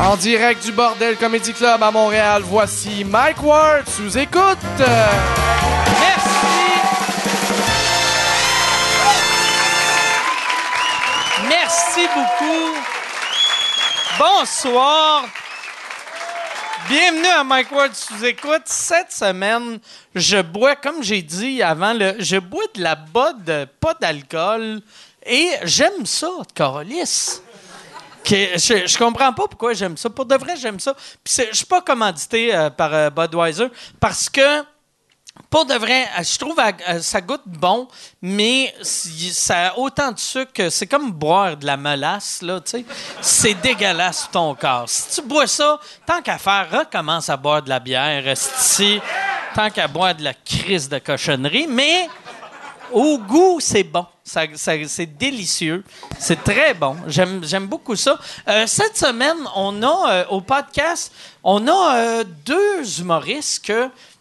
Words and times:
En 0.00 0.16
direct 0.16 0.64
du 0.64 0.70
Bordel 0.70 1.16
Comedy 1.16 1.52
Club 1.52 1.82
à 1.82 1.90
Montréal, 1.90 2.42
voici 2.44 3.04
Mike 3.04 3.42
Ward 3.42 3.88
sous 3.88 4.16
écoute. 4.16 4.58
Merci. 6.00 6.28
Merci 11.48 12.06
beaucoup. 12.14 12.76
Bonsoir. 14.18 15.26
Bienvenue 16.88 17.26
à 17.26 17.42
Mike 17.42 17.72
Ward 17.72 17.92
sous 17.92 18.24
écoute. 18.24 18.62
Cette 18.66 19.10
semaine, 19.10 19.80
je 20.14 20.40
bois, 20.40 20.76
comme 20.76 21.02
j'ai 21.02 21.22
dit 21.22 21.60
avant, 21.60 21.92
le, 21.92 22.14
je 22.20 22.36
bois 22.36 22.64
de 22.76 22.82
la 22.82 22.94
bode, 22.94 23.68
pas 23.80 23.94
d'alcool. 24.00 24.80
Et 25.26 25.50
j'aime 25.64 26.06
ça, 26.06 26.30
Carolis. 26.54 27.42
Je, 28.28 28.86
je 28.86 28.98
comprends 28.98 29.32
pas 29.32 29.46
pourquoi 29.48 29.72
j'aime 29.74 29.96
ça. 29.96 30.10
Pour 30.10 30.26
de 30.26 30.34
vrai, 30.36 30.54
j'aime 30.56 30.78
ça. 30.80 30.94
Puis 31.24 31.34
je 31.50 31.56
suis 31.56 31.66
pas 31.66 31.80
commandité 31.80 32.54
euh, 32.54 32.70
par 32.70 32.92
euh, 32.92 33.10
Budweiser 33.10 33.68
parce 33.98 34.28
que 34.28 34.62
pour 35.50 35.64
de 35.64 35.74
vrai, 35.74 36.02
euh, 36.18 36.22
je 36.22 36.36
trouve 36.38 36.56
que 36.56 37.00
ça 37.00 37.20
goûte 37.20 37.42
bon, 37.46 37.86
mais 38.20 38.74
si- 38.82 39.32
ça 39.32 39.68
a 39.68 39.78
autant 39.78 40.10
de 40.12 40.18
sucre 40.18 40.68
c'est 40.68 40.86
comme 40.88 41.12
boire 41.12 41.56
de 41.56 41.64
la 41.64 41.76
molasse, 41.76 42.42
là, 42.42 42.60
tu 42.60 42.70
sais. 42.72 42.84
C'est 43.20 43.54
dégueulasse 43.54 44.22
pour 44.22 44.30
ton 44.32 44.54
corps. 44.56 44.88
Si 44.88 45.20
tu 45.20 45.26
bois 45.26 45.46
ça, 45.46 45.78
tant 46.04 46.20
qu'à 46.22 46.38
faire, 46.38 46.68
recommence 46.70 47.28
à 47.30 47.36
boire 47.36 47.62
de 47.62 47.68
la 47.68 47.78
bière, 47.78 48.26
esti. 48.26 49.00
tant 49.54 49.70
qu'à 49.70 49.86
boire 49.88 50.14
de 50.14 50.24
la 50.24 50.34
crise 50.34 50.88
de 50.88 50.98
cochonnerie, 50.98 51.66
mais 51.68 52.08
au 52.92 53.18
goût, 53.18 53.58
c'est 53.60 53.84
bon. 53.84 54.06
C'est 54.28 55.18
délicieux. 55.18 55.82
C'est 56.18 56.44
très 56.44 56.74
bon. 56.74 56.96
J'aime, 57.06 57.66
beaucoup 57.66 57.96
ça. 57.96 58.18
Euh, 58.46 58.66
cette 58.66 58.96
semaine, 58.96 59.38
on 59.56 59.82
a 59.82 60.10
euh, 60.10 60.24
au 60.28 60.42
podcast, 60.42 61.12
on 61.42 61.66
a 61.66 61.96
euh, 61.96 62.24
deux 62.44 63.00
humoristes. 63.00 63.72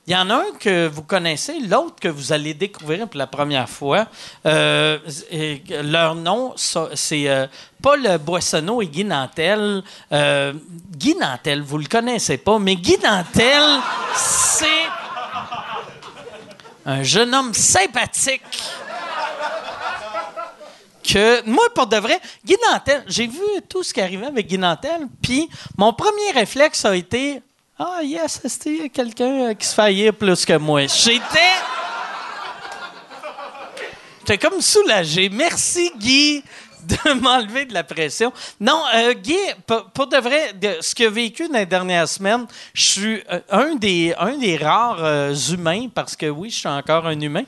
Il 0.07 0.13
y 0.13 0.15
en 0.15 0.29
a 0.29 0.35
un 0.35 0.51
que 0.57 0.87
vous 0.87 1.01
connaissez, 1.01 1.59
l'autre 1.59 1.95
que 1.99 2.07
vous 2.07 2.31
allez 2.31 2.53
découvrir 2.53 3.09
pour 3.09 3.17
la 3.17 3.27
première 3.27 3.67
fois. 3.67 4.05
Leur 4.45 6.15
nom, 6.15 6.53
c'est 6.55 7.49
Paul 7.81 8.17
Boissonneau 8.19 8.81
et 8.81 8.87
Guy 8.87 9.03
Nantel. 9.03 9.83
Guy 10.09 11.15
Nantel, 11.15 11.61
vous 11.61 11.79
le 11.79 11.87
connaissez 11.87 12.37
pas, 12.37 12.57
mais 12.57 12.77
Guy 12.77 12.97
Nantel, 13.03 13.81
c'est 14.15 14.87
un 16.85 17.03
jeune 17.03 17.35
homme 17.35 17.53
sympathique 17.53 18.43
moi 21.45 21.63
pour 21.73 21.87
de 21.87 21.97
vrai 21.97 22.19
Guy 22.43 22.55
Nantel 22.69 23.03
j'ai 23.07 23.27
vu 23.27 23.39
tout 23.69 23.83
ce 23.83 23.93
qui 23.93 24.01
arrivait 24.01 24.25
avec 24.25 24.47
Guy 24.47 24.57
Nantel 24.57 25.07
puis 25.21 25.49
mon 25.77 25.93
premier 25.93 26.31
réflexe 26.33 26.83
a 26.85 26.95
été 26.95 27.41
ah 27.79 27.99
yes 28.03 28.41
c'était 28.45 28.89
quelqu'un 28.89 29.49
euh, 29.49 29.53
qui 29.53 29.65
se 29.65 29.73
fait 29.73 29.81
haïr 29.83 30.13
plus 30.13 30.45
que 30.45 30.57
moi? 30.57 30.87
J'étais 30.87 31.21
j'étais 34.19 34.37
comme 34.37 34.61
soulagé 34.61 35.29
merci 35.29 35.91
Guy 35.97 36.43
de 36.83 37.13
m'enlever 37.21 37.65
de 37.65 37.73
la 37.73 37.83
pression. 37.83 38.31
Non, 38.61 38.81
euh, 38.95 39.13
Guy, 39.13 39.35
pour, 39.93 40.07
de 40.07 40.17
vrai, 40.17 40.53
de 40.53 40.77
ce 40.79 40.95
qu'il 40.95 41.07
a 41.07 41.09
vécu 41.09 41.45
dans 41.49 41.57
les 41.57 41.65
dernières 41.65 42.07
semaines, 42.07 42.45
je 42.73 42.81
suis 42.81 43.23
euh, 43.29 43.41
un, 43.49 43.75
des, 43.75 44.13
un 44.17 44.37
des 44.37 44.55
rares 44.55 45.33
humains, 45.51 45.89
parce 45.93 46.15
que 46.15 46.27
oui, 46.27 46.49
je 46.49 46.59
suis 46.59 46.69
encore 46.69 47.05
un 47.05 47.19
humain, 47.19 47.43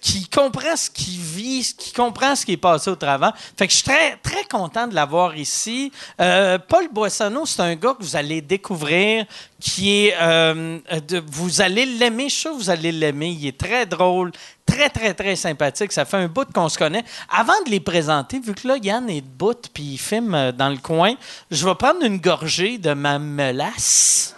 qui 0.00 0.28
comprend 0.28 0.76
ce 0.76 0.88
qu'il 0.88 1.18
vit, 1.18 1.74
qui 1.76 1.92
comprend 1.92 2.36
ce 2.36 2.46
qui 2.46 2.52
est 2.52 2.56
passé 2.56 2.88
au 2.90 2.94
travail. 2.96 3.32
Fait 3.56 3.66
que 3.66 3.72
je 3.72 3.78
suis 3.78 3.84
très, 3.84 4.16
très 4.16 4.44
content 4.44 4.86
de 4.86 4.94
l'avoir 4.94 5.36
ici. 5.36 5.90
Euh, 6.20 6.58
Paul 6.58 6.88
Boissonneau, 6.92 7.44
c'est 7.46 7.60
un 7.62 7.74
gars 7.74 7.94
que 7.98 8.02
vous 8.04 8.14
allez 8.16 8.40
découvrir, 8.40 9.26
qui 9.60 10.06
est... 10.06 10.14
euh, 10.20 10.78
de- 11.08 11.22
vous 11.26 11.60
allez 11.60 11.84
l'aimer, 11.84 12.28
je 12.28 12.34
suis 12.34 12.40
sûr 12.42 12.52
que 12.52 12.56
vous 12.58 12.70
allez 12.70 12.92
l'aimer. 12.92 13.36
Il 13.40 13.46
est 13.46 13.58
très 13.58 13.86
drôle, 13.86 14.30
très, 14.64 14.88
très, 14.88 15.14
très 15.14 15.34
sympathique. 15.34 15.90
Ça 15.92 16.04
fait 16.04 16.18
un 16.18 16.28
bout 16.28 16.46
qu'on 16.52 16.68
se 16.68 16.78
connaît. 16.78 17.04
Avant 17.28 17.60
de 17.64 17.70
les 17.70 17.80
présenter, 17.80 18.38
vu 18.38 18.54
que 18.54 18.68
là, 18.68 18.76
Yann 18.80 19.10
est 19.10 19.20
debout 19.22 19.54
puis 19.74 19.82
il 19.94 19.98
filme 19.98 20.34
euh, 20.34 20.52
dans 20.52 20.68
le 20.68 20.78
coin, 20.78 21.14
je 21.50 21.66
vais 21.66 21.74
prendre 21.74 22.02
une 22.04 22.18
gorgée 22.18 22.78
de 22.78 22.92
ma 22.92 23.18
melasse. 23.18 24.34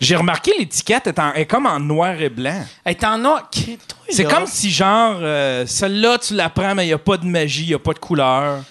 J'ai 0.00 0.16
remarqué 0.16 0.52
l'étiquette 0.58 1.06
est, 1.06 1.18
en- 1.18 1.32
est 1.34 1.46
comme 1.46 1.66
en 1.66 1.78
noir 1.80 2.20
et 2.20 2.28
blanc. 2.28 2.64
Elle 2.84 2.92
est 2.92 3.04
en 3.04 3.24
or. 3.24 3.48
Qui- 3.50 3.78
toi, 3.78 3.98
C'est 4.08 4.22
là, 4.24 4.30
comme 4.30 4.46
si, 4.46 4.70
genre, 4.70 5.16
euh, 5.20 5.66
celle-là, 5.66 6.18
tu 6.18 6.34
la 6.34 6.48
prends, 6.48 6.74
mais 6.74 6.84
il 6.84 6.88
n'y 6.88 6.92
a 6.94 6.98
pas 6.98 7.16
de 7.16 7.26
magie, 7.26 7.62
il 7.64 7.68
n'y 7.68 7.74
a 7.74 7.78
pas 7.78 7.92
de 7.92 7.98
couleur 7.98 8.62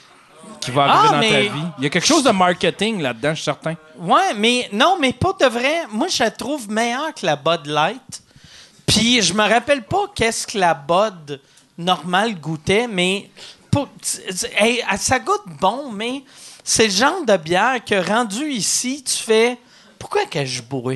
qui 0.61 0.71
va 0.71 0.83
arriver 0.83 1.07
Ah, 1.07 1.11
dans 1.13 1.17
mais- 1.19 1.29
ta 1.31 1.39
vie. 1.53 1.63
Il 1.79 1.83
y 1.83 1.87
a 1.87 1.89
quelque 1.89 2.07
chose 2.07 2.23
de 2.23 2.31
marketing 2.31 3.01
là-dedans, 3.01 3.29
je 3.31 3.35
suis 3.35 3.43
certain. 3.43 3.75
Ouais, 3.99 4.33
mais 4.35 4.69
non, 4.73 4.97
mais 4.99 5.13
pas 5.13 5.33
de 5.39 5.45
vrai. 5.45 5.83
Moi, 5.91 6.07
je 6.07 6.23
la 6.23 6.31
trouve 6.31 6.69
meilleure 6.69 7.13
que 7.13 7.25
la 7.25 7.35
Bud 7.35 7.65
Light. 7.67 8.21
Puis 8.87 9.21
je 9.21 9.33
me 9.33 9.41
rappelle 9.47 9.83
pas 9.83 10.05
qu'est-ce 10.15 10.45
que 10.47 10.57
la 10.57 10.73
Bud 10.73 11.39
normale 11.77 12.35
goûtait, 12.39 12.87
mais 12.87 13.29
pas- 13.71 13.87
t- 14.01 14.33
t- 14.33 14.47
hey, 14.57 14.81
ça 14.97 15.19
goûte 15.19 15.43
bon, 15.59 15.91
mais 15.91 16.23
c'est 16.63 16.85
le 16.85 16.91
genre 16.93 17.25
de 17.25 17.35
bière 17.37 17.83
que 17.83 17.95
rendu 18.07 18.47
ici, 18.49 19.03
tu 19.03 19.13
fais 19.23 19.57
pourquoi 20.05 20.25
que 20.27 20.45
je 20.45 20.61
bois? 20.61 20.93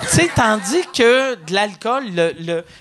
Tu 0.00 0.06
sais, 0.08 0.30
tandis 0.34 0.80
que 0.94 1.34
de 1.34 1.52
l'alcool, 1.52 2.04
il 2.06 2.14
le, 2.16 2.34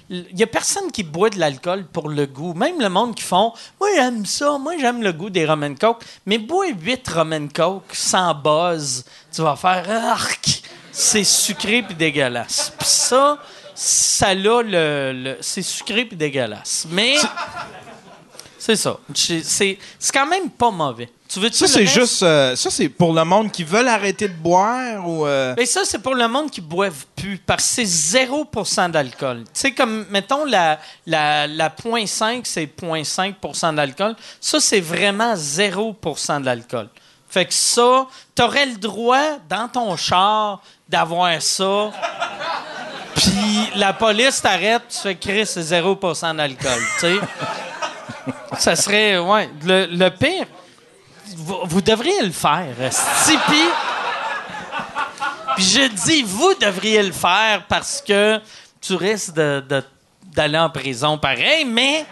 le- 0.09 0.25
y 0.33 0.43
a 0.43 0.47
personne 0.47 0.89
qui 0.93 1.03
boit 1.03 1.29
de 1.29 1.37
l'alcool 1.39 1.83
pour 1.91 2.07
le 2.07 2.25
goût. 2.25 2.53
Même 2.53 2.79
le 2.79 2.87
monde 2.87 3.15
qui 3.15 3.23
font, 3.23 3.51
moi 3.77 3.89
j'aime 3.95 4.25
ça, 4.25 4.57
moi 4.57 4.75
j'aime 4.79 5.03
le 5.03 5.11
goût 5.11 5.29
des 5.29 5.45
Roman 5.45 5.75
Coke. 5.75 6.03
Mais 6.25 6.37
bois 6.37 6.67
8 6.69 7.05
Roman 7.09 7.47
Coke 7.53 7.93
sans 7.93 8.33
buzz, 8.33 9.03
tu 9.33 9.41
vas 9.41 9.57
faire 9.57 9.85
arc. 10.09 10.61
C'est 10.93 11.25
sucré 11.25 11.83
puis 11.83 11.95
dégueulasse. 11.95 12.71
Puis 12.79 12.87
ça, 12.87 13.37
ça 13.73 14.27
a 14.27 14.33
le, 14.33 14.61
le- 15.11 15.37
c'est 15.41 15.61
sucré 15.63 16.05
puis 16.05 16.15
dégueulasse. 16.15 16.87
Mais 16.91 17.17
c'est 18.57 18.77
ça. 18.77 18.97
C'est 19.13 19.77
quand 20.13 20.27
même 20.27 20.49
pas 20.49 20.71
mauvais. 20.71 21.09
Tu 21.27 21.39
veux 21.39 21.51
Ça, 21.51 21.67
c'est 21.67 21.87
juste. 21.87 22.21
euh, 22.23 22.55
ça, 22.55 22.69
c'est 22.69 22.87
pour 22.87 23.11
le 23.11 23.23
monde 23.25 23.51
qui 23.51 23.63
veulent 23.63 23.87
arrêter 23.87 24.27
de 24.27 24.33
boire 24.33 25.07
ou. 25.07 25.25
euh, 25.25 25.55
Mais 25.57 25.65
ça, 25.65 25.81
c'est 25.83 25.99
pour 25.99 26.13
le 26.13 26.27
monde 26.27 26.51
qui 26.51 26.61
boive 26.61 27.05
plus, 27.15 27.37
parce 27.39 27.63
que 27.75 27.83
c'est 27.85 28.23
0% 28.27 28.91
d'alcool. 28.91 29.39
Tu 29.45 29.49
sais, 29.53 29.71
comme, 29.71 30.05
mettons, 30.11 30.45
la, 30.45 30.79
la, 31.07 31.47
la 31.47 31.69
0.5, 31.69 32.41
c'est 32.43 32.65
0.5% 32.79 33.73
d'alcool. 33.75 34.15
Ça, 34.39 34.59
c'est 34.59 34.79
vraiment 34.81 35.33
0% 35.33 36.41
d'alcool. 36.43 36.89
Fait 37.27 37.45
que 37.45 37.53
ça, 37.53 38.05
t'aurais 38.35 38.67
le 38.67 38.75
droit, 38.75 39.39
dans 39.49 39.67
ton 39.67 39.97
char, 39.97 40.61
d'avoir 40.87 41.41
ça. 41.41 41.91
Puis 43.15 43.69
la 43.75 43.93
police 43.93 44.41
t'arrête, 44.41 44.83
tu 44.89 44.97
fais 44.99 45.15
Chris, 45.15 45.45
c'est 45.47 45.61
0% 45.61 46.35
d'alcool, 46.35 46.81
tu 46.99 46.99
sais. 46.99 47.15
ça 48.59 48.75
serait, 48.75 49.17
ouais, 49.17 49.49
le, 49.63 49.87
le 49.87 50.09
pire. 50.11 50.45
Vous, 51.35 51.59
vous 51.65 51.81
devriez 51.81 52.21
le 52.23 52.31
faire. 52.31 52.73
esti. 52.81 53.37
Puis 55.55 55.63
je 55.63 55.87
dis, 56.05 56.23
vous 56.23 56.53
devriez 56.55 57.01
le 57.03 57.11
faire 57.11 57.63
parce 57.67 58.01
que 58.05 58.39
tu 58.81 58.95
risques 58.95 59.33
de- 59.33 59.83
d'aller 60.35 60.57
en 60.57 60.69
prison 60.69 61.17
pareil, 61.17 61.65
mais 61.65 62.05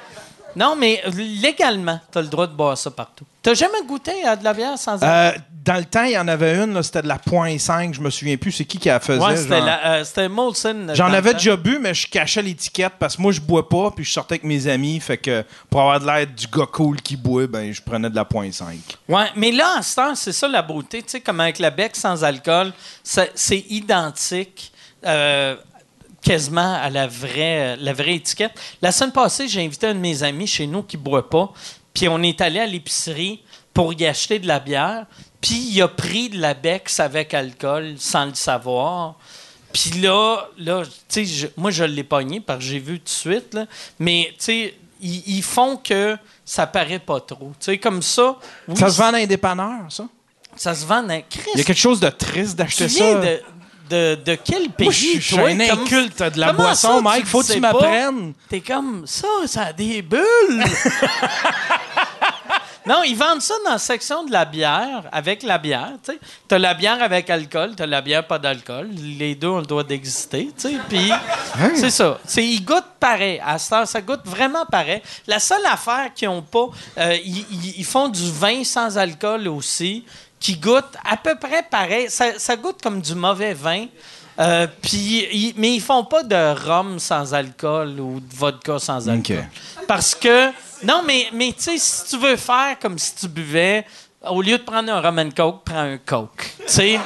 non, 0.55 0.75
mais 0.75 1.01
légalement, 1.15 1.99
tu 2.11 2.17
as 2.17 2.21
le 2.21 2.27
droit 2.27 2.47
de 2.47 2.53
boire 2.53 2.77
ça 2.77 2.89
partout. 2.91 3.25
T'as 3.43 3.53
jamais 3.53 3.83
goûté 3.85 4.23
à 4.25 4.35
de 4.35 4.43
la 4.43 4.53
bière 4.53 4.77
sans 4.77 4.93
alcool? 5.03 5.09
euh, 5.09 5.31
dans 5.65 5.75
le 5.77 5.85
temps, 5.85 6.03
il 6.03 6.11
y 6.11 6.17
en 6.17 6.27
avait 6.27 6.55
une, 6.61 6.81
c'était 6.83 7.01
de 7.01 7.07
la 7.07 7.17
.5, 7.17 7.93
je 7.93 8.01
me 8.01 8.09
souviens 8.09 8.35
plus 8.35 8.51
c'est 8.51 8.65
qui 8.65 8.77
qui 8.77 8.89
la 8.89 8.99
faisait. 8.99 9.23
ouais, 9.23 9.37
c'était 9.37 9.59
genre. 9.59 9.69
euh, 9.85 10.03
c'était 10.03 10.27
Molson. 10.27 10.87
J'en 10.93 11.05
dans 11.05 11.11
le 11.11 11.17
avais 11.17 11.33
déjà 11.33 11.55
bu, 11.55 11.77
mais 11.79 11.93
je 11.93 12.05
cachais 12.07 12.41
l'étiquette 12.41 12.93
parce 12.99 13.15
que 13.15 13.21
moi, 13.21 13.31
je 13.31 13.39
bois 13.39 13.69
pas, 13.69 13.91
puis 13.91 14.03
je 14.03 14.11
sortais 14.11 14.33
avec 14.33 14.43
mes 14.43 14.67
amis. 14.67 14.99
Fait 14.99 15.17
que 15.17 15.43
pour 15.69 15.79
avoir 15.81 15.99
de 16.01 16.05
l'air 16.05 16.27
du 16.27 16.47
gars 16.47 16.65
cool 16.71 17.01
qui 17.01 17.15
boit, 17.15 17.47
ben, 17.47 17.71
je 17.73 17.81
prenais 17.81 18.09
de 18.09 18.15
la 18.15 18.23
.5. 18.25 18.53
Ouais, 19.07 19.27
mais 19.37 19.51
là, 19.51 19.75
en 19.77 19.81
ce 19.81 19.95
temps, 19.95 20.15
c'est 20.15 20.33
ça 20.33 20.47
la 20.49 20.61
beauté. 20.61 21.01
Tu 21.01 21.11
sais, 21.11 21.21
comme 21.21 21.39
avec 21.39 21.59
la 21.59 21.69
bec 21.69 21.95
sans 21.95 22.23
alcool, 22.25 22.73
c'est 23.03 23.65
identique. 23.69 24.71
euh, 25.05 25.55
quasiment 26.21 26.75
à 26.81 26.89
la 26.89 27.05
vraie, 27.07 27.75
la 27.75 27.91
vraie 27.91 28.15
étiquette. 28.15 28.53
La 28.81 28.93
semaine 28.93 29.11
passée, 29.11 29.47
j'ai 29.49 29.61
invité 29.65 29.87
un 29.87 29.93
de 29.93 29.99
mes 29.99 30.23
amis 30.23 30.47
chez 30.47 30.65
nous 30.65 30.81
qui 30.83 30.95
ne 30.97 31.01
boit 31.01 31.29
pas. 31.29 31.51
Puis 31.93 32.07
on 32.07 32.21
est 32.23 32.41
allé 32.41 32.59
à 32.59 32.65
l'épicerie 32.65 33.41
pour 33.73 33.93
y 33.93 34.05
acheter 34.05 34.39
de 34.39 34.47
la 34.47 34.59
bière. 34.59 35.05
Puis 35.41 35.55
il 35.71 35.81
a 35.81 35.87
pris 35.87 36.29
de 36.29 36.39
la 36.39 36.53
Bex 36.53 36.99
avec 36.99 37.33
alcool 37.33 37.95
sans 37.97 38.25
le 38.25 38.33
savoir. 38.33 39.15
Puis 39.73 39.91
là, 40.01 40.47
là 40.57 40.83
tu 40.85 40.91
sais, 41.09 41.25
je- 41.25 41.47
moi, 41.57 41.71
je 41.71 41.83
l'ai 41.83 42.03
pogné 42.03 42.39
parce 42.39 42.59
que 42.59 42.65
j'ai 42.65 42.79
vu 42.79 42.99
tout 42.99 43.05
de 43.05 43.09
suite. 43.09 43.53
là. 43.53 43.65
Mais, 43.99 44.29
tu 44.37 44.45
sais, 44.45 44.75
ils, 45.01 45.41
font 45.43 45.75
que 45.77 46.17
ça 46.45 46.65
paraît 46.67 46.99
pas 46.99 47.19
trop. 47.19 47.51
Tu 47.59 47.65
sais, 47.65 47.77
comme 47.77 48.01
ça. 48.01 48.37
oui, 48.67 48.77
Ça 48.77 48.89
se 48.89 48.97
vend 48.97 49.11
dans 49.11 49.17
les 49.17 49.27
dépanneurs, 49.27 49.91
ça? 49.91 50.07
ça 50.55 50.75
se 50.75 50.85
vend 50.85 51.01
dans. 51.03 51.21
Christ, 51.29 51.49
Il 51.55 51.57
y 51.57 51.61
a 51.61 51.63
quelque 51.65 51.77
chose 51.79 51.99
de 51.99 52.09
triste 52.09 52.55
d'acheter 52.55 52.87
ça. 52.87 53.15
de, 53.15 53.41
de, 53.89 54.15
de 54.15 54.35
quel 54.35 54.69
pays? 54.69 54.85
Moi, 54.87 54.93
je 54.93 54.97
suis- 54.99 55.15
je 55.15 55.27
suis 55.27 55.35
toi? 55.35 55.49
un 55.49 55.57
Comme- 55.67 55.79
inculte 55.81 56.23
de 56.23 56.39
la 56.39 56.47
Comment 56.47 56.63
boisson, 56.63 56.95
ça, 56.95 57.01
Mike. 57.01 57.25
Faut 57.25 57.41
que 57.41 57.53
tu 57.53 57.59
m'apprennes. 57.59 58.33
T'es 58.49 58.61
comme 58.61 59.05
ça, 59.05 59.27
ça 59.45 59.63
a 59.67 59.73
des 59.73 60.01
bulles. 60.01 60.63
Non, 62.85 63.01
ils 63.05 63.15
vendent 63.15 63.41
ça 63.41 63.53
dans 63.63 63.71
la 63.71 63.77
section 63.77 64.25
de 64.25 64.31
la 64.33 64.43
bière, 64.43 65.03
avec 65.13 65.41
la 65.43 65.57
bière, 65.57 65.93
tu 66.05 66.11
sais. 66.11 66.19
T'as 66.49 66.57
la 66.57 66.73
bière 66.73 67.01
avec 67.01 67.29
alcool, 67.29 67.75
t'as 67.77 67.85
la 67.85 68.01
bière 68.01 68.27
pas 68.27 68.37
d'alcool. 68.39 68.89
Les 69.17 69.35
deux 69.35 69.47
ont 69.47 69.59
le 69.59 69.65
droit 69.65 69.85
d'exister, 69.85 70.49
tu 70.57 70.67
sais. 70.69 70.75
Puis, 70.89 71.09
c'est 71.75 71.89
ça. 71.89 72.19
C'est, 72.25 72.45
ils 72.45 72.59
goûtent 72.59 72.83
pareil. 72.99 73.41
À 73.45 73.57
cette 73.57 73.71
heure, 73.71 73.87
ça 73.87 74.01
goûte 74.01 74.23
vraiment 74.25 74.65
pareil. 74.65 75.01
La 75.27 75.39
seule 75.39 75.65
affaire 75.65 76.13
qu'ils 76.13 76.27
ont 76.27 76.41
pas, 76.41 76.65
euh, 76.97 77.15
ils, 77.23 77.45
ils- 77.51 77.73
ils 77.77 77.85
font 77.85 78.09
du 78.09 78.29
vin 78.29 78.65
sans 78.65 78.97
alcool 78.97 79.47
aussi, 79.47 80.03
qui 80.43 80.57
goûte 80.57 80.97
à 81.09 81.15
peu 81.15 81.35
près 81.35 81.63
pareil. 81.63 82.09
Ça, 82.09 82.37
ça 82.37 82.57
goûte 82.57 82.81
comme 82.83 82.99
du 83.01 83.15
mauvais 83.15 83.53
vin. 83.53 83.85
Euh, 84.39 84.67
puis, 84.81 85.25
ils- 85.31 85.53
mais 85.55 85.73
ils 85.75 85.79
font 85.81 86.03
pas 86.03 86.21
de 86.21 86.35
rhum 86.67 86.99
sans 86.99 87.33
alcool 87.33 87.97
ou 87.99 88.19
de 88.19 88.35
vodka 88.35 88.77
sans 88.77 89.07
alcool. 89.07 89.45
Parce 89.87 90.13
que, 90.13 90.49
non, 90.83 91.01
mais, 91.07 91.29
mais 91.33 91.53
tu 91.53 91.61
sais, 91.63 91.77
si 91.77 92.09
tu 92.09 92.17
veux 92.17 92.35
faire 92.35 92.77
comme 92.81 92.99
si 92.99 93.15
tu 93.15 93.29
buvais, 93.29 93.85
au 94.29 94.41
lieu 94.41 94.57
de 94.57 94.63
prendre 94.63 94.91
un 94.91 94.99
rum 94.99 95.17
and 95.17 95.29
coke, 95.35 95.61
prends 95.63 95.79
un 95.93 95.97
coke. 95.97 96.51
Tu 96.59 96.63
sais? 96.67 96.99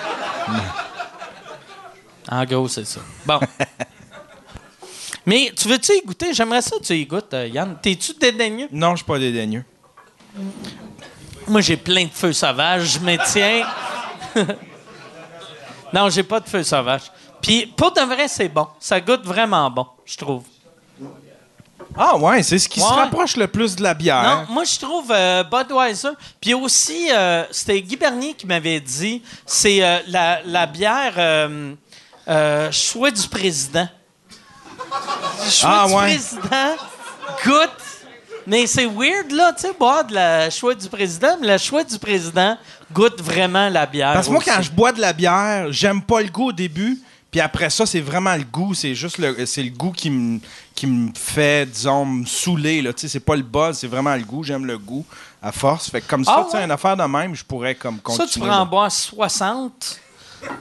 en 2.32 2.44
gros, 2.46 2.68
c'est 2.68 2.86
ça. 2.86 3.02
Bon. 3.24 3.40
mais 5.28 5.52
tu 5.56 5.68
veux-tu 5.68 5.92
y 5.92 6.02
goûter? 6.02 6.34
J'aimerais 6.34 6.64
ça 6.64 6.78
que 6.80 6.84
tu 6.84 6.94
y 6.96 7.06
goûtes, 7.06 7.34
euh, 7.36 7.46
Yann. 7.48 7.78
T'es-tu 7.80 8.14
dédaigneux? 8.14 8.68
Non, 8.72 8.92
je 8.92 8.98
suis 8.98 9.06
pas 9.06 9.20
dédaigneux. 9.20 9.64
Moi, 11.48 11.62
j'ai 11.62 11.78
plein 11.78 12.06
de 12.06 12.12
feux 12.14 12.34
sauvages. 12.34 12.94
Je 12.94 13.00
me 13.00 13.16
tiens. 13.32 13.66
non, 15.94 16.10
j'ai 16.10 16.24
pas 16.24 16.40
de 16.40 16.48
feux 16.50 16.64
sauvages. 16.64 17.12
Puis, 17.42 17.66
pour 17.68 17.92
de 17.92 18.02
vrai, 18.02 18.28
c'est 18.28 18.50
bon. 18.50 18.68
Ça 18.80 19.00
goûte 19.00 19.24
vraiment 19.24 19.70
bon, 19.70 19.88
je 20.06 20.18
trouve. 20.18 20.44
Ah 22.00 22.16
ouais, 22.18 22.44
c'est 22.44 22.60
ce 22.60 22.68
qui 22.70 22.80
se 22.80 22.86
rapproche 22.86 23.38
le 23.38 23.48
plus 23.48 23.76
de 23.76 23.82
la 23.84 23.94
bière. 23.94 24.46
Non, 24.48 24.54
moi, 24.54 24.64
je 24.66 24.78
trouve 24.78 25.10
euh, 25.10 25.44
Budweiser. 25.44 26.10
Puis 26.42 26.54
aussi, 26.54 27.10
euh, 27.12 27.44
c'était 27.50 27.82
Guy 27.82 27.96
Bernier 27.96 28.34
qui 28.34 28.46
m'avait 28.46 28.80
dit 28.80 29.24
c'est 29.46 29.82
euh, 29.84 30.00
la, 30.08 30.42
la 30.44 30.66
bière 30.68 31.14
choix 32.72 33.10
du 33.10 33.28
président. 33.30 33.88
Choix 35.50 35.70
Ah, 35.84 35.88
du 35.88 35.94
ouais. 35.94 36.02
président 36.02 36.76
goûte. 37.46 37.72
Mais 38.48 38.66
c'est 38.66 38.86
weird, 38.86 39.30
là, 39.32 39.52
tu 39.54 39.64
sais, 39.64 39.74
boire 39.78 40.06
de 40.06 40.14
la 40.14 40.50
choix 40.50 40.74
du 40.74 40.88
président, 40.88 41.36
mais 41.42 41.48
la 41.48 41.58
choix 41.58 41.84
du 41.84 42.00
président 42.00 42.58
goûte 42.94 43.22
vraiment 43.22 43.68
la 43.68 43.86
bière. 43.86 44.14
Parce 44.14 44.28
que 44.28 44.32
moi, 44.32 44.40
aussi. 44.42 44.50
quand 44.50 44.62
je 44.62 44.72
bois 44.72 44.94
de 44.94 45.02
la 45.02 45.12
bière, 45.12 45.68
j'aime 45.72 46.02
pas 46.02 46.22
le 46.22 46.30
goût 46.30 46.48
au 46.48 46.54
début. 46.54 46.98
Puis 47.30 47.42
après 47.42 47.70
ça, 47.70 47.86
c'est 47.86 48.00
vraiment 48.00 48.34
le 48.36 48.46
goût. 48.46 48.74
C'est 48.74 48.96
juste 48.96 49.18
le, 49.18 49.46
c'est 49.46 49.62
le 49.64 49.70
goût 49.72 49.92
qui 49.92 50.10
me, 50.10 50.40
qui 50.74 50.88
me 50.88 51.12
fait, 51.14 51.70
disons, 51.70 52.06
me 52.06 52.26
saouler. 52.26 52.82
Là. 52.82 52.94
Tu 52.94 53.02
sais, 53.02 53.08
C'est 53.10 53.20
pas 53.20 53.36
le 53.36 53.44
buzz, 53.44 53.78
c'est 53.80 53.88
vraiment 53.88 54.16
le 54.16 54.24
goût. 54.24 54.44
J'aime 54.44 54.66
le 54.66 54.78
goût 54.78 55.06
à 55.42 55.52
force. 55.52 55.90
Fait 55.90 56.00
que 56.00 56.08
comme 56.08 56.24
ça, 56.24 56.36
Ah 56.38 56.44
tu 56.46 56.52
sais, 56.52 56.58
ouais? 56.60 56.64
une 56.64 56.72
affaire 56.72 56.96
de 56.96 57.04
même, 57.04 57.36
je 57.36 57.44
pourrais 57.44 57.76
comme 57.76 57.96
Ça, 57.98 58.02
continuer. 58.02 58.28
tu 58.30 58.40
pourrais 58.40 58.52
en 58.56 58.66
boire 58.66 58.90
60, 58.90 60.00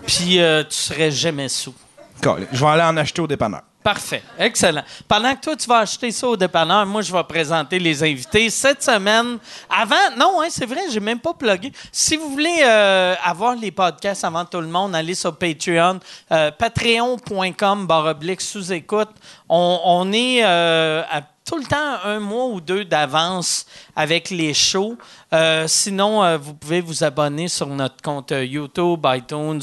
puis 0.08 0.40
euh, 0.40 0.64
tu 0.64 0.74
serais 0.74 1.12
jamais 1.12 1.48
sous. 1.48 1.74
Cool. 2.20 2.48
Je 2.50 2.58
vais 2.64 2.70
aller 2.70 2.82
en 2.82 2.96
acheter 2.96 3.22
au 3.22 3.28
dépanneur. 3.28 3.62
Parfait. 3.86 4.20
Excellent. 4.36 4.82
Pendant 5.06 5.32
que 5.36 5.42
toi, 5.42 5.54
tu 5.54 5.68
vas 5.68 5.78
acheter 5.78 6.10
ça 6.10 6.26
au 6.26 6.36
dépanneur, 6.36 6.84
moi, 6.86 7.02
je 7.02 7.12
vais 7.12 7.22
présenter 7.22 7.78
les 7.78 8.02
invités. 8.02 8.50
Cette 8.50 8.82
semaine, 8.82 9.38
avant, 9.70 9.94
non, 10.18 10.42
hein, 10.42 10.48
c'est 10.50 10.66
vrai, 10.66 10.80
j'ai 10.90 10.98
même 10.98 11.20
pas 11.20 11.32
plugué. 11.32 11.70
Si 11.92 12.16
vous 12.16 12.30
voulez 12.30 12.62
euh, 12.64 13.14
avoir 13.22 13.54
les 13.54 13.70
podcasts 13.70 14.24
avant 14.24 14.44
tout 14.44 14.60
le 14.60 14.66
monde, 14.66 14.96
allez 14.96 15.14
sur 15.14 15.36
Patreon, 15.36 16.00
euh, 16.32 16.50
patreon.com, 16.50 17.86
barre 17.86 18.06
oblique, 18.06 18.40
sous-écoute. 18.40 19.10
On, 19.48 19.78
on 19.84 20.12
est 20.12 20.44
euh, 20.44 21.04
à 21.08 21.22
tout 21.46 21.56
le 21.56 21.64
temps 21.64 21.98
un 22.04 22.18
mois 22.18 22.46
ou 22.46 22.60
deux 22.60 22.84
d'avance 22.84 23.66
avec 23.94 24.30
les 24.30 24.52
shows. 24.52 24.98
Euh, 25.32 25.68
sinon, 25.68 26.22
euh, 26.22 26.36
vous 26.36 26.54
pouvez 26.54 26.80
vous 26.80 27.04
abonner 27.04 27.46
sur 27.46 27.68
notre 27.68 28.02
compte 28.02 28.32
euh, 28.32 28.44
YouTube, 28.44 29.06
iTunes, 29.06 29.62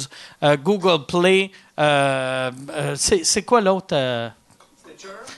Google 0.64 1.06
Play. 1.06 1.52
C'est 2.96 3.44
quoi 3.44 3.62
l'autre? 3.62 3.94
euh? 3.94 4.30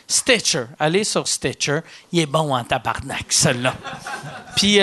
Stitcher. 0.07 0.65
Allez 0.79 1.03
sur 1.03 1.27
Stitcher. 1.27 1.79
Il 2.11 2.19
est 2.19 2.25
bon 2.27 2.55
en 2.55 2.63
tabarnak, 2.63 3.25
celui-là. 3.33 3.73
Puis, 4.55 4.79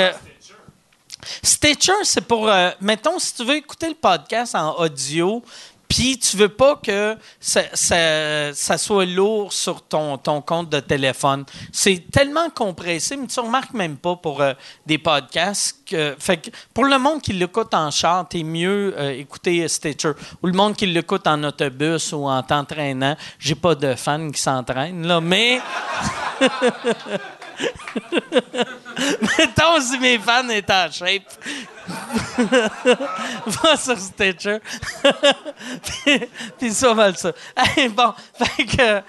Stitcher, 1.44 1.92
c'est 2.02 2.22
pour. 2.22 2.50
mettons, 2.80 3.20
si 3.20 3.34
tu 3.36 3.44
veux 3.44 3.54
écouter 3.54 3.88
le 3.88 3.94
podcast 3.94 4.56
en 4.56 4.76
audio, 4.80 5.44
puis 5.92 6.16
tu 6.16 6.38
veux 6.38 6.48
pas 6.48 6.76
que 6.76 7.18
ça, 7.38 8.78
soit 8.78 9.04
lourd 9.04 9.52
sur 9.52 9.82
ton, 9.82 10.16
ton 10.16 10.40
compte 10.40 10.70
de 10.70 10.80
téléphone. 10.80 11.44
C'est 11.70 12.10
tellement 12.10 12.48
compressé, 12.48 13.14
mais 13.14 13.26
tu 13.26 13.38
remarques 13.40 13.74
même 13.74 13.98
pas 13.98 14.16
pour 14.16 14.40
euh, 14.40 14.54
des 14.86 14.96
podcasts. 14.96 15.94
Fait 16.18 16.38
que 16.38 16.48
pour 16.72 16.86
le 16.86 16.98
monde 16.98 17.20
qui 17.20 17.34
l'écoute 17.34 17.74
en 17.74 17.90
char, 17.90 18.26
t'es 18.26 18.42
mieux 18.42 18.94
euh, 18.96 19.10
écouter 19.10 19.68
Stitcher. 19.68 20.12
Ou 20.42 20.46
le 20.46 20.54
monde 20.54 20.76
qui 20.76 20.86
l'écoute 20.86 21.26
en 21.26 21.44
autobus 21.44 22.12
ou 22.12 22.26
en 22.26 22.42
t'entraînant. 22.42 23.14
J'ai 23.38 23.54
pas 23.54 23.74
de 23.74 23.94
fans 23.94 24.30
qui 24.30 24.40
s'entraînent, 24.40 25.06
là, 25.06 25.20
mais. 25.20 25.60
Mettons 29.38 29.80
si 29.80 29.98
mes 29.98 30.18
fans 30.18 30.48
étaient 30.48 30.72
en 30.72 30.90
shape. 30.90 31.22
Va 33.46 33.76
sur 33.76 33.98
Stitcher. 33.98 34.58
puis, 35.82 36.20
puis 36.58 36.70
ça 36.72 36.94
va 36.94 37.12
ça. 37.14 37.32
Hey, 37.56 37.88
bon, 37.88 38.12
fait 38.34 38.80
euh, 38.80 39.00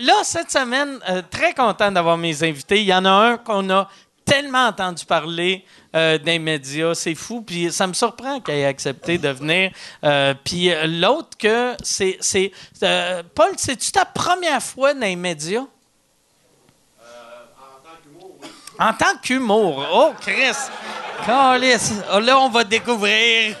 là, 0.00 0.14
cette 0.22 0.50
semaine, 0.50 0.98
euh, 1.08 1.22
très 1.30 1.54
content 1.54 1.90
d'avoir 1.92 2.16
mes 2.16 2.42
invités. 2.42 2.80
Il 2.80 2.86
y 2.86 2.94
en 2.94 3.04
a 3.04 3.10
un 3.10 3.36
qu'on 3.36 3.70
a 3.70 3.88
tellement 4.28 4.66
entendu 4.66 5.04
parler 5.06 5.64
euh, 5.96 6.18
médias, 6.38 6.94
c'est 6.94 7.14
fou. 7.14 7.42
Puis 7.42 7.72
ça 7.72 7.86
me 7.86 7.94
surprend 7.94 8.40
qu'il 8.40 8.54
ait 8.54 8.66
accepté 8.66 9.18
de 9.18 9.28
venir. 9.30 9.70
Euh, 10.04 10.34
puis 10.44 10.70
euh, 10.70 10.86
l'autre 10.86 11.36
que 11.38 11.74
c'est, 11.82 12.18
c'est 12.20 12.52
Paul, 13.34 13.52
c'est-tu 13.56 13.90
ta 13.90 14.04
première 14.04 14.62
fois 14.62 14.94
dans 14.94 15.00
les 15.00 15.16
médias? 15.16 15.64
En 18.78 18.92
tant 18.92 19.16
qu'humour. 19.20 19.84
Oh, 19.92 20.14
Chris! 20.20 20.56
Calisse. 21.26 21.94
Oh, 22.12 22.20
là, 22.20 22.38
on 22.38 22.48
va 22.48 22.64
découvrir. 22.64 23.56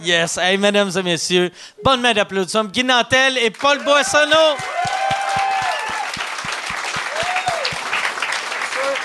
Yes. 0.00 0.38
Hey, 0.38 0.56
mesdames 0.56 0.90
et 0.96 1.02
messieurs, 1.02 1.52
bonne 1.84 2.00
main 2.00 2.14
d'applaudissements. 2.14 2.64
Guy 2.64 2.84
Nantel 2.84 3.36
et 3.38 3.50
Paul 3.50 3.82
Boissonneau. 3.84 4.56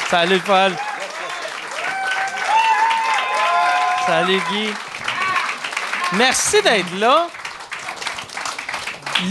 Salut, 0.09 0.39
Paul. 0.39 0.73
Salut, 4.05 4.41
Guy. 4.51 4.69
Merci 6.13 6.61
d'être 6.61 6.95
là. 6.99 7.27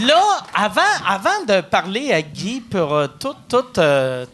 Là, 0.01 0.23
avant, 0.53 0.81
avant 1.07 1.43
de 1.47 1.61
parler 1.61 2.11
à 2.11 2.21
Guy 2.21 2.61
pour 2.61 2.93
euh, 2.93 3.07
tout, 3.19 3.35
tout, 3.47 3.79
euh, 3.79 4.25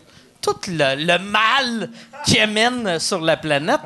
tout 0.42 0.56
le, 0.68 0.96
le 0.96 1.18
mal 1.20 1.90
qui 2.26 2.40
amène 2.40 3.00
sur 3.00 3.20
la 3.22 3.38
planète, 3.38 3.80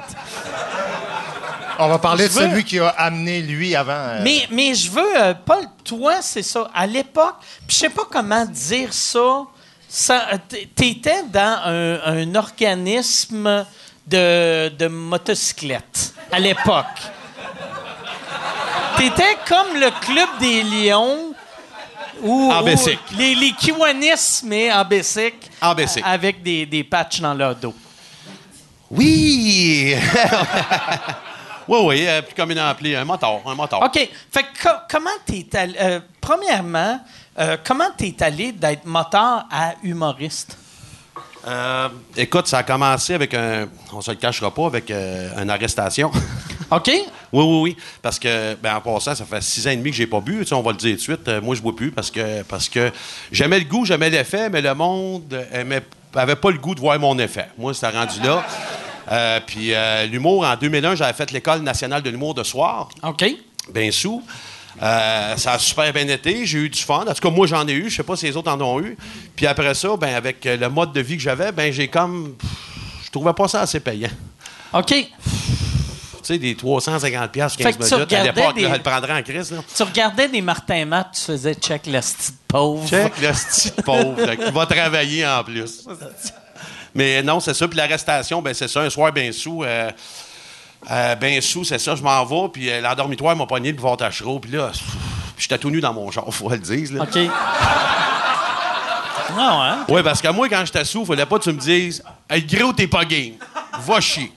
On 1.79 1.87
va 1.87 1.97
parler 1.97 2.25
Je 2.25 2.29
de 2.29 2.33
veux- 2.33 2.49
celui 2.49 2.63
qui 2.63 2.79
a 2.79 2.89
amené 2.89 3.41
lui 3.41 3.75
avant. 3.75 3.91
euh, 3.93 4.19
mais, 4.23 4.47
mais 4.51 4.75
je 4.75 4.91
veux, 4.91 5.17
euh, 5.21 5.33
Paul, 5.33 5.63
toi, 5.83 6.21
c'est 6.21 6.43
ça. 6.43 6.69
À 6.73 6.85
l'époque, 6.85 7.35
je 7.67 7.75
sais 7.75 7.89
pas 7.89 8.03
comment 8.09 8.45
dire 8.45 8.93
ça. 8.93 9.41
ça 9.89 10.27
t- 10.47 10.67
T'étais 10.75 11.23
dans 11.31 11.59
un, 11.65 11.99
un 12.05 12.35
organisme 12.35 13.65
de, 14.05 14.69
de 14.69 14.87
motocyclette 14.87 16.13
à 16.31 16.39
l'époque. 16.39 16.85
T'étais 18.97 19.37
comme 19.47 19.73
le 19.79 19.89
club 20.01 20.29
des 20.39 20.61
lions. 20.63 21.33
Ou, 22.21 22.51
En 22.51 22.61
ou 22.61 22.65
bicycle. 22.65 22.99
les, 23.17 23.35
les 23.35 23.51
Kiwanis, 23.51 24.41
mais 24.43 24.71
en 24.71 24.85
bicycle. 24.85 25.49
Avec 26.05 26.41
des, 26.43 26.65
des 26.65 26.83
patchs 26.83 27.19
dans 27.21 27.33
leur 27.33 27.55
dos. 27.55 27.73
Oui! 28.91 29.95
oui, 31.67 31.79
oui, 31.83 32.07
euh, 32.07 32.21
plus 32.21 32.35
communément 32.35 32.67
appelé 32.67 32.95
un 32.95 33.05
moteur. 33.05 33.41
Un 33.45 33.55
moteur. 33.55 33.81
OK. 33.81 33.93
Fait 34.31 34.43
que 34.43 34.63
co- 34.63 34.77
comment 34.89 35.09
t'es 35.25 35.47
allé. 35.57 35.75
euh, 35.79 35.99
premièrement, 36.21 36.99
euh, 37.39 37.57
comment 37.63 37.89
t'es 37.97 38.15
allé 38.21 38.51
d'être 38.51 38.85
moteur 38.85 39.45
à 39.51 39.73
humoriste? 39.83 40.57
Euh, 41.45 41.89
écoute, 42.15 42.47
ça 42.47 42.59
a 42.59 42.63
commencé 42.63 43.13
avec 43.13 43.33
un. 43.33 43.67
On 43.91 44.01
se 44.01 44.11
le 44.11 44.17
cachera 44.17 44.53
pas, 44.53 44.65
avec 44.65 44.89
euh, 44.91 45.41
une 45.41 45.49
arrestation. 45.49 46.11
OK? 46.71 46.87
oui, 46.87 47.03
oui, 47.31 47.61
oui. 47.61 47.77
Parce 48.01 48.17
que, 48.17 48.55
ben, 48.55 48.75
en 48.75 48.81
passant, 48.81 49.15
ça 49.15 49.25
fait 49.25 49.41
six 49.41 49.67
ans 49.67 49.71
et 49.71 49.75
demi 49.75 49.91
que 49.91 49.97
j'ai 49.97 50.07
pas 50.07 50.21
bu. 50.21 50.39
Tu 50.39 50.45
sais, 50.45 50.55
on 50.55 50.61
va 50.61 50.71
le 50.71 50.77
dire 50.77 50.91
tout 50.91 50.97
de 50.97 51.01
suite. 51.01 51.27
Euh, 51.27 51.41
moi, 51.41 51.55
je 51.55 51.61
bois 51.61 51.75
plus 51.75 51.91
parce 51.91 52.09
que, 52.11 52.43
parce 52.43 52.69
que 52.69 52.91
j'aimais 53.31 53.59
le 53.59 53.65
goût, 53.65 53.85
j'aimais 53.85 54.09
l'effet, 54.09 54.49
mais 54.49 54.61
le 54.61 54.73
monde 54.73 55.45
aimait, 55.51 55.83
avait 56.15 56.35
pas 56.35 56.51
le 56.51 56.57
goût 56.57 56.75
de 56.75 56.79
voir 56.79 56.97
mon 56.99 57.17
effet. 57.19 57.47
Moi, 57.57 57.73
c'était 57.73 57.89
rendu 57.89 58.21
là. 58.21 58.45
Euh, 59.11 59.39
puis 59.45 59.73
euh, 59.73 60.05
l'humour, 60.05 60.45
en 60.45 60.55
2001, 60.55 60.95
j'avais 60.95 61.13
fait 61.13 61.31
l'École 61.31 61.61
nationale 61.61 62.01
de 62.01 62.09
l'humour 62.09 62.33
de 62.33 62.43
soir. 62.43 62.89
OK. 63.03 63.25
bien 63.73 63.91
sous. 63.91 64.23
Euh, 64.81 65.37
ça 65.37 65.53
a 65.53 65.59
super 65.59 65.91
bien 65.93 66.07
été. 66.07 66.45
J'ai 66.45 66.57
eu 66.59 66.69
du 66.69 66.81
fun. 66.81 67.05
En 67.07 67.13
tout 67.13 67.21
cas, 67.21 67.29
moi, 67.29 67.45
j'en 67.47 67.67
ai 67.67 67.73
eu. 67.73 67.89
Je 67.89 67.95
sais 67.97 68.03
pas 68.03 68.15
si 68.15 68.25
les 68.25 68.35
autres 68.35 68.51
en 68.51 68.59
ont 68.61 68.79
eu. 68.81 68.97
Puis 69.35 69.45
après 69.45 69.73
ça, 69.75 69.95
ben, 69.97 70.15
avec 70.15 70.45
euh, 70.45 70.57
le 70.57 70.69
mode 70.69 70.91
de 70.93 71.01
vie 71.01 71.15
que 71.17 71.21
j'avais, 71.23 71.51
ben, 71.51 71.71
j'ai 71.71 71.87
comme. 71.87 72.33
pff, 72.35 73.11
trouvais 73.11 73.33
pas 73.33 73.47
ça 73.47 73.61
assez 73.61 73.79
payant. 73.79 74.09
OK. 74.73 74.87
Tu 74.87 75.07
sais, 76.23 76.37
des 76.37 76.55
350 76.55 77.31
pièces 77.31 77.55
15 77.57 77.65
Fait 77.65 77.73
que 77.73 77.85
tu 77.87 77.93
minutes, 77.95 78.13
à 78.13 78.23
l'époque, 78.23 78.55
des- 78.55 78.61
là, 78.61 78.69
elle 78.71 78.77
le 78.77 78.81
prendrait 78.83 79.13
en 79.13 79.21
crise. 79.21 79.51
Là. 79.51 79.57
Tu 79.75 79.83
regardais 79.83 80.29
des 80.29 80.41
Martin 80.41 80.85
Matt, 80.85 81.09
tu 81.13 81.21
faisais 81.21 81.53
check 81.53 81.85
le 81.85 82.01
style 82.01 82.35
pauvre. 82.47 82.87
Check 82.89 83.13
le 83.21 83.27
petit 83.27 83.71
pauvre 83.83 84.35
qui 84.35 84.51
va 84.51 84.65
travailler 84.65 85.27
en 85.27 85.43
plus. 85.43 85.85
Mais 86.95 87.21
non, 87.23 87.39
c'est 87.39 87.53
ça. 87.53 87.67
Puis 87.67 87.77
l'arrestation, 87.77 88.41
ben 88.41 88.53
c'est 88.53 88.67
ça. 88.67 88.81
Un 88.81 88.89
soir, 88.89 89.11
ben 89.11 89.31
sous, 89.33 89.63
euh, 89.63 89.91
euh, 90.91 91.15
ben 91.15 91.41
sous, 91.41 91.63
c'est 91.63 91.79
ça. 91.79 91.95
Je 91.95 92.03
m'en 92.03 92.23
vais. 92.25 92.49
Puis 92.51 92.69
euh, 92.69 92.81
l'endormitoire 92.81 93.35
m'a 93.35 93.45
pogné 93.45 93.71
le 93.71 93.77
bord 93.77 93.97
tachereau. 93.97 94.39
Puis 94.39 94.51
là, 94.51 94.71
j'étais 95.37 95.57
tout 95.57 95.69
nu 95.69 95.81
dans 95.81 95.93
mon 95.93 96.09
char, 96.11 96.25
faut 96.31 96.49
le 96.49 96.57
dire. 96.57 96.93
Là. 96.93 97.03
OK. 97.03 97.17
Non, 99.35 99.61
hein? 99.61 99.85
Oui, 99.89 100.03
parce 100.03 100.21
que 100.21 100.27
moi, 100.29 100.47
quand 100.49 100.63
j'étais 100.65 100.85
sous, 100.85 101.05
fallait 101.05 101.25
pas 101.25 101.39
que 101.39 101.43
tu 101.43 101.51
me 101.53 101.59
dises 101.59 102.03
Hey, 102.29 102.43
gros, 102.43 102.73
t'es 102.73 102.87
pas 102.87 103.05
game. 103.05 103.33
Va 103.79 103.99
chier. 103.99 104.31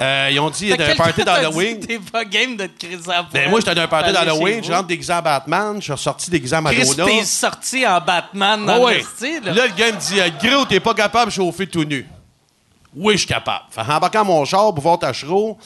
Euh, 0.00 0.28
ils 0.30 0.38
ont 0.38 0.48
dit, 0.48 0.66
il 0.66 0.68
y 0.68 0.72
a 0.72 0.76
Fait 0.76 0.84
un 0.84 0.92
que 0.92 0.96
party 0.96 1.24
t'a 1.24 1.42
d'Halloween. 1.42 1.80
T'es 1.80 1.98
pas 1.98 2.24
game 2.24 2.56
de 2.56 2.66
te 2.66 2.86
criser 2.86 3.10
à 3.12 3.24
Ben, 3.24 3.50
moi, 3.50 3.58
j'étais 3.58 3.74
dans 3.74 3.82
un 3.82 3.88
party 3.88 4.12
d'Halloween. 4.12 4.62
Je 4.62 4.72
rentre 4.72 4.86
déguisé 4.86 5.12
en 5.12 5.20
Batman. 5.20 5.76
Je 5.78 5.82
suis 5.82 5.92
ressorti 5.92 6.30
déguisé 6.30 6.54
en 6.56 6.62
Chris, 6.62 6.78
Madonna. 6.88 7.04
t'es 7.06 7.24
sorti 7.24 7.86
en 7.86 8.00
Batman 8.00 8.64
dans 8.64 8.74
Ah 8.74 8.78
ouais. 8.78 8.98
le 8.98 9.02
style. 9.02 9.42
Là, 9.44 9.66
le 9.66 9.74
gars 9.74 9.92
me 9.92 9.98
dit 9.98 10.20
Gros, 10.48 10.64
t'es 10.66 10.78
pas 10.80 10.94
capable 10.94 11.30
de 11.30 11.34
chauffer 11.34 11.66
tout 11.66 11.84
nu. 11.84 12.06
Oui, 12.94 13.14
je 13.14 13.18
suis 13.18 13.26
capable. 13.26 13.64
Fait 13.70 13.80
en 13.80 13.88
embarquant 13.96 14.24
mon 14.24 14.44
char 14.44 14.72
pour 14.72 14.80
voir 14.82 14.98
Tachereau, 15.00 15.58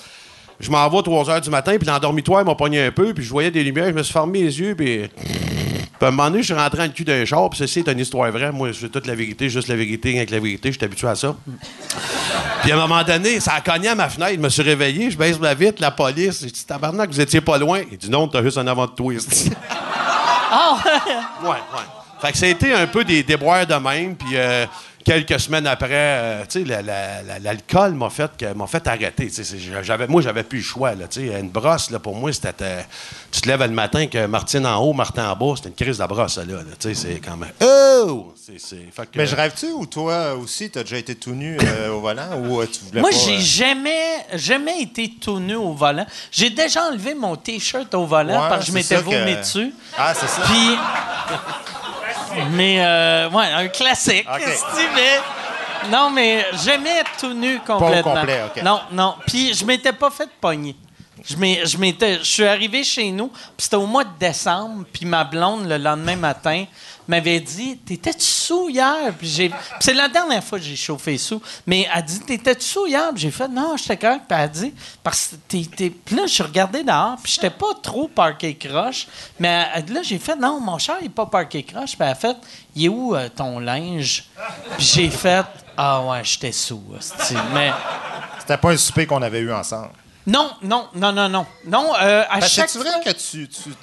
je 0.63 0.71
m'en 0.71 0.89
vais 0.89 0.99
à 0.99 1.03
3 1.03 1.25
h 1.25 1.41
du 1.43 1.51
matin, 1.51 1.77
puis 1.79 1.87
l'endormitoire 1.87 2.45
m'a 2.45 2.55
pogné 2.55 2.81
un 2.87 2.91
peu, 2.93 3.13
puis 3.13 3.25
je 3.25 3.31
voyais 3.31 3.51
des 3.51 3.63
lumières, 3.65 3.89
je 3.89 3.93
me 3.93 4.03
suis 4.03 4.13
fermé 4.13 4.43
les 4.43 4.59
yeux, 4.59 4.75
puis. 4.75 5.09
Puis 5.99 6.07
à 6.07 6.09
un 6.09 6.11
moment 6.17 6.31
donné, 6.31 6.43
je 6.43 6.47
suis 6.47 6.55
rentré 6.55 6.79
dans 6.79 6.85
le 6.85 6.91
cul 6.91 7.05
d'un 7.05 7.25
char, 7.25 7.49
puis 7.51 7.59
ceci 7.61 7.79
est 7.81 7.89
une 7.89 8.01
histoire 8.01 8.29
vraie. 8.33 8.51
Moi, 8.51 8.73
je 8.73 8.79
fais 8.79 8.89
toute 8.89 9.07
la 9.07 9.15
vérité, 9.15 9.49
juste 9.49 9.69
la 9.69 9.77
vérité, 9.77 10.17
avec 10.17 10.31
la 10.31 10.41
vérité, 10.41 10.73
je 10.73 10.77
suis 10.79 10.85
habitué 10.85 11.07
à 11.07 11.15
ça. 11.15 11.37
Puis 12.63 12.73
à 12.73 12.77
un 12.77 12.79
moment 12.79 13.05
donné, 13.05 13.39
ça 13.39 13.53
a 13.55 13.61
cogné 13.61 13.89
à 13.89 13.95
ma 13.95 14.09
fenêtre, 14.09 14.35
je 14.35 14.41
me 14.41 14.49
suis 14.49 14.63
réveillé, 14.63 15.11
je 15.13 15.17
baisse 15.17 15.39
ma 15.39 15.55
vitre, 15.55 15.81
la 15.81 15.93
police, 15.93 16.41
j'ai 16.43 16.51
dit 16.51 16.65
Tabarnak, 16.65 17.09
vous 17.11 17.21
étiez 17.21 17.41
pas 17.41 17.57
loin. 17.59 17.83
Il 17.91 17.99
dit 17.99 18.11
Non, 18.11 18.27
t'as 18.27 18.43
juste 18.43 18.59
un 18.59 18.67
avant 18.67 18.87
de 18.87 18.93
twist. 18.93 19.51
Ah, 20.51 20.77
Ouais, 21.43 21.49
ouais. 21.51 21.57
Fait 22.21 22.31
que 22.33 22.39
ça 22.39 22.47
a 22.47 22.49
été 22.51 22.73
un 22.73 22.87
peu 22.87 23.05
des 23.05 23.23
déboires 23.23 23.67
de 23.67 23.75
même, 23.75 24.15
puis 24.15 24.37
euh, 24.37 24.67
quelques 25.05 25.39
semaines 25.41 25.67
après, 25.67 25.89
euh, 25.93 26.43
tu 26.49 26.61
sais, 26.61 26.65
la- 26.65 26.83
la- 26.83 27.23
la- 27.23 27.39
l'alcool 27.39 27.95
m'a 27.95 28.11
fait, 28.11 28.31
fait 28.69 28.87
arrêter. 28.87 29.27
tu 29.29 29.33
sais, 29.33 29.45
c'est- 29.45 29.59
j'avais, 29.83 30.07
moi, 30.07 30.23
j'avais 30.23 30.43
plus 30.43 30.59
le 30.59 30.65
choix, 30.65 30.95
là, 30.95 31.07
tu 31.09 31.29
sais. 31.29 31.41
Une 31.41 31.49
brosse, 31.51 31.91
là, 31.91 31.99
pour 31.99 32.15
moi, 32.17 32.33
c'était... 32.33 32.53
euh, 32.63 32.81
tu 33.31 33.41
te 33.41 33.49
lèves 33.49 33.61
le 33.63 33.69
matin 33.69 34.07
que 34.07 34.27
Martine 34.27 34.67
en 34.67 34.79
haut, 34.79 34.93
Martin 34.93 35.29
en 35.31 35.37
bas, 35.37 35.55
c'était 35.57 35.69
une 35.71 35.75
crise 35.75 35.99
de 35.99 36.05
brosse, 36.07 36.35
ça, 36.35 36.45
là, 36.45 36.55
là, 36.57 36.63
tu 36.79 36.95
sais, 36.95 36.95
c'est 36.95 37.21
quand 37.21 37.37
même... 37.37 37.51
Oh! 37.63 38.33
Fait 38.45 39.07
que, 39.07 39.17
Mais 39.19 39.27
je 39.27 39.37
rêve-tu 39.37 39.67
ou 39.67 39.87
toi 39.87 40.35
aussi, 40.35 40.69
t'as 40.71 40.83
déjà 40.83 40.99
été 40.99 41.15
tout 41.15 41.31
nu 41.33 41.57
euh, 41.63 41.91
au 41.93 42.01
volant 42.01 42.37
ou 42.39 42.61
euh, 42.61 42.67
tu 42.67 42.81
voulais 42.85 43.01
Moi, 43.01 43.11
j'ai 43.13 43.37
euh, 43.37 43.41
jamais, 43.41 44.27
jamais 44.35 44.83
été 44.83 45.13
tout 45.21 45.39
nu 45.39 45.55
au 45.55 45.73
volant. 45.73 46.05
J'ai 46.31 46.51
déjà 46.51 46.83
enlevé 46.89 47.15
mon 47.15 47.37
T-shirt 47.37 47.95
au 47.95 48.05
volant 48.05 48.43
Ouais, 48.43 48.49
parce 48.49 48.61
que 48.67 48.67
je 48.67 48.73
m'étais 48.73 48.97
que- 48.97 49.01
vomi 49.01 49.37
dessus. 49.37 49.73
Ah, 49.97 50.13
c'est 50.15 50.27
ça. 50.27 50.43
Puis. 50.43 50.77
Mais, 52.53 52.77
euh, 52.85 53.29
ouais, 53.31 53.47
un 53.53 53.69
classique. 53.69 54.27
Ok. 54.33 54.41
esti, 54.43 54.83
mais- 54.95 55.89
non, 55.91 56.11
mais 56.11 56.47
jamais 56.65 57.03
tout 57.19 57.33
nu 57.33 57.59
complètement. 57.67 58.15
complet. 58.15 58.41
Non, 58.63 58.81
non. 58.93 59.15
Puis 59.27 59.53
je 59.55 59.65
m'étais 59.65 59.93
pas 59.93 60.11
fait 60.11 60.29
pogner. 60.41 60.77
Je 61.25 61.79
m'étais, 61.79 62.19
je 62.19 62.25
suis 62.25 62.45
arrivé 62.45 62.83
chez 62.85 63.11
nous, 63.13 63.29
puis 63.29 63.39
c'était 63.59 63.77
au 63.77 63.87
mois 63.87 64.05
de 64.05 64.19
décembre, 64.19 64.85
puis 64.93 65.07
ma 65.07 65.25
blonde 65.25 65.67
le 65.69 65.79
lendemain 65.79 66.17
matin 66.17 66.65
m'avait 67.09 67.41
dit 67.41 67.79
"T'étais-tu 67.79 68.25
sous 68.25 68.69
hier? 68.69 69.13
Puis 69.19 69.29
j'ai, 69.29 69.51
c'est 69.81 69.95
la 69.95 70.09
dernière 70.09 70.43
fois 70.43 70.59
que 70.59 70.65
j'ai 70.65 70.77
chauffé 70.77 71.19
sous, 71.19 71.41
mais 71.67 71.87
elle 71.95 72.05
dit 72.05 72.21
"T'étais-tu 72.21 72.65
sous 72.65 72.87
hier? 72.87 73.11
J'ai 73.15 73.31
fait 73.31 73.49
"Non, 73.49 73.77
j'étais 73.77 73.97
correct." 73.97 74.23
Puis 74.29 74.39
elle 74.41 74.51
dit 74.51 74.75
"Parce 75.03 75.29
que 75.29 75.37
t'es, 75.67 75.91
Puis 75.91 76.17
là, 76.17 76.27
je 76.27 76.43
regardais 76.43 76.83
dehors, 76.85 77.17
puis 77.23 77.33
j'étais 77.33 77.51
pas 77.51 77.75
trop 77.83 78.09
parqué 78.09 78.55
croche, 78.57 79.07
mais 79.39 79.67
là 79.89 80.03
j'ai 80.03 80.19
fait 80.19 80.37
"Non, 80.37 80.61
mon 80.61 80.79
char 80.79 80.97
il 81.01 81.07
est 81.07 81.11
pas 81.11 81.27
parqué 81.27 81.63
croche." 81.63 81.91
Puis 81.93 81.99
elle 82.01 82.09
a 82.09 82.15
fait 82.15 82.37
"Il 82.75 82.85
est 82.87 82.89
où 82.89 83.15
euh, 83.15 83.29
ton 83.35 83.59
linge? 83.59 84.25
Puis 84.77 84.87
j'ai 84.87 85.11
fait 85.11 85.45
"Ah 85.77 86.03
ouais, 86.05 86.21
j'étais 86.25 86.53
sous." 86.53 86.83
Mais 87.55 87.73
C'était 88.41 88.57
pas 88.57 88.71
un 88.71 88.77
souper 88.77 89.07
qu'on 89.07 89.23
avait 89.23 89.41
eu 89.41 89.53
ensemble. 89.53 89.91
Non, 90.27 90.51
non, 90.63 90.89
non, 90.95 91.13
non, 91.13 91.29
non. 91.29 91.47
Non, 91.67 91.93
euh, 92.01 92.25
à 92.31 92.41
chaque 92.41 92.71
c'est 92.71 92.79
fois... 92.81 92.91
vrai 92.91 93.01
que 93.05 93.11
tu, 93.11 93.49
tu, 93.49 93.75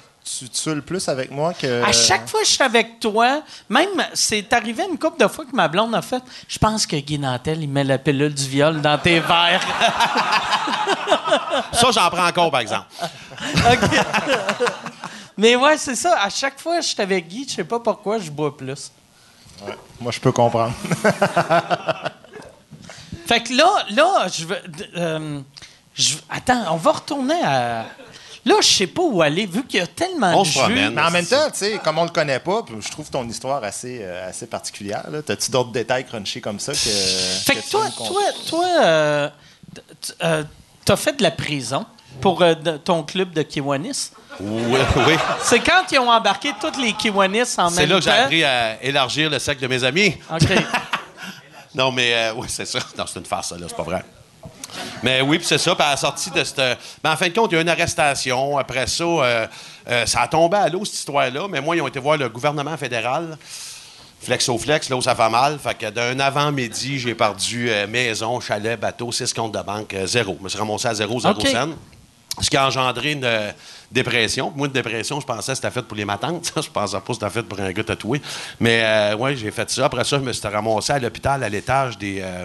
tu 0.48 0.82
plus 0.82 1.08
avec 1.08 1.30
moi 1.30 1.54
que... 1.54 1.82
À 1.82 1.92
chaque 1.92 2.28
fois 2.28 2.40
que 2.40 2.46
je 2.46 2.52
suis 2.52 2.62
avec 2.62 3.00
toi, 3.00 3.42
même, 3.68 3.88
c'est 4.14 4.52
arrivé 4.52 4.84
une 4.90 4.98
couple 4.98 5.22
de 5.22 5.28
fois 5.28 5.44
que 5.44 5.54
ma 5.54 5.68
blonde 5.68 5.94
a 5.94 6.02
fait 6.02 6.22
Je 6.48 6.58
pense 6.58 6.86
que 6.86 6.96
Guy 6.96 7.18
Nantel, 7.18 7.62
il 7.62 7.68
met 7.68 7.84
la 7.84 7.98
pilule 7.98 8.34
du 8.34 8.48
viol 8.48 8.80
dans 8.80 8.98
tes 8.98 9.20
verres. 9.20 9.60
Ça, 11.72 11.90
j'en 11.92 12.10
prends 12.10 12.26
encore, 12.26 12.50
par 12.50 12.60
exemple. 12.60 12.86
Mais 15.36 15.56
ouais, 15.56 15.76
c'est 15.78 15.96
ça. 15.96 16.18
À 16.20 16.30
chaque 16.30 16.60
fois 16.60 16.76
que 16.76 16.82
je 16.82 16.88
suis 16.88 17.00
avec 17.00 17.28
Guy, 17.28 17.46
je 17.48 17.54
sais 17.56 17.64
pas 17.64 17.80
pourquoi 17.80 18.18
je 18.18 18.30
bois 18.30 18.54
plus. 18.56 18.92
Moi, 20.00 20.12
je 20.12 20.20
peux 20.20 20.32
comprendre. 20.32 20.72
Fait 23.26 23.42
que 23.42 23.52
là, 23.54 23.84
là, 23.90 24.26
je 24.28 24.44
veux. 24.44 24.58
euh, 24.96 25.40
je- 26.00 26.16
attends, 26.30 26.64
on 26.72 26.76
va 26.76 26.92
retourner 26.92 27.40
à. 27.44 27.86
Là, 28.46 28.54
je 28.62 28.66
sais 28.66 28.86
pas 28.86 29.02
où 29.02 29.20
aller, 29.20 29.44
vu 29.44 29.64
qu'il 29.66 29.80
y 29.80 29.82
a 29.82 29.86
tellement 29.86 30.32
On 30.40 30.42
de 30.44 30.48
promène. 30.48 30.94
Mais 30.94 31.02
en 31.02 31.10
même 31.10 31.26
temps, 31.26 31.50
tu 31.52 31.58
sais, 31.58 31.78
comme 31.84 31.98
on 31.98 32.04
le 32.04 32.10
connaît 32.10 32.38
pas, 32.40 32.62
puis 32.62 32.74
je 32.80 32.90
trouve 32.90 33.10
ton 33.10 33.28
histoire 33.28 33.62
assez, 33.62 33.98
euh, 34.02 34.28
assez 34.30 34.46
particulière. 34.46 35.04
T'as-tu 35.26 35.50
d'autres 35.50 35.72
détails 35.72 36.06
crunchés 36.06 36.40
comme 36.40 36.58
ça 36.58 36.72
que. 36.72 36.78
Fait 36.78 37.56
que 37.56 37.60
tu 37.60 37.68
toi, 37.70 37.86
toi, 37.94 38.22
toi, 38.48 38.66
euh, 38.82 39.28
t- 39.74 39.80
t- 40.00 40.12
euh, 40.24 40.42
t'as 40.86 40.96
fait 40.96 41.12
de 41.18 41.22
la 41.22 41.30
prison 41.32 41.84
pour 42.22 42.40
euh, 42.40 42.54
de- 42.54 42.78
ton 42.78 43.02
club 43.02 43.32
de 43.34 43.42
Kiwanis? 43.42 44.10
Oui, 44.40 44.78
oui. 45.06 45.14
C'est 45.42 45.60
quand 45.60 45.82
ils 45.92 45.98
ont 45.98 46.10
embarqué 46.10 46.52
toutes 46.58 46.78
les 46.78 46.94
Kiwanis 46.94 47.42
en 47.58 47.64
même 47.70 47.70
temps. 47.70 47.76
C'est 47.76 47.86
là 47.86 47.96
que 47.96 48.00
j'ai 48.04 48.10
appris 48.10 48.44
à 48.44 48.82
élargir 48.82 49.28
le 49.28 49.38
cercle 49.38 49.60
de 49.60 49.66
mes 49.66 49.84
amis. 49.84 50.16
OK. 50.32 50.48
Non, 51.74 51.92
mais 51.92 52.12
euh, 52.14 52.32
oui, 52.36 52.46
c'est 52.48 52.66
ça. 52.66 52.80
Non, 52.98 53.04
c'est 53.06 53.20
une 53.20 53.26
farce, 53.26 53.50
ça, 53.50 53.56
là, 53.56 53.66
c'est 53.68 53.76
pas 53.76 53.84
vrai. 53.84 54.02
Mais 55.02 55.20
oui, 55.20 55.38
puis 55.38 55.46
c'est 55.46 55.58
ça. 55.58 55.74
Puis 55.74 55.84
à 55.84 55.90
la 55.90 55.96
sortie 55.96 56.30
de 56.30 56.42
cette. 56.44 56.56
Ben, 57.02 57.12
en 57.12 57.16
fin 57.16 57.28
de 57.28 57.34
compte, 57.34 57.50
il 57.52 57.54
y 57.54 57.56
a 57.56 57.60
eu 57.60 57.62
une 57.62 57.68
arrestation. 57.68 58.58
Après 58.58 58.86
ça, 58.86 59.04
euh, 59.04 59.46
euh, 59.88 60.06
ça 60.06 60.22
a 60.22 60.28
tombé 60.28 60.56
à 60.56 60.68
l'eau, 60.68 60.84
cette 60.84 60.94
histoire-là. 60.94 61.46
Mais 61.48 61.60
moi, 61.60 61.76
ils 61.76 61.82
ont 61.82 61.88
été 61.88 61.98
voir 61.98 62.16
le 62.16 62.28
gouvernement 62.28 62.76
fédéral. 62.76 63.36
Flex 64.22 64.48
au 64.50 64.58
flex, 64.58 64.90
là 64.90 64.96
où 64.96 65.02
ça 65.02 65.14
va 65.14 65.30
mal. 65.30 65.58
Fait 65.58 65.74
que 65.74 65.88
d'un 65.88 66.18
avant-midi, 66.20 66.98
j'ai 66.98 67.14
perdu 67.14 67.70
euh, 67.70 67.86
maison, 67.86 68.38
chalet, 68.40 68.78
bateau, 68.78 69.10
six 69.12 69.32
comptes 69.32 69.52
de 69.52 69.62
banque, 69.62 69.94
zéro. 70.04 70.36
Je 70.38 70.44
me 70.44 70.48
suis 70.48 70.58
ramassé 70.58 70.88
à 70.88 70.94
zéro, 70.94 71.18
zéro 71.20 71.34
OK. 71.34 71.48
cent. 71.48 71.70
Ce 72.40 72.48
qui 72.48 72.56
a 72.56 72.66
engendré 72.66 73.12
une 73.12 73.24
euh, 73.24 73.50
dépression. 73.90 74.52
Moi, 74.54 74.66
une 74.66 74.72
dépression, 74.72 75.20
je 75.20 75.26
pensais 75.26 75.52
que 75.52 75.56
c'était 75.56 75.70
fait 75.70 75.82
pour 75.82 75.96
les 75.96 76.04
matantes. 76.04 76.52
je 76.62 76.70
pensais 76.70 76.96
pas 76.96 77.06
que 77.06 77.12
c'était 77.14 77.30
fait 77.30 77.42
pour 77.42 77.58
un 77.60 77.72
gars 77.72 77.84
tatoué. 77.84 78.22
Mais 78.60 78.82
euh, 78.82 79.16
ouais, 79.16 79.36
j'ai 79.36 79.50
fait 79.50 79.68
ça. 79.70 79.86
Après 79.86 80.04
ça, 80.04 80.16
je 80.18 80.22
me 80.22 80.32
suis 80.32 80.46
ramassé 80.46 80.92
à 80.92 80.98
l'hôpital 80.98 81.42
à 81.42 81.48
l'étage 81.48 81.98
des. 81.98 82.20
euh, 82.20 82.44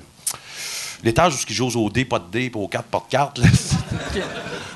L'étage 1.04 1.36
où 1.36 1.38
ils 1.48 1.54
jouent 1.56 1.86
au 1.86 1.90
dé, 1.90 2.06
pas 2.06 2.20
de 2.20 2.26
dé, 2.32 2.50
puis 2.50 2.60
aux 2.60 2.68
cartes, 2.68 2.88
pas 2.88 3.00
de 3.00 3.12
cartes. 3.12 3.38
là. 3.38 3.48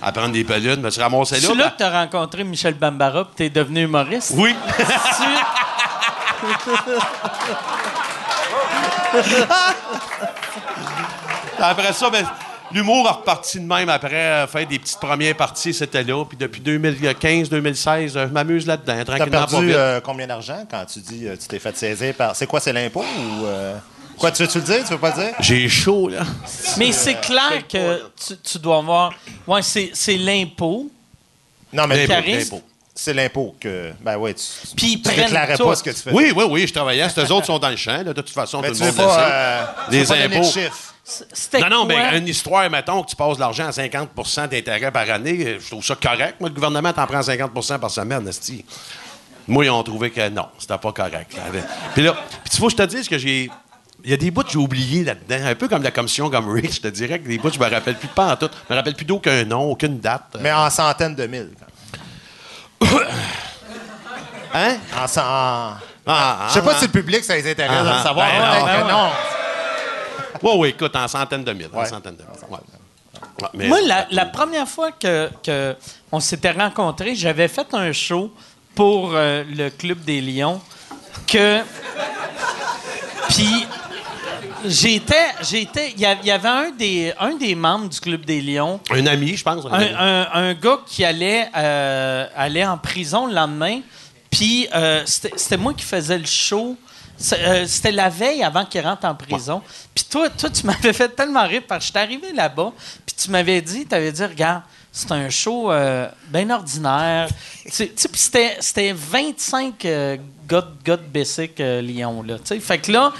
à 0.01 0.11
prendre 0.11 0.31
des 0.31 0.43
peludes. 0.43 0.75
Je 0.79 0.85
me 0.85 0.89
suis 0.89 1.01
ramassé 1.01 1.35
là. 1.35 1.41
C'est 1.41 1.55
là 1.55 1.63
ben- 1.65 1.69
que 1.71 1.77
t'as 1.77 1.89
rencontré 2.01 2.43
Michel 2.43 2.73
Bambara 2.73 3.25
puis 3.25 3.33
t'es 3.35 3.49
devenu 3.49 3.83
humoriste. 3.83 4.33
Oui. 4.35 4.55
Tu- 4.77 4.83
Après 11.59 11.93
ça, 11.93 12.09
ben, 12.09 12.25
l'humour 12.71 13.07
a 13.07 13.11
reparti 13.13 13.59
de 13.59 13.65
même 13.65 13.89
après, 13.89 14.13
euh, 14.15 14.47
faire 14.47 14.65
des 14.67 14.79
petites 14.79 14.99
premières 14.99 15.35
parties, 15.35 15.73
c'était 15.73 16.03
là. 16.03 16.23
Puis 16.25 16.37
depuis 16.37 16.61
2015-2016, 16.61 18.13
je 18.13 18.19
m'amuse 18.31 18.65
là-dedans, 18.65 19.03
T'as 19.05 19.17
pas 19.17 19.27
perdu 19.27 19.65
vite. 19.67 19.75
euh, 19.75 19.99
combien 20.01 20.27
d'argent 20.27 20.65
quand 20.69 20.85
tu 20.85 20.99
dis 20.99 21.27
euh, 21.27 21.35
tu 21.39 21.47
t'es 21.47 21.59
fait 21.59 21.75
saisir 21.75 22.13
par. 22.15 22.35
C'est 22.35 22.47
quoi, 22.47 22.59
c'est 22.59 22.73
l'impôt 22.73 23.03
ou. 23.03 23.45
Euh, 24.19 24.21
Quoi, 24.21 24.31
tu 24.31 24.43
veux-tu 24.43 24.57
le 24.59 24.63
dire? 24.63 24.83
Tu 24.85 24.91
veux 24.93 24.97
pas 24.99 25.15
le 25.15 25.23
dire? 25.23 25.33
J'ai 25.39 25.67
chaud, 25.69 26.09
là. 26.09 26.21
Mais 26.77 26.91
c'est 26.91 27.19
clair 27.21 27.65
que 27.67 28.03
tu, 28.25 28.37
tu 28.37 28.59
dois 28.59 28.77
avoir. 28.77 29.13
Ouais, 29.47 29.61
c'est, 29.61 29.91
c'est 29.93 30.17
l'impôt. 30.17 30.89
Non, 31.71 31.87
mais 31.87 31.97
L'impôt, 32.07 32.13
Caris? 32.13 32.37
l'impôt. 32.39 32.61
c'est 32.95 33.13
l'impôt 33.13 33.55
que. 33.59 33.91
Ben 34.01 34.17
ouais, 34.17 34.33
tu. 34.33 34.43
Puis 34.75 34.87
ils 34.93 35.01
tu 35.01 35.03
prennent 35.09 35.25
déclarais 35.25 35.55
tout. 35.57 35.65
pas 35.65 35.75
ce 35.75 35.83
que 35.83 35.89
tu 35.91 35.97
fais. 35.97 36.11
Oui, 36.11 36.33
oui, 36.35 36.43
oui, 36.49 36.67
je 36.67 36.73
travaillais. 36.73 37.07
Ces 37.09 37.31
autres 37.31 37.45
sont 37.45 37.59
dans 37.59 37.69
le 37.69 37.75
champ, 37.75 37.97
là, 37.97 38.03
de 38.05 38.13
toute 38.13 38.29
façon, 38.31 38.61
Mais 38.61 38.69
tout 38.69 38.75
tu 38.75 38.83
le 38.83 38.89
veux 38.89 38.97
monde 38.97 39.07
le 39.07 39.13
pas. 39.13 39.25
sait. 39.25 39.31
euh, 39.31 39.65
tu 39.85 39.91
Les 39.91 39.99
veux 40.01 40.07
pas 40.07 40.13
donner 40.15 40.27
de 40.27 40.35
impôts. 40.35 40.47
chiffres. 40.51 40.93
C'était 41.33 41.59
Non, 41.61 41.69
non, 41.69 41.85
quoi? 41.87 42.11
mais 42.11 42.17
une 42.19 42.27
histoire, 42.27 42.69
mettons, 42.69 43.01
que 43.03 43.09
tu 43.09 43.15
passes 43.15 43.35
de 43.35 43.39
l'argent 43.41 43.65
à 43.67 43.71
50% 43.71 44.47
d'intérêt 44.47 44.91
par 44.91 45.09
année, 45.09 45.37
euh, 45.43 45.57
je 45.59 45.67
trouve 45.69 45.83
ça 45.83 45.95
correct. 45.95 46.35
Moi, 46.39 46.49
le 46.49 46.55
gouvernement 46.55 46.93
t'en 46.93 47.07
prend 47.07 47.21
50% 47.21 47.79
par 47.79 47.89
semaine, 47.89 48.27
esti. 48.27 48.63
Moi, 49.47 49.65
ils 49.65 49.69
ont 49.71 49.81
trouvé 49.81 50.11
que 50.11 50.29
non, 50.29 50.45
c'était 50.59 50.77
pas 50.77 50.91
correct. 50.91 51.35
Puis 51.95 52.03
là, 52.03 52.13
puis 52.43 52.49
tu 52.51 52.57
vois, 52.57 52.69
je 52.69 52.75
te 52.75 52.83
dis 52.83 53.07
que 53.07 53.17
j'ai. 53.17 53.49
Il 54.03 54.11
y 54.11 54.13
a 54.13 54.17
des 54.17 54.31
bouts 54.31 54.43
que 54.43 54.49
j'ai 54.51 54.57
oubliés 54.57 55.03
là-dedans, 55.03 55.45
un 55.47 55.55
peu 55.55 55.67
comme 55.67 55.83
la 55.83 55.91
commission 55.91 56.29
comme 56.29 56.49
Rick, 56.51 56.73
je 56.75 56.81
te 56.81 56.87
dirais 56.87 57.19
que 57.19 57.27
des 57.27 57.37
bouts, 57.37 57.51
je 57.51 57.59
me 57.59 57.69
rappelle 57.69 57.95
plus 57.97 58.07
pas 58.07 58.31
en 58.31 58.35
tout. 58.37 58.49
Je 58.67 58.73
me 58.73 58.77
rappelle 58.77 58.95
plus 58.95 59.05
d'aucun 59.05 59.43
nom, 59.43 59.71
aucune 59.71 59.99
date. 59.99 60.37
Mais 60.39 60.51
en 60.53 60.69
centaines 60.69 61.15
de 61.15 61.27
mille. 61.27 61.49
Hein? 64.53 64.77
En, 64.97 65.07
cent- 65.07 65.21
en- 65.21 65.73
Ah, 66.07 66.45
Je 66.47 66.53
sais 66.53 66.61
pas 66.63 66.71
ah, 66.73 66.79
si 66.79 66.85
le 66.85 66.91
public, 66.91 67.23
ça 67.23 67.35
les 67.35 67.51
intéresse 67.51 67.77
Ah, 67.79 67.83
de 67.83 67.89
le 67.97 68.03
savoir. 68.03 68.27
ben 68.31 68.39
peut-être 68.39 68.65
non, 68.65 68.87
ben 68.87 68.87
non. 68.93 69.09
Oui, 70.41 70.51
oui, 70.57 70.69
écoute, 70.69 70.95
en 70.95 71.07
centaines 71.07 71.43
de 71.43 71.53
mille. 71.53 71.69
En 71.71 71.85
centaines 71.85 72.15
de 72.15 72.23
mille. 72.23 72.31
Ouais. 72.49 72.57
Ouais, 73.43 73.47
mais- 73.53 73.67
Moi, 73.67 73.79
la, 73.85 74.07
la 74.09 74.25
première 74.25 74.67
fois 74.67 74.91
que, 74.91 75.29
que 75.43 75.75
on 76.11 76.19
s'était 76.19 76.49
rencontrés, 76.51 77.13
j'avais 77.13 77.47
fait 77.47 77.67
un 77.73 77.91
show 77.91 78.33
pour 78.73 79.11
euh, 79.13 79.43
le 79.47 79.69
Club 79.69 80.03
des 80.03 80.19
Lions 80.21 80.59
que. 81.27 81.59
Puis. 83.29 83.67
J'étais, 84.65 85.15
j'étais, 85.41 85.93
il 85.95 86.01
y 86.01 86.31
avait 86.31 86.47
un 86.47 86.71
des, 86.71 87.13
un 87.19 87.35
des 87.35 87.55
membres 87.55 87.89
du 87.89 87.99
Club 87.99 88.25
des 88.25 88.41
Lions, 88.41 88.79
Un 88.89 89.05
ami, 89.07 89.35
je 89.35 89.43
pense. 89.43 89.65
un 89.65 90.53
gars 90.53 90.79
qui 90.85 91.03
allait, 91.05 91.49
euh, 91.55 92.25
en 92.65 92.77
prison 92.77 93.25
le 93.27 93.33
lendemain, 93.33 93.81
puis 94.29 94.67
euh, 94.73 95.03
c'était 95.05 95.57
moi 95.57 95.73
qui 95.73 95.83
faisais 95.85 96.17
le 96.17 96.25
show. 96.25 96.77
Euh, 97.33 97.65
C'était 97.67 97.91
la 97.91 98.07
veille 98.07 98.43
avant 98.43 98.63
qu'il 98.63 98.79
rentre 98.79 99.05
en 99.05 99.13
prison. 99.13 99.61
Puis 99.93 100.05
toi, 100.09 100.29
toi, 100.29 100.49
tu 100.49 100.65
m'avais 100.65 100.93
fait 100.93 101.09
tellement 101.09 101.45
rire 101.45 101.63
parce 101.67 101.81
que 101.81 101.87
j'étais 101.87 101.99
arrivé 101.99 102.33
là-bas, 102.33 102.71
puis 103.05 103.15
tu 103.15 103.29
m'avais 103.29 103.61
dit, 103.61 103.85
tu 103.85 103.93
avais 103.93 104.11
dit, 104.11 104.23
regarde, 104.23 104.61
c'est 104.91 105.11
un 105.11 105.29
show 105.29 105.71
euh, 105.71 106.07
bien 106.29 106.49
ordinaire. 106.49 107.27
C'était- 107.67 108.57
c'était 108.59 108.93
25 108.93 109.85
euh, 109.85 110.17
gars, 110.47 110.61
de- 110.61 110.67
gars 110.83 110.97
de 110.97 111.03
Bessic 111.03 111.59
euh, 111.59 111.81
Lyon, 111.81 112.23
là. 112.23 112.37
Fait 112.59 112.79
que 112.79 112.91
là, 112.91 113.13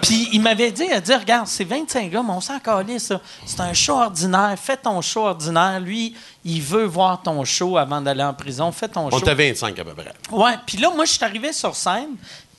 puis 0.00 0.28
il 0.32 0.40
m'avait 0.40 0.70
dit, 0.70 0.84
il 0.88 0.92
a 0.92 1.00
dit, 1.00 1.14
regarde, 1.14 1.46
c'est 1.48 1.64
25 1.64 2.10
gars, 2.10 2.22
mais 2.22 2.32
on 2.32 2.40
s'en 2.40 2.58
calait, 2.60 2.98
ça. 3.00 3.20
C'est 3.44 3.60
un 3.60 3.72
show 3.72 3.94
ordinaire. 3.94 4.54
Fais 4.56 4.76
ton 4.76 5.00
show 5.00 5.22
ordinaire. 5.26 5.80
Lui, 5.80 6.14
il 6.44 6.62
veut 6.62 6.84
voir 6.84 7.20
ton 7.22 7.44
show 7.44 7.76
avant 7.76 8.00
d'aller 8.00 8.22
en 8.22 8.34
prison. 8.34 8.70
Fais 8.70 8.88
ton 8.88 9.06
On 9.06 9.10
show. 9.10 9.18
était 9.18 9.34
25 9.34 9.78
à 9.80 9.84
peu 9.84 9.94
près. 9.94 10.12
Ouais, 10.30 10.54
puis 10.64 10.78
là, 10.78 10.90
moi, 10.94 11.04
je 11.04 11.12
suis 11.12 11.24
arrivé 11.24 11.52
sur 11.52 11.74
scène, 11.74 12.10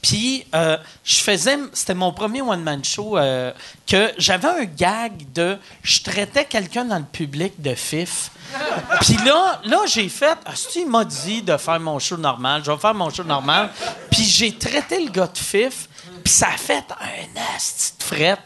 puis 0.08 0.46
euh, 0.56 0.78
je 1.04 1.16
faisais, 1.16 1.58
c'était 1.74 1.94
mon 1.94 2.14
premier 2.14 2.42
one-man 2.42 2.82
show, 2.84 3.18
euh, 3.18 3.52
que 3.86 4.14
j'avais 4.18 4.48
un 4.48 4.64
gag 4.64 5.34
de, 5.34 5.58
je 5.84 6.02
traitais 6.02 6.46
quelqu'un 6.46 6.86
dans 6.86 6.98
le 6.98 7.04
public 7.04 7.62
de 7.62 7.76
fif. 7.76 8.32
Puis 9.02 9.18
là, 9.26 9.60
là 9.66 9.82
j'ai 9.86 10.08
fait, 10.08 10.38
ah, 10.46 10.56
si 10.56 10.84
il 10.84 10.90
m'a 10.90 11.04
dit 11.04 11.42
de 11.42 11.58
faire 11.58 11.82
mon 11.82 12.00
show 12.00 12.16
normal, 12.16 12.62
je 12.66 12.72
vais 12.72 12.78
faire 12.78 12.94
mon 12.94 13.10
show 13.10 13.26
normal. 13.26 13.70
Puis 14.10 14.24
j'ai 14.24 14.54
traité 14.56 15.04
le 15.04 15.12
gars 15.12 15.28
de 15.28 15.38
fif, 15.38 15.90
puis 16.24 16.32
ça 16.32 16.48
a 16.54 16.58
fait 16.58 16.86
un 17.02 17.56
asti 17.56 17.92
de 18.00 18.04
frette. 18.04 18.40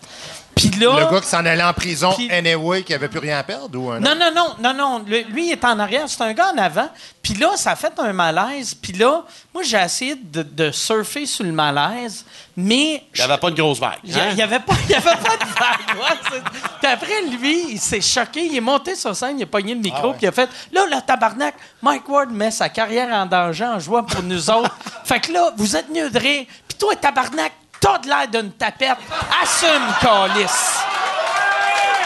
Puis 0.70 0.80
là... 0.80 1.00
Le 1.00 1.12
gars 1.12 1.22
qui 1.22 1.28
s'en 1.28 1.44
allait 1.46 1.64
en 1.64 1.74
prison 1.74 2.14
Puis- 2.16 2.32
anyway, 2.32 2.84
qui 2.84 2.94
avait 2.94 3.08
plus 3.08 3.20
rien 3.20 3.40
à 3.40 3.44
perdre 3.44 3.80
ou 3.80 3.90
un 3.90 4.00
Non, 4.00 4.14
non, 4.16 4.32
non, 4.34 4.56
non, 4.62 4.74
non. 4.74 5.04
Le- 5.08 5.24
lui, 5.32 5.48
il 5.48 5.52
est 5.54 5.66
en 5.66 5.80
arrière. 5.80 6.04
C'est 6.08 6.22
un 6.22 6.34
gars 6.34 6.52
en 6.54 6.58
avant. 6.58 6.90
Puis 7.24 7.34
là, 7.34 7.52
ça 7.56 7.72
a 7.72 7.76
fait 7.76 7.94
un 7.98 8.14
malaise. 8.14 8.76
Puis 8.76 8.94
là, 8.94 9.24
moi, 9.54 9.64
j'ai 9.64 9.78
essayé 9.78 10.16
de, 10.16 10.44
de 10.44 10.72
surfer 10.72 11.26
sur 11.26 11.44
le 11.44 11.52
malaise, 11.52 12.26
mais... 12.56 13.04
Il 13.16 13.18
n'y 13.18 13.22
avait 13.22 13.38
pas 13.38 13.50
une 13.50 13.56
grosse 13.56 13.80
vague. 13.80 13.98
Il 14.04 14.18
hein? 14.20 14.34
n'y 14.34 14.42
avait, 14.42 14.60
pas- 14.60 14.76
il 14.86 14.92
y 14.92 14.96
avait 14.96 15.04
pas 15.04 15.38
de 15.38 15.46
vague. 15.46 15.98
Ouais, 15.98 16.42
puis 16.82 16.92
après, 16.92 17.22
lui, 17.40 17.72
il 17.72 17.80
s'est 17.80 18.02
choqué. 18.02 18.46
Il 18.46 18.56
est 18.56 18.62
monté 18.62 18.96
sur 18.96 19.16
scène, 19.16 19.40
il 19.40 19.44
a 19.44 19.48
pogné 19.48 19.74
le 19.74 19.82
micro, 19.82 20.12
puis 20.14 20.22
il 20.24 20.28
a 20.28 20.32
fait 20.32 20.50
Là, 20.72 20.86
le 20.86 21.02
tabarnak, 21.06 21.56
Mike 21.82 22.08
Ward 22.08 22.30
met 22.32 22.52
sa 22.52 22.70
carrière 22.70 23.10
en 23.14 23.26
danger 23.26 23.66
en 23.66 23.80
jouant 23.80 24.04
pour 24.04 24.22
nous 24.24 24.50
autres. 24.50 24.76
fait 25.06 25.20
que 25.20 25.32
là, 25.32 25.52
vous 25.58 25.76
êtes 25.76 25.90
mieux 25.90 26.10
de 26.10 26.20
rire. 26.20 26.46
Puis 26.68 26.78
toi, 26.78 26.96
tabarnak, 26.96 27.52
t'as 27.82 27.98
de 27.98 28.08
l'air 28.08 28.28
d'une 28.30 28.52
tapette. 28.54 28.98
Assume, 29.44 29.94
calice. 30.02 30.78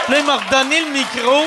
Là, 0.10 0.20
il 0.20 0.26
m'a 0.26 0.38
redonné 0.38 0.82
le 0.82 0.90
micro. 0.92 1.44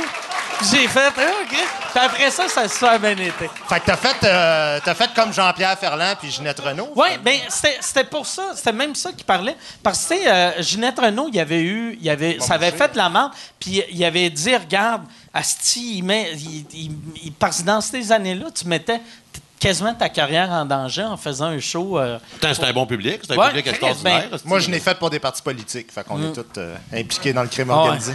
J'ai 0.72 0.88
fait 0.88 1.12
Ah, 1.16 1.22
OK. 1.42 1.50
Puis 1.50 2.04
après 2.04 2.30
ça, 2.32 2.48
ça 2.48 2.68
se 2.68 2.74
fait 2.78 2.98
bien 2.98 3.12
été. 3.12 3.48
Fait 3.68 3.78
que 3.80 3.86
t'as 3.86 3.96
fait, 3.96 4.16
euh, 4.24 4.80
t'as 4.84 4.94
fait 4.94 5.08
comme 5.14 5.32
Jean-Pierre 5.32 5.78
Ferland 5.78 6.16
puis 6.20 6.32
Ginette 6.32 6.58
Renault. 6.58 6.90
Oui, 6.96 7.06
ben 7.22 7.38
c'était 7.48 8.02
pour 8.04 8.26
ça, 8.26 8.42
c'était 8.56 8.72
même 8.72 8.94
ça 8.96 9.12
qu'il 9.12 9.24
parlait. 9.24 9.56
Parce 9.84 10.04
que, 10.06 10.14
tu 10.14 10.20
sais, 10.20 10.28
euh, 10.30 10.62
Ginette 10.62 10.98
Renault, 10.98 11.26
il 11.28 11.36
y 11.36 11.40
avait 11.40 11.62
eu, 11.62 11.96
il 12.00 12.04
y 12.04 12.10
avait, 12.10 12.38
ça 12.40 12.54
avait 12.54 12.72
fait 12.72 12.92
de 12.92 12.96
la 12.96 13.08
merde, 13.08 13.30
puis 13.60 13.82
il 13.90 14.04
avait 14.04 14.28
dit, 14.30 14.54
regarde, 14.56 15.02
Asti, 15.32 15.98
il 15.98 16.02
met, 16.02 16.32
il, 16.34 16.66
il- 16.74 16.96
il- 17.26 17.32
parce 17.32 17.58
que 17.58 17.62
dans 17.66 17.80
ces 17.80 18.10
années-là, 18.10 18.46
tu 18.52 18.66
mettais 18.66 19.00
quasiment 19.58 19.94
ta 19.94 20.08
carrière 20.08 20.50
en 20.50 20.64
danger 20.64 21.02
en 21.04 21.16
faisant 21.16 21.46
un 21.46 21.60
show. 21.60 21.98
euh, 21.98 22.18
Putain, 22.34 22.54
c'était 22.54 22.66
un 22.68 22.72
bon 22.72 22.86
public. 22.86 23.18
C'était 23.22 23.34
un 23.34 23.38
Ouais, 23.38 23.48
public 23.48 23.66
extraordinaire. 23.68 24.28
ben, 24.30 24.38
Moi, 24.44 24.58
je 24.60 24.70
l'ai 24.70 24.80
fait 24.80 24.96
pour 24.98 25.10
des 25.10 25.18
partis 25.18 25.42
politiques. 25.42 25.90
Fait 25.92 26.04
qu'on 26.04 26.22
est 26.22 26.32
tous 26.32 26.44
euh, 26.58 26.76
impliqués 26.92 27.32
dans 27.32 27.42
le 27.42 27.48
crime 27.48 27.68
Ah 27.70 27.74
ouais. 27.74 27.80
organisé. 27.88 28.12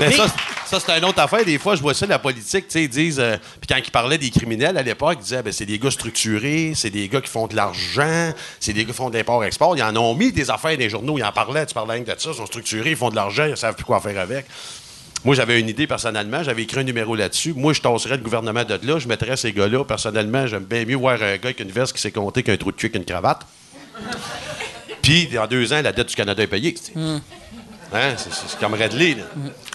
Mais 0.00 0.08
Mais- 0.08 0.12
ça, 0.16 0.26
ça 0.66 0.80
c'est 0.80 0.98
une 0.98 1.04
autre 1.04 1.20
affaire. 1.20 1.44
Des 1.44 1.58
fois, 1.58 1.76
je 1.76 1.80
vois 1.82 1.94
ça, 1.94 2.06
la 2.06 2.18
politique, 2.18 2.66
tu 2.66 2.72
sais, 2.72 2.82
ils 2.84 2.88
disent... 2.88 3.20
euh, 3.20 3.36
Puis 3.60 3.68
quand 3.68 3.76
ils 3.76 3.90
parlaient 3.90 4.18
des 4.18 4.30
criminels, 4.30 4.76
à 4.76 4.82
l'époque, 4.82 5.18
ils 5.20 5.22
disaient, 5.22 5.42
ben, 5.42 5.52
c'est 5.52 5.66
des 5.66 5.78
gars 5.78 5.90
structurés, 5.90 6.72
c'est 6.74 6.90
des 6.90 7.08
gars 7.08 7.20
qui 7.20 7.30
font 7.30 7.46
de 7.46 7.54
l'argent, 7.54 8.32
c'est 8.58 8.72
des 8.72 8.84
gars 8.84 8.90
qui 8.90 8.96
font 8.96 9.10
de 9.10 9.16
l'import-export. 9.16 9.76
Ils 9.76 9.82
en 9.82 9.94
ont 9.96 10.14
mis 10.14 10.32
des 10.32 10.50
affaires 10.50 10.72
dans 10.72 10.78
les 10.80 10.90
journaux, 10.90 11.16
ils 11.18 11.24
en 11.24 11.32
parlaient, 11.32 11.64
tu 11.66 11.74
parlais 11.74 11.94
rien 11.94 12.02
que 12.04 12.10
de 12.12 12.20
ça, 12.20 12.30
ils 12.32 12.36
sont 12.36 12.46
structurés, 12.46 12.90
ils 12.90 12.96
font 12.96 13.10
de 13.10 13.16
l'argent, 13.16 13.44
ils 13.44 13.50
ne 13.52 13.56
savent 13.56 13.74
plus 13.76 13.84
quoi 13.84 14.00
faire 14.00 14.18
avec. 14.20 14.46
Moi, 15.24 15.34
j'avais 15.34 15.58
une 15.60 15.68
idée 15.68 15.86
personnellement, 15.86 16.42
j'avais 16.42 16.62
écrit 16.64 16.80
un 16.80 16.84
numéro 16.84 17.14
là-dessus. 17.16 17.54
Moi, 17.54 17.72
je 17.72 17.80
tasserais 17.80 18.16
le 18.18 18.22
gouvernement 18.22 18.64
de 18.64 18.78
là, 18.82 18.98
je 18.98 19.08
mettrais 19.08 19.36
ces 19.36 19.52
gars-là. 19.52 19.84
Personnellement, 19.84 20.46
j'aime 20.46 20.64
bien 20.64 20.84
mieux 20.84 20.96
voir 20.96 21.14
un 21.14 21.36
gars 21.36 21.44
avec 21.44 21.60
une 21.60 21.70
veste 21.70 21.94
qui 21.94 22.00
s'est 22.02 22.12
compté 22.12 22.42
qu'un 22.42 22.56
trou 22.58 22.70
de 22.72 22.76
cul 22.76 22.90
qu'une 22.90 23.04
cravate. 23.04 23.40
Puis, 25.02 25.26
dans 25.28 25.46
deux 25.46 25.72
ans, 25.72 25.80
la 25.82 25.92
dette 25.92 26.08
du 26.08 26.14
Canada 26.14 26.42
est 26.42 26.46
payée. 26.46 26.74
c'est- 26.80 26.92
Hein? 27.92 28.14
C'est, 28.16 28.58
comme 28.58 28.74
Redley, 28.74 29.14
là. 29.14 29.24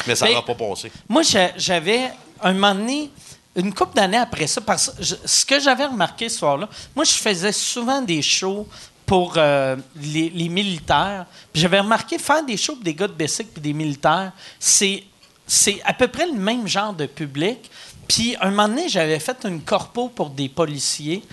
Mais 0.08 0.16
ça 0.16 0.26
n'aura 0.28 0.46
pas 0.46 0.56
passé. 0.56 0.92
Moi, 1.08 1.22
j'a- 1.24 1.52
j'avais, 1.58 2.12
un 2.42 2.54
moment 2.54 2.76
donné, 2.76 3.10
une 3.56 3.74
couple 3.74 3.96
d'années 3.96 4.18
après 4.18 4.46
ça, 4.48 4.60
parce 4.62 4.90
que 4.90 5.04
ce 5.26 5.46
que 5.46 5.60
j'avais 5.60 5.86
remarqué 5.86 6.28
ce 6.28 6.40
soir-là, 6.40 6.68
moi, 6.96 7.06
je 7.06 7.12
faisais 7.14 7.52
souvent 7.54 8.02
des 8.02 8.22
shows 8.22 8.68
pour 9.06 9.36
euh, 9.38 9.76
les, 10.02 10.30
les 10.32 10.50
militaires. 10.50 11.26
Puis 11.54 11.62
j'avais 11.62 11.80
remarqué 11.80 12.18
faire 12.20 12.44
des 12.44 12.58
shows 12.58 12.76
pour 12.76 12.84
des 12.84 12.94
gars 12.94 13.08
de 13.08 13.14
Bessic 13.14 13.48
puis 13.54 13.62
des 13.62 13.74
militaires, 13.74 14.32
c'est, 14.60 15.04
c'est 15.50 15.82
à 15.84 15.94
peu 15.94 16.08
près 16.08 16.28
le 16.28 16.34
même 16.34 16.68
genre 16.68 16.94
de 16.94 17.08
public. 17.08 17.72
Puis 18.08 18.36
un 18.40 18.52
moment 18.52 18.70
donné, 18.70 18.88
j'avais 18.88 19.20
fait 19.20 19.38
une 19.46 19.62
corpo 19.62 20.08
pour 20.08 20.30
des 20.30 20.48
policiers. 20.48 21.24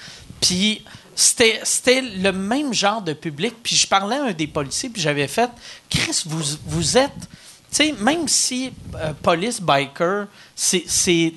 Puis 0.41 0.83
c'était, 1.15 2.01
le 2.01 2.33
même 2.33 2.73
genre 2.73 3.03
de 3.03 3.13
public. 3.13 3.55
Puis 3.63 3.77
je 3.77 3.87
parlais 3.87 4.17
à 4.17 4.25
un 4.25 4.33
des 4.33 4.47
policiers, 4.47 4.89
puis 4.89 5.03
j'avais 5.03 5.29
fait 5.29 5.51
Chris, 5.91 6.23
vous, 6.25 6.43
vous 6.65 6.97
êtes. 6.97 7.29
Tu 7.71 7.77
sais, 7.77 7.93
même 7.93 8.27
si 8.27 8.73
euh, 8.95 9.13
police, 9.23 9.61
biker, 9.61 10.27
c'est. 10.55 11.35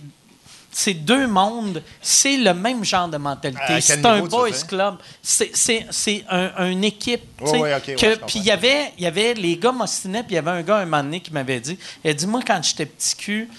C'est 0.81 0.93
deux 0.93 1.27
mondes, 1.27 1.83
c'est 2.01 2.37
le 2.37 2.53
même 2.53 2.85
genre 2.85 3.07
de 3.09 3.17
mentalité. 3.17 3.59
Quel 3.67 3.81
C'est 3.81 4.05
un 4.05 4.21
boys 4.21 4.51
club. 4.67 4.95
C'est, 5.21 5.51
c'est, 5.53 5.85
c'est 5.91 6.23
un, 6.29 6.69
une 6.71 6.83
équipe. 6.85 7.21
ouais, 7.41 7.81
comprends. 7.85 8.25
puis 8.27 8.39
il 8.39 8.45
y 8.45 8.51
avait, 8.51 8.93
y 8.97 9.05
avait 9.05 9.33
les 9.33 9.57
gars 9.57 9.71
m'ostinaient, 9.73 10.23
puis 10.23 10.33
il 10.33 10.35
y 10.35 10.37
avait 10.37 10.51
un 10.51 10.61
gars 10.61 10.77
un 10.77 10.85
moment 10.85 11.03
donné 11.03 11.19
qui 11.19 11.31
m'avait 11.33 11.59
dit, 11.59 11.77
il 12.03 12.09
a 12.11 12.13
dit, 12.13 12.25
moi, 12.27 12.39
quand 12.45 12.61
j'étais 12.63 12.85
petit 12.85 13.15
cul, 13.15 13.49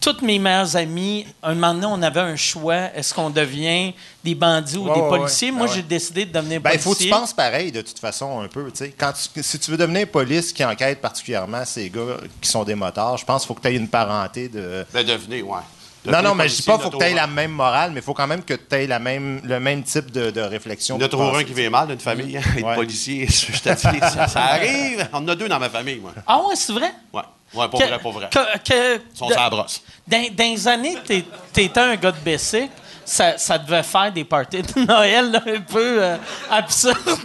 toutes 0.00 0.22
mes 0.22 0.38
meilleures 0.38 0.74
amies, 0.76 1.26
un 1.42 1.54
moment 1.54 1.74
donné, 1.74 1.86
on 1.86 2.02
avait 2.02 2.20
un 2.20 2.36
choix. 2.36 2.88
Est-ce 2.94 3.12
qu'on 3.12 3.28
devient 3.28 3.92
des 4.22 4.34
bandits 4.34 4.78
ou 4.78 4.88
Ouais, 4.88 4.94
des 4.94 5.00
ouais, 5.00 5.08
policiers? 5.08 5.50
ouais. 5.50 5.56
Moi, 5.58 5.66
Ah 5.66 5.70
ouais. 5.70 5.76
j'ai 5.76 5.82
décidé 5.82 6.24
de 6.24 6.32
devenir 6.32 6.60
Ben, 6.62 6.70
il 6.72 6.78
faut 6.78 6.94
que 6.94 6.98
tu 7.02 7.10
penses 7.10 7.34
pareil, 7.34 7.70
de 7.72 7.82
toute 7.82 7.98
façon, 7.98 8.40
un 8.40 8.48
peu. 8.48 8.64
tu 8.70 8.78
sais. 8.78 8.94
Quand 8.98 9.12
tu- 9.12 9.42
si 9.42 9.58
tu 9.58 9.70
veux 9.70 9.76
devenir 9.76 10.08
police 10.08 10.52
qui 10.52 10.64
enquête 10.64 11.02
particulièrement 11.02 11.62
ces 11.66 11.90
gars 11.90 12.16
qui 12.40 12.48
sont 12.48 12.64
des 12.64 12.74
motards, 12.74 13.18
je 13.18 13.26
pense 13.26 13.42
qu'il 13.42 13.48
faut 13.48 13.54
que 13.54 13.60
tu 13.60 13.68
aies 13.68 13.76
une 13.76 13.88
parenté 13.88 14.48
de. 14.48 14.86
Ben, 14.94 15.04
devenez, 15.04 15.42
ouais. 15.42 15.58
Non, 16.06 16.22
non, 16.22 16.34
mais 16.34 16.48
je 16.48 16.56
dis 16.56 16.62
pas 16.62 16.74
qu'il 16.74 16.82
faut 16.84 16.90
que 16.90 16.98
tu 16.98 17.04
aies 17.04 17.14
la 17.14 17.26
même 17.26 17.52
morale, 17.52 17.90
mais 17.92 18.00
il 18.00 18.02
faut 18.02 18.12
quand 18.14 18.26
même 18.26 18.42
que 18.44 18.54
tu 18.54 18.74
aies 18.76 18.86
la 18.86 18.98
même, 18.98 19.40
le 19.44 19.58
même 19.58 19.82
type 19.82 20.10
de, 20.10 20.30
de 20.30 20.40
réflexion. 20.42 20.96
Il 20.96 21.00
y 21.00 21.02
en 21.04 21.06
a 21.06 21.08
toujours 21.08 21.36
un 21.36 21.44
qui 21.44 21.54
vient 21.54 21.70
mal 21.70 21.88
d'une 21.88 21.98
famille, 22.00 22.36
hein, 22.36 22.42
être 22.56 22.64
Ouais. 22.66 22.74
policier, 22.74 23.26
je 23.26 23.58
te 23.60 23.68
dis, 23.74 24.00
ça, 24.00 24.28
ça 24.28 24.40
arrive. 24.50 25.08
On 25.12 25.18
en 25.18 25.28
a 25.28 25.34
deux 25.34 25.48
dans 25.48 25.58
ma 25.58 25.70
famille, 25.70 25.96
moi. 26.00 26.12
Ah 26.26 26.40
ouais, 26.46 26.56
c'est 26.56 26.72
vrai? 26.72 26.92
Ouais, 27.12 27.22
ouais, 27.54 27.68
pas 27.68 27.78
Que- 27.78 27.84
vrai, 27.84 27.98
pas 27.98 28.10
vrai. 28.10 28.28
que- 28.30 28.58
que- 28.58 28.96
Ils 29.14 29.16
sont 29.18 29.28
de- 29.28 29.50
brosse. 29.50 29.82
Dans, 30.06 30.26
dans 30.34 30.44
les 30.44 30.68
années 30.68 30.94
que 30.94 31.06
t'es- 31.06 31.24
t'étais 31.52 31.80
un 31.80 31.96
gars 31.96 32.12
de 32.12 32.18
Bessic, 32.24 32.70
ça, 33.06 33.38
ça 33.38 33.56
devait 33.58 33.82
faire 33.82 34.12
des 34.12 34.24
parties 34.24 34.62
de 34.62 34.80
Noël 34.86 35.30
là, 35.30 35.40
un 35.46 35.60
peu 35.60 36.02
euh, 36.02 36.16
absurdes. 36.50 37.18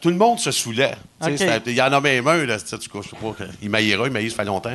Tout 0.00 0.10
le 0.10 0.14
monde 0.16 0.38
se 0.38 0.52
saoulait. 0.52 0.94
Il 1.26 1.72
y 1.72 1.82
en 1.82 1.92
a 1.92 2.00
même 2.00 2.28
un, 2.28 2.46
là, 2.46 2.58
tu 2.60 2.66
sais, 2.68 2.76
il 3.60 3.68
maillera, 3.68 4.06
il 4.06 4.12
maillit, 4.12 4.30
ça 4.30 4.36
fait 4.36 4.44
longtemps. 4.44 4.74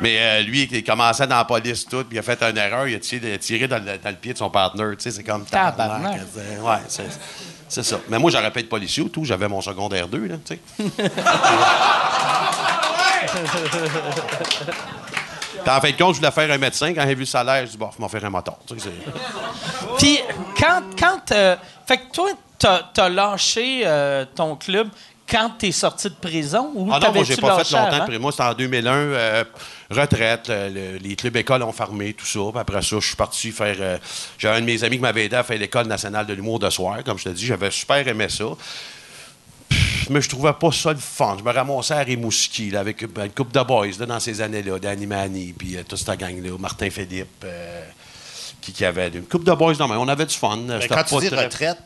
Mais 0.00 0.16
euh, 0.18 0.42
lui, 0.42 0.68
il 0.70 0.84
commençait 0.84 1.26
dans 1.26 1.36
la 1.36 1.44
police, 1.44 1.84
tout, 1.84 2.04
puis 2.04 2.16
il 2.16 2.18
a 2.18 2.22
fait 2.22 2.42
une 2.42 2.56
erreur, 2.56 2.88
il 2.88 2.94
a 2.94 2.98
tiré, 2.98 3.38
tiré 3.38 3.68
dans, 3.68 3.76
le, 3.84 3.98
dans 3.98 4.10
le 4.10 4.16
pied 4.16 4.32
de 4.32 4.38
son 4.38 4.50
partenaire. 4.50 4.90
Tu 4.92 4.96
sais, 5.00 5.10
c'est 5.10 5.22
comme 5.22 5.44
Tabarnak. 5.44 6.20
Ouais, 6.62 6.78
c'est, 6.88 7.08
c'est 7.68 7.82
ça. 7.82 8.00
Mais 8.08 8.18
moi, 8.18 8.30
j'aurais 8.30 8.50
pas 8.50 8.60
été 8.60 8.68
policier 8.68 9.02
ou 9.02 9.08
tout, 9.08 9.24
j'avais 9.24 9.48
mon 9.48 9.60
secondaire 9.60 10.08
2, 10.08 10.26
là, 10.26 10.36
tu 10.44 10.54
sais. 10.54 10.60
Puis 15.62 15.70
en 15.70 15.80
fin 15.80 15.90
de 15.90 15.96
compte, 15.96 16.14
je 16.14 16.20
voulais 16.20 16.30
faire 16.30 16.50
un 16.50 16.58
médecin. 16.58 16.94
Quand 16.94 17.02
j'ai 17.06 17.14
vu 17.14 17.20
le 17.20 17.26
salaire, 17.26 17.66
je 17.66 17.72
dis, 17.72 17.76
bon, 17.76 17.90
faut 17.90 18.00
m'en 18.00 18.08
faire 18.08 18.24
un 18.24 18.30
moteur. 18.30 18.58
Tu 18.66 18.78
sais, 18.78 18.90
Puis 19.98 20.18
quand. 20.58 20.82
quand 20.98 21.32
euh, 21.32 21.56
fait 21.86 21.98
que 21.98 22.12
toi, 22.12 22.30
t'as 22.58 22.82
as 22.96 23.08
lâché 23.08 23.82
euh, 23.84 24.24
ton 24.34 24.56
club 24.56 24.88
quand 25.30 25.52
tu 25.58 25.66
es 25.68 25.72
sorti 25.72 26.08
de 26.08 26.14
prison 26.14 26.72
ou 26.74 26.90
Ah 26.92 26.98
non, 27.00 27.12
moi, 27.12 27.24
j'ai 27.24 27.36
pas 27.36 27.62
fait 27.64 27.76
longtemps 27.76 27.98
de 27.98 28.04
prison. 28.04 28.20
Moi, 28.20 28.32
c'était 28.32 28.44
en 28.44 28.54
2001, 28.54 28.92
euh, 28.92 29.44
retraite. 29.90 30.48
le- 30.48 30.68
le- 30.68 30.96
les 30.98 31.16
clubs 31.16 31.36
écoles 31.36 31.62
ont 31.62 31.72
fermé, 31.72 32.12
tout 32.14 32.26
ça. 32.26 32.40
Puis 32.50 32.58
après 32.60 32.82
ça, 32.82 32.96
je 33.00 33.06
suis 33.06 33.16
parti 33.16 33.50
faire. 33.52 33.76
euh, 33.80 33.98
J'avais 34.38 34.58
un 34.58 34.60
de 34.60 34.66
mes 34.66 34.82
amis 34.84 34.96
qui 34.96 35.02
m'avait 35.02 35.24
aidé 35.26 35.36
à 35.36 35.42
faire 35.42 35.58
l'École 35.58 35.86
nationale 35.86 36.26
de 36.26 36.32
l'humour 36.34 36.58
de 36.58 36.68
soir, 36.70 37.02
comme 37.04 37.18
je 37.18 37.24
te 37.24 37.28
dis. 37.30 37.46
J'avais 37.46 37.70
super 37.70 38.06
aimé 38.06 38.28
ça. 38.28 38.44
Pff, 39.68 40.10
Mais 40.10 40.20
je 40.20 40.28
trouvais 40.28 40.52
pas 40.52 40.72
ça 40.72 40.92
le 40.92 40.98
fun. 40.98 41.36
Je 41.38 41.44
me 41.44 41.52
ramassais 41.52 41.94
à 41.94 42.00
Rimouski, 42.00 42.70
là, 42.70 42.80
avec 42.80 43.02
une 43.02 43.08
couple 43.30 43.52
de 43.52 43.62
boys 43.62 43.86
là, 43.98 44.06
dans 44.06 44.20
ces 44.20 44.40
années-là, 44.40 44.78
Danny 44.78 45.06
Manny, 45.06 45.54
puis 45.56 45.76
euh, 45.76 45.82
toute 45.88 45.98
cette 45.98 46.18
gang-là, 46.18 46.56
Martin 46.58 46.90
Philippe, 46.90 47.44
euh, 47.44 47.84
qui, 48.60 48.72
qui 48.72 48.84
avait 48.84 49.08
une 49.08 49.22
couple 49.26 49.44
de 49.46 49.52
boys 49.52 49.74
dans 49.74 49.86
main. 49.86 49.98
On 49.98 50.08
avait 50.08 50.26
du 50.26 50.34
fun. 50.34 50.56
Mais 50.56 50.80
C'était 50.82 50.94
quand 50.94 51.04
tu 51.04 51.14
dis 51.20 51.28
retraite, 51.28 51.78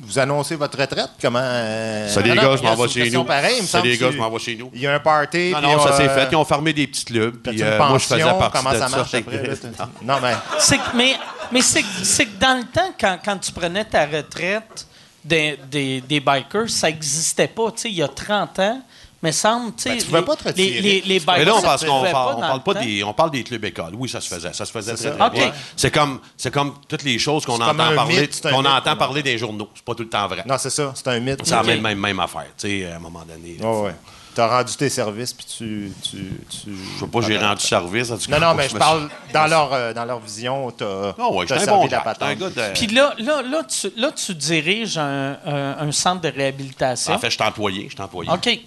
vous 0.00 0.18
annoncez 0.18 0.56
votre 0.56 0.78
retraite? 0.78 1.10
Comment. 1.20 1.40
euh, 1.42 2.08
Salut 2.08 2.30
les 2.30 2.34
non, 2.36 2.42
gars, 2.42 2.48
non, 2.48 2.56
je 2.56 2.62
m'en 2.62 2.74
vais 2.76 2.88
chez 2.88 3.10
nous. 3.10 3.26
semble 3.66 3.86
les 3.88 3.96
gars, 3.98 4.10
je 4.10 4.16
m'en 4.16 4.30
vais 4.30 4.38
chez 4.38 4.56
nous. 4.56 4.70
Il 4.74 4.80
y 4.80 4.86
a 4.86 4.94
un 4.94 5.00
party. 5.00 5.50
Non, 5.52 5.58
puis, 5.60 5.66
non, 5.68 5.80
ça 5.82 5.92
s'est 5.96 6.08
euh, 6.08 6.14
fait. 6.14 6.28
Ils 6.32 6.36
ont 6.36 6.44
fermé 6.44 6.72
des 6.72 6.86
petits 6.86 7.04
clubs. 7.04 7.36
Puis, 7.42 7.62
euh, 7.62 7.78
moi, 7.78 7.98
je 7.98 8.04
faisais 8.06 8.22
partie 8.22 8.58
Comment 8.58 8.72
de 8.72 8.78
ça 8.78 8.88
ça. 8.88 8.96
marche 8.96 9.14
après? 9.14 9.42
là? 9.42 9.54
Non. 9.78 10.14
Non, 10.14 10.20
mais. 10.22 10.34
C'est 10.58 10.78
que- 10.78 10.96
mais 10.96 11.14
mais 11.52 11.62
c'est, 11.62 11.82
que- 11.82 11.88
c'est 12.04 12.26
que 12.26 12.38
dans 12.38 12.58
le 12.58 12.64
temps, 12.64 12.92
quand, 13.00 13.18
quand 13.24 13.38
tu 13.38 13.52
prenais 13.52 13.84
ta 13.84 14.06
retraite 14.06 14.86
des, 15.24 15.58
des, 15.70 16.00
des 16.00 16.20
bikers, 16.20 16.68
ça 16.70 16.88
n'existait 16.88 17.48
pas. 17.48 17.70
Tu 17.72 17.80
sais, 17.82 17.88
il 17.90 17.96
y 17.96 18.02
a 18.02 18.08
30 18.08 18.58
ans, 18.60 18.80
mais 19.22 19.32
semble. 19.32 19.74
tu 19.74 19.82
sais, 19.82 19.88
Ben, 19.90 19.98
tu 19.98 20.06
pouvais 20.06 20.22
pas 20.22 20.36
te 20.36 20.44
retirer. 20.48 20.80
Les, 20.80 20.80
les, 20.80 21.00
les 21.02 21.18
bikers, 21.20 21.34
Mais 21.38 21.44
là, 21.44 21.54
on, 21.56 21.62
pense 21.62 21.84
qu'on 21.84 22.02
parle, 22.10 22.36
on 22.52 22.60
pas 22.60 22.74
des, 22.74 23.02
on 23.04 23.12
parle 23.12 23.30
des 23.32 23.42
clubs 23.42 23.64
écoles. 23.64 23.92
Oui, 23.94 24.08
ça 24.08 24.20
se 24.20 24.28
faisait. 24.28 24.52
Ça 24.52 24.64
se 24.64 24.72
faisait 24.72 24.96
C'est 24.96 25.10
très, 25.10 25.18
très 25.18 25.30
bien. 25.30 25.52
C'est 25.76 25.90
comme, 25.92 26.20
c'est 26.36 26.52
comme 26.52 26.74
toutes 26.88 27.02
les 27.02 27.18
choses 27.18 27.44
qu'on 27.44 27.54
entend 27.60 27.78
un 27.78 27.94
parler, 27.94 28.20
mythe, 28.20 28.34
c'est 28.34 28.46
un 28.46 28.50
qu'on 28.52 28.64
entend 28.64 28.96
parler 28.96 29.22
des 29.22 29.36
journaux. 29.38 29.68
C'est 29.74 29.84
pas 29.84 29.94
tout 29.94 30.04
le 30.04 30.08
temps 30.08 30.26
vrai. 30.28 30.44
Non, 30.46 30.56
c'est 30.58 30.70
ça. 30.70 30.92
C'est 30.94 31.08
un 31.08 31.20
mythe. 31.20 31.40
C'est 31.44 31.54
la 31.54 31.62
même, 31.62 31.80
même, 31.80 31.98
même 31.98 32.20
affaire, 32.20 32.46
tu 32.56 32.68
sais, 32.68 32.86
à 32.90 32.96
un 32.96 33.00
moment 33.00 33.24
donné. 33.26 33.56
Ouais, 33.60 33.86
ouais. 33.88 33.94
Tu 34.34 34.42
as 34.42 34.46
rendu 34.46 34.72
tes 34.76 34.88
services, 34.88 35.32
puis 35.32 35.46
tu. 35.46 35.92
tu, 36.00 36.16
tu... 36.48 36.70
Je 36.94 37.00
sais 37.04 37.10
pas, 37.10 37.20
j'ai 37.22 37.38
rendu 37.38 37.60
service. 37.60 38.10
en 38.12 38.18
tout 38.18 38.30
Non, 38.30 38.38
cas, 38.38 38.46
non, 38.50 38.54
mais 38.54 38.68
je 38.68 38.76
parle 38.76 39.08
dans 39.32 39.46
leur, 39.48 39.72
euh, 39.72 39.92
dans 39.92 40.04
leur 40.04 40.20
vision, 40.20 40.70
tu 40.70 40.84
as, 40.84 41.14
Ah 41.18 41.28
ouais, 41.32 41.44
servi 41.48 41.66
bon 41.66 41.88
la 41.90 42.00
patente. 42.02 42.38
De- 42.38 42.72
Puis 42.74 42.86
là, 42.86 43.14
là, 43.18 43.42
là, 43.42 43.64
tu, 43.64 43.90
là, 43.96 44.12
tu 44.12 44.34
diriges 44.36 44.96
un, 44.96 45.36
un- 45.44 45.78
un 45.80 45.90
centre 45.90 46.20
de 46.20 46.28
réhabilitation. 46.28 47.14
En 47.14 47.18
fait, 47.18 47.30
je 47.30 47.34
suis 47.34 47.42
employé. 47.42 47.86
Je 47.88 47.94
suis 47.94 48.02
employé. 48.02 48.30
OK. 48.30 48.60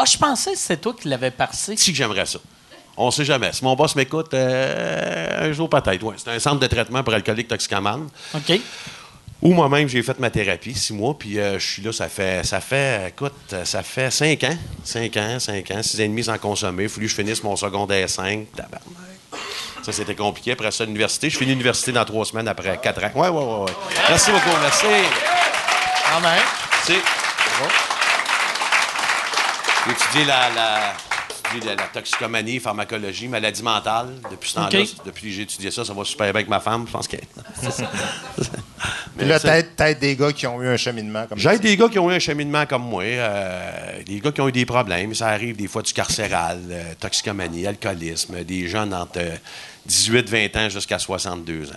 Ah, 0.00 0.04
je 0.06 0.16
pensais 0.16 0.52
que 0.52 0.58
c'était 0.58 0.78
toi 0.78 0.94
qui 0.98 1.08
l'avais 1.08 1.30
passé. 1.30 1.76
Si 1.76 1.90
que 1.90 1.96
j'aimerais 1.96 2.24
ça. 2.24 2.38
On 2.96 3.10
sait 3.10 3.24
jamais. 3.24 3.52
Si 3.52 3.62
mon 3.62 3.76
boss 3.76 3.94
m'écoute, 3.96 4.32
euh, 4.32 5.50
un 5.50 5.52
jour 5.52 5.68
peut-être. 5.68 6.02
Ouais. 6.02 6.14
C'est 6.16 6.30
un 6.30 6.38
centre 6.38 6.58
de 6.58 6.66
traitement 6.66 7.02
pour 7.02 7.12
alcooliques 7.12 7.48
toxicomanes. 7.48 8.08
OK. 8.34 8.60
Où 9.42 9.52
moi-même, 9.52 9.88
j'ai 9.88 10.02
fait 10.02 10.18
ma 10.18 10.30
thérapie, 10.30 10.74
six 10.74 10.94
mois, 10.94 11.18
puis 11.18 11.38
euh, 11.38 11.58
je 11.58 11.66
suis 11.66 11.82
là, 11.82 11.92
ça 11.92 12.08
fait, 12.08 12.46
ça 12.46 12.62
fait, 12.62 13.08
écoute, 13.08 13.54
ça 13.64 13.82
fait 13.82 14.10
cinq 14.10 14.42
ans, 14.44 14.56
cinq 14.84 15.16
ans, 15.18 15.38
cinq 15.38 15.70
ans, 15.70 15.82
six 15.82 16.00
ans 16.00 16.04
et 16.04 16.08
demi 16.08 16.24
sans 16.24 16.38
consommer. 16.38 16.84
Il 16.84 16.88
fallu 16.88 17.06
que 17.06 17.10
je 17.10 17.16
finisse 17.16 17.42
mon 17.42 17.56
secondaire 17.56 18.08
5. 18.08 18.46
Tabarnak. 18.56 18.82
Ça, 19.82 19.92
c'était 19.92 20.14
compliqué. 20.14 20.52
Après 20.52 20.70
ça, 20.70 20.86
l'université. 20.86 21.28
Je 21.28 21.36
finis 21.36 21.50
l'université 21.50 21.92
dans 21.92 22.06
trois 22.06 22.24
semaines 22.24 22.48
après 22.48 22.78
quatre 22.82 23.04
ans. 23.04 23.10
Ouais, 23.14 23.28
ouais, 23.28 23.44
ouais, 23.44 23.64
ouais. 23.64 23.72
Merci 24.08 24.30
beaucoup, 24.30 24.56
merci. 24.62 24.86
Quand 26.10 26.20
même. 26.20 26.40
Merci. 26.88 27.02
J'ai 27.58 27.99
étudié 29.90 30.24
la, 30.24 30.50
la, 30.50 30.94
étudié 31.46 31.70
la, 31.70 31.82
la 31.82 31.88
toxicomanie, 31.88 32.60
pharmacologie, 32.60 33.28
maladie 33.28 33.62
mentale. 33.62 34.08
Depuis 34.30 34.50
ce 34.50 34.54
temps-là, 34.54 34.80
OK. 34.80 34.88
depuis 35.04 35.28
que 35.28 35.34
j'ai 35.34 35.42
étudié 35.42 35.70
ça, 35.70 35.84
ça 35.84 35.92
va 35.92 36.04
super 36.04 36.26
bien 36.26 36.34
avec 36.36 36.48
ma 36.48 36.60
femme. 36.60 36.86
Je 36.86 36.92
pense 36.92 37.08
que. 37.08 37.16
Puis 39.16 39.26
là, 39.26 39.40
peut-être 39.40 39.98
des 39.98 40.16
gars 40.16 40.32
qui 40.32 40.46
ont 40.46 40.62
eu 40.62 40.68
un 40.68 40.76
cheminement 40.76 41.26
comme 41.26 41.38
ça. 41.38 41.50
J'aide 41.50 41.62
des 41.62 41.76
gars 41.76 41.88
qui 41.88 41.98
ont 41.98 42.10
eu 42.10 42.14
un 42.14 42.18
cheminement 42.18 42.66
comme 42.66 42.82
moi, 42.82 43.02
euh, 43.02 44.02
des 44.04 44.20
gars 44.20 44.32
qui 44.32 44.40
ont 44.40 44.48
eu 44.48 44.52
des 44.52 44.66
problèmes. 44.66 45.14
Ça 45.14 45.28
arrive 45.28 45.56
des 45.56 45.68
fois 45.68 45.82
du 45.82 45.92
carcéral, 45.92 46.60
euh, 46.70 46.92
toxicomanie, 46.98 47.66
alcoolisme, 47.66 48.44
des 48.44 48.68
jeunes 48.68 48.94
entre 48.94 49.18
euh, 49.18 49.36
18-20 49.88 50.58
ans 50.58 50.68
jusqu'à 50.68 50.98
62 50.98 51.70
ans. 51.70 51.74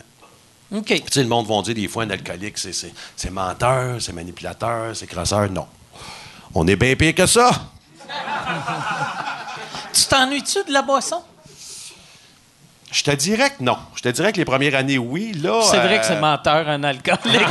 OK. 0.73 0.85
Puis, 0.85 1.01
tu 1.01 1.11
sais, 1.11 1.23
le 1.23 1.29
monde 1.29 1.47
va 1.47 1.61
dire 1.61 1.75
des 1.75 1.87
fois 1.87 2.03
un 2.03 2.09
alcoolique, 2.09 2.57
c'est, 2.57 3.29
menteur, 3.31 4.01
c'est 4.01 4.13
manipulateur, 4.13 4.95
c'est 4.95 5.07
crosseur. 5.07 5.49
Non. 5.51 5.67
On 6.55 6.67
est 6.67 6.75
bien 6.75 6.95
pire 6.95 7.13
que 7.13 7.25
ça. 7.25 7.51
Tu 9.93 10.05
t'ennuies-tu 10.05 10.63
de 10.65 10.73
la 10.73 10.81
boisson? 10.81 11.21
Je 12.91 13.03
te 13.03 13.11
dirais 13.11 13.49
que 13.49 13.63
non. 13.63 13.77
Je 13.95 14.01
te 14.01 14.09
dirais 14.09 14.31
que 14.31 14.37
les 14.37 14.45
premières 14.45 14.75
années, 14.75 14.97
oui. 14.99 15.33
Là, 15.41 15.61
C'est 15.63 15.77
vrai 15.77 15.95
euh, 15.95 15.99
que 15.99 16.05
c'est 16.05 16.19
menteur, 16.19 16.69
un 16.69 16.83
alcoolique. 16.83 17.23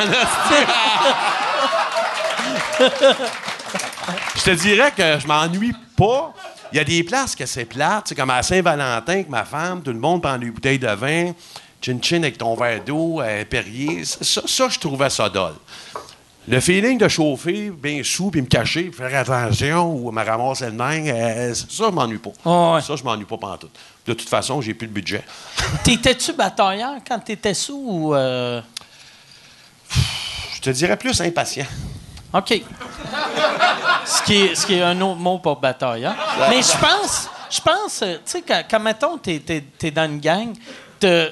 Je 4.34 4.42
te 4.42 4.50
dirais 4.50 4.92
que 4.96 5.18
je 5.20 5.26
m'ennuie 5.26 5.74
pas. 5.96 6.32
Il 6.72 6.78
y 6.78 6.80
a 6.80 6.84
des 6.84 7.04
places 7.04 7.36
que 7.36 7.46
c'est 7.46 7.64
plate, 7.64 8.08
c'est 8.08 8.14
comme 8.14 8.30
à 8.30 8.42
Saint-Valentin 8.42 9.12
avec 9.12 9.28
ma 9.28 9.44
femme, 9.44 9.82
tout 9.82 9.92
le 9.92 9.98
monde 9.98 10.22
prend 10.22 10.38
des 10.38 10.50
bouteilles 10.50 10.78
de 10.78 10.88
vin, 10.88 11.32
chin-chin 11.80 12.18
avec 12.22 12.38
ton 12.38 12.54
verre 12.54 12.82
d'eau, 12.82 13.20
euh, 13.20 13.44
Perrier. 13.44 14.04
Ça, 14.04 14.42
ça, 14.46 14.68
je 14.68 14.78
trouvais 14.78 15.10
ça 15.10 15.28
dole. 15.28 15.54
Le 16.48 16.58
feeling 16.58 16.98
de 16.98 17.06
chauffer 17.06 17.70
bien 17.70 18.02
sous, 18.02 18.30
puis 18.30 18.42
me 18.42 18.46
cacher, 18.48 18.84
puis 18.84 18.94
faire 18.94 19.20
attention, 19.20 19.94
ou 19.94 20.10
me 20.10 20.24
ramasser 20.24 20.66
le 20.66 20.72
main, 20.72 21.06
euh, 21.06 21.54
ça, 21.54 21.66
je 21.70 21.84
m'ennuie 21.94 22.18
pas. 22.18 22.30
Ah 22.44 22.74
ouais. 22.74 22.80
Ça, 22.80 22.96
je 22.96 23.04
m'ennuie 23.04 23.24
pas 23.24 23.36
pantoute. 23.38 23.70
De 24.04 24.12
toute 24.12 24.28
façon, 24.28 24.60
j'ai 24.60 24.74
plus 24.74 24.86
le 24.88 24.92
budget. 24.92 25.22
T'étais-tu 25.84 26.32
batailleur 26.32 26.94
quand 27.06 27.20
t'étais 27.20 27.54
sous 27.54 27.80
ou. 27.86 28.14
euh, 28.14 28.60
Je 30.54 30.60
te 30.60 30.70
dirais 30.70 30.96
plus 30.96 31.20
impatient. 31.20 31.66
OK. 32.34 32.60
ce, 34.04 34.22
qui 34.22 34.34
est, 34.34 34.54
ce 34.54 34.66
qui 34.66 34.74
est 34.74 34.82
un 34.82 35.00
autre 35.00 35.20
mot 35.20 35.38
pour 35.38 35.56
batailleur. 35.60 36.14
Mais 36.50 36.62
je 36.62 36.76
pense, 36.78 37.28
je 37.50 37.60
pense, 37.60 38.02
euh, 38.02 38.14
tu 38.16 38.22
sais, 38.32 38.42
quand, 38.42 38.62
quand, 38.68 38.80
mettons, 38.80 39.18
t'es, 39.18 39.38
t'es- 39.40 39.64
t'es 39.78 39.90
dans 39.90 40.06
une 40.10 40.18
gang, 40.18 40.52
t'as, 40.98 41.26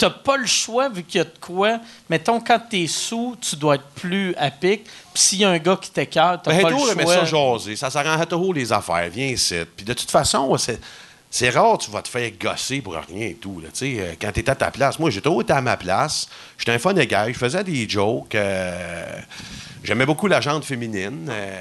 t'as 0.00 0.10
pas 0.10 0.38
le 0.38 0.46
choix, 0.46 0.88
vu 0.88 1.02
qu'il 1.04 1.18
y 1.18 1.20
a 1.20 1.24
de 1.24 1.38
quoi. 1.40 1.78
Mettons, 2.08 2.40
quand 2.40 2.58
t'es 2.70 2.86
sous, 2.86 3.36
tu 3.40 3.54
dois 3.56 3.74
être 3.74 3.84
plus 3.94 4.34
à 4.36 4.50
pic. 4.50 4.84
Puis 4.84 5.22
s'il 5.22 5.38
y 5.40 5.44
a 5.44 5.50
un 5.50 5.58
gars 5.58 5.76
qui 5.80 5.90
t'écœure, 5.90 6.40
t'as 6.42 6.50
Ben, 6.52 6.62
pas 6.62 6.70
le 6.70 6.76
choix. 6.78 7.04
ça 7.14 7.24
jaser. 7.26 7.76
Ça 7.76 7.90
s'arrange 7.90 8.26
toujours 8.26 8.54
les 8.54 8.72
affaires. 8.72 9.08
Viens 9.12 9.26
ici. 9.26 9.56
Puis 9.76 9.84
de 9.84 9.92
toute 9.92 10.10
façon, 10.10 10.56
c'est, 10.56 10.80
c'est 11.30 11.50
rare 11.50 11.76
tu 11.76 11.90
vas 11.90 12.00
te 12.00 12.08
faire 12.08 12.30
gosser 12.40 12.80
pour 12.80 12.94
rien 12.94 13.26
et 13.26 13.34
tout. 13.34 13.60
Là. 13.60 13.68
Euh, 13.82 14.14
Quand 14.20 14.32
tu 14.32 14.42
à 14.48 14.54
ta 14.54 14.70
place. 14.70 14.98
Moi, 14.98 15.10
j'ai 15.10 15.20
toujours 15.20 15.42
été 15.42 15.52
à 15.52 15.60
ma 15.60 15.76
place. 15.76 16.28
J'étais 16.56 16.72
un 16.72 16.78
fun 16.78 16.94
de 16.94 17.02
gars. 17.04 17.28
Je 17.28 17.34
faisais 17.38 17.62
des 17.62 17.86
jokes. 17.88 18.34
euh, 18.34 19.20
j'aimais 19.84 20.06
beaucoup 20.06 20.28
la 20.28 20.40
jante 20.40 20.64
féminine. 20.64 21.28
Euh, 21.30 21.60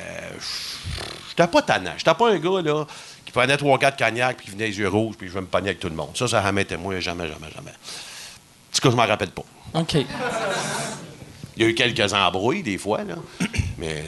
J'étais 1.30 1.48
pas 1.48 1.62
tannant. 1.62 1.92
J'étais 1.98 2.14
pas 2.14 2.30
un 2.32 2.38
gars 2.38 2.62
là, 2.62 2.86
qui 3.26 3.32
prenait 3.32 3.58
trois, 3.58 3.78
quatre 3.78 3.98
cognacs 3.98 4.38
puis 4.38 4.46
qui 4.46 4.52
venait 4.52 4.68
les 4.68 4.78
yeux 4.80 4.88
rouges 4.90 5.16
puis 5.18 5.28
je 5.28 5.34
vais 5.34 5.42
me 5.42 5.46
pogner 5.48 5.70
avec 5.70 5.80
tout 5.80 5.90
le 5.90 5.96
monde. 5.96 6.12
Ça, 6.16 6.28
ça 6.28 6.42
remettait 6.42 6.78
moi 6.78 7.00
jamais, 7.00 7.28
jamais, 7.28 7.52
jamais. 7.56 7.72
Tout 8.74 8.82
cas, 8.82 8.90
je 8.92 8.96
m'en 8.96 9.06
rappelle 9.08 9.32
pas. 9.32 9.44
OK. 9.74 9.94
Il 9.96 11.64
y 11.64 11.66
a 11.66 11.70
eu 11.70 11.74
quelques 11.76 12.14
embrouilles 12.14 12.64
des 12.64 12.78
fois, 12.78 13.04
là. 13.04 13.16
Mais 13.78 14.04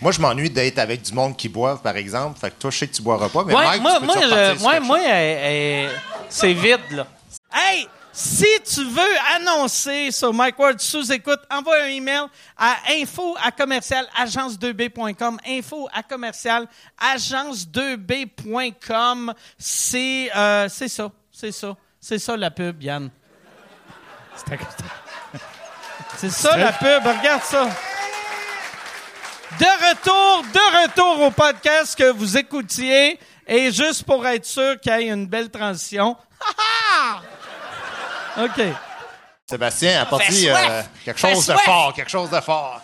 Moi, 0.00 0.12
je 0.12 0.20
m'ennuie 0.20 0.50
d'être 0.50 0.78
avec 0.78 1.02
du 1.02 1.12
monde 1.12 1.36
qui 1.36 1.48
boive, 1.48 1.80
par 1.80 1.96
exemple. 1.96 2.38
Fait 2.38 2.50
que 2.50 2.56
toi, 2.58 2.70
je 2.70 2.78
sais 2.78 2.86
que 2.88 2.94
tu 2.94 3.02
boiras 3.02 3.28
pas, 3.28 3.44
mais 3.44 3.54
Ouais, 3.54 3.64
Mike, 3.64 3.82
moi, 3.82 3.96
tu 3.98 4.04
moi, 4.04 4.14
je- 4.20 4.80
moi, 4.82 4.98
c'est 6.28 6.52
vide, 6.52 6.80
là. 6.90 7.06
Hey, 7.52 7.86
si 8.12 8.46
tu 8.64 8.84
veux 8.84 9.16
annoncer 9.34 10.10
sur 10.10 10.32
Mike 10.34 10.58
Ward 10.58 10.80
sous 10.80 11.10
écoute, 11.12 11.38
envoie 11.50 11.82
un 11.82 11.86
email 11.88 12.24
à 12.56 12.76
info 12.90 13.36
à 13.42 13.50
commercial 13.52 14.06
agence2b.com. 14.18 15.38
Info 15.46 15.88
à 15.92 16.02
commercial 16.02 16.66
agence2b.com. 16.98 19.32
C'est 19.58 20.30
euh, 20.34 20.66
c'est 20.68 20.88
ça, 20.88 21.10
c'est 21.30 21.52
ça, 21.52 21.76
c'est 22.00 22.18
ça 22.18 22.36
la 22.36 22.50
pub, 22.50 22.82
Yann. 22.82 23.10
C'est 26.16 26.30
ça 26.30 26.56
la 26.56 26.72
pub, 26.72 27.02
regarde 27.04 27.42
ça. 27.42 27.68
De 29.58 29.64
retour, 29.64 30.44
de 30.52 30.82
retour 30.82 31.20
au 31.26 31.30
podcast 31.30 31.96
que 31.96 32.10
vous 32.12 32.36
écoutiez. 32.36 33.18
Et 33.48 33.70
juste 33.70 34.02
pour 34.04 34.26
être 34.26 34.44
sûr 34.44 34.78
qu'il 34.80 34.92
y 34.92 35.04
ait 35.04 35.08
une 35.08 35.26
belle 35.26 35.50
transition. 35.50 36.16
Ha, 36.40 37.22
ha! 38.36 38.44
OK. 38.44 38.60
Sébastien 39.48 40.02
a 40.02 40.06
parti 40.06 40.48
euh, 40.48 40.82
quelque 41.04 41.20
chose 41.20 41.46
de 41.46 41.54
fort, 41.54 41.92
quelque 41.94 42.10
chose 42.10 42.30
de 42.30 42.40
fort. 42.40 42.80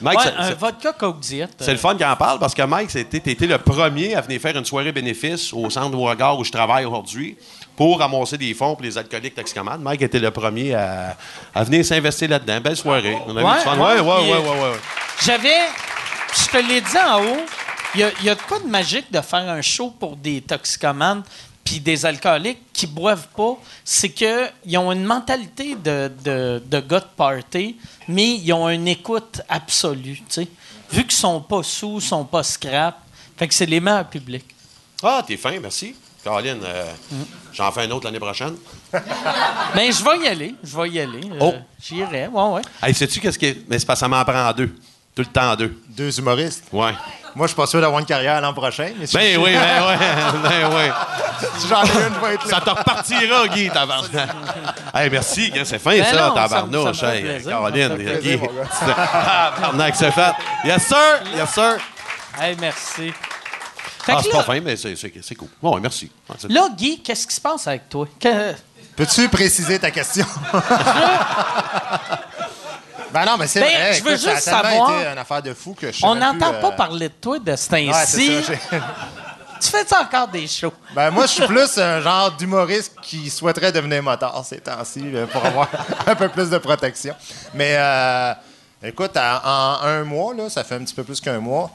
Mike, 0.00 0.18
Ouais, 0.18 0.32
un 0.36 0.54
vodka 0.54 0.92
Coke 0.92 1.20
Diet. 1.20 1.48
C'est 1.58 1.72
le 1.72 1.78
fun 1.78 1.96
qu'il 1.96 2.06
en 2.06 2.16
parle 2.16 2.38
parce 2.38 2.54
que 2.54 2.62
Mike, 2.62 2.90
c'était 2.90 3.32
été 3.32 3.46
le 3.46 3.58
premier 3.58 4.14
à 4.14 4.20
venir 4.20 4.40
faire 4.40 4.56
une 4.56 4.64
soirée 4.64 4.92
bénéfice 4.92 5.52
au 5.52 5.68
centre 5.70 5.90
de 5.90 5.96
regard 5.96 6.38
où 6.38 6.44
je 6.44 6.52
travaille 6.52 6.84
aujourd'hui 6.84 7.36
pour 7.76 7.98
ramasser 7.98 8.38
des 8.38 8.54
fonds 8.54 8.74
pour 8.74 8.82
les 8.82 8.96
alcooliques 8.96 9.34
toxicomanes. 9.34 9.82
Mike 9.82 10.02
était 10.02 10.18
le 10.18 10.30
premier 10.30 10.74
à, 10.74 11.16
à 11.54 11.62
venir 11.64 11.84
s'investir 11.84 12.28
là-dedans. 12.30 12.60
Belle 12.60 12.76
soirée. 12.76 13.16
On 13.26 13.36
a 13.36 13.40
eu 13.40 13.44
Ouais, 13.44 13.60
fun. 13.62 13.76
ouais, 13.78 14.00
Ouais, 14.00 14.00
ouais, 14.00 14.32
ouais, 14.32 14.38
ouais, 14.38 14.60
ouais. 14.70 14.78
J'avais. 15.24 15.58
Je 16.34 16.46
te 16.50 16.56
l'ai 16.66 16.80
dit 16.80 16.98
en 16.98 17.22
haut. 17.22 17.44
Il 17.94 18.00
y 18.00 18.04
a, 18.04 18.10
il 18.20 18.26
y 18.26 18.30
a 18.30 18.34
de 18.34 18.42
quoi 18.42 18.58
de 18.58 18.66
magique 18.66 19.10
de 19.12 19.20
faire 19.20 19.48
un 19.48 19.62
show 19.62 19.90
pour 19.90 20.16
des 20.16 20.40
toxicomanes 20.42 21.22
puis 21.64 21.80
des 21.80 22.04
alcooliques 22.06 22.60
qui 22.72 22.86
boivent 22.86 23.28
pas? 23.36 23.56
C'est 23.84 24.10
qu'ils 24.10 24.78
ont 24.78 24.92
une 24.92 25.04
mentalité 25.04 25.74
de, 25.76 26.12
de, 26.24 26.62
de 26.64 26.80
gars 26.80 27.00
de 27.00 27.06
party, 27.16 27.76
mais 28.08 28.34
ils 28.36 28.52
ont 28.52 28.68
une 28.68 28.86
écoute 28.88 29.40
absolue. 29.48 30.16
tu 30.16 30.24
sais. 30.28 30.48
vu 30.92 31.02
qu'ils 31.04 31.12
sont 31.12 31.40
pas 31.40 31.62
sous, 31.62 32.00
sont 32.00 32.24
pas 32.24 32.42
scrap, 32.42 32.98
fait 33.36 33.48
que 33.48 33.54
c'est 33.54 33.66
les 33.66 33.80
meilleurs 33.80 34.08
publics. 34.08 34.44
Ah, 35.02 35.22
t'es 35.26 35.36
fin, 35.36 35.58
merci. 35.60 35.94
Caroline, 36.26 36.58
euh, 36.64 36.84
j'en 37.52 37.70
fais 37.70 37.82
un 37.82 37.90
autre 37.92 38.06
l'année 38.06 38.18
prochaine. 38.18 38.56
Mais 39.76 39.92
je 39.92 40.02
vais 40.02 40.18
y 40.24 40.26
aller, 40.26 40.54
je 40.64 40.76
vais 40.76 40.88
y 40.88 40.98
aller. 41.00 41.20
euh, 41.30 41.38
Oh. 41.40 41.54
J'irai, 41.80 42.26
ouais, 42.26 42.42
ouais. 42.48 42.62
Hey, 42.82 42.92
sais-tu 42.92 43.20
qu'est-ce 43.20 43.38
qui 43.38 43.46
est. 43.46 43.58
Mais 43.68 43.78
c'est 43.78 43.86
parce 43.86 44.00
que 44.00 44.06
ça 44.06 44.08
m'en 44.08 44.24
prend 44.24 44.52
deux. 44.52 44.74
Tout 45.14 45.22
le 45.22 45.26
temps 45.26 45.54
deux. 45.54 45.80
Deux 45.88 46.18
humoristes? 46.18 46.64
Ouais. 46.72 46.90
Moi, 47.36 47.46
je 47.46 47.52
suis 47.52 47.56
pas 47.56 47.66
sûr 47.68 47.80
d'avoir 47.80 48.00
une 48.00 48.06
carrière 48.06 48.40
l'an 48.40 48.52
prochain, 48.52 48.90
mais 48.98 49.06
si, 49.06 49.14
Ben 49.16 49.36
oui, 49.38 49.52
ben 49.52 49.84
oui, 49.88 49.94
ben 50.42 50.70
oui. 50.74 51.48
si 51.58 51.68
j'en 51.68 51.84
ai 51.84 51.88
une, 52.08 52.14
je 52.14 52.26
vais 52.26 52.34
être 52.34 52.44
là. 52.44 52.50
Ça 52.50 52.60
te 52.60 52.70
repartira, 52.70 53.46
Guy, 53.48 53.70
tabarnak. 53.70 54.28
hey, 54.94 55.08
merci, 55.10 55.52
c'est 55.64 55.78
fin, 55.78 55.90
Ben 55.90 56.04
ça, 56.04 56.12
non, 56.12 56.18
ça 56.18 56.28
me- 56.42 56.48
tabarnouche. 56.48 56.96
ça 56.96 57.06
me 57.06 57.10
fait 57.12 57.16
Hey, 57.18 57.22
plaisir, 57.22 57.50
Caroline, 57.50 57.96
Guy. 58.20 58.40
Ah, 58.98 59.52
tabarnak, 59.54 59.94
c'est 59.96 60.10
fait. 60.10 60.32
Yes, 60.64 60.86
sir, 60.88 61.20
yes, 61.36 61.50
sir. 61.54 61.76
Hey, 62.40 62.56
merci. 62.60 63.12
Fait 64.06 64.12
Ah, 64.12 64.20
c'est 64.22 64.28
là, 64.30 64.36
pas 64.36 64.44
fin, 64.44 64.60
mais 64.60 64.76
c'est 64.76 65.34
cool. 65.34 65.48
Bon, 65.60 65.74
ouais, 65.74 65.80
merci. 65.80 66.08
Là, 66.48 66.68
Guy, 66.76 67.00
qu'est-ce 67.02 67.26
qui 67.26 67.34
se 67.34 67.40
passe 67.40 67.66
avec 67.66 67.88
toi? 67.88 68.06
Que- 68.20 68.54
Peux-tu 68.94 69.28
préciser 69.28 69.78
ta 69.80 69.90
question? 69.90 70.24
ben 73.12 73.24
non, 73.24 73.36
mais 73.38 73.46
c'est 73.46 73.60
Ben, 73.60 73.66
vrai. 73.66 73.94
je 73.94 74.02
veux 74.04 74.12
écoute, 74.14 74.38
ça 74.40 74.58
a 74.58 74.62
savoir- 74.62 74.90
été 75.00 75.08
une 75.10 75.18
affaire 75.18 75.42
de 75.42 75.54
fou 75.54 75.74
que 75.78 75.90
je 75.92 76.04
On 76.04 76.14
n'entend 76.14 76.52
pas 76.54 76.68
euh, 76.68 76.76
parler 76.76 77.08
de 77.08 77.14
toi 77.20 77.38
de 77.38 77.56
ce 77.56 77.70
Ouais, 77.72 77.86
temps-ci. 77.90 78.06
c'est 78.06 78.42
ça. 78.42 78.52
j'ai- 78.70 78.80
tu 79.60 79.68
fais 79.68 79.96
encore 79.96 80.28
des 80.28 80.46
shows? 80.46 80.72
Ben 80.94 81.10
moi, 81.10 81.26
je 81.26 81.32
suis 81.32 81.46
plus 81.46 81.78
un 81.78 82.00
genre 82.00 82.30
d'humoriste 82.32 82.92
qui 83.02 83.28
souhaiterait 83.30 83.72
devenir 83.72 84.02
motard 84.02 84.44
ces 84.44 84.58
temps-ci 84.60 85.04
pour 85.32 85.44
avoir 85.44 85.68
un 86.06 86.14
peu 86.14 86.28
plus 86.28 86.48
de 86.50 86.58
protection. 86.58 87.14
Mais 87.54 87.74
euh, 87.76 88.32
écoute, 88.82 89.16
à- 89.16 89.42
en 89.82 89.86
un 89.86 90.04
mois, 90.04 90.34
là, 90.34 90.48
ça 90.50 90.62
fait 90.64 90.74
un 90.76 90.84
petit 90.84 90.94
peu 90.94 91.04
plus 91.04 91.20
qu'un 91.20 91.38
mois, 91.40 91.70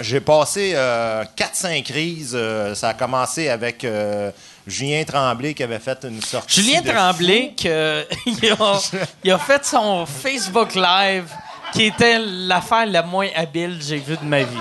j'ai 0.00 0.20
passé 0.20 0.72
euh, 0.74 1.24
4-5 1.36 1.82
crises. 1.82 2.32
euh, 2.34 2.74
ça 2.74 2.90
a 2.90 2.94
commencé 2.94 3.48
avec 3.48 3.84
euh, 3.84 4.30
Julien 4.66 5.04
Tremblay 5.04 5.54
qui 5.54 5.62
avait 5.62 5.78
fait 5.78 6.04
une 6.04 6.22
sortie. 6.22 6.62
Julien 6.62 6.80
de 6.80 6.90
Tremblay, 6.90 7.54
a, 7.66 8.78
il 9.24 9.30
a 9.32 9.38
fait 9.38 9.64
son 9.64 10.06
Facebook 10.06 10.74
Live, 10.74 11.28
qui 11.72 11.84
était 11.84 12.18
l'affaire 12.18 12.86
la 12.86 13.02
moins 13.02 13.28
habile 13.34 13.78
que 13.78 13.84
j'ai 13.84 13.98
vue 13.98 14.16
de 14.16 14.24
ma 14.24 14.42
vie. 14.42 14.58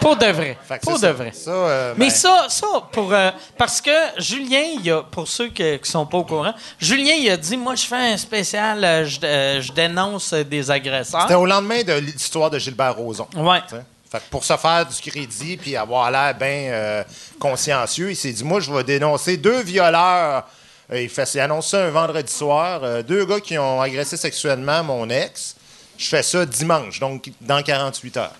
Pour 0.00 0.16
de 0.16 0.26
vrai. 0.26 0.56
Pour 0.82 0.94
de 0.94 0.98
ça. 0.98 1.12
vrai. 1.12 1.30
Ça, 1.32 1.50
euh, 1.50 1.94
Mais 1.96 2.06
ben, 2.06 2.10
ça, 2.10 2.46
ça 2.48 2.66
pour, 2.90 3.12
euh, 3.12 3.30
parce 3.58 3.82
que 3.82 3.90
Julien, 4.16 4.62
il 4.82 4.90
a, 4.90 5.02
pour 5.02 5.28
ceux 5.28 5.48
qui 5.48 5.78
sont 5.82 6.06
pas 6.06 6.18
au 6.18 6.24
courant, 6.24 6.54
Julien, 6.78 7.12
il 7.12 7.28
a 7.28 7.36
dit 7.36 7.56
Moi, 7.56 7.74
je 7.74 7.84
fais 7.84 8.12
un 8.12 8.16
spécial, 8.16 8.82
euh, 8.82 9.04
je, 9.04 9.18
euh, 9.22 9.60
je 9.60 9.72
dénonce 9.72 10.32
euh, 10.32 10.42
des 10.42 10.70
agresseurs. 10.70 11.22
C'était 11.22 11.34
au 11.34 11.44
lendemain 11.44 11.82
de 11.82 11.92
l'histoire 11.92 12.48
de 12.50 12.58
Gilbert 12.58 12.96
Rozon. 12.96 13.26
Ouais. 13.36 13.60
T'sais. 13.66 13.82
Fait 14.10 14.18
que 14.18 14.24
pour 14.30 14.44
se 14.44 14.56
faire 14.56 14.86
du 14.86 15.10
crédit 15.10 15.56
puis 15.56 15.76
avoir 15.76 16.10
l'air 16.10 16.34
bien 16.34 17.04
consciencieux, 17.38 18.10
il 18.10 18.16
s'est 18.16 18.32
dit 18.32 18.44
Moi, 18.44 18.60
je 18.60 18.72
vais 18.72 18.84
dénoncer 18.84 19.36
deux 19.36 19.62
violeurs. 19.62 20.46
Euh, 20.92 21.02
il, 21.02 21.08
fait, 21.08 21.38
annonce 21.38 21.72
un 21.74 21.90
vendredi 21.90 22.32
soir. 22.32 22.82
euh, 22.82 23.02
deux 23.02 23.24
gars 23.24 23.40
qui 23.40 23.56
ont 23.58 23.80
agressé 23.80 24.16
sexuellement 24.16 24.82
mon 24.82 25.08
ex. 25.08 25.56
Je 25.96 26.08
fais 26.08 26.22
ça 26.22 26.44
dimanche, 26.46 26.98
donc 26.98 27.30
dans 27.40 27.62
48 27.62 28.16
heures, 28.16 28.34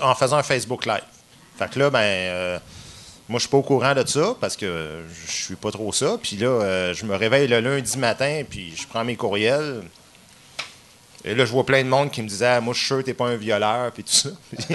en 0.00 0.14
faisant 0.14 0.36
un 0.38 0.42
Facebook 0.42 0.86
Live. 0.86 1.04
Fait 1.56 1.70
que 1.70 1.78
là, 1.78 1.90
ben. 1.90 2.00
euh, 2.00 2.58
moi, 3.28 3.38
je 3.38 3.42
suis 3.42 3.50
pas 3.50 3.56
au 3.56 3.62
courant 3.62 3.94
de 3.94 4.06
ça 4.06 4.34
parce 4.38 4.56
que 4.56 4.66
euh, 4.66 5.08
je 5.26 5.32
suis 5.32 5.56
pas 5.56 5.70
trop 5.70 5.92
ça. 5.92 6.18
Puis 6.22 6.36
là, 6.36 6.48
euh, 6.48 6.94
je 6.94 7.06
me 7.06 7.16
réveille 7.16 7.48
le 7.48 7.60
lundi 7.60 7.96
matin, 7.96 8.42
puis 8.48 8.74
je 8.76 8.86
prends 8.86 9.04
mes 9.04 9.16
courriels. 9.16 9.82
Et 11.24 11.34
là, 11.34 11.44
je 11.46 11.50
vois 11.52 11.64
plein 11.64 11.82
de 11.82 11.88
monde 11.88 12.10
qui 12.10 12.22
me 12.22 12.28
disait 12.28 12.46
ah, 12.46 12.60
Moi, 12.60 12.74
je 12.74 12.78
suis 12.78 12.86
sûr 12.86 13.02
t'es 13.04 13.14
pas 13.14 13.26
un 13.26 13.36
violeur, 13.36 13.90
puis 13.92 14.04
tout 14.04 14.12
ça. 14.12 14.28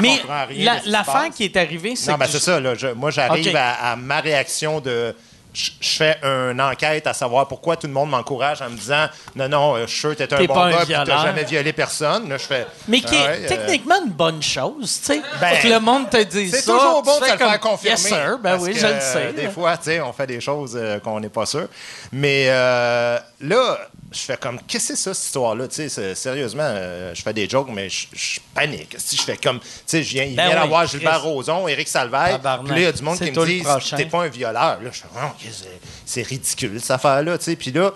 Mais 0.00 0.20
la- 0.58 0.80
l'affaire 0.86 1.28
qui 1.34 1.44
est 1.44 1.56
arrivée, 1.56 1.96
c'est 1.96 2.10
non, 2.10 2.16
ben 2.18 2.26
c'est 2.30 2.38
ça. 2.40 2.60
Là, 2.60 2.74
je- 2.74 2.88
moi, 2.88 3.10
j'arrive 3.10 3.54
à, 3.56 3.92
à 3.92 3.96
ma 3.96 4.20
réaction 4.20 4.80
de. 4.80 5.14
Je 5.54 5.70
je 5.82 5.96
fais 5.98 6.16
une 6.22 6.62
enquête 6.62 7.06
à 7.06 7.12
savoir 7.12 7.46
pourquoi 7.46 7.76
tout 7.76 7.86
le 7.86 7.92
monde 7.92 8.08
m'encourage 8.08 8.62
en 8.62 8.70
me 8.70 8.76
disant 8.76 9.04
Non, 9.36 9.50
non, 9.50 9.74
euh, 9.76 9.82
je 9.86 9.90
suis 9.90 10.00
sûr 10.00 10.16
t'es 10.16 10.32
un 10.32 10.38
T'es 10.38 10.46
bon 10.46 10.54
pas 10.54 10.70
gars, 10.70 10.78
t'as 10.78 10.84
violeur. 11.04 11.22
jamais 11.26 11.44
violé 11.44 11.74
personne. 11.74 12.26
Là, 12.30 12.38
je 12.38 12.44
fais. 12.44 12.66
Mais 12.88 13.00
qui 13.02 13.14
Ah 13.18 13.34
est 13.34 13.40
ouais, 13.40 13.44
euh, 13.44 13.48
techniquement 13.48 13.96
une 14.02 14.12
bonne 14.12 14.42
chose, 14.42 14.98
tu 15.04 15.12
sais. 15.12 15.20
Ben, 15.42 15.58
que 15.60 15.68
le 15.68 15.78
monde 15.78 16.08
te 16.08 16.22
dise 16.22 16.52
ça. 16.52 16.58
C'est 16.62 16.70
toujours 16.70 17.02
bon 17.02 17.12
tu 17.16 17.20
de 17.20 17.24
fais 17.26 17.32
se 17.32 17.32
le 17.34 17.38
faire 17.50 17.60
comme, 17.60 17.70
confirmer. 17.72 17.90
Yes, 18.00 18.06
sir. 18.08 18.38
Ben 18.42 18.58
oui, 18.62 18.72
que, 18.72 18.78
je 18.78 18.86
le 18.86 18.92
euh, 18.94 19.12
sais. 19.12 19.32
Des 19.34 19.48
fois, 19.50 19.76
tu 19.76 19.84
sais, 19.84 20.00
on 20.00 20.12
fait 20.14 20.26
des 20.26 20.40
choses 20.40 20.72
euh, 20.74 20.98
qu'on 21.00 21.20
n'est 21.20 21.28
pas 21.28 21.44
sûr. 21.44 21.68
Mais 22.12 22.46
euh, 22.48 23.18
là, 23.42 23.78
je 24.12 24.20
fais 24.20 24.36
comme, 24.36 24.60
qu'est-ce 24.66 24.88
que 24.88 24.96
c'est 24.96 25.02
ça, 25.02 25.14
cette 25.14 25.24
histoire-là? 25.26 25.68
Tu 25.68 25.74
sais, 25.74 25.88
c'est- 25.88 26.14
sérieusement, 26.14 26.62
euh, 26.64 27.14
je 27.14 27.22
fais 27.22 27.32
des 27.32 27.48
jokes, 27.48 27.68
mais 27.72 27.88
je, 27.88 28.06
je 28.12 28.40
panique. 28.54 28.94
Si 28.98 29.16
je 29.16 29.22
fais 29.22 29.36
comme, 29.36 29.58
tu 29.60 29.66
sais, 29.86 30.02
je 30.02 30.12
viens, 30.12 30.24
il 30.24 30.36
Ben 30.36 30.46
vient 30.48 30.54
oui, 30.56 30.60
d'avoir 30.62 30.84
Chris. 30.86 30.98
Gilbert 30.98 31.22
Rozon, 31.22 31.68
Éric 31.68 31.90
Tabarnak. 31.90 32.64
puis 32.64 32.74
là, 32.74 32.80
il 32.80 32.84
y 32.84 32.86
a 32.86 32.92
du 32.92 33.02
monde 33.02 33.18
qui 33.18 33.30
me 33.30 33.46
dit, 33.46 33.62
t'es 33.96 34.06
pas 34.06 34.22
un 34.24 34.28
violeur. 34.28 34.80
Là, 34.82 34.90
je 34.92 34.98
fais, 35.00 35.06
Oh, 35.14 35.28
Chris, 35.38 35.62
c'est- 36.06 36.22
ridicule, 36.22 36.80
cette 36.80 36.90
affaire-là, 36.92 37.38
tu 37.38 37.44
sais. 37.44 37.56
Puis 37.56 37.72
là, 37.72 37.90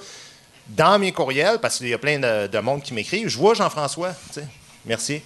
dans 0.68 0.98
mes 0.98 1.12
courriels, 1.12 1.58
parce 1.60 1.78
qu'il 1.78 1.88
y 1.88 1.94
a 1.94 1.98
plein 1.98 2.18
de, 2.18 2.46
de 2.48 2.58
monde 2.58 2.82
qui 2.82 2.92
m'écrit, 2.94 3.24
je 3.28 3.36
vois 3.38 3.54
Jean-François, 3.54 4.10
tu 4.32 4.40
sais. 4.40 4.46
Merci. 4.84 5.22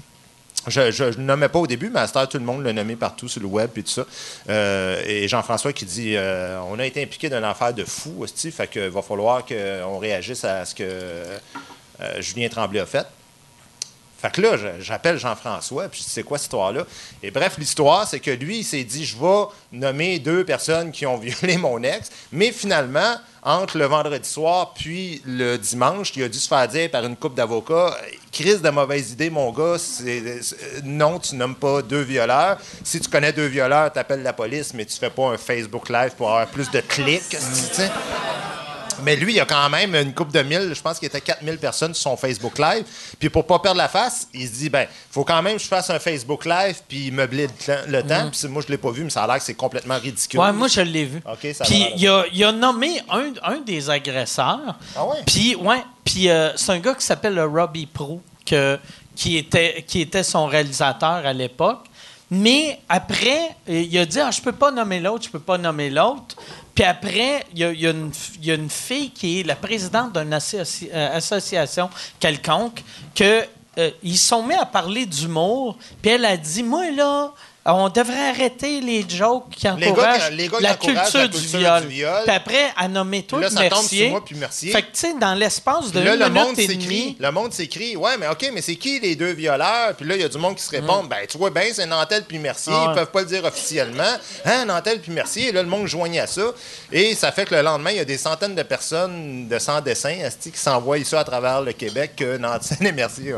Je, 0.67 1.05
le 1.05 1.23
nommais 1.23 1.49
pas 1.49 1.59
au 1.59 1.67
début, 1.67 1.89
mais 1.91 2.01
à 2.01 2.07
cette 2.07 2.17
heure, 2.17 2.29
tout 2.29 2.39
le 2.39 2.45
monde 2.45 2.63
l'a 2.63 2.73
nommé 2.73 2.97
partout 2.97 3.29
sur 3.29 3.41
le 3.41 3.47
web 3.47 3.71
et 3.77 3.83
tout 3.83 3.91
ça. 3.91 4.05
Euh, 4.49 5.03
et 5.07 5.27
Jean-François 5.27 5.73
qui 5.73 5.87
dit 5.87 6.17
euh, 6.17 6.61
On 6.69 6.79
a 6.79 6.85
été 6.85 7.03
impliqué 7.03 7.29
dans 7.29 7.39
une 7.39 7.45
affaire 7.45 7.73
de 7.73 7.85
fou, 7.85 8.17
hostie, 8.21 8.51
fait 8.51 8.67
que 8.67 8.89
va 8.89 9.03
falloir 9.03 9.45
qu'on 9.45 9.99
réagisse 9.99 10.45
à 10.45 10.65
ce 10.65 10.75
que 10.75 10.85
euh, 10.85 11.39
Julien 12.21 12.49
Tremblay 12.49 12.81
a 12.81 12.87
fait. 12.87 13.07
Fait 14.21 14.31
que 14.31 14.43
là, 14.43 14.57
j'appelle 14.81 15.17
Jean-François, 15.17 15.89
puis 15.89 16.01
je 16.01 16.05
dis, 16.05 16.11
c'est 16.11 16.23
quoi 16.23 16.37
cette 16.37 16.47
histoire-là? 16.47 16.85
Et 17.23 17.31
bref, 17.31 17.57
l'histoire, 17.57 18.07
c'est 18.07 18.21
que 18.21 18.31
lui, 18.31 18.59
il 18.59 18.65
s'est 18.65 18.85
dit, 18.85 19.07
je 19.07 19.17
vais 19.17 19.45
nommer 19.73 20.19
deux 20.19 20.45
personnes 20.45 20.93
qui 20.93 21.07
ont 21.07 21.17
violé 21.19 21.57
mon 21.57 21.83
ex, 21.83 22.11
mais 22.33 22.53
finalement, 22.53 23.17
entre 23.43 23.79
le 23.79 23.87
vendredi 23.87 24.29
soir 24.29 24.73
puis 24.75 25.23
le 25.27 25.57
dimanche, 25.57 26.13
il 26.17 26.23
a 26.25 26.29
dû 26.29 26.39
se 26.39 26.49
faire 26.49 26.67
dire 26.69 26.91
par 26.91 27.05
une 27.05 27.17
couple 27.17 27.37
d'avocats, 27.37 27.97
crise 28.33 28.61
de 28.61 28.71
mauvaise 28.71 29.13
idée, 29.13 29.31
mon 29.31 29.51
gars, 29.53 29.77
c'est- 29.79 30.43
non, 30.85 31.19
tu 31.19 31.35
nommes 31.37 31.55
pas 31.55 31.83
deux 31.83 32.03
violeurs. 32.03 32.59
Si 32.85 33.01
tu 33.01 33.09
connais 33.09 33.33
deux 33.33 33.47
violeurs, 33.47 33.93
tu 33.93 33.99
appelles 33.99 34.23
la 34.23 34.33
police, 34.33 34.75
mais 34.75 34.85
tu 34.85 34.97
fais 34.99 35.11
pas 35.11 35.29
un 35.31 35.39
Facebook 35.39 35.89
Live 35.89 36.13
pour 36.17 36.29
avoir 36.31 36.47
plus 36.49 36.71
de 36.71 36.81
clics. 36.81 37.37
Mais 39.03 39.17
lui, 39.17 39.33
il 39.33 39.37
y 39.37 39.41
a 39.41 39.45
quand 39.45 39.69
même 39.71 39.95
une 39.95 40.13
coupe 40.15 40.33
de 40.33 40.43
mille. 40.43 40.73
Je 40.75 40.81
pense 40.83 40.99
qu'il 40.99 41.07
était 41.07 41.21
4000 41.21 41.59
personnes 41.59 41.95
sur 41.95 42.11
son 42.11 42.17
Facebook 42.17 42.59
Live. 42.59 42.85
Puis 43.19 43.29
pour 43.31 43.47
pas 43.47 43.59
perdre 43.59 43.79
la 43.79 43.89
face, 43.89 44.29
il 44.35 44.47
se 44.47 44.53
dit, 44.53 44.69
ben, 44.71 44.87
faut 45.11 45.25
quand 45.25 45.43
même 45.43 45.57
que 45.57 45.63
je 45.63 45.69
fasse 45.69 45.91
un 45.91 45.99
Facebook 45.99 46.45
Live 46.45 46.81
puis 46.89 47.11
meubler 47.11 47.47
le, 47.47 47.53
temps- 47.53 47.83
le 47.89 48.03
temps. 48.03 48.31
Puis 48.31 48.49
moi, 48.49 48.63
je 48.67 48.71
l'ai 48.73 48.79
pas 48.79 48.91
vu, 48.91 49.05
mais 49.05 49.11
ça 49.11 49.25
a 49.25 49.27
l'air 49.27 49.37
que 49.39 49.43
c'est 49.45 49.55
complètement 49.55 49.99
ridicule. 49.99 50.41
Ouais, 50.41 50.53
moi, 50.53 50.69
je 50.69 50.81
l'ai 50.81 51.05
vu. 51.05 51.21
Ça 51.55 51.65
Puis 51.65 51.87
il 51.97 52.09
a, 52.09 52.25
il 52.33 52.45
a 52.45 52.53
nommé 52.53 53.01
un, 53.11 53.33
un 53.43 53.59
des 53.61 53.89
agresseurs. 53.91 54.77
Ah 54.97 55.05
ouais? 55.07 55.17
Puis, 55.27 55.55
ouais. 55.57 55.83
Puis 56.05 56.29
euh, 56.29 56.51
c'est 56.57 56.73
un 56.73 56.79
gars 56.79 56.95
qui 56.95 57.05
s'appelle 57.05 57.35
le 57.35 57.45
Robbie 57.45 57.87
Pro, 57.87 58.21
que, 58.47 58.79
qui, 59.15 59.37
était, 59.37 59.85
qui 59.87 60.01
était 60.01 60.23
son 60.23 60.47
réalisateur 60.47 61.25
à 61.27 61.33
l'époque. 61.33 61.85
Mais 62.33 62.79
après, 62.89 63.41
il 63.67 63.99
a 63.99 64.07
dit 64.07 64.21
ah, 64.21 64.31
Je 64.31 64.41
peux 64.41 64.53
pas 64.53 64.71
nommer 64.71 65.01
l'autre, 65.01 65.25
je 65.25 65.31
peux 65.31 65.41
pas 65.41 65.59
nommer 65.59 65.91
l'autre. 65.91 66.37
Puis 66.75 66.85
après, 66.85 67.45
il 67.55 67.59
y 67.59 67.87
a, 67.87 67.91
une, 67.91 68.71
fille 68.71 69.11
qui 69.11 69.41
est 69.41 69.43
la 69.43 69.57
présidente 69.57 70.13
d'une 70.19 70.33
euh, 70.33 71.17
association 71.17 71.91
quelconque 72.19 72.83
que 73.15 73.45
euh, 73.79 73.91
ils 74.03 74.19
sont 74.19 74.45
mis 74.45 74.55
à 74.55 74.67
parler 74.67 75.07
d'humour. 75.07 75.79
Puis 76.03 76.11
elle 76.11 76.25
a 76.25 76.37
dit 76.37 76.63
Moi, 76.63 76.91
là, 76.91 77.33
on 77.67 77.89
devrait 77.91 78.31
arrêter 78.31 78.81
les 78.81 79.05
jokes 79.09 79.51
qui 79.51 79.67
Les 79.67 79.87
gars 79.87 79.91
encouragent 79.91 80.31
les 80.33 80.49
gars 80.49 80.57
qui 80.59 80.63
la, 80.63 80.73
encouragent 80.73 81.03
culture 81.03 81.21
la 81.21 81.29
du 81.29 81.39
viol. 81.39 81.81
du 81.83 81.89
viol. 81.89 82.23
Puis 82.27 82.35
après, 82.35 82.89
nommé 82.89 83.23
toi 83.23 83.39
Puis 83.41 83.49
là, 83.49 83.55
ça 83.55 83.61
Mercier. 83.61 84.01
sur 84.05 84.11
moi 84.11 84.25
puis 84.25 84.35
Mercier. 84.37 84.73
Fait 84.73 84.83
que, 84.83 84.87
tu 84.93 85.01
sais, 85.01 85.15
dans 85.21 85.35
l'espace 85.35 85.93
de 85.93 86.01
là, 86.01 86.15
une 86.15 86.21
le 86.21 86.29
minute 86.31 86.47
monde 86.47 86.59
et 86.59 86.67
demie, 86.75 87.17
Le 87.21 87.31
monde 87.31 87.53
s'écrit. 87.53 87.97
Ouais, 87.97 88.17
mais 88.19 88.29
OK, 88.29 88.51
mais 88.53 88.63
c'est 88.63 88.77
qui 88.77 88.99
les 89.01 89.15
deux 89.15 89.33
violeurs? 89.33 89.95
Puis 89.97 90.07
là, 90.07 90.15
il 90.17 90.23
y 90.23 90.25
a 90.25 90.29
du 90.29 90.39
monde 90.39 90.57
qui 90.57 90.63
se 90.63 90.71
répond. 90.71 91.05
Ben, 91.05 91.19
tu 91.29 91.37
vois 91.39 91.51
bien, 91.51 91.65
c'est 91.73 91.87
Nantel 91.87 92.25
puis 92.27 92.39
Mercier. 92.39 92.73
Ah 92.75 92.87
ouais. 92.87 92.93
Ils 92.93 92.95
peuvent 92.97 93.11
pas 93.11 93.21
le 93.21 93.27
dire 93.27 93.45
officiellement. 93.45 94.03
Hein, 94.47 94.65
Nantel 94.65 95.01
puis 95.01 95.13
Mercier. 95.13 95.49
Et 95.49 95.53
là, 95.53 95.63
le 95.63 95.69
monde 95.69 95.87
joignait 95.87 96.21
à 96.21 96.27
ça. 96.27 96.43
Et 96.91 97.15
ça 97.15 97.31
fait 97.31 97.45
que 97.45 97.55
le 97.55 97.63
lendemain, 97.63 97.91
il 97.91 97.97
y 97.99 98.01
a 98.01 98.05
des 98.05 98.19
centaines 98.19 98.55
de 98.55 98.63
personnes 98.63 99.49
de 99.49 99.59
sans 99.59 99.81
dessin 99.81 100.17
qui 100.43 100.59
s'envoient 100.59 101.03
ça 101.05 101.21
à 101.21 101.25
travers 101.25 101.61
le 101.63 101.73
Québec 101.73 102.13
que 102.17 102.37
Nantel 102.39 102.87
et 102.87 102.93
Mercier. 102.93 103.35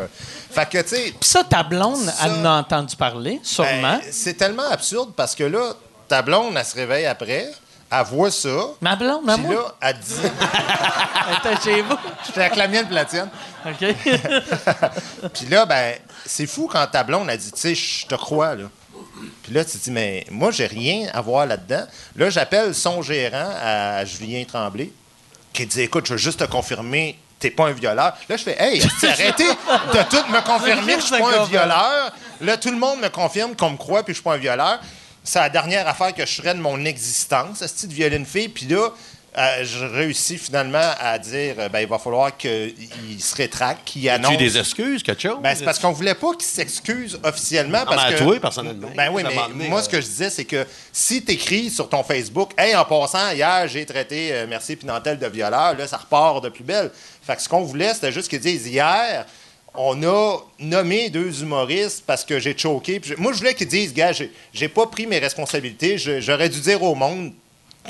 Fait 0.50 0.68
que, 0.68 0.78
tu 0.82 0.88
sais. 0.88 1.02
Puis 1.18 1.28
ça, 1.28 1.44
ta 1.44 1.62
blonde, 1.62 1.96
Ça- 2.04 2.14
elle 2.26 2.32
en 2.32 2.44
a 2.44 2.60
entendu 2.60 2.94
parler, 2.96 3.40
sûrement. 3.42 3.98
ben, 3.98 4.11
c'est 4.12 4.34
tellement 4.34 4.70
absurde 4.70 5.12
parce 5.16 5.34
que 5.34 5.44
là, 5.44 5.74
ta 6.08 6.22
blonde, 6.22 6.54
elle 6.56 6.64
se 6.64 6.74
réveille 6.74 7.06
après. 7.06 7.50
Elle 7.90 8.06
voit 8.06 8.30
ça. 8.30 8.48
Ma 8.80 8.96
blonde, 8.96 9.24
ma 9.24 9.36
Puis 9.36 9.48
là, 9.48 9.74
elle 9.80 9.98
dit. 9.98 10.14
elle 11.28 11.52
était 11.52 11.62
chez 11.62 11.82
vous. 11.82 11.96
J'étais 12.26 12.40
avec 12.40 12.56
la 12.56 12.68
mienne 12.68 12.86
puis 12.86 12.94
la 12.94 13.04
tienne. 13.04 13.28
OK? 13.66 13.94
Puis 15.34 15.46
là, 15.46 15.66
ben, 15.66 15.96
c'est 16.24 16.46
fou 16.46 16.68
quand 16.72 16.86
ta 16.86 17.04
blonde 17.04 17.28
a 17.28 17.36
dit, 17.36 17.52
tu 17.52 17.60
sais, 17.60 17.74
je 17.74 18.06
te 18.06 18.14
crois, 18.14 18.54
là. 18.54 18.64
Puis 19.42 19.52
là, 19.52 19.64
tu 19.64 19.72
te 19.72 19.84
dis, 19.84 19.90
mais 19.90 20.26
moi, 20.30 20.50
j'ai 20.50 20.66
rien 20.66 21.08
à 21.12 21.20
voir 21.20 21.46
là-dedans. 21.46 21.84
Là, 22.16 22.30
j'appelle 22.30 22.74
son 22.74 23.02
gérant 23.02 23.50
à 23.62 24.04
Julien 24.04 24.42
Tremblay, 24.44 24.90
qui 25.52 25.66
dit, 25.66 25.82
écoute, 25.82 26.06
je 26.06 26.12
veux 26.12 26.18
juste 26.18 26.40
te 26.40 26.50
confirmer 26.50 27.18
t'es 27.42 27.50
pas 27.50 27.66
un 27.66 27.72
violeur. 27.72 28.16
Là, 28.28 28.36
je 28.36 28.42
fais, 28.42 28.56
hey, 28.58 28.80
arrêtez 29.02 29.48
de 29.48 30.08
tout 30.08 30.30
me 30.30 30.40
confirmer 30.46 30.94
que 30.94 31.00
je 31.00 31.06
suis 31.06 31.18
pas 31.18 31.40
un 31.40 31.44
violeur? 31.44 32.12
Là, 32.40 32.56
tout 32.56 32.70
le 32.70 32.76
monde 32.76 33.00
me 33.00 33.08
confirme 33.08 33.56
qu'on 33.56 33.70
me 33.70 33.76
croit 33.76 34.04
puis 34.04 34.14
je 34.14 34.18
suis 34.18 34.24
pas 34.24 34.34
un 34.34 34.38
violeur. 34.38 34.80
C'est 35.24 35.40
la 35.40 35.48
dernière 35.48 35.86
affaire 35.88 36.14
que 36.14 36.24
je 36.24 36.34
ferais 36.34 36.54
de 36.54 36.60
mon 36.60 36.84
existence, 36.84 37.60
esti, 37.62 37.88
de 37.88 37.94
violer 37.94 38.16
une 38.16 38.26
fille. 38.26 38.48
Puis 38.48 38.66
là, 38.66 38.90
euh, 39.38 39.64
je 39.64 39.86
réussis 39.86 40.36
finalement 40.36 40.90
à 41.00 41.18
dire, 41.18 41.54
euh, 41.58 41.68
ben, 41.70 41.80
il 41.80 41.86
va 41.88 41.98
falloir 41.98 42.36
qu'il 42.36 42.74
se 43.18 43.34
rétracte, 43.34 43.80
qu'il 43.86 44.02
Tu 44.02 44.08
annonce. 44.10 44.34
as 44.34 44.36
des 44.36 44.58
excuses, 44.58 45.02
quelque 45.02 45.22
chose? 45.22 45.38
Ben, 45.42 45.54
c'est 45.54 45.64
parce 45.64 45.78
qu'on 45.78 45.92
voulait 45.92 46.14
pas 46.14 46.32
qu'il 46.32 46.48
s'excuse 46.48 47.18
officiellement. 47.22 47.84
Parce 47.86 48.08
mais 48.08 48.14
à 48.14 48.18
que, 48.18 48.22
toi, 48.22 48.40
personnellement, 48.40 48.88
Ben 48.94 49.10
oui, 49.10 49.22
mais 49.24 49.68
moi, 49.68 49.78
euh, 49.78 49.82
ce 49.82 49.88
que 49.88 50.02
je 50.02 50.06
disais, 50.06 50.28
c'est 50.28 50.44
que 50.44 50.66
si 50.92 51.24
tu 51.24 51.32
écris 51.32 51.70
sur 51.70 51.88
ton 51.88 52.02
Facebook, 52.02 52.50
Hey, 52.58 52.76
en 52.76 52.84
passant, 52.84 53.30
hier, 53.30 53.66
j'ai 53.68 53.86
traité 53.86 54.32
euh, 54.32 54.46
Merci 54.46 54.76
Pinantel 54.76 55.18
de 55.18 55.26
violeur, 55.26 55.78
là, 55.78 55.86
ça 55.86 55.96
repart 55.96 56.44
de 56.44 56.50
plus 56.50 56.64
belle. 56.64 56.90
Fait 57.22 57.34
que 57.34 57.40
ce 57.40 57.48
qu'on 57.48 57.62
voulait, 57.62 57.94
c'était 57.94 58.12
juste 58.12 58.28
qu'ils 58.28 58.40
disent 58.40 58.66
hier, 58.66 59.24
on 59.74 60.02
a 60.02 60.40
nommé 60.58 61.08
deux 61.08 61.40
humoristes 61.40 62.04
parce 62.06 62.22
que 62.24 62.38
j'ai 62.38 62.56
choqué. 62.56 63.00
Moi, 63.16 63.32
je 63.32 63.38
voulais 63.38 63.54
qu'ils 63.54 63.68
disent, 63.68 63.94
gars, 63.94 64.12
j'ai, 64.12 64.68
pas 64.68 64.86
pris 64.86 65.06
mes 65.06 65.18
responsabilités. 65.18 65.96
J'aurais 65.96 66.50
dû 66.50 66.60
dire 66.60 66.82
au 66.82 66.94
monde 66.94 67.32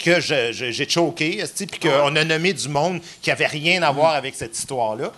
que 0.03 0.21
j'ai 0.21 0.89
choqué, 0.89 1.45
puis 1.57 1.81
qu'on 1.81 2.17
a 2.17 2.25
nommé 2.25 2.53
du 2.53 2.69
monde 2.69 3.01
qui 3.21 3.31
avait 3.31 3.47
rien 3.47 3.83
à 3.83 3.93
voir 3.93 4.15
avec 4.15 4.35
cette 4.35 4.57
histoire-là. 4.57 5.13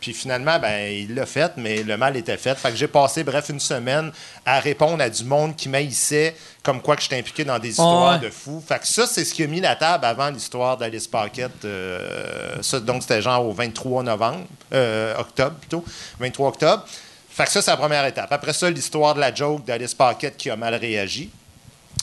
Puis 0.00 0.14
finalement, 0.14 0.58
ben, 0.58 0.90
il 0.90 1.14
l'a 1.14 1.26
fait, 1.26 1.52
mais 1.58 1.82
le 1.82 1.96
mal 1.98 2.16
était 2.16 2.38
fait. 2.38 2.54
Fait 2.56 2.70
que 2.70 2.76
j'ai 2.76 2.88
passé, 2.88 3.22
bref, 3.22 3.50
une 3.50 3.60
semaine 3.60 4.10
à 4.46 4.58
répondre 4.58 5.02
à 5.02 5.10
du 5.10 5.24
monde 5.24 5.54
qui 5.54 5.68
m'haïssait, 5.68 6.34
comme 6.62 6.80
quoi 6.80 6.96
que 6.96 7.02
j'étais 7.02 7.18
impliqué 7.18 7.44
dans 7.44 7.58
des 7.58 7.70
histoires 7.70 8.14
ouais. 8.14 8.26
de 8.26 8.30
fous. 8.30 8.62
Fait 8.66 8.78
que 8.78 8.86
ça, 8.86 9.06
c'est 9.06 9.26
ce 9.26 9.34
qui 9.34 9.42
a 9.42 9.46
mis 9.46 9.60
la 9.60 9.76
table 9.76 10.06
avant 10.06 10.30
l'histoire 10.30 10.78
d'Alice 10.78 11.06
Paquette. 11.06 11.64
euh, 11.66 12.62
ça, 12.62 12.80
donc, 12.80 13.02
c'était 13.02 13.20
genre 13.20 13.46
au 13.46 13.52
23 13.52 14.02
novembre, 14.02 14.46
euh, 14.72 15.14
octobre 15.18 15.56
plutôt, 15.56 15.84
23 16.18 16.48
octobre. 16.48 16.84
Fait 17.28 17.44
que 17.44 17.50
ça, 17.50 17.60
c'est 17.60 17.70
la 17.70 17.76
première 17.76 18.06
étape. 18.06 18.32
Après 18.32 18.54
ça, 18.54 18.70
l'histoire 18.70 19.14
de 19.14 19.20
la 19.20 19.34
joke 19.34 19.64
d'Alice 19.66 19.94
Paquette 19.94 20.38
qui 20.38 20.48
a 20.48 20.56
mal 20.56 20.74
réagi 20.74 21.30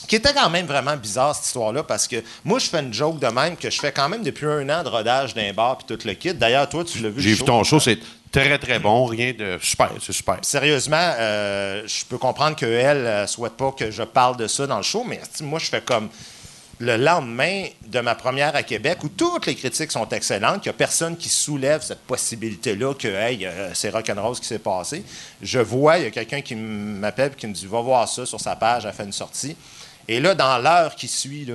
qui 0.08 0.16
était 0.16 0.32
quand 0.32 0.48
même 0.48 0.66
vraiment 0.66 0.96
bizarre, 0.96 1.34
cette 1.34 1.44
histoire-là, 1.44 1.82
parce 1.82 2.08
que 2.08 2.16
moi, 2.42 2.58
je 2.58 2.66
fais 2.66 2.80
une 2.80 2.92
joke 2.92 3.20
de 3.20 3.26
même 3.26 3.56
que 3.56 3.70
je 3.70 3.78
fais 3.78 3.92
quand 3.92 4.08
même 4.08 4.22
depuis 4.22 4.46
un 4.46 4.68
an 4.70 4.82
de 4.82 4.88
rodage 4.88 5.34
d'un 5.34 5.52
bar 5.52 5.76
puis 5.76 5.96
tout 5.96 6.06
le 6.06 6.14
kit. 6.14 6.32
D'ailleurs, 6.32 6.68
toi, 6.68 6.82
tu 6.82 7.00
l'as 7.00 7.10
vu. 7.10 7.20
J'ai 7.20 7.34
vu 7.34 7.44
ton 7.44 7.62
show, 7.62 7.78
c'est 7.78 7.98
très, 8.32 8.58
très 8.58 8.78
bon. 8.78 9.04
Rien 9.04 9.34
de 9.38 9.58
super, 9.60 9.90
c'est 10.00 10.14
super. 10.14 10.38
Sérieusement, 10.42 10.96
euh, 10.96 11.82
je 11.86 12.06
peux 12.06 12.16
comprendre 12.16 12.56
qu'elle 12.56 13.22
ne 13.22 13.26
souhaite 13.26 13.52
pas 13.52 13.70
que 13.72 13.90
je 13.90 14.02
parle 14.02 14.38
de 14.38 14.46
ça 14.46 14.66
dans 14.66 14.78
le 14.78 14.82
show, 14.82 15.04
mais 15.06 15.20
moi, 15.42 15.58
je 15.58 15.66
fais 15.66 15.82
comme 15.82 16.08
le 16.80 16.96
lendemain 16.96 17.64
de 17.86 18.00
ma 18.00 18.14
première 18.14 18.54
à 18.54 18.62
Québec, 18.62 19.02
où 19.02 19.08
toutes 19.08 19.46
les 19.46 19.56
critiques 19.56 19.90
sont 19.90 20.08
excellentes, 20.08 20.62
qu'il 20.62 20.70
n'y 20.70 20.76
a 20.76 20.78
personne 20.78 21.16
qui 21.16 21.28
soulève 21.28 21.82
cette 21.82 22.02
possibilité-là 22.02 22.94
que 22.94 23.08
hey, 23.08 23.44
euh, 23.44 23.74
c'est 23.74 23.90
rock'n'roll 23.90 24.36
ce 24.36 24.40
qui 24.40 24.46
s'est 24.46 24.60
passé. 24.60 25.04
Je 25.42 25.58
vois, 25.58 25.98
il 25.98 26.04
y 26.04 26.06
a 26.06 26.10
quelqu'un 26.10 26.40
qui 26.40 26.54
m'appelle 26.54 27.32
et 27.32 27.36
qui 27.36 27.46
me 27.46 27.52
dit 27.52 27.66
Va 27.66 27.80
voir 27.80 28.08
ça 28.08 28.24
sur 28.24 28.40
sa 28.40 28.56
page, 28.56 28.86
elle 28.86 28.92
fait 28.92 29.04
une 29.04 29.12
sortie. 29.12 29.56
Et 30.08 30.20
là, 30.20 30.34
dans 30.34 30.58
l'heure 30.58 30.94
qui 30.96 31.06
suit, 31.06 31.46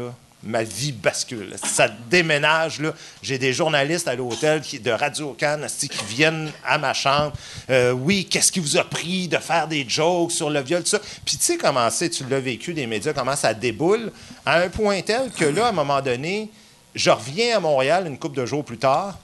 ma 0.44 0.62
vie 0.64 0.92
bascule. 0.92 1.56
Ça 1.64 1.88
déménage. 1.88 2.82
J'ai 3.22 3.38
des 3.38 3.54
journalistes 3.54 4.08
à 4.08 4.16
l'hôtel 4.16 4.62
qui- 4.62 4.80
de 4.80 4.92
Radio 4.92 5.34
Cannes 5.34 5.68
qui 5.80 5.90
viennent 6.08 6.52
à 6.66 6.78
ma 6.78 6.94
chambre. 6.94 7.34
Euh, 7.70 7.92
oui, 7.92 8.26
qu'est-ce 8.30 8.52
qui 8.52 8.60
vous 8.60 8.78
a 8.78 8.84
pris 8.84 9.28
de 9.28 9.38
faire 9.38 9.68
des 9.68 9.86
jokes 9.88 10.32
sur 10.34 10.50
le 10.50 10.62
viol, 10.62 10.84
tout 10.84 10.90
ça? 10.90 11.00
Puis 11.26 11.38
tu 11.38 11.44
sais 11.46 11.58
comment 11.58 11.90
c'est, 11.90 12.10
tu 12.10 12.26
l'as 12.30 12.42
vécu 12.42 12.74
des 12.74 12.86
médias, 12.88 13.14
comment 13.14 13.36
ça 13.36 13.54
déboule, 13.54 14.12
à 14.46 14.60
un 14.60 14.70
point 14.70 15.02
tel 15.02 15.32
que 15.32 15.46
là, 15.46 15.68
à 15.68 15.70
un 15.70 15.74
moment 15.74 16.02
donné, 16.02 16.50
je 16.94 17.10
reviens 17.10 17.58
à 17.58 17.60
Montréal 17.60 18.06
une 18.06 18.20
couple 18.20 18.38
de 18.38 18.46
jours 18.46 18.66
plus 18.66 18.78
tard. 18.78 19.18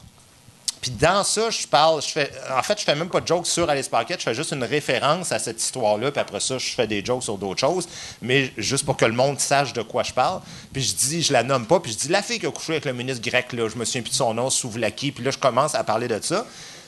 Puis 0.82 0.92
dans 0.92 1.24
ça, 1.24 1.50
je 1.50 1.68
parle, 1.68 2.02
je 2.02 2.08
fais, 2.08 2.32
en 2.58 2.64
fait, 2.64 2.80
je 2.80 2.86
fais 2.86 2.96
même 2.96 3.10
pas 3.10 3.20
de 3.20 3.28
jokes 3.28 3.48
sur 3.48 3.70
Alice 3.70 3.90
Paquette, 3.90 4.20
je 4.20 4.26
fais 4.26 4.34
juste 4.34 4.54
une 4.54 4.64
référence 4.64 5.32
à 5.32 5.40
cette 5.40 5.62
histoire-là, 5.62 6.12
puis 6.12 6.22
après 6.22 6.40
ça, 6.40 6.58
je 6.58 6.70
fais 6.70 6.88
des 6.88 7.04
jokes 7.04 7.24
sur 7.24 7.38
d'autres 7.38 7.60
choses, 7.60 7.88
mais 8.22 8.52
juste 8.58 8.86
pour 8.86 8.96
que 8.96 9.06
le 9.06 9.12
monde 9.12 9.40
sache 9.40 9.74
de 9.74 9.82
quoi 9.82 10.04
je 10.04 10.14
parle. 10.14 10.40
Puis 10.72 10.82
je 10.82 10.96
dis, 10.96 11.22
je 11.22 11.34
la 11.34 11.44
nomme 11.44 11.66
pas, 11.66 11.82
puis 11.82 11.92
je 11.92 11.98
dis, 11.98 12.08
la 12.08 12.22
fille 12.22 12.40
qui 12.40 12.46
a 12.46 12.52
couché 12.52 12.74
avec 12.74 12.86
le 12.86 12.94
ministre 12.94 13.22
grec, 13.22 13.52
là, 13.52 13.68
je 13.68 13.76
me 13.76 13.84
souviens 13.84 14.02
plus 14.02 14.12
de 14.12 14.16
son 14.16 14.34
nom, 14.34 14.50
Souvlaki, 14.50 15.12
puis 15.12 15.24
là, 15.24 15.32
je 15.32 15.38
commence 15.38 15.76
à 15.76 15.84
parler 15.84 16.08
de 16.08 16.20
ça. 16.22 16.46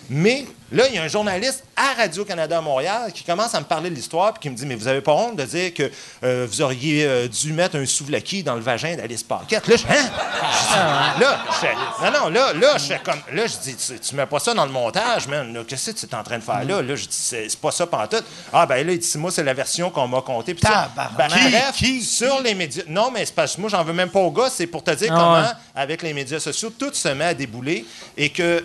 Mais 0.09 0.45
là, 0.71 0.87
il 0.89 0.95
y 0.95 0.97
a 0.97 1.03
un 1.03 1.07
journaliste 1.07 1.63
à 1.75 1.93
Radio-Canada 1.93 2.57
à 2.57 2.61
Montréal 2.61 3.11
qui 3.13 3.23
commence 3.23 3.55
à 3.55 3.59
me 3.59 3.65
parler 3.65 3.89
de 3.89 3.95
l'histoire 3.95 4.33
puis 4.33 4.41
qui 4.41 4.49
me 4.49 4.55
dit 4.55 4.65
Mais 4.65 4.75
vous 4.75 4.87
avez 4.87 5.01
pas 5.01 5.13
honte 5.13 5.37
de 5.37 5.43
dire 5.43 5.73
que 5.73 5.89
euh, 6.23 6.47
vous 6.49 6.61
auriez 6.61 7.05
euh, 7.05 7.27
dû 7.27 7.53
mettre 7.53 7.77
un 7.77 7.85
souvlaki 7.85 8.43
dans 8.43 8.55
le 8.55 8.61
vagin 8.61 8.95
d'Alice 8.95 9.23
Paquette? 9.23 9.67
Là, 9.67 9.75
je 9.75 9.83
Hein? 9.83 11.19
Là, 11.19 11.39
je 11.61 12.05
Non, 12.05 12.11
non, 12.11 12.29
là, 12.29 12.53
là, 12.53 12.77
je 12.77 12.85
fais 12.85 12.99
comme. 13.03 13.19
Là, 13.33 13.45
je 13.47 13.57
dis 13.57 13.75
Tu, 13.75 13.99
tu 13.99 14.15
mets 14.15 14.25
pas 14.25 14.39
ça 14.39 14.53
dans 14.53 14.65
le 14.65 14.71
montage, 14.71 15.27
man. 15.27 15.63
Qu'est-ce 15.67 15.91
que 15.91 15.99
tu 15.99 16.05
es 16.05 16.15
en 16.15 16.23
train 16.23 16.37
de 16.37 16.43
faire 16.43 16.63
là? 16.63 16.81
Là, 16.81 16.95
je 16.95 17.05
dis 17.05 17.17
C'est 17.17 17.59
pas 17.59 17.71
ça 17.71 17.87
pantoute. 17.87 18.23
Ah, 18.51 18.65
ben 18.65 18.85
là, 18.85 18.93
il 18.93 18.99
dit 18.99 19.17
Moi, 19.17 19.31
c'est 19.31 19.43
la 19.43 19.53
version 19.53 19.89
qu'on 19.89 20.07
m'a 20.07 20.21
contée. 20.21 20.53
Puis 20.53 20.63
ça, 20.65 20.89
ben, 20.95 21.09
bref, 21.15 21.75
sur 22.03 22.41
les 22.41 22.53
médias. 22.55 22.83
Non, 22.87 23.11
mais 23.11 23.25
c'est 23.25 23.35
parce 23.35 23.55
que 23.55 23.61
moi, 23.61 23.69
j'en 23.69 23.83
veux 23.83 23.93
même 23.93 24.09
pas 24.09 24.19
au 24.19 24.31
gars. 24.31 24.49
C'est 24.49 24.67
pour 24.67 24.83
te 24.83 24.91
dire 24.91 25.11
Ah 25.11 25.17
comment, 25.17 25.41
ouais. 25.41 25.81
avec 25.81 26.01
les 26.01 26.13
médias 26.13 26.39
sociaux, 26.39 26.71
tout 26.77 26.93
se 26.93 27.09
met 27.09 27.25
à 27.25 27.33
débouler 27.33 27.85
et 28.17 28.29
que 28.29 28.63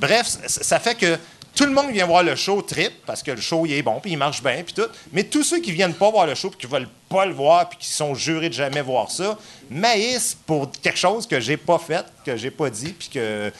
Bref, 0.00 0.26
ça 0.46 0.78
fait 0.78 0.94
que 0.94 1.18
tout 1.54 1.64
le 1.64 1.70
monde 1.72 1.90
vient 1.90 2.04
voir 2.06 2.22
le 2.22 2.36
show 2.36 2.60
trip 2.60 2.92
parce 3.06 3.22
que 3.22 3.30
le 3.30 3.40
show 3.40 3.64
il 3.64 3.72
est 3.72 3.82
bon 3.82 3.98
puis 4.00 4.12
il 4.12 4.18
marche 4.18 4.42
bien 4.42 4.62
puis 4.62 4.74
tout. 4.74 4.86
Mais 5.12 5.24
tous 5.24 5.42
ceux 5.42 5.60
qui 5.60 5.72
viennent 5.72 5.94
pas 5.94 6.10
voir 6.10 6.26
le 6.26 6.34
show 6.34 6.50
puis 6.50 6.58
qui 6.60 6.66
veulent 6.66 6.88
pas 7.08 7.24
le 7.24 7.32
voir 7.32 7.68
puis 7.68 7.78
qui 7.78 7.88
sont 7.88 8.14
jurés 8.14 8.48
de 8.48 8.54
jamais 8.54 8.82
voir 8.82 9.10
ça, 9.10 9.38
maïs 9.70 10.36
pour 10.46 10.70
quelque 10.82 10.98
chose 10.98 11.26
que 11.26 11.40
j'ai 11.40 11.56
pas 11.56 11.78
fait, 11.78 12.04
que 12.24 12.36
j'ai 12.36 12.50
pas 12.50 12.68
dit 12.70 12.92
puis 12.92 13.08
que 13.08 13.50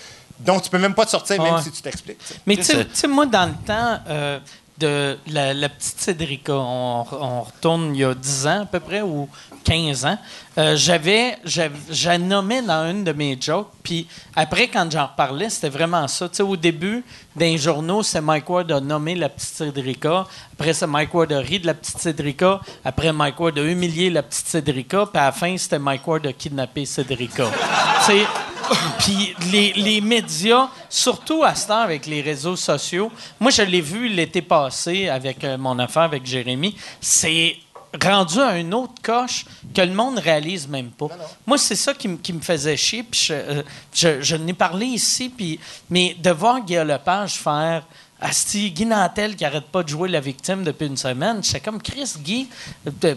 dont 0.41 0.61
tu 0.61 0.69
peux 0.69 0.79
même 0.79 0.95
pas 0.95 1.07
te 1.07 1.11
sortir 1.13 1.43
même 1.43 1.55
Ouais. 1.55 1.63
si 1.63 1.71
tu 1.71 1.81
t'expliques. 1.81 2.19
Mais 2.45 2.57
tu 2.57 2.63
sais- 2.65 2.73
C'est- 2.75 2.85
tu 2.85 2.91
sais, 2.93 3.09
moi, 3.09 3.25
dans 3.25 3.47
le 3.47 3.55
temps 3.67 3.99
euh, 4.09 4.39
de 4.79 5.19
la, 5.29 5.69
petite 5.69 6.01
Cédrica, 6.01 6.53
on, 6.55 7.43
retourne 7.43 7.95
il 7.95 8.01
y 8.01 8.05
a 8.05 8.15
10 8.15 8.47
ans 8.47 8.63
à 8.63 8.67
peu 8.67 8.81
près, 8.81 9.03
ou 9.03 9.29
15 9.65 10.05
ans, 10.05 10.19
euh, 10.59 10.77
j'avais, 10.77 11.39
j'ai 11.45 12.19
nommé 12.19 12.63
dans 12.63 12.91
une 12.91 13.03
de 13.03 13.13
mes 13.13 13.39
jokes, 13.41 13.71
puis 13.83 14.07
après, 14.35 14.69
quand 14.69 14.91
j'en 14.91 15.07
reparlais, 15.07 15.51
c'était 15.51 15.69
vraiment 15.69 16.07
ça. 16.09 16.29
Tu 16.29 16.37
sais, 16.37 16.43
au 16.43 16.57
début, 16.57 17.05
dans 17.35 17.45
les 17.45 17.59
journaux, 17.59 18.03
c'est 18.03 18.21
Mike 18.21 18.49
Ward 18.49 18.71
a 18.71 18.81
nommé 18.81 19.15
la 19.15 19.29
petite 19.29 19.55
Cédrica, 19.55 20.27
après, 20.53 20.73
c'est 20.73 20.87
Mike 20.87 21.15
Ward 21.15 21.33
a 21.33 21.39
ri 21.39 21.61
de 21.61 21.67
la 21.67 21.75
petite 21.75 21.99
Cédrica, 21.99 22.61
après, 22.85 23.13
Mike 23.13 23.41
Ward 23.41 23.59
a 23.59 23.63
humilié 23.63 24.11
la 24.11 24.23
petite 24.23 24.47
Cédrica, 24.47 25.07
puis 25.07 25.21
à 25.21 25.27
la 25.27 25.33
fin, 25.33 25.57
c'était 25.57 25.79
Mike 25.79 26.07
Ward 26.07 26.27
a 26.27 26.33
kidnappé 26.33 26.85
Cédrica. 26.85 27.45
puis 28.99 29.35
les, 29.53 29.73
les 29.75 30.01
médias, 30.01 30.69
surtout 30.89 31.43
à 31.45 31.55
ce 31.55 31.69
temps 31.69 31.81
avec 31.81 32.07
les 32.07 32.21
réseaux 32.23 32.57
sociaux, 32.57 33.11
moi 33.41 33.51
je 33.51 33.63
l'ai 33.63 33.81
vu 33.81 34.09
l'été 34.09 34.43
passé 34.43 35.09
avec 35.09 35.43
euh, 35.45 35.57
mon 35.59 35.79
affaire 35.79 36.03
avec 36.03 36.25
Jérémy, 36.27 36.77
c'est 37.01 37.57
rendu 38.05 38.41
à 38.41 38.59
une 38.59 38.75
autre 38.75 38.95
coche 39.03 39.47
que 39.75 39.81
le 39.81 39.93
monde 39.95 40.19
réalise 40.19 40.69
même 40.69 40.91
pas. 40.91 41.07
Moi, 41.47 41.57
c'est 41.57 41.77
ça 41.77 41.95
qui, 41.95 42.09
me- 42.09 42.17
qui 42.19 42.33
me 42.35 42.41
faisait 42.41 42.77
chier. 42.77 43.03
Puis 43.03 43.21
je, 43.29 43.33
euh, 43.33 43.63
je, 43.95 44.21
je 44.21 44.37
n'ai 44.37 44.53
parlé 44.53 44.85
ici, 44.85 45.31
puis, 45.31 45.59
mais 45.89 46.15
de 46.19 46.31
voir 46.31 46.61
Guillaume 46.61 46.89
Lepage 46.89 47.35
faire 47.35 47.85
Asti, 48.21 48.71
Guy 48.71 48.87
Nantel 48.87 49.37
qui 49.37 49.45
arrête 49.45 49.67
pas 49.67 49.83
de 49.83 49.89
jouer 49.89 50.09
la 50.09 50.21
victime 50.21 50.65
depuis 50.65 50.87
une 50.87 50.97
semaine, 50.97 51.43
j'étais 51.43 51.61
comme 51.61 51.83
Chris 51.83 52.15
Guy, 52.19 52.49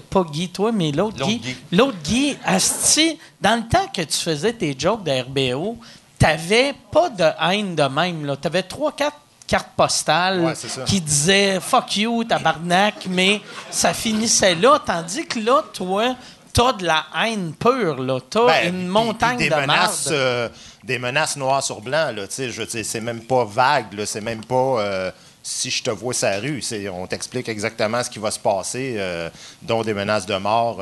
pas 0.10 0.24
Guy 0.24 0.50
toi, 0.50 0.72
mais 0.72 0.92
l'autre 0.92 1.26
Guy. 1.26 1.42
L'autre 1.72 1.98
Guy, 2.04 2.38
Asti, 2.44 3.18
dans 3.40 3.62
le 3.62 3.68
temps 3.68 3.88
que 3.94 4.02
tu 4.02 4.18
faisais 4.18 4.54
tes 4.54 4.76
jokes 4.78 5.04
de 5.04 5.12
RBO, 5.22 5.78
t'avais 6.18 6.74
pas 6.92 7.10
de 7.10 7.26
haine 7.42 7.76
de 7.76 7.84
même. 7.84 8.26
Là. 8.26 8.36
T'avais 8.36 8.64
trois, 8.64 8.92
quatre 8.92 9.18
cartes 9.48 9.72
postales 9.76 10.42
Ouais, 10.42 10.54
c'est 10.56 10.86
qui 10.86 11.02
disaient 11.02 11.60
fuck 11.60 11.98
you, 11.98 12.24
tabarnak, 12.26 13.08
mais 13.10 13.42
ça 13.72 13.94
finissait 13.94 14.54
là. 14.56 14.80
Tandis 14.86 15.26
que 15.26 15.40
là, 15.40 15.64
toi, 15.74 16.16
t'as 16.54 16.74
de 16.74 16.86
la 16.86 17.06
haine 17.24 17.54
pure. 17.54 18.02
Là. 18.02 18.20
T'as 18.30 18.46
Ben, 18.46 18.74
une 18.74 18.88
montagne 18.88 19.38
des 19.38 19.50
de 19.50 19.56
menaces, 19.56 20.10
euh, 20.12 20.50
des 20.84 21.00
menaces 21.00 21.36
noires 21.38 21.64
sur 21.64 21.82
blanc. 21.82 22.12
Là, 22.16 22.24
je 22.38 22.84
c'est 22.84 23.02
même 23.02 23.22
pas 23.22 23.46
vague. 23.46 23.94
là, 23.94 24.06
C'est 24.06 24.22
même 24.22 24.44
pas 24.44 24.56
euh, 24.56 25.12
si 25.44 25.70
je 25.70 25.84
te 25.84 25.90
vois 25.90 26.14
sa 26.14 26.40
rue. 26.40 26.62
C'est, 26.62 26.90
on 26.90 27.08
t'explique 27.08 27.50
exactement 27.50 28.04
ce 28.04 28.10
qui 28.10 28.20
va 28.20 28.32
se 28.32 28.40
passer, 28.40 28.96
euh, 28.98 29.30
dont 29.62 29.84
des 29.84 29.94
menaces 29.94 30.26
de 30.26 30.36
mort 30.36 30.82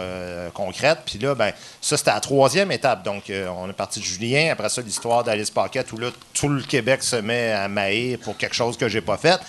concrètes. 0.53 0.99
Puis 1.05 1.19
là, 1.19 1.35
ben, 1.35 1.51
ça, 1.81 1.97
c'était 1.97 2.11
la 2.11 2.19
troisième 2.19 2.71
étape. 2.71 3.03
Donc, 3.03 3.31
on 3.31 3.69
est 3.69 3.73
parti 3.73 3.99
de 3.99 4.05
Julien. 4.05 4.49
Après 4.51 4.69
ça, 4.69 4.81
l'histoire 4.81 5.23
d'Alice 5.23 5.51
Paquette, 5.51 5.91
où 5.93 5.97
là, 5.97 6.09
tout 6.33 6.49
le 6.49 6.61
Québec 6.61 7.03
se 7.03 7.17
met 7.17 7.51
à 7.51 7.67
maïr 7.67 8.19
pour 8.19 8.37
quelque 8.37 8.55
chose 8.55 8.77
que 8.77 8.87
j'ai 8.87 9.01
pas 9.01 9.17
fait. 9.17 9.39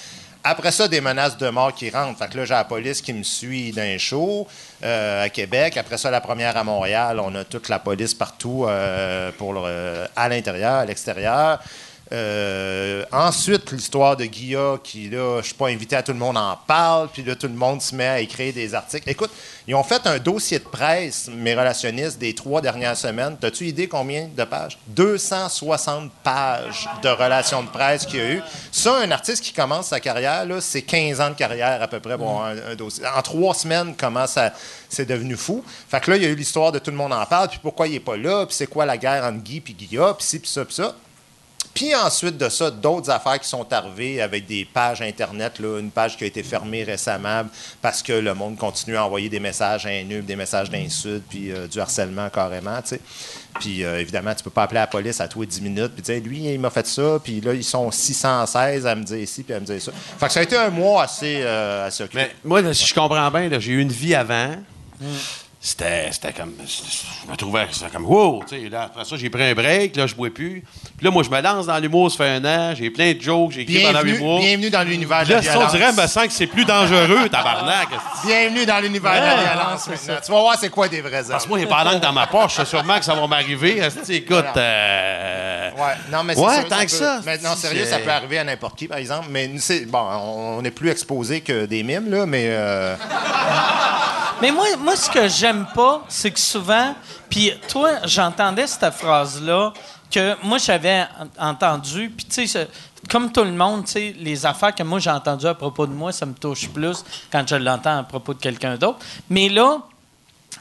Après 0.45 0.70
ça, 0.70 0.89
des 0.89 1.01
menaces 1.01 1.36
de 1.36 1.49
mort 1.51 1.74
qui 1.74 1.91
rentrent. 1.91 2.18
Fait 2.18 2.28
que 2.28 2.39
là, 2.39 2.45
j'ai 2.45 2.55
la 2.55 2.64
police 2.64 3.03
qui 3.03 3.12
me 3.12 3.22
suit 3.22 3.72
d'un 3.72 3.99
show 3.99 4.47
euh, 4.84 5.24
à 5.24 5.28
Québec. 5.28 5.76
Après 5.76 5.99
ça, 5.99 6.11
la 6.11 6.20
première 6.20 6.57
à 6.57 6.64
Montréal. 6.64 7.20
On 7.20 7.34
a 7.34 7.45
toute 7.45 7.68
la 7.68 7.78
police 7.78 8.14
partout 8.14 8.64
euh, 8.66 10.07
à 10.14 10.28
l'intérieur, 10.28 10.74
à 10.74 10.84
l'extérieur. 10.84 11.61
Euh, 12.11 13.04
ensuite, 13.12 13.70
l'histoire 13.72 14.16
de 14.16 14.24
Guilla, 14.24 14.78
qui 14.82 15.11
là, 15.11 15.40
je 15.40 15.46
suis 15.46 15.54
pas 15.54 15.68
invité 15.68 15.96
à 15.96 16.02
tout 16.02 16.12
le 16.12 16.18
monde 16.18 16.38
en 16.38 16.56
parle, 16.66 17.09
puis 17.12 17.22
là, 17.22 17.34
tout 17.34 17.48
le 17.48 17.54
monde 17.54 17.82
se 17.82 17.94
met 17.94 18.06
à 18.06 18.20
écrire 18.20 18.54
des 18.54 18.74
articles. 18.74 19.09
Écoute, 19.11 19.30
ils 19.66 19.74
ont 19.74 19.82
fait 19.82 20.06
un 20.06 20.18
dossier 20.18 20.59
de 20.59 20.64
presse, 20.64 21.28
mes 21.28 21.54
relationnistes, 21.54 22.18
des 22.18 22.34
trois 22.34 22.62
dernières 22.62 22.96
semaines. 22.96 23.36
As-tu 23.42 23.66
idée 23.66 23.88
combien 23.88 24.28
de 24.34 24.44
pages? 24.44 24.78
260 24.86 26.11
pages 26.22 26.88
de 27.02 27.09
relations 27.09 27.62
de 27.62 27.68
presse 27.68 28.06
qu'il 28.06 28.20
y 28.20 28.22
a 28.22 28.30
eu. 28.32 28.42
Ça, 28.72 28.96
un 28.96 29.11
artiste 29.11 29.44
qui 29.44 29.52
commence 29.52 29.88
sa 29.88 30.00
carrière, 30.00 30.46
là, 30.46 30.61
c'est 30.61 30.82
15 30.82 31.20
ans 31.20 31.30
de 31.30 31.34
carrière 31.34 31.82
à 31.82 31.88
peu 31.88 32.00
près 32.00 32.16
pour 32.16 32.42
un, 32.42 32.56
un 32.70 32.74
dossier. 32.74 33.04
En 33.06 33.20
trois 33.20 33.54
semaines, 33.54 33.94
comment 33.96 34.26
ça 34.26 34.52
c'est 34.88 35.04
devenu 35.04 35.36
fou. 35.36 35.62
Fait 35.88 36.00
que 36.00 36.11
là, 36.11 36.16
il 36.16 36.22
y 36.22 36.26
a 36.26 36.30
eu 36.30 36.34
l'histoire 36.34 36.72
de 36.72 36.78
tout 36.78 36.90
le 36.90 36.96
monde 36.96 37.12
en 37.12 37.24
parle, 37.26 37.48
puis 37.48 37.59
pourquoi 37.62 37.86
il 37.86 37.92
n'est 37.92 38.00
pas 38.00 38.16
là, 38.16 38.46
puis 38.46 38.54
c'est 38.54 38.66
quoi 38.66 38.86
la 38.86 38.96
guerre 38.96 39.24
entre 39.24 39.42
Guy 39.42 39.62
et 39.66 39.72
Guilla, 39.72 40.14
puis 40.14 40.26
ci, 40.26 40.38
puis 40.38 40.50
ça, 40.50 40.64
puis 40.64 40.74
ça. 40.74 40.94
Puis 41.78 41.94
ensuite 41.94 42.36
de 42.36 42.48
ça, 42.48 42.72
d'autres 42.72 43.08
affaires 43.08 43.38
qui 43.38 43.48
sont 43.48 43.72
arrivées 43.72 44.20
avec 44.20 44.46
des 44.46 44.64
pages 44.64 45.00
Internet, 45.00 45.60
là, 45.60 45.78
une 45.78 45.92
page 45.92 46.16
qui 46.16 46.24
a 46.24 46.26
été 46.26 46.42
fermée 46.42 46.82
récemment 46.82 47.44
parce 47.80 48.02
que 48.02 48.14
le 48.14 48.34
monde 48.34 48.56
continue 48.56 48.96
à 48.96 49.04
envoyer 49.04 49.28
des 49.28 49.38
messages 49.38 49.86
haineux, 49.86 50.22
des 50.22 50.34
messages 50.34 50.70
d'insultes, 50.70 51.22
puis 51.28 51.52
euh, 51.52 51.68
du 51.68 51.78
harcèlement 51.78 52.30
carrément, 52.30 52.82
tu 52.82 52.88
sais. 52.88 53.00
Puis 53.60 53.84
euh, 53.84 54.00
évidemment, 54.00 54.34
tu 54.34 54.42
peux 54.42 54.50
pas 54.50 54.64
appeler 54.64 54.80
la 54.80 54.88
police 54.88 55.20
à 55.20 55.28
tous 55.28 55.42
les 55.42 55.46
10 55.46 55.60
minutes 55.60 55.92
puis 55.92 56.02
dire 56.02 56.20
lui, 56.20 56.52
il 56.52 56.58
m'a 56.58 56.70
fait 56.70 56.84
ça, 56.88 57.20
puis 57.22 57.40
là, 57.40 57.54
ils 57.54 57.62
sont 57.62 57.92
616 57.92 58.84
à 58.84 58.96
me 58.96 59.04
dire 59.04 59.18
ici, 59.18 59.44
puis 59.44 59.54
à 59.54 59.60
me 59.60 59.64
dire 59.64 59.80
ça. 59.80 59.92
Fait 60.18 60.26
que 60.26 60.32
ça 60.32 60.40
a 60.40 60.42
été 60.42 60.56
un 60.56 60.70
mois 60.70 61.04
assez, 61.04 61.42
euh, 61.44 61.86
assez 61.86 62.02
occupé. 62.02 62.22
Mais 62.22 62.34
moi, 62.42 62.60
là, 62.60 62.74
si 62.74 62.86
je 62.86 62.94
comprends 62.94 63.30
bien, 63.30 63.48
j'ai 63.60 63.72
eu 63.74 63.80
une 63.80 63.92
vie 63.92 64.16
avant. 64.16 64.56
C'était, 65.68 66.08
c'était 66.12 66.32
comme. 66.32 66.54
Je 66.66 67.30
me 67.30 67.36
trouvais 67.36 67.66
c'était 67.70 67.90
comme 67.90 68.06
wow! 68.06 68.42
tu 68.48 68.56
sais, 68.58 68.68
Là, 68.70 68.84
après 68.84 69.04
ça, 69.04 69.16
j'ai 69.18 69.28
pris 69.28 69.42
un 69.42 69.54
break, 69.54 69.96
là, 69.96 70.06
je 70.06 70.14
bois 70.14 70.30
plus. 70.32 70.64
Puis 70.96 71.04
là, 71.04 71.10
moi, 71.10 71.22
je 71.22 71.28
me 71.28 71.38
lance 71.42 71.66
dans 71.66 71.78
l'humour, 71.78 72.10
ça 72.10 72.16
fait 72.24 72.30
un 72.30 72.44
an. 72.46 72.74
J'ai 72.74 72.88
plein 72.88 73.12
de 73.12 73.20
jokes, 73.20 73.50
j'ai 73.52 73.60
écrit 73.62 73.82
pendant 73.82 74.02
mois. 74.18 74.40
bienvenue 74.40 74.70
dans 74.70 74.82
l'univers 74.82 75.24
de 75.24 75.28
la 75.28 75.36
là, 75.36 75.42
si 75.42 75.48
on 75.50 75.52
violence. 75.52 75.72
dirait, 75.72 75.92
me 75.92 76.06
sent 76.06 76.26
que 76.28 76.32
c'est 76.32 76.46
plus 76.46 76.64
dangereux, 76.64 77.28
tabarnak. 77.30 77.88
Bienvenue 78.24 78.64
dans 78.64 78.80
l'univers 78.80 79.12
de 79.12 79.18
la 79.18 79.36
violence 79.52 79.88
maintenant. 79.88 80.14
Tu 80.24 80.32
vas 80.32 80.40
voir 80.40 80.56
c'est 80.58 80.70
quoi 80.70 80.88
des 80.88 81.02
vrais 81.02 81.20
hommes. 81.20 81.28
Parce 81.32 81.44
que 81.44 81.48
moi, 81.50 81.58
il 81.58 81.62
n'est 81.64 81.68
pas 81.68 81.84
la 81.84 81.92
langue 81.92 82.00
dans 82.02 82.12
ma 82.14 82.26
poche. 82.26 82.52
Je 82.52 82.56
sais 82.62 82.64
sûrement 82.64 82.98
que 82.98 83.04
ça 83.04 83.14
va 83.14 83.26
m'arriver. 83.26 83.82
Écoute, 84.08 84.44
euh, 84.56 85.70
Ouais, 85.76 85.84
non, 86.10 86.24
mais 86.24 86.34
c'est 86.34 86.40
Ouais, 86.40 86.64
tant 86.64 86.76
ça 86.78 86.86
que 86.86 86.90
peut- 86.90 86.96
ça. 86.96 87.20
Mais 87.26 87.38
non, 87.38 87.54
sérieux, 87.54 87.84
C'est- 87.84 87.90
ça 87.90 87.98
peut 87.98 88.10
arriver 88.10 88.38
à 88.38 88.44
n'importe 88.44 88.76
qui, 88.78 88.88
par 88.88 88.96
exemple. 88.98 89.26
Mais 89.30 89.50
c'est 89.58 89.84
bon, 89.84 89.98
on 90.00 90.58
on 90.60 90.64
est 90.64 90.70
plus 90.70 90.88
exposé 90.88 91.42
que 91.42 91.66
des 91.66 91.82
mimes, 91.82 92.10
là, 92.10 92.24
mais 92.24 92.46
euh, 92.48 92.96
Mais 94.40 94.52
moi, 94.52 94.64
moi, 94.78 94.94
ce 94.96 95.10
que 95.10 95.26
j'aime 95.28 95.57
pas, 95.66 96.04
c'est 96.09 96.30
que 96.30 96.38
souvent, 96.40 96.94
puis 97.28 97.52
toi, 97.68 97.90
j'entendais 98.04 98.66
cette 98.66 98.92
phrase-là 98.94 99.72
que 100.11 100.34
moi, 100.44 100.59
j'avais 100.59 101.04
en- 101.38 101.50
entendu, 101.50 102.11
puis 102.16 102.26
tu 102.26 102.46
sais, 102.46 102.68
comme 103.11 103.30
tout 103.30 103.44
le 103.44 103.52
monde, 103.52 103.84
tu 103.84 103.92
sais, 103.92 104.14
les 104.18 104.44
affaires 104.46 104.74
que 104.74 104.82
moi, 104.82 104.98
j'ai 104.98 105.11
entendues 105.11 105.46
à 105.46 105.54
propos 105.54 105.86
de 105.86 105.92
moi, 105.92 106.12
ça 106.12 106.26
me 106.26 106.34
touche 106.34 106.68
plus 106.68 107.04
quand 107.30 107.46
je 107.46 107.56
l'entends 107.56 107.98
à 107.98 108.02
propos 108.02 108.34
de 108.34 108.38
quelqu'un 108.40 108.76
d'autre. 108.76 108.98
Mais 109.30 109.48
là, 109.48 109.78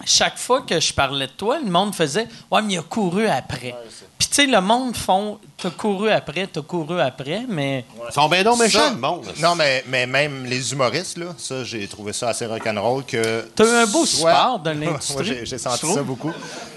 chaque 0.06 0.38
fois 0.38 0.62
que 0.62 0.80
je 0.80 0.94
parlais 0.94 1.28
de 1.28 1.32
toi, 1.32 1.60
le 1.64 1.70
monde 1.72 1.96
faisait 1.96 2.28
Ouais, 2.52 2.62
mais 2.62 2.74
il 2.74 2.78
a 2.80 2.84
couru 2.84 3.28
après. 3.28 3.76
Puis, 4.20 4.28
tu 4.28 4.36
sais, 4.36 4.46
le 4.48 4.62
monde 4.62 4.96
font 4.96 5.40
T'as 5.60 5.72
couru 5.72 6.12
après, 6.12 6.46
t'as 6.46 6.62
couru 6.62 7.02
après, 7.02 7.42
mais. 7.50 7.84
ils 8.08 8.14
sont 8.14 8.30
bien 8.30 8.44
donc 8.44 8.60
méchants, 8.60 8.78
ça- 8.80 8.90
le 8.92 8.98
monde. 8.98 9.26
Non, 9.42 9.56
mais, 9.56 9.84
mais 9.88 10.06
même 10.06 10.46
les 10.46 10.72
humoristes, 10.72 11.18
là, 11.18 11.34
ça, 11.36 11.64
j'ai 11.64 11.88
trouvé 11.88 12.14
ça 12.14 12.30
assez 12.30 12.46
rock'n'roll 12.46 13.04
que. 13.06 13.48
T'as 13.56 13.66
eu 13.66 13.70
un 13.84 13.88
beau 13.88 14.06
soit- 14.06 14.32
support 14.36 14.60
de 14.60 14.70
l'industrie. 14.80 15.14
Moi, 15.16 15.24
j'ai, 15.24 15.46
j'ai 15.48 15.58
senti 15.58 15.80
trouves? 15.80 15.96
ça 15.96 16.04
beaucoup. 16.04 16.32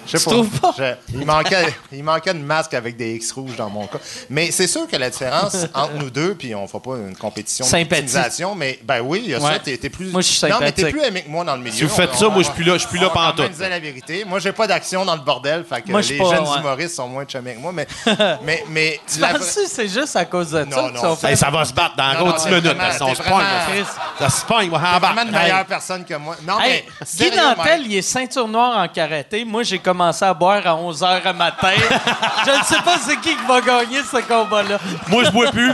Je 0.06 0.16
sais 0.16 0.24
Tu 0.24 0.30
trouves 0.30 0.48
pas? 0.60 0.74
Je- 0.78 1.14
il, 1.18 1.26
manquait, 1.26 1.66
il 1.92 2.02
manquait 2.02 2.32
de 2.32 2.38
masque 2.38 2.72
avec 2.72 2.96
des 2.96 3.16
X 3.16 3.32
rouges 3.32 3.54
dans 3.54 3.68
mon 3.68 3.86
cas. 3.86 3.98
Mais 4.30 4.50
c'est 4.50 4.66
sûr 4.66 4.88
que 4.88 4.96
la 4.96 5.10
différence 5.10 5.54
entre 5.74 5.92
nous 5.98 6.08
deux, 6.08 6.34
puis 6.34 6.54
on 6.54 6.66
fera 6.66 6.80
pas 6.80 6.96
une 6.96 7.14
compétition 7.14 7.66
de 7.66 7.70
Sympathie. 7.70 8.00
victimisation, 8.04 8.54
mais 8.54 8.78
ben 8.82 9.02
oui, 9.02 9.20
il 9.24 9.30
y 9.30 9.34
a 9.34 9.40
Ouais. 9.40 9.52
ça, 9.52 9.58
t'es, 9.58 9.76
t'es 9.76 9.90
plus. 9.90 10.06
Moi, 10.10 10.22
je 10.22 10.28
suis 10.28 10.48
Non, 10.48 10.56
mais 10.58 10.72
t'es 10.72 10.90
plus 10.90 11.02
aimé 11.02 11.22
que 11.22 11.28
moi 11.28 11.44
dans 11.44 11.54
le 11.54 11.60
milieu. 11.62 11.76
Si 11.76 11.82
vous 11.84 11.90
faites 11.90 12.10
On- 12.14 12.18
ça, 12.18 12.28
on- 12.28 12.30
moi, 12.30 12.38
je 12.40 12.44
suis 12.46 12.54
plus 12.54 12.64
là- 12.64 12.72
je 12.74 12.78
suis 12.78 12.88
plus 12.88 12.98
là 12.98 13.08
on 13.10 13.14
quand 13.14 13.32
pantoute. 13.36 13.58
la 13.60 13.78
vérité. 13.78 14.24
Moi, 14.24 14.38
j'ai 14.40 14.52
pas 14.52 14.66
d'action 14.66 15.04
dans 15.04 15.14
le 15.16 15.20
bordel, 15.22 15.64
fait 15.68 15.82
que 15.82 15.90
Moi, 15.90 16.00
je 16.00 16.06
suis 16.06 16.14
les 16.16 16.24
pas- 16.24 16.34
jeunes 16.34 16.48
ouais. 16.48 16.58
humoristes 16.60 16.94
sont 16.96 17.06
moins 17.08 17.26
chumés 17.28 17.54
que 17.56 17.60
moi, 17.60 17.72
mais. 17.72 17.86
mais, 18.42 18.64
mais 18.70 19.00
Tu 19.12 19.18
la 19.20 19.28
penses 19.34 19.38
vraie- 19.54 19.64
que 19.64 19.68
c'est 19.70 19.88
juste 19.88 20.16
à 20.16 20.24
cause 20.24 20.50
de 20.50 20.60
ça? 20.60 20.64
Non, 20.64 20.90
non, 20.90 21.18
Hey, 21.22 21.36
ça 21.36 21.50
va 21.50 21.64
se 21.64 21.72
battre 21.72 21.96
dans 21.96 22.12
Non, 22.14 22.18
gros 22.20 22.28
non, 22.28 22.36
10 22.36 22.44
t'es 22.44 22.50
minutes. 22.60 22.76
parce 22.78 22.98
qu'on 22.98 23.14
se 23.14 23.22
pogne. 23.22 23.84
Ça 24.18 24.30
se 24.30 24.44
pogne, 24.46 24.70
on 24.72 24.78
va 24.78 24.96
en 24.96 24.98
vraiment 25.00 25.22
une 25.22 25.30
meilleure 25.30 25.64
personne 25.66 26.04
que 26.04 26.14
moi. 26.14 26.36
Non, 26.46 26.58
Hey, 26.60 26.84
mais. 27.00 27.30
Guy 27.30 27.36
Mike, 27.36 27.82
il 27.86 27.96
est 27.96 28.02
ceinture 28.02 28.48
noire 28.48 28.78
en 28.78 28.88
karaté. 28.88 29.44
Moi, 29.44 29.62
j'ai 29.64 29.78
commencé 29.78 30.24
à 30.24 30.32
boire 30.34 30.66
à 30.66 30.74
11 30.76 31.00
h 31.02 31.22
à 31.24 31.32
matin. 31.32 31.72
je 32.46 32.50
ne 32.58 32.64
sais 32.64 32.82
pas 32.84 32.96
c'est 33.04 33.16
qui 33.20 33.36
qui 33.36 33.46
va 33.46 33.60
gagner 33.60 34.00
ce 34.02 34.18
combat-là. 34.26 34.78
Moi, 35.08 35.24
je 35.24 35.30
bois 35.30 35.50
plus. 35.50 35.72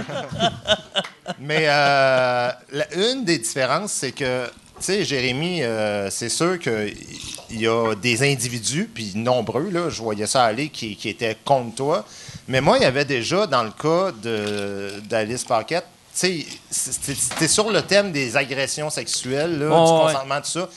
Mais 1.38 1.64
euh, 1.68 2.50
la- 2.72 2.94
une 2.94 3.24
des 3.24 3.38
différences, 3.38 3.92
c'est 3.92 4.12
que, 4.12 4.46
tu 4.46 4.52
sais, 4.80 5.04
Jérémy, 5.04 5.62
euh, 5.62 6.08
c'est 6.10 6.28
sûr 6.28 6.58
qu'il 6.58 6.94
y 7.50 7.66
a 7.66 7.94
des 7.94 8.22
individus, 8.30 8.88
puis 8.92 9.12
nombreux, 9.14 9.68
là, 9.70 9.90
je 9.90 10.00
voyais 10.02 10.26
ça 10.26 10.44
aller, 10.44 10.68
qui, 10.68 10.96
qui 10.96 11.08
étaient 11.08 11.36
contre 11.44 11.74
toi. 11.76 12.04
Mais 12.48 12.60
moi, 12.60 12.78
il 12.78 12.82
y 12.82 12.86
avait 12.86 13.04
déjà, 13.04 13.46
dans 13.46 13.62
le 13.64 13.70
cas 13.70 14.12
d'Alice 15.08 15.44
Paquette, 15.44 15.86
tu 16.18 16.18
sais, 16.20 16.46
c'était 16.70 17.48
sur 17.48 17.70
le 17.70 17.82
thème 17.82 18.12
des 18.12 18.36
agressions 18.36 18.88
sexuelles, 18.88 19.58
là, 19.58 19.68
Oh, 19.70 19.86
du 19.86 19.92
ouais. 20.06 20.12
consentement, 20.12 20.40
tout 20.40 20.50
ça. 20.50 20.68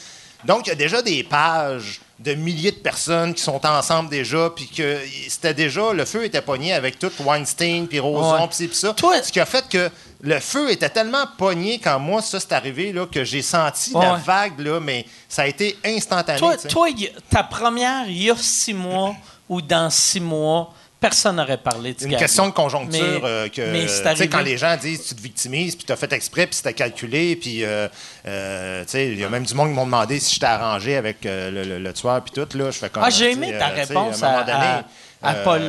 Donc, 0.46 0.66
il 0.68 0.70
y 0.70 0.72
a 0.72 0.76
déjà 0.76 1.02
des 1.02 1.24
pages 1.24 2.02
de 2.18 2.34
milliers 2.34 2.72
de 2.72 2.78
personnes 2.78 3.34
qui 3.34 3.42
sont 3.42 3.66
ensemble 3.66 4.10
déjà, 4.10 4.50
puis 4.54 4.68
que 4.68 4.98
c'était 5.30 5.54
déjà, 5.54 5.94
le 5.94 6.04
feu 6.04 6.26
était 6.26 6.42
pogné 6.42 6.74
avec 6.74 7.00
tout 7.00 7.12
Weinstein, 7.22 7.88
puis 7.88 8.00
Roson, 8.00 8.48
puis 8.48 8.70
ça. 8.74 8.94
Toi- 8.94 9.22
Ce 9.24 9.32
qui 9.32 9.40
a 9.40 9.46
fait 9.46 9.66
que 9.70 9.90
le 10.22 10.40
feu 10.40 10.70
était 10.72 10.90
tellement 10.90 11.26
pogné 11.38 11.80
quand 11.80 11.98
moi, 12.00 12.22
ça, 12.22 12.40
c'est 12.42 12.52
arrivé, 12.54 12.92
là, 12.92 13.06
que 13.06 13.24
j'ai 13.24 13.42
senti 13.42 13.94
Ouais. 13.94 14.06
la 14.06 14.16
vague, 14.16 14.60
là, 14.60 14.80
mais 14.82 15.06
ça 15.30 15.44
a 15.44 15.48
été 15.48 15.78
instantané. 15.86 16.40
Toi, 16.40 16.58
toi, 16.58 16.88
ta 17.30 17.44
première, 17.44 18.08
il 18.10 18.24
y 18.24 18.30
a 18.32 18.36
six 18.38 18.74
mois 18.74 19.16
ou 19.48 19.62
dans 19.62 19.90
six 19.90 20.20
mois, 20.20 20.74
personne 21.00 21.38
n'aurait 21.38 21.58
parlé 21.58 21.94
de 21.94 22.00
ce 22.02 22.06
une 22.06 22.18
question 22.18 22.48
de 22.48 22.52
conjoncture 22.54 23.22
Mais- 23.22 23.30
euh, 23.30 23.48
que 23.48 23.82
tu 23.84 24.18
sais 24.18 24.28
quand 24.28 24.42
les 24.42 24.58
gens 24.58 24.76
disent 24.76 25.08
tu 25.08 25.16
te 25.16 25.22
victimises 25.22 25.76
puis 25.76 25.86
tu 25.86 25.92
as 25.92 25.96
fait 25.96 26.12
exprès 26.14 26.46
puis 26.46 26.56
c'était 26.56 26.74
calculé 26.74 27.36
puis 27.38 27.64
euh, 27.64 27.88
euh, 28.28 28.84
tu 28.84 28.92
sais 28.92 29.08
il 29.08 29.20
y 29.20 29.24
a 29.24 29.30
même 29.30 29.46
du 29.46 29.54
monde 29.54 29.70
qui 29.70 29.76
m'ont 29.76 29.86
demandé 29.86 30.20
si 30.20 30.34
j'étais 30.34 30.46
arrangé 30.48 30.98
avec 30.98 31.18
le, 31.24 31.52
le- 31.64 31.80
le 31.80 31.94
tueur 31.94 32.22
puis 32.22 32.34
tout 32.34 32.58
là. 32.58 32.72
Je 32.72 32.78
fais 32.78 32.90
comme 32.90 33.04
Ah, 33.06 33.10
j'ai 33.10 33.32
aimé 33.32 33.56
ta 33.58 33.68
réponse 33.68 34.22
à, 34.24 34.28
un 34.28 34.30
à, 34.30 34.34
moment 34.34 34.46
donné, 34.46 34.84
à- 35.24 35.30
à 35.30 35.34
Paul. 35.36 35.62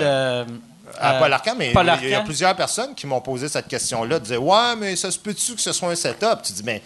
à 0.99 1.12
Paul 1.20 1.33
Arcand, 1.33 1.55
mais 1.57 1.72
il 2.03 2.09
y 2.09 2.14
a 2.14 2.20
plusieurs 2.22 2.57
personnes 2.57 2.95
qui 2.97 3.07
m'ont 3.07 3.20
posé 3.20 3.49
cette 3.49 3.68
question-là, 3.68 4.18
disaient 4.18 4.37
Ouais, 4.37 4.74
mais 4.76 4.97
ça 4.97 5.11
se 5.11 5.18
peut-tu 5.18 5.55
que 5.55 5.61
ce 5.61 5.72
soit 5.72 5.91
un 5.91 5.95
setup? 5.95 6.43
Tu 6.43 6.53
dis 6.53 6.62
Mais 6.64 6.83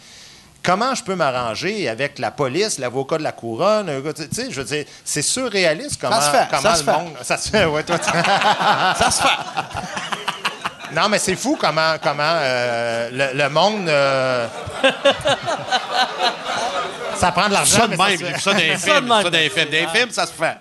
comment 0.64 0.94
je 0.94 1.02
peux 1.04 1.14
m'arranger 1.14 1.88
avec 1.88 2.18
la 2.18 2.30
police, 2.30 2.78
l'avocat 2.78 3.18
de 3.18 3.22
la 3.22 3.32
couronne 3.32 3.90
Tu 4.14 4.22
sais, 4.32 4.50
je 4.50 4.60
veux 4.60 4.64
dire, 4.66 4.84
c'est 5.04 5.22
surréaliste 5.22 6.00
comment, 6.00 6.20
se 6.20 6.30
fait, 6.30 6.46
comment 6.50 6.62
ça 6.62 6.70
le 6.72 6.76
se 6.78 6.82
fait. 6.84 6.92
monde. 6.92 7.12
Ça 7.22 7.36
se 7.36 7.48
fait, 7.50 7.64
ouais, 7.66 7.82
toi. 7.82 7.98
tu- 7.98 8.10
Ça 9.04 9.10
se 9.10 9.22
fait. 9.22 10.94
non, 10.94 11.08
mais 11.08 11.18
c'est 11.18 11.36
fou 11.36 11.56
comment, 11.60 11.94
comment 12.02 12.22
euh, 12.22 13.10
le, 13.12 13.38
le 13.38 13.48
monde. 13.50 13.88
euh, 13.88 14.46
ça 17.16 17.30
prend 17.32 17.48
de 17.48 17.52
l'argent. 17.54 17.76
Ça 17.78 17.86
de 17.86 17.96
mais 17.96 17.96
même, 17.96 18.38
ça 18.38 18.52
dans 18.52 18.58
les 18.58 18.78
Ça 18.78 18.90
de 18.90 18.96
films. 18.96 19.08
même. 19.08 19.22
Ça 19.22 19.30
ça 20.10 20.26
se 20.26 20.32
fait. 20.32 20.56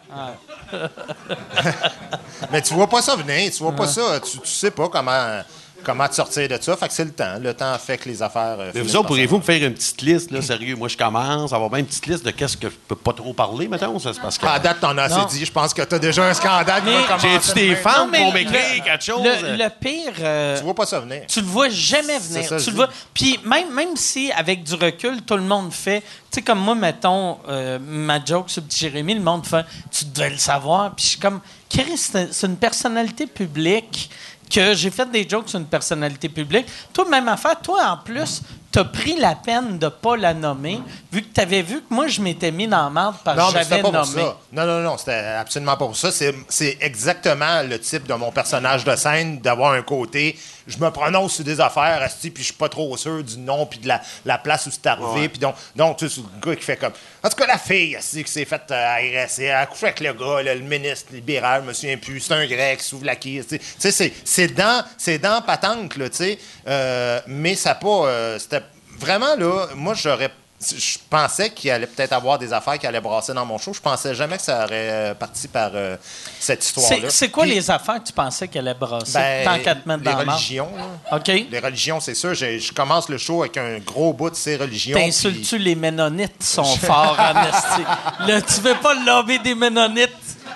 Mais 2.51 2.61
tu 2.61 2.73
vois 2.73 2.87
pas 2.89 3.01
ça 3.01 3.15
venir, 3.15 3.51
tu 3.51 3.61
vois 3.61 3.71
pas 3.75 3.87
ça, 3.87 4.19
tu, 4.19 4.39
tu 4.39 4.47
sais 4.49 4.71
pas 4.71 4.89
comment, 4.89 5.41
comment 5.83 6.07
te 6.07 6.15
sortir 6.15 6.47
de 6.47 6.57
ça? 6.61 6.75
Fait 6.77 6.87
que 6.87 6.93
c'est 6.93 7.05
le 7.05 7.11
temps. 7.11 7.37
Le 7.39 7.53
temps 7.53 7.77
fait 7.77 7.97
que 7.97 8.09
les 8.09 8.21
affaires. 8.21 8.57
euh, 8.59 8.71
Mais 8.73 8.81
vous 8.81 8.95
autres, 8.95 9.07
pourriez-vous 9.07 9.37
me 9.37 9.43
faire 9.43 9.61
une 9.63 9.73
petite 9.73 10.01
liste, 10.01 10.31
là, 10.31 10.41
sérieux? 10.41 10.75
Moi, 10.75 10.87
je 10.87 10.97
commence, 10.97 11.53
avoir 11.53 11.69
même 11.71 11.81
une 11.81 11.85
petite 11.85 12.05
liste 12.07 12.25
de 12.25 12.31
qu'est-ce 12.31 12.57
que 12.57 12.69
je 12.69 12.75
peux 12.87 12.95
pas 12.95 13.13
trop 13.13 13.33
parler, 13.33 13.67
mettons. 13.67 13.99
Ça, 13.99 14.13
c'est 14.13 14.21
parce 14.21 14.37
que. 14.37 14.45
À 14.45 14.59
date, 14.59 14.79
t'en 14.79 14.97
as 14.97 15.03
assez 15.03 15.37
dit. 15.37 15.45
Je 15.45 15.51
pense 15.51 15.73
que 15.73 15.81
t'as 15.81 15.99
déjà 15.99 16.25
un 16.27 16.33
scandale 16.33 16.81
qui 16.81 16.87
Mais- 16.89 16.95
va 17.01 17.03
commencer. 17.07 17.27
J'ai-tu 17.53 17.53
des 17.69 17.75
fans 17.75 18.05
le- 18.05 18.33
m'écrire 18.33 18.83
quelque 18.83 19.03
chose? 19.03 19.23
Le, 19.23 19.57
le 19.57 19.69
pire, 19.79 20.13
euh, 20.19 20.57
Tu 20.57 20.63
vois 20.63 20.73
pas 20.75 20.85
ça 20.85 20.99
venir. 20.99 21.23
tu 21.27 21.39
le 21.41 21.45
vois 21.47 21.69
jamais 21.69 22.19
venir. 22.19 22.45
ça, 22.47 22.57
Tu 22.57 22.69
le 22.71 22.75
vois. 22.75 22.89
Puis 23.13 23.39
même, 23.45 23.73
même 23.73 23.95
si, 23.95 24.31
avec 24.31 24.63
du 24.63 24.73
recul, 24.75 25.21
tout 25.21 25.35
le 25.35 25.43
monde 25.43 25.71
fait. 25.73 26.01
Tu 26.01 26.39
sais, 26.39 26.41
comme 26.41 26.59
moi, 26.59 26.73
mettons, 26.73 27.37
euh, 27.47 27.77
ma 27.79 28.23
joke 28.23 28.49
sur 28.49 28.63
Petit 28.63 28.79
Jérémy, 28.79 29.13
le 29.15 29.21
monde 29.21 29.45
fait 29.45 29.63
Tu 29.91 30.05
devais 30.05 30.31
le 30.31 30.37
savoir. 30.37 30.95
Puis 30.95 31.03
je 31.05 31.09
suis 31.11 31.19
comme 31.19 31.39
Chris, 31.69 31.97
c'est 31.97 32.43
une 32.47 32.55
personnalité 32.57 33.27
publique 33.27 34.09
que 34.53 34.73
j'ai 34.73 34.91
fait 34.91 35.09
des 35.09 35.27
jokes 35.27 35.49
sur 35.49 35.59
une 35.59 35.65
personnalité 35.65 36.29
publique. 36.29 36.67
Toi, 36.93 37.05
même 37.09 37.27
affaire. 37.27 37.59
Toi, 37.61 37.83
en 37.85 37.97
plus, 37.97 38.41
t'as 38.73 38.83
pris 38.85 39.15
la 39.17 39.35
peine 39.35 39.77
de 39.77 39.87
pas 39.87 40.17
la 40.17 40.33
nommer, 40.33 40.81
vu 41.11 41.21
que 41.21 41.27
t'avais 41.31 41.61
vu 41.61 41.79
que 41.79 41.93
moi, 41.93 42.07
je 42.07 42.19
m'étais 42.21 42.51
mis 42.51 42.67
dans 42.67 42.83
la 42.85 42.89
merde 42.89 43.15
parce 43.23 43.37
Non, 43.37 43.47
que 43.47 43.53
j'avais 43.53 43.81
pour 43.81 43.91
nommé. 43.93 44.05
ça. 44.21 44.37
Non, 44.51 44.65
non, 44.65 44.79
non, 44.81 44.97
c'était 44.97 45.13
absolument 45.39 45.77
pas 45.77 45.85
pour 45.85 45.95
ça. 45.95 46.11
C'est, 46.11 46.33
c'est 46.49 46.77
exactement 46.81 47.61
le 47.61 47.79
type 47.79 48.07
de 48.07 48.13
mon 48.15 48.31
personnage 48.31 48.83
de 48.83 48.95
scène, 48.95 49.39
d'avoir 49.39 49.73
un 49.73 49.83
côté. 49.83 50.37
Je 50.65 50.77
me 50.77 50.89
prononce 50.91 51.35
sur 51.35 51.43
des 51.43 51.59
affaires, 51.59 52.01
asti, 52.01 52.31
puis 52.31 52.41
je 52.41 52.47
suis 52.47 52.57
pas 52.57 52.69
trop 52.69 52.95
sûr 52.97 53.21
du 53.23 53.37
nom, 53.37 53.65
puis 53.65 53.79
de 53.79 53.87
la, 53.87 54.01
la 54.25 54.37
place 54.37 54.65
où 54.65 54.71
c'est 54.71 54.87
arrivé. 54.87 55.29
Puis 55.29 55.37
donc, 55.39 55.55
donc 55.75 55.97
tu 55.97 56.07
sais, 56.09 56.15
c'est 56.15 56.21
le 56.21 56.49
gars 56.51 56.55
qui 56.55 56.63
fait 56.63 56.77
comme. 56.77 56.93
En 57.23 57.29
tout 57.29 57.35
cas, 57.35 57.45
la 57.45 57.57
fille, 57.57 57.95
asti, 57.95 58.23
qui 58.23 58.31
s'est 58.31 58.45
faite 58.45 58.71
euh, 58.71 58.95
agresser, 58.97 59.43
elle 59.43 59.55
a 59.55 59.65
couché 59.67 59.87
avec 59.87 59.99
le 59.99 60.13
gars, 60.13 60.41
là, 60.41 60.55
le 60.55 60.61
ministre 60.61 61.13
libéral, 61.13 61.61
je 61.63 61.67
me 61.67 61.73
souviens 61.73 61.97
plus, 61.97 62.19
c'est 62.21 62.33
un 62.33 62.47
grec, 62.47 62.81
sous 62.81 63.01
la 63.03 63.15
qui. 63.17 63.39
Tu 63.47 63.59
sais, 63.77 63.91
c'est, 63.91 64.13
c'est 64.23 64.47
dans, 64.47 64.83
c'est 64.97 65.19
dans 65.19 65.41
patente, 65.41 65.95
là, 65.97 66.09
tu 66.09 66.15
sais. 66.15 66.39
Euh, 66.67 67.19
mais 67.27 67.55
ça 67.55 67.75
pas. 67.75 68.07
euh, 68.07 68.39
c'était 68.39 68.62
vraiment, 69.03 69.35
là, 69.35 69.67
moi, 69.75 69.93
j'aurais 69.93 70.31
je 70.71 70.97
pensais 71.09 71.49
qu'il 71.49 71.69
allait 71.71 71.87
peut-être 71.87 72.13
avoir 72.13 72.37
des 72.37 72.53
affaires 72.53 72.77
qui 72.77 72.87
allaient 72.87 73.01
brasser 73.01 73.33
dans 73.33 73.45
mon 73.45 73.57
show. 73.57 73.73
Je 73.73 73.81
pensais 73.81 74.15
jamais 74.15 74.37
que 74.37 74.43
ça 74.43 74.63
aurait 74.63 74.89
euh, 74.91 75.13
parti 75.13 75.47
par 75.47 75.71
euh, 75.73 75.97
cette 76.39 76.63
histoire-là. 76.63 77.09
C'est, 77.09 77.29
quoi 77.29 77.43
Puis, 77.43 77.55
les 77.55 77.69
affaires 77.71 78.01
que 78.01 78.07
tu 78.07 78.13
pensais 78.13 78.47
qu'elle 78.47 78.67
allait 78.67 78.79
brasser? 78.79 79.13
Ben, 79.13 79.45
tant 79.45 79.59
qu'à 79.59 79.75
te 79.75 79.87
mettre 79.87 80.03
les 80.03 80.25
dans 80.25 80.31
religions, 80.31 80.69
là. 80.77 81.17
OK. 81.17 81.27
Les 81.27 81.59
religions, 81.59 81.99
c'est 81.99 82.15
sûr. 82.15 82.33
Je 82.33 82.71
commence 82.71 83.09
le 83.09 83.17
show 83.17 83.41
avec 83.41 83.57
un 83.57 83.79
gros 83.79 84.13
bout 84.13 84.29
de 84.29 84.35
ces 84.35 84.55
religions. 84.55 84.97
T'insultes-tu 84.97 85.57
les 85.57 85.75
Ménonites 85.75 86.43
sont 86.43 86.63
forts 86.63 87.17
en 87.19 87.41
esti? 87.43 87.83
Là, 88.27 88.41
tu 88.41 88.61
veux 88.61 88.75
pas 88.75 88.93
le 88.93 89.05
lobby 89.05 89.39
des 89.39 89.55
Ménonites 89.55 90.11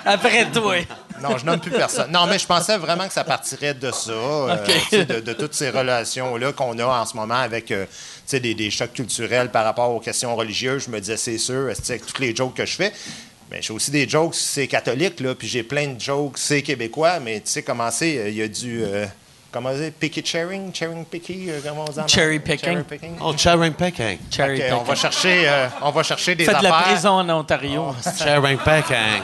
après 0.06 0.50
toi. 0.52 0.76
Non, 1.22 1.38
je 1.38 1.46
nomme 1.46 1.60
plus 1.60 1.72
personne. 1.72 2.12
Non, 2.12 2.26
mais 2.28 2.40
je 2.40 2.46
pensais 2.46 2.78
vraiment 2.78 3.08
que 3.08 3.14
ça 3.14 3.24
partirait 3.24 3.74
de 3.74 3.92
ça, 3.92 4.12
euh, 4.12 4.56
de, 4.92 5.20
de 5.20 5.34
toutes 5.34 5.54
ces 5.54 5.70
relations-là 5.70 6.54
qu'on 6.54 6.78
a 6.80 6.86
en 6.86 7.06
ce 7.06 7.16
moment 7.16 7.36
avec 7.36 7.72
euh, 7.72 7.86
des, 8.32 8.54
des 8.54 8.70
chocs 8.70 8.94
culturels 8.94 9.50
par 9.50 9.64
rapport 9.66 9.92
aux 9.92 10.00
questions 10.00 10.36
religieuses. 10.36 10.86
Je 10.86 10.92
me 10.92 11.00
disais, 11.00 11.18
c'est 11.18 11.38
sûr, 11.38 11.70
avec 11.70 12.06
toutes 12.06 12.20
les 12.20 12.36
jokes 12.36 12.54
que 12.56 12.66
je 12.66 12.76
fais? 12.76 12.94
Mais 13.50 13.62
j'ai 13.62 13.74
aussi 13.74 13.92
des 13.92 14.08
jokes, 14.10 14.36
c'est 14.36 14.68
catholique, 14.68 15.20
là, 15.22 15.34
puis 15.34 15.48
j'ai 15.48 15.64
plein 15.64 15.88
de 15.88 16.00
jokes, 16.02 16.38
c'est 16.38 16.62
québécois, 16.62 17.20
mais 17.20 17.40
tu 17.40 17.50
sais 17.52 17.64
comment 17.64 17.90
c'est, 17.92 18.18
euh, 18.18 18.30
il 18.30 18.36
y 18.36 18.42
a 18.42 18.48
du... 18.48 18.84
euh, 18.84 19.06
comment 19.52 19.74
dire, 19.74 19.92
picky 20.00 20.24
cherring, 20.26 20.74
cherring 20.74 21.06
picky, 21.06 21.50
euh, 21.50 21.60
comment 21.66 21.86
on 21.88 21.92
dit 21.92 22.00
en 22.00 22.08
Cherry 22.08 22.40
picking. 22.40 22.84
picking. 22.84 23.16
Oh. 23.22 23.34
Cherry 23.38 23.70
Ok, 23.70 23.76
on 24.72 24.76
va 24.78 24.80
picking. 24.84 24.96
chercher, 24.96 25.48
euh, 25.50 25.68
on 25.82 25.92
va 25.92 26.04
chercher 26.04 26.36
des 26.36 26.46
Faites 26.46 26.54
de 26.62 26.66
affaires. 26.66 26.72
la 26.88 26.94
prison 26.94 27.10
en 27.10 27.30
Ontario. 27.30 27.96
Sharon 28.18 28.58
Pecking. 28.58 29.24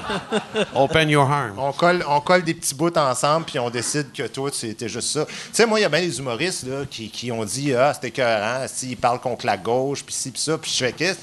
Open 0.75 1.09
your 1.09 1.29
arm. 1.29 1.57
On 1.59 1.71
colle, 1.71 2.03
on 2.07 2.19
colle 2.21 2.43
des 2.43 2.53
petits 2.53 2.75
bouts 2.75 2.97
ensemble, 2.97 3.45
puis 3.45 3.59
on 3.59 3.69
décide 3.69 4.11
que 4.11 4.27
toi, 4.27 4.49
c'était 4.53 4.89
juste 4.89 5.09
ça. 5.09 5.25
Tu 5.25 5.33
sais, 5.51 5.65
moi, 5.65 5.79
il 5.79 5.83
y 5.83 5.85
a 5.85 5.89
bien 5.89 6.01
des 6.01 6.17
humoristes 6.19 6.63
là, 6.67 6.85
qui, 6.89 7.09
qui 7.09 7.31
ont 7.31 7.43
dit 7.45 7.73
Ah, 7.73 7.93
c'était 7.93 8.07
écœurant, 8.09 8.65
s'ils 8.67 8.97
parlent 8.97 9.19
contre 9.21 9.45
la 9.45 9.57
gauche, 9.57 10.03
puis 10.03 10.13
ci, 10.15 10.31
puis 10.31 10.41
ça. 10.41 10.57
Puis 10.57 10.71
je 10.71 10.85
fais 10.85 10.91
qu'est-ce 10.93 11.19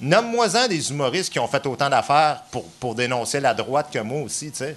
Nomme-moi-en 0.00 0.66
des 0.66 0.90
humoristes 0.90 1.32
qui 1.32 1.38
ont 1.38 1.46
fait 1.46 1.64
autant 1.64 1.88
d'affaires 1.88 2.42
pour, 2.50 2.64
pour 2.80 2.94
dénoncer 2.96 3.38
la 3.38 3.54
droite 3.54 3.86
que 3.92 4.00
moi 4.00 4.22
aussi, 4.22 4.50
tu 4.50 4.56
sais. 4.58 4.76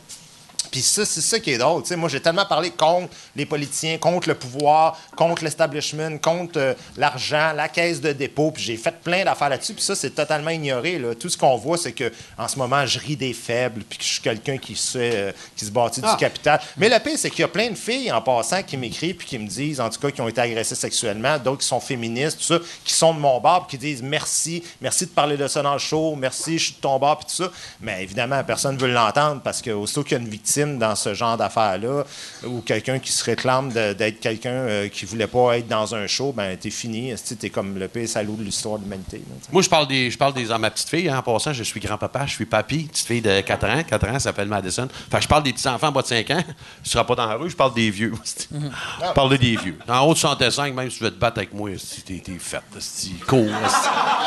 Puis 0.72 0.82
ça, 0.82 1.06
c'est 1.06 1.22
ça 1.22 1.40
qui 1.40 1.52
est 1.52 1.58
drôle. 1.58 1.84
Tu 1.84 1.90
sais, 1.90 1.96
moi, 1.96 2.10
j'ai 2.10 2.20
tellement 2.20 2.46
parlé 2.46 2.72
contre 2.72 3.10
les 3.36 3.46
politiciens, 3.46 3.98
contre 3.98 4.28
le 4.30 4.36
pouvoir, 4.36 4.98
contre 5.16 5.44
l'establishment, 5.44 6.18
contre 6.18 6.60
euh, 6.60 6.74
l'argent, 6.98 7.54
la 7.54 7.70
caisse 7.70 8.02
de 8.02 8.12
dépôt. 8.12 8.52
Puis 8.52 8.64
j'ai 8.64 8.78
fait 8.78 8.96
plein 9.04 9.24
d'affaires 9.24 9.50
là-dessus. 9.50 9.74
Puis 9.74 9.84
ça, 9.84 9.96
c'est 9.96 10.12
totalement 10.12 10.50
ignoré. 10.52 10.98
Là. 11.00 11.16
Tout 11.16 11.30
ce 11.30 11.38
qu'on 11.38 11.58
voit, 11.58 11.78
c'est 11.78 11.92
que 11.94 12.12
en 12.38 12.48
ce 12.48 12.58
moment, 12.58 12.86
je 12.86 13.00
ris 13.00 13.16
des 13.16 13.34
faibles, 13.34 13.84
puis 13.90 13.98
que 14.00 14.04
je 14.04 14.10
suis 14.10 14.22
quelqu'un 14.22 14.58
qui 14.58 14.76
se, 14.76 14.98
euh, 14.98 15.32
qui 15.56 15.66
se 15.66 15.72
bâtit 15.72 16.02
Ah. 16.04 16.12
du 16.12 16.18
capital. 16.18 16.60
Mais 16.78 16.90
le 16.90 17.00
pire, 17.00 17.18
c'est 17.18 17.30
qu'il 17.30 17.40
y 17.42 17.44
a 17.44 17.48
plein 17.48 17.70
de 17.70 17.76
filles, 17.76 18.12
en 18.12 18.22
passant, 18.22 18.62
qui 18.64 18.78
m'écrivent 18.78 19.16
puis 19.16 19.28
qui 19.28 19.38
me 19.40 19.48
disent, 19.48 19.80
en 19.80 19.90
tout 19.90 20.00
cas, 20.00 20.12
qui 20.12 20.22
ont 20.22 20.28
été 20.28 20.42
agressées 20.42 20.76
sexuellement, 20.76 21.38
d'autres 21.38 21.62
qui 21.62 21.68
sont 21.68 21.80
féministes, 21.80 22.38
tout 22.40 22.44
ça, 22.46 22.60
qui 22.84 22.94
sont 22.94 23.14
de 23.14 23.20
mon 23.20 23.40
bord, 23.40 23.68
puis 23.68 23.78
qui 23.78 23.86
disent 23.86 24.02
merci, 24.02 24.64
merci 24.82 25.06
de 25.06 25.12
parler 25.12 25.38
de 25.38 25.48
ça 25.48 25.62
dans 25.62 25.74
le 25.74 25.80
show, 25.80 26.16
merci, 26.16 26.58
je 26.58 26.64
suis 26.66 26.74
de 26.74 26.80
ton 26.80 26.98
bord, 27.00 27.18
puis 27.18 27.28
tout 27.28 27.44
ça. 27.44 27.52
Mais 27.82 28.04
évidemment, 28.04 28.44
personne 28.44 28.76
ne 28.76 28.80
veut 28.82 28.92
l'entendre 28.92 29.42
parce 29.44 29.62
que 29.62 29.72
aussitôt 29.72 30.04
qu'il 30.04 30.14
y 30.18 30.20
a 30.20 30.24
une 30.24 30.30
victime 30.30 30.55
dans 30.64 30.96
ce 30.96 31.14
genre 31.14 31.38
d'affaires-là, 31.38 32.04
ou 32.46 32.62
quelqu'un 32.62 33.00
qui 33.00 33.12
se 33.12 33.24
réclame 33.24 33.72
d'être 33.72 34.20
quelqu'un 34.20 34.50
euh, 34.50 34.88
qui 34.88 35.06
voulait 35.06 35.28
pas 35.28 35.58
être 35.58 35.68
dans 35.68 35.94
un 35.96 36.08
show, 36.08 36.32
ben 36.32 36.58
t'es 36.58 36.70
fini. 36.70 37.14
Tu 37.26 37.46
es 37.46 37.50
comme 37.50 37.78
le 37.78 37.88
pire 37.88 38.08
salaud 38.08 38.36
de 38.36 38.44
l'histoire 38.44 38.78
de 38.78 38.84
l'humanité. 38.84 39.22
Moi, 39.52 39.62
je 39.62 39.70
parle 39.70 39.88
des, 39.88 40.10
je 40.10 40.18
parle 40.18 40.34
des 40.34 40.46
ma 40.58 40.70
petite 40.70 40.90
fille. 40.90 41.10
hein, 41.10 41.18
en 41.18 41.22
passant, 41.22 41.54
je 41.54 41.64
suis 41.64 41.80
grand-papa, 41.80 42.26
je 42.26 42.34
suis 42.34 42.46
papy, 42.46 42.84
petite 42.86 43.08
fille 43.08 43.22
de 43.22 43.42
4 43.42 43.66
ans. 43.68 43.84
4 43.84 44.04
ans, 44.08 44.12
elle 44.14 44.22
s'appelle 44.22 44.48
Madison. 44.48 44.88
Fait 45.12 45.18
que 45.18 45.24
je 45.24 45.28
parle 45.28 45.44
des 45.44 45.54
petits-enfants 45.54 45.88
en 45.88 45.92
bas 45.92 46.02
de 46.02 46.08
5 46.08 46.32
ans. 46.32 46.44
Tu 46.84 46.90
seras 46.92 47.04
pas 47.04 47.16
dans 47.16 47.26
la 47.26 47.36
rue, 47.36 47.50
je 47.50 47.56
parle 47.56 47.74
des 47.74 47.90
vieux. 47.90 48.14
Je 48.52 49.14
parle 49.14 49.38
des 49.38 49.56
vieux. 49.56 49.78
En 49.88 50.02
haut 50.02 50.14
de 50.14 50.20
65, 50.20 50.74
même 50.74 50.90
si 50.90 50.98
tu 50.98 51.04
veux 51.04 51.12
te 51.12 51.20
battre 51.20 51.40
avec 51.40 51.54
moi, 51.54 51.72
si 51.78 52.02
t'es 52.02 52.22
t'es 52.24 52.38
si 52.80 53.14
Cours, 53.28 53.50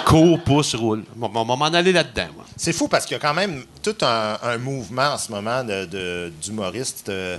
cours, 0.04 0.40
pousse, 0.44 0.74
roule. 0.74 1.04
On 1.20 1.28
va 1.28 1.44
m'en 1.56 1.64
aller 1.66 1.92
là-dedans, 1.92 2.28
moi. 2.34 2.44
C'est 2.56 2.72
fou 2.72 2.88
parce 2.88 3.04
qu'il 3.06 3.16
y 3.16 3.20
a 3.20 3.20
quand 3.20 3.34
même 3.34 3.64
tout 3.92 4.04
un, 4.04 4.58
mouvement 4.58 5.14
en 5.14 5.18
ce 5.18 5.30
moment 5.30 5.64
d'humoristes 6.42 7.08
euh, 7.08 7.38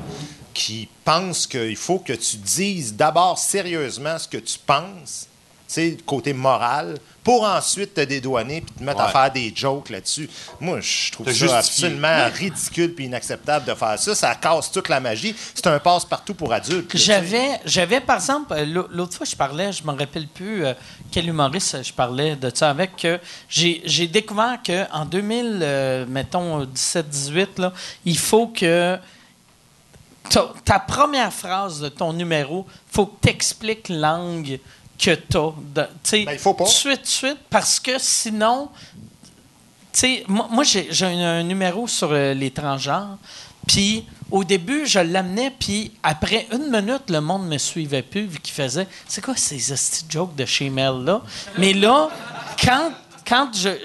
qui 0.54 0.88
pensent 1.06 1.48
qu'il 1.48 1.76
faut 1.76 2.00
que 2.00 2.14
tu 2.14 2.38
dises 2.38 2.96
d'abord 2.96 3.38
sérieusement 3.38 4.18
ce 4.18 4.28
que 4.28 4.38
tu 4.38 4.58
penses, 4.60 5.28
côté 6.06 6.34
moral, 6.34 6.98
pour 7.24 7.44
ensuite 7.44 7.94
te 7.94 8.02
dédouaner 8.02 8.62
puis 8.62 8.74
te 8.74 8.84
mettre 8.84 9.02
à 9.02 9.10
faire 9.10 9.32
des 9.32 9.54
jokes 9.56 9.90
là-dessus. 9.90 10.28
Moi, 10.60 10.80
je 10.82 11.12
trouve 11.12 11.28
ça 11.32 11.58
absolument 11.60 12.28
ridicule 12.34 12.96
puis 12.96 13.06
inacceptable 13.06 13.66
de 13.66 13.76
faire 13.76 14.00
ça. 14.00 14.16
Ça 14.16 14.34
casse 14.36 14.72
toute 14.72 14.90
la 14.90 15.00
magie. 15.00 15.36
C'est 15.54 15.68
un 15.68 15.78
passe-partout 15.80 16.34
pour 16.34 16.52
adultes. 16.52 16.90
J'avais, 16.98 17.60
j'avais, 17.66 18.00
par 18.02 18.16
exemple, 18.16 18.54
euh, 18.54 18.66
l'au- 18.66 18.88
l'autre 18.90 19.16
fois, 19.16 19.28
je 19.28 19.36
parlais, 19.36 19.72
je 19.72 19.84
me 19.84 19.92
rappelle 19.92 20.28
plus 20.28 20.66
euh, 20.66 20.74
quel 21.12 21.28
humoriste 21.28 21.84
je 21.84 21.94
parlais 21.94 22.36
de 22.36 22.50
ça 22.54 22.72
avec, 22.72 22.96
que 22.96 23.20
j'ai, 23.48 23.82
j'ai 23.86 24.08
découvert 24.08 24.58
qu'en 24.66 25.06
2000, 25.06 25.60
euh, 25.62 26.06
mettons, 26.08 26.64
17-18, 26.66 27.48
là, 27.62 27.74
il 28.06 28.18
faut 28.18 28.48
que 28.48 28.98
ta, 30.30 30.52
ta 30.66 30.80
première 30.80 31.34
phrase 31.34 31.80
de 31.82 31.90
ton 31.90 32.14
numéro, 32.14 32.66
faut 32.92 33.06
que 33.08 33.18
tu 33.22 33.30
expliques 33.30 33.90
l'angle 33.90 34.60
que 35.00 35.16
tu 35.16 35.38
as. 35.38 35.54
Ben, 36.26 36.34
il 36.34 36.40
faut 36.40 36.54
pas. 36.54 36.66
Tout 36.66 36.70
de 36.70 36.76
suite, 36.76 36.98
tout 36.98 37.02
de 37.04 37.08
suite, 37.08 37.38
parce 37.50 37.80
que 37.80 37.92
sinon, 37.98 38.70
tu 39.94 40.00
sais, 40.02 40.24
moi, 40.28 40.48
moi, 40.52 40.64
j'ai 40.64 40.88
un, 41.06 41.40
un 41.40 41.44
numéro 41.44 41.88
sur 41.88 42.10
euh, 42.12 42.34
les 42.34 42.52
transgenres. 42.52 43.18
Puis 43.68 44.04
au 44.32 44.44
début, 44.44 44.86
je 44.86 45.00
l'amenais, 45.00 45.52
puis 45.58 45.92
après 46.04 46.48
une 46.52 46.70
minute, 46.72 47.10
le 47.10 47.22
monde 47.22 47.48
me 47.48 47.58
suivait 47.58 48.02
plus, 48.02 48.26
vu 48.26 48.40
qu'il 48.40 48.54
faisait 48.54 48.88
C'est 49.08 49.24
quoi 49.24 49.36
ces 49.36 49.60
jokes 50.10 50.36
de 50.36 50.46
chez 50.46 50.70
Mel 50.70 51.04
là? 51.04 51.22
Mais 51.58 51.74
là, 51.74 52.10
quand. 52.64 52.92
Quand 53.28 53.52
je- 53.54 53.78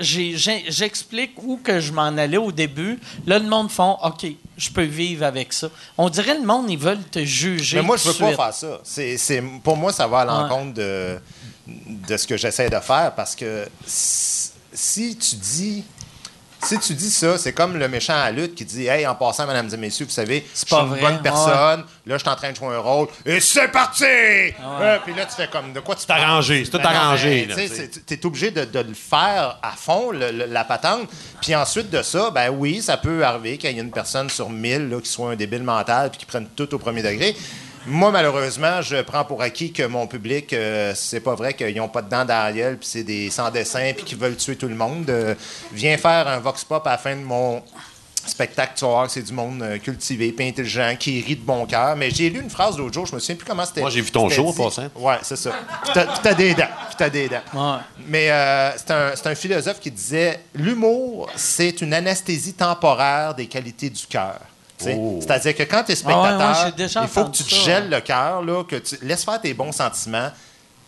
j'explique 0.70 1.32
où 1.42 1.58
que 1.62 1.78
je 1.78 1.92
m'en 1.92 2.04
allais 2.16 2.38
au 2.38 2.50
début, 2.50 2.98
là, 3.26 3.38
le 3.38 3.46
monde 3.46 3.70
font 3.70 3.98
OK, 4.02 4.24
je 4.56 4.70
peux 4.70 4.82
vivre 4.84 5.24
avec 5.24 5.52
ça. 5.52 5.68
On 5.98 6.08
dirait 6.08 6.38
le 6.38 6.44
monde, 6.46 6.70
ils 6.70 6.78
veulent 6.78 7.02
te 7.10 7.24
juger. 7.24 7.76
Mais 7.78 7.82
moi, 7.82 7.96
je 7.96 8.04
tout 8.04 8.08
veux 8.10 8.14
pas 8.36 8.44
faire 8.50 8.54
ça. 8.54 8.80
C'est, 8.84 9.16
c'est- 9.16 9.42
pour 9.62 9.76
moi, 9.76 9.92
ça 9.92 10.06
va 10.06 10.20
à 10.20 10.24
l'encontre 10.24 10.74
de, 10.74 11.18
de 11.66 12.16
ce 12.16 12.26
que 12.26 12.36
j'essaie 12.36 12.68
de 12.70 12.78
faire 12.80 13.12
parce 13.14 13.34
que 13.34 13.66
si 13.86 15.16
tu 15.16 15.36
dis. 15.36 15.84
Si 16.64 16.78
tu 16.78 16.94
dis 16.94 17.10
ça, 17.10 17.36
c'est 17.38 17.52
comme 17.52 17.76
le 17.76 17.88
méchant 17.88 18.14
à 18.14 18.24
la 18.24 18.30
lutte 18.32 18.54
qui 18.54 18.64
dit 18.64 18.86
Hey, 18.86 19.06
en 19.06 19.14
passant, 19.14 19.46
mesdames 19.46 19.68
et 19.72 19.76
messieurs, 19.76 20.06
vous 20.06 20.10
savez, 20.12 20.44
je 20.52 20.58
suis 20.58 20.66
pas 20.66 20.80
une 20.82 20.88
vrai, 20.88 21.00
bonne 21.00 21.22
personne, 21.22 21.84
là, 22.06 22.14
je 22.14 22.18
suis 22.18 22.28
en 22.28 22.36
train 22.36 22.50
de 22.50 22.56
jouer 22.56 22.74
un 22.74 22.78
rôle, 22.78 23.08
et 23.26 23.38
c'est 23.40 23.68
parti! 23.68 24.04
Euh, 24.04 24.98
puis 25.04 25.14
là, 25.14 25.26
tu 25.26 25.34
fais 25.36 25.48
comme 25.48 25.72
de 25.72 25.80
quoi 25.80 25.94
tu 25.94 26.06
parles? 26.06 26.22
c'est 26.64 26.70
tout 26.70 26.78
Ben 26.78 26.84
arrangé, 26.96 27.46
là, 27.46 27.54
tu 28.06 28.14
es 28.14 28.26
obligé 28.26 28.50
de, 28.50 28.64
de 28.64 28.78
le 28.80 28.94
faire 28.94 29.58
à 29.62 29.72
fond, 29.72 30.10
le- 30.10 30.30
le- 30.30 30.46
la 30.46 30.64
patente. 30.64 31.08
Puis 31.42 31.54
ensuite 31.54 31.90
de 31.90 32.02
ça, 32.02 32.30
ben 32.30 32.48
oui, 32.50 32.80
ça 32.82 32.96
peut 32.96 33.24
arriver 33.24 33.58
qu'il 33.58 33.70
y 33.70 33.78
ait 33.78 33.82
une 33.82 33.90
personne 33.90 34.30
sur 34.30 34.48
mille 34.48 34.88
là, 34.88 35.00
qui 35.00 35.08
soit 35.10 35.30
un 35.30 35.36
débile 35.36 35.62
mental 35.62 36.10
puis 36.10 36.18
qui 36.20 36.26
prenne 36.26 36.46
tout 36.56 36.72
au 36.74 36.78
premier 36.78 37.02
degré. 37.02 37.36
Moi, 37.86 38.10
malheureusement, 38.10 38.80
je 38.80 39.02
prends 39.02 39.24
pour 39.24 39.42
acquis 39.42 39.70
que 39.72 39.82
mon 39.82 40.06
public, 40.06 40.52
euh, 40.54 40.92
c'est 40.94 41.20
pas 41.20 41.34
vrai 41.34 41.52
qu'ils 41.54 41.76
n'ont 41.76 41.88
pas 41.88 42.00
de 42.02 42.08
dents 42.08 42.24
d'Ariel, 42.24 42.78
puis 42.78 42.88
c'est 42.90 43.02
des 43.04 43.28
sans-dessins, 43.30 43.92
puis 43.94 44.04
qu'ils 44.04 44.18
veulent 44.18 44.36
tuer 44.36 44.56
tout 44.56 44.68
le 44.68 44.74
monde. 44.74 45.08
Euh, 45.10 45.34
viens 45.72 45.98
faire 45.98 46.26
un 46.26 46.38
vox 46.38 46.64
pop 46.64 46.86
à 46.86 46.92
la 46.92 46.98
fin 46.98 47.14
de 47.14 47.20
mon 47.22 47.62
spectacle, 48.26 48.72
tu 48.74 48.86
vas 48.86 48.90
voir 48.90 49.06
que 49.06 49.12
c'est 49.12 49.20
du 49.22 49.34
monde 49.34 49.60
euh, 49.62 49.76
cultivé, 49.76 50.32
puis 50.32 50.48
intelligent, 50.48 50.96
qui 50.98 51.20
rit 51.20 51.36
de 51.36 51.42
bon 51.44 51.66
cœur. 51.66 51.94
Mais 51.94 52.10
j'ai 52.10 52.30
lu 52.30 52.40
une 52.40 52.48
phrase 52.48 52.78
l'autre 52.78 52.94
jour, 52.94 53.04
je 53.04 53.14
me 53.14 53.20
souviens 53.20 53.36
plus 53.36 53.44
comment 53.46 53.66
c'était. 53.66 53.82
Moi, 53.82 53.90
j'ai 53.90 54.00
vu 54.00 54.10
ton 54.10 54.30
show, 54.30 54.48
en 54.48 54.52
passant. 54.54 54.88
Ouais, 54.96 55.16
c'est 55.20 55.36
ça. 55.36 55.50
Puis 55.82 55.92
t'as- 55.92 56.06
puis 56.06 56.18
t'as 56.22 56.32
des 56.34 56.54
dents. 56.54 56.62
Puis 56.86 56.96
t'as 56.96 57.10
des 57.10 57.28
dents. 57.28 57.42
Ouais. 57.52 57.80
Mais 58.08 58.30
euh, 58.30 58.70
c'est 58.78 58.90
un, 58.92 59.10
c'est 59.14 59.26
un 59.26 59.34
philosophe 59.34 59.78
qui 59.78 59.90
disait 59.90 60.40
l'humour, 60.54 61.28
c'est 61.36 61.82
une 61.82 61.92
anesthésie 61.92 62.54
temporaire 62.54 63.34
des 63.34 63.46
qualités 63.46 63.90
du 63.90 64.06
cœur. 64.06 64.40
Oh. 64.86 65.18
C'est-à-dire 65.20 65.54
que 65.54 65.62
quand 65.62 65.84
tu 65.84 65.92
es 65.92 65.96
Ah 66.04 66.08
ouais, 66.08 66.14
spectateur, 66.14 66.48
ouais, 66.48 66.62
j'ai 66.66 66.72
déjà 66.72 67.02
il 67.02 67.08
faut 67.08 67.24
que 67.24 67.36
tu 67.36 67.44
te 67.44 67.54
ça, 67.54 67.64
gèles 67.64 67.84
ouais. 67.84 67.96
le 67.96 68.00
cœur, 68.00 68.42
là, 68.42 68.64
que 68.64 68.76
tu 68.76 68.96
laisses 69.02 69.24
faire 69.24 69.40
tes 69.40 69.54
bons 69.54 69.72
sentiments. 69.72 70.30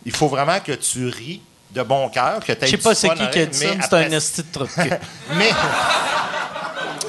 Il 0.05 0.12
faut 0.12 0.28
vraiment 0.28 0.61
que 0.61 0.72
tu 0.72 1.07
ris 1.07 1.41
de 1.70 1.82
bon 1.82 2.09
cœur, 2.09 2.41
que 2.41 2.53
tu 2.53 2.66
Je 2.66 2.70
sais 2.72 2.76
pas 2.78 2.95
c'est 2.95 3.09
qui 3.11 3.30
qui 3.30 3.39
a 3.39 3.47
dit 3.47 3.59
ça, 3.59 3.74
mais 3.74 3.82
c'est 3.82 3.95
un 3.95 4.11
esti 4.12 4.43
de 4.43 4.53
truc. 4.53 4.70
mais. 5.37 5.51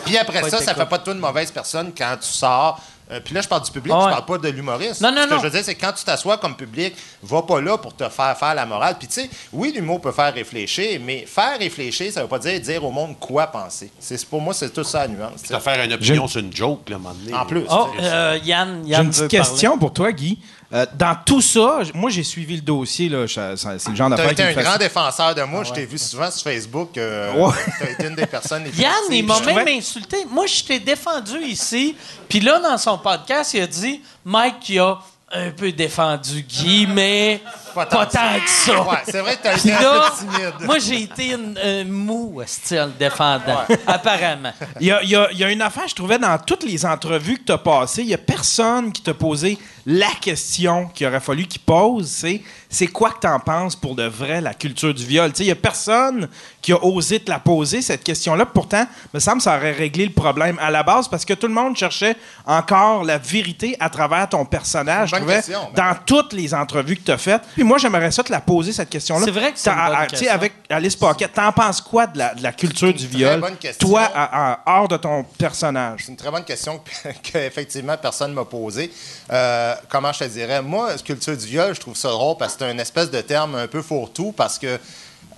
Puis 0.06 0.18
après 0.18 0.50
ça, 0.50 0.62
ça 0.62 0.74
fait 0.74 0.86
pas 0.86 0.98
de 0.98 1.04
toi 1.04 1.14
une 1.14 1.20
mauvaise 1.20 1.52
personne 1.52 1.92
quand 1.98 2.16
tu 2.20 2.30
sors 2.30 2.82
Euh, 3.10 3.22
puis 3.24 3.34
là, 3.34 3.42
je 3.42 3.48
parle 3.48 3.64
du 3.64 3.72
public, 3.72 3.94
Ah 3.96 4.00
je 4.02 4.06
ouais. 4.08 4.12
parle 4.12 4.26
pas 4.26 4.38
de 4.38 4.50
l'humoriste. 4.50 5.00
Non, 5.02 5.12
non, 5.12 5.22
Ce 5.22 5.28
que 5.28 5.34
non. 5.36 5.38
je 5.40 5.44
veux 5.46 5.50
dire, 5.50 5.62
c'est 5.64 5.76
quand 5.76 5.94
tu 5.94 6.04
t'assois 6.04 6.38
comme 6.38 6.56
public, 6.58 6.94
va 7.24 7.42
pas 7.42 7.62
là 7.62 7.78
pour 7.78 7.96
te 7.96 8.08
faire 8.10 8.38
faire 8.38 8.54
la 8.54 8.66
morale. 8.66 8.96
Puis 9.00 9.08
tu 9.08 9.22
sais, 9.22 9.30
oui, 9.54 9.72
l'humour 9.74 10.02
peut 10.02 10.12
faire 10.12 10.34
réfléchir, 10.34 11.00
mais 11.04 11.26
faire 11.26 11.58
réfléchir, 11.58 12.12
ça 12.12 12.22
veut 12.22 12.28
pas 12.28 12.40
dire 12.40 12.60
dire 12.60 12.84
au 12.84 12.92
monde 12.92 13.18
quoi 13.20 13.48
penser. 13.48 13.90
C'est 14.00 14.24
pour 14.26 14.42
moi, 14.42 14.54
c'est 14.54 14.72
tout 14.74 14.84
ça 14.84 15.00
la 15.04 15.08
nuance. 15.08 15.42
tu 15.44 15.54
faire 15.58 15.84
une 15.84 15.94
opinion 15.94 16.28
sur 16.28 16.42
une 16.42 16.54
joke, 16.54 16.90
là, 16.90 16.96
à 16.96 17.00
un 17.00 17.02
moment 17.02 17.16
donné. 17.16 17.34
En 17.38 17.46
plus. 17.46 17.64
Oh, 17.70 17.88
sais. 17.98 18.04
euh, 18.04 18.40
Yann, 18.44 18.82
J'ai 18.84 18.92
Yann 18.92 19.04
une 19.06 19.10
petite 19.10 19.22
parler. 19.22 19.38
question 19.38 19.78
pour 19.78 19.94
toi, 19.94 20.12
Guy. 20.12 20.40
Euh, 20.74 20.86
dans 20.96 21.16
tout 21.26 21.42
ça, 21.42 21.80
moi, 21.94 22.10
j'ai 22.10 22.24
suivi 22.24 22.56
le 22.58 22.62
dossier. 22.62 23.08
là. 23.08 23.26
Je- 23.26 23.56
ça- 23.56 23.80
C'est 23.80 23.90
le 23.90 23.96
genre 23.96 24.10
T'as 24.10 24.18
d'affaire 24.18 24.32
été 24.34 24.42
qui 24.44 24.48
me 24.48 24.52
un 24.52 24.54
fait 24.56 24.64
grand 24.64 24.78
défenseur 24.78 25.34
de 25.34 25.42
moi. 25.44 25.64
Je 25.64 25.72
t'ai 25.72 25.86
vu 25.86 25.98
souvent 25.98 26.30
sur 26.30 26.44
Facebook. 26.44 26.98
euh, 26.98 27.34
Ouais. 27.36 27.54
T'as 27.80 27.90
été 27.92 28.08
une 28.08 28.16
des 28.16 28.26
personnes 28.26 28.66
les 28.66 28.72
plus 28.72 28.82
Yann, 28.82 28.92
il 29.10 29.26
m'a 29.26 29.40
même 29.40 29.56
trouvais- 29.56 29.78
insulté. 29.78 30.18
Moi, 30.30 30.46
je 30.46 30.64
t'ai 30.64 30.80
défendu 30.80 31.38
ici. 31.44 31.96
Puis 32.28 32.42
là, 32.42 32.60
dans 32.60 32.78
son 32.78 32.98
podcast, 32.98 33.54
il 33.54 33.62
a 33.62 33.68
dit 33.68 34.02
Mike 34.26 34.60
qui 34.60 34.78
a 34.80 34.98
un 35.32 35.52
peu 35.52 35.72
défendu 35.72 36.42
Guy, 36.44 36.86
mais 36.88 37.42
pas 37.86 38.06
tant, 38.06 38.40
que 38.44 38.50
ça. 38.50 38.82
Ouais, 38.84 38.98
c'est 39.06 39.20
vrai 39.22 39.36
que 39.38 39.44
t'as 39.44 39.58
été 39.58 39.74
un 39.74 39.78
peu 39.78 40.18
timide. 40.20 40.54
moi, 40.66 40.80
j'ai 40.80 41.02
été 41.04 41.32
une- 41.34 41.58
un 41.64 41.84
mou, 41.86 42.42
style 42.46 42.92
défendant, 43.00 43.64
apparemment. 43.86 44.52
Il 44.80 44.88
y, 44.88 44.92
a, 44.92 45.02
il 45.04 45.10
y 45.10 45.16
a- 45.16 45.30
il 45.32 45.38
y 45.38 45.44
a 45.44 45.52
une 45.52 45.62
affaire, 45.62 45.88
je 45.88 45.96
trouvais, 45.96 46.20
dans 46.20 46.38
toutes 46.40 46.64
les 46.64 46.86
entrevues 46.86 47.38
que 47.38 47.44
tu 47.46 47.52
as 47.52 47.58
passées, 47.58 48.02
il 48.02 48.10
y 48.10 48.14
a 48.14 48.18
personne 48.18 48.92
qui 48.92 49.02
t'a 49.02 49.14
posé 49.14 49.58
la 49.86 50.10
question 50.22 50.88
qu'il 50.94 51.08
aurait 51.08 51.20
fallu 51.22 51.46
qu'il 51.46 51.62
pose, 51.62 52.08
c'est 52.10 52.42
c'est 52.70 52.88
quoi 52.88 53.12
que 53.12 53.22
tu 53.22 53.28
en 53.28 53.40
penses 53.40 53.78
pour 53.78 53.96
de 53.96 54.04
vrai 54.04 54.42
la 54.42 54.54
culture 54.54 54.94
du 54.94 55.06
viol? 55.06 55.32
Il 55.40 55.46
y 55.46 55.52
a 55.52 55.56
personne 55.56 56.28
qui 56.62 56.74
a 56.74 56.84
osé 56.84 57.22
te 57.22 57.30
la 57.32 57.40
poser, 57.40 57.82
cette 57.82 58.04
question-là. 58.04 58.46
Pourtant, 58.46 58.86
me 59.14 59.20
semble 59.22 59.38
que 59.38 59.44
ça 59.44 59.56
aurait 59.56 59.72
réglé 59.72 60.06
le 60.06 60.12
problème 60.12 60.60
à 60.62 60.70
la 60.70 60.84
base 60.84 61.08
parce 61.08 61.24
que 61.24 61.34
tout 61.34 61.48
le 61.48 61.54
monde 61.54 61.78
cherchait 61.78 62.18
encore 62.46 63.06
la 63.06 63.18
vérité 63.18 63.78
à 63.80 63.90
travers 63.90 64.28
ton 64.28 64.44
personnage. 64.44 65.12
Je 65.12 65.16
trouvais, 65.16 65.36
question, 65.36 65.70
ben 65.74 65.92
dans 65.94 65.98
toutes 66.06 66.34
les 66.34 66.54
entrevues 66.54 66.98
que 66.98 67.04
tu 67.04 67.12
as 67.12 67.18
faites. 67.18 67.44
Puis 67.54 67.64
moi, 67.68 67.78
j'aimerais 67.78 68.12
ça 68.12 68.24
te 68.24 68.32
la 68.32 68.40
poser, 68.42 68.72
cette 68.72 68.90
question-là. 68.90 69.26
C'est 69.26 69.32
vrai 69.32 69.52
que 69.52 69.60
c'est 69.60 69.70
une 69.70 69.76
bonne 69.76 70.08
question. 70.08 70.32
Avec 70.32 70.54
Alice 70.70 70.96
Paquette, 70.96 71.34
t'en 71.34 71.52
penses 71.52 71.82
quoi 71.82 72.08
de 72.08 72.18
la, 72.18 72.34
de 72.34 72.42
la 72.42 72.52
culture 72.54 72.94
du 72.94 73.06
viol? 73.08 73.40
bonne 73.40 73.58
question. 73.58 73.88
Toi, 73.88 74.10
à- 74.14 74.54
à- 74.54 74.80
hors 74.80 74.88
de 74.88 74.98
ton 74.98 75.24
personnage. 75.38 76.04
C'est 76.06 76.12
une 76.12 76.18
très 76.18 76.32
bonne 76.32 76.46
question 76.46 76.80
que, 76.80 77.10
que, 77.32 77.38
effectivement 77.38 77.96
personne 77.98 78.34
m'a 78.34 78.46
posée. 78.46 78.92
Euh, 79.32 79.76
comment 79.90 80.12
je 80.14 80.20
te 80.20 80.24
dirais? 80.26 80.62
Moi, 80.62 80.96
culture 81.04 81.36
du 81.36 81.46
viol, 81.46 81.76
je 81.76 81.80
trouve 81.80 81.96
ça 81.96 82.10
drôle 82.10 82.38
parce 82.38 82.54
que 82.56 82.60
c'est 82.66 82.72
un 82.72 82.78
espèce 82.80 83.12
de 83.12 83.22
terme 83.22 83.56
un 83.56 83.68
peu 83.68 83.82
fourre-tout 83.82 84.32
parce 84.32 84.58
que 84.58 84.80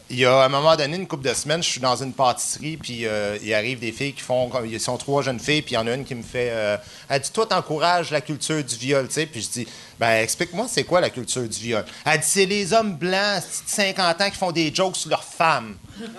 il 0.09 0.17
y 0.17 0.25
a 0.25 0.41
à 0.41 0.45
un 0.45 0.49
moment 0.49 0.75
donné, 0.75 0.95
une 0.97 1.07
couple 1.07 1.27
de 1.27 1.33
semaines, 1.33 1.61
je 1.61 1.69
suis 1.69 1.79
dans 1.79 1.95
une 1.95 2.13
pâtisserie, 2.13 2.77
puis 2.77 3.05
euh, 3.05 3.37
il 3.43 3.53
arrive 3.53 3.79
des 3.79 3.91
filles 3.91 4.13
qui 4.13 4.21
font. 4.21 4.49
Ils 4.65 4.79
sont 4.79 4.97
trois 4.97 5.21
jeunes 5.21 5.39
filles, 5.39 5.61
puis 5.61 5.73
il 5.73 5.75
y 5.75 5.77
en 5.77 5.87
a 5.87 5.93
une 5.93 6.03
qui 6.03 6.15
me 6.15 6.23
fait. 6.23 6.49
euh, 6.51 6.77
elle 7.07 7.21
dit 7.21 7.31
Toi, 7.31 7.45
t'encourages 7.45 8.09
la 8.11 8.21
culture 8.21 8.63
du 8.63 8.75
viol, 8.75 9.07
tu 9.07 9.13
sais. 9.13 9.25
Puis 9.25 9.41
je 9.41 9.49
dis 9.49 9.67
Ben, 9.99 10.23
explique-moi, 10.23 10.65
c'est 10.69 10.83
quoi 10.83 10.99
la 10.99 11.09
culture 11.09 11.43
du 11.47 11.59
viol? 11.59 11.85
Elle 12.05 12.19
dit 12.19 12.27
C'est 12.27 12.45
les 12.45 12.73
hommes 12.73 12.95
blancs 12.95 13.43
de 13.43 13.69
50 13.69 14.21
ans 14.21 14.29
qui 14.29 14.37
font 14.37 14.51
des 14.51 14.73
jokes 14.73 14.95
sur 14.95 15.09
leurs 15.09 15.23
femmes. 15.23 15.75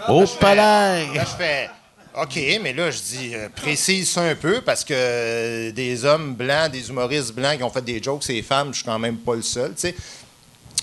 Oh, 0.08 0.24
palais! 0.38 1.06
Là, 1.14 1.24
je 1.24 1.36
fais. 1.36 1.70
OK, 2.20 2.40
mais 2.60 2.72
là, 2.72 2.90
je 2.90 2.98
dis, 2.98 3.34
euh, 3.36 3.48
précise 3.54 4.10
ça 4.10 4.22
un 4.22 4.34
peu, 4.34 4.60
parce 4.62 4.82
que 4.82 4.92
euh, 4.96 5.70
des 5.70 6.04
hommes 6.04 6.34
blancs, 6.34 6.72
des 6.72 6.88
humoristes 6.88 7.32
blancs 7.32 7.56
qui 7.58 7.62
ont 7.62 7.70
fait 7.70 7.84
des 7.84 8.02
jokes, 8.02 8.24
ces 8.24 8.42
femmes, 8.42 8.70
je 8.72 8.78
suis 8.78 8.84
quand 8.84 8.98
même 8.98 9.16
pas 9.16 9.36
le 9.36 9.42
seul, 9.42 9.70
tu 9.74 9.82
sais. 9.82 9.94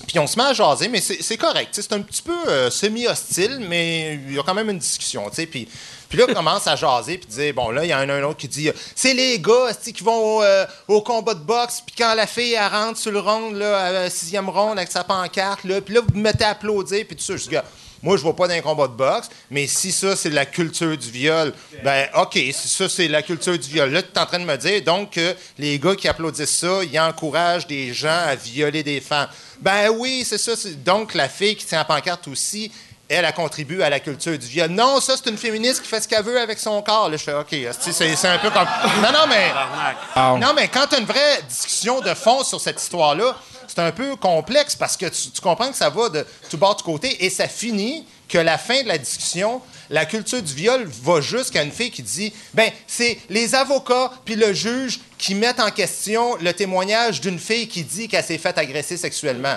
Puis 0.06 0.18
on 0.18 0.26
se 0.26 0.38
met 0.38 0.44
à 0.44 0.52
jaser, 0.52 0.88
mais 0.88 1.00
c'est 1.00 1.36
correct. 1.36 1.70
C'est 1.72 1.92
un 1.92 2.00
petit 2.00 2.22
peu 2.22 2.36
euh, 2.48 2.70
semi-hostile, 2.70 3.58
mais 3.60 4.14
il 4.14 4.34
y 4.34 4.38
a 4.38 4.42
quand 4.42 4.54
même 4.54 4.70
une 4.70 4.78
discussion. 4.78 5.28
Puis, 5.28 5.68
là, 6.14 6.24
on 6.28 6.32
commence 6.32 6.66
à 6.66 6.76
jaser, 6.76 7.18
puis 7.18 7.28
dire, 7.28 7.52
bon, 7.52 7.70
là, 7.70 7.84
il 7.84 7.88
y 7.88 7.92
a 7.92 7.98
un 7.98 8.22
autre 8.22 8.38
qui 8.38 8.48
dit, 8.48 8.70
c'est 8.94 9.12
les 9.12 9.38
gars 9.38 9.72
qui 9.82 10.02
vont 10.02 10.38
au, 10.38 10.42
euh, 10.42 10.64
au 10.86 11.02
combat 11.02 11.34
de 11.34 11.40
boxe, 11.40 11.82
puis 11.84 11.94
quand 11.98 12.14
la 12.14 12.26
fille, 12.26 12.54
elle 12.54 12.72
rentre 12.72 12.98
sur 12.98 13.12
le 13.12 13.18
ronde, 13.18 13.56
là, 13.56 13.78
à 13.78 13.92
la 13.92 14.10
sixième 14.10 14.48
ronde, 14.48 14.78
avec 14.78 14.90
sa 14.90 15.04
pancarte, 15.04 15.64
là, 15.64 15.80
puis 15.80 15.94
là, 15.94 16.00
vous 16.00 16.14
vous 16.14 16.20
mettez 16.20 16.44
à 16.44 16.50
applaudir, 16.50 17.04
puis 17.06 17.16
tout 17.16 17.24
ça. 17.24 17.36
Je 17.36 17.48
dis, 17.48 17.56
moi, 18.02 18.16
je 18.16 18.24
ne 18.24 18.28
vais 18.28 18.34
pas 18.34 18.48
d'un 18.48 18.60
combat 18.60 18.86
de 18.86 18.92
boxe, 18.92 19.28
mais 19.50 19.66
si 19.66 19.92
ça, 19.92 20.14
c'est 20.14 20.30
la 20.30 20.46
culture 20.46 20.96
du 20.96 21.10
viol, 21.10 21.52
ben 21.82 22.06
OK, 22.16 22.34
si 22.34 22.68
ça, 22.68 22.88
c'est 22.88 23.08
la 23.08 23.22
culture 23.22 23.58
du 23.58 23.68
viol. 23.68 23.90
Là, 23.90 24.02
tu 24.02 24.08
es 24.14 24.18
en 24.18 24.26
train 24.26 24.38
de 24.38 24.44
me 24.44 24.56
dire, 24.56 24.82
donc, 24.82 25.12
que 25.12 25.34
les 25.58 25.78
gars 25.78 25.94
qui 25.94 26.08
applaudissent 26.08 26.58
ça, 26.58 26.80
ils 26.84 26.98
encouragent 27.00 27.66
des 27.66 27.92
gens 27.92 28.08
à 28.08 28.34
violer 28.34 28.82
des 28.82 29.00
femmes. 29.00 29.28
Ben 29.60 29.90
oui, 29.90 30.24
c'est 30.24 30.38
ça. 30.38 30.52
Donc, 30.84 31.14
la 31.14 31.28
fille 31.28 31.56
qui 31.56 31.66
tient 31.66 31.78
la 31.78 31.84
pancarte 31.84 32.28
aussi, 32.28 32.70
elle, 33.08 33.24
a 33.24 33.32
contribué 33.32 33.82
à 33.82 33.90
la 33.90 34.00
culture 34.00 34.38
du 34.38 34.46
viol. 34.46 34.70
Non, 34.70 35.00
ça, 35.00 35.14
c'est 35.16 35.30
une 35.30 35.38
féministe 35.38 35.82
qui 35.82 35.88
fait 35.88 36.00
ce 36.00 36.08
qu'elle 36.08 36.24
veut 36.24 36.38
avec 36.38 36.58
son 36.58 36.80
corps. 36.82 37.08
Là, 37.08 37.16
je 37.16 37.24
fais, 37.24 37.34
OK, 37.34 37.54
c'est 37.80 38.28
un 38.28 38.38
peu 38.38 38.50
comme... 38.50 38.68
Non, 39.02 39.12
non, 39.12 39.26
mais... 39.28 39.50
Non, 40.38 40.52
mais 40.54 40.68
quand 40.68 40.86
tu 40.88 40.96
as 40.96 40.98
une 40.98 41.06
vraie 41.06 41.42
discussion 41.48 42.00
de 42.00 42.14
fond 42.14 42.42
sur 42.44 42.60
cette 42.60 42.80
histoire-là, 42.80 43.36
c'est 43.66 43.80
un 43.80 43.92
peu 43.92 44.16
complexe 44.16 44.74
parce 44.74 44.96
que 44.96 45.06
tu, 45.06 45.30
tu 45.30 45.40
comprends 45.40 45.70
que 45.70 45.76
ça 45.76 45.90
va 45.90 46.08
de 46.08 46.26
tout 46.48 46.56
bord 46.56 46.76
de 46.76 46.82
côté 46.82 47.24
et 47.24 47.30
ça 47.30 47.46
finit 47.48 48.06
que 48.28 48.38
la 48.38 48.58
fin 48.58 48.82
de 48.82 48.88
la 48.88 48.98
discussion, 48.98 49.60
la 49.90 50.06
culture 50.06 50.42
du 50.42 50.54
viol 50.54 50.88
va 51.02 51.20
jusqu'à 51.20 51.62
une 51.62 51.72
fille 51.72 51.90
qui 51.90 52.02
dit 52.02 52.32
ben 52.54 52.70
c'est 52.86 53.18
les 53.28 53.54
avocats 53.54 54.12
puis 54.24 54.34
le 54.34 54.52
juge 54.52 55.00
qui 55.18 55.34
mettent 55.34 55.60
en 55.60 55.70
question 55.70 56.36
le 56.36 56.52
témoignage 56.52 57.20
d'une 57.20 57.38
fille 57.38 57.66
qui 57.66 57.82
dit 57.82 58.06
qu'elle 58.06 58.24
s'est 58.24 58.38
faite 58.38 58.56
agresser 58.56 58.96
sexuellement. 58.96 59.56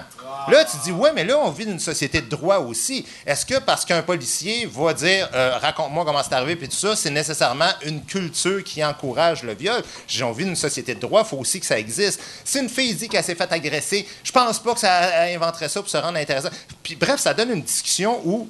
Là, 0.50 0.66
tu 0.66 0.78
dis 0.84 0.92
ouais, 0.92 1.12
mais 1.14 1.24
là 1.24 1.38
on 1.38 1.52
vit 1.52 1.66
dans 1.66 1.74
une 1.74 1.80
société 1.80 2.20
de 2.20 2.28
droit 2.28 2.58
aussi. 2.58 3.06
Est-ce 3.26 3.46
que 3.46 3.60
parce 3.60 3.86
qu'un 3.86 4.02
policier 4.02 4.66
va 4.66 4.94
dire 4.94 5.30
euh, 5.34 5.58
raconte-moi 5.60 6.04
comment 6.04 6.24
c'est 6.24 6.34
arrivé 6.34 6.56
puis 6.56 6.68
tout 6.68 6.76
ça, 6.76 6.96
c'est 6.96 7.12
nécessairement 7.12 7.70
une 7.86 8.04
culture 8.04 8.64
qui 8.64 8.84
encourage 8.84 9.44
le 9.44 9.54
viol? 9.54 9.84
J'ai 10.08 10.24
envie 10.24 10.46
d'une 10.46 10.56
société 10.56 10.96
de 10.96 11.00
droit, 11.00 11.24
faut 11.24 11.38
aussi 11.38 11.60
que 11.60 11.66
ça 11.66 11.78
existe. 11.78 12.22
Si 12.44 12.60
une 12.60 12.70
fille 12.70 12.96
dit 12.96 13.08
qu'elle 13.08 13.24
s'est 13.24 13.36
faite 13.36 13.52
agresser, 13.52 14.08
je 14.24 14.32
pense 14.32 14.60
pas 14.60 14.74
que 14.74 14.80
ça 14.80 15.24
inventerait 15.26 15.70
ça 15.70 15.82
pour 15.82 15.90
se 15.90 15.98
rendre 15.98 16.18
intéressant. 16.18 16.50
Puis 16.82 16.96
bref, 16.96 17.20
ça 17.20 17.34
donne 17.34 17.52
une 17.52 17.62
discussion 17.62 18.20
où 18.26 18.50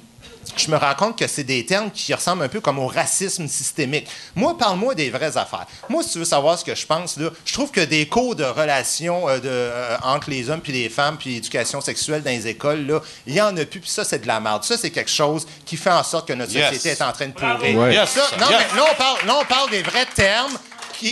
je 0.56 0.70
me 0.70 0.76
rends 0.76 0.94
compte 0.94 1.18
que 1.18 1.26
c'est 1.26 1.44
des 1.44 1.64
termes 1.66 1.90
qui 1.90 2.12
ressemblent 2.14 2.42
un 2.42 2.48
peu 2.48 2.60
comme 2.60 2.78
au 2.78 2.86
racisme 2.86 3.46
systémique. 3.48 4.06
Moi, 4.34 4.56
parle-moi 4.58 4.94
des 4.94 5.10
vraies 5.10 5.36
affaires. 5.36 5.66
Moi, 5.88 6.02
si 6.02 6.10
tu 6.12 6.18
veux 6.18 6.24
savoir 6.24 6.58
ce 6.58 6.64
que 6.64 6.74
je 6.74 6.86
pense, 6.86 7.16
là, 7.16 7.30
je 7.44 7.52
trouve 7.52 7.70
que 7.70 7.80
des 7.80 8.06
cours 8.08 8.34
de 8.36 8.44
relations 8.44 9.28
euh, 9.28 9.38
de, 9.38 9.48
euh, 9.48 9.96
entre 10.02 10.30
les 10.30 10.50
hommes 10.50 10.60
puis 10.60 10.72
les 10.72 10.88
femmes 10.88 11.16
puis 11.18 11.36
éducation 11.36 11.80
sexuelle 11.80 12.22
dans 12.22 12.30
les 12.30 12.46
écoles, 12.46 12.86
là, 12.86 13.00
il 13.26 13.34
y 13.34 13.40
en 13.40 13.56
a 13.56 13.64
plus, 13.64 13.80
puis 13.80 13.90
ça, 13.90 14.04
c'est 14.04 14.20
de 14.20 14.26
la 14.26 14.40
merde. 14.40 14.64
Ça, 14.64 14.76
c'est 14.76 14.90
quelque 14.90 15.10
chose 15.10 15.46
qui 15.64 15.76
fait 15.76 15.90
en 15.90 16.02
sorte 16.02 16.28
que 16.28 16.32
notre 16.32 16.52
Yes. 16.52 16.66
société 16.74 16.90
est 16.90 17.02
en 17.02 17.12
train 17.12 17.26
de 17.28 17.32
pourrir. 17.32 17.78
Ouais. 17.78 17.94
Yes, 17.94 18.10
Ça, 18.10 18.22
non, 18.38 18.48
yes. 18.50 18.58
mais 18.72 18.76
là, 18.80 18.86
on 18.92 18.94
parle, 18.96 19.26
là, 19.26 19.38
on 19.40 19.44
parle 19.44 19.70
des 19.70 19.82
vrais 19.82 20.06
termes. 20.06 20.52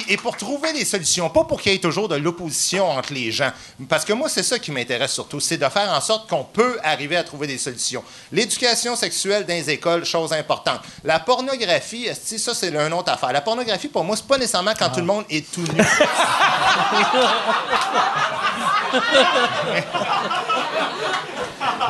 Et 0.09 0.17
pour 0.17 0.37
trouver 0.37 0.73
des 0.73 0.85
solutions, 0.85 1.29
pas 1.31 1.45
pour 1.45 1.61
qu'il 1.61 1.73
y 1.73 1.75
ait 1.75 1.79
toujours 1.79 2.09
de 2.09 2.17
l'opposition 2.17 2.91
entre 2.91 3.13
les 3.13 3.33
gens. 3.33 3.51
Parce 3.89 4.05
que 4.05 4.13
moi, 4.13 4.29
c'est 4.29 4.43
ça 4.43 4.59
qui 4.59 4.71
m'intéresse 4.71 5.13
surtout, 5.13 5.41
c'est 5.41 5.57
de 5.57 5.69
faire 5.69 5.91
en 5.91 6.01
sorte 6.01 6.29
qu'on 6.29 6.45
peut 6.45 6.79
arriver 6.83 7.17
à 7.17 7.25
trouver 7.25 7.47
des 7.47 7.59
solutions. 7.59 8.03
L'éducation 8.33 8.97
sexuelle 8.97 9.47
dans 9.47 9.55
les 9.55 9.71
écoles, 9.71 10.05
chose 10.05 10.33
importante. 10.33 10.81
La 11.05 11.19
pornographie, 11.19 12.09
ça, 12.15 12.55
c'est 12.55 12.69
une 12.69 12.93
autre 12.93 13.13
affaire. 13.13 13.33
La 13.33 13.41
pornographie, 13.41 13.89
pour 13.89 14.05
moi, 14.05 14.17
c'est 14.17 14.27
pas 14.27 14.39
nécessairement 14.39 14.75
quand 14.79 14.91
tout 14.91 15.01
le 15.01 15.07
monde 15.07 15.25
est 15.31 15.51
tout 15.51 15.63
nu. 15.63 15.83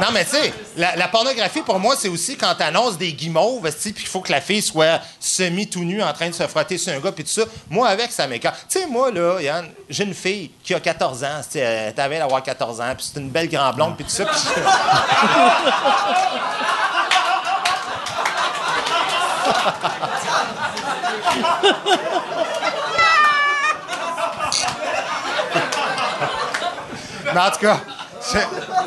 Non, 0.01 0.09
mais 0.13 0.25
tu 0.25 0.31
sais, 0.31 0.53
la, 0.77 1.09
pornographie, 1.09 1.61
pour 1.61 1.79
moi, 1.79 1.95
c'est 1.99 2.09
aussi 2.09 2.37
quand 2.37 2.55
tu 2.55 2.63
annonces 2.63 2.97
des 2.97 3.13
guimauves, 3.13 3.71
puis 3.71 3.95
il 3.99 4.07
faut 4.07 4.21
que 4.21 4.33
la 4.33 4.41
fille 4.41 4.63
soit 4.63 5.01
semi-tout 5.19 5.85
nue 5.85 6.03
en 6.03 6.13
train 6.13 6.31
de 6.31 6.35
se 6.35 6.47
frotter 6.47 6.79
sur 6.79 6.93
un 6.93 7.01
gars, 7.01 7.13
puis 7.13 7.25
tout 7.25 7.31
ça. 7.31 7.43
Moi, 7.69 7.87
avec, 7.91 8.13
ça 8.13 8.27
m'écarte. 8.27 8.67
Tu 8.69 8.81
sais, 8.81 8.87
moi, 8.87 9.11
là, 9.11 9.41
Yann, 9.41 9.69
j'ai 9.89 10.05
une 10.05 10.15
fille 10.15 10.51
qui 10.63 10.75
a 10.75 10.81
14 10.81 11.25
ans, 11.25 11.41
esti, 11.41 11.59
elle 11.59 11.95
t'avait 11.95 12.19
d'avoir 12.19 12.43
14 12.43 12.81
ans, 12.81 12.95
puis 12.97 13.07
c'est 13.13 13.21
une 13.21 13.31
belle 13.31 13.49
grande 13.49 13.77
blonde, 13.77 13.97
puis 13.97 14.05
tout 14.05 14.11
ça. 14.11 14.25
Mais 27.33 27.41
en 27.41 27.51
tout 27.51 27.61
cas, 27.61 27.79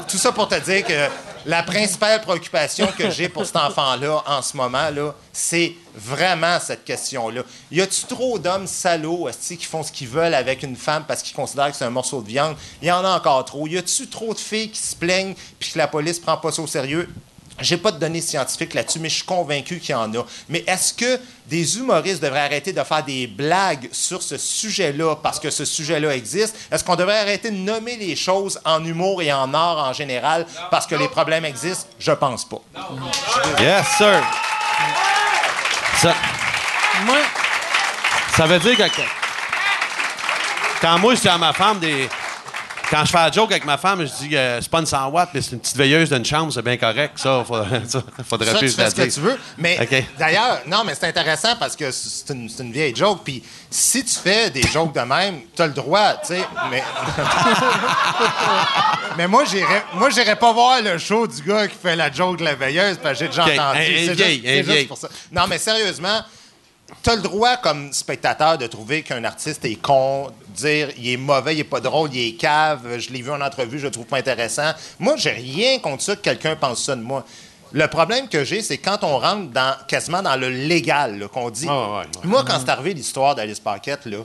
tout 0.08 0.18
ça 0.18 0.32
pour 0.32 0.48
te 0.48 0.56
dire 0.56 0.86
que 0.86 1.08
la 1.46 1.64
principale 1.64 2.22
préoccupation 2.22 2.88
que 2.98 3.10
j'ai 3.10 3.30
pour 3.30 3.46
cet 3.46 3.58
enfant-là 3.58 4.24
en 4.26 4.42
ce 4.42 4.56
moment, 4.56 4.90
là, 4.90 5.14
c'est 5.32 5.76
vraiment 5.96 6.60
cette 6.60 6.84
question-là. 6.86 7.44
Y 7.72 7.82
a-tu 7.82 8.06
trop 8.06 8.40
d'hommes 8.40 8.68
salauds 8.68 9.30
qui 9.48 9.66
font 9.66 9.84
ce 9.84 9.92
qu'ils 9.92 10.08
veulent 10.08 10.34
avec 10.34 10.64
une 10.64 10.76
femme 10.76 11.04
parce 11.08 11.22
qu'ils 11.22 11.36
considèrent 11.36 11.72
que 11.72 11.78
c'est 11.78 11.86
un 11.86 11.90
morceau 11.90 12.22
de 12.22 12.28
viande? 12.28 12.56
Il 12.82 12.88
y 12.88 12.92
en 12.92 13.04
a 13.04 13.18
encore 13.18 13.44
trop. 13.46 13.68
Y 13.68 13.78
a-tu 13.78 14.08
trop 14.08 14.34
de 14.34 14.40
filles 14.40 14.72
qui 14.72 14.82
se 14.82 14.96
plaignent 14.96 15.36
puis 15.60 15.72
que 15.72 15.78
la 15.78 15.88
police 15.88 16.20
prend 16.20 16.38
pas 16.38 16.52
ça 16.52 16.62
au 16.62 16.68
sérieux? 16.68 17.10
J'ai 17.60 17.78
pas 17.78 17.92
de 17.92 18.00
données 18.00 18.22
scientifiques 18.22 18.74
là-dessus, 18.74 19.00
mais 19.00 19.10
je 19.10 19.16
suis 19.16 19.26
convaincu 19.26 19.80
qu'il 19.80 19.92
y 19.92 19.94
en 19.94 20.12
a. 20.16 20.26
Mais 20.50 20.64
est-ce 20.66 20.94
que 20.94 21.20
des 21.46 21.78
humoristes 21.78 22.22
devraient 22.22 22.40
arrêter 22.40 22.74
de 22.74 22.84
faire 22.84 23.04
des 23.04 23.28
blagues 23.28 23.90
sur 23.92 24.24
ce 24.24 24.38
sujet-là 24.38 25.16
parce 25.22 25.40
que 25.40 25.52
ce 25.52 25.64
sujet-là 25.64 26.16
existe? 26.16 26.56
Est-ce 26.72 26.84
qu'on 26.84 26.96
devrait 26.96 27.20
arrêter 27.20 27.52
de 27.52 27.56
nommer 27.56 27.96
les 27.96 28.16
choses 28.16 28.60
en 28.66 28.84
humour 28.84 29.22
et 29.22 29.32
en 29.32 29.54
art 29.54 29.78
en 29.78 29.94
général 29.94 30.48
parce 30.72 30.88
que 30.88 30.96
les 30.96 31.08
problèmes 31.08 31.46
existent? 31.46 31.88
Je 32.00 32.12
pense 32.12 32.44
pas. 32.44 32.62
Yes, 33.60 33.86
sir. 33.98 34.24
Ça, 36.02 36.16
Moi, 37.06 37.18
ça 38.36 38.46
veut 38.48 38.60
dire 38.60 38.78
que. 38.78 39.02
quand 40.82 40.98
moi, 40.98 41.14
je 41.16 41.22
dis 41.22 41.30
à 41.30 41.38
ma 41.38 41.54
femme 41.54 41.80
des. 41.80 42.10
Quand 42.94 43.06
je 43.06 43.12
fais 43.12 43.18
la 43.18 43.32
joke 43.32 43.52
avec 43.52 43.66
ma 43.66 43.80
femme, 43.80 44.06
je 44.06 44.24
dis 44.24 44.30
que 44.30 44.60
c'est 44.62 44.70
pas 44.70 44.78
une 44.78 44.86
100 44.86 45.08
watts, 45.08 45.30
mais 45.34 45.42
c'est 45.42 45.54
une 45.54 45.60
petite 45.60 45.76
veilleuse 45.76 46.12
d'une 46.12 46.24
chambre, 46.24 46.54
c'est 46.54 46.62
bien 46.62 46.78
correct. 46.78 47.14
Ça, 47.18 47.44
faudrait, 47.44 47.82
ça, 47.88 48.04
faudrait 48.24 48.52
Ça, 48.52 48.60
plus 48.60 48.70
tu 48.70 48.76
fais 48.80 48.88
ce 48.88 48.96
que 48.96 49.12
tu 49.12 49.20
veux. 49.20 49.36
Mais 49.58 49.80
d'ailleurs, 50.20 50.62
non, 50.68 50.84
mais 50.86 50.94
c'est 50.94 51.08
intéressant 51.08 51.56
parce 51.60 51.76
que 51.76 51.90
c'est 51.90 52.32
une, 52.32 52.72
vieille 52.72 52.96
joke. 52.96 53.22
Puis 53.24 53.42
si 53.72 54.04
tu 54.06 54.14
fais 54.14 54.52
des 54.52 54.62
jokes 54.62 54.94
de 54.94 55.00
même, 55.00 55.40
tu 55.56 55.64
as 55.64 55.68
le 55.68 55.74
droit, 55.74 56.14
tu 56.18 56.36
sais. 56.36 56.42
Mais, 56.70 56.84
mais 59.18 59.28
moi, 59.28 59.44
j'irais, 59.46 59.86
moi, 59.96 60.12
j'irais 60.12 60.36
pas 60.36 60.54
voir 60.54 60.80
le 60.84 61.00
show 61.00 61.26
du 61.26 61.42
gars 61.42 61.68
qui 61.68 61.78
fait 61.82 61.96
la 61.96 62.12
joke 62.12 62.38
de 62.38 62.44
la 62.44 62.54
veilleuse 62.54 63.00
parce 63.02 63.18
que 63.18 63.26
j'ai 63.26 63.30
déjà 63.30 63.46
OK, 63.46 63.54
entendu. 63.54 63.86
C'est 64.06 64.16
juste- 64.16 64.72
juste 64.72 64.88
pour 64.88 64.98
ça. 65.00 65.10
Non, 65.32 65.48
mais 65.50 65.58
sérieusement, 65.58 66.22
tu 67.02 67.10
as 67.10 67.16
le 67.16 67.22
droit, 67.22 67.58
comme 67.58 67.92
spectateur, 67.94 68.58
de 68.58 68.68
trouver 68.68 69.02
qu'un 69.02 69.24
artiste 69.24 69.66
est 69.66 69.76
con, 69.76 70.32
dire 70.50 70.90
il 70.98 71.10
est 71.10 71.18
mauvais, 71.18 71.56
il 71.56 71.60
est 71.60 71.66
pas 71.66 71.80
drôle, 71.80 72.14
il 72.14 72.30
est 72.30 72.34
cave, 72.34 73.00
je 73.00 73.10
l'ai 73.12 73.22
vu 73.22 73.32
en 73.32 73.42
entrevue, 73.42 73.80
je 73.80 73.86
le 73.86 73.92
trouve 73.92 74.06
pas 74.06 74.18
intéressant. 74.18 74.72
Moi, 75.00 75.16
j'ai 75.18 75.32
rien 75.32 75.80
contre 75.80 76.04
ça 76.04 76.16
que 76.16 76.22
quelqu'un 76.22 76.56
pense 76.56 76.84
ça 76.84 76.96
de 76.96 77.02
moi. 77.02 77.26
Le 77.72 77.88
problème 77.88 78.30
que 78.30 78.44
j'ai, 78.44 78.62
c'est 78.62 78.78
quand 78.78 79.04
on 79.04 79.18
rentre 79.18 79.50
dans, 79.52 79.76
quasiment 79.88 80.22
dans 80.22 80.36
le 80.36 80.50
légal, 80.50 81.28
qu'on 81.34 81.50
dit. 81.50 81.66
Ah, 81.68 81.90
ouais, 81.90 81.98
ouais. 81.98 82.06
Moi, 82.24 82.44
quand 82.48 82.60
c'est 82.60 82.70
arrivé 82.70 82.94
l'histoire 82.94 83.34
d'Alice 83.34 83.60
Paquette, 83.60 84.06
là, 84.06 84.20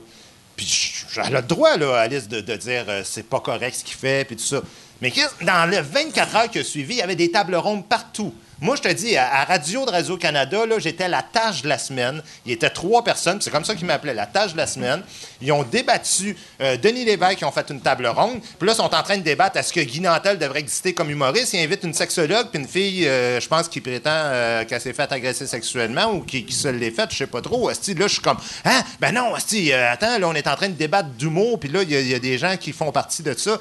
puis 0.55 0.67
j'ai 0.67 1.31
le 1.31 1.41
droit, 1.41 1.75
là, 1.77 2.01
Alice, 2.01 2.27
de, 2.27 2.41
de 2.41 2.55
dire 2.55 2.85
euh, 2.87 3.01
c'est 3.03 3.23
pas 3.23 3.39
correct 3.39 3.77
ce 3.77 3.83
qu'il 3.83 3.95
fait, 3.95 4.25
puis 4.25 4.35
tout 4.35 4.43
ça. 4.43 4.61
Mais 5.01 5.11
dans 5.41 5.69
les 5.69 5.81
24 5.81 6.35
heures 6.35 6.49
qui 6.49 6.59
ont 6.59 6.63
suivi, 6.63 6.95
il 6.95 6.97
y 6.97 7.01
avait 7.01 7.15
des 7.15 7.31
tables 7.31 7.55
rondes 7.55 7.87
partout. 7.87 8.33
Moi, 8.61 8.75
je 8.75 8.81
te 8.81 8.91
dis, 8.91 9.15
à, 9.15 9.41
à 9.41 9.45
Radio 9.45 9.85
de 9.85 9.91
Radio-Canada, 9.91 10.65
là, 10.65 10.79
j'étais 10.79 11.07
la 11.07 11.21
tâche 11.23 11.61
de 11.61 11.69
la 11.69 11.77
semaine. 11.77 12.21
Il 12.45 12.49
y 12.49 12.53
était 12.53 12.69
trois 12.69 13.05
personnes, 13.05 13.39
c'est 13.39 13.51
comme 13.51 13.63
ça 13.63 13.73
qu'ils 13.73 13.85
m'appelaient, 13.85 14.13
la 14.13 14.25
tâche 14.25 14.51
de 14.51 14.57
la 14.57 14.67
semaine. 14.67 15.01
Ils 15.41 15.51
ont 15.53 15.63
débattu. 15.63 16.35
euh, 16.59 16.75
Denis 16.75 17.05
Lévesque, 17.05 17.39
ils 17.39 17.45
ont 17.45 17.51
fait 17.51 17.69
une 17.69 17.79
table 17.79 18.05
ronde. 18.07 18.41
Puis 18.59 18.67
là, 18.67 18.73
ils 18.73 18.75
sont 18.75 18.93
en 18.93 19.01
train 19.01 19.15
de 19.17 19.23
débattre 19.23 19.55
est-ce 19.55 19.71
que 19.71 19.79
Guy 19.79 20.01
Nantel 20.01 20.37
devrait 20.37 20.59
exister 20.59 20.93
comme 20.93 21.09
humoriste. 21.09 21.53
Ils 21.53 21.63
invitent 21.63 21.85
une 21.85 21.93
sexologue, 21.93 22.47
puis 22.51 22.59
une 22.61 22.67
fille, 22.67 23.07
euh, 23.07 23.39
je 23.39 23.47
pense, 23.47 23.69
qui 23.69 23.79
prétend 23.79 24.09
euh, 24.11 24.65
qu'elle 24.65 24.81
s'est 24.81 24.91
faite 24.91 25.13
agresser 25.13 25.47
sexuellement 25.47 26.11
ou 26.11 26.19
qui, 26.23 26.43
qui 26.43 26.53
se 26.53 26.67
l'est 26.67 26.91
faite, 26.91 27.11
je 27.11 27.17
sais 27.19 27.27
pas 27.27 27.41
trop. 27.41 27.69
Asti, 27.69 27.93
là, 27.93 28.07
je 28.07 28.13
suis 28.13 28.21
comme, 28.21 28.39
hein? 28.65 28.81
Ben 28.99 29.13
non, 29.13 29.35
Asti, 29.35 29.71
attends, 29.71 30.17
là, 30.19 30.27
on 30.27 30.33
est 30.35 30.47
en 30.47 30.55
train 30.57 30.67
de 30.67 30.73
débattre 30.73 31.07
d'humour, 31.09 31.61
puis 31.61 31.69
là, 31.69 31.81
il 31.83 31.91
y, 31.91 31.95
a- 31.95 32.01
il 32.01 32.09
y 32.09 32.13
a 32.15 32.19
des 32.19 32.37
gens 32.37 32.57
qui 32.57 32.73
font 32.73 32.91
partie 32.91 33.23
de 33.23 33.33
ça, 33.37 33.57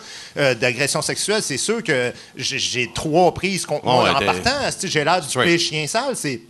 d'agression 0.55 1.03
sexuelle. 1.03 1.43
C'est 1.43 1.57
sûr 1.57 1.85
que 1.85 2.13
j'ai- 2.37 2.91
trois 2.93 3.33
prises 3.33 3.65
contre 3.65 3.85
moi 3.85 4.11
en 4.11 4.19
partant. 4.27 4.65
Asti, 4.65 4.88
j'ai 4.89 5.05
l'air 5.05 5.21
du 5.21 5.29
pire 5.29 5.59
chien 5.59 5.87
sale. 5.87 6.15
C'est. 6.17 6.41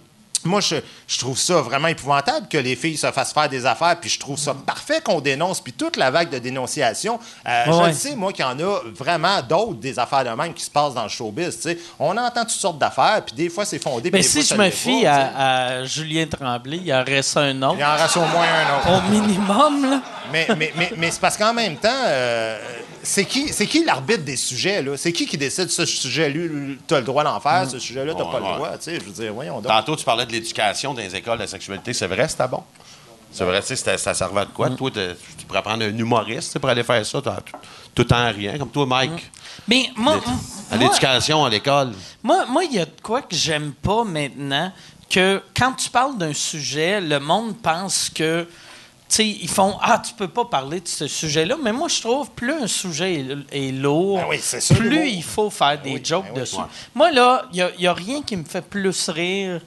Moi, 0.44 0.60
je, 0.60 0.76
je 1.08 1.18
trouve 1.18 1.36
ça 1.36 1.54
vraiment 1.62 1.88
épouvantable 1.88 2.46
que 2.48 2.58
les 2.58 2.76
filles 2.76 2.96
se 2.96 3.10
fassent 3.10 3.32
faire 3.32 3.48
des 3.48 3.66
affaires, 3.66 3.96
puis 4.00 4.08
je 4.08 4.20
trouve 4.20 4.38
ça 4.38 4.54
parfait 4.54 5.00
qu'on 5.04 5.20
dénonce, 5.20 5.60
puis 5.60 5.72
toute 5.72 5.96
la 5.96 6.12
vague 6.12 6.30
de 6.30 6.38
dénonciation. 6.38 7.18
euh, 7.46 7.64
je 7.66 7.86
le 7.88 7.92
sais, 7.92 8.14
moi, 8.14 8.32
qu'il 8.32 8.44
y 8.44 8.48
en 8.48 8.56
a 8.60 8.78
vraiment 8.94 9.42
d'autres 9.42 9.74
des 9.80 9.98
affaires 9.98 10.22
de 10.24 10.30
même 10.30 10.54
qui 10.54 10.62
se 10.62 10.70
passent 10.70 10.94
dans 10.94 11.02
le 11.02 11.08
showbiz. 11.08 11.58
On 11.98 12.16
entend 12.16 12.42
toutes 12.42 12.50
sortes 12.50 12.78
d'affaires, 12.78 13.20
puis 13.26 13.34
des 13.34 13.48
fois, 13.48 13.64
c'est 13.64 13.82
fondé. 13.82 14.10
Mais 14.12 14.22
si 14.22 14.44
fois, 14.44 14.56
je 14.56 14.62
me 14.62 14.70
fie 14.70 15.02
pas, 15.02 15.10
à, 15.10 15.66
à 15.80 15.84
Julien 15.84 16.26
Tremblay, 16.26 16.82
il 16.84 16.94
en 16.94 17.02
reste 17.02 17.36
un 17.36 17.50
Il 17.56 17.64
autre. 17.64 17.82
en 17.84 17.96
reste 18.00 18.16
au 18.16 18.20
moins 18.20 18.46
un 18.46 18.78
autre. 18.78 19.04
Au 19.06 19.10
minimum, 19.10 19.90
là. 19.90 20.02
Mais, 20.32 20.46
mais, 20.56 20.72
mais, 20.76 20.92
mais 20.96 21.10
c'est 21.10 21.20
parce 21.20 21.36
qu'en 21.36 21.52
même 21.52 21.76
temps, 21.78 21.88
euh, 22.06 22.58
c'est 23.02 23.24
qui, 23.24 23.48
c'est 23.52 23.66
qui 23.66 23.84
l'arbitre 23.84 24.22
des 24.24 24.36
sujets, 24.36 24.82
là? 24.82 24.96
C'est 24.96 25.12
qui 25.12 25.26
qui 25.26 25.36
décide 25.38 25.70
ce 25.70 25.84
sujet-là, 25.86 26.74
tu 26.86 26.94
as 26.94 26.98
le 27.00 27.04
droit 27.06 27.24
d'en 27.24 27.38
faire, 27.40 27.68
ce 27.70 27.78
sujet-là, 27.78 28.14
tu 28.14 28.22
Ouais, 28.22 28.30
pas 28.30 28.40
ouais. 28.40 28.48
le 28.50 28.54
droit, 28.56 28.70
tu 28.78 28.84
sais, 28.84 28.94
je 29.00 29.04
veux 29.04 29.12
dire, 29.12 29.32
voyons 29.32 29.54
donc. 29.60 29.66
Tantôt, 29.66 29.96
tu 29.96 30.04
parlais 30.04 30.26
de 30.26 30.32
l'éducation 30.32 30.94
dans 30.94 31.00
les 31.00 31.14
écoles 31.14 31.38
de 31.38 31.42
la 31.42 31.48
sexualité. 31.48 31.92
C'est 31.92 32.06
vrai, 32.06 32.28
c'était 32.28 32.48
bon? 32.48 32.62
C'est 33.30 33.44
vrai, 33.44 33.60
tu 33.62 33.76
sais, 33.76 33.98
ça 33.98 34.14
servait 34.14 34.40
à 34.40 34.44
de 34.46 34.50
quoi? 34.50 34.70
Toi, 34.70 34.90
t'es- 34.90 35.14
tu 35.36 35.44
pourrais 35.44 35.60
prendre 35.62 35.84
un 35.84 35.88
humoriste 35.96 36.48
tu 36.48 36.52
sais, 36.54 36.58
pour 36.58 36.70
aller 36.70 36.82
faire 36.82 37.04
ça, 37.04 37.20
t'as 37.22 37.36
tout, 37.94 38.04
temps 38.04 38.30
rien. 38.32 38.56
Comme 38.58 38.70
toi, 38.70 38.86
Mike, 38.86 39.30
Mais 39.68 39.90
moi, 39.96 40.18
à 40.70 40.76
l'éducation 40.76 41.44
à 41.44 41.50
l'école. 41.50 41.92
moi, 42.22 42.46
moi, 42.46 42.64
il 42.64 42.72
y 42.74 42.78
a 42.78 42.86
de 42.86 42.90
quoi 43.02 43.20
que 43.22 43.36
j'aime 43.36 43.72
pas 43.72 44.02
maintenant, 44.04 44.72
que 45.10 45.42
quand 45.56 45.72
tu 45.72 45.90
parles 45.90 46.16
d'un 46.16 46.32
sujet, 46.32 47.00
le 47.00 47.18
monde 47.20 47.56
pense 47.62 48.08
que, 48.14 48.46
ils 49.18 49.48
font 49.48 49.76
Ah, 49.82 50.00
tu 50.04 50.14
peux 50.14 50.28
pas 50.28 50.44
parler 50.44 50.80
de 50.80 50.88
ce 50.88 51.06
sujet-là. 51.06 51.56
Mais 51.62 51.72
moi, 51.72 51.88
je 51.88 52.00
trouve 52.00 52.30
plus 52.30 52.52
un 52.52 52.66
sujet 52.66 53.14
est, 53.14 53.68
est 53.68 53.72
lourd, 53.72 54.18
Ben 54.18 54.26
oui, 54.30 54.40
plus 54.76 55.08
il 55.08 55.22
faut 55.22 55.50
faire 55.50 55.80
des 55.80 55.94
oui, 55.94 56.00
jokes 56.04 56.24
ben 56.26 56.32
oui, 56.34 56.40
dessus. 56.40 56.56
ouais. 56.56 56.62
Moi, 56.94 57.10
là, 57.10 57.44
il 57.52 57.70
n'y 57.78 57.86
a, 57.86 57.92
rien 57.92 58.22
qui 58.22 58.36
me 58.36 58.44
fait 58.44 58.62
plus 58.62 59.08
rire. 59.08 59.60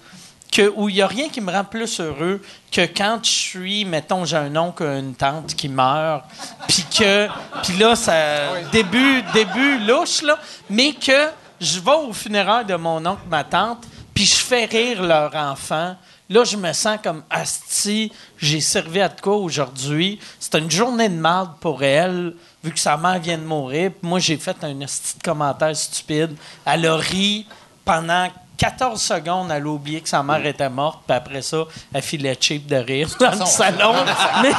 Que, 0.51 0.69
ou 0.75 0.89
il 0.89 0.95
n'y 0.95 1.01
a 1.01 1.07
rien 1.07 1.29
qui 1.29 1.39
me 1.39 1.49
rend 1.49 1.63
plus 1.63 2.01
heureux 2.01 2.41
que 2.73 2.81
quand 2.81 3.19
je 3.23 3.29
suis, 3.29 3.85
mettons, 3.85 4.25
j'ai 4.25 4.35
un 4.35 4.53
oncle, 4.57 4.83
une 4.83 5.15
tante 5.15 5.55
qui 5.55 5.69
meurt, 5.69 6.25
puis 6.67 6.83
que, 6.99 7.29
puis 7.63 7.77
là, 7.77 7.95
ça, 7.95 8.59
début, 8.69 9.23
début 9.33 9.79
louche, 9.79 10.21
là, 10.23 10.37
mais 10.69 10.91
que 10.91 11.29
je 11.61 11.79
vais 11.79 11.93
au 11.93 12.11
funérailles 12.11 12.65
de 12.65 12.75
mon 12.75 13.05
oncle, 13.05 13.21
ma 13.29 13.45
tante, 13.45 13.85
puis 14.13 14.25
je 14.25 14.35
fais 14.35 14.65
rire 14.65 15.01
leur 15.03 15.33
enfant. 15.35 15.95
Là, 16.31 16.45
je 16.45 16.55
me 16.55 16.71
sens 16.71 16.97
comme 17.03 17.23
Asti, 17.29 18.09
j'ai 18.37 18.61
servi 18.61 19.01
à 19.01 19.09
de 19.09 19.19
quoi 19.19 19.35
aujourd'hui? 19.35 20.17
C'est 20.39 20.57
une 20.57 20.71
journée 20.71 21.09
de 21.09 21.19
marde 21.19 21.57
pour 21.59 21.83
elle, 21.83 22.35
vu 22.63 22.71
que 22.71 22.79
sa 22.79 22.95
mère 22.95 23.19
vient 23.19 23.37
de 23.37 23.43
mourir. 23.43 23.91
Puis 23.91 24.09
moi, 24.09 24.17
j'ai 24.19 24.37
fait 24.37 24.55
un 24.63 24.79
asti 24.79 25.17
de 25.17 25.23
commentaire 25.23 25.75
stupide. 25.75 26.37
Elle 26.63 26.87
a 26.87 26.95
ri 26.95 27.45
pendant 27.83 28.29
14 28.55 29.01
secondes, 29.01 29.51
elle 29.51 29.63
a 29.63 29.67
oublié 29.67 29.99
que 29.99 30.07
sa 30.07 30.23
mère 30.23 30.45
était 30.45 30.69
morte, 30.69 30.99
puis 31.05 31.17
après 31.17 31.41
ça, 31.41 31.65
elle 31.93 32.01
filait 32.01 32.37
cheap 32.39 32.65
de 32.65 32.77
rire 32.77 33.09
dans 33.19 33.31
le 33.31 33.45
salon. 33.45 33.93
Mais 34.41 34.53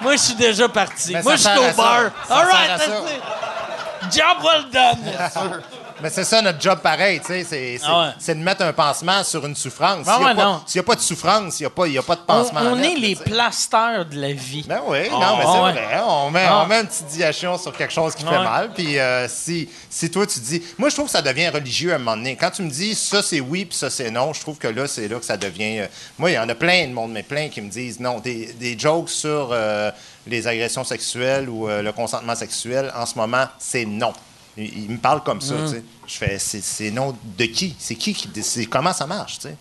moi, 0.00 0.12
je 0.12 0.20
suis 0.22 0.34
déjà 0.34 0.66
parti. 0.70 1.12
Mais 1.12 1.22
Moi, 1.22 1.36
je 1.36 1.42
suis 1.42 1.58
au 1.58 1.76
bar. 1.76 2.10
All 2.30 2.46
right, 2.46 2.68
that's 2.78 2.86
it. 2.86 4.14
Job 4.14 4.38
well 4.42 4.64
done. 4.72 5.62
Mais 6.02 6.10
c'est 6.10 6.24
ça 6.24 6.42
notre 6.42 6.60
job 6.60 6.80
pareil, 6.80 7.20
tu 7.20 7.26
sais, 7.26 7.44
c'est, 7.44 7.78
c'est, 7.78 7.84
Ah 7.86 8.00
ouais. 8.02 8.08
c'est 8.18 8.34
de 8.34 8.40
mettre 8.42 8.62
un 8.62 8.72
pansement 8.72 9.22
sur 9.24 9.44
une 9.46 9.54
souffrance. 9.56 10.06
Ah 10.08 10.12
S'il 10.14 10.20
n'y 10.20 10.24
ouais, 10.26 10.30
a, 10.32 10.34
pas- 10.34 10.44
non. 10.44 10.62
s'il 10.66 10.76
y 10.76 10.80
a 10.80 10.82
pas 10.82 10.94
de 10.94 11.00
souffrance, 11.00 11.60
il 11.60 11.62
n'y 11.62 11.66
a, 11.66 11.70
pas- 11.70 11.86
il 11.86 11.92
y 11.94 11.98
a 11.98 12.02
pas 12.02 12.16
de 12.16 12.20
pansement. 12.22 12.60
on 12.64 12.76
mettre, 12.76 12.90
est 12.96 12.98
les 13.00 13.16
tu 13.16 13.22
sais. 13.22 13.30
plasteurs 13.30 14.06
de 14.06 14.20
la 14.20 14.32
vie. 14.32 14.64
Ben 14.68 14.80
oui, 14.86 15.08
non, 15.10 15.18
mais 15.20 15.44
Ah, 15.46 15.52
c'est 15.52 15.60
ouais. 15.60 15.72
vrai. 15.72 16.00
On 16.06 16.30
met, 16.30 16.44
Ah. 16.48 16.62
on 16.62 16.66
met 16.66 16.76
un 16.76 16.84
petit 16.84 17.04
diachon 17.04 17.56
sur 17.58 17.76
quelque 17.76 17.92
chose 17.92 18.14
qui 18.14 18.24
fait 18.24 18.30
Ouais. 18.30 18.44
mal. 18.44 18.70
Puis 18.74 18.98
euh, 18.98 19.28
si, 19.28 19.68
si 19.88 20.10
toi, 20.10 20.26
tu 20.26 20.40
dis. 20.40 20.62
Moi, 20.78 20.88
je 20.88 20.94
trouve 20.94 21.06
que 21.06 21.12
ça 21.12 21.22
devient 21.22 21.48
religieux 21.48 21.92
à 21.92 21.96
un 21.96 21.98
moment 21.98 22.16
donné. 22.16 22.36
Quand 22.36 22.50
tu 22.50 22.62
me 22.62 22.70
dis 22.70 22.94
ça, 22.94 23.22
c'est 23.22 23.40
oui, 23.40 23.64
puis 23.64 23.76
ça, 23.78 23.90
c'est 23.90 24.10
non, 24.10 24.32
je 24.32 24.40
trouve 24.40 24.58
que 24.58 24.68
là, 24.68 24.86
c'est 24.86 25.08
là 25.08 25.18
que 25.18 25.24
ça 25.24 25.36
devient. 25.36 25.80
euh, 25.80 25.86
Moi, 26.18 26.30
il 26.30 26.34
y 26.34 26.38
en 26.38 26.48
a 26.48 26.54
plein 26.54 26.86
de 26.88 26.92
monde, 26.92 27.12
mais 27.12 27.22
plein 27.22 27.48
qui 27.48 27.60
me 27.60 27.70
disent 27.70 28.00
non. 28.00 28.18
Des, 28.20 28.52
des 28.58 28.78
jokes 28.78 29.10
sur 29.10 29.50
euh, 29.52 29.90
les 30.26 30.46
agressions 30.46 30.84
sexuelles 30.84 31.48
ou 31.48 31.68
euh, 31.68 31.82
le 31.82 31.92
consentement 31.92 32.34
sexuel, 32.34 32.92
en 32.96 33.06
ce 33.06 33.16
moment, 33.16 33.46
c'est 33.58 33.84
non. 33.84 34.12
Ils 34.56 34.90
me 34.90 34.98
parlent 34.98 35.22
comme 35.22 35.38
Mm. 35.38 35.40
ça, 35.40 35.66
sais. 35.68 35.84
Je 36.06 36.14
fais, 36.16 36.38
c'est, 36.38 36.60
non 36.90 37.16
de 37.22 37.44
qui? 37.46 37.74
C'est 37.78 37.94
qui 37.94 38.12
qui 38.14 38.28
décide? 38.28 38.68
Comment 38.68 38.92
ça 38.92 39.06
marche, 39.06 39.36
tu 39.38 39.48
sais? 39.48 39.56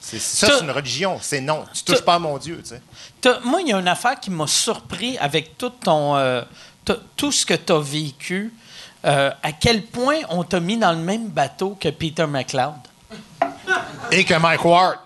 C'est, 0.00 0.20
ça, 0.20 0.46
c'est 0.58 0.62
une 0.64 0.70
religion. 0.70 1.18
C'est 1.20 1.40
non. 1.40 1.64
Tu 1.74 1.82
touches 1.82 2.02
pas 2.02 2.14
à 2.14 2.18
mon 2.20 2.38
Dieu, 2.38 2.62
moi, 3.44 3.60
il 3.60 3.68
y 3.68 3.72
a 3.72 3.78
une 3.78 3.88
affaire 3.88 4.20
qui 4.20 4.30
m'a 4.30 4.46
surpris 4.46 5.18
avec 5.18 5.58
tout 5.58 5.70
ton 5.70 6.14
euh, 6.16 6.42
tout 7.16 7.32
ce 7.32 7.44
que 7.44 7.54
tu 7.54 7.72
as 7.72 7.80
vécu. 7.80 8.52
euh, 9.04 9.30
à 9.42 9.52
quel 9.52 9.82
point 9.84 10.18
on 10.30 10.42
t'a 10.44 10.58
mis 10.60 10.76
dans 10.76 10.92
le 10.92 10.98
même 10.98 11.26
bateau 11.28 11.76
que 11.80 11.88
Peter 11.88 12.26
McLeod. 12.26 12.74
Et 14.12 14.24
que 14.24 14.34
Mike 14.34 14.64
Ward. 14.64 14.98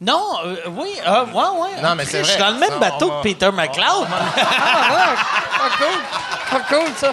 Non, 0.00 0.24
euh, 0.44 0.56
oui, 0.76 0.88
euh, 1.06 1.26
ouais, 1.26 1.32
ouais. 1.60 1.82
Non, 1.82 1.94
mais 1.94 2.04
c'est 2.06 2.20
Je 2.24 2.30
suis 2.30 2.38
vrai. 2.38 2.48
dans 2.48 2.54
le 2.54 2.58
même 2.60 2.70
Ça, 2.70 2.78
bateau 2.78 3.08
va- 3.10 3.16
que 3.18 3.22
Peter 3.22 3.50
McLeod. 3.52 4.06
ah, 4.08 4.90
ouais, 4.90 5.16
pas 5.58 5.76
cool. 5.78 6.00
Pas 6.50 6.60
cool, 6.68 6.92
ça. 6.96 7.12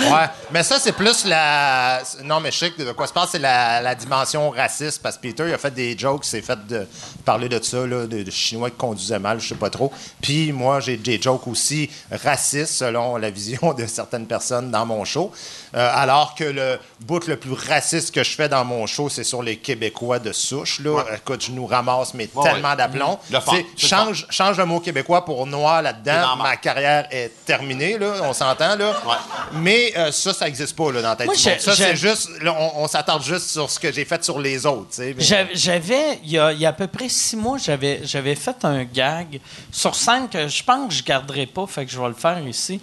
Ouais, 0.00 0.26
mais 0.50 0.62
ça, 0.62 0.78
c'est 0.78 0.92
plus 0.92 1.24
la. 1.24 2.00
Non, 2.24 2.40
mais 2.40 2.50
je 2.50 2.58
sais 2.58 2.70
de 2.70 2.92
quoi 2.92 3.06
se 3.06 3.12
passe, 3.12 3.30
c'est 3.32 3.38
la, 3.38 3.80
la 3.80 3.94
dimension 3.94 4.50
raciste, 4.50 5.02
parce 5.02 5.16
que 5.16 5.22
Peter, 5.22 5.44
il 5.46 5.52
a 5.54 5.58
fait 5.58 5.70
des 5.72 5.96
jokes, 5.98 6.26
il 6.26 6.28
s'est 6.30 6.42
fait 6.42 6.66
de, 6.66 6.86
parler 7.24 7.48
de 7.48 7.62
ça, 7.62 7.86
là, 7.86 8.06
de, 8.06 8.22
de 8.22 8.30
Chinois 8.30 8.70
qui 8.70 8.76
conduisaient 8.76 9.18
mal, 9.18 9.40
je 9.40 9.48
sais 9.48 9.54
pas 9.54 9.70
trop. 9.70 9.92
Puis 10.22 10.52
moi, 10.52 10.80
j'ai 10.80 10.96
des 10.96 11.20
jokes 11.20 11.46
aussi 11.46 11.90
racistes, 12.10 12.74
selon 12.74 13.16
la 13.16 13.30
vision 13.30 13.74
de 13.74 13.86
certaines 13.86 14.26
personnes 14.26 14.70
dans 14.70 14.86
mon 14.86 15.04
show. 15.04 15.32
Euh, 15.76 15.90
alors 15.94 16.34
que 16.34 16.44
le 16.44 16.78
bout 17.00 17.26
le 17.28 17.36
plus 17.36 17.52
raciste 17.52 18.12
que 18.14 18.24
je 18.24 18.30
fais 18.30 18.48
dans 18.48 18.64
mon 18.64 18.86
show, 18.86 19.08
c'est 19.08 19.24
sur 19.24 19.42
les 19.42 19.56
Québécois 19.58 20.18
de 20.18 20.32
souche. 20.32 20.80
Là. 20.80 21.04
Écoute, 21.16 21.44
je 21.44 21.52
nous 21.52 21.66
ramasse, 21.66 22.14
mais 22.14 22.28
Ouais, 22.34 22.44
tellement 22.44 22.70
ouais. 22.70 22.76
d'aplomb. 22.76 23.18
C'est 23.30 23.66
change, 23.88 24.26
change 24.30 24.56
le 24.56 24.64
mot 24.64 24.80
québécois 24.80 25.24
pour 25.24 25.46
noir 25.46 25.78
C'est 25.78 25.82
là-dedans. 25.84 26.36
Ma 26.36 26.56
carrière 26.56 27.06
est 27.10 27.30
terminée, 27.44 27.98
là, 27.98 28.14
on 28.22 28.32
s'entend. 28.32 28.76
Là. 28.76 28.92
Ouais. 29.06 29.89
Mais 29.94 29.98
euh, 29.98 30.12
ça, 30.12 30.32
ça 30.32 30.44
n'existe 30.46 30.76
pas 30.76 30.92
là, 30.92 31.02
dans 31.02 31.08
la 31.10 31.16
tête 31.16 31.26
Moi, 31.26 31.34
du 31.36 31.42
monde. 31.48 31.54
j'ai- 31.58 31.62
Ça, 31.64 31.76
c'est 31.76 31.96
juste, 31.96 32.28
là, 32.42 32.54
on, 32.58 32.82
on 32.84 32.88
s'attarde 32.88 33.22
juste 33.22 33.50
sur 33.50 33.70
ce 33.70 33.78
que 33.78 33.92
j'ai 33.92 34.04
fait 34.04 34.22
sur 34.24 34.38
les 34.38 34.64
autres. 34.66 34.88
tu 34.90 34.96
sais, 34.96 35.14
mais- 35.16 35.22
J'avais- 35.22 35.54
J'avais, 35.54 36.18
il 36.24 36.30
y, 36.32 36.38
a, 36.38 36.52
il 36.52 36.60
y 36.60 36.66
a 36.66 36.70
à 36.70 36.72
peu 36.72 36.86
près 36.86 37.08
six 37.08 37.36
mois, 37.36 37.58
j'avais, 37.58 38.00
j'avais 38.04 38.34
fait 38.34 38.64
un 38.64 38.84
gag 38.84 39.40
sur 39.72 39.94
scène 39.94 40.28
que 40.28 40.48
je 40.48 40.62
pense 40.62 40.88
que 40.88 40.94
je 40.94 41.02
garderai 41.04 41.46
pas, 41.46 41.66
fait 41.66 41.84
que 41.86 41.92
je 41.92 42.00
vais 42.00 42.08
le 42.08 42.14
faire 42.14 42.46
ici. 42.46 42.80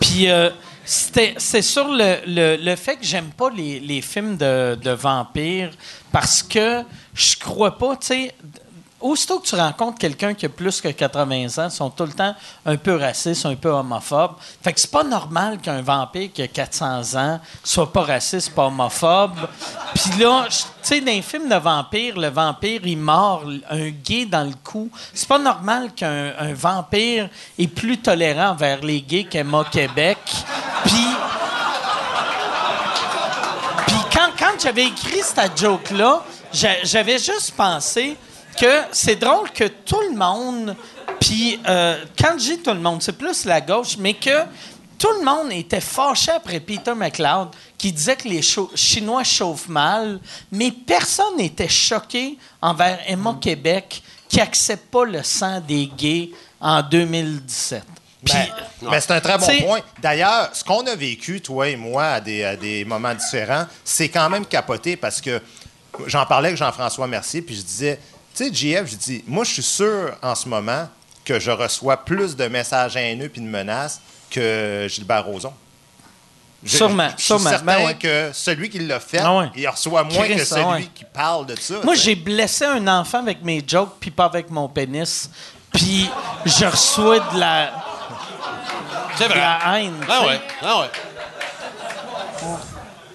Puis 0.00 0.30
euh, 0.30 0.50
c'était, 0.84 1.34
c'est 1.38 1.62
sur 1.62 1.88
le, 1.88 2.16
le, 2.26 2.56
le 2.56 2.76
fait 2.76 2.96
que 2.96 3.04
j'aime 3.04 3.30
pas 3.30 3.50
les, 3.50 3.80
les 3.80 4.00
films 4.00 4.36
de, 4.36 4.74
de 4.82 4.90
vampires 4.90 5.70
parce 6.10 6.42
que 6.42 6.82
je 7.14 7.36
crois 7.36 7.76
pas, 7.76 7.96
tu 7.96 8.06
sais. 8.08 8.34
Aussitôt 9.00 9.38
que 9.40 9.46
tu 9.46 9.54
rencontres 9.54 9.98
quelqu'un 9.98 10.34
qui 10.34 10.46
a 10.46 10.48
plus 10.48 10.80
que 10.80 10.88
80 10.88 11.58
ans, 11.64 11.70
sont 11.70 11.90
tout 11.90 12.04
le 12.04 12.12
temps 12.12 12.34
un 12.66 12.76
peu 12.76 12.96
racistes, 12.96 13.46
un 13.46 13.54
peu 13.56 13.70
homophobes. 13.70 14.32
Fait 14.62 14.72
que 14.72 14.80
c'est 14.80 14.90
pas 14.90 15.02
normal 15.04 15.58
qu'un 15.58 15.82
vampire 15.82 16.30
qui 16.32 16.42
a 16.42 16.48
400 16.48 17.14
ans 17.18 17.40
soit 17.64 17.92
pas 17.92 18.02
raciste, 18.02 18.54
pas 18.54 18.66
homophobe. 18.66 19.48
Puis 19.94 20.20
là, 20.22 20.46
tu 20.48 20.56
sais, 20.82 21.00
dans 21.00 21.06
les 21.12 21.22
films 21.22 21.48
de 21.48 21.56
vampires, 21.56 22.18
le 22.18 22.28
vampire, 22.28 22.80
il 22.84 22.98
mord 22.98 23.44
un 23.70 23.88
gay 23.90 24.26
dans 24.26 24.44
le 24.44 24.54
cou. 24.62 24.90
C'est 25.14 25.28
pas 25.28 25.38
normal 25.38 25.92
qu'un 25.94 26.32
un 26.38 26.52
vampire 26.54 27.28
est 27.58 27.66
plus 27.68 27.98
tolérant 27.98 28.50
envers 28.50 28.80
les 28.82 29.00
gays 29.00 29.24
qu'Emma 29.24 29.64
Québec. 29.70 30.18
Puis 30.84 31.06
puis 33.86 33.96
quand, 34.12 34.28
quand 34.38 34.60
j'avais 34.62 34.84
écrit 34.86 35.20
cette 35.22 35.58
joke-là, 35.58 36.22
j'a- 36.52 36.82
j'avais 36.84 37.18
juste 37.18 37.52
pensé 37.56 38.16
que 38.58 38.82
c'est 38.92 39.16
drôle 39.16 39.50
que 39.50 39.64
tout 39.64 40.00
le 40.10 40.16
monde, 40.16 40.76
puis 41.20 41.60
euh, 41.66 42.04
quand 42.18 42.32
je 42.38 42.52
dis 42.54 42.58
tout 42.58 42.72
le 42.72 42.80
monde, 42.80 43.02
c'est 43.02 43.16
plus 43.16 43.44
la 43.44 43.60
gauche, 43.60 43.96
mais 43.98 44.14
que 44.14 44.44
tout 44.98 45.08
le 45.18 45.24
monde 45.24 45.50
était 45.52 45.80
fâché 45.80 46.30
après 46.30 46.60
Peter 46.60 46.94
McLeod 46.94 47.48
qui 47.78 47.90
disait 47.90 48.16
que 48.16 48.28
les 48.28 48.42
Chinois 48.42 49.24
chauffent 49.24 49.68
mal, 49.68 50.20
mais 50.52 50.70
personne 50.70 51.36
n'était 51.38 51.68
choqué 51.68 52.36
envers 52.60 52.98
Emma 53.06 53.38
Québec 53.40 54.02
qui 54.28 54.40
accepte 54.40 54.90
pas 54.90 55.04
le 55.04 55.22
sang 55.22 55.60
des 55.60 55.86
gays 55.86 56.30
en 56.60 56.82
2017. 56.82 57.82
Puis, 58.22 58.34
Ben, 58.82 58.90
mais 58.90 59.00
c'est 59.00 59.12
un 59.12 59.20
très 59.20 59.38
bon 59.38 59.46
point. 59.66 59.80
D'ailleurs, 60.02 60.50
ce 60.52 60.62
qu'on 60.62 60.86
a 60.86 60.94
vécu, 60.94 61.40
toi 61.40 61.68
et 61.68 61.76
moi, 61.76 62.04
à 62.04 62.20
des, 62.20 62.44
à 62.44 62.54
des 62.54 62.84
moments 62.84 63.14
différents, 63.14 63.64
c'est 63.82 64.10
quand 64.10 64.28
même 64.28 64.44
capoté 64.44 64.96
parce 64.96 65.22
que 65.22 65.40
j'en 66.06 66.26
parlais 66.26 66.48
avec 66.48 66.58
Jean-François 66.58 67.06
Mercier, 67.06 67.40
puis 67.40 67.56
je 67.56 67.62
disais, 67.62 67.98
tu 68.34 68.44
sais, 68.46 68.52
JF, 68.52 68.90
je 68.90 68.96
dis, 68.96 69.24
moi, 69.26 69.44
je 69.44 69.52
suis 69.52 69.62
sûr 69.62 70.12
en 70.22 70.34
ce 70.34 70.48
moment 70.48 70.88
que 71.24 71.38
je 71.38 71.50
reçois 71.50 71.96
plus 71.98 72.36
de 72.36 72.46
messages 72.46 72.96
haineux 72.96 73.28
puis 73.28 73.40
de 73.40 73.46
menaces 73.46 74.00
que 74.30 74.86
Gilbert 74.88 75.24
Rozon. 75.26 75.52
Je- 76.62 76.76
Sûrement, 76.76 77.06
je, 77.08 77.12
je 77.12 77.16
suis 77.16 77.24
sûrement. 77.26 77.50
certain 77.50 77.64
Ben 77.64 77.86
ouais. 77.86 77.94
que 77.94 78.30
celui 78.34 78.68
qui 78.68 78.78
l'a 78.80 79.00
fait, 79.00 79.18
Ah 79.18 79.34
ouais. 79.38 79.50
il 79.56 79.66
reçoit 79.68 80.04
moins 80.04 80.28
que 80.28 80.32
ah 80.40 80.44
celui 80.44 80.64
ouais. 80.66 80.88
qui 80.94 81.04
parle 81.04 81.46
de 81.46 81.56
ça. 81.58 81.76
Moi, 81.82 81.94
j'ai 81.94 82.14
blessé 82.14 82.64
un 82.66 82.86
enfant 82.86 83.18
avec 83.20 83.42
mes 83.42 83.62
jokes, 83.66 83.94
puis 83.98 84.10
pas 84.10 84.26
avec 84.26 84.50
mon 84.50 84.68
pénis. 84.68 85.30
Puis 85.72 86.08
je 86.44 86.64
reçois 86.66 87.20
de 87.20 87.38
la, 87.38 87.72
C'est 89.16 89.28
de 89.28 89.34
la 89.34 89.58
haine. 89.78 89.94
Ah 90.08 90.26
ouais, 90.26 90.40
ah 90.62 90.80
ouais. 90.80 90.90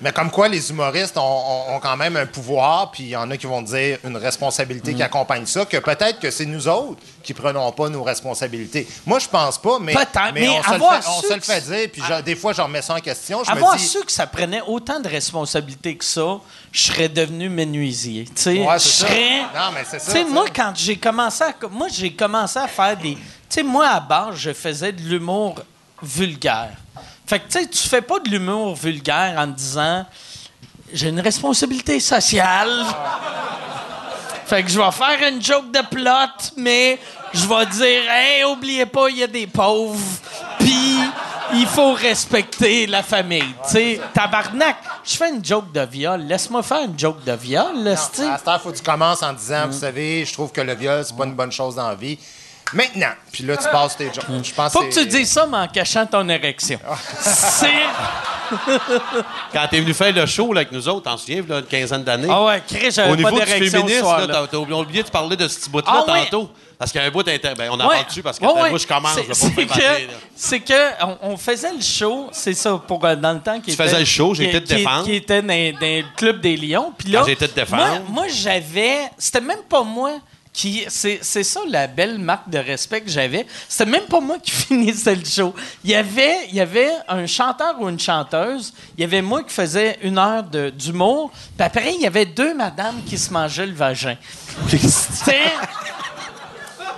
Mais 0.02 0.12
comme 0.12 0.30
quoi, 0.30 0.48
les 0.48 0.70
humoristes 0.70 1.18
ont, 1.18 1.22
ont- 1.22 1.76
ont 1.76 1.80
quand 1.80 1.96
même 1.98 2.16
un 2.18 2.26
pouvoir, 2.26 2.92
puis 2.92 3.04
il 3.04 3.10
y 3.10 3.16
en 3.16 3.30
a 3.32 3.38
qui 3.38 3.46
vont 3.48 3.62
dire 3.62 3.98
une 4.04 4.18
responsabilité 4.18 4.92
Mm. 4.94 4.96
qui 4.96 5.04
accompagne 5.04 5.46
ça, 5.46 5.66
que 5.66 5.78
peut-être 5.78 6.20
que 6.20 6.30
c'est 6.32 6.46
nous 6.46 6.68
autres 6.68 7.02
qui 7.24 7.34
prenons 7.34 7.72
pas 7.72 7.90
nos 7.90 8.04
responsabilités. 8.04 8.88
Moi, 9.06 9.20
je 9.20 9.28
pense 9.28 9.58
pas, 9.58 9.80
mais, 9.80 9.94
Peut-être, 9.94 10.34
mais 10.34 10.50
on, 10.50 10.62
se 10.64 10.72
le 10.74 10.80
fait, 10.80 11.08
on 11.08 11.22
su 11.22 11.28
se 11.28 11.34
le 11.34 11.40
que 11.40 11.46
fait 11.46 11.62
c'est- 11.62 11.78
dire, 11.78 11.90
puis 11.92 12.02
je- 12.08 12.22
des 12.22 12.36
fois, 12.36 12.54
je 12.54 12.62
remets 12.62 12.82
ça 12.82 12.94
en 12.96 13.00
question. 13.00 13.44
Je 13.44 13.52
Avoir 13.52 13.74
me 13.74 13.78
dis, 13.80 13.86
su 13.88 14.00
que 14.04 14.12
ça 14.12 14.28
prenait 14.28 14.62
autant 14.68 15.00
de 15.00 15.08
responsabilités 15.08 15.96
que 15.96 16.06
ça, 16.06 16.40
je 16.72 16.82
serais 16.82 17.10
devenu 17.10 17.50
menuisier. 17.50 18.26
Tu 18.26 18.32
sais, 18.42 18.60
Ouais, 18.60 18.74
je 18.80 18.88
serais. 18.88 19.42
Non, 19.56 19.72
mais 19.74 19.84
c'est 19.90 20.00
ça, 20.00 20.24
moi, 20.26 20.46
quand 20.54 20.74
j'ai 20.76 20.98
commencé 20.98 21.44
à, 21.44 21.54
moi, 21.72 21.88
j'ai 21.92 22.14
commencé 22.14 22.60
à 22.60 22.68
faire 22.68 22.98
des. 22.98 23.16
Tu 23.16 23.22
sais, 23.50 23.64
moi, 23.64 23.88
à 23.88 24.00
base, 24.00 24.36
je 24.36 24.54
faisais 24.54 24.92
de 24.92 25.02
l'humour 25.02 25.56
vulgaire. 26.02 26.72
Fait 27.28 27.40
que, 27.40 27.46
tu 27.52 27.60
sais, 27.60 27.68
tu 27.68 27.88
fais 27.88 28.02
pas 28.02 28.20
de 28.20 28.30
l'humour 28.30 28.76
vulgaire 28.76 29.36
en 29.38 29.48
te 29.48 29.58
disant 29.58 30.06
j'ai 30.94 31.10
une 31.10 31.20
responsabilité 31.20 32.00
sociale. 32.00 32.86
Fait 34.46 34.64
que 34.64 34.70
je 34.70 34.80
vais 34.80 34.92
faire 34.92 35.28
une 35.30 35.42
joke 35.42 35.72
de 35.72 35.82
plot, 35.90 36.52
mais 36.58 37.00
je 37.34 37.48
vais 37.48 37.66
dire 37.66 38.02
Hey, 38.12 38.44
oubliez 38.44 38.86
pas, 38.86 39.10
il 39.10 39.18
y 39.18 39.24
a 39.24 39.28
des 39.28 39.48
pauvres. 39.48 40.00
Puis 40.60 41.00
il 41.56 41.66
faut 41.66 41.94
respecter 41.94 42.86
la 42.86 43.02
famille. 43.02 43.54
Tu 43.68 43.72
sais, 43.72 44.02
tabarnak, 44.14 44.78
je 45.04 45.16
fais 45.16 45.30
une 45.30 45.44
joke 45.44 45.72
de 45.72 45.82
viol. 45.82 46.22
Laisse-moi 46.22 46.62
faire 46.62 46.84
une 46.84 46.98
joke 46.98 47.24
de 47.24 47.32
viol, 47.32 47.84
là, 47.84 47.96
sais. 47.96 48.28
à 48.28 48.38
cette 48.38 48.48
heure, 48.48 48.62
faut 48.62 48.72
que 48.72 48.78
tu 48.78 48.84
commences 48.84 49.24
en 49.24 49.34
disant, 49.34 49.66
Mm. 49.66 49.72
vous 49.72 49.80
savez, 49.80 50.26
je 50.26 50.34
trouve 50.34 50.52
que 50.52 50.62
le 50.62 50.76
viol, 50.76 51.04
c'est 51.04 51.16
pas 51.18 51.26
une 51.26 51.34
bonne 51.36 51.52
chose 51.52 51.76
dans 51.76 51.88
la 51.88 51.96
vie. 51.96 52.20
Maintenant, 52.74 53.12
puis 53.32 53.44
là, 53.44 53.56
tu 53.58 53.70
passes 53.70 53.96
tes 53.96 54.06
jokes. 54.06 54.26
Je 54.44 54.54
pense 54.54 54.74
Faut 54.74 54.82
que 54.82 54.94
tu 54.94 55.06
dises 55.06 55.30
ça, 55.32 55.46
mais 55.46 55.58
en 55.58 55.68
cachant 55.68 56.06
ton 56.06 56.28
érection. 56.30 56.80
C'est. 57.22 57.70
Quand 59.54 59.68
t'es 59.70 59.80
venu 59.80 59.94
faire 59.94 60.14
le 60.14 60.26
show 60.26 60.54
là, 60.54 60.62
avec 60.62 60.72
nous 60.72 60.88
autres, 60.88 61.04
t'en 61.04 61.18
souviens, 61.18 61.44
là, 61.48 61.60
une 61.60 61.66
quinzaine 61.66 62.04
d'années? 62.04 62.28
Ah 62.30 62.44
ouais, 62.46 62.62
Chris, 62.68 62.88
Au 62.88 62.92
j'avais 62.92 63.10
pas 63.12 63.16
niveau 63.16 63.30
du 63.32 63.36
d'érection 63.46 63.66
ce 63.66 63.72
féminisme, 63.78 64.00
soir-là. 64.02 64.28
là, 64.28 64.34
t'as, 64.42 64.48
t'as 64.48 64.58
oublié 64.58 65.04
de 65.04 65.10
parler 65.10 65.36
de 65.36 65.48
ce 65.48 65.60
petit 65.60 65.70
bout-là 65.70 65.86
Ah 65.88 66.04
tantôt. 66.06 66.52
Parce 66.78 66.92
qu'il 66.92 67.00
y 67.02 67.04
a 67.04 67.08
un 67.08 67.12
bout 67.12 67.28
inter... 67.28 67.54
ben, 67.58 67.70
on 67.72 67.76
en 67.80 67.88
Ouais. 67.88 67.96
parle 67.96 68.06
dessus 68.08 68.22
parce 68.22 68.38
que 68.38 68.46
Ouais, 68.46 68.54
ta 68.54 68.62
ouais. 68.64 68.70
bouche 68.72 68.86
commence. 68.86 69.14
C'est- 69.16 69.22
là, 69.22 69.28
pour 69.28 69.36
C'est 69.36 69.52
faire 69.66 69.68
que, 69.68 69.82
là. 70.08 70.14
c'est 70.36 70.60
que 70.60 71.04
on, 71.06 71.18
on 71.32 71.38
faisait 71.38 71.72
le 71.74 71.82
show, 71.82 72.30
c'est 72.34 72.54
ça, 72.54 72.82
pour 72.86 73.04
euh, 73.06 73.16
dans 73.16 73.34
le 73.34 73.40
temps 73.40 73.60
qui 73.62 73.72
Tu 73.72 73.78
faisais 73.78 74.00
le 74.00 74.06
show, 74.06 74.34
j'ai 74.36 74.50
été 74.50 74.62
te 74.62 74.68
qui- 74.68 74.76
défendre. 74.76 75.06
Qui 75.06 75.16
était 75.16 75.42
dans, 75.42 75.48
dans 75.48 75.80
le 75.82 76.16
club 76.18 76.42
des 76.42 76.58
Lions. 76.58 76.92
Puis 76.98 77.10
là, 77.10 77.20
Ah, 77.22 77.26
j'ai 77.26 77.32
été 77.34 77.48
te 77.48 77.56
défendre. 77.56 77.84
Moi, 77.84 78.00
moi, 78.10 78.26
j'avais, 78.28 78.98
c'était 79.18 79.42
même 79.42 79.64
pas 79.70 79.84
moi 79.84 80.12
qui, 80.56 80.86
c'est, 80.88 81.20
c'est 81.22 81.44
ça 81.44 81.60
la 81.68 81.88
belle 81.88 82.18
marque 82.18 82.50
de 82.50 82.58
respect 82.58 83.02
que 83.02 83.10
j'avais. 83.10 83.46
C'était 83.68 83.92
même 83.92 84.06
pas 84.06 84.22
moi 84.22 84.38
qui 84.42 84.52
finissais 84.52 85.16
le 85.16 85.26
show. 85.26 85.54
Il 85.84 85.92
y 85.92 85.96
avait, 85.96 86.48
il 86.48 86.56
y 86.56 86.62
avait 86.62 86.92
un 87.10 87.28
chanteur 87.28 87.76
ou 87.82 87.90
une 87.90 88.00
chanteuse. 88.00 88.74
Il 88.98 89.02
y 89.02 89.04
avait 89.04 89.22
moi 89.22 89.44
qui 89.44 89.54
faisais 89.54 90.00
une 90.02 90.18
heure 90.18 90.44
de, 90.44 90.70
d'humour. 90.70 91.32
Puis 91.58 91.66
après, 91.66 91.94
il 91.96 92.02
y 92.02 92.08
avait 92.08 92.26
deux 92.26 92.54
madames 92.54 93.02
qui 93.06 93.18
se 93.18 93.34
mangeaient 93.34 93.66
le 93.66 93.74
vagin. 93.74 94.16
C'était 94.70 95.52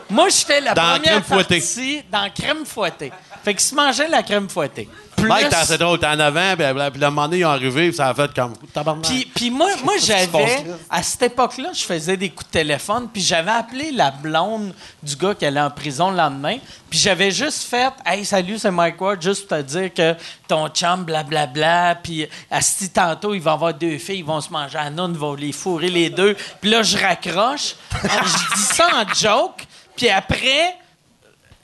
moi, 0.10 0.28
j'étais 0.30 0.62
la 0.62 0.74
Dans 0.74 0.82
première 0.82 1.02
crème 1.02 1.24
fouettée. 1.24 1.60
partie 1.60 2.02
dans 2.12 2.22
la 2.22 2.30
crème 2.30 2.66
fouettée. 2.66 3.12
Fait 3.44 3.54
qu'ils 3.54 3.62
se 3.62 3.76
mangeaient 3.76 4.08
la 4.10 4.24
crème 4.24 4.50
fouettée. 4.50 4.90
Plus- 5.16 5.28
Mike, 5.28 5.50
t'es 5.50 5.56
assez 5.56 5.78
drôle, 5.80 5.98
t'es 5.98 6.06
en 6.06 6.20
avant, 6.20 6.56
puis, 6.56 6.66
le 6.68 7.10
moment 7.10 7.24
donné, 7.28 7.40
ils 7.40 7.46
ont 7.46 7.50
arrivé, 7.50 7.88
puis 7.88 7.98
ça 7.98 8.10
a 8.10 8.14
fait 8.14 8.32
comme. 8.36 8.54
Tabarnak. 8.72 9.04
Puis, 9.06 9.26
puis 9.34 9.50
moi, 9.50 9.70
moi 9.84 9.96
j'avais, 10.00 10.64
à 10.92 11.02
cette 11.02 11.24
époque-là, 11.24 11.70
je 11.74 11.82
faisais 11.84 12.16
des 12.18 12.30
coups 12.30 12.46
de 12.46 12.52
téléphone, 12.52 13.10
puis 13.12 13.24
j'avais 13.24 13.50
appelé 13.50 13.92
la 13.92 14.12
blonde 14.12 14.76
du 15.02 15.16
gars 15.16 15.34
qui 15.34 15.44
allait 15.46 15.60
en 15.60 15.72
prison 15.72 16.12
le 16.12 16.18
lendemain, 16.18 16.58
puis 16.88 17.00
j'avais 17.00 17.32
juste 17.32 17.64
fait 17.64 17.92
«Hey, 18.06 18.26
salut, 18.26 18.60
c'est 18.60 18.70
Mike 18.70 19.02
Ward, 19.02 19.20
juste 19.20 19.48
pour 19.48 19.58
te 19.58 19.64
dire 19.64 19.92
que 19.92 20.14
ton 20.48 20.68
chum, 20.70 21.04
blablabla, 21.04 21.96
puis 21.96 22.28
asti 22.52 22.90
tantôt, 22.90 23.34
il 23.34 23.42
va 23.42 23.54
avoir 23.54 23.74
deux 23.74 23.98
filles, 23.98 24.20
ils 24.20 24.26
vont 24.26 24.40
se 24.40 24.52
manger 24.52 24.78
à 24.78 24.92
noun, 24.92 25.14
ils 25.14 25.18
vont 25.20 25.34
les 25.34 25.52
fourrer 25.52 25.90
les 25.90 26.12
deux.» 26.12 26.36
Puis 26.62 26.70
là, 26.70 26.84
je 26.84 26.96
raccroche, 26.96 27.76
je 28.04 28.56
dis 28.56 28.62
ça 28.62 28.88
en 28.94 29.14
joke, 29.16 29.66
puis 29.98 30.10
après 30.10 30.76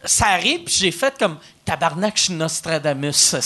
ça 0.03 0.25
arrive, 0.27 0.65
puis 0.65 0.75
j'ai 0.77 0.91
fait 0.91 1.13
comme 1.17 1.37
tabarnak, 1.63 2.17
je 2.17 2.23
suis 2.23 2.33
Nostradamus. 2.33 3.11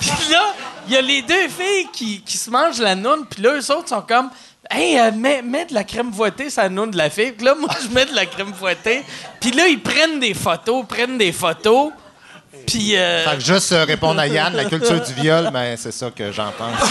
puis 0.00 0.10
là, 0.30 0.52
il 0.86 0.94
y 0.94 0.96
a 0.96 1.02
les 1.02 1.22
deux 1.22 1.48
filles 1.48 1.88
qui, 1.92 2.22
qui 2.22 2.36
se 2.38 2.50
mangent 2.50 2.78
la 2.80 2.94
noune, 2.94 3.26
puis 3.28 3.42
là, 3.42 3.54
eux 3.56 3.70
autres 3.72 3.88
sont 3.88 4.02
comme 4.02 4.30
Hey, 4.72 4.96
euh, 5.00 5.10
mets, 5.10 5.42
mets 5.42 5.64
de 5.64 5.74
la 5.74 5.82
crème 5.82 6.12
fouettée 6.12 6.46
la 6.56 6.68
noune 6.68 6.92
de 6.92 6.96
la 6.96 7.10
fille. 7.10 7.32
Puis 7.32 7.44
là, 7.44 7.56
moi, 7.56 7.70
je 7.82 7.88
mets 7.92 8.06
de 8.06 8.14
la 8.14 8.24
crème 8.24 8.54
fouettée. 8.54 9.04
Puis 9.40 9.50
là, 9.50 9.66
ils 9.66 9.82
prennent 9.82 10.20
des 10.20 10.32
photos, 10.32 10.86
prennent 10.86 11.18
des 11.18 11.32
photos. 11.32 11.90
Puis. 12.68 12.96
euh, 12.96 13.24
Fait 13.28 13.36
que 13.36 13.42
juste 13.42 13.72
euh, 13.72 13.84
répondre 13.84 14.20
à 14.20 14.28
Yann, 14.28 14.54
la 14.54 14.66
culture 14.66 15.00
du 15.00 15.12
viol, 15.14 15.50
ben, 15.52 15.76
c'est 15.76 15.90
ça 15.90 16.08
que 16.12 16.30
j'en 16.30 16.52
pense. 16.52 16.88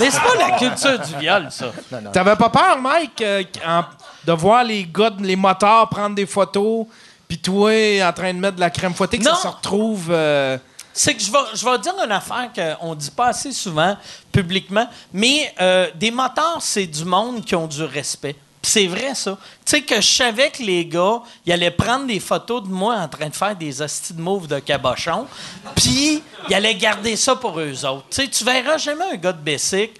mais 0.00 0.10
c'est 0.10 0.20
pas 0.20 0.34
la 0.34 0.58
culture 0.58 0.98
du 0.98 1.18
viol, 1.20 1.46
ça. 1.50 1.66
T'avais 2.12 2.34
pas 2.34 2.50
peur, 2.50 2.78
Mike, 2.80 3.22
euh, 3.22 3.44
en- 3.64 3.84
de 4.26 4.32
voir 4.32 4.64
les 4.64 4.84
gars, 4.84 5.10
les 5.20 5.36
motards 5.36 5.88
prendre 5.88 6.14
des 6.14 6.26
photos, 6.26 6.86
puis 7.28 7.38
toi 7.38 7.70
en 8.06 8.12
train 8.12 8.32
de 8.34 8.38
mettre 8.38 8.56
de 8.56 8.60
la 8.60 8.70
crème 8.70 8.94
fouettée, 8.94 9.18
que 9.18 9.24
Non. 9.24 9.34
ça 9.34 9.42
se 9.42 9.46
retrouve. 9.48 10.08
euh, 10.10 10.58
C'est 10.92 11.14
que 11.14 11.22
je 11.22 11.30
vais, 11.30 11.38
je 11.54 11.64
vais 11.64 11.78
dire 11.78 11.94
une 12.04 12.12
affaire 12.12 12.50
qu'on 12.52 12.94
dit 12.94 13.10
pas 13.10 13.28
assez 13.28 13.52
souvent 13.52 13.96
publiquement, 14.32 14.88
mais 15.12 15.54
euh, 15.60 15.88
des 15.94 16.10
motards, 16.10 16.58
c'est 16.60 16.86
du 16.86 17.04
monde 17.04 17.44
qui 17.44 17.54
ont 17.54 17.66
du 17.68 17.82
respect. 17.84 18.36
C'est 18.62 18.88
vrai, 18.88 19.14
ça. 19.14 19.38
Tu 19.64 19.70
sais, 19.76 19.80
que 19.82 20.02
je 20.02 20.06
savais 20.16 20.50
que 20.50 20.62
les 20.62 20.84
gars, 20.84 21.20
ils 21.46 21.52
allaient 21.52 21.70
prendre 21.70 22.06
des 22.06 22.20
photos 22.20 22.62
de 22.62 22.68
moi 22.68 22.94
en 22.96 23.08
train 23.08 23.30
de 23.30 23.34
faire 23.34 23.56
des 23.56 23.80
hosties 23.80 24.12
de 24.12 24.20
mauve 24.20 24.48
de 24.48 24.58
cabochon, 24.58 25.26
puis 25.74 26.22
ils 26.48 26.54
allaient 26.54 26.74
garder 26.74 27.16
ça 27.16 27.36
pour 27.36 27.58
eux 27.58 27.84
autres. 27.86 28.04
Tu 28.10 28.16
sais, 28.22 28.28
tu 28.28 28.44
verras 28.44 28.76
jamais 28.76 29.04
un 29.12 29.16
gars 29.16 29.32
de 29.32 29.40
Bessic 29.40 29.92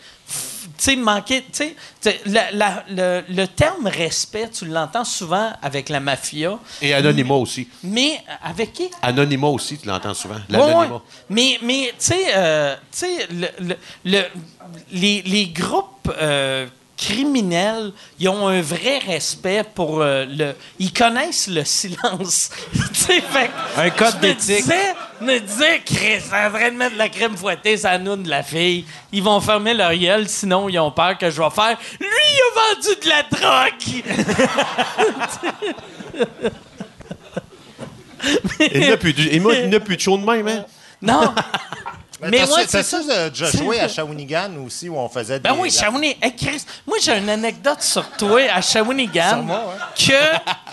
sais, 0.85 0.97
manquer. 0.97 1.43
Tu 1.53 1.75
sais, 2.01 2.21
le, 2.27 3.23
le 3.29 3.47
terme 3.47 3.87
respect, 3.87 4.49
tu 4.51 4.67
l'entends 4.67 5.05
souvent 5.05 5.53
avec 5.63 5.89
la 5.89 6.01
mafia, 6.01 6.59
Et 6.83 6.95
Anonymat 6.95 7.35
aussi. 7.35 7.69
mais 7.83 8.23
avec 8.43 8.73
qui? 8.73 8.91
Anonymat 9.03 9.49
aussi, 9.49 9.79
tu 9.79 9.87
l'entends 9.89 10.15
souvent. 10.15 10.37
L'anonymat. 10.49 10.95
ouais. 10.95 11.01
Mais, 11.29 11.59
mais 11.63 11.89
tu 11.99 12.07
sais, 12.07 12.25
euh, 12.35 12.75
tu 12.93 12.99
sais, 12.99 13.27
le, 13.31 13.49
le- 13.61 13.77
le- 14.05 14.27
les, 14.93 15.23
les 15.23 15.47
groupes 15.49 16.11
euh, 16.21 16.67
criminels, 17.01 17.93
ils 18.19 18.29
ont 18.29 18.47
un 18.49 18.61
vrai 18.61 18.99
respect 18.99 19.65
pour 19.75 20.03
euh, 20.03 20.27
le. 20.29 20.55
Ils 20.79 20.93
connaissent 20.93 21.49
le 21.49 21.65
silence. 21.65 22.51
Fait 22.93 23.23
Un 23.77 23.91
code 23.91 24.15
je 24.17 24.21
d'éthique. 24.21 24.65
disais- 24.65 24.95
me 25.23 25.39
disais, 25.39 25.81
Chris, 25.85 26.23
en 26.33 26.51
train 26.51 26.71
de 26.71 26.77
mettre 26.77 26.95
de 26.95 26.99
la 26.99 27.09
crème 27.09 27.37
fouettée 27.37 27.77
la 27.83 27.99
noune 27.99 28.23
de 28.23 28.31
la 28.31 28.43
fille. 28.43 28.85
Ils 29.13 29.23
vont 29.23 29.41
fermer 29.41 29.75
leur 29.75 29.95
gueule, 29.95 30.29
sinon 30.29 30.69
ils 30.69 30.79
ont 30.79 30.91
peur 30.91 31.17
que 31.19 31.31
je 31.31 31.41
vais 31.43 31.51
faire. 31.51 31.77
Lui, 32.01 32.09
il 32.09 32.41
a 32.41 32.53
vendu 32.75 32.89
de 33.03 33.09
la 33.09 33.23
drogue! 33.31 33.75
Il 38.75 38.89
n'a 38.91 38.97
plus, 38.99 39.13
de- 39.15 39.79
plus 39.79 39.97
de 39.97 40.01
chaud 40.03 40.19
de 40.19 40.25
même, 40.25 40.47
hein? 40.47 40.65
Non! 41.01 41.35
Mais 42.23 42.31
Mais 42.31 42.39
t'as 42.47 42.67
c'est 42.69 42.83
ça. 42.83 43.01
euh, 43.11 43.31
déjà 43.31 43.51
joué 43.51 43.81
à 43.81 43.89
Shawinigan 43.89 44.51
aussi 44.67 44.89
où 44.89 44.97
on 44.99 45.09
faisait 45.09 45.41
des. 45.41 45.49
Ben 45.49 45.55
oui, 45.59 45.71
Shawinigan. 45.71 46.19
Hey, 46.21 46.37
Chris, 46.37 46.65
moi, 46.87 46.99
j'ai 47.01 47.17
une 47.17 47.29
anecdote 47.31 47.81
sur 47.83 48.09
toi 48.11 48.41
à 48.53 48.61
Shawinigan. 48.61 49.47
Que 49.97 50.13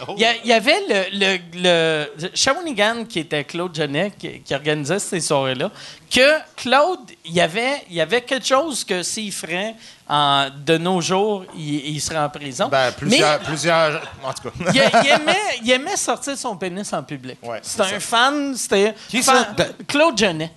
il 0.18 0.20
y, 0.22 0.26
a- 0.26 0.36
il 0.44 0.48
y 0.50 0.54
avait 0.54 0.80
le, 0.90 1.38
le, 1.54 2.08
le- 2.24 2.32
Shawinigan, 2.34 3.06
qui 3.06 3.20
était 3.20 3.44
Claude 3.44 3.74
Genet, 3.76 4.12
qui, 4.20 4.42
qui 4.42 4.54
organisait 4.54 5.00
ces 5.00 5.20
soirées-là, 5.22 5.72
que 6.12 6.40
Claude, 6.56 7.00
il 7.26 7.34
y 7.34 7.42
avait, 7.42 7.84
il 7.90 7.96
y 7.96 8.02
avait 8.02 8.22
quelque 8.22 8.46
chose 8.46 8.84
que 8.84 9.02
s'il 9.04 9.32
ferait 9.32 9.76
en- 10.10 10.48
de 10.66 10.78
nos 10.78 11.00
jours, 11.02 11.46
il, 11.56 11.96
il 11.96 12.02
serait 12.02 12.18
en 12.20 12.30
prison. 12.30 12.68
Ben, 12.70 12.92
plusieurs, 12.92 13.40
Mais 13.40 13.46
plusieurs. 13.46 14.02
En 14.24 14.34
tout 14.34 14.50
cas. 14.50 14.72
il, 14.74 14.76
il 15.06 15.10
aimait, 15.12 15.36
il 15.64 15.72
aimait 15.72 15.98
sortir 15.98 16.38
son 16.38 16.56
pénis 16.58 16.92
en 16.94 17.04
public. 17.04 17.38
Ouais, 17.44 17.60
c'était 17.62 17.84
c'est 17.90 17.96
un 17.96 18.00
ça. 18.00 18.06
fan, 18.06 18.56
c'était... 18.56 18.94
Ça? 19.22 19.48
Claude 19.88 20.18
Genet. 20.18 20.52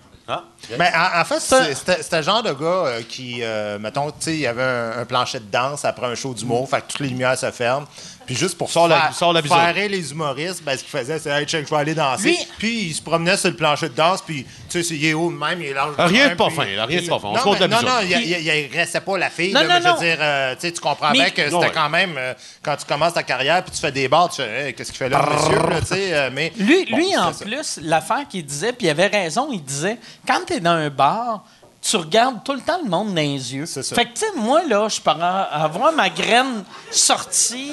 Mais 0.79 0.91
en, 0.95 1.21
en 1.21 1.25
fait, 1.25 1.41
c'était 1.41 2.17
le 2.19 2.23
genre 2.23 2.43
de 2.43 2.53
gars 2.53 2.87
euh, 2.87 3.03
qui, 3.09 3.39
euh, 3.43 3.79
mettons, 3.79 4.11
tu 4.11 4.17
sais, 4.21 4.35
il 4.35 4.41
y 4.41 4.47
avait 4.47 4.63
un, 4.63 4.99
un 5.01 5.05
plancher 5.05 5.41
de 5.41 5.51
danse 5.51 5.85
après 5.85 6.07
un 6.07 6.15
show 6.15 6.35
d'humour, 6.35 6.69
fait 6.69 6.81
que 6.83 6.87
toutes 6.93 7.01
les 7.01 7.09
lumières 7.09 7.39
se 7.39 7.51
ferment. 7.51 7.87
Puis 8.31 8.39
juste 8.39 8.57
pour 8.57 8.71
Sors 8.71 8.87
la- 8.87 9.01
faire, 9.01 9.15
sors 9.15 9.33
la 9.33 9.41
les 9.89 10.13
humoristes, 10.13 10.63
ben, 10.63 10.77
ce 10.79 10.85
qu'il 10.85 10.91
faisait, 11.01 11.19
c'est 11.19 11.31
Hey, 11.31 11.47
check, 11.47 11.67
je 11.67 11.71
vais 11.75 11.81
aller 11.81 11.95
danser. 11.97 12.29
Lui- 12.29 12.39
Puis 12.59 12.81
il 12.83 12.95
se 12.95 13.03
promenait 13.03 13.37
sur 13.37 13.51
le 13.51 13.57
plancher 13.57 13.89
de 13.89 13.95
danse, 13.95 14.23
puis 14.23 14.45
tu 14.45 14.51
sais, 14.69 14.83
c'est- 14.85 14.95
il 14.95 15.05
est 15.05 15.15
haut 15.15 15.33
de 15.33 15.37
même, 15.37 15.61
il 15.61 15.67
est 15.67 15.75
large. 15.75 15.97
de 15.97 16.03
Rien 16.03 16.25
de 16.25 16.29
même, 16.29 16.37
pas 16.37 16.47
puis- 16.47 16.55
fin, 16.55 16.65
là, 16.77 16.87
rien 16.87 17.03
de 17.03 17.09
pas 17.09 17.19
fin. 17.19 17.27
On 17.27 17.33
non, 17.33 17.39
se 17.39 17.43
compte 17.43 17.55
mais- 17.59 17.67
la 17.67 17.83
non, 17.83 17.83
non, 17.89 18.01
il, 18.05 18.11
il, 18.13 18.41
il 18.43 18.51
agressait 18.51 19.01
pas 19.01 19.19
la 19.19 19.31
fille. 19.31 19.53
Non, 19.53 19.63
là, 19.63 19.67
non, 19.67 19.75
mais 19.75 19.81
je 19.81 19.89
non. 19.89 19.95
veux 19.95 20.01
dire, 20.07 20.17
euh, 20.21 20.55
tu 20.55 20.61
sais, 20.61 20.73
tu 20.73 20.81
comprends 20.81 21.09
Mais- 21.11 21.15
bien 21.19 21.31
que 21.31 21.43
c'était 21.43 21.57
Ouais. 21.57 21.73
quand 21.75 21.89
même, 21.91 22.15
euh, 22.17 22.35
quand 22.63 22.77
tu 22.77 22.85
commences 22.85 23.15
ta 23.15 23.25
carrière, 23.25 23.65
puis 23.65 23.73
tu 23.73 23.81
fais 23.81 23.91
des 23.91 24.07
bars, 24.07 24.29
tu 24.29 24.37
fais, 24.43 24.67
Hey, 24.69 24.75
qu'est-ce 24.75 24.91
qu'il 24.93 24.99
fait 24.99 25.09
là, 25.09 25.27
le 25.29 25.35
monsieur, 25.37 25.69
là, 25.69 25.81
tu 25.81 25.87
sais, 25.89 26.15
euh, 26.15 26.31
mais. 26.33 26.53
Lui, 26.57 26.87
bon, 26.89 26.97
lui 26.99 27.17
en 27.17 27.33
ça. 27.33 27.45
plus, 27.45 27.81
l'affaire 27.83 28.29
qu'il 28.31 28.45
disait, 28.47 28.73
puis 28.73 28.87
il 28.87 28.91
avait 28.91 29.09
raison, 29.09 29.49
il 29.51 29.61
disait 29.65 29.99
quand 30.25 30.39
tu 30.47 30.53
es 30.53 30.61
dans 30.61 30.71
un 30.71 30.89
bar, 30.89 31.43
tu 31.83 31.97
regardes 31.97 32.45
tout 32.45 32.53
le 32.53 32.61
temps 32.61 32.79
le 32.83 32.91
monde 32.91 33.09
dans 33.09 33.15
les 33.15 33.55
yeux. 33.55 33.65
C'est 33.65 33.83
ça. 33.83 33.95
Fait 33.95 34.05
que, 34.05 34.13
tu 34.13 34.21
sais, 34.21 34.33
moi, 34.37 34.63
là, 34.65 34.89
je 34.89 35.01
peux 35.01 35.11
avoir 35.11 35.93
ma 35.93 36.11
graine 36.11 36.63
sortie. 36.91 37.73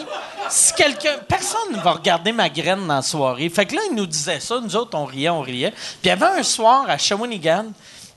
Si 0.49 0.73
quelqu'un. 0.73 1.17
Personne 1.27 1.73
ne 1.73 1.79
va 1.79 1.91
regarder 1.91 2.31
ma 2.31 2.49
graine 2.49 2.87
dans 2.87 2.95
la 2.95 3.01
soirée. 3.01 3.49
Fait 3.49 3.65
que 3.65 3.75
là, 3.75 3.81
il 3.89 3.95
nous 3.95 4.05
disait 4.05 4.39
ça. 4.39 4.61
Nous 4.61 4.75
autres, 4.75 4.97
on 4.97 5.05
riait, 5.05 5.29
on 5.29 5.41
riait. 5.41 5.71
Puis 5.71 5.99
il 6.05 6.07
y 6.07 6.11
avait 6.11 6.39
un 6.39 6.43
soir 6.43 6.85
à 6.87 6.97
Shawinigan. 6.97 7.65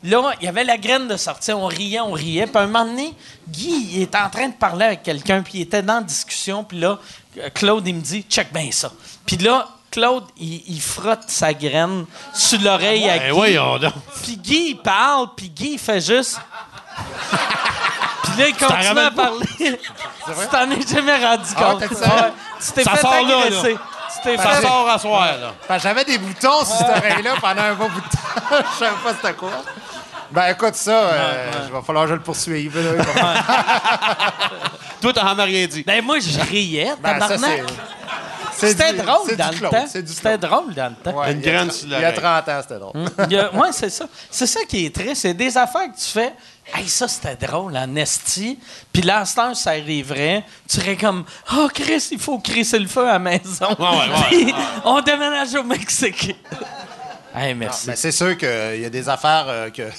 Là, 0.04 0.32
il 0.40 0.44
y 0.44 0.48
avait 0.48 0.64
la 0.64 0.78
graine 0.78 1.08
de 1.08 1.16
sortie. 1.16 1.52
On 1.52 1.66
riait, 1.66 2.00
on 2.00 2.12
riait. 2.12 2.46
Puis 2.46 2.56
à 2.56 2.60
un 2.60 2.66
moment 2.66 2.84
donné, 2.84 3.12
Guy, 3.48 3.90
il 3.92 4.02
était 4.02 4.18
en 4.18 4.30
train 4.30 4.48
de 4.48 4.54
parler 4.54 4.86
avec 4.86 5.02
quelqu'un. 5.02 5.42
Puis 5.42 5.58
il 5.58 5.60
était 5.62 5.82
dans 5.82 5.96
la 5.96 6.02
discussion. 6.02 6.62
Puis 6.62 6.78
là, 6.78 7.00
Claude, 7.52 7.86
il 7.86 7.96
me 7.96 8.00
dit 8.00 8.24
check 8.28 8.52
bien 8.52 8.70
ça. 8.70 8.92
Puis 9.26 9.38
là, 9.38 9.68
Claude, 9.90 10.24
il, 10.38 10.62
il 10.68 10.80
frotte 10.80 11.24
sa 11.28 11.52
graine 11.52 12.06
sur 12.32 12.60
l'oreille 12.60 13.08
à 13.10 13.18
Ben 13.18 13.26
Guy. 13.26 13.30
voyons 13.32 13.78
donc. 13.78 13.92
Puis 14.22 14.36
Guy, 14.36 14.70
il 14.70 14.76
parle, 14.76 15.28
puis 15.36 15.48
Guy, 15.50 15.72
il 15.72 15.78
fait 15.78 16.00
juste. 16.00 16.40
puis 18.22 18.32
là, 18.38 18.48
il 18.48 18.54
continue 18.56 18.98
à 19.00 19.10
parler. 19.10 19.46
tu 19.58 20.46
t'en 20.50 20.70
es 20.70 20.86
jamais 20.86 21.24
rendu 21.24 21.44
Ah, 21.56 21.62
compte. 21.62 21.80
t'as 21.80 21.88
dit 21.88 21.94
ça? 21.96 22.06
Ouais. 22.14 22.32
Tu 22.64 22.72
t'es 22.72 22.84
Ça 22.84 22.90
fait 22.92 23.00
sort 23.00 23.12
là, 23.14 23.20
là. 23.22 23.36
agresser. 23.46 23.78
Tu 24.14 24.22
t'es 24.22 24.36
Ça 24.36 24.48
fait... 24.50 24.62
sort 24.66 24.88
à 24.90 24.98
soir, 24.98 25.26
là. 25.40 25.52
Que 25.76 25.82
j'avais 25.82 26.04
des 26.04 26.18
boutons 26.18 26.64
sur 26.64 26.76
cette 26.76 26.88
oreille-là 26.96 27.34
pendant 27.40 27.62
un 27.62 27.74
bon 27.74 27.88
bout 27.88 28.00
de 28.00 28.06
temps. 28.06 28.64
je 28.74 28.78
savais 28.78 28.96
pas 29.02 29.14
c'était 29.14 29.34
quoi. 29.34 29.50
Ben 30.32 30.46
écoute 30.52 30.74
ça, 30.76 30.92
euh, 30.92 31.50
il 31.66 31.72
va 31.72 31.82
falloir 31.82 32.04
que 32.04 32.10
je 32.10 32.14
le 32.14 32.20
poursuive. 32.20 32.76
là. 32.78 32.92
Il 32.96 33.02
va- 33.20 34.32
Toi, 35.00 35.12
t'en 35.12 35.38
as 35.38 35.42
rien 35.44 35.66
dit. 35.66 35.82
Ben, 35.82 36.04
moi, 36.04 36.18
je 36.20 36.38
riais, 36.40 36.92
Ben, 37.02 37.18
ça, 37.18 37.28
tabarnak. 37.28 37.64
c'est- 37.66 37.74
C'était 38.60 38.92
drôle 38.94 39.36
dans 39.36 39.50
le 39.50 39.58
temps. 39.70 39.86
c'est 39.88 40.02
du 40.02 40.12
C'était 40.12 40.38
drôle 40.38 40.74
dans 40.74 40.88
le 40.90 40.94
temps. 41.02 41.18
Ouais, 41.18 41.32
Une 41.32 41.40
il 41.40 41.44
y 41.46 41.48
a- 41.48 41.52
graine 41.52 41.70
sur 41.70 41.86
Il 41.86 41.92
y 41.92 41.94
a 41.94 42.00
l'oreille. 42.00 42.18
30 42.18 42.48
ans, 42.48 42.60
c'était 42.62 42.78
drôle. 42.78 43.04
A- 43.18 43.56
ouais, 43.56 43.68
c'est 43.72 43.90
ça. 43.90 44.06
C'est 44.30 44.46
ça 44.46 44.60
qui 44.68 44.86
est 44.86 44.94
triste. 44.94 45.22
C'est 45.22 45.34
des 45.34 45.56
affaires 45.56 45.90
que 45.92 45.96
tu 45.98 46.06
fais. 46.10 46.32
Hey, 46.74 46.88
ça, 46.88 47.08
c'était 47.08 47.34
drôle, 47.46 47.76
en 47.76 47.96
esti. 47.96 48.58
Puis 48.92 49.02
là, 49.02 49.24
heure, 49.38 49.56
ça 49.56 49.70
arriverait. 49.70 50.44
Tu 50.68 50.76
serais 50.80 50.96
comme, 50.96 51.24
oh, 51.56 51.68
Chris, 51.74 52.08
il 52.12 52.18
faut 52.20 52.38
crisser 52.38 52.78
le 52.78 52.86
feu 52.86 53.08
à 53.08 53.14
la 53.14 53.18
maison. 53.18 53.66
ouais, 53.78 53.86
ouais, 53.86 54.06
Puis, 54.28 54.54
on 54.84 55.00
déménage 55.00 55.54
au 55.54 55.64
Mexique. 55.64 56.36
hey, 57.34 57.54
merci. 57.54 57.88
Mais 57.88 57.96
c'est 57.96 58.12
sûr 58.12 58.36
qu'il 58.36 58.80
y 58.80 58.84
a 58.84 58.90
des 58.90 59.08
affaires 59.08 59.46
euh, 59.48 59.70
que, 59.70 59.82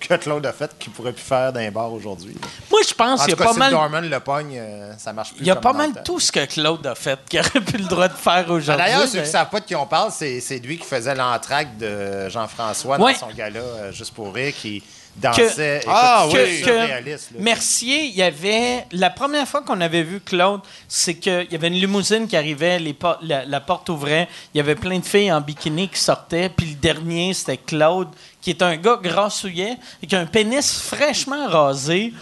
que 0.00 0.14
Claude 0.14 0.44
a 0.46 0.52
faites 0.52 0.78
qu'il 0.78 0.92
pourrait 0.92 1.12
plus 1.12 1.22
faire 1.24 1.52
les 1.52 1.70
bars 1.70 1.92
aujourd'hui. 1.92 2.34
Moi, 2.70 2.80
je 2.88 2.94
pense 2.94 3.20
En 3.20 3.24
qu'il 3.24 3.30
y 3.38 3.40
a 3.40 3.44
pas 3.44 3.52
si 3.52 3.58
mal. 3.58 3.70
Dorman 3.72 4.08
le 4.08 4.20
pogne, 4.20 4.56
euh, 4.56 4.92
ça 4.98 5.12
marche 5.12 5.30
plus. 5.32 5.40
Il 5.40 5.46
y 5.46 5.50
a 5.50 5.56
pas 5.56 5.72
mal 5.72 5.90
tout 6.04 6.20
ce 6.20 6.30
que 6.32 6.44
Claude 6.46 6.86
a 6.86 6.94
fait 6.94 7.18
qu'il 7.28 7.40
aurait 7.40 7.60
plus 7.60 7.78
le 7.78 7.84
droit 7.88 8.08
de 8.08 8.12
faire 8.14 8.44
Ah, 8.48 8.52
aujourd'hui. 8.52 8.84
D'ailleurs, 8.84 9.02
ceux 9.02 9.08
qui 9.08 9.18
ne 9.18 9.24
savent 9.24 9.50
pas 9.50 9.60
de 9.60 9.64
qui 9.66 9.74
on 9.74 9.86
parle, 9.86 10.10
c'est 10.12 10.40
c'est 10.40 10.58
lui 10.58 10.78
qui 10.78 10.86
faisait 10.86 11.14
l'entraque 11.14 11.76
de 11.78 12.28
Jean-François 12.28 12.98
Ouais. 13.00 13.12
dans 13.14 13.18
son 13.18 13.30
gala 13.34 13.60
euh, 13.60 13.92
Juste 13.92 14.14
pour 14.14 14.32
rire, 14.34 14.52
qui 14.54 14.82
dansait. 15.16 15.80
Ah, 15.88 16.26
oui. 16.28 16.32
que, 16.34 16.56
surréaliste, 16.64 17.30
là. 17.32 17.36
Mercier, 17.40 18.04
il 18.04 18.14
y 18.16 18.22
avait. 18.22 18.86
La 18.92 19.10
première 19.10 19.46
fois 19.48 19.62
qu'on 19.62 19.80
avait 19.80 20.02
vu 20.02 20.20
Claude, 20.20 20.60
c'est 20.86 21.14
qu'il 21.16 21.48
y 21.50 21.54
avait 21.54 21.68
une 21.68 21.74
limousine 21.74 22.28
qui 22.28 22.36
arrivait, 22.36 22.78
les 22.78 22.96
la, 23.22 23.44
la 23.44 23.60
porte 23.60 23.88
ouvrait, 23.88 24.28
il 24.54 24.58
y 24.58 24.60
avait 24.60 24.74
plein 24.76 24.98
de 24.98 25.04
filles 25.04 25.32
en 25.32 25.40
bikini 25.40 25.88
qui 25.88 25.98
sortaient, 26.00 26.48
puis 26.48 26.66
le 26.70 26.74
dernier, 26.76 27.34
c'était 27.34 27.56
Claude, 27.56 28.08
qui 28.40 28.50
est 28.50 28.62
un 28.62 28.76
gars 28.76 28.98
grassouillet, 29.02 29.76
avec 29.98 30.14
un 30.14 30.26
pénis 30.26 30.80
fraîchement 30.80 31.48
rasé, 31.48 32.12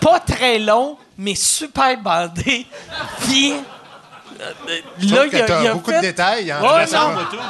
pas 0.00 0.18
très 0.20 0.58
long, 0.58 0.96
mais 1.18 1.34
super 1.34 1.96
bandé. 2.00 2.66
Puis. 3.20 3.52
euh, 4.40 4.52
là, 4.68 5.24
il 5.26 5.30
que 5.30 5.36
y 5.36 5.40
a, 5.42 5.62
y 5.62 5.66
a 5.68 5.72
beaucoup 5.74 5.90
fait- 5.90 5.96
de 5.98 6.02
détails. 6.02 6.50
hein, 6.50 6.60
Ouais, 6.60 6.86
non, 6.86 7.14
pas. 7.14 7.20
de 7.20 7.36
tout. 7.36 7.42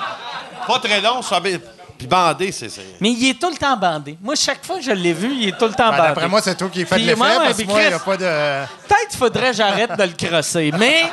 Pas 0.67 0.79
très 0.79 1.01
long, 1.01 1.23
ça. 1.23 1.41
Mais- 1.93 1.99
Puis 1.99 2.07
bandé, 2.07 2.53
c'est. 2.53 2.69
c'est- 2.69 2.83
Mais 3.01 3.11
il 3.11 3.31
est 3.31 3.41
tout 3.41 3.51
le 3.51 3.57
temps 3.57 3.77
bandé. 3.77 4.17
Moi, 4.21 4.35
chaque 4.35 4.65
fois 4.65 4.77
que 4.77 4.83
je 4.83 4.91
l'ai 4.91 5.13
vu, 5.13 5.33
il 5.35 5.49
est 5.49 5.59
tout 5.59 5.67
le 5.67 5.73
temps 5.75 5.91
Ben, 5.91 5.97
bandé. 5.97 6.09
D'après 6.09 6.29
moi, 6.29 6.41
c'est 6.43 6.55
toi 6.57 6.69
qui 6.69 6.85
fais 6.85 6.97
de 6.97 7.01
l'effet, 7.07 7.17
parce 7.19 7.57
que 7.59 7.65
moi, 7.65 7.83
il 7.83 7.89
n'y 7.89 7.95
a 7.95 7.99
pas 7.99 8.17
de... 8.17 8.67
Peut-être 8.89 9.09
qu'il 9.11 9.19
faudrait 9.19 9.51
que 9.51 9.57
j'arrête 9.57 9.97
de 9.97 10.03
le 10.03 10.13
crosser, 10.29 10.73
mais. 10.79 11.05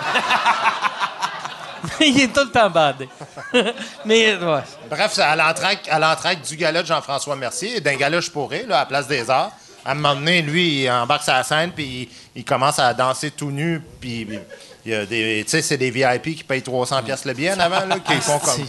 Mais 2.00 2.08
il 2.10 2.22
est 2.22 2.28
tout 2.34 2.42
le 2.44 2.52
temps 2.52 2.70
bandé. 2.70 3.08
mais, 4.06 4.36
ouais. 4.36 4.62
Bref, 4.90 5.12
c'est 5.14 5.22
à 5.22 5.36
l'entraque, 5.36 6.42
du 6.48 6.56
gala 6.56 6.82
de 6.82 6.88
Jean-François 6.88 7.36
Mercier, 7.36 7.80
d'un 7.80 7.96
gala 7.96 8.20
Je 8.20 8.30
pourrais, 8.30 8.66
là, 8.68 8.82
à 8.82 8.86
Place 8.86 9.08
des 9.08 9.30
Arts. 9.30 9.52
À 9.86 9.92
un 9.92 9.96
moment 9.96 10.16
donné, 10.16 10.42
lui, 10.42 10.84
il 10.84 10.92
embarque 10.92 11.24
sur 11.24 11.34
la 11.34 11.44
scène, 11.44 11.72
puis 11.72 12.10
il, 12.36 12.40
il 12.42 12.44
commence 12.44 12.80
à 12.80 12.94
danser 12.94 13.32
tout 13.32 13.50
nu, 13.50 13.82
puis 14.02 14.28
il 14.86 14.92
y 14.92 14.96
a 14.96 15.06
des... 15.06 15.44
Tu 15.46 15.52
sais, 15.52 15.62
c'est 15.62 15.78
des 15.78 15.90
VIP 15.90 16.36
qui 16.36 16.44
payent 16.44 16.62
300 16.62 17.02
pièces 17.04 17.24
le 17.26 17.34
billet 17.34 17.54
en 17.54 17.60
avant, 17.60 17.86
là, 17.86 17.96
qui 18.00 18.16
font 18.16 18.40
comme... 18.40 18.66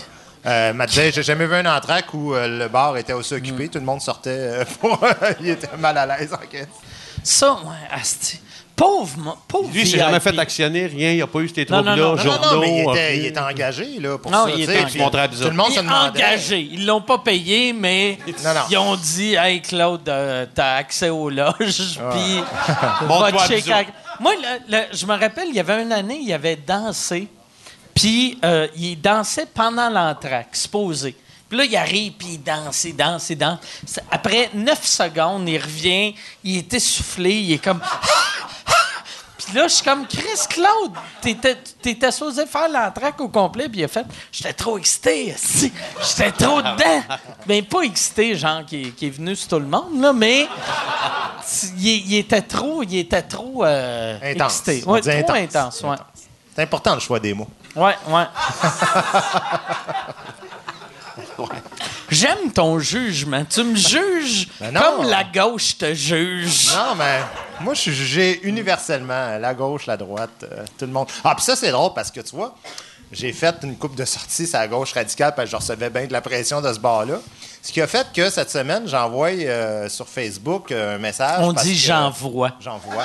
Euh, 0.47 0.73
j'ai 0.89 1.23
jamais 1.23 1.47
vu 1.47 1.55
un 1.55 1.77
entraque 1.77 2.15
où 2.15 2.35
euh, 2.35 2.49
le 2.49 2.69
bar 2.69 2.97
était 2.97 3.13
aussi 3.13 3.35
occupé. 3.35 3.69
Tout 3.69 3.79
le 3.79 3.85
monde 3.85 4.01
sortait 4.01 4.31
euh, 4.31 4.65
pour... 4.81 4.99
il 5.41 5.51
était 5.51 5.69
mal 5.79 5.97
à 5.99 6.07
l'aise, 6.07 6.33
en 6.33 6.47
caisse. 6.47 6.67
Ça, 7.23 7.53
ouais, 7.53 7.89
asti. 7.91 8.41
Pauvre, 8.75 9.37
pauvre 9.47 9.69
Lui, 9.71 9.83
il 9.83 9.87
s'est 9.87 9.99
jamais 9.99 10.21
fait 10.21 10.39
actionner, 10.39 10.87
rien. 10.87 11.11
Il 11.11 11.17
n'y 11.17 11.21
a 11.23 11.27
pas 11.27 11.41
eu 11.41 11.49
ces 11.51 11.67
troubles-là. 11.67 11.97
non, 11.97 12.03
Non, 12.03 12.17
non, 12.17 12.23
journaux, 12.23 12.61
mais 12.61 12.79
il 12.83 12.89
euh, 12.89 12.93
était, 12.93 13.19
il 13.19 13.27
était 13.27 13.41
engagé 13.41 13.99
là, 14.01 14.17
pour 14.17 14.31
Non, 14.31 14.47
ça. 14.47 14.51
il 14.57 14.63
était 14.63 14.79
engagé. 14.81 14.99
Tout 15.45 15.51
le 15.51 15.53
monde 15.53 15.67
Il 15.69 15.75
se 15.77 15.81
demandait. 15.83 16.25
engagé. 16.25 16.61
Ils 16.73 16.87
l'ont 16.87 17.03
pas 17.03 17.19
payé, 17.19 17.75
mais 17.75 18.17
Non, 18.43 18.55
non. 18.55 18.61
ils 18.71 18.79
ont 18.79 18.97
dit 18.97 19.35
Hey 19.35 19.61
Claude, 19.61 20.09
euh, 20.09 20.47
t'as 20.55 20.77
accès 20.77 21.11
aux 21.11 21.29
loges, 21.29 21.53
puis 21.59 22.41
bisous. 23.03 23.71
Moi, 24.19 24.33
le- 24.69 24.77
le- 24.79 24.85
je 24.97 25.05
me 25.05 25.13
rappelle, 25.19 25.49
il 25.49 25.57
y 25.57 25.61
avait 25.61 25.83
une 25.83 25.93
année, 25.93 26.19
il 26.23 26.33
avait 26.33 26.57
dansé, 26.57 27.29
puis 28.01 28.39
euh, 28.45 28.67
il 28.77 29.01
dansait 29.01 29.47
pendant 29.47 29.91
l'entraque, 29.91 30.49
supposé. 30.57 31.15
Puis 31.49 31.59
là, 31.59 31.65
il 31.65 31.77
arrive, 31.77 32.13
puis 32.13 32.29
il 32.35 32.43
danse, 32.43 32.85
il 32.85 32.97
danse, 32.97 33.29
il 33.31 33.37
danse. 33.37 33.59
Après 34.11 34.51
neuf 34.55 34.85
secondes, 34.87 35.49
il 35.49 35.59
revient, 35.61 36.15
il 36.45 36.59
est 36.59 36.73
essoufflé, 36.75 37.33
il 37.41 37.53
est 37.55 37.59
comme. 37.65 37.81
Puis 39.47 39.59
là, 39.59 39.67
je 39.67 39.75
suis 39.75 39.85
comme, 39.85 40.07
Chris 40.07 40.47
Claude, 40.51 40.93
t'étais, 41.23 41.57
t'étais 41.83 42.13
supposé 42.13 42.47
faire 42.47 42.69
l'entraque 42.69 43.21
au 43.21 43.29
complet, 43.29 43.69
puis 43.69 43.81
il 43.81 43.85
a 43.85 43.89
fait, 43.89 44.05
j'étais 44.31 44.53
trop 44.53 44.79
excité, 44.79 45.29
esti. 45.31 45.73
j'étais 46.07 46.31
trop 46.31 46.61
dedans. 46.63 47.03
Ben, 47.47 47.65
pas 47.65 47.81
excité, 47.81 48.37
genre, 48.37 48.65
qui, 48.67 48.83
est- 48.83 48.91
qui 48.91 49.07
est 49.07 49.11
venu 49.11 49.35
sur 49.35 49.49
tout 49.49 49.59
le 49.59 49.67
monde, 49.67 49.99
là, 50.01 50.13
mais 50.13 50.47
il, 51.79 52.15
était 52.17 52.43
trop, 52.43 52.83
il 52.83 52.99
était 52.99 53.23
trop 53.23 53.65
euh, 53.65 54.19
Intense. 54.23 54.61
excité. 54.69 54.89
Ouais, 54.89 55.01
trop 55.01 55.33
intense. 55.33 55.57
intense, 55.57 55.83
ouais. 55.83 55.97
C'est 56.55 56.63
important 56.63 56.95
le 56.95 57.01
choix 57.01 57.21
des 57.21 57.35
mots. 57.35 57.49
Ouais, 57.77 57.95
ouais. 58.09 58.25
J'aime 62.11 62.53
ton 62.53 62.79
jugement. 62.81 63.45
Tu 63.45 63.63
me 63.63 63.77
juges 63.77 64.49
Ben 64.61 64.73
non. 64.75 64.81
comme 64.81 65.07
la 65.09 65.23
gauche 65.25 65.79
te 65.79 65.95
juge. 65.95 66.71
Non, 66.75 66.95
mais 66.97 67.21
moi, 67.61 67.75
je 67.75 67.81
suis 67.83 67.95
jugé 67.95 68.41
universellement. 68.43 69.39
La 69.39 69.55
gauche, 69.55 69.87
la 69.87 69.97
droite, 69.97 70.31
euh, 70.45 70.65
tout 70.77 70.87
le 70.87 70.93
monde. 70.93 71.07
Ah, 71.23 71.35
puis 71.37 71.45
ça, 71.45 71.55
c'est 71.55 71.71
drôle 71.71 71.93
parce 71.95 72.11
que 72.11 72.21
tu 72.21 72.35
vois, 72.35 72.53
j'ai 73.13 73.33
fait 73.33 73.55
une 73.63 73.77
coupe 73.77 73.95
de 73.95 74.05
sorties 74.05 74.49
sur 74.49 74.59
la 74.59 74.67
gauche 74.67 74.93
radicale 74.93 75.35
parce 75.37 75.47
que 75.47 75.53
je 75.53 75.57
recevais 75.57 75.89
bien 75.91 76.07
de 76.07 76.13
la 76.13 76.21
pression 76.21 76.61
de 76.61 76.73
ce 76.73 76.81
bar-là. 76.81 77.19
Ce 77.63 77.71
qui 77.71 77.81
a 77.81 77.87
fait 77.87 78.09
que 78.13 78.29
cette 78.29 78.51
semaine, 78.51 78.89
j'envoie 78.89 79.29
euh, 79.29 79.89
sur 79.89 80.09
Facebook 80.09 80.73
euh, 80.73 80.97
un 80.97 80.99
message. 80.99 81.39
On 81.41 81.55
parce 81.55 81.65
dit 81.65 81.77
j'envoie. 81.77 82.51
J'envoie. 82.61 83.05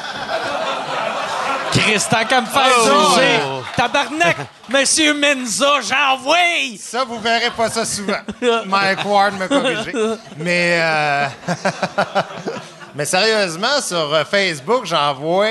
Chris, 1.78 2.02
tant 2.10 2.26
qu'à 2.26 2.42
me 2.42 2.46
faire 2.46 2.72
Oh. 2.78 3.16
juger. 3.16 3.40
Tabarnak, 3.76 4.38
Monsieur 4.70 5.14
Menza, 5.14 5.82
j'envoie! 5.82 6.38
Ça, 6.80 7.04
vous 7.04 7.20
verrez 7.20 7.52
pas 7.52 7.70
ça 7.70 7.86
souvent. 7.86 8.18
Mike 8.66 9.06
Ward 9.06 9.34
me 9.38 9.48
corriger. 9.48 9.92
Mais, 10.38 10.80
euh, 10.82 11.28
mais 12.96 13.06
sérieusement, 13.06 13.82
sur 13.82 14.26
Facebook, 14.30 14.86
j'envoie 14.86 15.46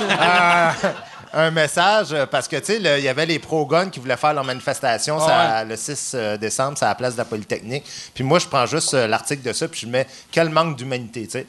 euh, 0.00 0.70
un 1.32 1.50
message 1.50 2.14
parce 2.30 2.48
que, 2.48 2.56
tu 2.56 2.64
sais, 2.66 2.76
il 2.98 3.04
y 3.04 3.08
avait 3.08 3.26
les 3.26 3.38
pro-guns 3.38 3.88
qui 3.88 4.00
voulaient 4.00 4.16
faire 4.16 4.34
leur 4.34 4.44
manifestation 4.44 5.18
ça, 5.20 5.64
le 5.64 5.76
6 5.76 6.12
euh, 6.14 6.36
décembre, 6.36 6.76
c'est 6.78 6.84
à 6.84 6.88
la 6.88 6.94
place 6.94 7.14
de 7.14 7.18
la 7.18 7.24
Polytechnique. 7.24 7.84
Puis 8.14 8.24
moi, 8.24 8.38
je 8.38 8.46
prends 8.46 8.66
juste 8.66 8.92
l'article 8.94 9.42
de 9.42 9.52
ça, 9.52 9.68
puis 9.68 9.80
je 9.80 9.86
mets 9.86 10.06
quel 10.30 10.50
manque 10.50 10.76
d'humanité, 10.76 11.24
tu 11.24 11.30
sais. 11.30 11.46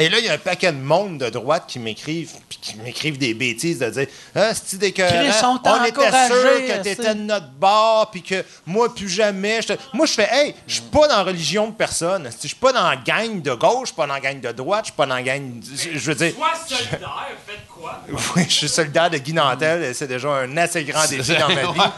Et 0.00 0.08
là, 0.08 0.18
il 0.18 0.24
y 0.24 0.28
a 0.28 0.34
un 0.34 0.38
paquet 0.38 0.72
de 0.72 0.78
monde 0.78 1.18
de 1.18 1.28
droite 1.30 1.64
qui 1.66 1.78
m'écrivent, 1.78 2.32
puis 2.48 2.58
qui 2.60 2.76
m'écrivent 2.76 3.18
des 3.18 3.34
bêtises 3.34 3.78
de 3.80 3.90
dire 3.90 4.06
Ah, 4.34 4.52
c'est. 4.54 4.78
Chris, 4.92 5.04
on 5.44 5.58
On 5.64 5.84
était 5.84 6.00
sûr 6.10 6.66
que 6.66 6.82
t'étais 6.82 7.14
de 7.14 7.20
notre 7.20 7.50
bord, 7.50 8.10
puis 8.10 8.22
que 8.22 8.44
moi, 8.66 8.94
plus 8.94 9.08
jamais. 9.08 9.60
je 9.62 9.68
te- 9.74 9.78
Moi, 9.92 10.06
je 10.06 10.12
fais 10.12 10.28
Hey, 10.30 10.54
je 10.66 10.74
suis 10.74 10.82
pas 10.82 11.08
dans 11.08 11.16
la 11.18 11.22
religion 11.24 11.68
de 11.68 11.72
personne. 11.74 12.28
Je 12.42 12.46
suis 12.46 12.56
pas 12.56 12.72
dans 12.72 12.88
la 12.88 12.96
gang 12.96 13.42
de 13.42 13.52
gauche, 13.54 13.80
je 13.82 13.86
suis 13.86 13.94
pas 13.96 14.06
dans 14.06 14.14
la 14.14 14.20
gang 14.20 14.40
de 14.40 14.52
droite, 14.52 14.84
je 14.86 14.90
suis 14.90 14.96
pas 14.96 15.06
dans 15.06 15.14
la 15.16 15.22
gang. 15.22 15.60
Je 15.62 15.98
je 15.98 16.10
veux 16.10 16.14
dire. 16.14 16.32
solidaire, 16.66 17.26
faites 17.46 17.67
quoi? 17.80 18.00
Oui, 18.36 18.44
je 18.48 18.54
suis 18.54 18.68
solidaire 18.68 19.10
de 19.10 19.18
Guy 19.18 19.32
Nantel, 19.32 19.82
et 19.82 19.94
c'est 19.94 20.06
déjà 20.06 20.28
un 20.30 20.56
assez 20.56 20.84
grand 20.84 21.06
défi 21.08 21.32
dans 21.36 21.48
ma 21.48 21.72
vie. 21.72 21.90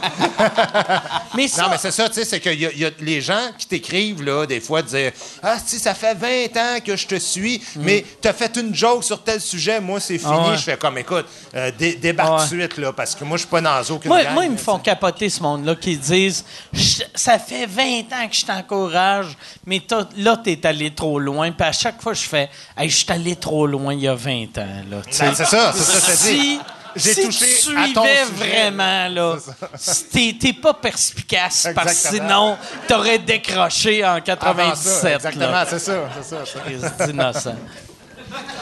Mais 1.35 1.47
ça, 1.47 1.63
Non, 1.63 1.69
mais 1.69 1.77
c'est 1.77 1.91
ça, 1.91 2.09
tu 2.09 2.15
sais, 2.15 2.25
c'est 2.25 2.39
qu'il 2.41 2.59
y, 2.59 2.65
a- 2.65 2.71
il 2.71 2.79
y 2.79 2.85
a 2.85 2.89
les 2.99 3.21
gens 3.21 3.51
qui 3.57 3.65
t'écrivent, 3.65 4.21
là, 4.21 4.45
des 4.45 4.59
fois, 4.59 4.81
dire 4.81 5.11
Ah, 5.41 5.55
si, 5.65 5.79
ça 5.79 5.93
fait 5.93 6.13
20 6.13 6.57
ans 6.57 6.79
que 6.85 6.95
je 6.97 7.07
te 7.07 7.15
suis, 7.15 7.61
mais 7.77 8.03
t'as 8.19 8.33
fait 8.33 8.53
une 8.57 8.75
joke 8.75 9.03
sur 9.03 9.23
tel 9.23 9.39
sujet, 9.39 9.79
moi, 9.79 9.99
c'est 10.01 10.17
fini. 10.17 10.31
Ah 10.33 10.49
ouais. 10.49 10.57
Je 10.57 10.63
fais 10.63 10.75
comme, 10.77 10.97
écoute, 10.97 11.25
euh, 11.55 11.71
dé- 11.77 11.95
débarque 11.95 12.29
Ah 12.33 12.35
ouais. 12.37 12.43
de 12.43 12.61
suite, 12.63 12.77
là, 12.77 12.91
parce 12.91 13.15
que 13.15 13.23
moi, 13.23 13.37
je 13.37 13.41
suis 13.43 13.49
pas 13.49 13.61
dans 13.61 13.81
aucune 13.95 14.09
Moi, 14.09 14.23
gang, 14.23 14.33
moi, 14.33 14.43
ils 14.45 14.51
me 14.51 14.55
là, 14.57 14.61
font 14.61 14.79
capoter 14.79 15.29
ce 15.29 15.41
monde-là 15.41 15.75
qui 15.75 15.95
disent 15.97 16.43
Je- 16.73 17.03
Ça 17.15 17.39
fait 17.39 17.65
20 17.65 18.11
ans 18.13 18.27
que 18.29 18.35
je 18.35 18.45
t'encourage, 18.45 19.37
mais 19.65 19.81
t'as- 19.87 20.07
là, 20.17 20.35
t'es 20.37 20.65
allé 20.65 20.93
trop 20.93 21.17
loin. 21.19 21.51
Puis 21.51 21.65
à 21.67 21.71
chaque 21.71 22.01
fois, 22.01 22.13
je 22.13 22.23
fais 22.23 22.49
Hey, 22.77 22.89
je 22.89 22.97
suis 22.97 23.11
allé 23.11 23.35
trop 23.35 23.65
loin 23.67 23.93
il 23.93 24.01
y 24.01 24.07
a 24.07 24.15
20 24.15 24.57
ans. 24.57 24.67
Là, 24.89 24.97
tu 25.05 25.13
sais. 25.13 25.25
Ben, 25.25 25.33
c'est 25.35 25.45
ça, 25.45 25.70
ça. 25.73 26.15
Si, 26.15 26.59
J'ai 26.95 27.15
touché 27.23 27.45
tu 27.45 27.61
suivais 27.61 28.23
vraiment, 28.35 29.07
là, 29.07 29.37
si 29.77 30.35
t'es, 30.37 30.53
pas 30.53 30.73
perspicace 30.73 31.69
parce 31.73 32.03
que 32.03 32.15
sinon, 32.15 32.57
t'aurais 32.87 33.19
décroché 33.19 34.03
en 34.03 34.15
Avant 34.15 34.21
97. 34.21 34.75
ça, 34.75 35.15
exactement, 35.15 35.63
c'est 35.67 35.79
ça, 35.79 36.09
c'est 36.15 36.35
ça. 36.35 36.45
ça. 36.45 36.59
Christ 36.59 36.97
d'innocent. 36.99 37.55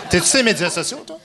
T'es-tu 0.09 0.37
les 0.37 0.43
médias 0.43 0.69
sociaux, 0.69 1.03
toi? 1.05 1.17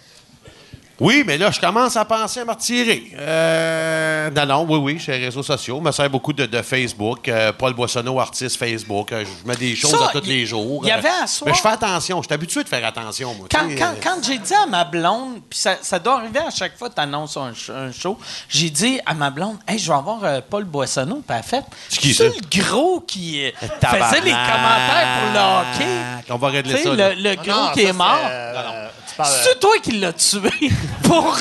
Oui, 1.01 1.25
mais 1.27 1.37
là, 1.39 1.51
je 1.51 1.59
commence 1.59 1.97
à 1.97 2.05
penser 2.05 2.41
à 2.41 2.45
me 2.45 2.51
retirer. 2.51 3.11
Euh, 3.19 4.31
non, 4.31 4.47
non, 4.47 4.67
oui, 4.69 4.79
oui, 4.95 5.01
sur 5.01 5.13
les 5.13 5.25
réseaux 5.25 5.43
sociaux. 5.43 5.79
Je 5.81 5.87
me 5.87 5.91
sers 5.93 6.09
beaucoup 6.09 6.33
de, 6.33 6.47
de 6.47 6.63
Facebook. 6.63 7.29
Euh, 7.29 7.53
Paul 7.53 7.75
Boissonneau, 7.75 8.21
artiste 8.21 8.57
Facebook. 8.57 9.11
Euh, 9.13 9.25
je 9.25 9.49
mets 9.49 9.57
des 9.57 9.75
choses 9.75 9.91
Ça, 9.91 10.07
à 10.07 10.09
tous 10.13 10.25
y- 10.25 10.29
les 10.29 10.47
jours. 10.47 10.87
y 10.87 10.91
avait 10.93 11.09
Euh, 11.09 11.25
à 11.25 11.27
soir- 11.27 11.49
Mais 11.49 11.55
je 11.57 11.61
fais 11.61 11.69
attention. 11.69 12.23
Je 12.23 12.29
suis 12.29 12.35
habitué 12.35 12.63
de 12.63 12.69
faire 12.69 12.87
attention, 12.87 13.35
moi. 13.35 13.47
Quand, 13.51 13.69
euh, 13.69 14.21
j'ai 14.23 14.39
dit 14.39 14.55
à 14.55 14.67
ma 14.67 14.85
blonde, 14.85 15.41
puis 15.51 15.59
ça, 15.59 15.77
ça 15.83 15.99
doit 15.99 16.19
arriver 16.19 16.39
à 16.39 16.51
chaque 16.51 16.79
fois 16.79 16.89
que 16.91 16.95
tu 16.95 17.01
annonces 17.01 17.37
un, 17.37 17.53
ch- 17.55 17.71
un 17.77 17.91
show, 17.91 18.17
j'ai 18.49 18.71
dit 18.71 19.01
à 19.05 19.15
ma 19.15 19.31
blonde, 19.31 19.57
hey, 19.67 19.79
je 19.79 19.89
vais 19.91 19.97
avoir 19.99 20.21
euh, 20.23 20.41
Paul 20.49 20.63
Boissonneau, 20.65 21.23
a 21.29 21.43
fait. 21.43 21.65
C'est 21.89 21.99
qui, 21.99 22.15
C'est 22.15 22.29
ça? 22.31 22.35
le 22.37 22.63
gros 22.63 23.01
qui 23.01 23.45
euh, 23.45 23.51
faisait 23.61 24.21
les 24.21 24.31
commentaires 24.31 25.09
pour 25.19 25.33
le 25.33 25.39
hockey. 25.41 26.25
On 26.31 26.37
va 26.37 26.49
régler 26.51 26.77
sais, 26.77 26.83
ça. 26.85 26.91
le, 26.91 26.97
là. 26.97 27.15
le 27.15 27.35
gros 27.35 27.47
Non, 27.65 27.71
qui 27.75 27.83
ça, 27.83 27.89
est 27.89 27.93
mort. 27.93 28.19
euh, 28.25 28.89
tu 29.04 29.04
parles, 29.17 29.35
C'est 29.45 29.59
toi 29.61 29.73
qui 29.83 29.93
l'as 29.93 30.13
tué 30.13 30.51
pour. 31.03 31.37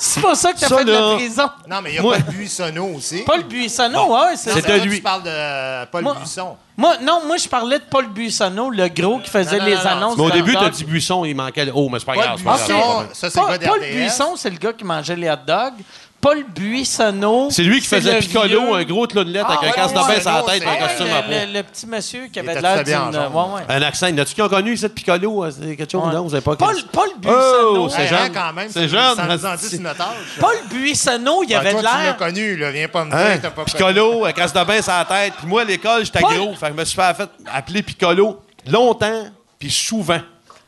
C'est 0.00 0.20
pas 0.22 0.36
ça 0.36 0.52
que 0.52 0.60
t'as 0.60 0.68
Ça, 0.68 0.78
fait 0.78 0.84
de 0.84 0.92
là. 0.92 1.00
la 1.10 1.14
prison. 1.16 1.50
Non, 1.68 1.80
mais 1.82 1.90
il 1.90 1.96
y 1.96 1.98
a 1.98 2.02
Moi- 2.02 2.14
Paul 2.24 2.34
Buissonneau 2.34 2.84
aussi. 2.96 3.22
Paul 3.22 3.42
Buissonneau, 3.42 4.14
ouais, 4.14 4.36
c'est 4.36 4.60
ça. 4.60 4.76
lui. 4.78 4.96
Tu 4.98 5.02
parles 5.02 5.24
de 5.24 5.28
euh, 5.28 5.86
Paul 5.90 6.02
Moi- 6.04 6.14
Buisson. 6.14 6.56
Moi, 6.76 6.98
non, 7.02 7.22
moi, 7.26 7.36
je 7.36 7.48
parlais 7.48 7.80
de 7.80 7.84
Paul 7.90 8.06
Buissonneau, 8.08 8.70
le 8.70 8.86
gros 8.88 9.18
qui 9.18 9.28
faisait 9.28 9.58
Non, 9.58 9.64
non, 9.64 9.68
les 9.68 9.74
non, 9.74 9.80
non. 9.82 9.86
annonces. 9.90 10.16
Mais 10.18 10.24
au 10.24 10.30
début, 10.30 10.54
t'as 10.54 10.70
dit 10.70 10.84
Buisson, 10.84 11.24
il 11.24 11.34
manquait 11.34 11.64
le. 11.64 11.72
Oh, 11.74 11.88
mais 11.88 11.98
c'est 11.98 12.04
pas 12.04 12.12
Paul 12.14 12.22
grave. 12.22 12.38
c'est 12.38 12.44
pas 12.44 12.56
grave, 12.56 12.66
Buisson, 12.68 12.68
c'est 12.68 12.80
pas 12.80 12.94
grave. 12.94 13.08
ça, 13.14 13.30
c'est 13.30 13.40
le 13.40 13.46
Paul, 13.46 13.58
gars 13.58 13.68
Paul 13.68 13.80
d'RDS. 13.80 13.92
Buisson, 13.96 14.36
c'est 14.36 14.50
le 14.50 14.56
gars 14.58 14.72
qui 14.72 14.84
mangeait 14.84 15.16
les 15.16 15.28
hot 15.30 15.36
dogs. 15.44 15.74
Paul 16.20 16.44
Buissonneau. 16.52 17.48
C'est 17.50 17.62
lui 17.62 17.80
qui 17.80 17.86
faisait 17.86 18.12
le 18.14 18.18
Piccolo, 18.18 18.48
vieux- 18.48 18.74
un 18.74 18.82
gros 18.84 19.06
clonelette 19.06 19.44
Ah, 19.48 19.52
avec 19.52 19.62
ouais, 19.62 19.68
un 19.68 19.72
casse 19.72 19.92
de 19.92 19.98
bain 19.98 20.20
sur 20.20 20.32
la 20.32 20.42
tête 20.42 20.62
et 20.62 20.66
un 20.66 20.76
costume 20.88 21.06
à 21.12 21.20
le, 21.20 21.22
peau. 21.22 21.30
le- 21.46 21.52
le 21.58 21.62
petit 21.62 21.86
monsieur 21.86 22.26
qui 22.26 22.40
avait 22.40 22.56
de 22.56 22.60
l'air 22.60 22.82
d'une. 22.84 23.16
Ouais, 23.18 23.42
ouais. 23.54 23.62
Un 23.68 23.82
accent. 23.82 24.10
N'as-tu 24.10 24.34
qui 24.34 24.42
a 24.42 24.48
connu 24.48 24.76
cette 24.76 24.94
Piccolo? 24.96 25.44
euh, 25.44 25.50
C'est 25.52 25.76
quelque 25.76 25.92
chose, 25.92 26.06
Ouais. 26.08 26.12
non? 26.12 26.22
Vous 26.24 26.34
avez 26.34 26.42
pas 26.42 26.56
Paul, 26.56 26.74
connu- 26.74 26.86
Paul 26.90 27.08
Buissonneau. 27.18 27.84
Oh, 27.84 27.88
c'est 27.88 28.02
Hey, 28.02 28.08
jeune. 28.08 28.18
hein, 28.18 28.30
quand 28.34 28.52
même. 28.52 28.68
C'est 28.68 28.80
ça- 28.80 28.86
jeune, 28.88 29.16
Ça 29.16 29.24
nous 29.36 29.46
en 29.46 29.48
asti. 29.50 29.64
dit 29.68 29.74
sur 29.76 29.80
notre 29.84 30.00
âge. 30.00 30.16
Paul 30.40 30.56
Buissonneau, 30.70 31.42
il 31.44 31.48
Ben, 31.50 31.56
avait 31.58 31.72
de 31.72 31.78
tu 31.78 31.84
l'as 31.84 32.02
l'air. 32.02 32.16
connu, 32.16 32.56
là. 32.56 32.70
Viens 32.72 32.88
pas 32.88 33.04
me 33.04 33.10
dire 33.10 33.18
Hein? 33.20 33.36
que 33.36 33.42
t'as 33.42 33.50
pas 33.50 33.64
connu. 33.64 33.76
Piccolo, 33.76 34.24
un 34.24 34.32
casse 34.32 34.52
de 34.52 34.64
bain 34.64 34.82
sur 34.82 34.92
la 34.92 35.04
tête. 35.04 35.32
Puis 35.38 35.46
moi, 35.46 35.62
à 35.62 35.64
l'école, 35.64 36.04
j'étais 36.04 36.20
gros. 36.20 36.54
Fait 36.54 36.66
que 36.66 36.72
je 36.72 36.78
me 36.80 36.84
suis 36.84 36.96
fait, 37.00 37.28
appeler 37.54 37.82
Piccolo 37.82 38.40
longtemps, 38.66 39.24
puis 39.58 39.70
souvent. 39.70 40.18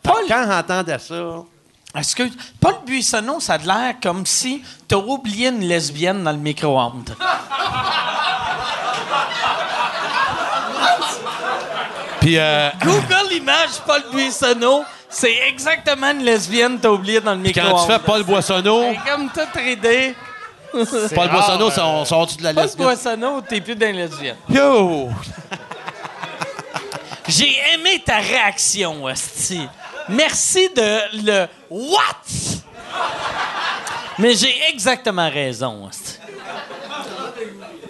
Quand 0.05 0.14
j'entendais 0.28 0.98
ça, 0.98 1.14
Excuse. 1.95 2.32
Paul 2.61 2.74
Buissonneau, 2.86 3.41
ça 3.41 3.55
a 3.55 3.59
l'air 3.59 3.95
comme 4.01 4.24
si 4.24 4.62
t'as 4.86 4.97
oublié 4.97 5.49
une 5.49 5.61
lesbienne 5.61 6.22
dans 6.22 6.30
le 6.32 6.38
micro-ondes. 6.38 7.16
puis 12.20 12.38
euh, 12.38 12.70
Google 12.84 13.32
image 13.32 13.80
Paul 13.86 14.03
Buissonneau, 14.12 14.84
c'est 15.09 15.34
exactement 15.49 16.11
une 16.11 16.22
lesbienne 16.22 16.76
que 16.76 16.82
t'as 16.82 16.91
oublié 16.91 17.20
dans 17.20 17.32
le 17.34 17.41
micro-ondes. 17.41 17.70
quand 17.72 17.86
tu 17.86 17.93
fais 17.93 17.99
Paul 17.99 18.22
Boissonneau, 18.22 18.84
C'est 18.93 19.11
comme 19.11 19.28
toute 19.30 19.62
idée. 19.66 20.14
C'est 20.72 21.14
Paul 21.14 21.26
rare, 21.26 21.36
Boissonneau, 21.36 21.66
euh, 21.66 21.70
sont 21.70 22.05
sort-tu 22.05 22.36
de 22.36 22.45
la 22.45 22.55
Paul 22.55 22.62
lesbienne? 22.64 22.88
Buissonneau, 22.88 23.41
t'es 23.41 23.61
plus 23.61 23.74
dans 23.74 23.86
les 23.86 23.93
lesbiennes. 23.95 24.36
Yo! 24.49 25.09
J'ai 27.26 27.53
aimé 27.74 28.01
ta 28.05 28.18
réaction, 28.18 29.07
Asti. 29.07 29.66
Merci 30.11 30.68
de 30.74 31.24
le 31.24 31.46
What? 31.70 32.24
Mais 34.18 34.34
j'ai 34.34 34.54
exactement 34.72 35.30
raison. 35.30 35.88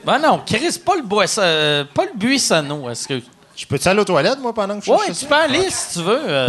Ben 0.05 0.18
non, 0.18 0.43
Chris, 0.47 0.79
Paul, 0.85 1.03
Boisson, 1.03 1.41
euh, 1.43 1.85
Paul 1.93 2.11
Buissonneau, 2.14 2.89
est-ce 2.91 3.09
que. 3.09 3.21
Je 3.57 3.66
peux-tu 3.66 3.89
aller 3.89 4.01
aux 4.01 4.05
toilettes, 4.05 4.39
moi, 4.39 4.55
pendant 4.55 4.79
que 4.79 4.85
je 4.87 4.91
Ouais, 4.91 5.12
tu 5.12 5.27
peux 5.27 5.35
aller 5.35 5.68
si 5.71 5.99
tu 5.99 6.05
veux. 6.05 6.23
euh, 6.27 6.49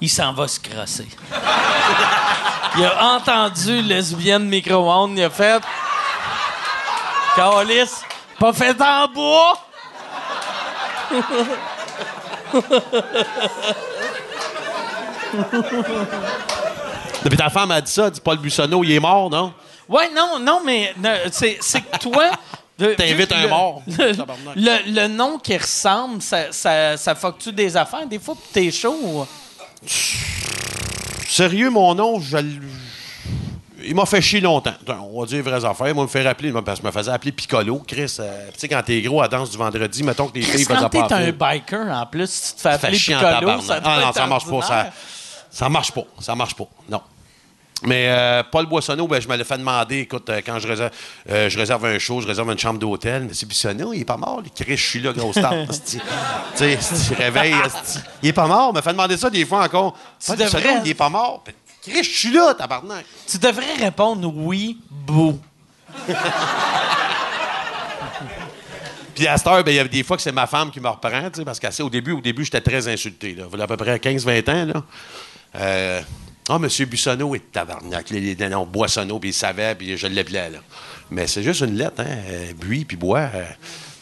il 0.00 0.08
s'en 0.08 0.32
va 0.32 0.46
se 0.46 0.60
crosser. 0.60 1.08
il 2.76 2.84
a 2.84 3.04
entendu 3.16 3.82
lesbienne 3.82 4.44
micro-ondes, 4.44 5.18
il 5.18 5.24
a 5.24 5.30
fait. 5.30 5.60
Calice, 7.34 8.02
pas 8.38 8.52
fait 8.52 8.80
en 8.80 9.08
bois! 9.08 9.58
Depuis 17.24 17.36
ta 17.36 17.48
femme 17.48 17.70
a 17.70 17.80
dit 17.80 17.90
ça, 17.90 18.10
dit 18.10 18.20
Paul 18.20 18.38
Buissonneau, 18.38 18.84
il 18.84 18.92
est 18.92 19.00
mort, 19.00 19.30
non? 19.30 19.52
Ouais, 19.88 20.10
non, 20.14 20.38
non, 20.38 20.60
mais 20.64 20.94
c'est 21.30 21.56
que 21.80 21.98
toi. 21.98 22.30
T'invites 22.78 23.30
un 23.32 23.42
le- 23.42 23.48
mort. 23.48 23.82
Le, 23.86 24.12
le- 24.56 25.02
le 25.02 25.06
nom 25.08 25.38
qui 25.38 25.56
ressemble, 25.56 26.20
ça, 26.20 26.50
ça, 26.50 26.96
ça 26.96 27.14
fuck-tu 27.14 27.52
des 27.52 27.76
affaires? 27.76 28.04
Des 28.06 28.18
fois, 28.18 28.34
t'es 28.52 28.70
chaud. 28.72 28.96
ou- 29.00 29.26
Sérieux, 31.28 31.70
mon 31.70 31.94
nom, 31.94 32.20
je 32.20 32.36
il 33.86 33.94
m'a 33.94 34.06
fait 34.06 34.22
chier 34.22 34.40
longtemps. 34.40 34.72
On 35.12 35.20
va 35.20 35.26
dire 35.26 35.36
les 35.36 35.42
vraies 35.42 35.64
affaires. 35.64 35.94
Moi, 35.94 36.04
me 36.04 36.08
faire 36.08 36.26
appeler, 36.26 36.50
parce 36.52 36.78
que 36.80 36.82
je 36.82 36.86
me 36.86 36.90
faisais 36.92 37.10
appeler 37.10 37.32
Piccolo. 37.32 37.82
Chris, 37.86 38.16
euh, 38.18 38.48
tu 38.54 38.60
sais, 38.60 38.68
quand 38.68 38.82
t'es 38.82 39.02
gros 39.02 39.20
à 39.20 39.28
danse 39.28 39.50
du 39.50 39.58
vendredi, 39.58 40.02
mettons 40.02 40.28
que 40.28 40.38
les 40.38 40.42
filles 40.42 40.64
Quand 40.64 40.76
faisaient 40.76 40.88
t'es 40.88 40.98
pas 41.00 41.04
un 41.14 41.18
appeler. 41.18 41.32
biker, 41.32 41.86
en 41.90 42.06
plus, 42.06 42.30
si 42.30 42.54
tu 42.54 42.56
te 42.56 42.60
fais 42.62 42.78
fait 42.78 42.86
appeler 42.86 43.14
en 43.14 43.38
Piccolo, 43.40 43.60
ça 43.60 43.80
Ah 43.84 44.00
non, 44.00 44.12
ça 44.12 44.26
marche 44.26 44.46
pas. 44.48 44.62
Ça. 44.62 44.90
Ça 45.54 45.68
marche 45.68 45.92
pas. 45.92 46.02
Ça 46.20 46.34
marche 46.34 46.56
pas. 46.56 46.66
Non. 46.88 47.00
Mais 47.84 48.08
euh, 48.08 48.42
Paul 48.50 48.66
Boissonneau, 48.66 49.06
ben, 49.06 49.20
je 49.20 49.28
me 49.28 49.36
l'ai 49.36 49.44
fait 49.44 49.58
demander, 49.58 50.00
écoute, 50.00 50.28
euh, 50.30 50.40
quand 50.44 50.58
je 50.58 50.66
réserve, 50.66 50.90
euh, 51.30 51.48
je 51.48 51.58
réserve 51.58 51.84
un 51.84 51.98
show, 51.98 52.20
je 52.20 52.26
réserve 52.26 52.50
une 52.50 52.58
chambre 52.58 52.80
d'hôtel, 52.80 53.24
mais 53.24 53.34
c'est 53.34 53.46
Buissonneau, 53.46 53.92
il 53.94 54.00
est 54.00 54.04
pas 54.04 54.16
mort, 54.16 54.42
il 54.44 54.50
crie, 54.50 54.76
je 54.76 54.84
suis 54.84 55.00
là, 55.00 55.12
grosse 55.12 55.36
tarte. 55.36 55.54
tu 55.86 56.00
sais, 56.56 56.76
asti, 56.76 57.14
réveille, 57.14 57.54
il 58.22 58.30
est 58.30 58.32
pas 58.32 58.46
mort, 58.46 58.70
il 58.72 58.76
me 58.76 58.82
fait 58.82 58.90
demander 58.90 59.16
ça 59.16 59.30
des 59.30 59.44
fois 59.44 59.64
encore. 59.64 59.96
Paul 60.26 60.36
devrais- 60.36 60.80
il 60.84 60.90
est 60.90 60.94
pas 60.94 61.08
mort. 61.08 61.44
Ben, 61.46 61.54
Chris, 61.82 62.02
je 62.02 62.18
suis 62.18 62.32
là, 62.32 62.54
tabarnak. 62.54 63.04
Tu 63.26 63.38
devrais 63.38 63.74
répondre 63.74 64.32
oui, 64.34 64.78
bou. 64.90 65.38
Puis 69.14 69.28
à 69.28 69.36
cette 69.36 69.46
heure, 69.46 69.62
ben, 69.62 69.70
il 69.70 69.76
y 69.76 69.80
a 69.80 69.84
des 69.84 70.02
fois 70.02 70.16
que 70.16 70.22
c'est 70.22 70.32
ma 70.32 70.46
femme 70.46 70.70
qui 70.70 70.80
me 70.80 70.88
reprend, 70.88 71.30
parce 71.44 71.60
qu'au 71.60 71.90
début, 71.90 72.12
au 72.12 72.20
début, 72.20 72.44
j'étais 72.44 72.60
très 72.60 72.88
insulté. 72.88 73.34
Là. 73.34 73.44
Il 73.52 73.58
y 73.58 73.60
a 73.60 73.64
à 73.64 73.68
peu 73.68 73.76
près 73.76 73.96
15-20 73.98 74.50
ans. 74.50 74.64
Là. 74.74 74.82
Euh, 75.56 76.00
ah, 76.48 76.56
M. 76.56 76.68
Buissonneau 76.86 77.34
est 77.34 77.52
tabarnak. 77.52 78.10
Les, 78.10 78.34
les 78.34 78.48
noms 78.48 78.66
Boissonneau, 78.66 79.18
puis 79.18 79.30
il 79.30 79.34
savait, 79.34 79.74
puis 79.74 79.96
je 79.96 80.06
l'appelais. 80.06 80.50
Mais 81.10 81.26
c'est 81.26 81.42
juste 81.42 81.60
une 81.60 81.76
lettre, 81.76 82.00
hein? 82.00 82.06
euh, 82.08 82.52
Buis, 82.54 82.84
puis 82.84 82.96
bois. 82.96 83.30
euh, 83.34 83.44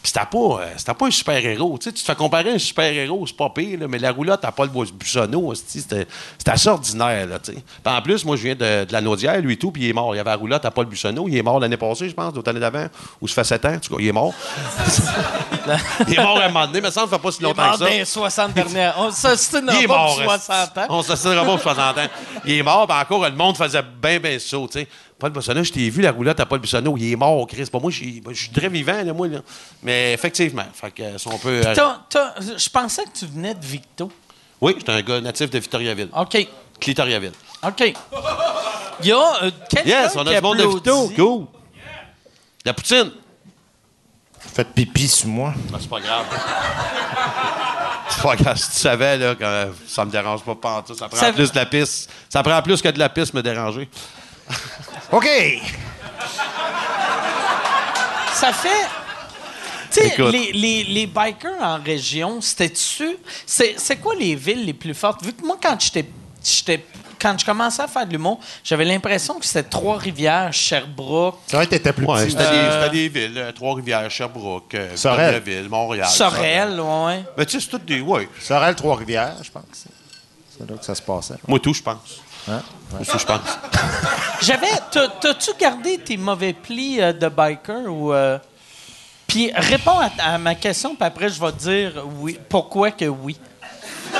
c'était 0.03 0.19
pas, 0.19 0.61
euh, 0.61 0.93
pas 0.93 1.05
un 1.07 1.11
super-héros. 1.11 1.77
Tu 1.77 1.85
sais, 1.85 1.93
tu 1.93 2.01
te 2.01 2.05
fais 2.05 2.15
comparer 2.15 2.51
à 2.51 2.53
un 2.53 2.59
super-héros, 2.59 3.25
c'est 3.25 3.37
pas 3.37 3.49
pire, 3.49 3.79
là, 3.79 3.87
mais 3.87 3.97
la 3.99 4.11
roulotte 4.11 4.43
à 4.43 4.51
Paul 4.51 4.69
Bussonneau, 4.69 5.51
hostie, 5.51 5.81
c'était 5.81 6.07
c'était 6.37 6.51
assez 6.51 6.69
ordinaire. 6.69 7.25
Là, 7.27 7.39
tu 7.39 7.53
sais. 7.53 7.57
Puis 7.83 7.93
en 7.95 8.01
plus, 8.01 8.25
moi, 8.25 8.35
je 8.35 8.43
viens 8.43 8.55
de, 8.55 8.85
de 8.85 8.91
la 8.93 9.01
Naudière, 9.01 9.39
lui 9.39 9.53
et 9.53 9.57
tout, 9.57 9.71
puis 9.71 9.83
il 9.83 9.89
est 9.89 9.93
mort. 9.93 10.13
Il 10.13 10.17
y 10.17 10.19
avait 10.19 10.29
la 10.29 10.35
roulotte 10.35 10.65
à 10.65 10.71
Paul 10.71 10.85
Bussonneau. 10.87 11.27
Il 11.27 11.37
est 11.37 11.41
mort 11.43 11.59
l'année 11.59 11.77
passée, 11.77 12.09
je 12.09 12.13
pense, 12.13 12.33
l'autre 12.35 12.49
année 12.49 12.59
d'avant, 12.59 12.87
ou 13.21 13.27
ça 13.27 13.35
fait 13.35 13.43
7 13.45 13.65
ans. 13.65 13.73
En 13.75 13.79
tout 13.79 13.95
cas, 13.95 14.01
il 14.01 14.07
est 14.07 14.11
mort. 14.11 14.33
il 16.07 16.13
est 16.13 16.21
mort 16.21 16.37
à 16.39 16.43
un 16.43 16.47
moment 16.49 16.67
donné, 16.67 16.81
mais 16.81 16.91
ça 16.91 17.03
ne 17.03 17.07
fait 17.07 17.19
pas 17.19 17.31
si 17.31 17.37
Il 17.39 17.45
est 17.45 17.47
longtemps 17.47 17.63
mort 17.63 17.71
que 17.73 17.79
ça. 17.79 17.85
dans 17.85 17.91
les 17.91 18.05
60 18.05 18.53
dernières. 18.53 18.95
On 18.97 19.09
Il 19.09 19.83
est 19.83 19.87
pas 19.87 19.97
mort. 19.97 20.15
pour 20.15 20.23
60 20.25 20.77
ans. 20.77 20.85
On 20.89 21.01
s'assinera 21.01 21.45
pas 21.45 21.51
pour 21.51 21.61
60 21.61 21.97
ans. 21.97 22.07
Il 22.45 22.53
est 22.53 22.63
mort, 22.63 22.87
puis 22.87 22.97
encore, 22.97 23.23
le 23.29 23.35
monde 23.35 23.57
faisait 23.57 23.83
bien, 24.01 24.19
bien 24.19 24.37
ça, 24.39 24.57
tu 24.57 24.67
sais. 24.79 24.87
Paul 25.31 25.63
je 25.63 25.71
t'ai 25.71 25.89
vu 25.89 26.01
la 26.01 26.11
roulotte 26.11 26.39
à 26.39 26.45
Paul 26.45 26.59
Bussonneau. 26.59 26.95
Il 26.97 27.11
est 27.11 27.15
mort, 27.15 27.47
Chris. 27.47 27.65
Pas 27.71 27.79
moi, 27.79 27.91
je 27.91 27.97
suis 27.97 28.21
je 28.29 28.33
suis 28.33 28.49
très 28.49 28.67
vivant, 28.69 29.01
là, 29.03 29.13
moi. 29.13 29.27
Là. 29.27 29.39
Mais 29.81 30.13
effectivement, 30.13 30.65
fait 30.73 30.91
que, 30.91 31.03
euh, 31.03 31.17
si 31.17 31.27
on 31.27 31.37
peut. 31.37 31.61
euh, 31.65 31.73
Je 32.57 32.69
pensais 32.69 33.03
que 33.05 33.17
tu 33.17 33.25
venais 33.27 33.53
de 33.53 33.65
Victo. 33.65 34.11
oui, 34.59 34.75
j'étais 34.77 34.91
un 34.91 35.01
gars 35.01 35.21
natif 35.21 35.49
de 35.49 35.59
Victoriaville. 35.59 36.09
OK. 36.15 36.47
Clitoriaville. 36.79 37.31
OK. 37.65 37.93
Il 39.01 39.07
y 39.07 39.11
a 39.11 39.43
euh, 39.43 39.51
quelqu'un 39.69 39.89
Yes, 39.89 40.15
on 40.15 40.21
a 40.27 40.29
qui 40.29 40.35
du 40.35 40.41
monde 40.41 40.57
de 40.57 40.63
Victo. 40.63 41.05
applaudit. 41.05 41.15
Cool. 41.15 41.45
La 42.65 42.73
poutine. 42.73 43.11
Faites 44.39 44.73
pipi 44.73 45.07
sur 45.07 45.27
moi. 45.29 45.53
Ah, 45.73 45.77
c'est 45.79 45.89
pas 45.89 45.99
grave. 46.01 46.25
c'est 48.09 48.21
pas 48.21 48.35
grave. 48.35 48.57
Si 48.57 48.71
tu 48.71 48.77
savais, 48.77 49.17
là, 49.17 49.35
que 49.35 49.73
ça 49.87 50.03
me 50.05 50.11
dérange 50.11 50.43
pas 50.43 50.55
pantoute. 50.55 50.97
Ça 50.99 51.07
prend 51.07 51.17
Ça- 51.17 51.31
plus 51.33 51.51
de 51.51 51.55
la 51.55 51.65
piste. 51.65 52.09
Ça 52.29 52.43
prend 52.43 52.61
plus 52.61 52.81
que 52.81 52.89
de 52.89 52.99
la 52.99 53.09
piste 53.09 53.33
me 53.33 53.41
déranger. 53.41 53.89
OK! 55.13 55.27
Ça 58.33 58.51
fait. 58.51 58.69
Tu 59.91 59.99
sais, 60.01 60.15
les, 60.31 60.51
les, 60.53 60.83
les 60.85 61.05
bikers 61.07 61.61
en 61.61 61.77
région, 61.81 62.41
c'était-tu. 62.41 63.17
C'est 63.45 63.75
c'est 63.77 63.97
quoi 63.97 64.15
les 64.15 64.33
villes 64.35 64.65
les 64.65 64.73
plus 64.73 64.95
fortes? 64.95 65.23
Vu 65.23 65.33
que 65.33 65.45
moi, 65.45 65.57
quand 65.61 65.77
j'étais. 65.79 66.83
Quand 67.21 67.39
je 67.39 67.45
commençais 67.45 67.81
à 67.81 67.87
faire 67.87 68.05
de 68.05 68.11
l'humour, 68.11 68.37
j'avais 68.65 68.83
l'impression 68.83 69.39
que 69.39 69.45
c'était 69.45 69.63
Trois-Rivières, 69.63 70.51
Sherbrooke, 70.51 71.37
C'est 71.47 71.55
vrai 71.55 71.65
que 71.67 71.69
t'étais 71.71 71.93
plus 71.93 72.05
Ouais, 72.05 72.25
petit. 72.25 72.31
c'était 72.31 72.89
des, 72.89 73.07
villes. 73.07 73.37
euh, 73.37 73.51
Trois-Rivières, 73.53 74.11
Sherbrooke, 74.11 74.75
euh, 74.75 74.93
Sorel. 74.97 75.35
Victoriaville, 75.35 75.69
Montréal. 75.69 76.09
Sorel, 76.09 76.81
ouais. 76.81 77.23
Mais 77.37 77.45
tu 77.45 77.53
sais, 77.53 77.59
c'est 77.61 77.69
toutes 77.69 77.85
des. 77.85 78.01
Oui. 78.01 78.27
Sorel, 78.41 78.75
Trois-Rivières, 78.75 79.35
je 79.41 79.49
pense. 79.51 79.63
C'est 80.57 80.69
là 80.69 80.75
que 80.77 80.83
ça 80.83 80.95
se 80.95 81.01
passait. 81.01 81.35
Moi, 81.47 81.59
tout, 81.59 81.73
je 81.73 81.81
pense. 81.81 82.19
Hein? 82.49 82.61
Je 83.01 83.11
pense. 83.25 83.39
J'avais. 84.41 84.67
t'as- 84.91 85.07
T'as-tu 85.07 85.51
gardé 85.59 85.97
tes 85.99 86.17
mauvais 86.17 86.53
plis 86.53 87.01
euh, 87.01 87.13
de 87.13 87.27
biker 87.29 87.87
ou. 87.87 88.13
euh, 88.13 88.37
Puis 89.27 89.51
réponds 89.55 89.99
à, 89.99 90.09
à 90.33 90.37
ma 90.37 90.55
question, 90.55 90.95
puis 90.95 91.05
après, 91.05 91.29
je 91.29 91.39
vais 91.39 91.51
te 91.53 91.57
dire 91.59 92.03
oui. 92.19 92.37
Pourquoi 92.49 92.91
que 92.91 93.05
oui? 93.05 93.37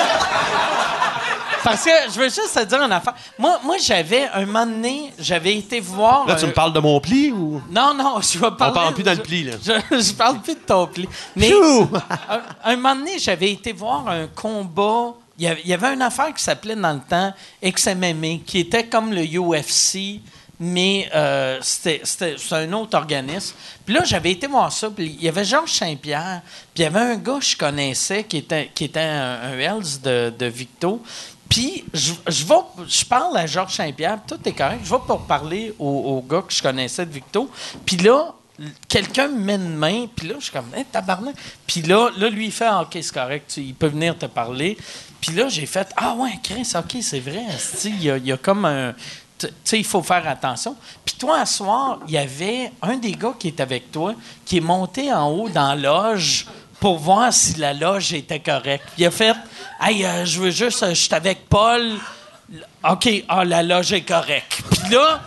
Parce 1.63 1.83
que 1.85 1.91
je 2.13 2.19
veux 2.19 2.25
juste 2.25 2.53
te 2.53 2.63
dire 2.65 2.81
une 2.81 2.91
affaire. 2.91 3.13
Moi, 3.39 3.57
moi 3.63 3.77
j'avais, 3.81 4.27
un 4.33 4.45
moment 4.45 4.65
donné, 4.65 5.13
j'avais 5.17 5.55
été 5.57 5.79
voir. 5.79 6.27
Là, 6.27 6.35
tu 6.35 6.43
un- 6.43 6.47
me 6.49 6.53
parles 6.53 6.73
de 6.73 6.79
mon 6.79 6.99
pli 6.99 7.31
ou? 7.31 7.61
Non, 7.69 7.93
non, 7.93 8.19
je 8.21 8.37
vais 8.37 8.51
parler. 8.51 8.73
parle 8.73 8.93
plus 8.93 9.03
dans 9.03 9.13
le 9.13 9.21
pli, 9.21 9.43
là. 9.43 9.53
Je, 9.63 9.71
je 10.01 10.13
parle 10.13 10.39
plus 10.41 10.55
de 10.55 10.59
ton 10.59 10.87
pli. 10.87 11.07
Mais 11.37 11.51
un, 12.29 12.41
un 12.65 12.75
moment 12.75 12.95
donné, 12.95 13.17
j'avais 13.17 13.51
été 13.51 13.71
voir 13.71 14.05
un 14.09 14.27
combat. 14.27 15.13
Il 15.39 15.45
y 15.65 15.73
avait, 15.73 15.93
une 15.93 16.01
affaire 16.01 16.33
qui 16.33 16.43
s'appelait 16.43 16.75
dans 16.75 16.93
le 16.93 16.99
temps 16.99 17.33
XMMA, 17.63 18.43
qui 18.45 18.59
était 18.59 18.85
comme 18.85 19.11
le 19.11 19.23
UFC, 19.23 20.21
mais 20.59 21.09
euh, 21.15 21.57
c'était 21.61 22.03
un 22.51 22.73
autre 22.73 22.95
organisme. 22.95 23.55
Puis 23.83 23.95
là, 23.95 24.03
j'avais 24.05 24.31
été 24.31 24.45
voir 24.45 24.71
ça. 24.71 24.91
Puis 24.91 25.17
il 25.19 25.23
y 25.23 25.27
avait 25.27 25.43
Georges 25.43 25.73
Saint-Pierre. 25.73 26.41
Puis 26.73 26.81
il 26.81 26.81
y 26.83 26.85
avait 26.85 26.99
un 26.99 27.15
gars 27.15 27.39
que 27.39 27.45
je 27.45 27.57
connaissais 27.57 28.23
qui 28.23 28.37
était, 28.37 28.69
qui 28.73 28.85
était 28.85 28.99
un, 28.99 29.39
un 29.41 29.57
Hells 29.57 30.01
de, 30.03 30.31
de 30.37 30.45
Victo. 30.45 31.01
Puis, 31.53 31.85
je, 31.93 32.13
je, 32.27 32.45
vais, 32.45 32.55
je 32.87 33.05
parle 33.05 33.37
à 33.37 33.45
Georges 33.45 33.75
Saint-Pierre, 33.75 34.17
tout 34.27 34.39
est 34.43 34.53
correct. 34.53 34.79
Je 34.83 34.89
vais 34.89 35.01
pour 35.05 35.21
parler 35.27 35.71
au, 35.77 36.25
gars 36.27 36.41
que 36.41 36.51
je 36.51 36.63
connaissais 36.63 37.05
de 37.05 37.11
Victo. 37.11 37.47
Puis 37.85 37.97
là, 37.97 38.33
quelqu'un 38.87 39.27
me 39.27 39.39
met 39.39 39.55
une 39.55 39.75
main, 39.75 40.07
puis 40.15 40.29
là, 40.29 40.35
je 40.39 40.45
suis 40.45 40.51
comme, 40.51 40.73
hey, 40.75 40.83
tabarnak. 40.85 41.35
Puis 41.67 41.83
là, 41.83 42.09
là, 42.17 42.29
lui, 42.31 42.45
il 42.45 42.51
fait, 42.51 42.65
Ah, 42.65 42.81
OK, 42.81 42.93
c'est 42.93 43.13
correct, 43.13 43.53
il 43.57 43.75
peut 43.75 43.85
venir 43.85 44.17
te 44.17 44.25
parler. 44.25 44.79
Puis 45.25 45.37
là, 45.37 45.47
j'ai 45.47 45.65
fait, 45.65 45.87
ah 45.95 46.15
ouais, 46.15 46.37
Chris, 46.43 46.69
OK, 46.75 46.97
c'est 47.01 47.21
vrai. 47.21 47.45
Il 47.85 48.03
y 48.03 48.31
a, 48.33 48.37
comme 48.37 48.65
un. 48.65 48.93
Tu 49.37 49.47
sais, 49.63 49.79
il 49.79 49.85
faut 49.85 50.03
faire 50.03 50.27
attention. 50.27 50.75
Puis 51.05 51.15
toi, 51.15 51.39
un 51.39 51.45
soir, 51.45 51.99
il 52.09 52.13
y 52.13 52.17
avait 52.17 52.73
un 52.81 52.97
des 52.97 53.13
gars 53.13 53.33
qui 53.39 53.47
est 53.47 53.61
avec 53.61 53.89
toi 53.89 54.15
qui 54.43 54.57
est 54.57 54.61
monté 54.61 55.13
en 55.13 55.29
haut 55.29 55.47
dans 55.47 55.75
la 55.75 56.11
loge 56.11 56.45
pour 56.77 56.99
voir 56.99 57.31
si 57.31 57.53
la 57.53 57.73
loge 57.73 58.11
était 58.11 58.41
correcte. 58.41 58.83
Il 58.97 59.05
a 59.05 59.11
fait 59.11 59.33
Hey, 59.79 60.03
euh, 60.03 60.25
je 60.25 60.41
veux 60.41 60.51
juste, 60.51 60.83
euh, 60.83 60.89
je 60.89 60.95
suis 60.95 61.15
avec 61.15 61.47
Paul. 61.47 61.93
OK, 62.83 63.23
ah, 63.29 63.45
la 63.45 63.63
loge 63.63 63.93
est 63.93 64.01
correcte. 64.01 64.61
Puis 64.71 64.91
là, 64.93 65.21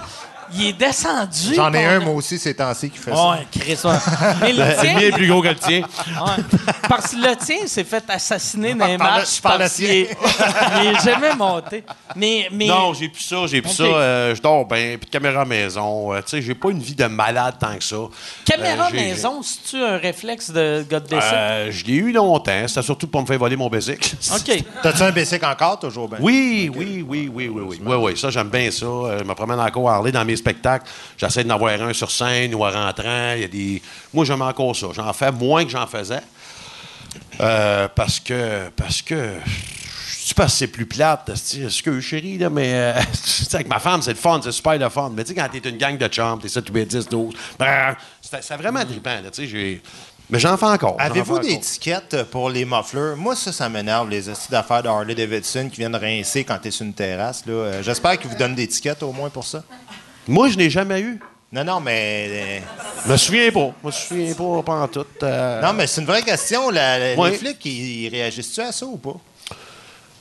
il 0.54 0.66
est 0.68 0.72
descendu. 0.72 1.54
J'en 1.54 1.72
ai 1.72 1.84
un, 1.84 2.00
moi 2.00 2.14
aussi, 2.14 2.38
ces 2.38 2.54
temps-ci, 2.54 2.90
qui 2.90 2.98
fait 2.98 3.14
ça. 3.14 3.30
Ouais, 3.30 3.46
Chris, 3.50 3.78
ouais. 3.84 3.96
Mais 4.40 4.52
le 4.52 4.62
Le 4.64 4.80
tien, 4.80 4.94
mien 4.94 5.00
est 5.00 5.12
plus 5.12 5.28
gros 5.28 5.42
que 5.42 5.48
le 5.48 5.56
tien. 5.56 5.80
Ouais. 5.80 6.42
Parce 6.88 7.12
que 7.12 7.16
le 7.16 7.36
tien 7.36 7.66
s'est 7.66 7.84
fait 7.84 8.04
assassiner 8.08 8.74
dans 8.74 8.86
les 8.86 8.96
Par 8.98 9.14
le- 9.14 9.18
matchs 9.20 9.40
par 9.40 9.58
le 9.58 9.66
il 9.78 9.94
est 10.88 11.04
jamais 11.04 11.34
monté. 11.34 11.84
Mais, 12.14 12.48
mais 12.52 12.66
Non, 12.66 12.94
j'ai 12.94 13.08
plus 13.08 13.22
ça, 13.22 13.46
j'ai 13.46 13.60
plus 13.62 13.72
ça. 13.72 13.82
euh, 13.84 14.34
je 14.34 14.40
dors 14.40 14.64
bien, 14.66 14.96
puis 15.00 15.10
caméra 15.10 15.44
maison. 15.44 16.12
euh, 16.12 16.18
tu 16.22 16.30
sais, 16.30 16.42
j'ai 16.42 16.54
pas 16.54 16.70
une 16.70 16.80
vie 16.80 16.94
de 16.94 17.04
malade 17.06 17.56
tant 17.60 17.76
que 17.76 17.84
ça. 17.84 17.96
caméra 18.44 18.88
Euh, 18.92 18.94
maison, 18.94 19.42
c'est-tu 19.42 19.82
un 19.82 19.98
réflexe 19.98 20.50
de 20.50 20.84
gars 20.88 21.00
de 21.00 21.06
décès? 21.08 21.26
Euh, 21.32 21.70
je 21.72 21.84
l'ai 21.84 21.94
eu 21.94 22.12
longtemps. 22.12 22.66
C'était 22.68 22.82
surtout 22.82 23.06
pour 23.08 23.20
me 23.22 23.26
faire 23.26 23.38
voler 23.38 23.56
mon 23.56 23.68
bicycle. 23.68 24.14
OK. 24.34 24.64
T'as-tu 24.82 25.02
un 25.02 25.10
basic 25.10 25.42
encore, 25.42 25.78
toujours 25.78 26.08
bien? 26.08 26.18
Oui, 26.20 26.70
oui, 26.74 27.04
oui, 27.06 27.30
oui, 27.32 27.48
oui, 27.48 27.62
oui. 27.66 27.80
Oui, 27.84 27.96
oui, 27.96 28.16
ça, 28.16 28.30
j'aime 28.30 28.48
bien 28.48 28.70
ça. 28.70 28.86
Je 29.18 29.24
me 29.24 29.34
promène 29.34 29.60
encore 29.60 29.90
à 29.90 29.94
Harley 29.96 30.12
dans 30.12 30.24
mes 30.24 30.35
spectacles. 30.36 30.86
J'essaie 31.16 31.44
d'en 31.44 31.54
avoir 31.54 31.80
un 31.80 31.92
sur 31.92 32.10
scène 32.10 32.54
ou 32.54 32.64
en 32.64 32.70
rentrant. 32.70 33.32
Il 33.34 33.40
y 33.40 33.44
a 33.44 33.48
des... 33.48 33.82
Moi, 34.12 34.24
j'aime 34.24 34.42
encore 34.42 34.74
ça. 34.74 34.88
J'en 34.92 35.12
fais 35.12 35.32
moins 35.32 35.64
que 35.64 35.70
j'en 35.70 35.86
faisais. 35.86 36.22
Euh, 37.40 37.88
parce 37.94 38.20
que... 38.20 38.68
Parce 38.76 39.02
que... 39.02 39.34
Je 40.26 40.30
sais 40.30 40.34
pas 40.34 40.48
si 40.48 40.56
c'est 40.56 40.66
plus 40.66 40.86
plate, 40.86 41.28
est-ce 41.28 41.84
que 41.84 42.00
chérie, 42.00 42.36
là, 42.36 42.50
mais 42.50 42.72
euh, 42.74 43.00
tu 43.48 43.54
avec 43.54 43.68
ma 43.68 43.78
femme, 43.78 44.02
c'est 44.02 44.10
le 44.10 44.16
fun, 44.16 44.40
c'est 44.42 44.50
super 44.50 44.76
le 44.76 44.88
fun. 44.88 45.12
Mais 45.14 45.22
tu 45.22 45.28
sais, 45.28 45.34
quand 45.36 45.48
t'es 45.48 45.68
une 45.68 45.76
gang 45.78 45.96
de 45.96 46.08
chums, 46.08 46.40
t'es 46.42 46.48
7, 46.48 46.64
8, 46.68 46.84
10, 46.84 47.08
12, 47.08 47.34
ben, 47.56 47.94
c'est 48.20 48.56
vraiment 48.56 48.84
trippant, 48.84 49.20
là, 49.22 49.30
tu 49.30 49.42
sais, 49.42 49.46
j'ai... 49.46 49.80
Mais 50.28 50.40
j'en 50.40 50.56
fais 50.56 50.66
encore. 50.66 50.96
Avez-vous 50.98 51.38
des 51.38 51.52
étiquettes 51.52 52.24
pour 52.24 52.50
les 52.50 52.64
mufflers? 52.64 53.14
Moi, 53.16 53.36
ça, 53.36 53.52
ça 53.52 53.68
m'énerve, 53.68 54.10
les 54.10 54.28
astuces 54.28 54.50
d'affaires 54.50 54.82
de 54.82 54.88
Harley 54.88 55.14
Davidson 55.14 55.68
qui 55.70 55.76
viennent 55.76 55.94
rincer 55.94 56.42
quand 56.42 56.58
t'es 56.58 56.72
sur 56.72 56.84
une 56.84 56.94
terrasse. 56.94 57.46
là. 57.46 57.52
Euh, 57.52 57.82
J'espère 57.84 58.18
qu'ils 58.18 58.28
vous 58.28 58.36
donnent 58.36 58.56
des 58.56 58.64
étiquettes 58.64 59.04
au 59.04 59.12
moins 59.12 59.30
pour 59.30 59.44
ça. 59.44 59.62
Moi, 60.28 60.48
je 60.48 60.56
n'ai 60.56 60.70
jamais 60.70 61.00
eu. 61.00 61.20
Non, 61.52 61.64
non, 61.64 61.80
mais. 61.80 62.26
euh, 62.28 62.58
Je 63.06 63.12
me 63.12 63.16
souviens 63.16 63.50
pas. 63.52 63.70
Je 63.82 63.86
me 63.86 63.92
souviens 63.92 64.34
pas, 64.34 64.62
pas 64.62 64.72
en 64.82 64.88
tout. 64.88 65.06
euh, 65.22 65.62
Non, 65.62 65.72
mais 65.72 65.86
c'est 65.86 66.00
une 66.00 66.06
vraie 66.06 66.22
question. 66.22 66.70
La- 66.70 66.98
la- 66.98 67.14
Ouais. 67.14 67.30
Les 67.30 67.36
flics, 67.36 67.64
ils, 67.64 68.04
ils 68.04 68.08
réagissent-tu 68.08 68.60
à 68.60 68.72
ça 68.72 68.84
ou 68.86 68.96
pas? 68.96 69.14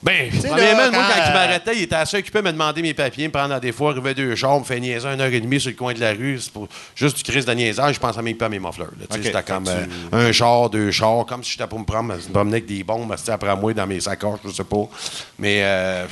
Ben, 0.03 0.29
premièrement, 0.39 0.81
là, 0.83 0.91
moi, 0.91 1.01
quand, 1.07 1.13
quand 1.15 1.23
il 1.25 1.29
euh, 1.31 1.33
m'arrêtait, 1.33 1.75
il 1.77 1.81
était 1.83 1.95
assez 1.95 2.17
occupé 2.17 2.37
à 2.37 2.41
me 2.43 2.51
demander 2.51 2.83
mes 2.83 2.93
papiers, 2.93 3.25
me 3.27 3.31
prendre 3.33 3.55
à 3.55 3.59
des 3.59 3.71
fois, 3.71 3.89
arriver 3.89 4.13
deux 4.13 4.35
chars, 4.35 4.59
me 4.59 4.63
faire 4.63 4.79
niaiser 4.79 5.07
une 5.07 5.19
heure 5.19 5.33
et 5.33 5.39
demie 5.41 5.59
sur 5.59 5.71
le 5.71 5.75
coin 5.75 5.93
de 5.93 5.99
la 5.99 6.11
rue. 6.11 6.37
C'est 6.39 6.51
pour 6.53 6.67
juste 6.95 7.17
du 7.17 7.23
crise 7.23 7.43
de 7.43 7.51
niaisage. 7.53 7.95
Je 7.95 7.99
pense 7.99 8.15
même 8.17 8.37
pas 8.37 8.45
à 8.45 8.49
mes 8.49 8.59
mufflers. 8.59 8.83
là. 8.99 9.07
Tu 9.09 9.13
sais, 9.15 9.19
Ok, 9.19 9.25
C'était 9.25 9.43
comme 9.51 9.67
euh, 9.67 10.27
un 10.29 10.31
char, 10.31 10.69
deux 10.69 10.91
chars, 10.91 11.25
comme 11.25 11.43
si 11.43 11.53
j'étais 11.53 11.65
pour 11.65 11.79
me 11.79 11.85
prendre, 11.85 12.13
me 12.13 12.19
promener 12.31 12.57
avec 12.57 12.67
des 12.67 12.83
bombes 12.83 13.15
après 13.27 13.55
moi 13.55 13.73
dans 13.73 13.87
mes 13.87 13.99
sacoches, 13.99 14.41
je 14.45 14.51
sais 14.51 14.63
pas. 14.63 14.87
Mais 15.39 15.61
euh, 15.63 16.05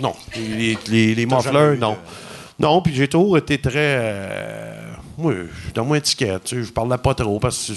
non, 0.00 0.14
les, 0.34 0.78
les, 0.88 1.14
eu 1.22 1.26
non. 1.78 1.92
de- 1.92 1.96
Non, 2.58 2.80
puis 2.82 2.94
j'ai 2.94 3.08
toujours 3.08 3.36
été 3.38 3.58
très. 3.58 3.72
Euh, 3.76 4.92
oui, 5.18 5.34
donne-moi 5.74 5.96
une 5.96 6.00
étiquette. 6.00 6.44
Tu 6.44 6.56
sais, 6.56 6.62
je 6.68 6.72
parlais 6.72 6.96
pas 6.98 7.14
trop 7.14 7.38
parce 7.40 7.66
que 7.68 7.72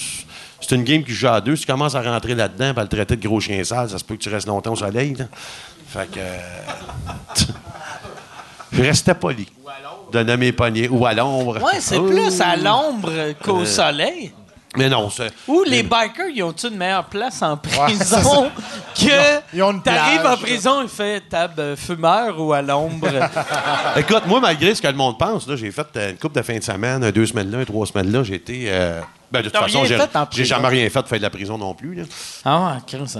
c'est- 0.62 0.76
une 0.76 0.84
game 0.84 1.04
qui 1.04 1.14
joue 1.14 1.28
à 1.28 1.42
deux. 1.42 1.56
Si 1.56 1.66
tu 1.66 1.72
commences 1.72 1.96
à 1.96 2.02
rentrer 2.02 2.36
là-dedans 2.36 2.74
et 2.76 2.80
à 2.80 2.84
le 2.84 2.88
traiter 2.90 3.16
de 3.16 3.28
gros 3.28 3.40
chien 3.40 3.64
sale, 3.64 3.90
ça 3.90 3.98
se 3.98 4.04
peut 4.04 4.16
que 4.16 4.22
tu 4.22 4.30
restes 4.30 4.48
longtemps 4.48 4.74
au 4.74 4.76
soleil. 4.76 5.16
là. 5.16 5.26
Fait 5.88 6.10
que. 6.12 6.20
euh, 6.20 6.38
je 8.72 8.82
restais 8.84 9.16
poli. 9.16 9.48
Donnais 10.12 10.38
mes 10.38 10.52
poignets. 10.52 10.88
Ou 10.90 11.06
à 11.06 11.14
l'ombre. 11.14 11.58
Ouais, 11.64 11.80
c'est 11.80 11.98
Oh. 11.98 12.04
plus 12.08 12.40
à 12.42 12.56
l'ombre 12.56 13.12
qu'au 13.44 13.66
soleil. 13.66 14.32
Mais 14.78 14.90
non, 14.90 15.10
c'est. 15.10 15.32
Ou 15.48 15.64
les 15.64 15.84
bikers, 15.84 16.28
ils 16.34 16.44
ont-tu 16.44 16.68
une 16.68 16.78
meilleure 16.78 17.06
place 17.06 17.42
en 17.42 17.58
prison 17.58 18.52
que 18.96 19.42
ils 19.54 19.62
ont 19.64 19.72
une 19.72 19.82
t'arrives 19.82 20.26
en 20.26 20.38
prison, 20.38 20.82
il 20.84 20.90
fait 20.90 21.22
table 21.30 21.60
euh, 21.60 21.76
fumeur 21.76 22.40
ou 22.40 22.54
à 22.54 22.62
l'ombre? 22.62 23.08
Écoute, 23.98 24.24
moi, 24.28 24.40
malgré 24.40 24.74
ce 24.76 24.82
que 24.82 24.88
le 24.88 24.94
monde 24.94 25.18
pense, 25.18 25.48
là, 25.48 25.56
j'ai 25.56 25.72
fait 25.72 25.88
euh, 25.96 26.12
une 26.12 26.18
couple 26.18 26.36
de 26.36 26.42
fins 26.44 26.58
de 26.58 26.64
semaine, 26.64 27.10
deux 27.12 27.26
semaines 27.26 27.52
là, 27.52 27.66
trois 27.66 27.86
semaines 27.86 28.12
là, 28.12 28.24
j'ai 28.24 28.36
été. 28.36 28.66
euh, 28.68 29.02
ben, 29.32 29.42
de 29.42 29.50
toute 29.50 29.58
façon, 29.58 29.84
j'ai, 30.32 30.46
jamais 30.46 30.68
rien 30.70 30.90
fait 30.90 31.02
de 31.02 31.08
faire 31.08 31.18
de 31.18 31.24
la 31.24 31.30
prison 31.30 31.58
non 31.58 31.74
plus. 31.74 31.96
Là. 31.96 32.04
ah 32.46 32.78
ouais, 32.94 33.08
ça- 33.08 33.20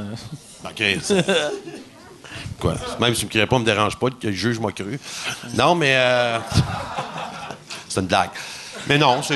OK. 0.64 0.84
c'est- 1.02 1.26
Quoi? 2.60 2.74
Même 3.00 3.14
si 3.14 3.20
tu 3.22 3.26
me 3.28 3.32
crées 3.32 3.46
pas, 3.46 3.60
me 3.60 3.66
dérange 3.66 3.98
pas 3.98 4.08
que 4.10 4.28
le 4.28 4.32
juge 4.34 4.60
m'a 4.60 4.72
cru. 4.72 5.00
Non, 5.56 5.76
mais. 5.76 5.94
euh, 5.96 6.40
C'est 7.90 8.00
une 8.02 8.08
blague. 8.08 8.30
Mais 8.88 8.98
non, 8.98 9.22
c'est. 9.22 9.36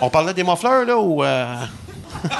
On 0.00 0.10
parlait 0.10 0.34
des 0.34 0.44
muffleurs, 0.44 0.84
là, 0.84 0.96
ou... 0.98 1.22
euh? 1.24 1.56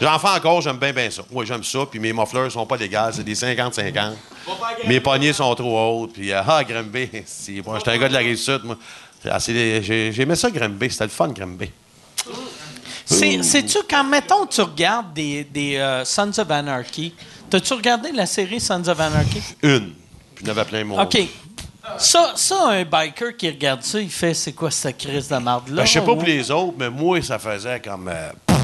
J'en 0.00 0.18
fais 0.18 0.28
encore, 0.28 0.60
j'aime 0.60 0.78
bien, 0.78 0.92
bien 0.92 1.08
ça. 1.10 1.22
Oui, 1.30 1.46
j'aime 1.46 1.62
ça, 1.62 1.80
puis 1.88 2.00
mes 2.00 2.12
muffleurs 2.12 2.50
sont 2.50 2.66
pas 2.66 2.76
légales, 2.76 3.14
c'est 3.14 3.22
des 3.22 3.34
50-50. 3.36 4.12
Mes 4.86 5.00
poignées 5.00 5.32
sont 5.32 5.54
trop 5.54 6.02
hautes, 6.02 6.14
puis... 6.14 6.32
euh, 6.32 6.42
ah, 6.46 6.64
Grimby, 6.64 7.08
c'est... 7.24 7.62
Moi, 7.66 7.78
j'étais 7.78 7.92
un 7.92 7.98
gars 7.98 8.08
de 8.08 8.14
la 8.14 8.18
Rive-Sud, 8.20 8.62
moi. 8.64 8.76
Ah, 9.30 9.38
c'est 9.38 9.52
des- 9.52 9.80
j'ai- 9.82 10.10
J'aimais 10.10 10.34
ça, 10.34 10.50
Grimby. 10.50 10.90
C'était 10.90 11.04
le 11.04 11.10
fun, 11.10 11.28
Grimby. 11.28 11.70
C'est- 13.04 13.42
Sais-tu, 13.44 13.78
quand, 13.88 14.02
mettons, 14.02 14.46
tu 14.46 14.60
regardes 14.62 15.12
des, 15.12 15.44
des 15.44 15.76
euh, 15.76 16.04
Sons 16.04 16.32
of 16.38 16.50
Anarchy, 16.50 17.14
t'as-tu 17.48 17.72
regardé 17.74 18.10
la 18.10 18.26
série 18.26 18.58
Sons 18.58 18.82
of 18.88 18.98
Anarchy? 18.98 19.40
Une. 19.62 19.92
Puis 20.34 20.44
il 20.44 20.48
y 20.48 20.50
en 20.50 20.56
avait 20.56 20.64
plein, 20.64 20.82
mon... 20.82 21.00
OK. 21.00 21.18
Ça, 21.98 22.32
ça, 22.36 22.68
un 22.68 22.84
biker 22.84 23.36
qui 23.36 23.48
regarde 23.50 23.82
ça, 23.82 24.00
il 24.00 24.10
fait 24.10 24.34
c'est 24.34 24.52
quoi 24.52 24.70
cette 24.70 24.98
crise 24.98 25.28
de 25.28 25.36
marde-là? 25.36 25.82
Ben, 25.82 25.86
je 25.86 25.92
sais 25.92 26.00
pas 26.00 26.12
ou- 26.12 26.16
pour 26.16 26.24
les 26.24 26.50
autres, 26.50 26.74
mais 26.78 26.90
moi, 26.90 27.20
ça 27.22 27.38
faisait 27.38 27.80
comme... 27.80 28.08
euh, 28.08 28.30
pff, 28.46 28.58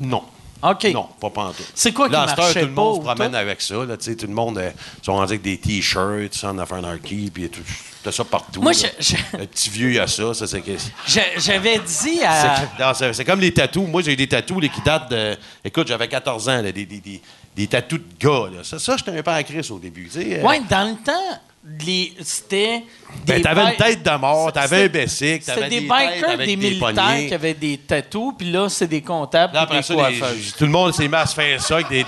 non. 0.00 0.22
OK. 0.62 0.84
Non, 0.92 1.06
pas 1.20 1.30
pantoute. 1.30 1.70
C'est 1.74 1.92
quoi 1.92 2.06
qui 2.06 2.12
Là, 2.12 2.22
à 2.22 2.28
cette 2.28 2.38
heure, 2.38 2.44
marchait 2.46 2.60
tout 2.62 2.66
le 2.66 2.72
monde 2.72 2.96
se 2.96 3.00
promène 3.06 3.34
avec 3.34 3.60
ça. 3.60 3.74
Là, 3.84 3.96
tu 3.96 4.04
sais, 4.04 4.16
tout 4.16 4.26
le 4.26 4.32
monde 4.32 4.56
euh, 4.58 4.70
sont 5.02 5.12
rendus 5.12 5.32
avec 5.34 5.42
des 5.42 5.58
T-shirts, 5.58 6.32
Son 6.34 6.58
of 6.58 6.72
Anarchy, 6.72 7.30
puis 7.32 7.48
tout. 7.50 7.60
T'as 8.02 8.10
ça 8.10 8.24
partout. 8.24 8.62
Moi, 8.62 8.72
là. 8.72 8.88
je- 8.98 9.04
je- 9.16 9.16
Le 9.38 9.46
petit 9.46 9.68
vieux, 9.70 9.92
il 9.92 10.00
a 10.00 10.06
ça. 10.06 10.32
ça 10.32 10.46
c'est 10.46 10.62
que- 10.62 10.72
J'a- 11.06 11.38
J'avais 11.38 11.78
dit 11.78 12.22
à. 12.24 12.56
c'est- 12.56 12.82
non, 12.82 12.94
c'est- 12.94 13.12
c'est 13.12 13.24
comme 13.24 13.40
les 13.40 13.52
tatous. 13.52 13.86
Moi, 13.86 14.00
j'ai 14.02 14.16
des 14.16 14.26
tatous 14.26 14.60
là, 14.62 14.68
qui 14.68 14.80
datent 14.80 15.10
de. 15.10 15.36
Écoute, 15.62 15.86
j'avais 15.88 16.08
14 16.08 16.48
ans, 16.48 16.62
là, 16.62 16.72
des, 16.72 16.86
des, 16.86 17.00
des, 17.00 17.20
des 17.54 17.66
tatous 17.66 17.98
de 18.00 18.04
gars. 18.18 18.48
Là. 18.56 18.64
Ça, 18.64 18.78
ça 18.78 18.96
j'étais 18.96 19.16
un 19.16 19.22
peu 19.22 19.30
à 19.30 19.42
Chris 19.44 19.68
au 19.70 19.78
début. 19.78 20.06
tu 20.06 20.22
sais, 20.22 20.40
euh. 20.40 20.42
Ouais, 20.42 20.60
dans 20.70 20.88
le 20.88 20.96
temps, 20.96 21.40
les- 21.84 22.12
c'était. 22.22 22.82
Ben, 23.26 23.36
des 23.36 23.42
t'avais 23.42 23.62
une 23.70 23.76
tête 23.76 24.02
de 24.02 24.10
mort, 24.18 24.52
t'avais 24.52 24.84
un 24.84 24.88
bessic, 24.88 25.44
t'avais 25.44 25.68
des 25.68 25.80
des 25.80 25.86
bikers, 25.88 26.36
des 26.38 26.46
des 26.46 26.56
militaires 26.56 27.26
qui 27.28 27.34
avaient 27.34 27.54
des 27.54 27.78
tatous, 27.78 28.34
puis 28.36 28.50
là, 28.50 28.68
c'est 28.68 28.86
des 28.86 29.00
comptables 29.00 29.54
Là, 29.54 29.62
après 29.62 29.78
des 29.78 29.82
ça, 29.82 29.94
les- 29.94 30.18
coiffeuses. 30.18 30.54
tout 30.58 30.64
le 30.64 30.70
monde 30.70 30.92
s'est 30.94 31.08
mis 31.08 31.14
à 31.14 31.26
se 31.26 31.34
faire 31.34 31.60
ça 31.62 31.76
avec 31.76 31.88
des, 31.88 32.04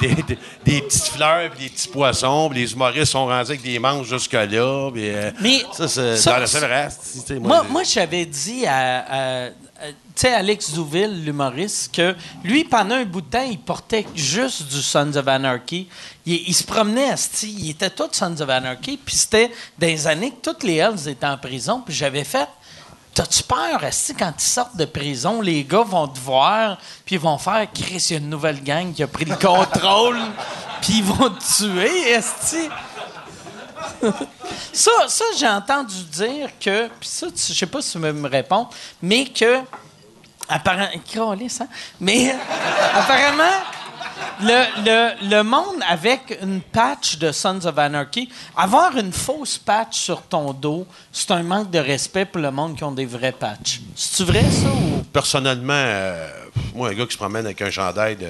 des, 0.65 0.81
petites 0.83 1.09
fleurs 1.09 1.51
puis 1.51 1.65
des 1.65 1.71
petits 1.71 1.89
poissons. 1.89 2.49
puis 2.51 2.61
les 2.61 2.73
humoristes 2.73 3.13
sont 3.13 3.27
rendus 3.27 3.51
avec 3.51 3.63
des 3.63 3.79
manches 3.79 4.09
jusque-là. 4.09 4.91
euh, 4.97 5.31
Mais 5.41 5.63
ça, 5.73 5.89
c'est 5.89 6.17
Moi, 7.41 7.63
les- 7.65 7.69
moi 7.73 7.83
j'avais 7.85 8.27
dit 8.27 8.67
à, 8.67 9.47
à- 9.47 9.49
à- 9.81 9.89
tu 9.89 9.95
sais, 10.17 10.35
Alex 10.35 10.73
Douville, 10.73 11.25
l'humoriste, 11.25 11.95
que 11.95 12.15
lui, 12.43 12.65
pendant 12.65 12.97
un 12.97 13.05
bout 13.05 13.21
de 13.21 13.31
temps, 13.31 13.47
il 13.49 13.59
portait 13.59 14.07
juste 14.15 14.65
du 14.69 14.83
Sons 14.83 15.15
of 15.15 15.29
Anarchy. 15.29 15.89
Il, 16.27 16.55
se 16.55 16.65
promenait, 16.65 17.11
asti, 17.11 17.55
il 17.59 17.71
était 17.71 17.91
tout 17.91 18.09
Sons 18.13 18.41
of 18.41 18.49
Anarchy, 18.49 18.97
puis 18.97 19.15
c'était 19.15 19.51
des 19.79 20.07
années 20.07 20.31
que 20.33 20.51
toutes 20.51 20.65
les 20.65 20.77
Hells 20.77 21.09
étaient 21.09 21.27
en 21.27 21.39
prison, 21.39 21.83
puis 21.85 21.95
j'avais 21.95 22.25
fait. 22.25 22.49
T'as-tu 23.15 23.43
peur, 23.43 23.83
Asti, 23.83 24.15
quand 24.15 24.33
ils 24.39 24.43
sortent 24.43 24.77
de 24.77 24.85
prison, 24.85 25.41
les 25.41 25.65
gars 25.65 25.83
vont 25.83 26.07
te 26.07 26.21
voir, 26.21 26.79
puis 27.05 27.17
ils 27.17 27.21
vont 27.21 27.39
faire 27.39 27.67
Chris, 27.73 28.09
une 28.11 28.29
nouvelle 28.29 28.63
gang 28.63 28.93
qui 28.93 29.03
a 29.03 29.09
pris 29.09 29.25
le 29.25 29.35
contrôle, 29.35 30.19
puis 30.81 30.99
ils 30.99 31.05
vont 31.05 31.31
te 31.31 31.57
tuer, 31.57 32.15
Asti. 32.15 32.69
Ça, 34.73 34.91
ça 35.09 35.25
j'ai 35.37 35.49
entendu 35.49 36.05
dire 36.05 36.51
que, 36.61 36.89
puis 36.89 37.09
ça, 37.09 37.27
je 37.35 37.53
sais 37.53 37.67
pas 37.67 37.83
si 37.83 37.93
tu 37.93 37.99
me 37.99 38.29
réponds, 38.29 38.69
mais 39.03 39.27
que, 39.27 39.61
apparemment, 40.49 40.91
hein? 40.95 41.67
mais 42.01 42.35
apparemment, 42.95 43.65
le, 44.41 44.85
le, 44.85 45.31
le 45.31 45.43
monde 45.43 45.83
avec 45.89 46.39
une 46.43 46.61
patch 46.61 47.19
de 47.19 47.33
Sons 47.33 47.65
of 47.65 47.79
Anarchy, 47.79 48.29
avoir 48.57 48.97
une 48.97 49.13
fausse 49.13 49.59
patch 49.59 49.99
sur 49.99 50.23
ton 50.23 50.53
dos, 50.53 50.87
c'est 51.13 51.31
un 51.33 51.43
manque 51.43 51.71
de 51.71 51.79
respect 51.79 52.25
pour 52.25 52.41
le 52.41 52.51
monde 52.51 52.77
qui 52.77 52.85
ont 52.85 52.93
des 52.93 53.07
vrais 53.07 53.33
patchs. 53.33 53.81
C'est-tu 53.97 54.25
vrai, 54.25 54.45
ça? 54.45 54.69
Ou? 54.69 55.03
Personnellement, 55.13 55.73
euh, 55.75 56.29
moi, 56.75 56.91
un 56.91 56.95
gars 56.95 57.07
qui 57.07 57.13
se 57.13 57.19
promène 57.19 57.47
avec 57.47 57.61
un 57.63 57.71
chandail 57.71 58.17
de. 58.17 58.29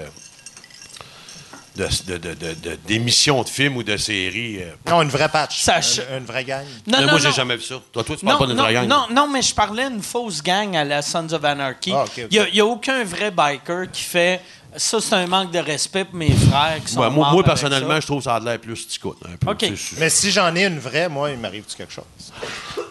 De- 1.79 2.13
de- 2.13 2.19
de- 2.19 2.35
de- 2.35 2.55
de- 2.55 2.79
d'émissions 2.87 3.43
de, 3.43 3.49
films 3.49 3.77
ou 3.77 3.83
de 3.83 3.97
séries. 3.97 4.59
euh, 4.63 4.73
Non, 4.91 5.03
une 5.03 5.09
vraie 5.09 5.29
patch. 5.29 5.61
Ça 5.61 5.77
Une, 5.79 6.19
une 6.19 6.25
vraie 6.25 6.45
gang. 6.45 6.65
Non, 6.87 6.99
mais 6.99 7.05
non, 7.07 7.11
moi, 7.13 7.21
j'ai 7.21 7.29
non. 7.29 7.35
jamais 7.35 7.57
vu 7.57 7.63
ça. 7.63 7.77
Toi, 7.93 8.05
toi 8.05 8.17
tu 8.17 8.25
parles 8.27 8.39
pas 8.39 8.47
d'une 8.47 8.57
vraie 8.57 8.75
gang. 8.75 8.89
non, 8.89 9.07
non, 9.11 9.29
mais 9.29 9.43
je 9.43 9.55
parlais 9.55 9.89
d'une 9.89 10.03
fausse 10.03 10.43
gang 10.43 10.77
à 10.77 10.85
la 10.85 11.03
Sons 11.03 11.33
of 11.33 11.45
Anarchy. 11.45 11.93
Ah. 11.95 12.05
Il 12.31 12.47
n'y 12.53 12.61
a, 12.61 12.67
aucun 12.67 13.05
vrai 13.05 13.31
biker 13.31 13.91
qui 13.93 14.03
fait 14.03 14.41
ça, 14.77 15.01
c'est 15.01 15.15
un 15.15 15.27
manque 15.27 15.51
de 15.51 15.59
respect 15.61 16.05
pour 16.05 16.17
mes 16.17 16.31
frères 16.31 16.79
qui 16.85 16.93
sont 16.93 17.01
Ouais, 17.01 17.09
moi, 17.11 17.43
personnellement, 17.43 17.95
ça. 17.95 18.01
je 18.01 18.07
trouve 18.07 18.19
que 18.19 18.25
ça 18.25 18.35
a 18.35 18.41
de 18.41 18.45
l'air 18.45 18.59
plus 18.59 18.77
sticoute. 18.77 19.17
Un 19.25 19.37
peu, 19.37 19.51
OK. 19.53 19.59
tu 19.59 19.77
sais, 19.77 19.95
je- 19.97 20.01
Mais 20.01 20.11
si 20.11 20.31
j'en 20.31 20.55
ai 20.55 20.67
une 20.67 20.79
vraie, 20.79 21.09
moi, 21.09 21.31
il 21.31 21.39
m'arrive-tu 21.39 21.75
quelque 21.75 21.93
chose? 21.93 22.05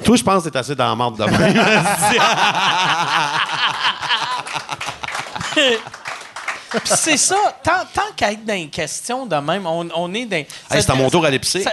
Toi, 0.03 0.15
je 0.15 0.23
pense 0.23 0.43
que 0.43 0.49
t'es 0.49 0.57
assez 0.57 0.75
dans 0.75 0.87
la 0.89 0.95
marde 0.95 1.17
de. 1.17 1.23
Puis 6.69 6.81
c'est 6.85 7.17
ça, 7.17 7.37
tant, 7.63 7.83
tant 7.93 8.13
qu'à 8.15 8.31
être 8.31 8.45
dans 8.45 8.53
les 8.53 8.67
questions 8.67 9.25
de 9.25 9.35
même, 9.35 9.65
on, 9.65 9.87
on 9.95 10.13
est 10.13 10.25
dans. 10.25 10.35
Hey, 10.37 10.47
c'est 10.69 10.89
à 10.89 10.95
mon 10.95 11.09
tour 11.09 11.25
à 11.25 11.29
l'épicer. 11.29 11.63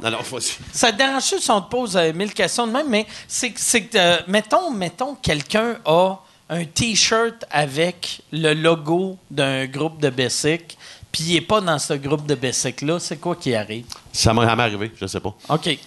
Vas-y. 0.00 0.52
ça 0.72 0.92
te 0.92 0.96
dérange 0.96 1.22
si 1.22 1.50
on 1.50 1.60
te 1.60 1.70
pose 1.70 1.96
euh, 1.96 2.12
mille 2.12 2.32
questions 2.32 2.66
de 2.68 2.72
même, 2.72 2.88
mais 2.88 3.06
c'est 3.26 3.50
que, 3.50 3.96
euh, 3.96 4.18
mettons, 4.28 4.70
mettons, 4.70 5.16
quelqu'un 5.16 5.76
a 5.84 6.14
un 6.48 6.64
T-shirt 6.64 7.44
avec 7.50 8.22
le 8.32 8.54
logo 8.54 9.18
d'un 9.30 9.66
groupe 9.66 10.00
de 10.00 10.08
Bessic, 10.10 10.78
puis 11.10 11.24
il 11.24 11.34
n'est 11.34 11.40
pas 11.40 11.60
dans 11.60 11.78
ce 11.80 11.94
groupe 11.94 12.26
de 12.26 12.36
Bessic-là, 12.36 13.00
c'est 13.00 13.16
quoi 13.16 13.34
qui 13.34 13.54
arrive? 13.54 13.86
Ça 14.12 14.32
m'est 14.32 14.46
jamais 14.46 14.62
arrivé, 14.62 14.92
je 15.00 15.06
sais 15.06 15.20
pas. 15.20 15.34
OK. 15.48 15.78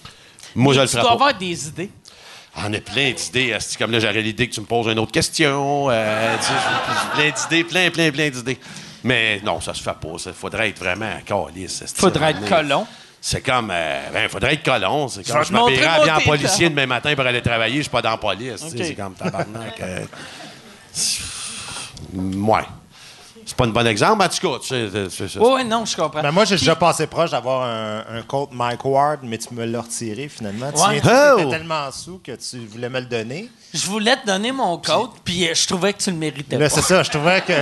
Moi, 0.54 0.74
je 0.74 0.80
le 0.80 0.86
tu 0.86 0.92
ferai 0.92 1.00
dois 1.02 1.10
pas. 1.10 1.14
avoir 1.14 1.34
des 1.38 1.68
idées. 1.68 1.90
On 2.56 2.72
a 2.72 2.80
plein 2.80 3.12
d'idées. 3.12 3.56
Comme 3.78 3.92
là, 3.92 3.98
j'aurais 3.98 4.20
l'idée 4.22 4.48
que 4.48 4.54
tu 4.54 4.60
me 4.60 4.66
poses 4.66 4.86
une 4.92 4.98
autre 4.98 5.12
question. 5.12 5.88
euh, 5.90 6.36
plein 7.14 7.30
d'idées, 7.30 7.64
plein, 7.64 7.90
plein, 7.90 8.10
plein 8.10 8.28
d'idées. 8.30 8.58
Mais 9.04 9.40
non, 9.42 9.60
ça 9.60 9.72
se 9.74 9.82
fait 9.82 9.90
pas. 9.94 10.08
Il 10.26 10.32
faudrait 10.32 10.68
être 10.68 10.78
vraiment 10.78 11.10
calice. 11.24 11.82
Faudrait 11.96 12.30
être 12.32 12.48
colon. 12.48 12.86
C'est 13.20 13.40
comme. 13.40 13.70
euh, 13.72 14.00
ben, 14.12 14.28
faudrait 14.28 14.54
être 14.54 14.64
colon. 14.64 15.08
C'est 15.08 15.24
comme 15.26 15.44
je 15.44 15.52
m'habillerais 15.52 15.98
mon 16.06 16.12
en 16.12 16.20
policier 16.20 16.68
demain 16.68 16.86
matin 16.86 17.14
pour 17.14 17.24
aller 17.24 17.40
travailler. 17.42 17.76
Je 17.76 17.82
suis 17.82 17.90
pas 17.90 18.02
dans 18.02 18.10
la 18.10 18.16
police. 18.18 18.64
C'est 18.68 18.94
comme 18.94 19.14
tabarnak. 19.14 19.80
euh, 19.80 20.04
ouais. 22.14 22.62
C'est 23.52 23.56
pas 23.58 23.64
un 23.66 23.68
bon 23.68 23.86
exemple, 23.86 24.24
en 24.24 24.28
tout 24.30 24.48
cas. 24.50 24.58
tu 24.60 24.68
sais, 24.68 24.88
c'est- 24.90 25.10
c'est- 25.10 25.28
c'est- 25.28 25.38
Oui, 25.38 25.62
non, 25.62 25.84
je 25.84 25.94
comprends. 25.94 26.22
Mais 26.22 26.32
moi, 26.32 26.46
j'ai 26.46 26.54
Puis- 26.56 26.64
déjà 26.64 26.74
passé 26.74 27.06
proche 27.06 27.32
d'avoir 27.32 27.64
un, 27.68 27.98
un 27.98 28.46
Mike 28.50 28.82
Ward, 28.86 29.20
mais 29.24 29.36
tu 29.36 29.52
me 29.52 29.66
l'as 29.66 29.82
retiré 29.82 30.26
finalement. 30.30 30.72
Tu 30.72 30.78
viens- 30.90 31.00
tu 31.02 31.06
Oh! 31.06 31.38
étais 31.38 31.50
tellement 31.50 31.92
sous 31.92 32.18
que 32.24 32.32
tu 32.32 32.60
voulais 32.66 32.88
me 32.88 33.00
le 33.00 33.04
donner. 33.06 33.50
Je 33.74 33.86
voulais 33.86 34.16
te 34.16 34.24
donner 34.26 34.52
mon 34.52 34.78
code, 34.78 35.10
puis 35.22 35.46
euh, 35.46 35.54
je 35.54 35.66
trouvais 35.66 35.92
que 35.92 36.02
tu 36.02 36.10
le 36.10 36.16
méritais 36.16 36.56
Là, 36.56 36.70
pas. 36.70 36.74
c'est 36.74 36.80
ça. 36.80 37.02
Je 37.02 37.10
trouvais 37.10 37.42
que 37.42 37.52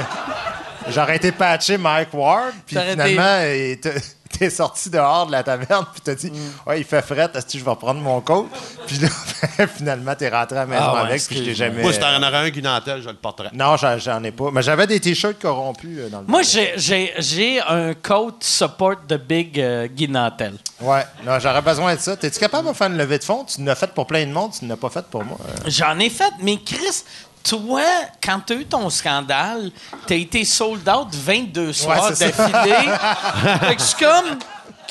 j'aurais 0.90 1.16
été 1.16 1.32
patché 1.32 1.76
Mike 1.76 2.14
Ward, 2.14 2.52
puis 2.64 2.76
T'aurais 2.76 2.92
finalement, 2.92 3.40
il 3.42 3.80
te- 3.80 3.88
t'es 4.39 4.51
sorti 4.51 4.89
dehors 4.90 5.27
de 5.27 5.32
la 5.32 5.43
taverne, 5.43 5.85
puis 5.93 6.01
t'as 6.02 6.15
dit 6.15 6.31
Mm. 6.31 6.69
Ouais, 6.69 6.78
il 6.81 6.85
fait 6.85 7.02
fret, 7.02 7.28
est-ce 7.35 7.47
que 7.47 7.59
je 7.59 7.65
vais 7.65 7.77
prendre 7.77 8.01
mon 8.01 8.20
coat 8.20 8.48
Puis 8.86 8.98
là, 8.98 9.09
finalement, 9.66 10.15
t'es 10.15 10.28
rentré 10.28 10.57
à 10.57 10.61
la 10.61 10.66
maison 10.66 10.82
Ah 10.85 10.94
ouais, 10.94 11.01
avec, 11.11 11.23
puis 11.27 11.36
je 11.36 11.43
t'ai 11.43 11.51
excuse-moi. 11.51 11.69
jamais. 11.69 11.82
Moi, 11.82 11.93
si 11.93 11.98
t'en 11.98 12.16
aurais 12.23 12.47
un 12.47 12.51
qui 12.51 12.62
dentelle, 12.62 13.02
je 13.02 13.09
le 13.09 13.16
porterais. 13.16 13.51
Non, 13.52 13.77
j'en, 13.77 13.98
j'en 13.98 14.23
ai 14.24 14.31
pas. 14.32 14.51
Mais 14.52 14.62
j'avais 14.62 14.86
des 14.86 15.01
t-shirts 15.01 15.40
corrompus 15.40 15.98
euh, 15.98 16.09
dans 16.09 16.20
le 16.20 16.27
Moi, 16.27 16.43
j'ai- 16.43 16.73
j'ai 16.77 17.12
j'ai 17.19 17.61
un 17.61 17.94
code 17.94 18.35
support 18.40 18.97
de 19.09 19.16
Big 19.16 19.59
euh, 19.61 19.86
Guy 19.89 20.09
Nantel. 20.09 20.55
Ouais, 20.81 21.05
non, 21.27 21.39
j'aurais 21.39 21.62
besoin 21.62 21.94
de 21.94 22.01
ça. 22.01 22.16
T'es-tu 22.16 22.39
capable 22.39 22.69
de 22.69 22.73
faire 22.73 22.86
une 22.89 22.97
levée 22.97 23.19
de 23.19 23.24
fonds? 23.24 23.44
Tu 23.44 23.62
l'as 23.65 23.74
fait 23.74 23.93
pour 23.93 24.07
plein 24.07 24.24
de 24.27 24.32
monde, 24.32 24.52
tu 24.59 24.65
ne 24.65 24.70
l'as 24.70 24.77
pas 24.77 24.89
fait 24.90 25.05
pour 25.07 25.24
moi. 25.24 25.36
Euh, 25.47 25.52
J'en 25.66 25.98
ai 25.98 26.09
fait, 26.09 26.32
mais 26.43 26.57
Chris, 26.65 27.05
toi, 27.42 27.82
quand 28.22 28.40
t'as 28.46 28.54
eu 28.54 28.64
ton 28.64 28.90
scandale, 28.90 29.70
t'as 30.06 30.14
été 30.14 30.44
sold 30.44 30.88
out 30.88 31.08
22 31.12 31.72
soirs 31.72 32.14
ça. 32.14 32.26
d'affilée. 32.26 32.90
fait 33.60 33.76
que 33.76 33.82
je 33.82 33.86
suis 33.86 34.04
comme... 34.04 34.38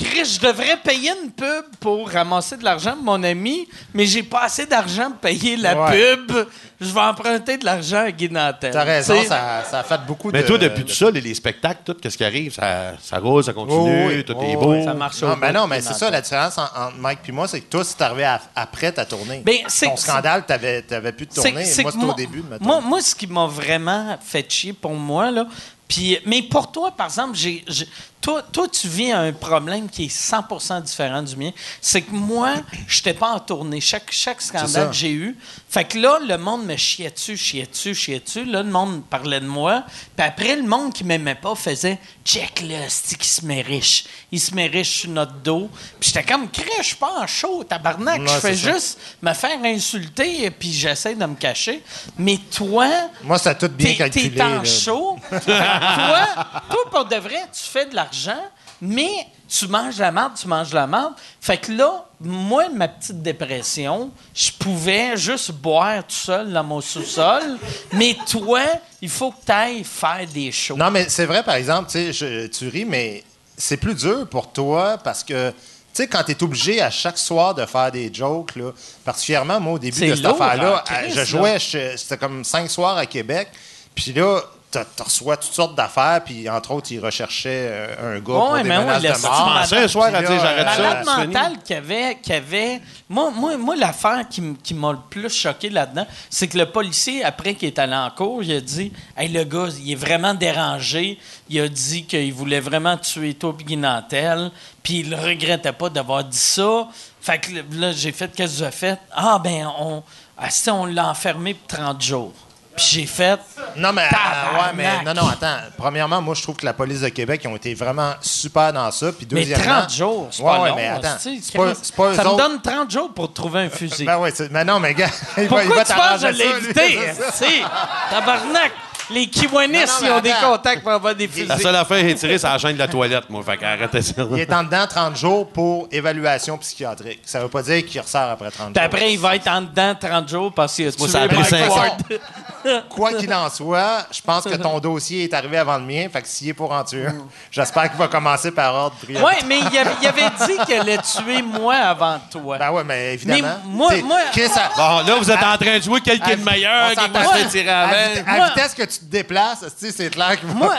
Chris, 0.04 0.26
je 0.36 0.40
devrais 0.40 0.78
payer 0.78 1.12
une 1.24 1.32
pub 1.32 1.66
pour 1.80 2.10
ramasser 2.10 2.56
de 2.58 2.64
l'argent 2.64 2.96
de 2.96 3.04
mon 3.04 3.22
ami, 3.22 3.68
mais 3.94 4.06
j'ai 4.06 4.24
pas 4.24 4.44
assez 4.44 4.66
d'argent 4.66 5.10
pour 5.12 5.20
payer 5.20 5.58
la 5.58 5.76
Ouais. 5.76 6.16
pub. 6.16 6.48
Je 6.80 6.94
vais 6.94 7.02
emprunter 7.02 7.58
de 7.58 7.66
l'argent 7.66 8.06
à 8.06 8.12
Guy 8.12 8.30
Nantel. 8.30 8.72
T'as 8.72 8.84
raison, 8.86 9.14
T'sais, 9.20 9.28
ça, 9.28 9.66
ça 9.70 9.80
a 9.80 9.84
fait 9.84 10.00
beaucoup 10.08 10.30
Mais 10.32 10.44
de. 10.44 10.48
toi, 10.48 10.58
depuis 10.58 10.84
de- 10.84 10.88
tout 10.90 10.96
ça, 10.96 11.12
les, 11.12 11.20
les 11.20 11.34
spectacles, 11.34 11.82
tout, 11.86 11.96
qu'est-ce 11.96 12.18
qui 12.18 12.24
arrive? 12.24 12.54
Ça, 12.54 12.94
ça 13.02 13.20
roule, 13.20 13.44
ça 13.44 13.52
continue, 13.52 14.06
Oh 14.06 14.08
oui, 14.08 14.24
tout 14.24 14.34
oh 14.38 14.42
est 14.42 14.56
oui, 14.56 14.56
beau. 14.56 14.84
Ça 14.86 14.94
marche 14.94 15.22
Non, 15.22 15.34
au 15.34 15.36
mais 15.36 15.48
bout 15.48 15.54
non, 15.54 15.64
de 15.66 15.70
mais 15.72 15.80
Guy 15.80 15.88
c'est 15.88 15.94
ça 15.94 16.06
Nantel. 16.06 16.12
la 16.14 16.22
différence 16.22 16.58
en- 16.58 16.62
entre 16.64 16.96
Mike 16.98 17.20
et 17.28 17.32
moi, 17.34 17.48
c'est 17.50 17.60
que 17.60 17.70
toi, 17.70 17.84
c'est 17.84 18.02
arrivé 18.02 18.24
à- 18.24 18.42
après 18.56 18.94
ta 18.94 19.04
tournée. 19.04 19.42
Ben, 19.46 19.58
c'est- 19.68 19.88
Ton 19.88 19.98
scandale, 19.98 20.46
t'avais, 20.46 20.82
t'avais 20.84 21.12
plus 21.12 21.26
de 21.26 21.34
tournée. 21.34 21.66
c'est 21.66 21.82
Moi, 21.82 21.92
que 21.92 21.98
c'était 22.00 22.10
au 22.12 22.14
début 22.16 22.42
de 22.42 22.48
ma 22.50 22.58
moi, 22.62 22.80
moi, 22.80 23.02
ce 23.02 23.14
qui 23.14 23.28
m'a 23.28 23.48
vraiment 23.48 24.18
fait 24.24 24.50
chier 24.50 24.72
pour 24.72 24.94
moi, 24.94 25.32
là, 25.32 25.46
puis, 25.90 26.18
mais 26.26 26.44
pour 26.44 26.72
toi, 26.72 26.92
par 26.96 27.08
exemple, 27.08 27.36
j'ai, 27.36 27.66
j'ai- 27.68 27.88
toi, 28.22 28.44
toi, 28.52 28.68
tu 28.68 28.88
vis 28.88 29.12
un 29.12 29.32
problème 29.32 29.90
qui 29.90 30.06
est 30.06 30.08
100% 30.08 30.84
différent 30.84 31.22
du 31.22 31.36
mien. 31.38 31.52
C'est 31.82 32.02
que 32.02 32.12
moi, 32.12 32.56
je 32.88 32.98
n'étais 32.98 33.14
pas 33.14 33.32
en 33.32 33.40
tournée. 33.40 33.80
Chaque, 33.80 34.12
scandale 34.12 34.90
que 34.90 34.96
j'ai 34.96 35.12
eu, 35.12 35.38
fait 35.70 35.86
que 35.86 35.98
là, 35.98 36.20
le 36.20 36.38
monde 36.38 36.66
me 36.66 36.76
chiait 36.76 37.12
dessus, 37.12 37.38
chiait 37.38 37.68
dessus, 37.68 37.96
chiait 37.96 38.20
dessus. 38.20 38.44
Là, 38.44 38.64
le 38.64 38.70
monde 38.70 39.04
parlait 39.10 39.40
de 39.40 39.46
moi. 39.46 39.84
Puis 40.18 40.26
après, 40.26 40.56
le 40.56 40.64
monde 40.64 40.94
qui 40.94 41.04
m'aimait 41.04 41.36
pas 41.36 41.56
faisait 41.56 42.00
check 42.26 42.62
là, 42.62 42.78
c'est 42.90 43.18
qui 43.18 43.28
se 43.28 43.46
met 43.46 43.62
riche. 43.62 44.06
Il 44.32 44.40
se 44.40 44.54
met 44.54 44.68
riche 44.68 45.02
sur 45.02 45.10
notre 45.10 45.34
dos. 45.34 45.70
Puis 46.00 46.12
j'étais 46.14 46.24
comme, 46.24 46.50
crée, 46.50 46.66
je 46.80 46.84
suis 46.84 46.96
pas 46.96 47.22
en 47.22 47.28
show, 47.28 47.64
tabarnak. 47.64 48.20
Ouais, 48.20 48.28
je 48.28 48.34
fais 48.40 48.56
juste 48.56 49.00
me 49.22 49.34
faire 49.34 49.64
insulter 49.64 50.44
et 50.44 50.52
puis 50.52 50.72
j'essaie 50.74 51.16
de 51.16 51.26
me 51.26 51.36
cacher. 51.36 51.84
Mais 52.18 52.38
toi, 52.52 52.88
Moi, 53.24 53.38
ça 53.38 53.52
a 53.52 53.56
tout 53.56 53.70
bien 53.70 53.96
calculé. 53.96 54.32
t'es 54.32 54.42
en 54.42 54.58
là. 54.58 54.64
show. 54.64 55.18
Fait 55.30 55.40
que 55.40 55.46
toi, 55.46 56.28
toi, 56.70 56.90
pour 56.92 57.06
de 57.06 57.16
vrai, 57.16 57.44
tu 57.54 57.64
fais 57.70 57.86
de 57.86 57.96
l'argent, 58.12 58.42
mais 58.82 59.28
tu 59.48 59.68
manges 59.68 59.98
la 59.98 60.12
merde, 60.12 60.34
tu 60.40 60.48
manges 60.48 60.74
la 60.74 60.88
merde. 60.88 61.14
Fait 61.42 61.58
que 61.58 61.72
là, 61.72 62.06
moi, 62.22 62.70
ma 62.70 62.88
petite 62.88 63.22
dépression, 63.22 64.12
je 64.34 64.52
pouvais 64.52 65.18
juste 65.18 65.52
boire 65.52 66.04
tout 66.04 66.14
seul 66.16 66.52
dans 66.54 66.64
mon 66.64 66.82
sous-sol. 66.82 67.58
Mais 67.94 68.16
toi, 68.30 68.62
il 69.02 69.10
faut 69.10 69.32
que 69.32 69.46
tu 69.46 69.52
ailles 69.52 69.84
faire 69.84 70.26
des 70.34 70.52
shows. 70.52 70.78
Non, 70.78 70.92
mais 70.92 71.08
c'est 71.10 71.26
vrai, 71.26 71.44
par 71.44 71.56
exemple, 71.56 71.90
tu 71.90 72.12
sais, 72.12 72.14
je- 72.14 72.48
tu 72.48 72.68
ris, 72.68 72.86
mais 72.86 73.24
c'est 73.58 73.78
plus 73.78 73.96
dur 73.96 74.28
pour 74.30 74.52
toi 74.52 74.98
parce 75.04 75.24
que, 75.24 75.50
tu 75.52 75.56
sais, 75.94 76.08
quand 76.08 76.24
tu 76.24 76.32
es 76.32 76.44
obligé 76.44 76.82
à 76.82 76.90
chaque 76.92 77.18
soir 77.18 77.56
de 77.56 77.66
faire 77.66 77.92
des 77.92 78.14
jokes, 78.14 78.56
là, 78.56 78.72
particulièrement, 79.06 79.60
moi, 79.60 79.74
au 79.74 79.80
début 79.80 80.00
de 80.10 80.16
cette 80.16 80.26
affaire-là, 80.26 80.84
hein, 80.90 80.94
je 81.10 81.24
jouais, 81.26 81.58
c'était 81.60 82.18
comme 82.18 82.44
cinq 82.44 82.70
soirs 82.70 82.98
à 82.98 83.06
Québec, 83.06 83.50
puis 83.96 84.14
là, 84.14 84.42
tu 84.72 85.04
reçois 85.04 85.38
toutes 85.38 85.54
sortes 85.54 85.76
d'affaires, 85.76 86.22
puis 86.24 86.48
entre 86.48 86.72
autres, 86.72 86.92
ils 86.92 87.00
recherchaient 87.00 87.68
euh, 87.72 88.16
un 88.16 88.20
gars 88.20 88.34
pour 88.34 88.56
des 88.56 88.64
menaces 88.64 89.02
de 89.02 89.22
mort. 89.22 89.58
un 89.72 89.88
soir 89.88 90.08
à 90.14 90.18
Puis 90.20 90.28
dire 90.28 90.40
j'arrête 90.40 90.68
ça. 90.70 90.82
Malade 90.82 91.06
mental 91.06 91.58
qu'il 91.64 91.76
y 91.76 91.80
avait, 91.80 92.18
qu'il 92.22 92.34
avait. 92.34 92.82
Moi, 93.10 93.32
moi, 93.32 93.58
moi 93.58 93.76
l'affaire 93.76 94.26
qui, 94.30 94.74
m'a 94.74 94.92
le 94.92 95.00
plus 95.10 95.30
choqué 95.30 95.70
là-dedans, 95.70 96.06
c'est 96.30 96.48
que 96.48 96.58
le 96.58 96.68
policier, 96.68 97.24
après 97.24 97.56
qu'il 97.56 97.68
est 97.68 97.80
allé 97.80 97.96
en 97.96 98.12
cours, 98.12 98.44
il 98.44 98.52
a 98.54 98.62
dit 98.62 98.92
Hey, 99.18 99.30
le 99.30 99.44
gars, 99.44 99.70
il 99.80 99.92
est 99.92 99.96
vraiment 99.96 100.36
dérangé. 100.36 101.18
Il 101.50 101.60
a 101.62 101.68
dit 101.68 102.06
qu'il 102.06 102.34
voulait 102.34 102.60
vraiment 102.60 102.96
tuer 102.98 103.34
toi 103.34 103.56
Nantel, 103.70 104.52
Puis 104.84 105.00
il 105.00 105.16
regrettait 105.16 105.72
pas 105.72 105.90
d'avoir 105.90 106.24
dit 106.24 106.38
ça. 106.38 106.88
Fait 107.22 107.40
que 107.40 107.52
là, 107.74 107.92
j'ai 107.92 108.12
fait 108.12 108.32
Qu'est-ce 108.36 108.60
que 108.60 108.66
j'ai 108.66 108.72
fait? 108.72 109.00
Ah, 109.12 109.40
ben, 109.44 109.68
on, 109.80 110.04
ah, 110.38 110.50
si 110.52 110.70
on 110.70 110.86
l'a 110.86 111.10
enfermé 111.10 111.56
pour 111.56 111.68
30 111.68 112.02
jours. 112.02 112.34
Puis 112.80 112.88
j'ai 113.02 113.06
fait. 113.06 113.40
Non, 113.76 113.92
mais, 113.94 114.04
euh, 114.04 114.58
ouais, 114.58 114.72
mais 114.76 115.04
non, 115.04 115.14
non, 115.22 115.28
attends. 115.30 115.58
Premièrement, 115.78 116.22
moi, 116.22 116.34
je 116.34 116.42
trouve 116.42 116.56
que 116.56 116.66
la 116.66 116.74
police 116.74 117.02
de 117.02 117.10
Québec, 117.10 117.42
ils 117.44 117.48
ont 117.50 117.56
été 117.56 117.74
vraiment 117.74 118.14
super 118.22 118.72
dans 118.74 118.90
ça. 118.92 119.12
Puis 119.12 119.28
Mais 119.32 119.42
deuxièmement. 119.42 119.82
30 119.82 119.94
jours, 119.94 120.28
c'est 120.32 120.42
Ouais, 120.42 120.52
pas 120.52 120.62
ouais, 120.62 120.70
long. 120.70 120.76
mais 120.76 120.88
attends. 120.88 121.16
hostie, 121.16 121.42
C'est 121.44 121.58
pas, 121.58 121.66
Chris. 121.72 121.80
c'est 121.84 121.96
pas 121.96 122.04
eux 122.10 122.16
ça 122.16 122.24
me 122.24 122.30
autres- 122.30 122.38
donne 122.48 122.62
30 122.62 122.92
jours 122.92 123.14
pour 123.14 123.34
trouver 123.34 123.60
un 123.62 123.70
fusil. 123.70 124.06
Ben 124.06 124.18
ouais, 124.18 124.32
mais 124.52 124.64
non, 124.64 124.80
mais 124.80 124.94
gars, 124.94 125.08
il 125.38 125.48
va, 125.48 125.64
il 125.64 125.68
Pourquoi 125.68 125.84
va 125.84 125.86
tu 125.86 125.94
penses 125.94 126.22
que 126.22 126.32
je 126.32 126.38
l'ai. 126.38 127.14
Si, 127.34 127.62
tabarnak! 128.10 128.72
Les 129.12 129.28
Kiwanis, 129.28 129.74
Non, 129.74 129.80
non, 129.80 129.88
mais 130.02 130.08
ils 130.08 130.12
ont 130.12 130.20
des 130.22 130.34
contacts 130.42 130.84
pour 130.84 130.92
avoir 130.92 131.16
des 131.16 131.28
fusils. 131.28 131.48
La 131.48 131.58
seule 131.58 131.76
affaire 131.76 132.06
étirée, 132.06 132.38
c'est 132.38 132.48
la 132.48 132.58
chaîne 132.58 132.74
de 132.74 132.80
la 132.80 132.88
toilette, 132.88 133.30
moi. 133.30 133.42
Fait 133.44 133.58
qu'arrêtez 133.58 134.02
ça. 134.02 134.14
Il 134.32 134.40
est 134.40 134.54
en 134.54 134.64
dedans 134.64 134.86
30 134.88 135.16
jours 135.18 135.48
pour 135.50 135.88
évaluation 135.92 136.58
psychiatrique. 136.60 137.22
Ça 137.26 137.40
veut 137.40 137.48
pas 137.48 137.62
dire 137.64 137.86
qu'il 137.86 138.00
ressort 138.02 138.30
après 138.30 138.52
30 138.52 138.74
Puis 138.74 138.76
jours. 138.76 138.84
après, 138.84 139.14
il 139.14 139.20
va 139.20 139.36
être 139.36 139.48
en 139.48 139.62
dedans 139.62 139.96
30 140.00 140.30
jours 140.30 140.54
parce 140.54 140.76
qu'il 140.76 140.92
tué 140.92 141.00
Moi, 141.00 141.08
ça 141.08 141.22
a 141.24 141.28
pris 141.28 141.38
Mike 141.38 141.48
cinq 141.50 141.70
Ward. 141.76 142.04
Quoi 142.90 143.14
qu'il 143.14 143.34
en 143.34 143.50
soit, 143.50 144.06
je 144.12 144.22
pense 144.22 144.44
que 144.44 144.56
ton 144.56 144.80
dossier 144.80 145.24
est 145.24 145.34
arrivé 145.34 145.58
avant 145.58 145.78
le 145.78 145.86
mien. 145.86 146.08
Fait 146.12 146.22
que 146.22 146.28
s'il 146.28 146.50
est 146.50 146.54
pour 146.54 146.72
en 146.72 146.84
tuer 146.84 147.08
un, 147.08 147.16
j'espère 147.52 147.90
qu'il 147.90 147.98
va 147.98 148.08
commencer 148.10 148.52
par 148.52 148.74
ordre 148.76 148.96
prioritaire. 148.98 149.26
Ouais, 149.26 149.48
mais 149.48 149.60
il 149.60 149.78
avait, 149.78 149.92
il 150.02 150.08
avait 150.08 150.30
dit 150.46 150.58
qu'elle 150.68 150.82
allait 150.82 150.98
tuer 150.98 151.42
moi 151.42 151.76
avant 151.76 152.20
toi. 152.30 152.58
Ben 152.58 152.70
ouais, 152.72 152.84
mais 152.84 153.14
évidemment. 153.14 153.48
Mais 153.66 153.72
moi- 153.72 153.96
moi- 154.04 154.18
Chris, 154.34 154.44
à- 154.56 154.70
Bon, 154.76 155.08
là, 155.08 155.16
vous 155.18 155.32
êtes 155.32 155.42
en 155.44 155.58
train 155.58 155.78
de 155.78 155.84
jouer 155.84 156.02
quelqu'un 156.02 156.32
à- 156.34 156.36
de 156.36 156.44
meilleur, 156.44 156.90
va 156.96 157.24
se 157.40 157.48
tirer 157.48 157.70
à, 157.70 157.80
avant. 157.82 157.92
vit- 158.14 158.20
à 158.28 158.36
Moi- 158.36 158.48
vitesse 158.50 158.74
que 158.74 158.84
tu 158.84 158.99
te 159.00 159.06
déplaces, 159.06 159.66
c'est 159.78 160.10
clair 160.10 160.40
va. 160.48 160.54
Moi, 160.54 160.76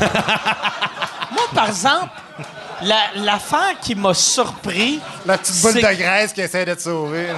moi, 1.32 1.42
par 1.54 1.68
exemple, 1.68 2.08
la- 2.82 3.12
l'affaire 3.22 3.78
qui 3.80 3.94
m'a 3.94 4.14
surpris. 4.14 5.00
La 5.26 5.38
petite 5.38 5.60
boule 5.62 5.74
de 5.74 5.80
graisse 5.94 6.32
qui 6.32 6.40
essaie 6.40 6.64
de 6.64 6.74
te 6.74 6.82
sauver. 6.82 7.28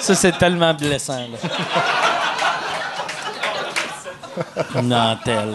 Ça, 0.00 0.14
c'est 0.16 0.36
tellement 0.38 0.74
blessant, 0.74 1.18
là. 1.28 1.38
Nantel, 4.82 5.54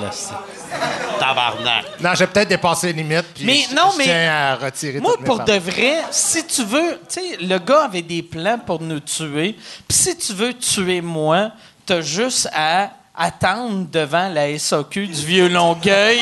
Tabarnak. 1.19 1.85
Non, 2.01 2.11
j'ai 2.15 2.27
peut-être 2.27 2.49
dépassé 2.49 2.87
les 2.87 2.93
limites. 3.03 3.25
puis 3.33 3.45
Mais 3.45 3.65
je- 3.69 3.75
non, 3.75 3.89
je 3.93 3.97
mais- 3.97 4.03
tiens 4.03 4.31
à 4.31 4.55
retirer 4.55 4.99
Moi, 4.99 5.15
pour 5.25 5.39
de 5.43 5.53
vrai, 5.53 6.03
si 6.11 6.45
tu 6.45 6.63
veux, 6.63 6.99
tu 7.09 7.19
sais, 7.21 7.37
le 7.41 7.57
gars 7.59 7.85
avait 7.85 8.01
des 8.01 8.21
plans 8.23 8.59
pour 8.59 8.81
nous 8.81 8.99
tuer. 8.99 9.53
Puis 9.87 9.97
si 9.97 10.17
tu 10.17 10.33
veux 10.33 10.53
tuer 10.53 11.01
moi, 11.01 11.51
t'as 11.85 12.01
juste 12.01 12.49
à 12.53 12.89
attendre 13.15 13.87
devant 13.91 14.29
la 14.29 14.49
SAQ 14.59 15.07
du 15.07 15.25
vieux 15.25 15.47
Longueuil. 15.47 16.21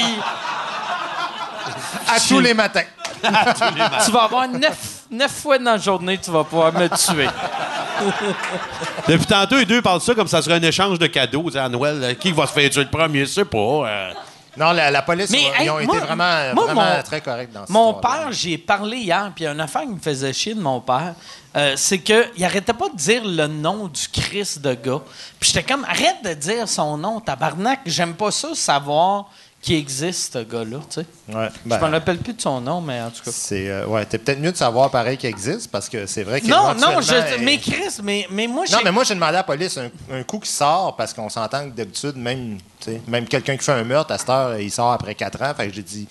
À 2.07 2.19
tous 2.19 2.39
les 2.39 2.53
matins. 2.53 2.83
tu 4.05 4.11
vas 4.11 4.23
avoir 4.23 4.47
neuf, 4.47 4.94
neuf 5.11 5.31
fois 5.31 5.57
dans 5.57 5.71
la 5.71 5.77
journée, 5.77 6.17
tu 6.17 6.31
vas 6.31 6.43
pouvoir 6.43 6.73
me 6.73 6.87
tuer. 6.89 7.27
Depuis 9.07 9.25
tantôt, 9.25 9.57
les 9.57 9.65
deux 9.65 9.81
parlent 9.81 9.99
de 9.99 10.03
ça 10.03 10.13
comme 10.13 10.27
ça 10.27 10.41
serait 10.41 10.55
un 10.55 10.61
échange 10.63 10.99
de 10.99 11.07
cadeaux 11.07 11.43
tu 11.45 11.51
sais, 11.53 11.59
à 11.59 11.69
Noël. 11.69 11.99
Euh, 12.03 12.13
Qui 12.13 12.31
va 12.31 12.47
se 12.47 12.53
faire 12.53 12.69
tuer 12.69 12.83
le 12.83 12.89
premier? 12.89 13.19
Je 13.21 13.31
sais 13.31 13.45
pas. 13.45 13.57
euh. 13.57 14.11
Non, 14.57 14.71
la, 14.71 14.89
la 14.89 15.01
police, 15.01 15.29
Mais, 15.31 15.43
ils 15.59 15.63
hey, 15.63 15.69
ont 15.69 15.81
moi- 15.83 15.97
été 15.97 16.05
vraiment, 16.05 16.53
moi, 16.53 16.63
vraiment 16.65 16.95
mon- 16.95 17.03
très 17.03 17.19
corrects 17.19 17.51
dans 17.51 17.61
cette 17.61 17.69
Mon 17.71 17.93
père, 17.95 18.29
j'y 18.31 18.53
ai 18.53 18.57
parlé 18.57 18.97
hier, 18.99 19.29
puis 19.35 19.43
il 19.43 19.47
y 19.47 19.49
a 19.49 19.51
une 19.51 19.59
affaire 19.59 19.81
qui 19.81 19.89
me 19.89 19.99
faisait 19.99 20.31
chier 20.31 20.53
de 20.53 20.61
mon 20.61 20.79
père, 20.79 21.13
euh, 21.57 21.73
c'est 21.75 21.99
qu'il 21.99 22.41
arrêtait 22.41 22.71
pas 22.71 22.87
de 22.87 22.95
dire 22.95 23.21
le 23.25 23.47
nom 23.47 23.87
du 23.89 24.07
Christ 24.07 24.59
de 24.61 24.73
gars. 24.73 25.01
Puis 25.41 25.51
j'étais 25.53 25.63
comme, 25.73 25.83
arrête 25.83 26.23
de 26.23 26.33
dire 26.33 26.69
son 26.69 26.97
nom, 26.97 27.19
tabarnak. 27.19 27.81
J'aime 27.85 28.13
pas 28.13 28.31
ça, 28.31 28.55
savoir 28.55 29.25
qu'il 29.65 29.75
existe, 29.75 30.33
ce 30.33 30.39
gars-là, 30.43 30.77
tu 30.89 31.01
sais. 31.01 31.05
Ouais, 31.35 31.49
Je 31.65 31.69
ben, 31.69 31.79
me 31.79 31.91
rappelle 31.91 32.19
plus 32.19 32.33
de 32.33 32.41
son 32.41 32.61
nom, 32.61 32.81
mais 32.81 33.01
en 33.01 33.09
tout 33.09 33.23
cas. 33.23 33.31
c'est, 33.33 33.67
euh, 33.67 33.87
ouais, 33.87 34.05
t'es 34.05 34.19
peut-être 34.19 34.39
mieux 34.39 34.51
de 34.51 34.57
savoir 34.57 34.91
pareil 34.91 35.17
qu'il 35.17 35.29
existe 35.29 35.71
parce 35.71 35.89
que 35.89 36.05
c'est 36.05 36.23
vrai 36.23 36.39
que. 36.39 36.47
Non, 36.47 36.75
non, 36.75 37.01
je, 37.01 37.13
éventuellement, 37.13 37.45
mais 37.45 37.55
euh, 37.55 37.71
Chris, 37.71 38.01
mais, 38.03 38.27
mais 38.29 38.47
moi, 38.47 38.65
j'ai... 38.67 38.75
Non, 38.75 38.81
mais 38.83 38.91
moi, 38.91 39.03
j'ai 39.03 39.15
demandé 39.15 39.29
à 39.29 39.37
la 39.37 39.43
police 39.43 39.77
un, 39.77 39.89
un 40.11 40.23
coup 40.23 40.37
qui 40.39 40.51
sort 40.51 40.95
parce 40.95 41.13
qu'on 41.13 41.29
s'entend 41.29 41.65
que 41.69 41.75
d'habitude, 41.75 42.15
même, 42.15 42.59
même 43.07 43.27
quelqu'un 43.27 43.57
qui 43.57 43.63
fait 43.65 43.71
un 43.71 43.83
meurtre, 43.83 44.11
à 44.13 44.17
cette 44.17 44.29
heure, 44.29 44.59
il 44.59 44.71
sort 44.71 44.91
après 44.91 45.15
4 45.15 45.41
ans. 45.41 45.53
Fait 45.55 45.67
que 45.67 45.73
j'ai 45.73 45.81
dit, 45.83 46.07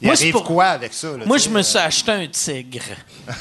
il 0.00 0.06
Moi, 0.06 0.16
c'est 0.16 0.24
arrive 0.24 0.32
pour- 0.32 0.44
quoi 0.44 0.66
avec 0.66 0.92
ça? 0.94 1.08
là, 1.08 1.24
Moi, 1.26 1.38
je 1.38 1.48
me 1.48 1.60
euh, 1.60 1.62
suis 1.62 1.78
acheté 1.78 2.12
un 2.12 2.26
tigre. 2.26 2.82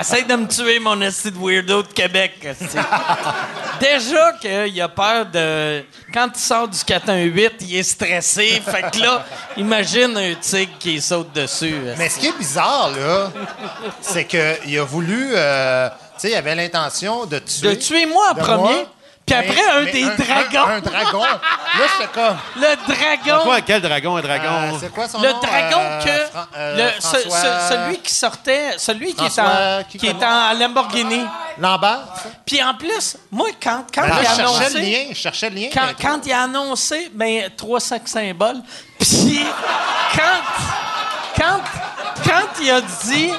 Essaye 0.00 0.24
de 0.24 0.34
me 0.36 0.46
tuer, 0.46 0.78
mon 0.78 1.00
esti 1.00 1.30
de 1.30 1.38
weirdo 1.38 1.82
de 1.82 1.88
Québec. 1.88 2.46
Déjà 3.80 4.32
qu'il 4.40 4.80
a 4.82 4.88
peur 4.88 5.26
de... 5.26 5.84
Quand 6.12 6.28
il 6.34 6.40
sort 6.40 6.68
du 6.68 6.78
418, 6.78 7.52
il 7.62 7.76
est 7.76 7.82
stressé. 7.82 8.62
Fait 8.64 8.90
que 8.90 9.00
là, 9.00 9.24
imagine 9.56 10.16
un 10.16 10.34
tigre 10.34 10.72
qui 10.78 11.00
saute 11.00 11.32
dessus. 11.32 11.74
Mais 11.98 12.08
ce 12.08 12.18
qui 12.18 12.26
est 12.28 12.38
bizarre, 12.38 12.90
là, 12.90 13.32
c'est 14.00 14.24
qu'il 14.26 14.78
a 14.78 14.84
voulu. 14.84 15.30
euh, 15.34 15.88
tu 15.88 15.94
sais, 16.18 16.30
il 16.30 16.34
avait 16.36 16.54
l'intention 16.54 17.26
de 17.26 17.38
tuer. 17.40 17.68
De 17.68 17.74
tuer 17.74 18.06
moi 18.06 18.28
en 18.30 18.34
premier, 18.36 18.62
moi, 18.62 18.86
puis 19.26 19.36
mais- 19.36 19.48
après, 19.48 19.70
un 19.78 19.80
mais 19.84 19.92
des 19.92 20.04
dragons. 20.04 20.68
Un, 20.68 20.76
un 20.76 20.80
dragon. 20.80 21.22
Là, 21.22 21.86
j'étais 21.98 22.12
comme. 22.12 22.36
Le 22.56 22.94
dragon... 22.94 23.42
Quoi, 23.44 23.60
quel 23.62 23.80
dragon? 23.82 24.16
Un 24.16 24.18
euh, 24.18 24.22
dragon? 24.22 24.78
c'est 24.80 24.92
quoi 24.92 25.08
son 25.08 25.20
Le 25.20 25.32
nom? 25.32 25.38
dragon 25.40 25.78
Euh, 25.80 26.02
que... 26.04 26.30
Fran- 26.30 26.46
euh, 26.56 26.76
le, 26.76 27.00
ce- 27.00 27.06
François- 27.28 27.68
celui 27.70 27.98
qui 27.98 28.14
sortait... 28.14 28.78
Celui 28.78 29.14
qui 29.14 29.24
est 29.24 29.38
en, 29.38 29.82
qui 29.88 29.98
qui 29.98 30.06
est 30.08 30.22
en 30.24 30.52
Lamborghini. 30.58 31.22
Lambert? 31.58 32.00
Puis 32.44 32.62
en 32.62 32.74
plus, 32.74 33.16
moi, 33.30 33.48
quand, 33.62 33.84
quand 33.94 34.02
Ben 34.02 34.08
là, 34.08 34.14
il 34.20 34.26
a 34.26 34.30
je 34.30 34.36
cherchais 34.36 34.42
annoncé... 34.64 34.74
le 34.74 34.80
lien. 34.80 35.04
Je 35.10 35.14
cherchais 35.14 35.50
le 35.50 35.56
lien. 35.56 35.68
Quand, 36.00 36.26
il 36.26 36.32
a 36.32 36.42
annoncé, 36.42 37.10
ben, 37.14 37.50
trois 37.56 37.80
sacs 37.80 38.08
symboles, 38.08 38.60
puis 38.98 39.40
quand, 40.16 41.40
quand, 41.40 41.60
quand 42.24 42.60
il 42.62 42.70
a 42.70 42.80
dit, 42.80 43.30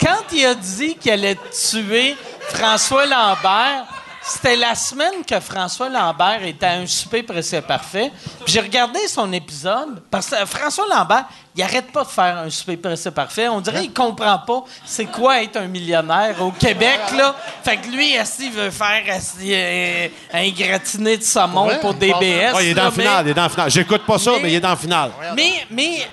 quand 0.00 0.22
il 0.32 0.46
a 0.46 0.54
dit 0.54 0.96
qu'il 0.96 1.10
allait 1.12 1.36
tuer 1.70 2.16
François 2.54 3.06
Lambert, 3.06 3.84
c'était 4.28 4.56
la 4.56 4.74
semaine 4.74 5.24
que 5.26 5.40
François 5.40 5.88
Lambert 5.88 6.42
était 6.44 6.66
à 6.66 6.72
un 6.72 6.86
souper 6.86 7.22
presque 7.22 7.60
parfait. 7.62 8.10
Puis 8.44 8.54
j'ai 8.54 8.60
regardé 8.60 8.98
son 9.08 9.32
épisode, 9.32 10.02
parce 10.10 10.28
que 10.28 10.36
François 10.46 10.86
Lambert, 10.88 11.24
il 11.56 11.62
arrête 11.62 11.90
pas 11.90 12.04
de 12.04 12.08
faire 12.08 12.36
un 12.38 12.50
souper 12.50 12.76
presque 12.76 13.10
parfait. 13.10 13.48
On 13.48 13.60
dirait 13.60 13.80
qu'il 13.82 13.92
comprend 13.92 14.38
pas 14.38 14.64
c'est 14.84 15.06
quoi 15.06 15.42
être 15.42 15.56
un 15.56 15.66
millionnaire 15.66 16.40
au 16.42 16.52
Québec, 16.52 17.00
là. 17.16 17.34
Fait 17.64 17.76
que 17.78 17.88
lui, 17.88 18.12
esti, 18.14 18.46
il 18.46 18.52
veut 18.52 18.70
faire 18.70 19.02
esti, 19.08 19.50
euh, 19.52 20.08
un 20.32 20.48
gratiné 20.50 21.16
de 21.16 21.22
saumon 21.22 21.66
Ouais, 21.66 21.80
pour 21.80 21.94
DBS. 21.94 22.54
Ouais, 22.54 22.66
il 22.66 22.68
est 22.70 22.74
dans 22.74 22.82
là, 22.82 22.88
la 22.88 22.90
finale, 22.92 23.26
il 23.26 23.30
est 23.30 23.34
dans 23.34 23.48
finale. 23.48 23.70
J'écoute 23.70 24.02
pas 24.06 24.18
ça, 24.18 24.32
Mais- 24.32 24.40
mais, 24.42 24.52
il 24.52 24.54
est 24.56 24.60
dans 24.60 24.68
la 24.70 24.76
finale. 24.76 25.10
mais, 25.34 25.52
mais 25.70 26.08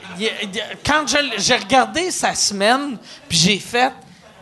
quand 0.85 1.05
j'ai 1.37 1.55
regardé 1.55 2.09
sa 2.11 2.33
semaine, 2.33 2.97
puis 3.29 3.37
j'ai 3.37 3.59
fait. 3.59 3.91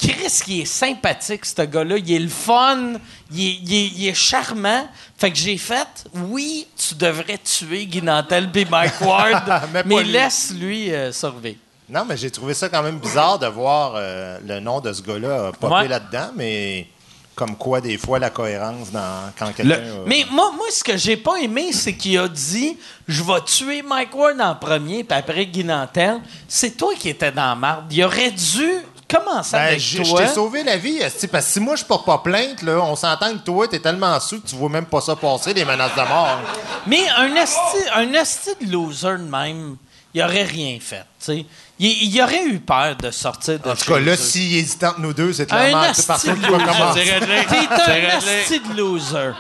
Chris, 0.08 0.42
il 0.48 0.62
est 0.62 0.66
sympathique, 0.66 1.46
ce 1.46 1.62
gars-là. 1.62 1.98
Il 1.98 2.12
est 2.12 2.20
le 2.20 2.28
fun. 2.30 2.94
Il 3.32 3.40
est, 3.48 3.54
il 3.64 3.74
est- 3.74 3.88
il 3.96 4.08
est 4.08 4.14
charmant. 4.14 4.88
Fait 5.18 5.32
que 5.32 5.38
j'ai 5.38 5.58
fait, 5.58 5.88
oui, 6.14 6.68
tu 6.76 6.96
devrais 6.96 7.38
tuer 7.38 7.86
Guy 7.86 8.02
Nantel 8.02 8.50
et 8.54 8.66
Mike 8.66 8.94
Ward, 9.02 9.44
Mais 9.86 10.04
laisse-lui 10.04 10.94
euh, 10.94 11.12
survivre. 11.12 11.58
Non, 11.90 12.06
mais 12.08 12.18
j'ai 12.18 12.32
trouvé 12.32 12.54
ça 12.54 12.70
quand 12.70 12.82
même 12.84 12.98
bizarre 12.98 13.38
de 13.40 13.48
voir 13.48 13.94
euh, 13.96 14.40
le 14.46 14.60
nom 14.60 14.80
de 14.82 14.92
ce 14.92 15.02
gars-là 15.02 15.52
popper 15.60 15.74
Ouais. 15.76 15.88
là-dedans, 15.88 16.32
mais 16.36 16.88
comme 17.36 17.56
quoi, 17.56 17.82
des 17.82 17.98
fois, 17.98 18.20
la 18.20 18.30
cohérence 18.30 18.92
dans 18.92 19.32
quand 19.38 19.52
quelqu'un. 19.54 19.76
Euh, 19.80 20.04
Mais 20.06 20.26
moi, 20.32 20.52
moi, 20.56 20.68
ce 20.72 20.84
que 20.84 20.96
j'ai 20.98 21.18
pas 21.18 21.38
aimé, 21.42 21.72
c'est 21.74 21.94
qu'il 21.96 22.18
a 22.20 22.28
dit 22.28 22.78
Je 23.08 23.24
vais 23.24 23.42
tuer 23.46 23.82
Mike 23.82 24.16
Ward 24.16 24.40
en 24.42 24.56
premier, 24.56 25.04
puis 25.04 25.18
après 25.18 25.46
Guy 25.46 25.64
Nantel. 25.64 26.20
C'est 26.48 26.78
toi 26.78 26.94
qui 27.00 27.10
étais 27.10 27.32
dans 27.32 27.50
la 27.50 27.56
marde. 27.56 27.92
Il 27.92 28.04
aurait 28.04 28.32
dû 28.32 28.70
commencer 29.16 29.52
Ben, 29.54 29.60
avec 29.60 29.80
je 29.80 30.04
je 30.04 30.10
toi. 30.10 30.22
t'ai 30.22 30.34
sauvé 30.34 30.64
la 30.64 30.78
vie, 30.78 31.00
parce 31.32 31.46
que 31.46 31.52
si 31.52 31.60
moi 31.60 31.76
je 31.76 31.84
porte 31.84 32.06
pas 32.06 32.20
plainte, 32.20 32.62
là, 32.62 32.80
on 32.82 32.96
s'entend 32.96 33.34
que 33.34 33.44
toi, 33.44 33.68
t'es 33.68 33.80
tellement 33.80 34.20
sous 34.20 34.42
que 34.42 34.48
tu 34.48 34.56
vois 34.56 34.70
même 34.70 34.86
pas 34.86 35.02
ça 35.02 35.16
passer, 35.16 35.54
des 35.54 35.66
menaces 35.66 35.96
de 35.96 36.08
mort. 36.08 36.40
Mais 36.88 37.08
un 37.18 37.36
esti, 37.36 37.78
un 37.94 38.14
esti 38.14 38.50
de 38.62 38.72
loser 38.72 39.18
de 39.18 39.30
même, 39.30 39.78
il 40.14 40.22
aurait 40.22 40.44
rien 40.44 40.78
fait. 40.80 41.06
tu 41.20 41.26
sais. 41.26 41.46
Il, 41.80 42.22
aurait 42.22 42.46
eu 42.46 42.60
peur 42.60 42.96
de 42.96 43.12
sortir 43.12 43.60
de 43.60 43.70
En 43.70 43.76
tout 43.76 43.92
cas, 43.92 44.00
là, 44.00 44.16
s'il 44.16 44.56
hésite 44.56 44.84
entre 44.84 45.00
nous 45.02 45.14
deux, 45.14 45.34
c'est 45.34 45.52
Un 45.52 45.58
clairement 45.58 45.82
asti 45.82 46.02
c'est 46.02 46.08
par 46.08 46.20
ça 46.20 46.34
de 46.34 46.42
loser. 46.46 47.04
T'es 47.04 47.92
un 47.92 48.18
asti 48.18 48.60
de 48.60 48.78
loser. 48.78 49.34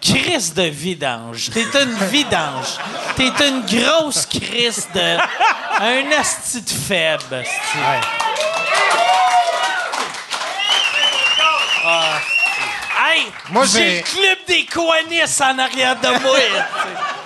Crise 0.00 0.54
de 0.54 0.62
vidange. 0.62 1.50
T'es 1.52 1.66
une 1.82 1.96
vidange. 2.06 2.78
T'es 3.16 3.30
une 3.46 3.62
grosse 3.66 4.26
crise 4.26 4.88
de. 4.94 5.18
Un 5.80 6.10
asti 6.18 6.62
de 6.62 6.70
faible. 6.70 7.44
Ah. 11.84 12.18
Hey! 12.98 13.26
Moi, 13.50 13.64
j'ai 13.66 13.98
le 13.98 14.02
club 14.02 14.38
des 14.48 14.64
Coanis 14.66 15.40
en 15.40 15.58
arrière 15.58 15.96
de 16.00 16.08
moi. 16.08 16.38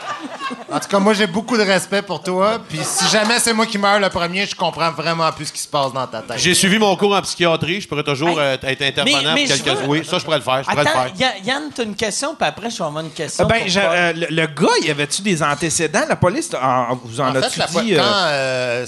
En 0.73 0.79
tout 0.79 0.89
cas, 0.89 0.99
moi, 1.01 1.13
j'ai 1.15 1.27
beaucoup 1.27 1.57
de 1.57 1.63
respect 1.63 2.03
pour 2.03 2.23
toi. 2.23 2.61
Puis 2.69 2.79
si 2.85 3.09
jamais 3.09 3.39
c'est 3.41 3.53
moi 3.53 3.67
qui 3.67 3.77
meurs 3.79 3.99
le 3.99 4.09
premier, 4.09 4.47
je 4.47 4.55
comprends 4.55 4.91
vraiment 4.93 5.31
plus 5.33 5.47
ce 5.47 5.53
qui 5.53 5.61
se 5.61 5.69
passe 5.69 5.93
dans 5.93 6.07
ta 6.07 6.23
tête. 6.23 6.39
J'ai 6.39 6.55
suivi 6.55 6.79
mon 6.79 6.95
cours 6.97 7.15
en 7.15 7.21
psychiatrie. 7.23 7.81
Je 7.81 7.89
pourrais 7.89 8.05
toujours 8.05 8.31
Hey. 8.31 8.39
euh, 8.39 8.57
être 8.63 8.83
intervenant 8.83 9.35
Mais- 9.35 9.47
mais 9.47 9.55
pour 9.55 9.65
quelques... 9.65 9.79
veux- 9.81 9.87
Oui, 9.89 10.03
ça, 10.09 10.19
je 10.19 10.25
pourrais 10.25 10.37
le 10.39 10.43
faire. 10.45 10.63
Je 10.63 10.71
pourrais 10.71 10.87
Attends, 10.87 11.05
le 11.05 11.09
faire. 11.19 11.35
Ya- 11.45 11.45
Yann, 11.55 11.71
t'as 11.75 11.83
une 11.85 11.97
question, 11.97 12.35
puis 12.37 12.47
après, 12.49 12.71
je 12.71 12.79
vais 12.79 12.85
avoir 12.85 13.03
une 13.05 13.11
question. 13.11 13.47
Ben, 13.47 13.63
euh, 13.77 14.13
le, 14.13 14.27
le 14.31 14.47
gars, 14.47 14.69
y 14.87 14.91
avait-tu 14.91 15.23
des 15.23 15.43
antécédents? 15.43 16.05
La 16.09 16.17
police, 16.17 16.51
en- 16.55 16.95
vous 17.05 17.21
en, 17.21 17.29
En 17.31 17.33
fait, 17.33 17.45
as-tu 17.45 17.59
la 17.59 17.67
po- 17.67 17.81
dit? 17.81 17.95
euh, 17.97 17.99
quand, 17.99 18.15
euh, 18.29 18.87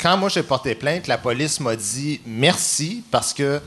quand 0.00 0.16
moi 0.16 0.28
j'ai 0.30 0.42
porté 0.42 0.74
plainte, 0.74 1.06
la 1.06 1.18
police 1.18 1.60
m'a 1.60 1.76
dit 1.76 2.20
merci 2.26 3.02
parce 3.10 3.32
que 3.32 3.60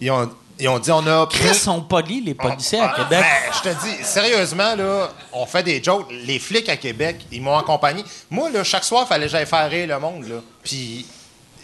ils 0.00 0.10
ont, 0.10 0.28
ils 0.58 0.68
ont 0.68 0.78
dit 0.78 0.90
on 0.90 1.06
a 1.06 1.26
Chris 1.26 1.54
sont 1.54 1.80
polis, 1.82 2.24
les 2.24 2.34
policiers 2.34 2.80
à 2.80 2.92
Ah, 2.92 2.96
Québec. 2.96 3.24
ben, 3.24 3.52
je 3.52 3.68
te 3.70 3.84
dis, 3.84 4.04
sérieusement, 4.04 4.74
là, 4.74 5.10
on 5.32 5.46
fait 5.46 5.62
des 5.62 5.82
jokes. 5.82 6.06
Les 6.10 6.38
flics 6.38 6.68
à 6.68 6.76
Québec, 6.76 7.24
ils 7.30 7.40
m'ont 7.42 7.56
accompagné. 7.56 8.04
Moi, 8.30 8.50
là, 8.50 8.64
chaque 8.64 8.84
soir, 8.84 9.04
il 9.04 9.08
fallait 9.08 9.26
que 9.26 9.32
j'aille 9.32 9.46
faire 9.46 9.68
rire 9.70 9.86
le 9.88 9.98
monde, 9.98 10.26
là. 10.28 10.36
Puis, 10.62 11.06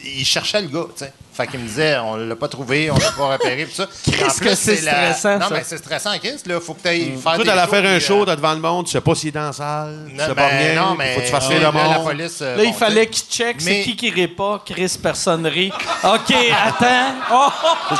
ils 0.04 0.24
cherchaient 0.24 0.62
le 0.62 0.68
gars, 0.68 0.86
tu 0.96 1.04
sais. 1.04 1.12
Fait 1.36 1.48
qu'ils 1.48 1.58
me 1.58 1.66
disaient, 1.66 1.96
on 1.98 2.14
l'a 2.14 2.36
pas 2.36 2.46
trouvé, 2.46 2.90
on 2.92 2.96
l'a 2.96 3.10
pas 3.10 3.26
repéré, 3.32 3.64
tout 3.66 3.74
ça. 3.74 3.88
Qu'est-ce 4.04 4.40
que 4.40 4.54
c'est 4.54 4.82
la- 4.82 5.12
stressant, 5.12 5.38
Non, 5.40 5.48
ça. 5.48 5.54
mais 5.54 5.62
c'est 5.64 5.78
stressant, 5.78 6.10
Chris, 6.20 6.36
là. 6.46 6.60
Faut 6.60 6.74
que 6.74 6.82
tu 6.82 6.88
ailles 6.88 7.18
faire 7.20 7.34
Toi, 7.34 7.44
t'allais 7.44 7.66
faire 7.66 7.84
un 7.84 7.98
show 7.98 8.22
euh, 8.22 8.26
là, 8.26 8.36
devant 8.36 8.52
le 8.54 8.60
monde, 8.60 8.86
tu 8.86 8.92
sais 8.92 9.00
pas 9.00 9.14
s'il 9.16 9.30
est 9.30 9.32
dans 9.32 9.46
la 9.46 9.52
salle, 9.52 10.04
tu 10.08 10.14
non, 10.14 10.26
sais 10.26 10.34
pas 10.34 10.48
ben, 10.48 10.58
rien, 10.58 10.80
non, 10.80 10.94
mais 10.94 11.14
faut 11.14 11.20
que 11.20 11.26
tu 11.26 11.32
fasses 11.32 11.46
euh, 11.50 11.54
le 11.54 11.60
là, 11.60 11.72
la 11.74 11.84
monde. 11.98 12.04
police, 12.04 12.38
euh, 12.40 12.56
Là, 12.56 12.62
il 12.64 12.72
fallait 12.74 13.06
tu 13.06 13.10
qu'il 13.12 13.28
check. 13.34 13.56
C'est 13.58 13.70
Mais- 13.70 13.82
qui 13.82 13.96
qui 13.96 14.10
rit 14.10 14.28
pas? 14.28 14.62
Chris, 14.64 14.96
personne 15.02 15.44
rit. 15.46 15.72
OK, 16.04 16.34
attends. 16.64 17.14
Oh, 17.32 17.48
oh, 17.64 17.76
oh, 17.90 17.96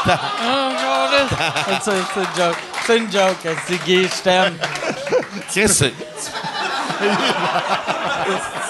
c'est 1.82 1.90
c'est 1.90 2.20
une 2.20 2.26
joke. 2.36 2.56
C'est 2.86 2.96
une 2.98 3.10
joke. 3.12 3.56
C'est 3.66 3.84
gay, 3.84 4.02
je 4.16 4.22
t'aime. 4.22 4.56
Chris, 5.50 5.68
c'est- 5.68 5.92
Tu 8.24 8.63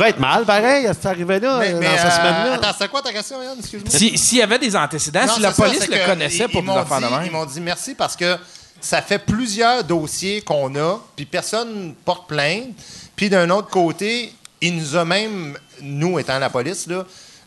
devais 0.00 0.10
être 0.10 0.18
mal, 0.20 0.44
pareil, 0.44 0.86
à 0.86 0.94
cet 0.94 1.06
arrivé-là, 1.06 1.58
Mais, 1.60 1.68
euh, 1.74 1.78
mais, 1.78 1.86
dans 1.86 1.92
cette 1.96 2.12
semaine-là. 2.12 2.52
Attends, 2.54 2.74
c'est 2.78 2.88
quoi 2.88 3.02
ta 3.02 3.12
question, 3.12 3.42
Yann? 3.42 3.56
Excuse-moi. 3.58 3.90
si- 3.90 4.18
S'il 4.18 4.38
y 4.38 4.42
avait 4.42 4.58
des 4.58 4.74
antécédents, 4.74 5.26
Non, 5.26 5.34
si 5.34 5.40
la 5.40 5.52
ça, 5.52 5.62
police 5.62 5.86
le 5.88 6.06
connaissait 6.06 6.46
ils- 6.52 6.64
pour 6.64 6.76
affaires 6.78 7.00
de 7.00 7.06
même. 7.06 7.22
Ils 7.26 7.30
m'ont 7.32 7.44
dit 7.46 7.60
merci 7.60 7.94
parce 7.94 8.16
que 8.16 8.36
ça 8.80 9.02
fait 9.02 9.18
plusieurs 9.18 9.84
dossiers 9.84 10.40
qu'on 10.42 10.74
a, 10.76 10.98
puis 11.14 11.26
personne 11.26 11.94
porte 12.04 12.28
plainte. 12.28 12.68
Puis 13.16 13.28
d'un 13.28 13.48
autre 13.50 13.68
côté, 13.68 14.32
il 14.60 14.76
nous 14.76 14.96
a 14.96 15.04
même, 15.04 15.56
nous 15.82 16.18
étant 16.18 16.38
la 16.38 16.50
police, 16.50 16.86
là, 16.86 17.04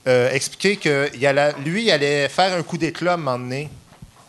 euh, 0.07 0.31
expliqué 0.31 0.75
que 0.77 1.09
il 1.13 1.25
allait- 1.25 1.53
lui, 1.65 1.84
il 1.85 1.91
allait 1.91 2.30
faire 2.30 2.53
un 2.57 2.61
coup 2.63 2.77
d'éclat 2.77 3.11
à 3.11 3.13
un 3.15 3.17
moment 3.17 3.39
donné 3.39 3.69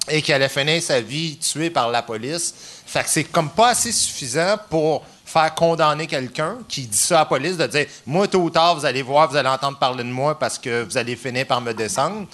et 0.08 0.22
qu'il 0.22 0.32
allait 0.34 0.48
finir 0.48 0.82
sa 0.82 1.00
vie 1.00 1.36
tué 1.38 1.68
par 1.70 1.90
la 1.90 2.02
police. 2.02 2.54
Fait 2.86 3.02
que 3.02 3.08
c'est 3.10 3.24
comme 3.24 3.50
pas 3.50 3.70
assez 3.70 3.90
suffisant 3.92 4.56
pour 4.70 5.02
faire 5.34 5.54
condamner 5.54 6.06
quelqu'un 6.06 6.58
qui 6.68 6.82
dit 6.82 6.96
ça 6.96 7.16
à 7.16 7.18
la 7.20 7.24
police, 7.24 7.56
de 7.56 7.66
dire 7.66 7.86
Moi, 8.06 8.28
tôt 8.28 8.38
ou 8.38 8.50
tard, 8.50 8.76
vous 8.76 8.86
allez 8.86 9.02
voir, 9.02 9.28
vous 9.28 9.36
allez 9.36 9.48
entendre 9.48 9.78
parler 9.78 10.04
de 10.04 10.08
moi 10.08 10.38
parce 10.38 10.58
que 10.58 10.84
vous 10.84 10.96
allez 10.96 11.16
finir 11.16 11.46
par 11.46 11.60
me 11.60 11.72
descendre. 11.72 12.26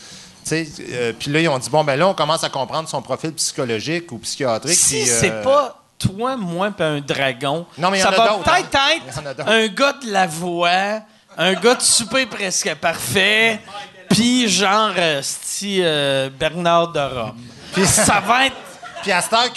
Euh, 0.52 1.12
Puis 1.18 1.30
là, 1.30 1.40
ils 1.40 1.48
ont 1.48 1.58
dit 1.58 1.70
Bon, 1.70 1.82
ben 1.82 1.96
là, 1.96 2.08
on 2.08 2.14
commence 2.14 2.44
à 2.44 2.50
comprendre 2.50 2.88
son 2.88 3.00
profil 3.00 3.32
psychologique 3.32 4.12
ou 4.12 4.18
psychiatrique. 4.18 4.76
Si 4.76 4.96
puis, 4.96 5.06
c'est 5.06 5.30
euh, 5.30 5.42
pas 5.42 5.80
toi, 5.98 6.36
moi, 6.36 6.70
puis 6.70 6.84
un 6.84 7.00
dragon, 7.00 7.66
Non, 7.78 7.90
mais 7.90 8.00
ça 8.00 8.10
va 8.10 8.38
peut-être 8.42 8.74
hein. 8.74 9.00
Il 9.06 9.14
y 9.14 9.18
en 9.18 9.26
a 9.26 9.30
être 9.30 9.36
d'autres. 9.36 9.50
un 9.50 9.66
gars 9.68 9.94
de 10.02 10.10
la 10.10 10.26
voix, 10.26 11.00
un 11.36 11.54
gars 11.54 11.74
de 11.74 11.82
souper 11.82 12.26
presque 12.26 12.74
parfait, 12.74 13.60
puis 14.08 14.48
genre 14.48 14.92
euh, 14.96 15.22
euh, 15.62 16.30
Bernard 16.30 16.92
de 16.92 17.00
Rome. 17.00 17.36
Puis 17.72 17.86
ça 17.86 18.20
va 18.20 18.46
être... 18.46 18.56
Puis 19.02 19.10
à 19.12 19.20
cette 19.22 19.32
heure 19.32 19.50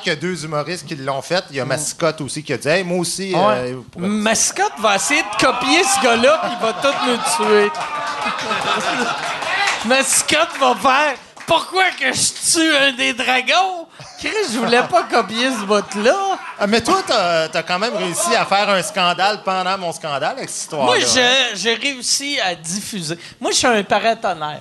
qu'il 0.00 0.08
y 0.08 0.10
a 0.10 0.16
deux 0.16 0.44
humoristes 0.44 0.84
qui 0.86 0.96
l'ont 0.96 1.22
fait, 1.22 1.44
il 1.50 1.56
y 1.56 1.60
a 1.60 1.64
Mascotte 1.64 2.20
aussi 2.20 2.42
qui 2.42 2.52
a 2.52 2.58
dit 2.58 2.68
Hey, 2.68 2.82
Moi 2.84 2.98
aussi. 2.98 3.32
Ouais. 3.34 3.72
euh, 3.72 3.82
Mascotte 3.96 4.72
va 4.80 4.96
essayer 4.96 5.22
de 5.22 5.36
copier 5.44 5.82
ce 5.84 6.02
gars-là, 6.02 6.40
puis 6.42 6.50
il 6.58 6.66
va 6.66 6.72
tout 6.74 6.94
nous 7.06 7.16
tuer. 7.46 7.70
Mascotte 9.86 10.58
va 10.60 10.74
faire 10.74 11.14
Pourquoi 11.50 11.90
que 11.98 12.12
je 12.12 12.52
tue 12.52 12.76
un 12.76 12.92
des 12.92 13.12
dragons? 13.12 13.88
Chris, 14.20 14.30
je 14.52 14.58
voulais 14.58 14.82
pas 14.84 15.02
copier 15.02 15.50
ce 15.50 15.64
bout-là. 15.64 16.38
Ah, 16.60 16.66
mais 16.68 16.80
toi, 16.80 17.02
t'as 17.04 17.46
as 17.52 17.62
quand 17.64 17.78
même 17.80 17.96
réussi 17.96 18.36
à 18.36 18.44
faire 18.46 18.68
un 18.68 18.80
scandale 18.82 19.42
pendant 19.42 19.76
mon 19.76 19.90
scandale 19.92 20.36
avec 20.36 20.48
cette 20.48 20.60
histoire-là. 20.62 20.86
Moi, 20.86 21.00
je- 21.00 21.56
j'ai 21.56 21.74
réussi 21.74 22.38
à 22.38 22.54
diffuser. 22.54 23.18
Moi, 23.40 23.50
je 23.50 23.56
suis 23.56 23.66
un 23.66 23.82
paratonnerre. 23.82 24.60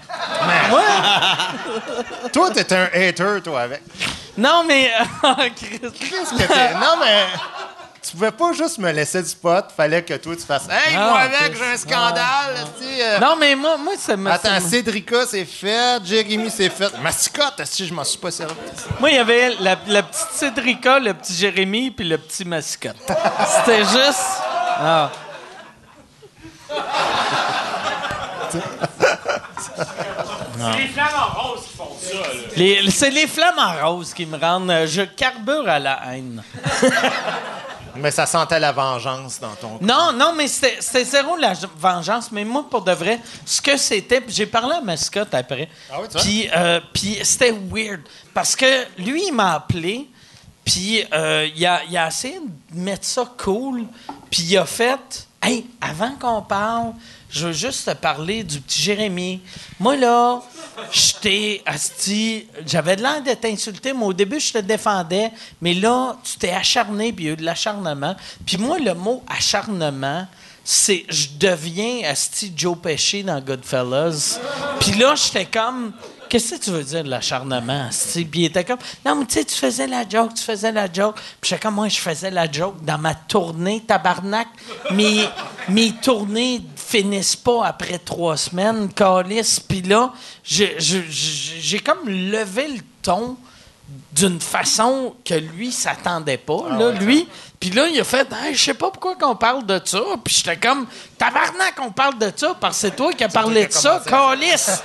Moi, 0.72 0.82
Toi, 2.34 2.50
t'es 2.52 2.74
un 2.74 2.86
hater, 2.92 3.40
toi, 3.44 3.62
avec. 3.62 3.84
non, 4.36 4.64
mais. 4.68 4.92
Chris. 5.56 5.80
Qu'est-ce 5.82 6.32
que 6.34 6.48
t'es? 6.48 6.74
Non, 6.74 6.96
mais. 7.00 7.26
Tu 8.10 8.16
pouvais 8.16 8.32
pas 8.32 8.54
juste 8.54 8.80
me 8.80 8.92
laisser 8.92 9.22
du 9.22 9.36
pot. 9.36 9.64
Fallait 9.78 10.04
que 10.04 10.16
toi, 10.16 10.36
tu 10.36 10.42
fasses. 10.42 10.68
Hey, 10.68 10.96
Ah, 10.98 11.10
moi, 11.12 11.20
avec, 11.20 11.52
Chris. 11.54 11.60
j'ai 11.60 11.74
un 11.74 11.78
scandale. 11.78 12.56
esti, 12.56 13.02
euh. 13.02 13.20
Non, 13.20 13.36
mais 13.40 13.56
moi, 13.56 13.78
moi 13.78 13.94
ça 14.00 14.18
me. 14.18 14.32
Attends, 14.32 14.50
ça 14.50 14.60
me- 14.60 14.68
Cédrica, 14.70 15.26
c'est 15.28 15.46
fait. 15.46 16.04
Jérémy, 16.04 16.50
c'est 16.50 16.70
fait. 16.70 16.92
Mascotte, 17.04 17.62
si 17.66 17.86
je 17.86 17.94
m'en 17.94 18.04
suis 18.04 18.18
pas 18.18 18.32
servi. 18.32 18.56
Moi, 19.00 19.12
il 19.12 19.16
y 19.18 19.20
avait 19.20 19.50
la, 19.60 19.78
la 19.88 20.02
petite 20.04 20.32
Cédrica, 20.32 20.98
le 21.00 21.14
petit 21.14 21.34
Jérémy, 21.36 21.92
puis 21.92 22.08
le 22.08 22.18
petit 22.18 22.46
mascotte. 22.46 22.96
C'était 23.60 23.84
juste. 23.84 24.26
Ah. 24.82 25.12
C'est 30.58 30.78
les 30.78 30.88
flamants 30.88 31.28
roses 31.36 31.64
qui 31.64 31.78
font 31.78 31.96
ça, 32.02 32.14
là. 32.18 32.42
Les- 32.56 32.92
C'est 32.92 33.10
les 33.12 33.28
flammes 33.28 33.60
en 33.60 33.88
rose 33.90 34.14
qui 34.14 34.26
me 34.26 34.38
rendent. 34.38 34.72
euh, 34.72 34.88
Je 34.88 35.04
carbure 35.04 35.68
à 35.70 35.80
la 35.80 36.00
haine. 36.12 36.44
Mais 37.96 38.12
ça 38.12 38.26
sentait 38.26 38.60
la 38.60 38.72
vengeance 38.72 39.40
dans 39.40 39.56
ton. 39.56 39.78
Non, 39.82 40.12
non, 40.14 40.34
mais 40.36 40.48
c'était 40.48 41.04
zéro 41.04 41.36
la 41.38 41.54
vengeance. 41.78 42.32
Mais 42.32 42.44
moi, 42.44 42.66
pour 42.70 42.82
de 42.82 42.92
vrai, 42.92 43.20
ce 43.46 43.62
que 43.62 43.78
c'était, 43.78 44.24
j'ai 44.28 44.46
parlé 44.46 44.76
à 44.76 44.82
Mascotte 44.82 45.34
après. 45.34 45.70
Ah 45.92 46.02
oui? 46.02 46.08
Puis, 46.22 46.50
euh, 46.56 46.80
puis 46.94 47.20
c'était 47.24 47.52
weird. 47.52 48.02
Parce 48.34 48.56
que 48.56 48.86
lui, 48.98 49.28
il 49.28 49.34
m'a 49.34 49.56
appelé, 49.56 50.10
puis 50.66 51.04
euh, 51.14 51.48
il, 51.56 51.66
a, 51.66 51.84
il 51.90 51.98
a 51.98 52.08
essayé 52.08 52.40
de 52.40 52.80
mettre 52.80 53.06
ça 53.06 53.26
cool, 53.38 53.86
puis 54.30 54.44
il 54.44 54.58
a 54.58 54.66
fait 54.66 55.28
Hey, 55.42 55.66
avant 55.80 56.12
qu'on 56.20 56.42
parle, 56.42 56.94
je 57.30 57.48
veux 57.48 57.54
juste 57.54 57.86
te 57.86 57.94
parler 57.96 58.44
du 58.44 58.60
petit 58.60 58.82
Jérémy. 58.82 59.42
Moi, 59.80 59.96
là, 59.96 60.42
j'étais 60.92 61.62
asti, 61.66 62.46
j'avais 62.66 62.98
l'air 62.98 63.24
de 63.24 63.34
t'insulter, 63.34 63.94
mais 63.94 64.04
au 64.04 64.12
début, 64.12 64.40
je 64.40 64.52
te 64.52 64.58
défendais, 64.58 65.32
mais 65.62 65.74
là, 65.74 66.18
tu 66.24 66.38
t'es 66.38 66.52
acharné, 66.52 67.14
puis 67.14 67.26
il 67.26 67.28
y 67.28 67.30
a 67.30 67.34
eu 67.34 67.38
de 67.38 67.46
l'acharnement. 67.46 68.16
Puis 68.46 68.58
moi, 68.58 68.80
le 68.80 68.94
mot 68.94 69.24
acharnement, 69.30 70.28
c'est 70.64 71.06
je 71.08 71.30
deviens 71.40 72.02
asti 72.04 72.52
Joe 72.56 72.78
Pesci 72.78 73.24
dans 73.24 73.40
Goodfellas. 73.40 74.40
Puis 74.82 74.92
là, 74.94 75.16
j'étais 75.16 75.46
comme 75.46 75.94
Qu'est-ce 76.30 76.56
que 76.56 76.64
tu 76.64 76.70
veux 76.70 76.84
dire 76.84 77.04
de 77.04 77.10
l'acharnement? 77.10 77.90
Puis 78.14 78.28
il 78.34 78.46
était 78.46 78.64
comme 78.64 78.78
Non, 79.06 79.16
mais 79.16 79.26
tu 79.26 79.34
sais, 79.34 79.46
tu 79.46 79.56
faisais 79.56 79.88
la 79.88 80.08
joke, 80.08 80.36
tu 80.36 80.44
faisais 80.44 80.72
la 80.72 80.92
joke. 80.92 81.16
Puis 81.42 81.50
j'étais 81.50 81.62
comme 81.62 81.76
moi, 81.76 81.88
je 81.88 81.98
faisais 82.00 82.30
la 82.30 82.50
joke 82.50 82.84
dans 82.84 83.00
ma 83.00 83.16
tournée, 83.16 83.82
tabarnak. 83.86 84.48
Mais 84.92 85.28
mes 85.68 85.92
tournées 85.94 86.62
finissent 86.76 87.36
pas 87.36 87.66
après 87.66 87.98
trois 87.98 88.38
semaines, 88.38 88.90
calice. 88.94 89.60
Puis 89.60 89.82
là, 89.82 90.14
j'ai 90.44 91.80
comme 91.80 92.08
levé 92.08 92.68
le 92.68 92.82
ton 93.02 93.36
d'une 94.14 94.40
façon 94.40 95.16
que 95.26 95.34
lui 95.34 95.72
s'attendait 95.72 96.38
pas. 96.38 96.70
là, 96.78 96.92
lui, 96.92 97.28
puis 97.60 97.72
là, 97.72 97.88
il 97.88 98.00
a 98.00 98.04
fait 98.04 98.28
Hey, 98.32 98.54
Je 98.54 98.66
sais 98.66 98.74
pas 98.74 98.92
pourquoi 98.92 99.16
qu'on 99.16 99.36
parle 99.36 99.66
de 99.66 99.82
ça. 99.84 100.00
Puis 100.24 100.36
j'étais 100.36 100.58
comme 100.58 100.86
Tabarnak, 101.18 101.74
on 101.82 101.92
parle 101.92 102.18
de 102.18 102.32
ça 102.36 102.56
parce 102.60 102.76
que 102.76 102.82
c'est 102.82 102.96
toi 102.96 103.12
qui 103.14 103.24
as 103.24 103.30
parlé 103.30 103.66
de 103.68 103.74
ça, 103.74 104.02
calice. 104.06 104.82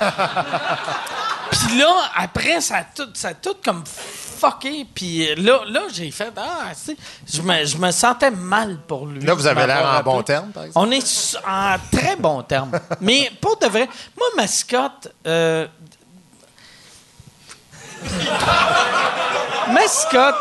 Puis 1.55 1.77
là, 1.77 2.11
après, 2.15 2.61
ça 2.61 2.77
a 2.77 2.83
tout, 2.83 3.09
ça 3.13 3.29
a 3.29 3.33
tout 3.33 3.55
comme 3.63 3.83
fucké. 3.85 4.85
Puis 4.93 5.35
là, 5.35 5.61
là 5.67 5.81
j'ai 5.91 6.11
fait 6.11 6.33
Ah, 6.35 6.71
tu 6.73 6.95
sais, 6.95 6.97
je 7.31 7.41
me, 7.41 7.65
je 7.65 7.77
me 7.77 7.91
sentais 7.91 8.31
mal 8.31 8.77
pour 8.87 9.05
lui. 9.05 9.21
Là, 9.21 9.33
vous 9.33 9.47
avez 9.47 9.65
l'air 9.65 9.85
en 9.85 10.03
bon 10.03 10.21
terme, 10.23 10.51
par 10.51 10.65
exemple. 10.65 10.87
On 10.87 10.91
est 10.91 11.37
en 11.47 11.75
très 11.91 12.15
bon 12.15 12.41
terme. 12.43 12.71
Mais 13.01 13.31
pour 13.39 13.57
de 13.57 13.67
vrai, 13.67 13.87
moi, 14.17 14.27
mascotte. 14.35 15.13
Euh, 15.25 15.67
mascotte. 19.71 20.35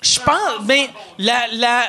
Je 0.00 0.20
pense. 0.20 0.66
Mais 0.66 0.90
la. 1.18 1.46
la 1.52 1.86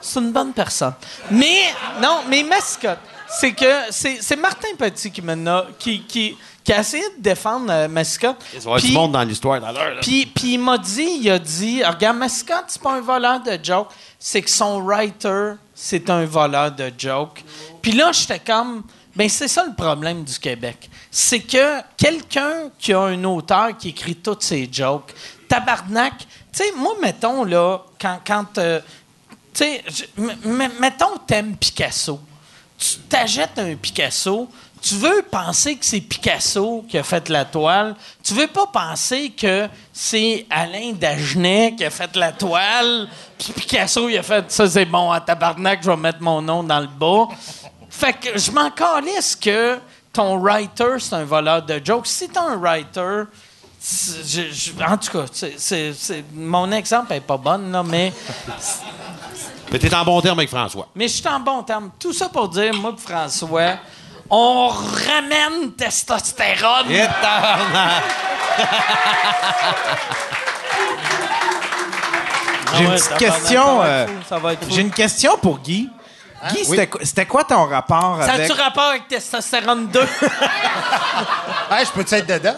c'est 0.00 0.20
une 0.20 0.32
bonne 0.32 0.52
personne. 0.52 0.92
Mais, 1.30 1.72
non, 1.98 2.24
mais 2.28 2.42
mascotte. 2.42 2.98
C'est 3.40 3.52
que 3.52 3.66
c'est 3.90 4.36
Martin 4.36 4.68
Petit 4.78 5.10
qui, 5.10 5.20
m'a- 5.22 5.66
qui, 5.78 6.02
qui, 6.04 6.36
qui 6.62 6.72
a 6.72 6.80
essayé 6.80 7.02
de 7.18 7.22
défendre 7.22 7.66
euh, 7.70 7.88
mascotte. 7.88 8.36
Il 8.54 8.60
va 8.60 8.78
du 8.78 8.92
monde 8.92 9.12
dans 9.12 9.22
l'histoire 9.22 9.60
dans 9.60 9.72
l'heure. 9.72 9.94
là. 9.94 10.00
puis, 10.00 10.54
il 10.54 10.58
m'a 10.58 10.78
dit, 10.78 11.18
il 11.20 11.30
a 11.30 11.38
dit, 11.38 11.82
regarde, 11.84 12.16
Mascotte, 12.16 12.64
c'est 12.68 12.80
pas 12.80 12.92
un 12.94 13.00
voleur 13.00 13.40
de 13.42 13.58
joke, 13.62 13.88
c'est 14.18 14.40
que 14.42 14.50
son 14.50 14.80
writer, 14.82 15.52
c'est 15.74 16.08
un 16.10 16.24
voleur 16.24 16.70
de 16.72 16.90
joke. 16.96 17.42
Puis 17.82 17.92
là, 17.92 18.12
j'étais 18.12 18.38
comme, 18.38 18.82
ben 19.16 19.28
c'est 19.28 19.48
ça 19.48 19.64
le 19.66 19.74
problème 19.74 20.24
du 20.24 20.38
Québec. 20.38 20.88
C'est 21.10 21.40
que 21.40 21.80
quelqu'un 21.96 22.70
qui 22.78 22.92
a 22.92 23.00
un 23.00 23.22
auteur 23.24 23.76
qui 23.76 23.90
écrit 23.90 24.16
toutes 24.16 24.42
ses 24.42 24.68
jokes, 24.72 25.12
tabarnak, 25.48 26.14
tu 26.18 26.26
sais, 26.52 26.72
moi, 26.76 26.94
mettons, 27.02 27.44
là, 27.44 27.82
quand, 28.00 28.20
quand 28.26 28.58
euh, 28.58 28.80
tu 29.52 29.64
sais, 29.64 29.84
mettons, 30.80 31.16
t'aimes 31.26 31.56
Picasso. 31.56 32.18
Tu 32.78 32.96
t'achètes 33.08 33.58
un 33.58 33.74
Picasso, 33.76 34.48
tu 34.84 34.96
veux 34.96 35.22
penser 35.22 35.76
que 35.76 35.84
c'est 35.86 36.00
Picasso 36.02 36.84
qui 36.86 36.98
a 36.98 37.02
fait 37.02 37.30
la 37.30 37.46
toile. 37.46 37.94
Tu 38.22 38.34
veux 38.34 38.48
pas 38.48 38.66
penser 38.66 39.30
que 39.30 39.66
c'est 39.90 40.44
Alain 40.50 40.92
Dagenet 40.92 41.74
qui 41.74 41.86
a 41.86 41.90
fait 41.90 42.14
la 42.16 42.32
toile. 42.32 43.08
Puis 43.38 43.54
Picasso, 43.54 44.10
il 44.10 44.18
a 44.18 44.22
fait 44.22 44.50
ça, 44.50 44.68
c'est 44.68 44.84
bon, 44.84 45.10
à 45.10 45.22
tabarnak, 45.22 45.82
je 45.82 45.90
vais 45.90 45.96
mettre 45.96 46.20
mon 46.20 46.42
nom 46.42 46.62
dans 46.62 46.80
le 46.80 46.86
bas. 46.86 47.28
Fait 47.88 48.12
que 48.12 48.38
je 48.38 48.50
m'en 48.50 48.70
calisse 48.70 49.34
que 49.34 49.78
ton 50.12 50.36
writer, 50.38 50.98
c'est 50.98 51.14
un 51.14 51.24
voleur 51.24 51.62
de 51.62 51.80
jokes. 51.82 52.06
Si 52.06 52.28
t'as 52.28 52.42
un 52.42 52.56
writer, 52.56 53.22
je- 53.84 54.50
je- 54.52 54.72
en 54.82 54.96
tout 54.96 55.10
cas, 55.12 55.24
c'est- 55.32 55.54
c'est- 55.58 55.92
c'est- 55.92 56.24
mon 56.32 56.70
exemple 56.72 57.12
est 57.12 57.20
pas 57.20 57.36
bonne, 57.36 57.70
là, 57.72 57.82
mais 57.82 58.12
Mais 59.72 59.78
t'es 59.78 59.92
en 59.94 60.04
bon 60.04 60.20
terme 60.20 60.38
avec 60.38 60.50
François. 60.50 60.88
mais 60.94 61.08
je 61.08 61.14
suis 61.14 61.28
en 61.28 61.40
bon 61.40 61.62
terme. 61.62 61.90
Tout 61.98 62.12
ça 62.12 62.28
pour 62.28 62.48
dire, 62.48 62.72
moi 62.74 62.92
et 62.96 63.00
François, 63.00 63.76
on 64.30 64.68
ramène 64.68 65.72
testostérone. 65.72 66.86
Tabarnak! 67.20 68.02
Ah 72.66 72.78
J'ai 72.78 72.84
une 72.84 72.90
ouais, 72.90 72.96
petite 72.96 73.16
question, 73.18 73.62
Ça 73.62 73.74
va 73.76 73.84
euh, 73.84 74.04
être 74.04 74.10
fou, 74.10 74.22
ça 74.28 74.38
va 74.38 74.52
être 74.52 74.64
fou. 74.64 74.70
J'ai 74.74 74.80
une 74.80 74.90
question 74.90 75.36
pour 75.38 75.58
Guy. 75.60 75.88
Guy, 76.52 76.64
c'était 76.64 76.86
quoi- 76.88 77.00
c'était 77.04 77.26
quoi 77.26 77.44
ton 77.44 77.66
rapport 77.66 78.18
Ça 78.22 78.32
avec... 78.32 78.50
a-tu 78.50 78.60
rapport 78.60 78.84
avec 78.84 79.08
testostérone 79.08 79.86
2? 79.88 80.00
Hey, 81.70 81.86
je 81.86 81.90
peux-tu 81.92 82.14
être 82.14 82.26
dedans? 82.26 82.56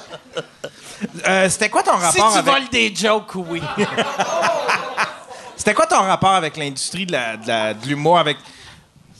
Euh, 1.26 1.48
c'était 1.48 1.68
quoi 1.68 1.82
ton 1.82 1.98
si 1.98 2.04
rapport 2.04 2.32
tu 2.32 2.38
avec... 2.38 2.54
voles 2.54 2.68
des 2.70 2.94
jokes, 2.94 3.34
oui. 3.34 3.62
C'était 5.56 5.74
quoi 5.74 5.86
ton 5.86 6.02
rapport 6.02 6.34
avec 6.34 6.56
l'industrie 6.56 7.06
de 7.06 7.86
l'humour, 7.88 8.18
avec, 8.18 8.36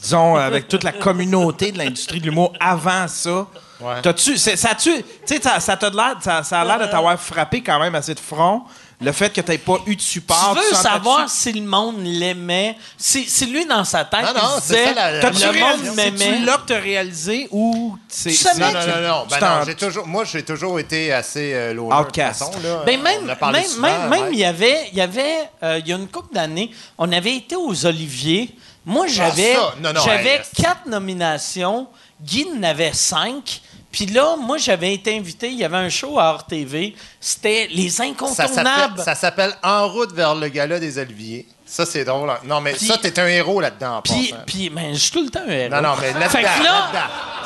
disons, 0.01 0.37
avec 0.37 0.69
toute 0.69 0.85
la 0.85 0.93
communauté 0.93 1.73
de 1.73 1.79
l'industrie 1.79 2.21
de 2.21 2.27
l'humour 2.27 2.53
avant 2.61 3.09
ça? 3.09 3.47
Ouais. 3.81 4.01
T'as-tu, 4.03 4.39
ça, 4.39 4.75
tu 4.75 5.05
ça, 5.27 5.61
ça, 5.61 6.61
a 6.61 6.65
l'air 6.65 6.79
de 6.79 6.87
t'avoir 6.87 7.21
frappé 7.21 7.63
quand 7.63 7.79
même 7.79 7.95
assez 7.95 8.15
de 8.15 8.21
front, 8.21 8.63
le 9.01 9.13
fait 9.13 9.31
que 9.31 9.41
t'aies 9.43 9.59
pas 9.59 9.77
eu 9.87 9.95
de 9.95 10.01
support. 10.01 10.55
tu 10.55 10.61
veux 10.61 10.75
sentais-tu- 10.75 10.83
savoir 10.83 11.29
si 11.29 11.53
le 11.53 11.61
monde 11.67 11.97
l'aimait? 12.03 12.77
Si, 12.97 13.25
si 13.29 13.45
lui, 13.47 13.67
dans 13.67 13.85
sa 13.85 14.05
tête, 14.07 14.23
Non, 14.23 14.29
il 14.35 14.43
non, 14.43 14.57
se 14.57 14.63
c'est 14.69 14.75
disait, 14.75 14.85
ça, 14.87 14.95
la- 14.95 15.11
la- 15.13 15.31
le 15.31 15.61
monde 15.61 15.81
C'est-tu 15.95 16.19
m'aimait. 16.19 16.39
là 16.47 16.57
que 16.57 16.67
t'as 16.73 16.81
réalisé 16.81 17.47
ou 17.51 17.97
c'est... 18.09 18.31
Tu 18.31 18.37
c'est- 18.37 18.59
Non, 18.59 18.69
que- 18.73 18.73
non, 18.75 19.03
non, 19.03 19.09
non. 19.09 19.27
Ben 19.29 19.37
tu 19.39 19.45
non, 19.45 19.51
j'ai 19.67 19.75
toujours, 19.75 20.07
moi, 20.07 20.25
j'ai 20.25 20.43
toujours 20.43 20.79
été 20.81 21.13
assez 21.13 21.53
euh, 21.53 21.75
loner, 21.75 21.95
Outcast. 21.95 22.41
de 22.41 22.45
toute 22.47 22.55
façon, 22.55 22.67
là. 22.69 22.83
Ben 22.87 23.03
même, 23.03 23.27
même, 23.27 23.65
souvent, 23.65 24.09
même, 24.09 24.33
il 24.33 24.39
y 24.39 24.45
avait, 24.45 24.89
il 24.93 24.97
y 24.99 25.03
avait, 25.03 25.51
euh, 25.63 25.79
il 25.79 25.89
y 25.89 25.93
a 25.93 25.97
une 25.97 26.09
couple 26.09 26.35
d'années, 26.35 26.71
on 26.97 27.13
avait 27.13 27.37
été 27.37 27.55
aux 27.55 27.85
Oliviers. 27.87 28.55
Moi, 28.87 29.09
j'avais, 29.09 29.57
Ah, 29.59 29.73
ça, 29.75 29.75
non, 29.83 29.93
non, 29.93 30.01
j'avais 30.05 30.37
hey, 30.37 30.41
quatre 30.57 30.87
nominations. 30.89 31.87
Guy 32.23 32.47
en 32.59 32.63
avait 32.63 32.93
cinq. 32.95 33.61
Puis 33.97 34.05
là, 34.05 34.37
moi, 34.37 34.59
j'avais 34.59 34.93
été 34.93 35.17
invité. 35.17 35.49
Il 35.49 35.57
y 35.57 35.65
avait 35.65 35.79
un 35.79 35.89
show 35.89 36.19
à 36.19 36.33
RTV. 36.33 36.95
C'était 37.19 37.67
les 37.73 37.99
incontournables. 38.03 39.01
ça 39.03 39.15
s'appelle 39.15 39.55
En 39.63 39.89
route 39.89 40.13
vers 40.13 40.35
le 40.35 40.49
gala 40.49 40.79
des 40.79 40.99
Oliviers. 40.99 41.47
Ça, 41.65 41.87
c'est 41.87 42.05
drôle. 42.05 42.31
Non, 42.45 42.61
mais 42.61 42.75
ça, 42.75 42.99
t'es 42.99 43.19
un 43.19 43.27
héros 43.27 43.59
là-dedans. 43.59 44.03
Puis, 44.47 44.69
ben, 44.69 44.93
je 44.93 44.99
suis 44.99 45.11
tout 45.13 45.25
le 45.25 45.31
temps 45.31 45.41
un 45.49 45.51
héros. 45.51 45.75
Non, 45.75 45.81
non, 45.81 45.95
mais 45.99 46.13
là-dedans, 46.13 46.29
Fait 46.29 46.43
que 46.43 46.63
là, 46.63 46.91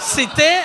c'était, 0.01 0.59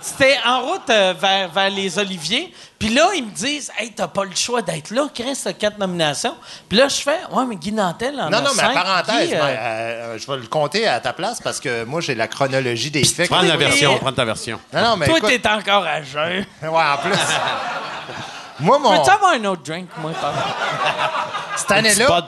c'était 0.00 0.36
en 0.44 0.60
route 0.62 0.88
euh, 0.90 1.14
vers, 1.18 1.48
vers 1.48 1.70
les 1.70 1.98
Oliviers. 1.98 2.52
Puis 2.78 2.90
là, 2.90 3.08
ils 3.14 3.24
me 3.24 3.30
disent, 3.30 3.70
hey, 3.78 3.90
t'as 3.92 4.08
pas 4.08 4.24
le 4.24 4.34
choix 4.34 4.60
d'être 4.62 4.90
là, 4.90 5.08
Chris, 5.14 5.38
t'as 5.42 5.52
quatre 5.52 5.78
nominations. 5.78 6.34
Puis 6.68 6.76
là, 6.76 6.88
je 6.88 6.96
fais, 6.96 7.18
ouais, 7.30 7.44
mais 7.46 7.56
Guy 7.56 7.72
Nantel 7.72 8.20
en 8.20 8.28
Non, 8.28 8.38
a 8.38 8.40
non, 8.42 8.50
mais 8.54 8.60
cinq. 8.60 8.70
en 8.70 8.74
parenthèse, 8.74 9.28
Guy, 9.28 9.34
euh, 9.34 9.40
euh, 9.42 10.18
je 10.18 10.26
vais 10.30 10.36
le 10.38 10.46
compter 10.46 10.86
à 10.86 11.00
ta 11.00 11.12
place 11.12 11.40
parce 11.40 11.58
que 11.60 11.84
moi, 11.84 12.00
j'ai 12.00 12.14
la 12.14 12.28
chronologie 12.28 12.90
des 12.90 13.04
faits. 13.04 13.28
Prends 13.30 13.42
la 13.42 13.56
version, 13.56 13.94
oui. 13.94 13.98
prends 14.00 14.12
ta 14.12 14.24
version. 14.24 14.60
Non, 14.72 14.82
non, 14.82 14.96
mais 14.96 15.06
toi, 15.06 15.18
écoute, 15.18 15.30
t'es 15.42 15.48
encore 15.48 15.86
à 15.86 16.02
jeun. 16.02 16.44
ouais, 16.62 16.68
en 16.68 16.98
plus. 16.98 17.18
moi, 18.60 18.78
mon, 18.78 18.98
Peux-tu 18.98 19.10
avoir 19.10 19.32
un 19.32 19.44
autre 19.46 19.62
drink, 19.62 19.88
moi, 19.98 20.12
pardon? 20.20 20.38
cette 21.56 21.70
année-là, 21.70 22.24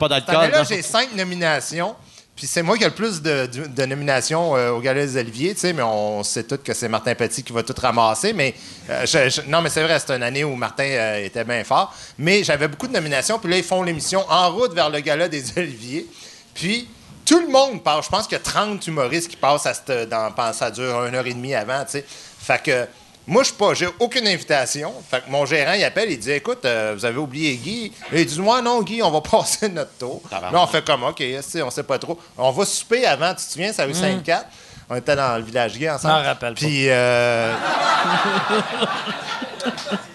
non? 0.51 0.65
j'ai 0.69 0.83
cinq 0.83 1.13
nominations. 1.15 1.95
Puis 2.39 2.47
c'est 2.47 2.63
moi 2.63 2.77
qui 2.79 2.85
ai 2.85 2.87
le 2.87 2.95
plus 2.95 3.21
de, 3.21 3.85
nominations 3.85 4.57
euh, 4.57 4.71
au 4.71 4.79
Gala 4.79 5.05
des 5.05 5.17
Oliviers, 5.17 5.55
tu 5.55 5.61
sais, 5.63 5.73
mais 5.73 5.83
on 5.83 6.23
sait 6.23 6.45
tous 6.45 6.59
que 6.59 6.73
c'est 6.73 6.89
Martin 6.89 7.17
Petit 7.17 7.43
qui 7.43 7.53
va 7.53 7.65
tout 7.65 7.75
ramasser. 7.77 8.33
Mais 8.33 8.55
euh, 8.89 9.05
je- 9.07 9.41
non, 9.49 9.61
mais 9.61 9.69
c'est 9.71 9.83
vrai, 9.83 9.99
c'était 9.99 10.15
une 10.15 10.23
année 10.23 10.45
où 10.45 10.55
Martin 10.55 10.85
euh, 10.85 11.25
était 11.25 11.43
bien 11.43 11.65
fort. 11.65 11.93
Mais 12.17 12.45
j'avais 12.45 12.69
beaucoup 12.69 12.87
de 12.87 12.93
nominations. 12.93 13.41
Puis 13.41 13.51
là, 13.51 13.57
ils 13.57 13.65
font 13.65 13.83
l'émission 13.83 14.25
En 14.31 14.53
route 14.53 14.73
vers 14.73 14.89
le 14.89 15.01
Gala 15.01 15.27
des 15.27 15.43
Oliviers. 15.59 16.07
Puis 16.55 16.89
tout 17.25 17.41
le 17.41 17.49
monde 17.49 17.83
parle. 17.83 18.05
Je 18.05 18.09
pense 18.09 18.29
qu'il 18.29 18.39
y 18.39 18.41
a 18.41 18.45
30 18.45 18.87
humoristes 18.87 19.27
qui 19.29 19.37
passent 19.37 19.67
à 19.67 19.75
cette, 19.75 20.09
dans, 20.09 20.33
ça 20.53 20.71
dure 20.71 21.07
une 21.07 21.17
heure 21.17 21.27
et 21.27 21.35
demie 21.35 21.57
avant, 21.57 21.85
tu 21.87 21.91
sais. 21.91 22.05
Fait 22.09 22.63
que 22.63 22.87
moi, 23.29 23.43
je 23.43 23.49
suis 23.49 23.57
pas, 23.57 23.75
j'ai 23.75 23.89
aucune 23.99 24.27
invitation. 24.27 24.93
Fait 25.09 25.25
que 25.25 25.31
mon 25.31 25.47
gérant, 25.47 25.75
il 25.75 25.85
appelle, 25.85 26.11
il 26.11 26.19
dit 26.19 26.33
Écoute, 26.33 26.65
euh, 26.65 26.95
vous 26.97 27.05
avez 27.05 27.19
oublié 27.19 27.55
Guy. 27.57 27.93
Et 28.13 28.23
il 28.23 28.27
dit 28.27 28.41
Moi, 28.41 28.61
non, 28.63 28.83
Guy, 28.83 29.03
on 29.03 29.11
va 29.11 29.21
passer 29.31 29.69
notre 29.69 29.93
tour. 29.99 30.23
Là, 30.33 30.51
on 30.55 30.67
fait 30.67 30.85
comme 30.85 31.05
OK, 31.05 31.23
on 31.63 31.71
sait 31.71 31.83
pas 31.83 31.99
trop. 31.99 32.19
On 32.37 32.51
va 32.51 32.65
souper 32.65 33.07
avant, 33.07 33.31
tu 33.31 33.45
te 33.45 33.53
souviens, 33.53 33.73
ça 33.73 33.85
a 33.85 33.87
eu 33.87 33.93
5-4. 33.93 34.45
On 34.91 34.97
était 34.97 35.15
dans 35.15 35.37
le 35.37 35.43
village 35.43 35.79
gay 35.79 35.91
ensemble. 35.91 36.15
M'en 36.15 36.23
rappelle. 36.23 36.55
Puis, 36.55 36.89
euh, 36.89 37.55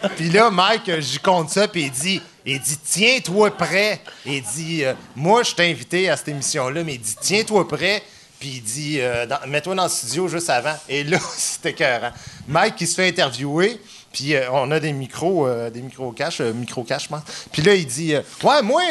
puis 0.16 0.30
là, 0.32 0.50
Mike, 0.50 0.90
euh, 0.90 1.00
j'y 1.00 1.20
compte 1.20 1.52
ça, 1.52 1.68
puis 1.68 1.84
il 1.84 1.92
dit, 1.92 2.22
il 2.44 2.60
dit, 2.60 2.78
tiens-toi 2.78 3.56
prêt. 3.56 4.02
Il 4.26 4.42
dit, 4.42 4.84
euh, 4.84 4.94
moi, 5.16 5.44
je 5.44 5.54
t'ai 5.54 5.70
invité 5.70 6.10
à 6.10 6.18
cette 6.18 6.30
émission-là, 6.30 6.84
mais 6.84 6.96
il 6.96 7.02
dit, 7.02 7.16
tiens-toi 7.22 7.68
prêt. 7.68 8.02
Puis 8.44 8.56
il 8.56 8.62
dit, 8.62 8.98
euh, 9.00 9.26
mets-toi 9.48 9.74
dans 9.74 9.84
le 9.84 9.90
studio 9.90 10.28
juste 10.28 10.50
avant. 10.50 10.76
Et 10.90 11.06
là, 11.06 11.18
c'était 11.38 11.70
écœurant. 11.70 12.12
Mike, 12.46 12.76
qui 12.76 12.88
se 12.88 12.96
fait 12.96 13.08
interviewer, 13.08 13.80
puis 14.12 14.36
euh, 14.36 14.52
on 14.52 14.70
a 14.72 14.82
des 14.82 14.92
micros, 14.92 15.48
euh, 15.48 15.70
des 15.70 15.82
micros 15.82 16.12
cash, 16.12 16.42
micro 16.42 16.84
cash, 16.84 17.04
je 17.04 17.08
pense. 17.08 17.22
Puis 17.54 17.62
là, 17.62 17.74
il 17.74 17.88
dit, 17.88 18.14
ouais, 18.44 18.62
moi, 18.62 18.82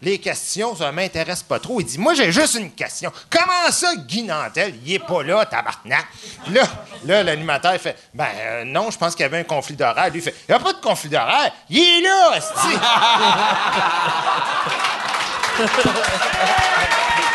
les 0.00 0.16
questions, 0.16 0.74
ça 0.74 0.90
m'intéresse 0.90 1.42
pas 1.42 1.58
trop. 1.58 1.82
Il 1.82 1.84
dit, 1.84 1.98
moi, 1.98 2.14
j'ai 2.14 2.32
juste 2.32 2.54
une 2.54 2.70
question. 2.70 3.12
Comment 3.28 3.70
ça, 3.70 3.94
Guy 3.94 4.22
Nantel, 4.22 4.72
il 4.86 4.94
est 4.94 5.06
pas 5.06 5.22
là, 5.22 5.44
tabarnak? 5.44 6.06
Puis 6.42 6.54
là, 6.54 6.62
là 7.04 7.22
l'animateur, 7.24 7.74
il 7.74 7.80
fait, 7.80 7.98
ben 8.14 8.64
non, 8.64 8.90
je 8.90 8.96
pense 8.96 9.14
qu'il 9.14 9.24
y 9.24 9.26
avait 9.26 9.40
un 9.40 9.44
conflit 9.44 9.76
d'horaire. 9.76 10.08
Lui, 10.08 10.20
il 10.20 10.22
fait, 10.22 10.34
il 10.48 10.52
n'y 10.52 10.54
a 10.54 10.60
pas 10.60 10.72
de 10.72 10.80
conflit 10.80 11.10
d'horaire. 11.10 11.52
Il 11.68 11.78
est 11.78 12.00
là, 12.00 12.40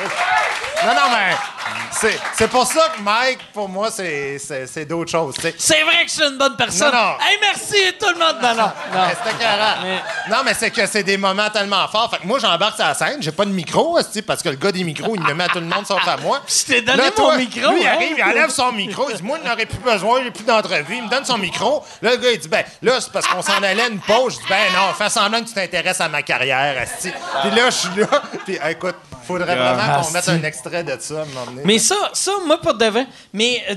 esti. 0.00 0.86
Non, 0.86 0.94
non, 0.94 1.10
mais 1.10 1.53
c'est, 2.00 2.18
c'est 2.36 2.48
pour 2.48 2.66
ça 2.66 2.88
que 2.96 3.00
Mike, 3.02 3.38
pour 3.52 3.68
moi, 3.68 3.90
c'est, 3.90 4.38
c'est, 4.38 4.66
c'est 4.66 4.84
d'autres 4.84 5.10
choses. 5.10 5.34
C'est 5.58 5.82
vrai 5.82 6.04
que 6.04 6.08
je 6.08 6.14
suis 6.14 6.24
une 6.24 6.38
bonne 6.38 6.56
personne. 6.56 6.92
Non, 6.92 6.98
non. 6.98 7.14
Hey, 7.20 7.38
merci 7.40 7.94
tout 7.98 8.08
le 8.08 8.18
monde. 8.18 8.36
Non, 8.42 8.54
non. 8.54 8.62
non. 8.62 8.72
Mais 8.92 9.14
C'était 9.24 9.38
carré. 9.42 9.78
Mais- 9.82 10.02
Non, 10.34 10.42
mais 10.44 10.54
c'est 10.54 10.70
que 10.70 10.86
c'est 10.86 11.02
des 11.02 11.16
moments 11.16 11.50
tellement 11.50 11.86
forts. 11.88 12.10
Fait 12.10 12.18
que 12.18 12.26
moi, 12.26 12.38
j'embarque 12.38 12.76
sur 12.76 12.84
la 12.84 12.94
scène, 12.94 13.18
j'ai 13.20 13.32
pas 13.32 13.44
de 13.44 13.50
micro, 13.50 13.98
esti, 13.98 14.22
parce 14.22 14.42
que 14.42 14.48
le 14.48 14.56
gars 14.56 14.72
des 14.72 14.84
micros, 14.84 15.14
il 15.14 15.22
le 15.22 15.34
met 15.34 15.44
à 15.44 15.48
tout 15.48 15.60
le 15.60 15.66
monde 15.66 15.86
sauf 15.86 16.06
à 16.06 16.16
moi. 16.18 16.40
Je 16.46 16.64
t'ai 16.72 16.80
donné 16.82 16.98
Là, 17.04 17.10
toi, 17.10 17.36
micro. 17.36 17.70
Lui, 17.72 17.80
il 17.82 17.86
hein? 17.86 17.92
arrive, 17.94 18.14
il 18.18 18.22
enlève 18.24 18.50
son 18.50 18.72
micro. 18.72 19.08
Il 19.10 19.16
dit, 19.16 19.22
moi, 19.22 19.38
il 19.42 19.48
n'aurait 19.48 19.66
plus 19.66 19.78
besoin, 19.78 20.22
j'ai 20.22 20.30
plus 20.30 20.44
d'entrevue. 20.44 20.96
Il 20.96 21.04
me 21.04 21.08
donne 21.10 21.24
son 21.24 21.38
micro. 21.38 21.84
Là, 22.02 22.12
le 22.12 22.16
gars, 22.16 22.30
il 22.32 22.38
dit, 22.38 22.48
ben, 22.48 22.64
là, 22.82 23.00
c'est 23.00 23.12
parce 23.12 23.26
qu'on 23.26 23.42
s'en 23.42 23.62
allait 23.62 23.88
une 23.90 24.00
pause. 24.00 24.34
Je 24.34 24.38
dis, 24.40 24.46
ben, 24.48 24.72
non, 24.74 24.92
fais 24.96 25.10
semblant 25.10 25.40
que 25.42 25.48
tu 25.48 25.54
t'intéresses 25.54 26.00
à 26.00 26.08
ma 26.08 26.22
carrière, 26.22 26.76
esti. 26.80 27.10
Puis 27.42 27.50
là, 27.50 27.66
je 27.70 27.76
suis 27.76 27.88
là. 28.00 28.22
Puis, 28.44 28.58
écoute, 28.68 28.96
faudrait 29.26 29.54
vraiment 29.56 30.02
qu'on 30.02 30.10
mette 30.10 30.28
un 30.28 30.42
extrait 30.42 30.84
de 30.84 30.96
ça, 31.00 31.14
à 31.14 31.22
un 31.22 31.24
moment 31.26 31.46
donné. 31.46 31.62
Mais 31.64 31.78
ça, 31.84 32.10
ça, 32.12 32.32
moi, 32.46 32.58
pour 32.60 32.74
de 32.74 32.86
vrai, 32.86 33.06
mais 33.32 33.62
euh, 33.70 33.74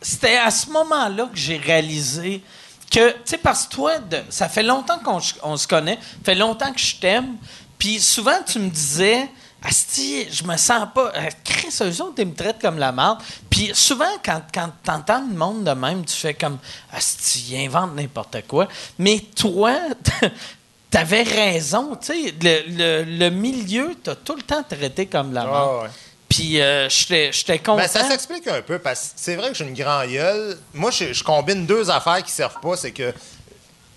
c'était 0.00 0.36
à 0.36 0.50
ce 0.50 0.68
moment-là 0.70 1.24
que 1.26 1.36
j'ai 1.38 1.56
réalisé 1.56 2.42
que, 2.90 3.10
tu 3.10 3.16
sais, 3.24 3.38
parce 3.38 3.66
que 3.66 3.74
toi, 3.74 3.98
de- 3.98 4.22
ça 4.30 4.48
fait 4.48 4.62
longtemps 4.62 4.98
qu'on 5.00 5.20
on 5.42 5.56
se 5.56 5.66
connaît, 5.66 5.96
ça 5.96 6.24
fait 6.24 6.34
longtemps 6.34 6.72
que 6.72 6.80
je 6.80 6.96
t'aime, 6.96 7.36
puis 7.78 8.00
souvent, 8.00 8.38
tu 8.46 8.58
me 8.58 8.68
disais, 8.70 9.28
Asti, 9.60 10.24
je 10.30 10.44
me 10.44 10.56
sens 10.56 10.86
pas. 10.94 11.10
Euh, 11.16 11.28
Chris, 11.42 11.74
eux 11.82 12.00
autres, 12.02 12.14
ils 12.18 12.26
me 12.28 12.34
traitent 12.34 12.60
comme 12.60 12.78
la 12.78 12.92
merde. 12.92 13.18
Puis 13.50 13.72
souvent, 13.74 14.04
quand, 14.24 14.40
quand 14.54 14.70
t'entends 14.84 15.20
le 15.28 15.34
monde 15.36 15.64
de 15.64 15.72
même, 15.72 16.04
tu 16.04 16.14
fais 16.14 16.32
comme 16.34 16.58
Asti, 16.92 17.56
invente 17.58 17.92
n'importe 17.96 18.46
quoi. 18.46 18.68
Mais 19.00 19.18
toi, 19.34 19.74
t'avais 20.90 21.24
raison. 21.24 21.96
Tu 22.00 22.06
sais, 22.06 22.34
le, 22.40 23.02
le, 23.04 23.18
le 23.18 23.30
milieu, 23.30 23.96
t'as 24.02 24.14
tout 24.14 24.36
le 24.36 24.42
temps 24.42 24.62
traité 24.62 25.06
comme 25.06 25.32
la 25.32 25.42
merde. 25.44 25.56
Ah, 25.56 25.82
ouais. 25.82 25.88
Puis 26.28 26.60
euh, 26.60 26.88
j'étais 26.90 27.58
content. 27.58 27.76
Ben, 27.76 27.88
ça 27.88 28.04
s'explique 28.04 28.46
un 28.48 28.60
peu 28.60 28.78
parce 28.78 29.00
que 29.00 29.12
c'est 29.16 29.36
vrai 29.36 29.48
que 29.50 29.54
j'ai 29.56 29.64
une 29.64 29.74
grande 29.74 30.08
gueule. 30.10 30.58
Moi, 30.74 30.90
je, 30.90 31.12
je 31.12 31.24
combine 31.24 31.64
deux 31.66 31.90
affaires 31.90 32.22
qui 32.22 32.30
servent 32.30 32.60
pas. 32.60 32.76
C'est 32.76 32.90
que 32.92 33.12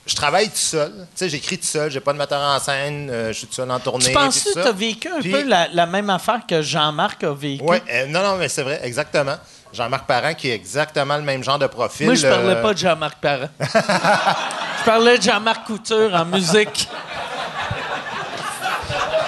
je 0.05 0.15
travaille 0.15 0.47
tout 0.49 0.55
seul. 0.55 0.91
Tu 0.91 1.05
sais, 1.15 1.29
j'écris 1.29 1.57
tout 1.57 1.65
seul. 1.67 1.91
J'ai 1.91 1.99
pas 1.99 2.13
de 2.13 2.17
metteur 2.17 2.39
en 2.41 2.57
scène. 2.59 3.09
euh, 3.11 3.27
je 3.33 3.39
suis 3.39 3.47
tout 3.47 3.53
seul 3.53 3.69
en 3.69 3.79
tournée. 3.79 4.05
tu 4.05 4.11
penses 4.13 4.43
que 4.43 4.53
tu 4.53 4.59
as 4.59 4.71
vécu 4.71 5.09
un 5.09 5.19
Puis- 5.19 5.31
peu 5.31 5.43
la, 5.43 5.67
la 5.73 5.85
même 5.85 6.09
affaire 6.09 6.41
que 6.47 6.61
Jean-Marc 6.61 7.23
a 7.25 7.33
vécu? 7.33 7.63
Oui, 7.67 7.77
non, 8.07 8.23
non, 8.23 8.37
mais 8.37 8.47
c'est 8.47 8.63
vrai, 8.63 8.79
exactement. 8.83 9.35
Jean-Marc 9.73 10.05
Parent, 10.05 10.33
qui 10.33 10.49
est 10.49 10.55
exactement 10.55 11.15
le 11.17 11.23
même 11.23 11.43
genre 11.43 11.59
de 11.59 11.67
profil. 11.67 12.05
Moi, 12.07 12.15
je 12.15 12.27
parlais 12.27 12.55
euh, 12.55 12.61
pas 12.61 12.73
de 12.73 12.77
Jean-Marc 12.79 13.19
Parent. 13.21 13.49
je 13.59 14.83
parlais 14.85 15.17
de 15.17 15.23
Jean-Marc 15.23 15.65
Couture 15.65 16.13
en 16.13 16.25
musique. 16.25 16.87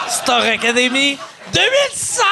Star 0.09 0.41
Academy 0.43 1.17
2016! 1.53 2.23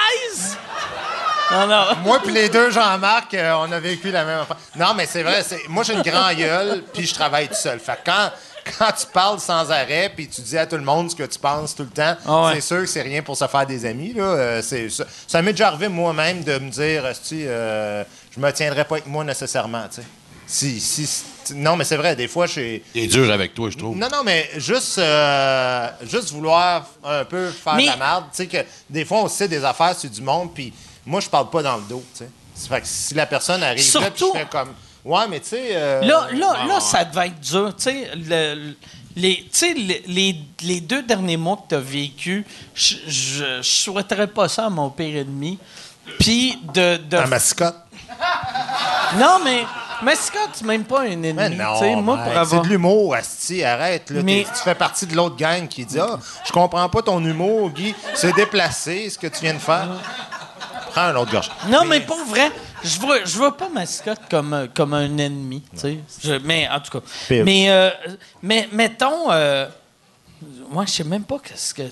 Non, 1.52 1.68
non. 1.68 1.86
Moi 2.04 2.20
puis 2.24 2.32
les 2.34 2.50
deux 2.50 2.72
Jean-Marc, 2.72 3.34
euh, 3.34 3.54
on 3.60 3.72
a 3.72 3.80
vécu 3.80 4.10
la 4.12 4.24
même 4.26 4.40
affaire. 4.40 4.58
Non, 4.76 4.94
mais 4.96 5.06
c'est 5.06 5.24
vrai, 5.24 5.44
c'est- 5.44 5.68
moi 5.68 5.84
j'ai 5.84 5.94
une 5.94 6.02
grande 6.02 6.36
gueule, 6.36 6.84
puis 6.94 7.06
je 7.06 7.14
travaille 7.14 7.48
tout 7.48 7.54
seul. 7.56 7.80
Fait 7.80 7.94
que 7.94 8.06
quand, 8.12 8.32
quand 8.80 8.92
tu 8.92 9.06
parles 9.08 9.40
sans 9.40 9.70
arrêt, 9.72 10.12
puis 10.16 10.28
tu 10.30 10.42
dis 10.42 10.58
à 10.58 10.66
tout 10.66 10.78
le 10.78 10.84
monde 10.84 11.10
ce 11.12 11.16
que 11.16 11.24
tu 11.24 11.40
penses 11.40 11.76
tout 11.76 11.84
le 11.84 11.90
temps, 11.90 12.16
Ah 12.26 12.46
ouais. 12.46 12.56
c'est 12.56 12.62
sûr 12.62 12.80
que 12.82 12.86
c'est 12.88 13.02
rien 13.02 13.22
pour 13.22 13.36
se 13.38 13.48
faire 13.48 13.66
des 13.66 13.86
amis. 13.86 14.14
Là. 14.14 14.24
Euh, 14.24 14.62
c'est, 14.62 14.90
ça 14.90 15.04
ça 15.28 15.42
m'est 15.42 15.52
déjà 15.54 15.68
arrivé 15.68 15.88
moi-même 15.88 16.44
de 16.44 16.58
me 16.60 16.70
dire, 16.70 17.06
Esti, 17.06 17.44
euh, 17.46 18.04
je 18.36 18.40
me 18.40 18.52
tiendrai 18.52 18.86
pas 18.86 18.96
avec 18.96 19.08
moi 19.08 19.24
nécessairement. 19.24 19.84
tu 19.94 20.02
sais. 20.02 20.08
Si, 20.48 20.82
si, 20.82 21.08
si- 21.08 21.24
non, 21.56 21.78
mais 21.78 21.86
c'est 21.86 21.96
vrai, 21.96 22.14
des 22.14 22.28
fois, 22.28 22.46
j'ai. 22.46 22.84
Il 22.94 23.04
est 23.06 23.08
dur 23.08 23.32
avec 23.32 23.54
toi, 23.54 23.70
je 23.70 23.78
trouve. 23.78 23.96
Non, 23.96 24.10
non, 24.12 24.22
mais 24.26 24.50
juste, 24.58 24.98
euh, 24.98 25.88
juste 26.04 26.32
vouloir 26.32 26.86
un 27.06 27.24
peu 27.24 27.50
faire 27.52 27.76
Mais- 27.76 27.84
de 27.86 27.90
la 27.92 27.96
merde. 27.96 28.26
Tu 28.32 28.38
sais 28.38 28.48
que 28.48 28.58
des 28.90 29.06
fois, 29.06 29.20
on 29.20 29.28
sait 29.30 29.48
des 29.48 29.64
affaires 29.64 29.96
sur 29.98 30.10
du 30.10 30.22
monde, 30.22 30.54
puis 30.54 30.74
moi, 31.06 31.20
je 31.20 31.30
parle 31.30 31.50
pas 31.50 31.64
dans 31.64 31.78
le 31.78 31.84
dos. 31.84 32.04
tu 32.16 32.24
sais. 32.26 32.30
Fait 32.70 32.82
que 32.82 32.88
si 32.88 33.14
la 33.14 33.26
personne 33.26 33.64
arrive 33.64 33.78
là, 33.94 34.10
puis 34.10 34.18
Surtout- 34.20 34.32
je 34.36 34.40
fais 34.40 34.46
comme. 34.46 34.70
Ouais, 35.04 35.28
mais 35.30 35.40
tu 35.40 35.50
sais. 35.50 35.70
euh, 35.72 36.02
Là, 36.02 36.28
là, 36.32 36.66
là, 36.68 36.80
ça 36.80 37.04
devait 37.06 37.28
être 37.28 37.40
dur. 37.40 37.74
Tu 37.76 37.84
sais, 37.84 38.12
le- 38.16 38.54
le- 38.56 38.76
les, 39.16 39.38
tu 39.38 39.50
sais, 39.52 39.74
les, 39.74 40.04
les, 40.08 40.36
les 40.62 40.80
deux 40.80 41.02
derniers 41.02 41.38
mois 41.38 41.58
que 41.58 41.70
tu 41.70 41.76
as 41.76 41.80
vécu, 41.80 42.46
je, 42.76 42.96
je, 43.08 43.44
je 43.58 43.62
souhaiterais 43.64 44.28
pas 44.28 44.48
ça 44.48 44.68
à 44.68 44.70
mon 44.70 44.90
pire 44.92 45.18
ennemi. 45.18 45.58
Puis 46.20 46.58
de. 46.74 46.98
de 46.98 47.18
Ta 47.18 47.26
mascotte. 47.26 47.76
non, 49.18 49.40
mais. 49.44 49.66
Scott, 50.16 50.50
c'est 50.54 50.66
même 50.66 50.84
pas 50.84 51.02
un 51.02 51.12
ennemi. 51.12 51.34
Mais 51.34 51.50
non, 51.50 52.02
moi, 52.02 52.18
pour 52.18 52.26
c'est 52.34 52.38
avoir. 52.40 52.62
de 52.64 52.68
l'humour, 52.70 53.14
Asti, 53.16 53.64
arrête. 53.64 54.10
Là, 54.10 54.22
Mais- 54.24 54.46
Tu 54.56 54.62
fais 54.64 54.74
partie 54.76 55.06
de 55.06 55.16
l'autre 55.16 55.36
gang 55.36 55.68
qui 55.68 55.86
dit 55.86 56.00
Ah, 56.00 56.18
je 56.46 56.52
comprends 56.52 56.90
pas 56.90 57.02
ton 57.04 57.24
humour, 57.24 57.70
Guy. 57.70 57.94
C'est 58.16 58.34
déplacé, 58.34 59.10
ce 59.10 59.18
que 59.20 59.28
tu 59.28 59.42
viens 59.42 59.54
de 59.54 59.60
faire. 59.60 59.88
Prends 60.92 61.02
un 61.02 61.16
autre 61.16 61.32
gorge. 61.32 61.50
Non, 61.70 61.86
mais 61.86 62.02
pour 62.02 62.18
vrai, 62.26 62.52
je 62.84 63.00
vois, 63.00 63.24
je 63.26 63.38
vois 63.38 63.56
pas 63.58 63.70
Mascotte 63.70 64.22
comme, 64.30 64.54
euh, 64.54 64.68
comme 64.74 64.94
un 64.94 65.18
ennemi, 65.18 65.62
tu 65.74 65.80
sais. 65.80 66.00
Je- 66.24 66.40
Mais 66.44 66.68
en 66.70 66.80
tout 66.80 66.92
cas. 67.00 67.06
Pire. 67.28 67.44
Mais, 67.46 67.70
euh, 67.70 67.90
mais 68.42 68.70
mettons, 68.72 69.32
euh, 69.32 69.68
moi, 70.70 70.86
je 70.86 70.92
sais 70.92 71.04
même 71.04 71.24
pas 71.24 71.40
qu'est-ce 71.40 71.74
que. 71.74 71.84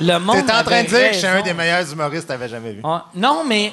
Le 0.00 0.18
monde. 0.18 0.46
T'es 0.46 0.52
en 0.52 0.62
train 0.62 0.82
de 0.84 0.88
dire 0.88 1.08
que 1.08 1.12
je 1.14 1.18
suis 1.18 1.26
un 1.26 1.42
des 1.42 1.54
meilleurs 1.54 1.90
humoristes 1.92 2.22
que 2.24 2.28
t'avais 2.28 2.48
jamais 2.48 2.72
vu. 2.72 2.82
Non, 3.14 3.44
mais. 3.44 3.72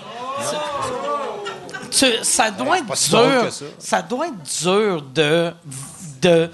tu- 1.91 2.24
ça 2.24 2.52
doit 2.52 2.80
être 2.80 3.10
dur. 3.10 3.52
ça. 3.52 3.66
Ça 3.80 4.02
doit 4.02 4.28
être 4.28 4.62
dur 4.64 5.02
de. 5.14 5.53
de 6.22 6.49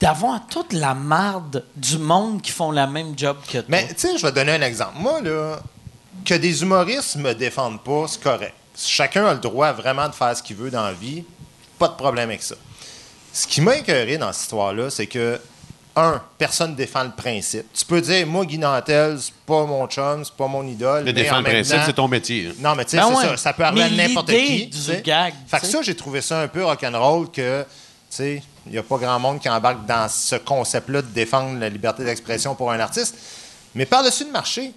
d'avoir 0.00 0.46
toute 0.46 0.72
la 0.72 0.94
marde 0.94 1.64
du 1.76 1.98
monde 1.98 2.40
qui 2.40 2.50
font 2.52 2.70
la 2.70 2.86
même 2.86 3.12
job 3.16 3.36
que 3.46 3.58
toi. 3.58 3.64
Mais 3.68 3.86
tu 3.88 3.94
sais, 3.98 4.18
je 4.18 4.22
vais 4.26 4.32
donner 4.32 4.52
un 4.52 4.62
exemple. 4.62 4.94
Moi, 4.96 5.20
là, 5.20 5.60
que 6.24 6.34
des 6.34 6.62
humoristes 6.62 7.16
me 7.16 7.34
défendent 7.34 7.82
pas, 7.82 8.06
c'est 8.08 8.22
correct. 8.22 8.54
Chacun 8.76 9.26
a 9.26 9.34
le 9.34 9.40
droit 9.40 9.72
vraiment 9.72 10.08
de 10.08 10.14
faire 10.14 10.34
ce 10.36 10.42
qu'il 10.42 10.56
veut 10.56 10.70
dans 10.70 10.84
la 10.84 10.92
vie. 10.92 11.22
Pas 11.78 11.88
de 11.88 11.94
problème 11.94 12.30
avec 12.30 12.42
ça. 12.42 12.54
Ce 13.32 13.46
qui 13.46 13.60
m'a 13.60 13.76
écœuré 13.76 14.16
dans 14.18 14.32
cette 14.32 14.42
histoire-là, 14.44 14.90
c'est 14.90 15.06
que, 15.06 15.38
un, 15.96 16.22
personne 16.38 16.74
défend 16.76 17.02
le 17.04 17.10
principe. 17.10 17.66
Tu 17.74 17.84
peux 17.84 18.00
dire, 18.00 18.26
moi, 18.26 18.46
Guy 18.46 18.58
Nantel, 18.58 19.18
c'est 19.20 19.34
pas 19.44 19.66
mon 19.66 19.86
chum, 19.86 20.24
c'est 20.24 20.34
pas 20.34 20.46
mon 20.46 20.66
idole. 20.66 21.00
Le 21.00 21.04
mais 21.06 21.12
défendre 21.12 21.40
en 21.40 21.50
le 21.50 21.56
principe, 21.56 21.80
c'est 21.84 21.92
ton 21.92 22.08
métier. 22.08 22.46
hein. 22.48 22.54
non, 22.60 22.74
mais 22.74 22.84
tu 22.84 22.92
sais, 22.92 22.96
Ben 22.98 23.08
c'est 23.10 23.16
ouais. 23.16 23.28
ça. 23.30 23.36
Ça 23.36 23.52
peut 23.52 23.64
arriver 23.64 23.90
Mais 23.96 24.04
à 24.04 24.08
n'importe 24.08 24.30
qui. 24.30 24.66
du 24.66 24.70
tu 24.70 24.78
sais. 24.78 25.02
gag, 25.04 25.34
fait 25.46 25.60
que 25.60 25.66
ça, 25.66 25.82
j'ai 25.82 25.94
trouvé 25.96 26.20
ça 26.22 26.40
un 26.40 26.48
peu 26.48 26.64
rock'n'roll 26.64 27.30
que, 27.30 27.62
tu 27.62 27.66
sais, 28.08 28.42
il 28.66 28.72
n'y 28.72 28.78
a 28.78 28.82
pas 28.82 28.98
grand 28.98 29.18
monde 29.18 29.40
qui 29.40 29.48
embarque 29.48 29.86
dans 29.86 30.08
ce 30.08 30.36
concept-là 30.36 31.02
de 31.02 31.08
défendre 31.08 31.58
la 31.58 31.68
liberté 31.68 32.04
d'expression 32.04 32.54
pour 32.54 32.70
un 32.70 32.80
artiste. 32.80 33.16
Mais 33.74 33.86
par-dessus 33.86 34.24
le 34.24 34.32
marché, 34.32 34.72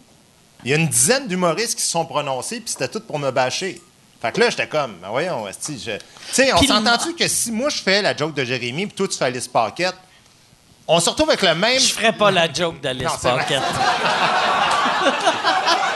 il 0.63 0.71
y 0.71 0.73
a 0.73 0.77
une 0.77 0.87
dizaine 0.87 1.27
d'humoristes 1.27 1.75
qui 1.75 1.81
se 1.81 1.91
sont 1.91 2.05
prononcés, 2.05 2.61
puis 2.61 2.69
c'était 2.69 2.87
tout 2.87 3.01
pour 3.01 3.19
me 3.19 3.31
bâcher. 3.31 3.81
Fait 4.21 4.31
que 4.31 4.39
là, 4.39 4.49
j'étais 4.49 4.67
comme, 4.67 4.95
ben 5.01 5.09
voyons, 5.09 5.47
esti, 5.47 5.77
je... 5.77 5.91
On 6.53 6.63
s'entend-tu 6.63 7.13
que 7.13 7.27
si 7.27 7.51
moi 7.51 7.69
je 7.69 7.81
fais 7.81 8.01
la 8.01 8.15
joke 8.15 8.33
de 8.33 8.45
Jérémy, 8.45 8.87
puis 8.87 8.95
toi 8.95 9.07
tu 9.07 9.17
fais 9.17 9.25
Alice 9.25 9.49
Paquette, 9.49 9.95
on 10.87 10.99
se 10.99 11.09
retrouve 11.09 11.29
avec 11.29 11.41
le 11.41 11.55
même. 11.55 11.79
Je 11.79 11.93
ferais 11.93 12.13
pas 12.13 12.31
la 12.31 12.51
joke 12.51 12.81
d'Alice. 12.81 13.07
Paquette. 13.21 13.61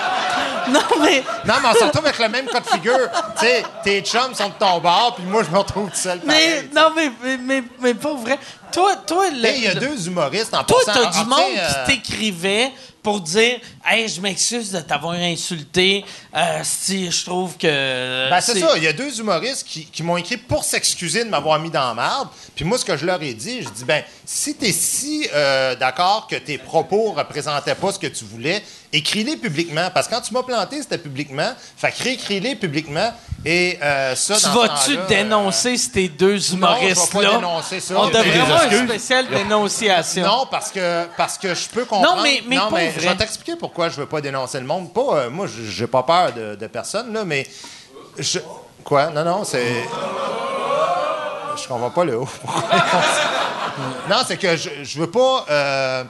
non, 0.72 0.80
mais. 1.02 1.23
Non, 1.45 1.56
mais 1.61 1.69
on 1.69 1.73
se 1.73 1.84
retrouve 1.84 2.06
avec 2.06 2.19
le 2.19 2.30
même 2.30 2.45
cas 2.48 2.60
de 2.60 2.68
figure. 2.68 3.10
tu 3.39 3.45
sais, 3.45 3.64
tes 3.84 4.02
chums 4.02 4.34
sont 4.34 4.49
de 4.49 4.53
ton 4.60 4.80
bord, 4.80 5.15
puis 5.15 5.26
moi, 5.26 5.44
je 5.44 5.49
me 5.49 5.57
retrouve 5.57 5.89
tout 5.89 5.95
seul. 5.95 6.19
Mais, 6.26 6.34
pareil, 6.34 6.69
non, 6.76 6.91
mais, 6.95 7.11
mais, 7.23 7.38
mais, 7.38 7.64
mais 7.80 7.94
pas 7.94 8.14
vrai. 8.14 8.39
Toi, 8.72 8.95
toi, 9.07 9.30
le-. 9.30 9.49
Il 9.56 9.64
y 9.64 9.68
a 9.68 9.76
deux 9.76 10.07
humoristes 10.07 10.53
en 10.53 10.64
Toi, 10.64 10.80
t'as 10.85 10.94
Ah, 11.14 11.23
du 11.23 11.30
monde 11.30 11.39
tiens, 11.53 11.64
euh, 11.64 11.85
qui 11.85 11.91
t'écrivait 12.02 12.72
pour 13.02 13.22
dire 13.22 13.60
Hey, 13.85 14.07
je 14.10 14.19
m'excuse 14.19 14.72
de 14.72 14.81
t'avoir 14.81 15.14
insulté. 15.14 16.03
Euh, 16.35 16.60
si 16.64 17.10
je 17.10 17.26
trouve 17.26 17.56
que. 17.57 18.30
Ben, 18.30 18.41
c'est 18.41 18.60
ça. 18.60 18.73
Il 18.77 18.84
y 18.84 18.88
a 18.88 18.94
deux 18.94 19.19
humoristes 19.19 19.65
qui, 19.68 19.85
qui 19.85 20.03
m'ont 20.03 20.18
écrit 20.18 20.38
pour 20.38 20.64
s'excuser 20.64 21.23
de 21.23 21.30
m'avoir 21.30 21.57
mis 21.60 21.69
dans 21.69 21.88
la 21.88 21.94
merde. 21.94 22.27
Puis 22.56 22.65
moi, 22.65 22.77
ce 22.77 22.85
que 22.85 22.98
je 22.98 23.06
leur 23.06 23.22
ai 23.22 23.34
dit, 23.34 23.61
je 23.61 23.69
dis, 23.69 23.85
ben, 23.85 24.03
si 24.26 24.56
t'es 24.56 24.72
si 24.73 25.27
euh, 25.34 25.76
d'accord 25.76 26.27
que 26.30 26.35
tes 26.35 26.57
propos 26.57 27.14
représentaient 27.14 27.76
pas 27.76 27.91
ce 27.94 27.99
que 27.99 28.07
tu 28.07 28.26
voulais, 28.26 28.61
écris-les 28.91 29.38
publiquement. 29.38 29.89
Parce 29.94 30.07
que 30.07 30.15
quand 30.15 30.22
tu 30.22 30.34
m'as 30.34 30.44
planté, 30.44 30.81
c'était 30.81 30.98
publiquement. 30.98 31.52
Fait 31.77 31.91
que 31.91 32.03
réécris-les 32.03 32.56
publiquement. 32.56 33.14
Et 33.45 33.77
euh, 33.81 34.15
ça, 34.15 34.35
Tu 34.35 34.49
vas-tu 34.49 34.98
dénoncer 35.07 35.77
ces 35.77 36.10
deux 36.10 36.53
humoristes-là? 36.53 37.22
pas 37.30 37.35
dénoncer 37.38 37.80
ça. 37.80 37.94
On 37.98 38.07
devrait 38.07 38.56
dénonciation. 38.69 40.23
Non, 40.25 40.45
parce 40.49 40.71
que, 40.71 41.05
parce 41.17 41.38
que 41.38 41.53
je 41.55 41.67
peux 41.69 41.85
comprendre. 41.85 42.15
Non, 42.57 42.69
mais- 42.71 42.91
je 42.91 42.99
vais 43.01 43.15
t'expliquer 43.17 43.55
pourquoi 43.55 43.89
je 43.89 43.95
veux 43.97 44.05
pas 44.05 44.21
dénoncer 44.21 44.59
le 44.59 44.65
monde. 44.65 44.93
Pas, 44.93 45.01
euh, 45.15 45.29
moi, 45.29 45.47
je- 45.47 45.63
j'ai 45.69 45.88
pas 45.88 46.03
peur 46.03 46.34
de, 46.34 46.55
de 46.55 46.67
personne, 46.67 47.13
là, 47.13 47.23
mais. 47.25 47.45
je- 48.17 48.39
Quoi? 48.84 49.07
Non, 49.07 49.23
non, 49.25 49.43
c'est. 49.43 49.84
Je 51.61 51.67
comprends 51.67 51.89
pas 51.89 52.05
le 52.05 52.17
haut. 52.19 52.29
non, 54.09 54.17
c'est 54.27 54.38
que 54.38 54.55
je, 54.55 54.69
je 54.84 54.99
veux 54.99 55.09
pas. 55.11 55.45
euh, 55.49 56.03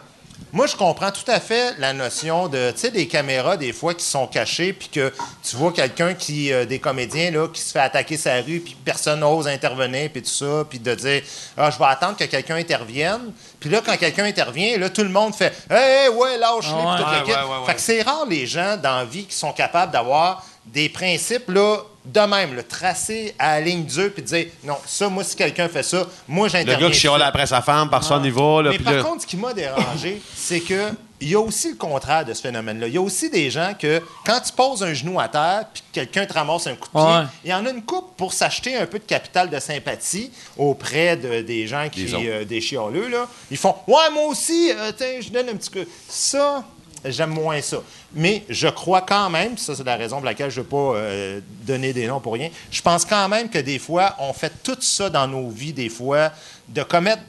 moi, 0.54 0.66
je 0.66 0.76
comprends 0.76 1.12
tout 1.12 1.30
à 1.30 1.40
fait 1.40 1.76
la 1.78 1.92
notion 1.94 2.48
de, 2.48 2.72
tu 2.72 2.80
sais, 2.80 2.92
des 2.92 3.08
caméras, 3.08 3.58
des 3.58 3.74
fois, 3.74 3.94
qui 3.94 4.06
sont 4.06 4.28
cachées, 4.28 4.72
puis 4.72 4.88
que 4.88 5.14
tu 5.44 5.56
vois 5.58 5.74
quelqu'un 5.74 6.14
qui, 6.14 6.54
euh, 6.54 6.66
des 6.66 6.80
comédiens, 6.80 7.32
là, 7.32 7.48
qui 7.50 7.62
se 7.62 7.72
fait 7.72 7.80
attaquer 7.80 8.16
sa 8.16 8.36
rue, 8.36 8.62
puis 8.62 8.76
personne 8.86 9.20
n'ose 9.20 9.48
intervenir, 9.48 10.10
puis 10.10 10.22
tout 10.22 10.30
ça, 10.30 10.66
puis 10.70 10.80
de 10.80 10.96
dire, 10.96 11.22
ah, 11.58 11.70
je 11.70 11.78
vais 11.78 11.86
attendre 11.86 12.16
que 12.16 12.24
quelqu'un 12.24 12.56
intervienne. 12.56 13.34
Puis 13.60 13.70
là, 13.70 13.82
quand 13.86 13.98
quelqu'un 13.98 14.26
intervient, 14.26 14.78
là, 14.78 14.90
tout 14.90 15.04
le 15.04 15.10
monde 15.10 15.36
fait, 15.36 15.54
hey, 15.70 16.10
ouais, 16.10 16.38
lâche-les, 16.38 16.74
ouais, 16.74 17.34
ouais. 17.34 17.66
Fait 17.66 17.76
que 17.76 17.82
c'est 17.82 18.02
rare, 18.02 18.26
les 18.30 18.46
gens 18.48 18.78
dans 18.78 18.98
la 18.98 19.06
vie, 19.06 19.26
qui 19.26 19.36
sont 19.36 19.52
capables 19.52 19.92
d'avoir 19.92 20.46
des 20.66 20.88
principes, 20.90 21.50
là, 21.50 21.80
de 22.14 22.20
même, 22.22 22.56
le 22.56 22.64
tracer 22.64 23.36
à 23.38 23.60
la 23.60 23.66
ligne 23.66 23.84
dure, 23.86 24.12
puis 24.14 24.24
dire, 24.24 24.48
non, 24.64 24.78
ça, 24.86 25.10
moi, 25.10 25.24
si 25.24 25.36
quelqu'un 25.36 25.68
fait 25.68 25.84
ça, 25.84 26.06
moi, 26.28 26.48
Le 26.48 26.52
j'interviens. 26.52 26.88
gars 26.88 26.94
qui 26.94 27.00
chiale 27.00 27.22
après 27.22 27.46
sa 27.46 27.62
femme, 27.62 27.90
personne 27.90 28.22
n'y 28.22 28.30
va. 28.32 28.62
Là, 28.64 28.70
Mais 28.72 28.80
par 28.80 29.04
contre, 29.04 29.22
ce 29.24 29.28
qui 29.28 29.38
m'a 29.38 29.54
dérangé, 29.54 30.22
c'est 30.36 30.62
que 30.62 30.90
il 31.20 31.30
y 31.30 31.36
a 31.36 31.40
aussi 31.40 31.70
le 31.72 31.76
contraire 31.78 32.24
de 32.26 32.34
ce 32.36 32.42
phénomène-là. 32.44 32.88
Il 32.88 32.94
y 32.94 32.98
a 32.98 33.02
aussi 33.02 33.28
des 33.32 33.50
gens 33.50 33.74
que, 33.78 34.04
quand 34.24 34.40
tu 34.40 34.54
poses 34.54 34.84
un 34.84 34.94
genou 34.94 35.20
à 35.20 35.28
terre 35.28 35.66
puis 35.74 35.82
que 35.82 35.96
quelqu'un 36.02 36.28
te 36.28 36.34
ramasse 36.34 36.68
un 36.68 36.76
coup 36.76 36.88
de 36.94 37.00
pied, 37.00 37.02
Ouais. 37.02 37.24
il 37.44 37.50
y 37.50 37.54
en 37.56 37.66
a 37.66 37.72
une 37.72 37.82
coupe 37.82 38.16
pour 38.16 38.34
s'acheter 38.34 38.76
un 38.78 38.86
peu 38.86 39.00
de 39.00 39.04
capital 39.04 39.50
de 39.50 39.60
sympathie 39.60 40.32
auprès 40.56 41.18
de, 41.18 41.42
des 41.42 41.66
gens 41.66 41.88
qui, 41.92 42.04
Des 42.06 42.14
euh, 42.30 42.46
des 42.46 42.62
chialeux, 42.62 43.08
là. 43.08 43.28
Ils 43.50 43.58
font 43.58 43.74
Ouais, 43.88 44.12
moi 44.14 44.26
aussi, 44.28 44.72
euh, 44.72 44.92
tiens, 44.96 45.20
je 45.20 45.30
donne 45.30 45.50
un 45.50 45.56
petit 45.56 45.72
coup. 45.72 45.90
Ça, 46.08 46.64
j'aime 47.12 47.32
moins 47.32 47.62
ça. 47.62 47.78
Mais 48.14 48.44
je 48.50 48.68
crois 48.68 49.02
quand 49.02 49.30
même, 49.30 49.58
ça, 49.58 49.76
c'est 49.76 49.84
la 49.84 49.96
raison 49.96 50.18
pour 50.18 50.26
laquelle 50.26 50.50
je 50.52 50.60
ne 50.60 50.64
veux 50.64 50.70
pas 50.70 50.78
euh, 50.96 51.40
donner 51.64 51.94
des 51.94 52.08
noms 52.08 52.20
pour 52.20 52.34
rien. 52.34 52.50
Je 52.72 52.82
pense 52.82 53.06
quand 53.06 53.28
même 53.30 53.50
que 53.50 53.60
des 53.60 53.80
fois, 53.80 54.16
on 54.20 54.34
fait 54.34 54.52
tout 54.64 54.78
ça 54.82 55.10
dans 55.10 55.28
nos 55.28 55.50
vies, 55.50 55.74
des 55.74 55.90
fois, 55.90 56.32
de 56.70 56.84
commettre 56.84 57.22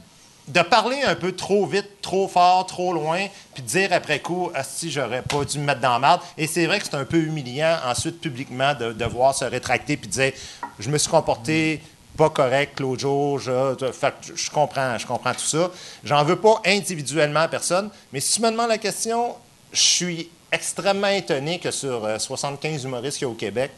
de 0.48 0.62
parler 0.62 0.96
un 1.06 1.14
peu 1.14 1.32
trop 1.32 1.66
vite, 1.66 2.00
trop 2.00 2.26
fort, 2.26 2.64
trop 2.64 2.94
loin, 2.94 3.26
puis 3.52 3.62
de 3.62 3.68
dire 3.68 3.92
après 3.92 4.20
coup, 4.20 4.50
si 4.66 4.90
j'aurais 4.90 5.20
pas 5.20 5.44
dû 5.44 5.59
me 5.59 5.64
mettre 5.64 5.82
dans 5.82 5.92
la 5.92 5.98
merde. 5.98 6.20
Et 6.38 6.46
c'est 6.46 6.64
vrai 6.64 6.78
que 6.78 6.86
c'est 6.86 6.94
un 6.94 7.05
peu 7.05 7.18
humiliant 7.18 7.76
ensuite 7.84 8.18
publiquement 8.18 8.72
de 8.74 8.94
devoir 8.94 9.34
se 9.34 9.44
rétracter 9.44 9.98
puis 9.98 10.09
de 10.09 10.12
dire, 10.14 10.32
je 10.78 10.88
me 10.88 10.96
suis 10.96 11.10
comporté 11.10 11.82
pas 12.16 12.30
correct 12.30 12.80
l'autre 12.80 13.02
jour, 13.02 13.38
je, 13.38 13.52
je- 13.78 14.34
je 14.34 14.50
comprends, 14.50 14.96
je 14.96 15.06
comprends 15.06 15.34
tout 15.34 15.40
ça. 15.40 15.70
J'en 16.02 16.24
veux 16.24 16.36
pas 16.36 16.62
individuellement 16.64 17.40
à 17.40 17.48
personne, 17.48 17.90
mais 18.10 18.20
si 18.20 18.32
tu 18.32 18.40
me 18.40 18.50
demandes 18.50 18.70
la 18.70 18.78
question, 18.78 19.36
je 19.72 19.80
suis 19.82 20.30
extrêmement 20.52 21.08
étonné 21.08 21.58
que 21.58 21.70
sur 21.70 22.04
euh, 22.04 22.18
75 22.18 22.84
humoristes 22.84 23.18
qu'il 23.18 23.26
y 23.26 23.28
a 23.28 23.32
au 23.32 23.34
Québec, 23.36 23.70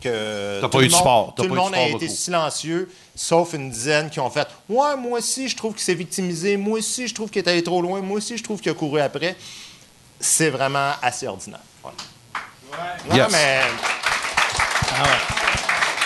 que 0.00 0.60
tout 0.60 0.68
pas 0.68 0.78
le 0.78 0.84
eu 0.86 0.88
monde- 0.88 0.96
support. 0.98 1.34
T'as 1.36 1.42
Tout 1.42 1.48
le 1.48 1.48
pas 1.48 1.54
eu 1.54 1.58
de 1.58 1.62
monde 1.62 1.74
a 1.74 1.82
été 1.82 1.92
beaucoup. 2.06 2.06
silencieux, 2.08 2.90
sauf 3.14 3.52
une 3.52 3.70
dizaine 3.70 4.08
qui 4.08 4.18
ont 4.20 4.30
fait 4.30 4.48
Ouais, 4.68 4.96
moi 4.96 5.18
aussi, 5.18 5.48
je 5.48 5.56
trouve 5.56 5.74
qu'il 5.74 5.82
s'est 5.82 5.94
victimisé. 5.94 6.56
Moi 6.56 6.78
aussi, 6.78 7.06
je 7.08 7.14
trouve 7.14 7.28
qu'il 7.30 7.42
est 7.44 7.48
allé 7.48 7.62
trop 7.62 7.82
loin. 7.82 8.00
Moi 8.00 8.16
aussi, 8.18 8.38
je 8.38 8.42
trouve 8.42 8.60
qu'il 8.60 8.70
a 8.72 8.74
couru 8.74 9.00
après. 9.00 9.36
C'est 10.18 10.48
vraiment 10.50 10.92
assez 11.02 11.26
ordinaire. 11.26 11.60
Voilà. 11.82 11.96
Non, 13.08 13.16
Yes. 13.16 13.32
mais 13.32 13.60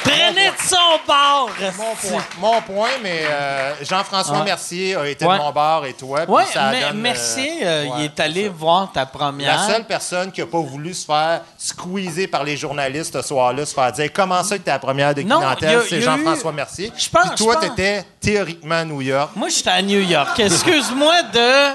Prenez 0.05 0.49
de 0.51 0.55
son 0.63 0.77
bord! 1.07 1.51
mon 1.79 1.95
point, 1.95 2.25
mon 2.39 2.61
point, 2.63 2.89
mais 3.03 3.23
euh, 3.29 3.75
Jean-François. 3.83 4.45
Mercier 4.45 4.95
a 4.97 5.07
été 5.09 5.25
Ouais. 5.25 5.39
de 5.39 5.43
mon 5.43 5.51
bord 5.53 5.87
et 5.87 5.95
toi. 5.95 6.21
Oui, 6.29 6.43
ça 6.53 6.71
mais 6.71 6.81
donne, 6.83 6.91
euh, 6.91 7.01
merci. 7.01 7.49
euh, 7.63 7.87
il 7.99 8.05
est 8.05 8.21
allé 8.21 8.49
voir 8.49 8.93
ta 8.93 9.07
première. 9.07 9.57
La 9.57 9.67
seule 9.75 9.85
personne 9.85 10.31
qui 10.31 10.41
n'a 10.41 10.47
pas 10.47 10.61
voulu 10.61 10.93
se 10.93 11.07
faire 11.07 11.41
squeezer 11.57 12.27
par 12.29 12.45
les 12.45 12.57
journalistes 12.57 13.13
ce 13.21 13.27
soir-là, 13.27 13.65
se 13.65 13.75
faire 13.75 13.91
dire 13.93 14.11
comment 14.13 14.43
ça 14.45 14.59
que 14.59 14.63
t'es 14.65 14.71
la 14.71 14.79
première 14.79 15.15
de 15.15 15.23
clientèle, 15.23 15.81
c'est 15.89 16.01
Jean-François 16.03 16.53
eu- 16.53 16.55
Mercier. 16.55 16.93
Je 16.97 17.09
pense- 17.09 17.29
Puis 17.29 17.37
toi, 17.45 17.57
t'étais 17.57 18.05
théoriquement 18.21 18.75
à 18.77 18.85
New 18.85 19.01
York. 19.01 19.31
Moi, 19.35 19.49
j'étais 19.49 19.71
à 19.71 19.83
New 19.83 20.01
York. 20.01 20.39
Excuse-moi 20.39 21.23
de. 21.33 21.75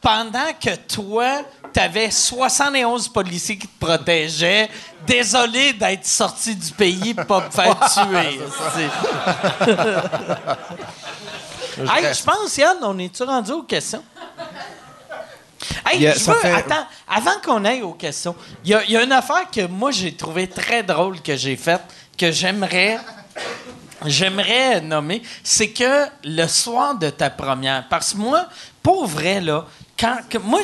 Pendant 0.00 0.50
que 0.60 0.74
toi, 0.92 1.42
t'avais 1.72 2.10
71 2.10 3.08
policiers 3.08 3.56
qui 3.58 3.66
te 3.68 3.78
protégeaient, 3.84 4.68
désolé 5.06 5.72
d'être 5.72 6.06
sorti 6.06 6.54
du 6.54 6.70
pays 6.72 7.14
pour 7.14 7.26
pas 7.26 7.40
me 7.46 7.50
faire 7.50 7.78
tuer. 7.94 8.40
Hey, 11.78 12.14
je 12.14 12.22
pense, 12.22 12.56
Yann, 12.58 12.76
on 12.82 12.98
est-tu 12.98 13.22
rendu 13.22 13.50
aux 13.52 13.62
questions? 13.62 14.02
Hey, 15.86 16.00
Yeah, 16.02 16.14
je 16.14 16.18
ça 16.18 16.32
veux, 16.34 16.38
fait- 16.40 16.52
attends, 16.52 16.86
avant 17.08 17.40
qu'on 17.42 17.64
aille 17.64 17.80
aux 17.82 17.94
questions, 17.94 18.34
il 18.64 18.70
y, 18.70 18.74
a- 18.74 18.84
il 18.84 18.90
y 18.90 18.96
a 18.96 19.02
une 19.02 19.12
affaire 19.12 19.50
que 19.50 19.66
moi 19.66 19.90
j'ai 19.90 20.14
trouvé 20.14 20.48
très 20.48 20.82
drôle 20.82 21.20
que 21.22 21.34
j'ai 21.36 21.56
faite, 21.56 21.82
que 22.18 22.30
j'aimerais 22.30 22.98
j'aimerais 24.04 24.80
nommer, 24.80 25.22
c'est 25.44 25.70
que 25.70 26.06
le 26.24 26.46
soir 26.48 26.94
de 26.96 27.08
ta 27.10 27.30
première, 27.30 27.86
parce 27.88 28.12
que 28.12 28.18
moi, 28.18 28.46
pour 28.82 29.06
vrai, 29.06 29.40
là, 29.40 29.64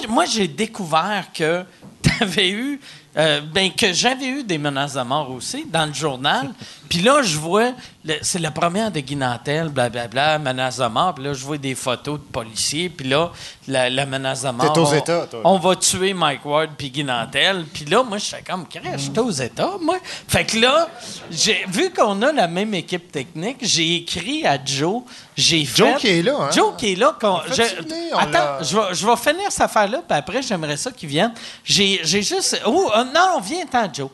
moi, 0.09 0.25
j'ai 0.25 0.49
découvert 0.49 1.27
que 1.33 1.65
tu 2.03 2.11
avais 2.21 2.51
eu, 2.51 2.81
euh, 3.17 3.41
ben, 3.41 3.71
que 3.73 3.93
j'avais 3.93 4.27
eu 4.27 4.43
des 4.45 4.59
menaces 4.59 4.95
de 4.95 5.03
mort 5.03 5.31
aussi 5.31 5.65
dans 5.67 5.87
le 5.87 5.93
journal. 5.93 6.53
Puis 6.89 7.01
là, 7.01 7.23
je 7.23 7.39
vois, 7.39 7.73
c'est 8.23 8.39
la 8.39 8.51
première 8.51 8.91
de 8.91 9.01
Guy 9.01 9.17
Nantel, 9.17 9.69
blablabla, 9.69 10.39
menace 10.39 10.79
de 10.79 10.87
mort. 10.87 11.15
Puis 11.15 11.25
là, 11.25 11.33
je 11.35 11.45
vois 11.45 11.59
des 11.59 11.75
photos 11.75 12.19
de 12.19 12.25
policiers. 12.25 12.89
Puis 12.89 13.09
là, 13.09 13.31
la, 13.67 13.91
la 13.91 14.07
menace 14.07 14.43
de 14.43 14.51
mort. 14.51 14.73
T'es 14.73 14.81
aux 14.81 14.87
on- 14.87 14.95
États, 14.95 15.27
toi. 15.27 15.41
On 15.45 15.59
va 15.59 15.77
tuer 15.77 16.15
Mike 16.15 16.45
Ward 16.45 16.71
puis 16.77 16.91
Guy 16.91 17.05
Nantel. 17.05 17.65
Puis 17.73 17.85
là, 17.85 18.03
moi, 18.03 18.19
je 18.19 18.25
suis 18.25 18.37
comme, 18.47 18.67
crèche, 18.67 19.01
j'étais 19.03 19.21
aux 19.21 19.31
États, 19.31 19.73
moi. 19.81 19.97
Fait 20.29 20.45
que 20.45 20.59
là, 20.59 20.89
j'ai 21.31 21.65
vu 21.69 21.91
qu'on 21.93 22.21
a 22.23 22.33
la 22.33 22.49
même 22.49 22.75
équipe 22.75 23.11
technique, 23.13 23.59
j'ai 23.63 23.97
écrit 23.97 24.47
à 24.47 24.59
Joe. 24.65 25.03
J'ai 25.37 25.65
Joe 25.65 25.91
fait- 25.93 25.99
qui 25.99 26.09
est 26.09 26.23
là, 26.23 26.37
hein? 26.41 26.51
Joe 26.53 26.75
qui 26.77 26.93
est 26.93 26.97
là. 26.97 27.17
qu'on- 27.21 27.41
je- 27.49 27.63
souvenir, 27.63 28.19
attends, 28.19 28.63
je 28.65 28.77
vais, 28.77 28.83
je 28.95 29.17
finir 29.17 29.51
cette 29.51 29.61
affaire-là, 29.63 29.99
puis 30.09 30.19
après, 30.19 30.43
j'aimerais 30.43 30.77
ça 30.77 30.91
qu'il 30.91 31.09
vienne. 31.09 31.33
J'ai 31.65 32.01
j'ai 32.03 32.23
juste. 32.23 32.61
Oh, 32.67 32.91
euh, 32.97 33.05
non, 33.05 33.41
viens-ten, 33.43 33.89
Joe. 33.93 34.09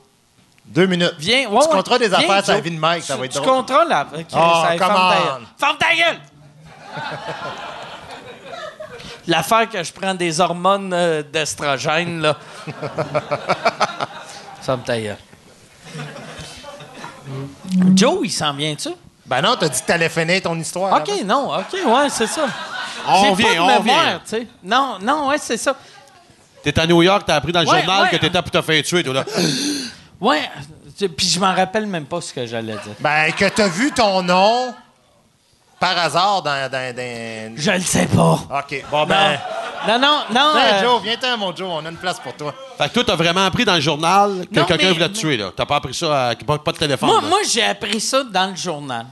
Deux 0.66 0.86
minutes. 0.86 1.15
Viens. 1.19 1.49
Ouais, 1.49 1.61
tu 1.61 1.69
ouais. 1.69 1.73
compteras 1.77 1.99
des 1.99 2.09
Viens, 2.09 2.19
affaires 2.19 2.45
sur 2.45 2.55
la 2.55 2.61
vie 2.61 2.70
de 2.70 2.78
Mike, 2.78 3.05
ça 3.05 3.15
Tu- 3.15 3.20
va 3.20 3.27
être 3.27 3.32
Tu 3.32 3.39
drôle. 3.39 3.49
contrôles 3.51 3.89
la. 3.89 4.03
Ok, 4.03 4.27
Oh, 4.32 4.36
ça, 4.62 4.69
ferme 4.69 4.78
come 4.78 4.89
ta 4.89 4.95
on. 4.95 5.11
gueule. 5.24 5.47
Ferme 5.59 5.77
ta 5.78 5.95
gueule! 5.95 6.20
L'affaire 9.27 9.69
que 9.70 9.82
je 9.82 9.93
prends 9.93 10.15
des 10.15 10.39
hormones 10.41 10.93
euh, 10.93 11.23
d'estrogène, 11.23 12.20
là. 12.20 12.36
Ferme 14.62 14.82
ta 14.82 15.01
gueule. 15.01 15.16
Joe, 17.95 18.19
il 18.24 18.31
s'en 18.31 18.53
vient-tu? 18.53 18.91
Ben 19.27 19.41
non, 19.41 19.57
t'as 19.59 19.69
dit 19.70 19.81
que 19.81 19.86
t'allais 19.86 20.11
finir 20.11 20.43
ton 20.43 20.59
histoire. 20.59 21.01
OK, 21.01 21.11
non, 21.24 21.55
OK, 21.57 21.73
ouais, 21.73 22.09
c'est 22.11 22.27
ça. 22.27 22.47
On 23.07 23.32
vient, 23.32 23.47
pas 23.49 23.55
de 23.55 23.61
on 23.78 23.82
vient. 23.82 24.20
tu 24.24 24.31
sais. 24.31 24.47
Non, 24.62 24.99
non, 25.01 25.28
ouais, 25.28 25.39
c'est 25.39 25.57
ça. 25.57 25.74
T'es 26.62 26.78
à 26.78 26.86
New 26.86 27.03
York, 27.03 27.23
t'as 27.27 27.36
appris 27.36 27.53
dans 27.53 27.61
le 27.62 27.69
Ouais, 27.69 27.78
journal 27.82 28.03
ouais. 28.03 28.11
que 28.11 28.16
t'étais 28.16 28.41
pour 28.43 28.51
te 28.51 28.61
faire 28.61 28.82
tuer, 28.82 29.03
toi, 29.03 29.15
là. 29.15 29.24
Ouais, 30.24 30.51
puis 31.16 31.26
je 31.28 31.38
m'en 31.38 31.55
rappelle 31.55 31.86
même 31.86 32.06
pas 32.06 32.20
ce 32.20 32.32
que 32.32 32.46
j'allais 32.46 32.72
dire. 32.72 32.94
Ben, 33.01 33.30
que 33.32 33.46
t'as 33.48 33.68
vu 33.68 33.92
ton 33.92 34.22
nom 34.22 34.74
par 35.78 35.98
hasard 35.98 36.42
dans. 36.42 36.70
dans, 36.70 36.94
dans- 36.96 37.52
Je 37.56 37.70
le 37.70 37.80
sais 37.80 38.06
pas. 38.06 38.40
OK, 38.51 38.84
bon 38.90 39.05
ben. 39.06 39.38
Non, 39.86 39.98
non, 39.98 40.20
non. 40.32 40.52
Tiens, 40.55 40.62
euh, 40.72 40.82
Joe, 40.82 41.02
viens-ten, 41.02 41.36
mon 41.36 41.55
Joe, 41.55 41.68
on 41.70 41.84
a 41.84 41.90
une 41.90 41.98
place 41.98 42.18
pour 42.18 42.32
toi. 42.34 42.55
Fait 42.78 42.88
que 42.88 42.94
toi, 42.94 43.05
t'as 43.05 43.16
vraiment 43.16 43.44
appris 43.44 43.66
dans 43.66 43.74
le 43.74 43.82
journal 43.82 44.46
que 44.51 44.60
Non, 44.60 44.64
quelqu'un 44.64 44.92
voulait 44.94 45.10
te 45.10 45.18
tuer, 45.18 45.36
là. 45.36 45.51
T'as 45.55 45.66
pas 45.66 45.76
appris 45.76 45.92
ça, 45.92 46.28
à... 46.28 46.34
pas, 46.34 46.59
pas 46.59 46.72
de 46.72 46.78
téléphone. 46.78 47.10
Moi, 47.10 47.20
là. 47.20 47.28
moi 47.28 47.38
j'ai 47.46 47.62
appris 47.62 48.01
ça 48.01 48.24
dans 48.24 48.48
le 48.48 48.56
journal 48.56 49.05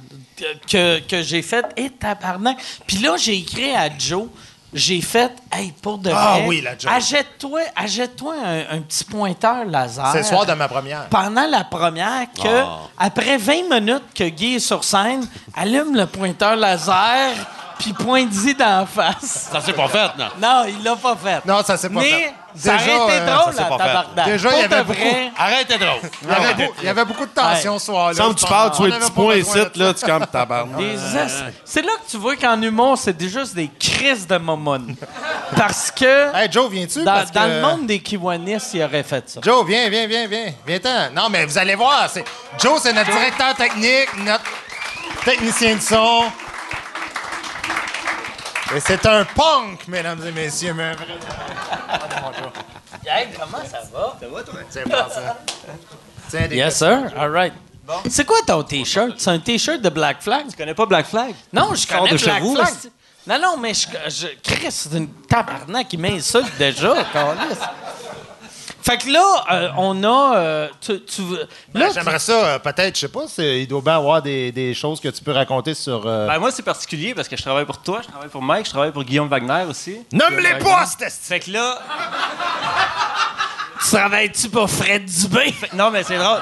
que, 0.67 1.01
que 1.01 1.23
j'ai 1.23 1.43
fait. 1.43 1.67
Et 1.77 1.91
tabarnak. 1.91 2.57
Puis 2.87 2.97
là, 2.99 3.17
j'ai 3.19 3.37
écrit 3.37 3.75
à 3.75 3.91
Joe. 3.99 4.29
J'ai 4.75 5.03
fait, 5.03 5.31
hey, 5.53 5.71
pour 5.83 5.99
de 5.99 6.09
vrai. 6.09 6.19
Ah 6.19 6.39
oui, 6.47 6.63
la 6.63 6.79
Joe. 6.79 6.91
Achète-toi 6.91 7.61
achète-toi 7.77 8.35
un, 8.43 8.77
un 8.79 8.81
petit 8.81 9.05
pointeur 9.05 9.67
laser. 9.67 10.09
C'est 10.13 10.19
le 10.19 10.25
soir 10.25 10.47
de 10.47 10.53
ma 10.55 10.67
première. 10.67 11.09
Pendant 11.11 11.47
la 11.47 11.65
première, 11.65 12.27
que 12.35 12.49
Ah. 12.49 12.79
après 12.99 13.37
20 13.37 13.69
minutes 13.71 14.05
que 14.15 14.25
Guy 14.25 14.55
est 14.55 14.59
sur 14.61 14.83
scène, 14.83 15.27
allume 15.55 15.95
le 15.95 16.07
pointeur 16.07 16.57
laser, 16.57 17.35
puis 17.83 17.93
pointe-y 17.93 18.55
d'en 18.55 18.87
face. 18.87 19.49
Ça 19.53 19.61
s'est 19.61 19.73
pas 19.73 19.89
fait, 19.89 20.11
non. 20.19 20.29
Non, 20.41 20.65
il 20.69 20.83
l'a 20.85 20.97
pas 20.97 21.17
fait. 21.17 21.45
Non, 21.45 21.63
ça 21.65 21.77
s'est 21.77 21.89
pas 21.91 22.01
Mais 22.01 22.11
fait. 22.11 22.35
ça 22.55 22.77
Déjà, 22.77 22.97
aurait 22.97 23.17
été 23.19 23.23
euh, 23.23 23.35
drôle, 23.37 23.55
ça 23.55 23.65
fait. 23.65 23.71
tabarnak. 23.79 24.25
Déjà, 24.25 24.49
il 24.53 24.61
y 24.61 24.63
avait 24.63 24.77
de 24.77 24.83
beaucoup- 24.83 24.99
vrai. 25.01 25.33
Arrête, 25.37 25.69
t'es 25.69 25.79
drôle. 25.79 26.01
Il 26.23 26.29
y, 26.29 26.33
avait 26.33 26.55
beau- 26.67 26.75
il 26.81 26.85
y 26.85 26.89
avait 26.89 27.05
beaucoup 27.05 27.27
de 27.27 27.31
tension 27.31 27.79
ce 27.79 27.87
soir-là. 27.87 28.15
Semble 28.15 28.35
que 28.35 28.41
tu 28.41 28.47
parles, 28.47 28.71
tu 28.77 28.83
avait 28.85 28.99
petit 28.99 29.11
point 29.11 29.35
ici, 29.37 29.59
là, 29.75 29.95
tu 29.95 30.07
comme 30.07 30.27
tabarnak. 30.27 30.81
C'est 31.65 31.83
là 31.83 31.93
que 32.05 32.11
tu 32.11 32.17
vois 32.19 32.37
qu'en 32.37 32.61
humour, 32.63 32.97
c'est 32.99 33.21
juste 33.29 33.55
des 33.55 33.71
crises 33.79 34.27
de 34.27 34.37
momone. 34.39 34.95
Parce 35.57 35.91
que 35.91 36.35
Hey, 36.37 36.51
Joe, 36.51 36.71
viens-tu? 36.71 37.03
dans, 37.05 37.25
dans 37.25 37.25
que- 37.27 37.49
le 37.49 37.61
monde 37.61 37.87
des 37.87 37.99
Kiwanis, 38.01 38.59
il 38.75 38.83
aurait 38.83 39.03
fait 39.03 39.29
ça. 39.29 39.41
Joe, 39.43 39.67
viens, 39.67 39.89
viens, 39.89 40.07
viens, 40.07 40.27
viens. 40.27 40.53
Viens-t'en. 40.67 41.11
Non, 41.15 41.29
mais 41.31 41.45
vous 41.45 41.59
allez 41.59 41.75
voir. 41.75 42.09
c'est- 42.13 42.25
Joe, 42.59 42.81
c'est 42.83 42.93
notre 42.93 43.11
directeur 43.11 43.55
technique, 43.55 44.09
notre 44.25 44.45
technicien 45.25 45.77
de 45.77 45.81
son. 45.81 46.25
Et 48.75 48.81
c'est 48.81 49.05
un 49.07 49.25
punk, 49.25 49.87
mesdames 49.89 50.25
et 50.27 50.33
messieurs. 50.33 50.75
Mais... 50.75 50.93
Hey, 53.05 53.29
comment 53.39 53.65
ça 53.65 53.81
va? 53.93 54.17
Tiens, 54.71 54.83
prends 54.89 55.11
ça. 55.11 55.39
Tiens, 56.31 56.47
des 56.49 56.57
Yes, 56.57 56.79
sir. 56.79 57.13
All 57.17 57.31
right. 57.31 57.53
C'est 58.09 58.25
quoi 58.25 58.39
ton 58.47 58.63
T-shirt? 58.63 59.15
C'est 59.19 59.31
un 59.31 59.39
T-shirt 59.41 59.81
de 59.81 59.89
Black 59.89 60.23
Flag? 60.23 60.47
Tu 60.49 60.57
connais 60.57 60.75
pas 60.75 60.87
Black 60.87 61.07
Flag? 61.07 61.35
Non, 61.53 61.75
je 61.75 61.87
connais 61.87 62.11
de 62.11 62.17
chez 62.17 62.27
Black 62.27 62.43
vous, 62.43 62.55
Flag. 62.55 62.75
Non, 63.27 63.39
non, 63.41 63.57
mais 63.57 63.75
je, 63.75 63.87
je 64.09 64.27
Chris, 64.43 64.71
c'est 64.71 64.97
une 64.97 65.09
tabarnak 65.09 65.89
qui 65.89 65.97
m'insulte 65.97 66.57
déjà, 66.59 66.95
câlisse. 67.13 67.59
Fait 68.85 68.99
que 68.99 69.09
là, 69.11 69.45
euh, 69.53 69.69
on 69.77 70.03
a. 70.03 70.37
euh, 70.37 70.69
tu, 70.81 71.01
tu- 71.05 71.23
Ben, 71.73 71.81
là, 71.81 71.89
J'aimerais 71.95 72.19
ça, 72.19 72.33
euh, 72.33 72.59
peut-être, 72.59 72.97
je 72.97 73.01
sais 73.03 73.09
pas, 73.09 73.27
c'est- 73.29 73.61
il 73.61 73.69
doit 73.69 73.81
bien 73.81 73.97
avoir 73.97 74.21
des, 74.21 74.51
des 74.51 74.75
choses 74.75 75.01
que 75.01 75.09
tu 75.09 75.23
peux 75.23 75.31
raconter 75.33 75.75
sur. 75.75 76.03
euh, 76.05 76.27
Ben, 76.27 76.39
moi, 76.41 76.51
c'est 76.51 76.65
particulier 76.65 77.15
parce 77.15 77.29
que 77.29 77.37
je 77.37 77.43
travaille 77.43 77.65
pour 77.65 77.79
toi, 77.79 78.01
je 78.03 78.09
travaille 78.09 78.29
pour 78.29 78.43
Mike, 78.43 78.67
je 78.67 78.71
travaille 78.71 78.91
pour 78.91 79.05
Guillaume 79.05 79.29
Wagner 79.29 79.65
aussi. 79.69 79.99
Nomme-les 80.13 80.57
pas, 80.59 80.85
c'était 80.87 81.11
Fait 81.11 81.39
que 81.41 81.51
là. 81.53 81.79
tu 83.85 83.91
travailles-tu 83.97 84.49
pour 84.49 84.69
Fred 84.69 85.05
Dubé? 85.05 85.53
fait- 85.53 85.73
non, 85.75 85.91
mais 85.91 86.03
c'est 86.03 86.19
drôle. 86.19 86.41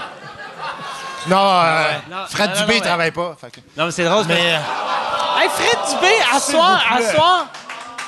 Non, 1.26 1.36
euh, 1.36 1.92
non, 2.10 2.16
Fred 2.28 2.48
non, 2.50 2.54
non, 2.56 2.60
Dubé, 2.62 2.74
il 2.76 2.80
mais- 2.80 2.86
travaille 2.86 3.10
pas. 3.10 3.36
fait 3.38 3.50
que- 3.50 3.60
Non, 3.76 3.84
mais 3.86 3.90
c'est 3.92 4.04
drôle. 4.04 4.24
Mais. 4.26 4.52
Hey, 5.38 5.48
Fred 5.50 5.78
Dubé, 5.94 6.12
à 6.34 6.40
soir, 6.40 6.82
à 6.90 7.02
soir, 7.12 7.46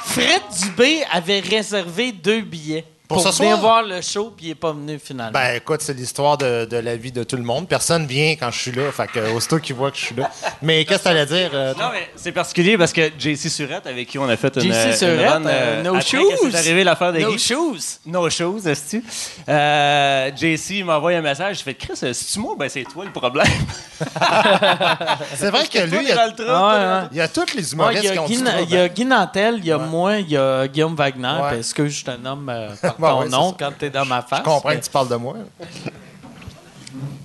Fred 0.04 0.42
Dubé 0.62 1.04
avait 1.12 1.40
réservé 1.40 2.12
deux 2.12 2.40
billets 2.40 2.86
Pour 3.14 3.22
pour, 3.22 3.32
venir 3.32 3.51
soir? 3.56 3.60
voir 3.60 3.82
le 3.82 4.01
show, 4.01 4.32
puis 4.36 4.47
il 4.47 4.51
est 4.51 4.55
pas 4.55 4.72
venu 4.72 4.98
finalement. 5.02 5.32
Ben 5.32 5.56
écoute, 5.56 5.80
c'est 5.82 5.94
l'histoire 5.94 6.36
de, 6.39 6.64
de 6.64 6.76
la 6.76 6.97
vie 6.97 7.12
de 7.12 7.24
tout 7.24 7.36
le 7.36 7.43
monde. 7.43 7.68
Personne 7.68 8.06
vient 8.06 8.32
quand 8.32 8.51
je 8.51 8.59
suis 8.59 8.72
là, 8.72 8.90
fait 8.93 9.06
que 9.09 9.32
aussitôt 9.34 9.59
qu'il 9.59 9.74
voit 9.76 9.90
que 9.90 9.97
je 9.98 10.05
suis 10.06 10.14
là. 10.14 10.30
Mais 10.62 10.84
qu'est-ce 10.84 11.01
que 11.01 11.05
t'allais 11.05 11.26
dire? 11.26 11.51
euh, 11.55 11.74
Non, 11.78 11.90
mais 11.93 12.10
c'est 12.16 12.32
particulier 12.32 12.76
parce 12.78 12.93
que 12.93 13.10
JC 13.18 13.48
Surette, 13.48 13.86
avec 13.86 14.09
qui 14.09 14.18
on 14.18 14.28
a 14.28 14.36
fait 14.36 14.55
une. 14.56 14.72
JC 14.72 14.86
une 14.86 14.93
Surette, 14.94 15.30
run, 15.30 15.47
euh, 15.47 15.82
no 15.82 15.90
après 15.97 16.02
shoes. 16.09 16.28
que 16.43 16.51
C'est 16.51 16.56
arrivé 16.56 16.84
l'affaire 16.84 17.12
de 17.12 17.18
no 17.20 17.32
Guy. 17.32 17.39
shoes. 17.39 17.98
No 18.06 18.28
shoes, 18.30 18.66
est-ce 18.66 18.97
euh, 19.48 20.30
JC 20.36 20.82
m'envoie 20.84 21.12
un 21.12 21.20
message. 21.20 21.59
Je 21.59 21.62
fais 21.62 21.74
Chris, 21.74 21.93
euh, 22.02 22.12
c'est-tu 22.12 22.39
moi? 22.40 22.55
Ben, 22.59 22.68
c'est 22.68 22.84
toi 22.84 23.05
le 23.05 23.12
problème. 23.12 23.47
c'est 25.34 25.51
vrai 25.51 25.66
que 25.66 25.78
lui, 25.84 25.98
il 26.02 26.09
y 26.09 26.12
a, 26.12 26.22
Ah, 26.22 26.26
ouais, 26.28 27.02
ouais. 27.02 27.09
il 27.12 27.18
y 27.18 27.20
a 27.20 27.28
tous 27.28 27.55
les 27.55 27.62
Ouais, 27.62 27.72
humoristes 27.72 28.02
il 28.05 28.09
y 28.09 28.12
qui 28.12 28.18
a 28.18 28.22
ont 28.22 28.26
il 28.62 28.70
y 28.70 28.76
a 28.76 28.89
Guy 28.89 29.05
Nantel, 29.05 29.55
il 29.59 29.66
y 29.66 29.72
a 29.72 29.78
moi, 29.78 30.18
il 30.18 30.30
y 30.30 30.36
a 30.36 30.66
Guillaume 30.68 30.94
Wagner. 30.94 31.28
Ouais. 31.43 31.59
Est-ce 31.60 31.74
que 31.74 31.86
je 31.89 32.05
te 32.05 32.10
nomme 32.16 32.48
euh, 32.48 32.68
Ouais, 32.98 33.02
ton 33.11 33.20
ouais, 33.23 33.29
nom 33.29 33.55
quand 33.59 33.73
t'es 33.79 33.91
dans 33.91 34.05
ma 34.05 34.23
face? 34.23 34.39
Je 34.41 34.45
comprends 34.45 34.69
mais- 34.70 34.79
que 34.81 34.85
tu 34.85 34.91
parles 34.91 35.09
de 35.09 35.16
moi. 35.16 35.35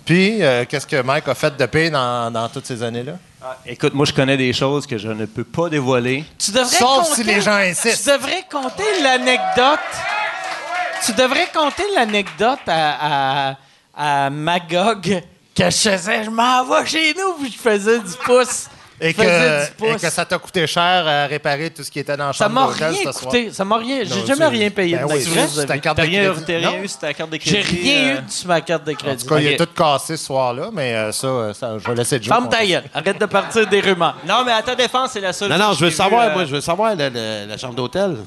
Puis, 0.05 0.41
euh, 0.41 0.63
qu'est-ce 0.67 0.87
que 0.87 1.01
Mike 1.01 1.27
a 1.27 1.35
fait 1.35 1.55
de 1.57 1.65
pire 1.65 1.91
dans, 1.91 2.31
dans 2.31 2.47
toutes 2.47 2.65
ces 2.65 2.81
années-là? 2.81 3.13
Ah, 3.43 3.57
Écoute, 3.65 3.93
moi, 3.93 4.05
je 4.05 4.13
connais 4.13 4.37
des 4.37 4.53
choses 4.53 4.87
que 4.87 4.97
je 4.97 5.09
ne 5.09 5.25
peux 5.25 5.43
pas 5.43 5.69
dévoiler. 5.69 6.23
Tu 6.39 6.51
devrais 6.51 6.65
Sauf 6.77 7.09
compter- 7.09 7.15
si 7.15 7.23
les 7.23 7.41
gens 7.41 7.57
Tu 7.61 7.69
insistent. 7.69 8.07
devrais 8.13 8.43
compter 8.49 8.83
l'anecdote. 9.03 9.79
Tu 11.05 11.11
devrais 11.13 11.47
compter 11.53 11.83
l'anecdote 11.95 12.59
à, 12.67 13.51
à, 13.51 14.25
à 14.25 14.29
Magog 14.29 15.21
que 15.55 15.69
je 15.69 15.77
faisais. 15.89 16.23
Je 16.23 16.29
m'en 16.29 16.63
vais 16.65 16.85
chez 16.85 17.13
nous 17.13 17.33
puis 17.33 17.51
je 17.51 17.57
faisais 17.57 17.99
du 17.99 18.13
pouce. 18.25 18.67
Et 18.99 19.13
que, 19.13 19.21
du 19.65 19.71
pouce. 19.73 19.89
et 19.89 19.95
que 20.07 20.09
ça 20.09 20.25
t'a 20.25 20.39
coûté 20.39 20.65
cher 20.65 21.05
à 21.07 21.27
réparer 21.27 21.69
tout 21.69 21.83
ce 21.83 21.91
qui 21.91 21.99
était 21.99 22.17
dans 22.17 22.27
la 22.27 22.33
Ça 22.33 22.45
chambre 22.45 22.67
d'hôtel 22.71 22.95
ce 22.95 23.01
soir. 23.03 23.13
coûté. 23.25 23.51
Ça 23.53 23.63
m'a 23.63 23.77
rien. 23.77 23.99
J'ai 24.03 24.25
jamais 24.25 24.47
rien 24.47 24.69
payé 24.71 24.97
Ben 24.97 25.05
de 25.07 25.13
oui, 25.13 25.65
ta 25.67 25.77
carte 25.77 25.97
T'as 25.97 26.03
de 26.03 26.09
rien, 26.09 26.31
crédit. 26.31 26.45
t'as 26.47 26.57
rien 26.57 26.71
Non. 26.71 26.83
eu 26.83 26.87
sur 26.87 26.99
ta 26.99 27.13
carte 27.13 27.29
de 27.29 27.37
crédit? 27.37 27.55
J'ai 27.55 27.61
rien 27.61 28.15
euh, 28.15 28.19
eu 28.21 28.23
sur 28.31 28.47
ma 28.47 28.61
carte 28.61 28.83
de 28.85 28.91
En 28.91 28.95
crédit. 28.95 29.23
tout 29.23 29.33
cas, 29.33 29.39
il 29.39 29.47
a 29.49 29.51
Ok. 29.51 29.57
tout 29.57 29.73
cassé 29.83 30.17
ce 30.17 30.25
soir-là, 30.25 30.69
mais 30.73 30.95
euh, 30.95 31.11
ça, 31.11 31.27
euh, 31.27 31.53
ça, 31.53 31.77
je 31.77 31.87
vais 31.87 31.93
laisser 31.95 32.17
Joe. 32.17 32.27
Ferme 32.27 32.49
ta 32.49 32.65
gueule. 32.65 32.83
Arrête 32.93 33.19
de 33.21 33.25
partir 33.27 33.67
des 33.67 33.79
rumeurs. 33.81 34.15
Non, 34.27 34.43
mais 34.43 34.51
à 34.53 34.63
ta 34.63 34.73
défense, 34.73 35.11
c'est 35.13 35.21
la 35.21 35.31
seule. 35.33 35.49
Non, 35.49 35.57
fois 35.57 35.65
non, 35.67 35.73
je 35.73 35.85
veux 35.85 35.91
savoir, 35.91 36.23
vu, 36.25 36.29
euh, 36.31 36.33
moi, 36.33 36.45
je 36.45 36.51
veux 36.55 36.61
savoir 36.61 36.95
la, 36.95 37.09
la- 37.11 37.45
la 37.45 37.57
chambre 37.57 37.75
d'hôtel. 37.75 38.17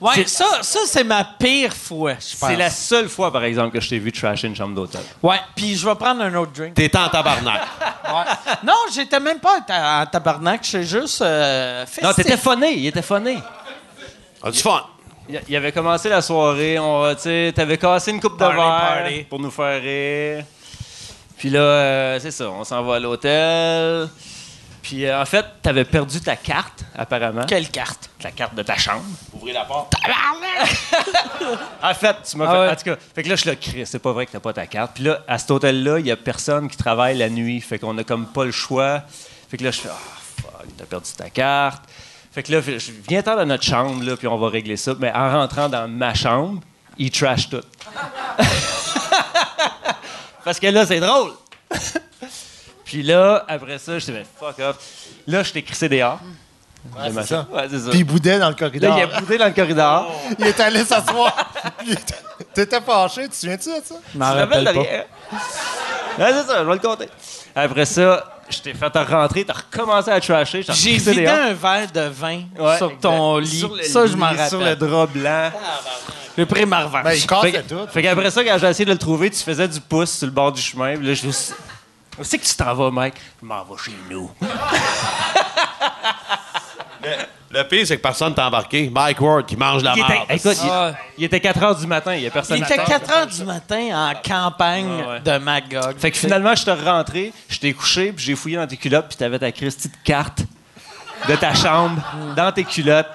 Ouais, 0.00 0.24
ça, 0.26 0.44
ça 0.62 0.78
c'est 0.86 1.02
ma 1.04 1.24
pire 1.24 1.72
fois. 1.72 2.12
C'est 2.20 2.54
la 2.54 2.70
seule 2.70 3.08
fois, 3.08 3.32
par 3.32 3.44
exemple, 3.44 3.72
que 3.76 3.80
je 3.80 3.88
t'ai 3.88 3.98
vu 3.98 4.12
trasher 4.12 4.46
une 4.46 4.54
chambre 4.54 4.74
d'hôtel. 4.74 5.00
Ouais, 5.22 5.40
puis 5.56 5.74
je 5.74 5.88
vais 5.88 5.94
prendre 5.96 6.20
un 6.22 6.34
autre 6.34 6.52
drink. 6.52 6.74
T'es 6.74 6.94
en 6.96 7.08
tabarnak. 7.08 7.62
Non, 8.64 8.74
j'étais 8.94 9.20
même 9.20 9.38
pas 9.40 9.58
en 9.58 9.60
ta- 9.62 10.02
en 10.02 10.06
tabarnak, 10.18 10.64
j'étais 10.64 10.84
juste 10.84 11.22
euh, 11.22 11.84
Non, 12.02 12.12
t'étais 12.12 12.36
phoné, 12.36 12.72
il 12.74 12.86
était 12.86 13.02
phoné. 13.02 13.38
Ah, 14.42 14.50
du 14.50 14.58
fun? 14.58 14.82
Il 15.28 15.40
il 15.48 15.56
avait 15.56 15.72
commencé 15.72 16.08
la 16.08 16.22
soirée, 16.22 16.78
on, 16.78 17.14
tu 17.14 17.22
sais, 17.22 17.52
t'avais 17.54 17.76
cassé 17.78 18.10
une 18.12 18.20
coupe 18.20 18.34
de 18.34 18.38
Party, 18.38 18.56
verre 18.56 19.02
party. 19.02 19.22
pour 19.24 19.38
nous 19.40 19.50
faire 19.50 19.80
rire. 19.82 20.44
Puis 21.36 21.50
là, 21.50 21.60
euh, 21.60 22.18
c'est 22.20 22.30
ça, 22.30 22.48
on 22.50 22.64
s'en 22.64 22.82
va 22.82 22.96
à 22.96 22.98
l'hôtel. 22.98 24.08
Puis 24.82 25.04
euh, 25.04 25.20
en 25.20 25.24
fait, 25.26 25.44
t'avais 25.60 25.84
perdu 25.84 26.20
ta 26.20 26.34
carte, 26.34 26.82
apparemment. 26.96 27.44
Quelle 27.46 27.68
carte? 27.68 28.08
La 28.24 28.30
carte 28.30 28.54
de 28.54 28.62
ta 28.62 28.76
chambre. 28.76 29.04
Ouvrez 29.34 29.52
la 29.52 29.64
porte. 29.64 29.92
En 31.82 31.94
fait, 31.94 32.16
tu 32.28 32.36
m'as 32.38 32.46
Ah 32.48 32.52
fait. 32.52 32.58
ouais. 32.58 32.68
En 32.70 32.76
tout 32.76 32.84
cas, 32.84 32.96
fait 33.14 33.22
que 33.22 33.28
là, 33.28 33.34
je 33.36 33.40
suis 33.42 33.50
là, 33.50 33.56
Chris, 33.56 33.86
c'est 33.86 33.98
pas 33.98 34.12
vrai 34.12 34.24
que 34.26 34.32
t'as 34.32 34.40
pas 34.40 34.52
ta 34.54 34.66
carte. 34.66 34.92
Puis 34.94 35.04
là, 35.04 35.20
à 35.28 35.36
cet 35.38 35.50
hôtel-là, 35.50 35.98
il 35.98 36.06
y 36.06 36.10
a 36.10 36.16
personne 36.16 36.68
qui 36.68 36.76
travaille 36.76 37.18
la 37.18 37.28
nuit. 37.28 37.60
Fait 37.60 37.78
qu'on 37.78 37.96
a 37.98 38.04
comme 38.04 38.26
pas 38.26 38.44
le 38.44 38.50
choix. 38.50 39.02
Fait 39.48 39.56
que 39.56 39.64
là, 39.64 39.70
je 39.70 39.80
fais, 39.80 39.88
ah, 39.90 40.42
fuck, 40.42 40.66
t'as 40.76 40.84
perdu 40.84 41.10
ta 41.16 41.30
carte. 41.30 41.84
Fait 42.32 42.42
que 42.42 42.52
là, 42.52 42.60
je 42.60 42.92
viens 43.08 43.22
dans 43.22 43.46
notre 43.46 43.64
chambre, 43.64 44.04
là, 44.04 44.16
puis 44.16 44.26
on 44.26 44.36
va 44.36 44.48
régler 44.48 44.76
ça. 44.76 44.94
Mais 44.98 45.10
en 45.12 45.30
rentrant 45.30 45.68
dans 45.68 45.88
ma 45.88 46.14
chambre, 46.14 46.60
il 46.98 47.10
trash 47.10 47.48
tout. 47.48 47.62
Parce 50.44 50.60
que 50.60 50.66
là, 50.66 50.86
c'est 50.86 51.00
drôle. 51.00 51.32
puis 52.84 53.02
là, 53.02 53.44
après 53.48 53.78
ça, 53.78 53.98
je 53.98 54.06
t'ai 54.06 54.12
fait 54.12 54.26
fuck 54.38 54.58
off. 54.60 54.76
Là, 55.26 55.42
je 55.42 55.52
t'ai 55.52 55.62
crissé 55.62 55.88
dehors. 55.88 56.20
De 56.84 57.12
ma 57.12 57.22
c'est 57.22 57.28
ça. 57.28 57.46
Ouais, 57.50 57.66
c'est 57.70 57.80
ça. 57.80 57.90
Puis 57.90 57.98
il 58.00 58.04
boudait 58.04 58.38
dans 58.38 58.48
le 58.48 58.52
là, 58.52 58.58
corridor. 58.58 58.98
il 58.98 59.02
a 59.02 59.20
boudé 59.20 59.38
dans 59.38 59.46
le 59.46 59.52
corridor. 59.52 60.12
Il 60.38 60.46
est 60.46 60.60
allé 60.60 60.84
s'asseoir. 60.84 61.52
T'étais 62.54 62.80
fâché, 62.80 63.22
tu 63.24 63.28
te 63.30 63.34
souviens-tu 63.34 63.68
de 63.68 63.84
ça? 63.84 63.94
Je 64.12 64.18
me 64.18 64.24
rappelle 64.24 64.40
rappelle 64.40 64.64
de 64.64 64.72
pas. 64.72 64.80
rien? 64.80 65.04
Ouais, 66.18 66.32
c'est 66.32 66.46
ça, 66.46 66.58
je 66.60 66.64
vais 66.64 66.72
le 66.72 66.78
compter. 66.78 67.08
Après 67.54 67.84
ça, 67.84 68.37
je 68.50 68.58
t'ai 68.60 68.74
fait 68.74 68.96
rentrer, 68.96 69.44
t'as 69.44 69.54
recommencé 69.54 70.10
à 70.10 70.20
trasher. 70.20 70.62
J'ai 70.68 70.96
vidé 70.96 71.26
un 71.26 71.52
verre 71.54 71.90
de 71.92 72.00
vin 72.08 72.42
Ouais, 72.58 72.76
sur 72.76 72.96
ton 72.98 73.38
exact. 73.40 73.52
lit. 73.52 73.58
Sur 73.58 73.74
le 73.76 73.82
ça, 73.82 74.06
je 74.06 74.16
m'en 74.16 74.30
lit, 74.30 74.48
Sur 74.48 74.58
le 74.60 74.64
rappelle. 74.70 74.88
drap 74.88 75.06
blanc. 75.06 75.50
J'ai 76.36 76.46
pris 76.46 76.66
ma 76.66 76.84
revanche. 76.84 77.02
Ben, 77.02 77.14
il 77.14 77.50
Fait, 77.52 77.62
tout. 77.64 77.86
fait 77.92 78.02
qu'après 78.02 78.30
ça, 78.30 78.44
quand 78.44 78.58
j'ai 78.58 78.68
essayé 78.68 78.84
de 78.84 78.92
le 78.92 78.98
trouver, 78.98 79.30
tu 79.30 79.42
faisais 79.42 79.66
du 79.66 79.80
pouce 79.80 80.12
sur 80.18 80.26
le 80.26 80.32
bord 80.32 80.52
du 80.52 80.60
chemin. 80.62 80.96
Puis 80.96 81.06
là, 81.06 81.14
je 81.14 81.28
suis. 81.30 81.52
Où 82.18 82.24
c'est 82.24 82.38
que 82.38 82.44
tu 82.44 82.54
t'en 82.54 82.74
vas, 82.74 82.90
mec? 82.90 83.14
Je 83.40 83.46
m'en 83.46 83.64
vais 83.64 83.76
chez 83.84 83.92
nous. 84.10 84.30
Le 87.50 87.62
pire, 87.64 87.86
c'est 87.86 87.96
que 87.96 88.02
personne 88.02 88.34
t'a 88.34 88.46
embarqué. 88.46 88.90
Mike 88.92 89.20
Ward 89.20 89.46
qui 89.46 89.56
mange 89.56 89.82
la 89.82 89.94
Il 89.96 90.00
était, 90.02 90.14
marde. 90.14 90.26
écoute, 90.30 90.56
il- 90.62 90.70
Ah. 90.70 90.92
il, 91.16 91.24
était 91.24 91.40
4 91.40 91.60
h 91.60 91.80
du 91.80 91.86
matin, 91.86 92.14
il 92.14 92.22
y 92.22 92.26
a 92.26 92.30
personne 92.30 92.58
Il 92.58 92.62
à 92.62 92.66
était 92.66 92.76
terre. 92.76 92.84
4 92.84 93.10
heures 93.10 93.26
du 93.26 93.44
matin 93.44 93.88
en 93.92 94.12
campagne 94.22 94.86
Ah 95.04 95.08
ouais. 95.12 95.20
de 95.20 95.38
Magog. 95.42 95.96
Fait 95.98 96.10
que 96.10 96.18
finalement, 96.18 96.54
je 96.54 96.60
suis 96.62 96.70
rentré, 96.70 97.32
je 97.48 97.58
t'ai 97.58 97.72
couché, 97.72 98.12
puis 98.12 98.22
j'ai 98.24 98.34
fouillé 98.34 98.56
dans 98.58 98.66
tes 98.66 98.76
culottes, 98.76 99.06
puis 99.08 99.16
t'avais 99.16 99.38
ta 99.38 99.50
Christie 99.50 99.88
de 99.88 99.94
carte 100.04 100.40
de 101.26 101.34
ta 101.36 101.54
chambre 101.54 102.00
dans 102.36 102.52
tes 102.52 102.64
culottes. 102.64 103.08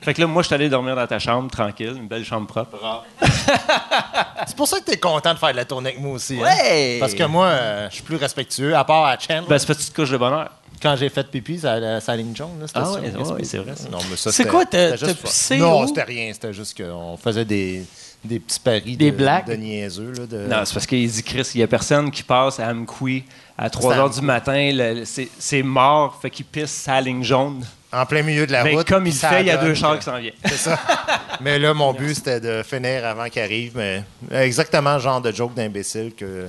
Fait 0.00 0.14
que 0.14 0.20
là, 0.20 0.26
moi, 0.26 0.42
je 0.42 0.46
suis 0.46 0.54
allé 0.54 0.68
dormir 0.68 0.96
dans 0.96 1.06
ta 1.06 1.18
chambre, 1.18 1.48
tranquille, 1.50 1.94
une 1.96 2.08
belle 2.08 2.24
chambre 2.24 2.46
propre. 2.46 2.76
C'est 4.46 4.56
pour 4.56 4.66
ça 4.68 4.78
que 4.80 4.84
t'es 4.84 4.96
content 4.96 5.32
de 5.34 5.38
faire 5.38 5.52
de 5.52 5.56
la 5.56 5.64
tournée 5.64 5.90
avec 5.90 6.00
moi 6.00 6.12
aussi. 6.14 6.38
hein? 6.40 6.44
Ouais! 6.44 6.96
Parce 7.00 7.14
que 7.14 7.22
moi, 7.24 7.46
euh, 7.46 7.88
je 7.90 7.94
suis 7.96 8.02
plus 8.04 8.16
respectueux, 8.16 8.74
à 8.76 8.84
part 8.84 9.04
à 9.04 9.16
Chandler. 9.18 9.46
Ben, 9.48 9.58
c'est 9.58 9.66
parce 9.66 9.78
que 9.78 9.84
tu 9.84 9.90
te 9.90 9.96
couches 9.96 10.10
de 10.10 10.16
bonheur. 10.16 10.50
Quand 10.82 10.94
j'ai 10.96 11.08
fait 11.08 11.26
pipi, 11.30 11.58
ça, 11.58 11.78
la- 11.80 12.00
sa 12.00 12.14
ligne 12.16 12.34
jaune, 12.36 12.60
là, 12.60 12.66
c'était 12.66 12.80
Ah 12.82 12.92
ouais, 12.92 13.00
ouais, 13.32 13.44
c'est 13.44 13.58
vrai, 13.58 13.74
ça. 13.76 13.88
Non, 13.90 13.98
mais 14.10 14.16
ça, 14.16 14.30
C'est 14.30 14.46
quoi, 14.46 14.66
t'as- 14.66 14.92
pissé 15.14 15.56
Non, 15.58 15.86
c'était 15.86 16.02
rien. 16.02 16.32
C'était 16.32 16.52
juste 16.52 16.76
qu'on 16.82 17.16
faisait 17.16 17.44
des, 17.46 17.82
des 18.24 18.38
petits 18.40 18.60
paris 18.60 18.96
Des 18.96 19.10
de, 19.10 19.16
blagues? 19.16 19.46
de 19.46 19.54
niaiseux. 19.54 20.12
Là, 20.12 20.26
de... 20.26 20.46
Non, 20.46 20.62
c'est 20.64 20.74
parce 20.74 20.86
qu'il 20.86 21.10
dit, 21.10 21.22
Chris, 21.22 21.48
il 21.54 21.60
y 21.60 21.64
a 21.64 21.66
personne 21.66 22.10
qui 22.10 22.22
passe 22.22 22.60
à 22.60 22.68
Amqui 22.68 23.24
à 23.56 23.70
3 23.70 23.94
C'est 23.94 24.00
à 24.00 24.04
h 24.06 24.14
du 24.14 24.20
matin, 24.20 25.02
c'est 25.06 25.28
c'est 25.38 25.62
mort, 25.62 26.18
fait 26.20 26.28
qu'il 26.30 26.44
pisse 26.44 26.70
sa 26.72 27.00
ligne 27.00 27.22
jaune. 27.24 27.64
En 27.96 28.04
plein 28.04 28.22
milieu 28.22 28.46
de 28.46 28.52
la 28.52 28.62
Mais 28.62 28.74
route. 28.74 28.86
comme 28.86 29.06
il 29.06 29.12
ça 29.14 29.30
fait, 29.30 29.40
il 29.40 29.46
y 29.46 29.50
a 29.50 29.56
deux 29.56 29.74
chars 29.74 29.98
qui 29.98 30.04
s'en 30.04 30.18
viennent. 30.18 30.34
C'est 30.44 30.58
ça. 30.58 30.78
mais 31.40 31.58
là, 31.58 31.72
mon 31.72 31.94
but, 31.94 32.14
c'était 32.14 32.40
de 32.40 32.62
finir 32.62 33.06
avant 33.06 33.26
qu'il 33.30 33.40
arrive. 33.40 33.72
Mais 33.74 34.02
exactement 34.30 34.94
le 34.94 35.00
genre 35.00 35.20
de 35.22 35.32
joke 35.32 35.54
d'imbécile 35.54 36.12
que. 36.14 36.46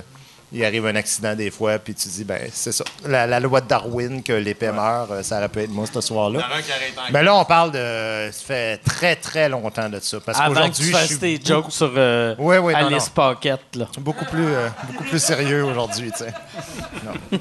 Il 0.50 0.64
arrive 0.64 0.86
un 0.86 0.96
accident 0.96 1.34
des 1.34 1.50
fois, 1.50 1.78
puis 1.78 1.94
tu 1.94 2.08
dis, 2.08 2.24
ben, 2.24 2.48
c'est 2.52 2.72
ça. 2.72 2.82
La, 3.04 3.26
la 3.26 3.38
loi 3.38 3.60
de 3.60 3.66
Darwin, 3.68 4.22
que 4.22 4.32
l'épée 4.32 4.72
meurt, 4.72 5.10
euh, 5.10 5.22
ça 5.22 5.36
aurait 5.36 5.48
pu 5.50 5.60
être 5.60 5.70
moi 5.70 5.84
ce 5.92 6.00
soir-là. 6.00 6.40
Mais 7.12 7.22
là, 7.22 7.34
on 7.34 7.44
parle 7.44 7.72
de. 7.72 8.30
Ça 8.32 8.44
fait 8.46 8.78
très, 8.78 9.14
très 9.16 9.50
longtemps 9.50 9.90
de 9.90 10.00
ça. 10.00 10.18
Parce 10.24 10.40
Avant 10.40 10.54
que 10.54 10.54
qu'aujourd'hui, 10.76 10.92
tu 10.92 11.06
suis 11.06 11.18
tes 11.18 11.36
beaucoup- 11.36 11.48
jokes 11.48 11.72
sur 11.72 11.92
euh, 11.96 12.34
Ouais, 12.38 12.56
ouais, 12.56 12.72
non, 12.72 12.86
Alice 12.86 13.10
Paquette, 13.10 13.60
là. 13.76 13.86
beaucoup 13.98 14.24
plus, 14.24 14.46
euh, 14.46 14.68
beaucoup 14.86 15.04
plus 15.04 15.22
sérieux 15.22 15.64
aujourd'hui, 15.64 16.10
tu 16.12 16.18
sais. 16.24 16.32
Non. 17.04 17.38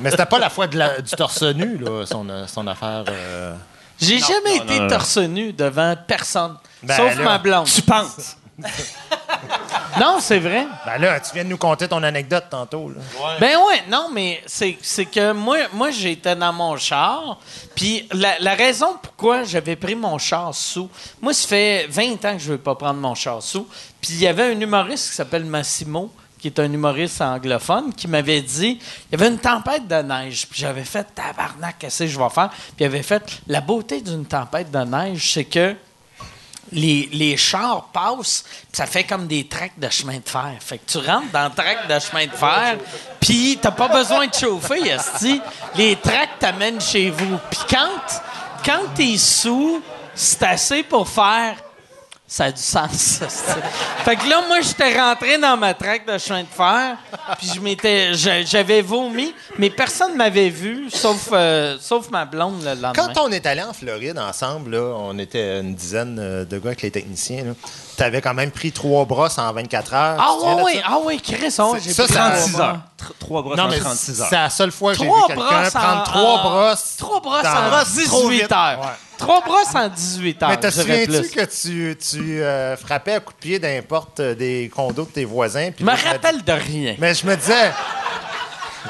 Mais 0.00 0.10
c'était 0.10 0.26
pas 0.26 0.38
la 0.40 0.50
fois 0.50 0.66
de 0.66 0.76
la- 0.78 1.00
du 1.00 1.10
torse 1.12 1.42
nu, 1.42 1.78
là, 1.78 2.04
son, 2.04 2.28
euh, 2.28 2.46
son 2.48 2.66
affaire. 2.66 3.04
euh. 3.08 3.54
J'ai 4.00 4.18
jamais 4.18 4.58
non, 4.58 4.64
été 4.64 4.86
torse 4.88 5.18
nu 5.18 5.52
devant 5.52 5.94
personne. 6.08 6.56
Ben 6.82 6.96
sauf 6.96 7.16
là, 7.16 7.22
ma 7.24 7.38
blonde. 7.38 7.66
Tu 7.66 7.82
penses? 7.82 8.36
Non, 10.00 10.18
c'est 10.20 10.38
vrai. 10.38 10.66
Ben 10.86 10.98
là, 10.98 11.20
tu 11.20 11.34
viens 11.34 11.44
de 11.44 11.48
nous 11.50 11.58
conter 11.58 11.86
ton 11.86 12.02
anecdote 12.02 12.44
tantôt. 12.50 12.88
Là. 12.90 13.36
Ben 13.38 13.56
ouais, 13.56 13.82
non, 13.88 14.08
mais 14.12 14.42
c'est 14.46 14.78
c'est 14.80 15.04
que 15.04 15.32
moi, 15.32 15.58
moi 15.72 15.90
j'étais 15.90 16.34
dans 16.34 16.52
mon 16.52 16.76
char, 16.76 17.38
puis 17.74 18.08
la, 18.12 18.38
la 18.40 18.54
raison 18.54 18.96
pourquoi 19.02 19.44
j'avais 19.44 19.76
pris 19.76 19.94
mon 19.94 20.18
char 20.18 20.54
sous, 20.54 20.88
moi, 21.20 21.34
ça 21.34 21.48
fait 21.48 21.86
20 21.88 22.24
ans 22.24 22.32
que 22.34 22.38
je 22.38 22.52
veux 22.52 22.58
pas 22.58 22.74
prendre 22.74 23.00
mon 23.00 23.14
char 23.14 23.42
sous, 23.42 23.68
puis 24.00 24.12
il 24.14 24.20
y 24.20 24.26
avait 24.26 24.54
un 24.54 24.60
humoriste 24.60 25.10
qui 25.10 25.16
s'appelle 25.16 25.44
Massimo 25.44 26.10
qui 26.42 26.48
est 26.48 26.58
un 26.58 26.72
humoriste 26.72 27.20
anglophone, 27.20 27.94
qui 27.94 28.08
m'avait 28.08 28.40
dit 28.42 28.80
il 28.80 29.12
y 29.12 29.14
avait 29.14 29.28
une 29.32 29.38
tempête 29.38 29.86
de 29.86 29.94
neige. 29.94 30.48
Puis 30.50 30.60
j'avais 30.60 30.82
fait 30.82 31.06
tabarnak, 31.14 31.76
qu'est-ce 31.78 32.02
que 32.02 32.06
je 32.08 32.18
vais 32.18 32.28
faire 32.30 32.50
Puis 32.50 32.80
il 32.80 32.86
avait 32.86 33.04
fait 33.04 33.22
la 33.46 33.60
beauté 33.60 34.00
d'une 34.00 34.26
tempête 34.26 34.68
de 34.72 34.80
neige, 34.80 35.34
c'est 35.34 35.44
que 35.44 35.76
les, 36.72 37.08
les 37.12 37.36
chars 37.36 37.88
passent, 37.92 38.44
puis 38.44 38.72
ça 38.72 38.86
fait 38.86 39.04
comme 39.04 39.26
des 39.26 39.46
tracts 39.46 39.78
de 39.78 39.88
chemin 39.88 40.18
de 40.18 40.28
fer. 40.28 40.56
Fait 40.60 40.78
que 40.78 40.90
tu 40.90 40.98
rentres 40.98 41.30
dans 41.32 41.44
le 41.44 41.54
tract 41.54 41.88
de 41.88 41.98
chemin 41.98 42.26
de 42.26 42.32
fer, 42.32 42.78
puis 43.20 43.58
t'as 43.60 43.70
pas 43.70 43.88
besoin 43.88 44.26
de 44.26 44.34
chauffer, 44.34 44.88
esti. 44.88 45.40
Les 45.76 45.96
tracts 45.96 46.38
t'amènent 46.40 46.80
chez 46.80 47.10
vous. 47.10 47.38
Puis 47.50 47.60
quand, 47.68 48.22
quand 48.64 48.94
t'es 48.94 49.16
sous, 49.16 49.82
c'est 50.14 50.42
assez 50.42 50.82
pour 50.82 51.08
faire 51.08 51.56
ça 52.32 52.44
a 52.44 52.50
du 52.52 52.62
sens. 52.62 52.90
ça, 53.28 53.28
fait 54.04 54.16
que 54.16 54.26
là, 54.26 54.42
moi, 54.48 54.62
j'étais 54.62 54.98
rentré 54.98 55.36
dans 55.36 55.54
ma 55.58 55.74
traque 55.74 56.06
de 56.06 56.16
chemin 56.16 56.42
de 56.42 56.46
fer, 56.48 56.96
puis 57.38 57.50
je 57.54 57.60
m'étais, 57.60 58.14
j'a- 58.14 58.42
j'avais 58.42 58.80
vomi, 58.80 59.34
mais 59.58 59.68
personne 59.68 60.16
m'avait 60.16 60.48
vu, 60.48 60.88
sauf, 60.90 61.28
euh, 61.32 61.76
sauf 61.78 62.08
ma 62.10 62.24
blonde 62.24 62.62
le 62.64 62.70
lendemain. 62.80 62.92
Quand 62.94 63.22
on 63.26 63.30
est 63.30 63.44
allé 63.44 63.60
en 63.62 63.74
Floride 63.74 64.18
ensemble, 64.18 64.70
là, 64.70 64.94
on 64.96 65.18
était 65.18 65.60
une 65.60 65.74
dizaine 65.74 66.16
euh, 66.18 66.44
de 66.46 66.56
gars 66.58 66.68
avec 66.68 66.80
les 66.80 66.90
techniciens. 66.90 67.54
Tu 67.96 68.02
avais 68.02 68.20
quand 68.22 68.32
même 68.34 68.50
pris 68.50 68.72
trois 68.72 69.04
brosses 69.04 69.38
en 69.38 69.52
24 69.52 69.94
heures. 69.94 70.16
Ah 70.18 70.32
oui, 70.42 70.62
oui, 70.64 70.74
ça? 70.76 70.80
ah 70.86 70.98
oui, 71.04 71.20
Chris, 71.20 71.54
oh, 71.58 71.74
C'est- 71.76 71.80
j'ai 71.84 71.92
ça, 71.92 72.04
pris 72.04 72.12
ça- 72.14 72.18
trois 72.20 72.30
36 72.36 72.52
bras. 72.52 72.68
heures. 72.68 72.76
Tr- 72.98 73.12
Trois 73.18 73.42
brosses 73.42 73.56
Non, 73.58 73.64
en 73.64 73.68
mais 73.68 73.78
36 73.80 74.14
c'est 74.14 74.22
heures. 74.22 74.42
la 74.42 74.50
seule 74.50 74.72
fois 74.72 74.92
que 74.92 74.98
j'ai 74.98 75.04
vu 75.04 75.10
Trois 75.10 75.26
quelqu'un 75.26 75.42
brosses 75.44 75.70
prendre 75.72 76.00
en- 76.00 76.04
trois 76.04 76.22
en- 76.22 76.42
brosses. 76.42 76.94
Trois 76.96 77.20
brosses 77.20 77.44
en 77.46 77.70
trop 78.06 78.28
18 78.30 78.40
vite. 78.42 78.52
heures. 78.52 78.96
Trois 79.18 79.40
brosses 79.42 79.74
en 79.74 79.88
18 79.88 80.42
heures. 80.42 80.48
Mais 80.48 80.56
te 80.60 80.70
souviens-tu 80.70 81.28
que 81.30 81.44
tu, 81.44 81.96
tu 81.98 82.42
euh, 82.42 82.76
frappais 82.76 83.14
à 83.14 83.20
coups 83.20 83.36
de 83.36 83.40
pied 83.58 83.82
portes 83.82 84.20
euh, 84.20 84.34
des 84.34 84.70
condos 84.74 85.04
de 85.04 85.10
tes 85.10 85.24
voisins? 85.24 85.70
puis 85.70 85.84
Je 85.84 85.90
me 85.90 86.10
rappelle 86.12 86.42
de 86.42 86.52
rien. 86.52 86.94
Mais 86.98 87.14
je 87.14 87.26
me 87.26 87.36
disais. 87.36 87.72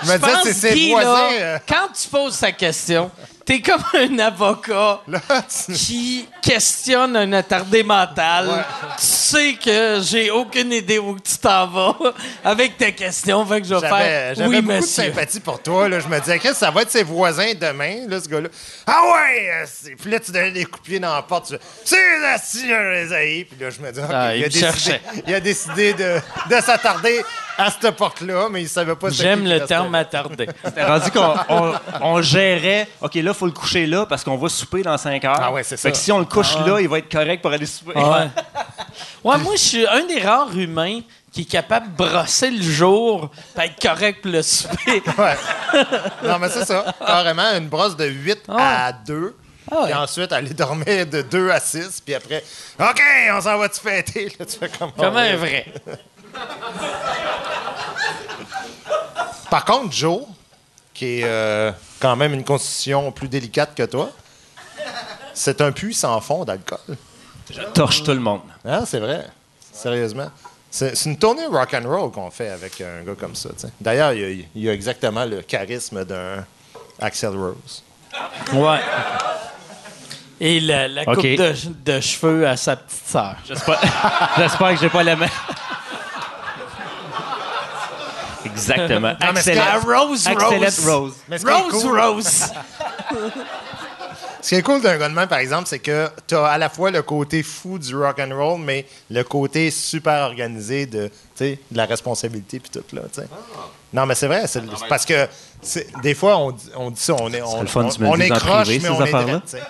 Je 0.03 0.11
me 0.11 0.19
disais, 0.19 0.33
c'est 0.45 0.53
ses 0.55 0.91
voisins. 0.91 1.13
là, 1.13 1.29
euh, 1.33 1.59
quand 1.69 1.89
tu 2.01 2.09
poses 2.09 2.35
sa 2.35 2.51
question, 2.53 3.11
t'es 3.45 3.61
comme 3.61 3.83
un 3.95 4.19
avocat 4.19 5.01
là, 5.09 5.21
tu- 5.67 5.73
qui 5.73 6.29
questionne 6.43 7.17
un 7.17 7.33
attardé 7.33 7.83
mental. 7.83 8.65
Tu 8.99 9.05
sais 9.05 9.55
que 9.63 10.01
j'ai 10.03 10.31
aucune 10.31 10.73
idée 10.73 10.99
où 10.99 11.19
tu 11.19 11.37
t'en 11.39 11.67
vas 11.67 11.97
avec 12.45 12.77
ta 12.79 12.91
question, 12.93 13.45
fait 13.47 13.61
que 13.61 13.67
je 13.67 13.75
vais 13.75 13.81
J'avais 13.81 14.03
faire 14.03 14.35
j'avais 14.35 14.49
oui, 14.49 14.61
beaucoup 14.63 14.77
monsieur. 14.79 15.05
de 15.05 15.09
sympathie 15.11 15.41
pour 15.41 15.63
toi. 15.63 15.89
Là. 15.89 16.01
Je 16.01 16.09
me 16.09 16.19
disais, 16.21 16.39
qu'est-ce 16.39 16.53
que 16.53 16.59
ça 16.59 16.71
va 16.71 16.83
être 16.83 16.91
ses 16.91 17.03
voisins 17.03 17.53
demain, 17.61 18.07
là, 18.09 18.21
ce 18.21 18.29
gars-là? 18.29 18.49
Ah 18.87 19.01
ouais! 19.13 19.51
euh, 19.51 19.65
c'est- 19.67 19.97
Puis 19.97 20.11
là, 20.11 20.21
tu 20.21 20.31
donnais 20.33 20.51
des 20.53 20.65
coups 20.65 20.83
de 20.83 20.87
pied 20.89 21.01
dans 21.01 21.15
la 21.15 21.23
porte. 21.23 21.49
Tu 21.49 21.57
fais, 21.57 21.97
c'est 22.21 22.27
assis, 22.27 22.69
je 22.69 23.05
les 23.07 23.13
haïs. 23.13 23.45
Puis 23.45 23.57
là, 23.61 23.71
je 23.71 23.81
me 23.81 23.91
dis, 23.93 24.01
OK, 24.01 24.07
Ah, 24.13 24.35
il 24.35 24.41
il, 24.41 24.45
a 24.45 24.47
me 24.47 24.51
décidé, 24.51 24.67
cherchait. 24.67 25.01
il 25.27 25.35
a 25.35 25.41
décidé 25.41 25.93
de, 25.95 26.17
de 26.51 26.61
s'attarder 26.61 27.25
à 27.59 27.71
cette 27.71 27.91
porte-là, 27.97 28.49
mais 28.51 28.63
il 28.63 28.69
savait 28.69 28.95
pas 28.97 29.11
c'était 29.11 29.23
J'aime 29.25 29.39
qui 29.41 29.45
qui 29.45 29.49
le 29.51 29.55
restait 29.59 29.67
terme 29.69 29.95
attardé. 29.95 30.49
C'était 30.65 30.85
rendu 30.85 31.11
qu'on 31.11 31.35
on, 31.49 31.73
on 32.01 32.23
gérait. 32.23 32.89
OK, 33.01 33.15
là, 33.17 33.32
il 33.33 33.39
faut 33.39 33.47
le 33.47 33.53
coucher 33.53 33.87
là 33.87 34.07
parce 34.07 34.23
qu'on 34.25 34.37
va 34.37 34.49
souper 34.49 34.83
dans 34.83 34.97
5 34.97 35.25
heures. 35.25 35.39
Ah 35.41 35.53
ouais, 35.53 35.63
c'est 35.63 35.77
Fait 35.77 35.89
ça. 35.89 35.91
que 35.91 35.97
si 35.97 36.13
on 36.13 36.19
le 36.19 36.25
couche 36.25 36.55
là, 36.67 36.81
il 36.81 36.89
va 36.89 36.99
être 36.99 37.11
correct 37.11 37.43
pour 37.43 37.51
aller 37.53 37.67
souper. 37.67 37.93
Ouais. 37.99 38.03
ouais, 39.25 39.39
moi, 39.39 39.53
je 39.55 39.61
suis 39.61 39.87
un 39.87 40.05
des 40.07 40.21
rares 40.21 40.57
humains 40.57 41.01
qui 41.33 41.43
est 41.43 41.51
capable 41.51 41.93
de 41.93 41.97
brosser 41.97 42.51
le 42.51 42.63
jour 42.63 43.31
pour 43.55 43.63
être 43.63 43.81
correct 43.81 44.21
pour 44.23 44.31
le 44.33 44.43
souper. 44.43 45.03
Ouais. 45.19 45.37
Non, 46.25 46.39
mais 46.39 46.49
c'est 46.51 46.65
ça. 46.67 46.85
Carrément, 47.05 47.51
une 47.57 47.69
brosse 47.69 47.97
de 47.97 48.05
8 48.07 48.41
Ah 48.49 48.87
à 48.87 48.93
2. 48.93 49.35
Ah 49.71 49.77
ouais. 49.81 49.85
Puis 49.87 49.95
ensuite, 49.95 50.33
aller 50.33 50.53
dormir 50.53 51.07
de 51.07 51.23
2 51.23 51.51
à 51.51 51.59
6. 51.61 52.03
Puis 52.05 52.15
après, 52.15 52.45
OK, 52.79 53.03
on 53.33 53.41
s'en 53.41 53.57
va-tu 53.57 53.81
fêter? 53.81 54.31
Là, 54.39 54.45
tu 54.45 54.59
fais 54.59 54.69
comme, 54.69 54.93
Comme 54.93 55.17
Ah 55.17 55.21
un 55.21 55.37
vrai? 55.37 55.73
Par 59.51 59.65
contre, 59.65 59.93
Joe, 59.93 60.23
qui 60.95 61.21
est 61.21 61.25
euh, 61.25 61.73
quand 62.03 62.17
même 62.17 62.35
une 62.35 62.43
constitution 62.45 63.13
plus 63.13 63.29
délicate 63.29 63.75
que 63.77 63.85
toi, 63.85 64.11
c'est 65.35 65.61
un 65.61 65.71
puits 65.71 65.95
sans 65.95 66.21
fond 66.21 66.45
d'alcool. 66.45 66.81
Je 67.49 67.63
torche 67.73 68.03
tout 68.03 68.11
le 68.13 68.19
monde. 68.21 68.41
Hein, 68.65 68.83
c'est 68.87 68.99
vrai. 68.99 69.25
Sérieusement. 69.73 70.31
C'est 70.71 71.05
une 71.05 71.17
tournée 71.19 71.47
rock 71.47 71.75
and 71.75 71.87
roll 71.89 72.11
qu'on 72.11 72.31
fait 72.31 72.49
avec 72.49 72.81
un 72.81 73.03
gars 73.05 73.15
comme 73.19 73.35
ça. 73.37 73.51
D'ailleurs, 73.81 74.13
il, 74.15 74.25
a- 74.25 74.45
il 74.55 74.69
a 74.69 74.73
exactement 74.73 75.25
le 75.25 75.43
charisme 75.43 76.05
d'un 76.05 76.45
Axel 76.99 77.31
Rose. 77.37 77.83
Ouais. 78.55 78.81
Et 80.41 80.59
la, 80.61 81.05
coupe 81.05 81.23
de, 81.23 81.55
de 81.85 82.01
cheveux 82.01 82.49
à 82.49 82.57
sa 82.57 82.75
petite 82.77 83.07
sœur. 83.07 83.37
J'espère 83.47 83.81
J'espère 84.37 84.71
que 84.75 84.81
j'ai 84.81 84.89
pas 84.89 85.03
la 85.05 85.15
main. 85.17 85.29
Exactement. 88.45 89.15
mais 89.35 89.41
c'est 89.43 89.59
Ah, 89.59 89.77
Excellent. 89.77 89.99
Rose, 90.09 90.27
Rose. 90.29 90.87
Rose. 90.87 91.15
Mais 91.29 91.39
ce 91.39 91.45
qui 91.45 91.51
est 91.51 91.55
Rose, 91.55 91.83
cool- 91.83 92.01
Rose. 92.01 92.43
Ce 94.41 94.49
qui 94.49 94.55
est 94.57 94.63
cool 94.63 94.81
d'un 94.83 94.97
gars 94.99 95.09
de 95.09 95.15
même, 95.15 95.29
par 95.29 95.39
exemple, 95.39 95.69
c'est 95.69 95.79
que 95.79 96.09
tu 96.27 96.35
as 96.35 96.45
à 96.47 96.59
la 96.59 96.69
fois 96.69 96.91
le 96.91 97.03
côté 97.03 97.45
fou 97.45 97.79
du 97.79 97.95
rock 97.95 98.19
and 98.19 98.35
roll, 98.37 98.61
mais 98.61 98.87
le 99.09 99.23
côté 99.23 99.71
super 99.71 100.23
organisé 100.23 100.87
de, 100.87 101.07
tu 101.07 101.13
sais, 101.37 101.59
de 101.71 101.77
la 101.77 101.85
responsabilité 101.87 102.59
puis 102.59 102.71
tout 102.71 102.83
là. 102.97 103.03
tu 103.15 103.21
sais. 103.21 103.29
Non, 103.93 104.05
mais 104.05 104.17
c'est 104.17 104.27
vrai, 104.27 104.47
c'est 104.49 104.61
c'est 104.77 104.89
parce 104.89 105.05
que 105.07 105.29
c'est- 105.61 105.87
des 106.03 106.15
fois 106.15 106.39
on, 106.39 106.51
dit- 106.51 106.71
on 106.77 106.91
dit 106.91 107.01
ça, 107.01 107.15
on 107.21 107.33
est 107.33 107.41
on, 107.43 107.61
le 107.61 107.69
fun, 107.69 107.85
on- 107.85 107.89
tu 107.91 108.01
me 108.01 108.07
le 108.07 108.11
on 108.11 108.17
dises 108.17 108.27
est 108.27 108.33
en 108.33 108.37
croche, 108.37 108.63
privé, 108.67 108.79
mais 108.83 108.89
ces 108.89 108.95
on 108.95 109.01
est 109.01 109.03
affaires-là. 109.03 109.25
drette, 109.27 109.43
tu 109.45 109.51
sais. 109.59 109.63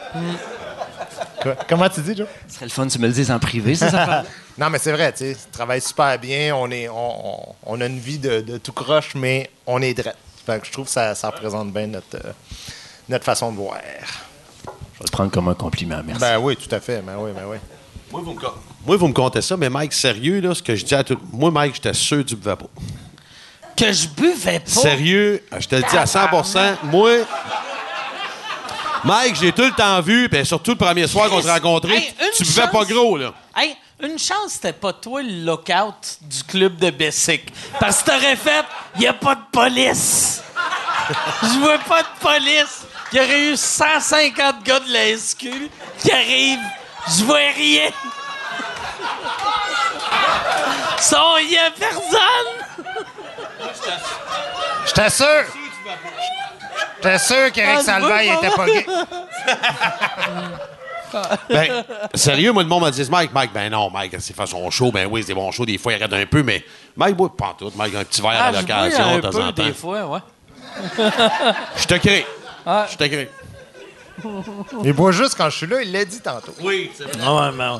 Comment 1.68 1.88
tu 1.88 2.00
dis, 2.00 2.16
Joe? 2.16 2.26
Ce 2.48 2.54
serait 2.54 2.66
le 2.66 2.70
fun, 2.70 2.86
tu 2.86 2.98
me 2.98 3.06
le 3.06 3.12
dises 3.12 3.30
en 3.30 3.38
privé, 3.38 3.74
c'est 3.74 3.90
ça? 3.90 4.24
Non, 4.58 4.68
mais 4.68 4.78
c'est 4.78 4.92
vrai, 4.92 5.10
tu 5.12 5.18
sais, 5.18 5.34
tu 5.34 5.50
travailles 5.50 5.80
super 5.80 6.18
bien, 6.18 6.54
on, 6.54 6.70
est, 6.70 6.86
on, 6.86 6.94
on- 7.50 7.54
on 7.64 7.80
a 7.80 7.86
une 7.86 7.98
vie 7.98 8.18
de, 8.18 8.42
de 8.42 8.58
tout 8.58 8.72
croche, 8.72 9.14
mais 9.14 9.48
on 9.66 9.80
est 9.80 9.94
drette. 9.94 10.16
Fait 10.44 10.60
que 10.60 10.66
je 10.66 10.72
trouve 10.72 10.84
que 10.84 10.90
ça, 10.90 11.14
ça 11.14 11.30
représente 11.30 11.72
bien 11.72 11.86
notre, 11.86 12.16
euh, 12.16 12.32
notre 13.08 13.24
façon 13.24 13.50
de 13.50 13.56
voir. 13.56 13.78
Je 14.66 14.98
vais 14.98 15.04
le 15.06 15.10
prendre 15.10 15.30
comme 15.30 15.48
un 15.48 15.54
compliment, 15.54 16.02
merci. 16.04 16.20
Ben 16.20 16.38
oui, 16.38 16.54
tout 16.56 16.72
à 16.74 16.80
fait, 16.80 17.00
ben 17.00 17.14
oui, 17.18 17.30
ben 17.34 17.44
oui. 17.46 17.56
Moi, 18.10 18.20
vous 18.22 18.34
me, 18.34 18.40
moi, 18.86 18.96
vous 18.98 19.08
me 19.08 19.14
comptez 19.14 19.40
ça, 19.40 19.56
mais 19.56 19.70
Mike, 19.70 19.94
sérieux, 19.94 20.40
là, 20.42 20.54
ce 20.54 20.62
que 20.62 20.76
je 20.76 20.84
dis 20.84 20.94
à 20.94 21.02
tout. 21.02 21.18
Moi, 21.32 21.50
Mike, 21.50 21.76
j'étais 21.76 21.94
sûr 21.94 22.18
que 22.18 22.22
tu 22.24 22.36
buvais 22.36 22.56
pas. 22.56 22.66
Que 23.74 23.90
je 23.90 24.06
buvais 24.08 24.60
pas? 24.60 24.66
Sérieux, 24.70 25.42
je 25.58 25.66
te 25.66 25.76
le 25.76 25.82
dis 25.90 25.96
à 25.96 26.04
100% 26.04 26.74
Moi, 26.84 27.10
Mike, 29.04 29.36
j'ai 29.40 29.52
tout 29.52 29.62
le 29.62 29.72
temps 29.72 30.00
vu, 30.00 30.28
puis 30.28 30.46
surtout 30.46 30.72
le 30.72 30.76
premier 30.76 31.06
soir 31.08 31.28
qu'on 31.28 31.42
s'est 31.42 31.50
rencontrés, 31.52 31.96
Hey, 31.96 32.14
tu 32.36 32.44
buvais 32.44 32.68
pas 32.68 32.84
gros, 32.84 33.16
là. 33.16 33.32
Hey, 33.56 33.76
une 34.00 34.18
chance, 34.18 34.52
c'était 34.52 34.72
pas 34.72 34.92
toi 34.92 35.22
le 35.22 35.44
lockout 35.44 36.18
du 36.22 36.42
club 36.44 36.76
de 36.76 36.90
Bessic. 36.90 37.52
Parce 37.78 38.02
que 38.02 38.10
t'aurais 38.10 38.36
fait, 38.36 38.64
y 38.98 39.06
a 39.06 39.12
pas 39.12 39.34
de 39.34 39.40
police. 39.50 40.42
Je 41.42 41.58
vois 41.58 41.78
pas 41.78 42.02
de 42.02 42.08
police. 42.20 42.82
Il 43.12 43.18
y 43.18 43.20
aurait 43.20 43.40
eu 43.52 43.56
150 43.56 44.62
gars 44.62 44.80
de 44.80 44.92
la 44.92 45.16
SQ 45.16 45.46
qui 46.00 46.10
arrivent. 46.12 46.58
Je 47.08 47.24
vois 47.24 47.38
rien. 47.56 47.90
Son, 51.00 51.36
y 51.48 51.58
a 51.58 51.70
personne. 51.70 52.92
Je 54.86 54.92
t'assure! 54.92 55.44
Je 57.02 57.08
t'assure 57.08 57.52
qu'Eric 57.52 57.76
Ah, 57.78 57.82
Salvaille 57.82 58.28
était 58.28 58.54
pas. 58.56 58.66
gay. 58.66 58.86
Ben, 61.50 61.84
sérieux, 62.14 62.52
moi, 62.52 62.62
le 62.62 62.68
monde 62.70 62.84
m'a 62.84 62.90
dit, 62.90 63.06
Mike, 63.10 63.32
Mike, 63.34 63.52
ben 63.52 63.70
non, 63.70 63.90
Mike, 63.90 64.16
c'est 64.18 64.34
fait 64.34 64.46
son 64.46 64.70
show, 64.70 64.90
ben 64.90 65.06
oui, 65.10 65.20
c'est 65.20 65.28
des 65.28 65.34
bons 65.34 65.50
shows, 65.52 65.66
des 65.66 65.76
fois, 65.76 65.92
il 65.92 65.96
arrête 66.02 66.10
un 66.10 66.24
peu, 66.24 66.42
mais 66.42 66.64
Mike 66.96 67.16
boit 67.16 67.36
pas 67.36 67.48
en 67.48 67.52
tout. 67.54 67.70
Mike, 67.76 67.94
un 67.94 68.04
petit 68.04 68.22
verre 68.22 68.30
à 68.30 68.44
Ah, 68.46 68.52
l'occasion, 68.52 69.16
de 69.16 69.20
temps 69.20 69.28
en 69.46 69.52
temps. 69.52 69.62
des 69.62 69.74
fois, 69.74 70.06
ouais. 70.06 70.20
Je 71.76 71.84
te 71.86 71.94
crée. 71.98 72.24
Ah. 72.64 72.86
Je 72.90 72.96
te 72.96 73.04
crée. 73.04 73.30
Il 74.84 74.92
boit 74.94 75.12
juste 75.12 75.34
quand 75.36 75.50
je 75.50 75.56
suis 75.58 75.66
là, 75.66 75.82
il 75.82 75.92
l'a 75.92 76.06
dit 76.06 76.20
tantôt. 76.22 76.54
Oui, 76.62 76.90
c'est 76.94 77.04
vrai. 77.04 77.50
Ouais. 77.52 77.78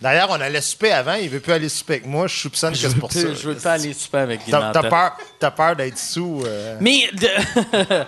D'ailleurs, 0.00 0.28
on 0.30 0.40
allait 0.40 0.60
souper 0.62 0.92
avant, 0.92 1.14
il 1.14 1.28
veut 1.28 1.40
plus 1.40 1.52
aller 1.52 1.68
souper 1.68 1.94
avec 1.94 2.06
moi, 2.06 2.26
je 2.26 2.38
soupçonne 2.38 2.72
que 2.72 2.78
c'est 2.78 2.98
pour 2.98 3.12
ça. 3.12 3.20
Je 3.20 3.48
veux 3.48 3.54
pas 3.54 3.72
aller 3.72 3.92
super 3.92 4.22
avec 4.22 4.46
Guy 4.46 4.50
T'as 4.50 4.72
peur, 4.72 5.12
t'as 5.38 5.50
peur 5.50 5.76
d'être 5.76 5.98
sous. 5.98 6.42
euh, 6.46 6.76
Mais. 6.80 7.10
de- 7.12 7.28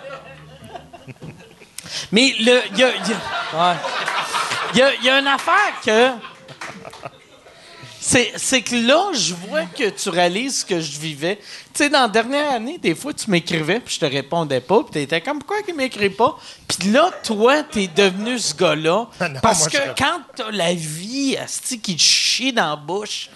Mais 2.11 2.35
le. 2.39 2.61
Il 2.71 2.77
y 2.79 2.83
a. 2.83 2.87
y 2.87 2.91
a- 3.13 3.69
ouais. 3.71 3.75
Il 4.73 4.79
y 4.79 4.81
a- 4.81 4.95
y 4.95 5.09
a 5.09 5.19
une 5.19 5.27
affaire 5.27 5.73
que. 5.85 6.09
C'est, 8.07 8.33
c'est 8.35 8.61
que 8.61 8.75
là, 8.75 9.13
je 9.13 9.33
vois 9.33 9.65
que 9.65 9.89
tu 9.89 10.09
réalises 10.09 10.59
ce 10.59 10.65
que 10.65 10.79
je 10.79 10.99
vivais. 10.99 11.37
Tu 11.37 11.83
sais, 11.83 11.89
dans 11.89 12.01
la 12.01 12.07
dernière 12.07 12.51
année, 12.51 12.77
des 12.77 12.93
fois, 12.93 13.11
tu 13.15 13.31
m'écrivais, 13.31 13.79
puis 13.79 13.95
je 13.95 13.99
te 13.99 14.05
répondais 14.05 14.61
pas, 14.61 14.83
puis 14.83 14.91
t'étais 14.91 15.21
comme, 15.21 15.39
pourquoi 15.39 15.63
qu'il 15.63 15.73
m'écrit 15.73 16.11
pas? 16.11 16.37
Puis 16.67 16.91
là, 16.91 17.09
toi, 17.23 17.63
t'es 17.63 17.87
devenu 17.87 18.37
ce 18.37 18.53
gars-là. 18.53 19.07
Parce 19.41 19.61
moi, 19.61 19.69
que 19.69 19.77
je 19.77 20.03
quand 20.03 20.19
t'as 20.35 20.51
la 20.51 20.75
vie, 20.75 21.35
asti, 21.35 21.79
qui 21.79 21.95
te 21.95 22.01
chie 22.01 22.53
dans 22.53 22.69
la 22.69 22.75
bouche, 22.75 23.31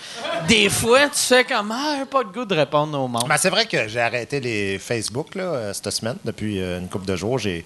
des 0.48 0.70
fois, 0.70 1.10
tu 1.10 1.18
fais 1.18 1.44
comme, 1.44 1.72
ah, 1.72 2.06
pas 2.06 2.24
de 2.24 2.30
goût 2.30 2.46
de 2.46 2.56
répondre 2.56 3.00
au 3.00 3.08
monde. 3.08 3.26
Ben, 3.28 3.38
c'est 3.38 3.50
vrai 3.50 3.66
que 3.66 3.88
j'ai 3.88 4.02
arrêté 4.02 4.40
les 4.40 4.78
Facebook 4.78 5.34
là, 5.34 5.44
euh, 5.46 5.74
cette 5.74 5.90
semaine. 5.90 6.18
Depuis 6.24 6.62
euh, 6.62 6.78
une 6.78 6.90
couple 6.90 7.08
de 7.08 7.16
jours, 7.16 7.40
j'ai 7.40 7.66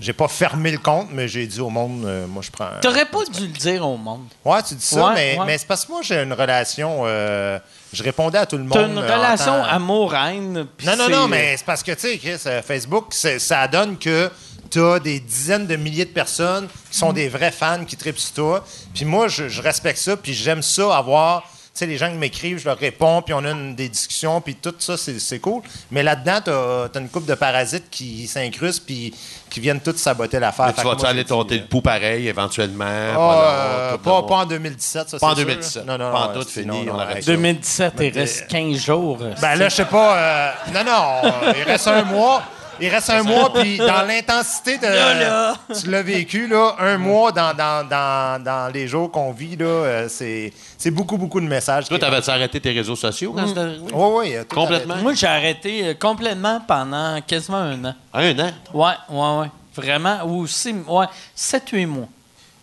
j'ai 0.00 0.12
pas 0.12 0.28
fermé 0.28 0.70
le 0.72 0.78
compte, 0.78 1.08
mais 1.12 1.28
j'ai 1.28 1.46
dit 1.46 1.60
au 1.60 1.70
monde, 1.70 2.04
euh, 2.04 2.26
moi, 2.26 2.42
je 2.44 2.50
prends. 2.50 2.68
T'aurais 2.82 3.04
pas 3.06 3.24
dû 3.32 3.42
le 3.46 3.52
dire 3.52 3.86
au 3.86 3.96
monde. 3.96 4.24
Ouais, 4.44 4.62
tu 4.62 4.74
dis 4.74 4.84
ça, 4.84 5.06
Ouais, 5.08 5.14
mais, 5.14 5.38
ouais. 5.38 5.46
mais 5.46 5.58
c'est 5.58 5.66
parce 5.66 5.84
que 5.84 5.92
moi, 5.92 6.00
j'ai 6.02 6.16
une 6.22 6.32
relation. 6.32 7.02
euh, 7.06 7.58
je 7.92 8.02
répondais 8.02 8.38
à 8.38 8.46
tout 8.46 8.56
le 8.56 8.64
monde. 8.64 8.72
T'as 8.72 8.88
une 8.88 8.98
euh, 8.98 9.16
relation 9.16 9.44
temps- 9.62 9.64
amour-haine. 9.64 10.66
Non, 10.84 10.96
non, 10.96 11.08
non, 11.08 11.28
mais 11.28 11.56
c'est 11.56 11.64
parce 11.66 11.82
que, 11.82 11.92
tu 11.92 12.00
sais, 12.00 12.18
Chris, 12.18 12.38
Facebook, 12.66 13.12
ça 13.14 13.68
donne 13.68 13.96
que 13.98 14.30
tu 14.70 14.80
as 14.82 14.98
des 14.98 15.20
dizaines 15.20 15.66
de 15.66 15.76
milliers 15.76 16.04
de 16.06 16.10
personnes 16.10 16.66
qui 16.90 16.98
sont 16.98 17.12
des 17.12 17.28
vrais 17.28 17.52
fans 17.52 17.84
qui 17.84 17.96
tripent 17.96 18.18
sur 18.18 18.34
toi. 18.34 18.64
Puis 18.94 19.04
moi, 19.04 19.28
je, 19.28 19.48
je 19.48 19.62
respecte 19.62 19.98
ça, 19.98 20.16
puis 20.16 20.34
j'aime 20.34 20.62
ça 20.62 20.96
avoir. 20.96 21.42
Tu 21.42 21.80
sais, 21.80 21.86
les 21.86 21.98
gens 21.98 22.08
qui 22.08 22.16
m'écrivent, 22.16 22.58
je 22.58 22.66
leur 22.66 22.78
réponds, 22.78 23.20
puis 23.22 23.34
on 23.34 23.44
a 23.44 23.50
une- 23.50 23.74
des 23.74 23.88
discussions, 23.88 24.40
puis 24.40 24.54
tout 24.54 24.74
ça, 24.78 24.96
c'est 24.96 25.38
cool. 25.40 25.60
Mais 25.90 26.02
là-dedans, 26.04 26.40
tu 26.44 26.50
as, 26.50 27.00
une 27.00 27.08
couple 27.08 27.26
de 27.26 27.34
parasites 27.34 27.90
qui 27.90 28.28
s'incrustent, 28.28 28.84
puis 28.86 29.12
qui 29.54 29.60
viennent 29.60 29.80
tous 29.80 29.96
saboter 29.96 30.40
l'affaire. 30.40 30.66
Mais 30.66 30.72
tu 30.72 30.82
vas-tu 30.82 31.06
aller 31.06 31.24
tenter 31.24 31.58
le 31.58 31.66
pouls 31.66 31.80
pareil, 31.80 32.26
éventuellement? 32.26 32.84
ah, 32.84 33.96
pas 34.02 34.10
euh, 34.10 34.20
en 34.20 34.46
2017, 34.46 35.10
ça, 35.10 35.18
Pas 35.18 35.26
en 35.28 35.30
c'est 35.30 35.36
sûr, 35.36 35.46
2017. 35.46 35.86
là. 35.86 35.96
Non, 35.96 36.04
non, 36.04 36.12
Pas 36.12 36.18
en 36.18 36.28
ouais, 36.28 36.34
tout 36.42 36.48
fini, 36.48 36.62
sinon, 36.80 36.92
on 36.92 36.98
arrête 36.98 37.10
avec 37.12 37.22
ça. 37.24 37.30
2017, 37.32 37.94
il 38.00 38.18
reste 38.18 38.40
t'es- 38.40 38.46
15 38.72 38.76
jours. 38.84 39.18
Ben 39.40 39.54
là, 39.54 39.68
je 39.68 39.74
sais 39.76 39.84
pas. 39.84 40.16
euh, 40.18 40.50
non, 40.74 40.84
non, 40.84 41.32
il 41.56 41.62
reste 41.62 41.86
un 41.86 42.02
mois. 42.02 42.42
Il 42.80 42.88
reste 42.88 43.10
un 43.10 43.22
mois, 43.22 43.52
puis 43.52 43.78
dans 43.78 44.06
l'intensité 44.06 44.78
de. 44.78 45.80
Tu 45.80 45.90
l'as 45.90 46.02
vécu, 46.02 46.46
là, 46.46 46.74
un 46.78 46.98
mois 46.98 47.32
dans, 47.32 47.54
dans, 47.54 47.88
dans, 47.88 48.42
dans 48.42 48.72
les 48.72 48.86
jours 48.88 49.10
qu'on 49.10 49.32
vit, 49.32 49.56
là, 49.56 49.64
euh, 49.66 50.06
c'est, 50.08 50.52
c'est 50.78 50.90
beaucoup, 50.90 51.16
beaucoup 51.16 51.40
de 51.40 51.46
messages. 51.46 51.88
Toi, 51.88 51.98
t'avais-tu 51.98 52.30
arrêté 52.30 52.60
tes 52.60 52.72
réseaux 52.72 52.96
sociaux 52.96 53.32
quand 53.34 53.56
arrivé? 53.56 53.84
Oui, 53.92 54.08
oui. 54.16 54.36
tout 54.48 54.56
Complètement? 54.56 54.96
Moi, 54.96 55.14
j'ai 55.14 55.26
arrêté 55.26 55.88
euh, 55.88 55.94
complètement 55.94 56.60
pendant 56.66 57.20
quasiment 57.22 57.58
un 57.58 57.84
an. 57.84 57.94
Un 58.12 58.38
an? 58.38 58.50
Ouais, 58.72 58.94
ouais, 59.10 59.38
ouais. 59.40 59.50
Vraiment. 59.74 60.24
Ou 60.26 60.46
six, 60.46 60.74
ouais, 60.86 61.06
7-8 61.36 61.86
mois. 61.86 62.08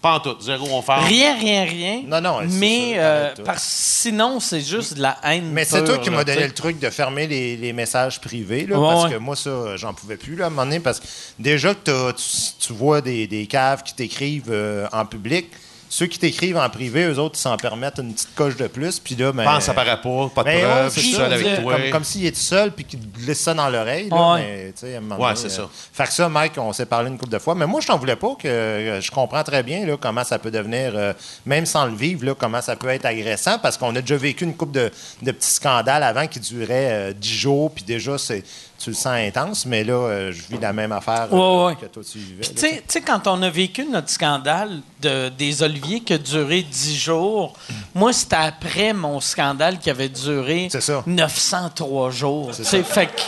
Pas 0.02 0.16
en 0.16 0.20
tout. 0.20 0.36
Zéro, 0.42 0.68
on 0.72 0.82
fait. 0.82 0.94
Rien, 0.94 1.38
rien, 1.38 1.64
rien. 1.64 2.02
Non, 2.08 2.20
non, 2.22 2.40
c'est 2.42 2.58
Mais 2.58 2.94
euh, 2.96 3.34
parce 3.46 3.64
sinon, 3.64 4.40
c'est 4.40 4.62
juste 4.62 4.96
de 4.96 5.02
la 5.02 5.18
haine. 5.24 5.50
Mais 5.52 5.64
c'est 5.64 5.84
toi 5.84 6.00
qui 6.00 6.10
m'as 6.10 6.24
donné 6.24 6.48
le 6.48 6.54
truc 6.54 6.80
de 6.80 6.90
fermer 6.90 7.28
les, 7.28 7.56
les 7.56 7.72
messages 7.72 8.20
privés, 8.20 8.66
là, 8.66 8.80
Ouais, 8.80 8.88
parce 8.88 9.04
ouais. 9.06 9.12
que 9.12 9.18
moi, 9.18 9.36
ça, 9.36 9.78
j'en 9.78 9.94
pouvais 9.94 10.18
plus, 10.18 10.36
là, 10.36 10.46
à 10.46 10.48
un 10.48 10.50
moment 10.50 10.64
donné, 10.66 10.80
parce 10.80 11.00
que 11.00 11.06
déjà 11.38 11.76
que 11.76 11.80
t'as- 11.84 12.14
tu, 12.14 12.24
tu 12.68 12.74
vois 12.74 13.02
des, 13.02 13.28
des 13.28 13.46
caves 13.46 13.84
qui 13.84 13.94
t'écrivent 13.94 14.50
euh, 14.50 14.88
en 14.92 15.06
public, 15.06 15.48
ceux 15.94 16.06
qui 16.08 16.18
t'écrivent 16.18 16.56
en 16.56 16.70
privé, 16.70 17.04
eux 17.04 17.20
autres, 17.20 17.36
ils 17.38 17.42
s'en 17.42 17.58
permettent 17.58 18.00
une 18.00 18.14
petite 18.14 18.34
coche 18.34 18.56
de 18.56 18.68
plus, 18.68 18.98
puis 18.98 19.14
là, 19.18 19.34
ben... 19.34 19.44
Pense, 19.44 19.66
ça 19.66 19.74
paraît 19.74 20.00
pas. 20.00 20.32
Pas 20.34 20.42
de 20.44 20.46
Ben 20.46 20.66
ouais, 20.66 20.90
c'est 20.90 21.02
Je 21.02 21.06
suis 21.08 21.16
seul 21.16 21.34
avec 21.34 21.62
toi. 21.62 21.74
Comme, 21.76 21.90
comme 21.90 22.04
s'il 22.06 22.26
est 22.26 22.32
tout 22.32 22.38
seul 22.40 22.72
puis 22.72 22.86
qu'il 22.86 23.00
te 23.02 23.20
glisse 23.20 23.42
ça 23.42 23.54
dans 23.54 23.70
l'oreille. 23.70 24.08
là, 24.10 24.34
Ouais. 24.36 24.40
mais, 24.42 24.66
tu 24.72 24.80
sais, 24.88 24.96
à 24.96 25.00
un 25.00 25.02
moment 25.02 25.16
Ouais, 25.22 25.34
donné, 25.34 25.50
c'est 25.50 25.60
euh, 25.60 25.64
ça. 25.66 25.70
Fait 25.92 26.06
que 26.06 26.14
ça, 26.14 26.30
Mike, 26.30 26.54
on 26.58 26.72
s'est 26.72 26.86
parlé 26.86 27.10
une 27.10 27.18
couple 27.18 27.34
de 27.34 27.40
fois. 27.40 27.56
Mais 27.56 27.66
moi, 27.68 27.82
je 27.82 27.88
t'en 27.88 27.98
voulais 27.98 28.16
pas 28.16 28.36
que 28.40 28.48
euh, 28.48 29.02
je 29.02 29.12
comprends 29.12 29.44
très 29.44 29.64
bien 29.64 29.86
là, 29.86 29.98
comment 30.00 30.24
ça 30.24 30.40
peut 30.40 30.50
devenir, 30.52 30.94
euh, 30.96 31.12
même 31.46 31.66
sans 31.66 31.86
le 31.86 31.94
vivre, 31.94 32.24
là, 32.26 32.36
comment 32.40 32.62
ça 32.62 32.78
peut 32.78 32.88
être 32.88 33.06
agressant 33.06 33.60
parce 33.60 33.78
qu'on 33.78 33.94
a 33.98 34.00
déjà 34.00 34.16
vécu 34.16 34.46
une 34.46 34.56
couple 34.56 34.72
de, 34.72 34.92
de 35.24 35.32
petits 35.32 35.52
scandales 35.52 36.04
avant 36.04 36.26
qui 36.26 36.40
duraient 36.40 37.10
euh, 37.10 37.14
10 37.14 37.30
jours. 37.34 37.70
Puis 37.70 37.84
déjà, 37.84 38.18
c'est, 38.18 38.46
tu 38.84 38.90
le 38.92 38.96
sens 38.96 39.08
intense. 39.08 39.66
Mais 39.66 39.84
là, 39.84 39.94
euh, 39.94 40.32
je 40.32 40.42
vis 40.50 40.60
la 40.60 40.74
même 40.74 40.92
affaire 40.92 41.28
euh, 41.32 41.68
Ouais, 41.68 41.76
que 41.76 41.86
toi, 41.86 42.04
tu 42.10 42.18
vivais. 42.20 42.42
Tu 42.44 42.68
sais- 42.88 43.02
quand 43.02 43.28
on 43.28 43.42
a 43.44 43.50
vécu 43.50 43.86
notre 43.86 44.10
scandale 44.10 44.82
de, 45.02 45.30
des 45.30 45.64
Oliviers 45.64 46.00
qui 46.02 46.14
a 46.14 46.18
duré 46.18 46.62
10 46.64 46.96
jours, 46.98 47.54
moi, 47.94 48.14
c'était 48.14 48.36
après 48.38 48.94
mon 48.94 49.20
scandale 49.20 49.80
qui 49.80 49.90
avait 49.90 50.10
duré 50.10 50.68
C'est 50.72 50.82
ça. 50.82 51.04
903 51.06 52.12
jours. 52.12 52.54
Sais, 52.54 52.84
Fait 52.84 53.08
que 53.08 53.22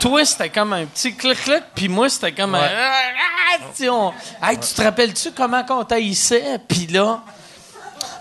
toi, 0.00 0.24
c'était 0.24 0.50
comme 0.50 0.72
un 0.72 0.86
petit 0.86 1.14
clic-clic, 1.14 1.62
puis 1.74 1.88
moi, 1.88 2.08
c'était 2.08 2.32
comme 2.32 2.54
un. 2.54 2.60
Ouais. 2.60 2.68
Ah, 2.72 3.58
tu 3.76 3.82
sais, 3.84 3.88
on- 3.88 4.12
Hey, 4.42 4.58
tu 4.58 4.74
te 4.74 4.82
rappelles-tu 4.82 5.32
comment 5.32 5.64
on 5.70 5.84
taillissait? 5.84 6.58
Puis 6.68 6.86
là, 6.86 7.22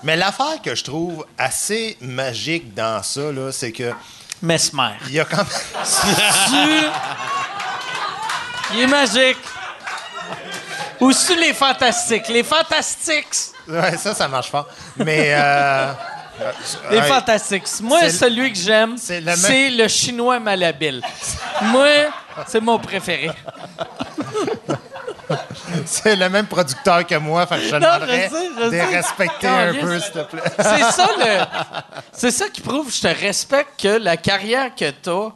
Mais 0.03 0.15
l'affaire 0.15 0.61
que 0.63 0.75
je 0.75 0.83
trouve 0.83 1.25
assez 1.37 1.97
magique 1.99 2.73
dans 2.73 3.03
ça, 3.03 3.31
là, 3.33 3.51
c'est 3.51 3.71
que 3.73 3.91
Mesmer. 4.41 4.91
il 5.07 5.13
y 5.13 5.19
a 5.19 5.25
quand 5.25 5.37
même. 5.37 5.45
Tu- 6.47 6.85
Il 8.75 8.79
est 8.81 8.87
magique. 8.87 9.37
Ou 10.99 11.11
sur 11.11 11.35
les 11.35 11.53
fantastiques. 11.53 12.27
Les 12.29 12.43
fantastiques. 12.43 13.27
Ouais, 13.67 13.97
ça, 13.97 14.13
ça 14.13 14.27
marche 14.27 14.49
fort. 14.49 14.67
Mais. 14.97 15.31
euh, 15.33 15.91
Les 16.91 16.97
ouais. 16.99 17.07
fantastiques. 17.07 17.65
Moi, 17.81 18.09
celui 18.09 18.51
que 18.53 18.57
j'aime, 18.59 18.95
c'est 18.97 19.19
le 19.21 19.35
même- 19.35 19.77
le 19.77 19.87
chinois 19.87 20.39
malhabile. 20.39 21.01
Moi, 21.63 21.87
c'est 22.47 22.61
mon 22.61 22.79
préféré. 22.79 23.29
C'est 25.85 26.15
le 26.15 26.29
même 26.29 26.47
producteur 26.47 27.05
que 27.05 27.15
moi, 27.15 27.45
fait 27.47 27.55
que 27.57 27.61
je 27.65 27.75
Non, 27.75 27.79
demanderais 27.79 28.29
je 28.31 28.35
sais, 28.35 28.49
je 28.59 28.65
de 28.65 28.71
sais. 28.71 28.85
respecter 28.97 29.47
un 29.47 29.73
peu, 29.73 29.99
s'il 29.99 30.11
te 30.11 30.19
plaît. 30.19 30.41
C'est 30.57 30.91
ça 30.91 31.07
le. 31.17 31.45
C'est 32.11 32.31
ça 32.31 32.49
qui 32.49 32.61
prouve 32.61 32.87
que 32.87 32.93
je 32.93 33.01
te 33.01 33.07
respecte 33.25 33.81
que 33.81 33.97
la 33.97 34.17
carrière 34.17 34.73
que 34.75 34.89
t'as, 34.91 35.29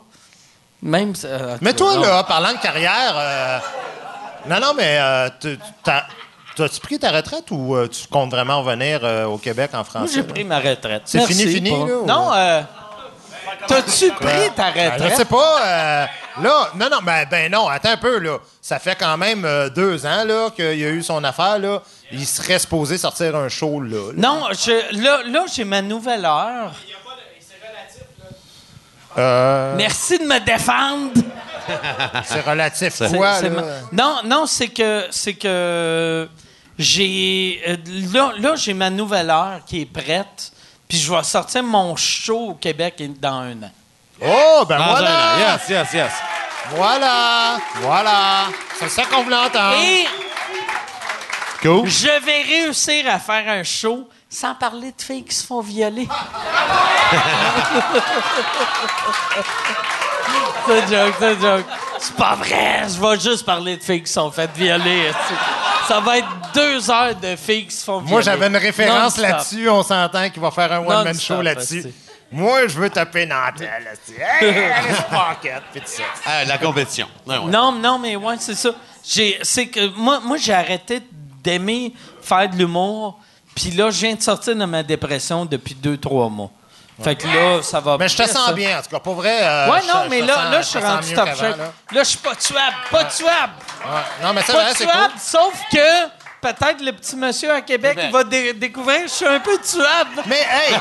même. 0.82 1.14
euh, 1.26 1.58
Mais 1.62 1.74
toi, 1.74 1.96
non. 1.96 2.02
là, 2.02 2.24
parlant 2.24 2.54
de 2.54 2.58
carrière, 2.60 3.14
euh, 3.16 3.60
non, 4.50 4.60
non, 4.60 4.74
mais 4.76 4.98
euh, 5.00 5.30
tu- 5.40 5.60
t'as- 5.84 6.06
t'as-tu 6.56 6.80
pris 6.82 7.00
ta 7.00 7.12
retraite 7.12 7.46
ou 7.52 7.76
euh, 7.76 7.88
tu 7.88 8.08
comptes 8.08 8.32
vraiment 8.32 8.62
revenir 8.62 9.02
au 9.30 9.38
Québec 9.38 9.72
en 9.74 9.78
Moi, 9.78 9.84
français? 9.86 10.14
j'ai 10.16 10.24
pris 10.24 10.44
ma 10.44 10.60
retraite. 10.60 11.04
C'est 11.06 11.26
fini, 11.26 11.46
fini, 11.48 11.70
pas. 11.72 11.78
là, 11.88 11.98
ou- 11.98 12.06
Non, 12.06 12.32
euh, 12.34 12.62
T'as-tu 13.68 14.12
pris 14.12 14.50
ta 14.56 14.72
Ben, 14.72 14.92
retraite? 14.94 15.12
je 15.12 15.16
sais 15.18 15.26
pas. 15.26 15.62
euh, 15.66 16.06
là, 16.42 16.70
non, 16.76 16.90
non, 16.92 16.98
ben, 17.04 17.26
ben 17.30 17.52
non, 17.52 17.68
attends 17.68 17.92
un 17.92 17.98
peu, 17.98 18.20
là. 18.20 18.38
Ça 18.62 18.80
fait 18.80 18.96
quand 18.96 19.18
même 19.18 19.44
euh, 19.46 19.70
deux 19.70 20.06
ans, 20.06 20.24
là, 20.26 20.50
qu'il 20.56 20.66
a 20.66 20.72
eu 20.90 21.04
son 21.04 21.24
affaire, 21.24 21.60
là. 21.60 21.82
Il 22.12 22.26
serait 22.26 22.60
supposé 22.60 22.98
sortir 22.98 23.36
un 23.36 23.50
show, 23.50 23.82
là. 23.82 24.12
là. 24.12 24.14
Non, 24.16 24.48
je, 24.52 25.02
là, 25.02 25.22
là 25.26 25.46
j'ai 25.54 25.64
ma 25.64 25.82
nouvelle 25.82 26.26
heure. 26.26 26.72
Euh, 29.18 29.76
Merci 29.78 30.18
de 30.18 30.24
me 30.24 30.40
défendre. 30.40 31.12
c'est 32.26 32.42
relatif, 32.42 32.94
C'est- 32.94 33.16
quoi, 33.16 33.36
c'est 33.40 33.50
là? 33.50 33.62
ma- 33.62 34.04
Non, 34.04 34.16
non, 34.26 34.46
c'est 34.48 34.68
que 34.70 35.06
c'est 35.12 35.36
que 35.36 36.28
j'ai 36.80 37.62
euh, 37.68 37.78
là, 38.14 38.32
là 38.40 38.56
j'ai 38.56 38.74
ma 38.74 38.90
nouvelle 38.90 39.30
heure 39.30 39.60
qui 39.66 39.82
est 39.82 39.86
prête. 39.86 40.52
Puis 40.94 41.02
je 41.02 41.12
vais 41.12 41.24
sortir 41.24 41.64
mon 41.64 41.96
show 41.96 42.50
au 42.50 42.54
Québec 42.54 43.02
dans 43.20 43.40
un 43.40 43.64
an. 43.64 43.72
Oh, 44.22 44.64
ben 44.70 44.78
Dans 44.78 44.86
voilà! 44.92 45.10
un 45.10 45.38
an. 45.38 45.40
Yes, 45.40 45.70
yes, 45.70 45.92
yes. 45.92 46.12
Voilà! 46.70 47.58
Voilà! 47.78 48.44
C'est 48.78 48.90
ça 48.90 49.04
qu'on 49.06 49.24
voulait 49.24 49.36
entendre. 49.38 49.76
Et 49.84 50.06
Cool. 51.64 51.90
je 51.90 52.20
vais 52.24 52.44
réussir 52.44 53.12
à 53.12 53.18
faire 53.18 53.44
un 53.50 53.64
show 53.64 54.08
sans 54.30 54.54
parler 54.54 54.94
de 54.96 55.02
filles 55.02 55.26
qui 55.26 55.34
se 55.34 55.48
font 55.48 55.62
violer. 55.62 56.08
c'est 60.68 60.82
joke, 60.88 61.14
c'est 61.20 61.42
joke. 61.42 61.66
C'est 62.00 62.16
pas 62.16 62.36
vrai, 62.36 62.84
je 62.88 63.00
vais 63.00 63.20
juste 63.20 63.46
parler 63.46 63.78
de 63.78 63.84
filles 63.84 64.02
qui 64.02 64.08
se 64.08 64.14
sont 64.14 64.32
faites 64.32 64.52
violer. 64.56 65.12
Ça 65.88 66.00
va 66.00 66.18
être 66.18 66.28
deux 66.54 66.90
heures 66.90 67.16
de 67.16 67.36
filles 67.36 67.68
qui 67.68 67.76
se 67.76 67.84
font 67.84 68.00
violer. 68.00 68.12
Moi, 68.12 68.22
j'avais 68.22 68.48
une 68.48 68.58
référence 68.58 69.18
là-dessus. 69.18 69.70
On 69.70 69.84
s'entend 69.84 70.30
qu'il 70.30 70.42
va 70.42 70.52
faire 70.52 70.72
un 70.72 70.80
one-man 70.80 71.20
show 71.20 71.42
là-dessus. 71.42 71.86
Moi, 72.34 72.68
je 72.68 72.80
veux 72.80 72.90
taper 72.90 73.28
Nantel. 73.28 73.70
Hey, 74.42 74.50
Alice 74.50 75.04
Pocket, 75.10 75.62
pis 75.72 75.82
tout 75.82 75.86
ça. 75.86 76.04
Ah, 76.26 76.44
la 76.48 76.58
compétition. 76.58 77.08
Ouais, 77.28 77.38
ouais. 77.38 77.46
Non, 77.46 77.72
non, 77.72 78.00
mais 78.00 78.16
ouais, 78.16 78.36
c'est 78.40 78.56
ça. 78.56 78.72
J'ai, 79.06 79.38
c'est 79.44 79.68
que 79.68 79.96
moi, 79.96 80.20
moi 80.20 80.38
j'ai 80.38 80.54
arrêté 80.54 81.02
d'aimer 81.44 81.94
faire 82.22 82.50
de 82.50 82.56
l'humour. 82.56 83.20
Puis 83.54 83.70
là, 83.70 83.92
je 83.92 84.00
viens 84.00 84.16
de 84.16 84.22
sortir 84.22 84.56
de 84.56 84.66
ma 84.66 84.82
dépression 84.82 85.46
depuis 85.46 85.76
deux, 85.76 85.98
trois 85.98 86.28
mois. 86.28 86.50
Fait 87.02 87.16
que 87.16 87.28
là, 87.28 87.62
ça 87.64 87.80
va 87.80 87.98
Mais 87.98 88.08
je 88.08 88.18
te 88.18 88.24
sens 88.28 88.46
ça. 88.48 88.54
bien, 88.54 88.78
en 88.78 88.82
tout 88.82 88.90
cas. 88.90 89.00
Pour 89.00 89.16
vrai. 89.16 89.40
euh, 89.42 89.70
Ouais, 89.72 89.80
non, 89.88 90.02
je 90.06 90.10
mais 90.10 90.22
là, 90.22 90.34
sens- 90.36 90.52
là, 90.52 90.62
je 90.62 90.68
suis 90.68 90.80
rendu 90.80 91.14
top 91.14 91.28
shape. 91.30 91.58
là. 91.58 91.66
Là, 91.66 91.72
je 91.92 92.04
suis 92.04 92.18
pas 92.20 92.36
tuable, 92.36 92.76
pas 92.92 93.04
tuable, 93.06 93.54
Ouais. 93.86 93.92
Non, 94.22 94.34
mais 94.34 94.42
c'est 94.46 94.54
pas 94.54 94.64
vrai, 94.64 94.72
c'est 94.76 94.86
cool. 94.86 94.94
tuable, 94.94 95.14
sauf 95.18 95.54
que 95.72 96.23
peut-être 96.44 96.82
le 96.84 96.92
petit 96.92 97.16
monsieur 97.16 97.52
à 97.54 97.62
Québec 97.62 97.98
il 98.04 98.12
va 98.12 98.24
dé- 98.24 98.54
découvrir 98.54 99.02
que 99.04 99.08
je 99.08 99.14
suis 99.14 99.26
un 99.26 99.40
peu 99.40 99.58
tuable. 99.58 100.22
Mais 100.28 100.42
hey! 100.42 100.76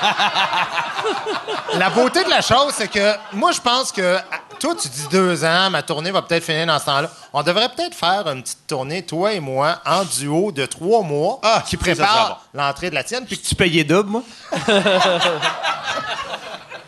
la 1.78 1.88
beauté 1.90 2.24
de 2.24 2.30
la 2.30 2.40
chose, 2.42 2.72
c'est 2.76 2.88
que 2.88 3.14
moi, 3.32 3.52
je 3.52 3.60
pense 3.60 3.92
que 3.92 4.18
toi, 4.58 4.74
tu 4.80 4.88
dis 4.88 5.06
deux 5.10 5.44
ans, 5.44 5.70
ma 5.70 5.82
tournée 5.82 6.10
va 6.10 6.22
peut-être 6.22 6.44
finir 6.44 6.66
dans 6.66 6.78
ce 6.78 6.84
temps-là. 6.86 7.10
On 7.32 7.42
devrait 7.42 7.68
peut-être 7.68 7.94
faire 7.94 8.26
une 8.28 8.42
petite 8.42 8.66
tournée, 8.66 9.02
toi 9.06 9.32
et 9.32 9.40
moi, 9.40 9.78
en 9.86 10.04
duo 10.04 10.52
de 10.52 10.66
trois 10.66 11.02
mois, 11.02 11.38
Ah, 11.42 11.62
qui 11.66 11.76
prépare 11.76 12.40
l'entrée 12.52 12.90
de 12.90 12.94
la 12.94 13.04
tienne. 13.04 13.24
Puis, 13.26 13.38
Tu 13.38 13.54
payais 13.54 13.84
double, 13.84 14.10
moi? 14.10 14.22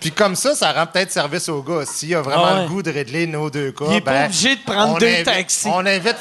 puis 0.01 0.13
comme 0.13 0.37
ça, 0.37 0.55
ça 0.55 0.73
rend 0.73 0.87
peut-être 0.87 1.11
service 1.13 1.49
au 1.49 1.63
gars. 1.63 1.85
S'il 1.87 2.15
a 2.15 2.21
vraiment 2.23 2.45
Ah 2.47 2.55
ouais. 2.57 2.63
le 2.65 2.69
goût 2.69 2.83
de 2.83 2.91
régler 2.93 3.27
nos 3.27 3.49
deux 3.49 3.73
cas, 3.73 3.87
Il 3.89 3.95
est 3.97 4.01
pas 4.03 4.11
ben, 4.13 4.25
obligé 4.27 4.57
de 4.57 4.63
prendre 4.63 4.99
deux 4.99 5.07
invite- 5.07 5.25
taxis. 5.25 5.69
On 5.73 5.87
invite. 5.87 6.17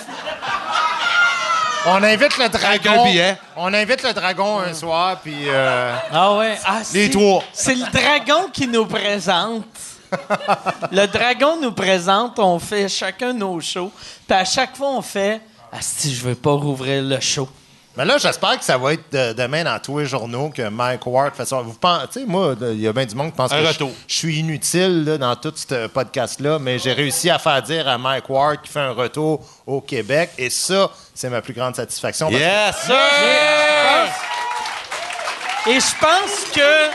On 1.85 2.01
invite 2.01 2.37
le 2.37 2.49
dragon. 2.49 3.01
un 3.03 3.09
billet. 3.09 3.37
On 3.57 3.73
invite 3.73 4.03
le 4.03 4.13
dragon 4.13 4.59
un 4.59 4.73
soir, 4.73 5.19
puis. 5.21 5.33
euh, 5.47 5.93
Ah 6.11 6.35
ouais. 6.37 6.57
Ah, 6.65 6.79
Les 6.93 7.05
c'est- 7.05 7.09
trois. 7.11 7.43
C'est 7.51 7.75
le 7.75 7.85
dragon 7.91 8.47
qui 8.51 8.67
nous 8.67 8.85
présente. 8.85 9.65
le 10.91 11.05
dragon 11.07 11.57
nous 11.61 11.71
présente, 11.71 12.37
on 12.39 12.59
fait 12.59 12.87
chacun 12.87 13.33
nos 13.33 13.59
shows. 13.59 13.91
Puis 14.27 14.37
à 14.37 14.45
chaque 14.45 14.75
fois, 14.77 14.89
on 14.91 15.01
fait 15.01 15.41
Asti, 15.71 16.13
je 16.13 16.21
veux 16.21 16.35
pas 16.35 16.51
rouvrir 16.53 17.01
le 17.01 17.19
show. 17.19 17.49
Mais 17.95 18.05
là, 18.05 18.17
j'espère 18.17 18.57
que 18.57 18.65
ça 18.65 18.75
va 18.77 18.93
être 18.93 19.11
de- 19.11 19.33
demain 19.33 19.63
dans 19.63 19.77
tous 19.79 19.99
les 19.99 20.05
journaux 20.07 20.49
que 20.49 20.67
Mike 20.67 21.05
Ward 21.05 21.35
fait 21.35 21.45
ça. 21.45 21.57
Vous 21.61 21.73
pensez, 21.75 22.07
tu 22.11 22.19
sais, 22.21 22.25
moi, 22.25 22.55
il 22.59 22.79
y 22.81 22.87
a 22.87 22.93
bien 22.93 23.05
du 23.05 23.13
monde 23.13 23.29
qui 23.29 23.37
pense 23.37 23.51
Un 23.51 23.61
que 23.61 23.85
je, 24.07 24.15
suis 24.15 24.39
inutile 24.39 25.03
là, 25.05 25.17
dans 25.19 25.35
tout 25.35 25.53
ce 25.55 25.85
podcast-là, 25.85 26.57
mais 26.57 26.79
j'ai 26.79 26.93
réussi 26.93 27.29
à 27.29 27.37
faire 27.37 27.61
dire 27.61 27.87
à 27.87 27.99
Mike 27.99 28.27
Ward 28.29 28.61
qu'il 28.61 28.71
fait 28.71 28.79
un 28.79 28.93
retour 28.93 29.41
au 29.67 29.79
Québec. 29.79 30.31
Et 30.39 30.49
ça, 30.49 30.89
c'est 31.13 31.29
ma 31.29 31.41
plus 31.43 31.53
grande 31.53 31.75
satisfaction. 31.75 32.29
parce 32.31 32.87
que- 32.87 32.91
Yes! 32.93 34.09
Et 35.67 35.79
je 35.79 35.95
pense 35.99 36.51
que. 36.53 36.89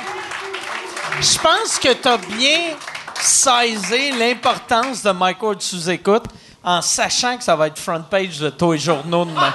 Je 1.20 1.38
pense 1.38 1.78
que 1.80 1.92
t'as 1.94 2.18
bien 2.18 2.74
saisi 3.20 4.10
l'importance 4.18 5.02
de 5.02 5.10
Mike 5.10 5.42
Ward 5.42 5.60
sous 5.62 5.88
écoute 5.90 6.24
en 6.68 6.82
sachant 6.82 7.38
que 7.38 7.44
ça 7.44 7.56
va 7.56 7.68
être 7.68 7.78
front 7.78 8.02
page 8.02 8.38
de 8.38 8.50
tous 8.50 8.72
les 8.72 8.78
journaux 8.78 9.24
demain. 9.24 9.52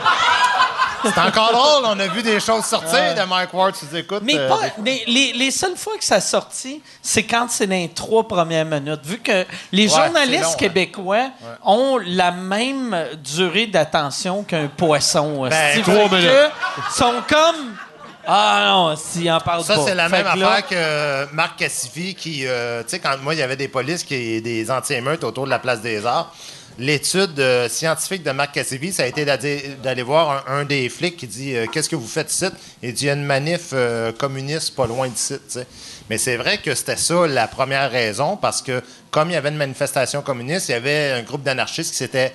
C'est 1.04 1.20
encore 1.20 1.52
drôle, 1.52 1.84
on 1.86 2.00
a 2.00 2.08
vu 2.08 2.24
des 2.24 2.40
choses 2.40 2.64
sortir 2.64 3.14
de 3.14 3.28
Mike 3.28 3.54
Ward 3.54 3.76
sous 3.76 3.94
écoute. 3.94 4.22
Mais, 4.24 4.38
euh, 4.38 4.48
pas, 4.48 4.60
mais 4.82 5.04
les, 5.06 5.34
les 5.34 5.52
seules 5.52 5.76
fois 5.76 5.98
que 5.98 6.04
ça 6.06 6.16
a 6.16 6.22
sorti, 6.22 6.82
c'est 7.02 7.24
quand 7.24 7.48
c'est 7.50 7.68
dans 7.68 7.76
les 7.76 7.90
trois 7.90 8.26
premières 8.26 8.66
minutes. 8.66 9.02
Vu 9.04 9.20
que 9.20 9.46
les 9.74 9.90
journalistes 9.90 10.44
long, 10.44 10.50
hein. 10.52 10.56
québécois 10.58 11.30
ont 11.66 12.00
la 12.06 12.32
même 12.32 12.98
durée 13.22 13.68
d'attention 13.68 14.44
qu'un 14.44 14.68
poisson. 14.68 15.44
Ben, 15.44 15.52
Fait 15.52 15.82
trois 15.82 16.08
minutes. 16.10 16.32
sont 16.96 17.16
comme. 17.28 17.76
Ah 18.26 18.70
non, 18.70 18.96
s'il 18.96 19.30
en 19.30 19.42
parle 19.42 19.66
Ça, 19.66 19.76
pas. 19.76 19.82
c'est 19.86 19.96
la 19.96 20.08
Fait 20.08 20.24
même 20.24 20.34
que 20.34 20.40
là- 20.40 20.50
affaire 20.52 20.68
que 20.68 20.76
euh, 20.78 21.26
Marc 21.34 21.58
Cassivi 21.60 22.16
qui, 22.16 22.48
euh, 22.48 22.82
tu 22.84 22.92
sais, 22.92 23.00
quand 23.00 23.18
moi, 23.22 23.34
il 23.36 23.40
y 23.40 23.44
avait 23.44 23.58
des 23.58 23.68
polices, 23.68 24.06
qui, 24.06 24.42
des 24.42 24.72
anti-émeutes 24.72 25.26
autour 25.26 25.44
de 25.44 25.50
la 25.50 25.60
place 25.60 25.82
des 25.82 26.06
Arts. 26.06 26.34
L'étude 26.80 27.40
euh, 27.40 27.70
scientifique 27.70 28.24
de 28.24 28.32
Marc 28.32 28.54
Cassivi, 28.54 28.92
ça 28.92 29.04
a 29.04 29.06
été 29.06 29.26
d'aller 29.26 30.02
voir 30.02 30.46
un, 30.50 30.66
des 30.66 30.90
flics 30.90 31.18
qui 31.18 31.28
dit 31.28 31.56
euh, 31.56 31.68
Qu'est-ce 31.72 31.88
que 31.88 31.96
vous 31.96 32.08
faites 32.08 32.32
ici? 32.34 32.46
Il 32.82 32.94
dit 32.94 33.04
Il 33.04 33.08
y 33.08 33.10
a 33.12 33.14
une 33.14 33.24
manif 33.24 33.70
euh, 33.74 34.12
communiste 34.12 34.76
pas 34.76 34.88
loin 34.88 35.08
d'ici. 35.08 35.36
Mais 36.10 36.18
c'est 36.18 36.36
vrai 36.36 36.58
que 36.58 36.74
c'était 36.74 36.96
ça 36.96 37.28
la 37.28 37.48
première 37.48 37.92
raison, 37.92 38.38
parce 38.38 38.64
que 38.64 38.82
comme 39.12 39.30
il 39.30 39.34
y 39.34 39.36
avait 39.36 39.50
une 39.50 39.58
manifestation 39.58 40.24
communiste, 40.24 40.70
il 40.70 40.72
y 40.72 40.76
avait 40.76 41.12
un 41.12 41.22
groupe 41.22 41.44
d'anarchistes 41.44 41.92
qui 41.92 41.98
s'était 41.98 42.34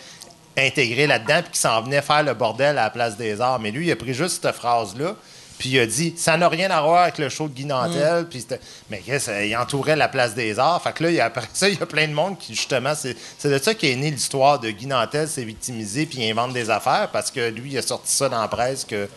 intégré 0.57 1.09
là-dedans 1.09 1.43
puis 1.43 1.53
qui 1.53 1.61
s'en 1.61 1.83
venait 1.83 2.03
faire 2.03 2.23
le 2.23 2.35
bordel 2.35 2.79
à 2.79 2.85
la 2.85 2.91
place 2.91 3.17
des 3.17 3.41
Arts. 3.41 3.59
Mais 3.59 3.73
lui, 3.73 3.87
il 3.87 3.93
a 3.93 3.97
pris 3.97 4.15
juste 4.15 4.43
cette 4.43 4.55
phrase-là. 4.55 5.17
Puis 5.59 5.71
il 5.71 5.79
a 5.81 5.87
dit, 5.87 6.15
ça 6.17 6.37
n'a 6.37 6.49
rien 6.49 6.71
à 6.71 6.81
voir 6.81 7.03
avec 7.03 7.19
le 7.19 7.29
show 7.29 7.49
de 7.49 7.53
Guy 7.55 7.65
Nantel. 7.65 8.27
Puis 8.31 8.41
c'était- 8.43 8.61
mais 8.91 8.99
qu'est-ce, 9.01 9.31
il 9.45 9.57
entourait 9.57 9.97
la 9.97 10.09
place 10.09 10.35
des 10.35 10.59
arts. 10.59 10.81
Fait 10.83 10.93
que 10.93 11.03
là, 11.05 11.11
il 11.11 11.17
y 11.17 11.21
a- 11.21 11.25
après 11.27 11.49
ça, 11.53 11.69
il 11.69 11.79
y 11.79 11.83
a 11.83 11.87
plein 11.87 12.07
de 12.07 12.13
monde 12.13 12.39
qui, 12.39 12.55
justement, 12.55 12.95
c'est, 12.95 13.17
c'est 13.39 13.51
de 13.51 13.59
ça 13.59 13.75
qu'est 13.75 13.97
née 13.97 14.11
l'histoire 14.11 14.59
de 14.61 14.71
Guy 14.71 14.87
Nantel, 14.87 15.27
s'est 15.29 15.45
victimisé, 15.45 16.07
puis 16.07 16.19
il 16.21 16.31
invente 16.31 16.53
des 16.53 16.71
affaires, 16.71 17.09
parce 17.13 17.31
que 17.31 17.49
lui, 17.51 17.73
il 17.73 17.79
a 17.79 17.83
sorti 17.83 18.13
ça 18.13 18.29
dans 18.29 18.41
la 18.41 18.49
presse, 18.49 18.85
que, 18.85 19.09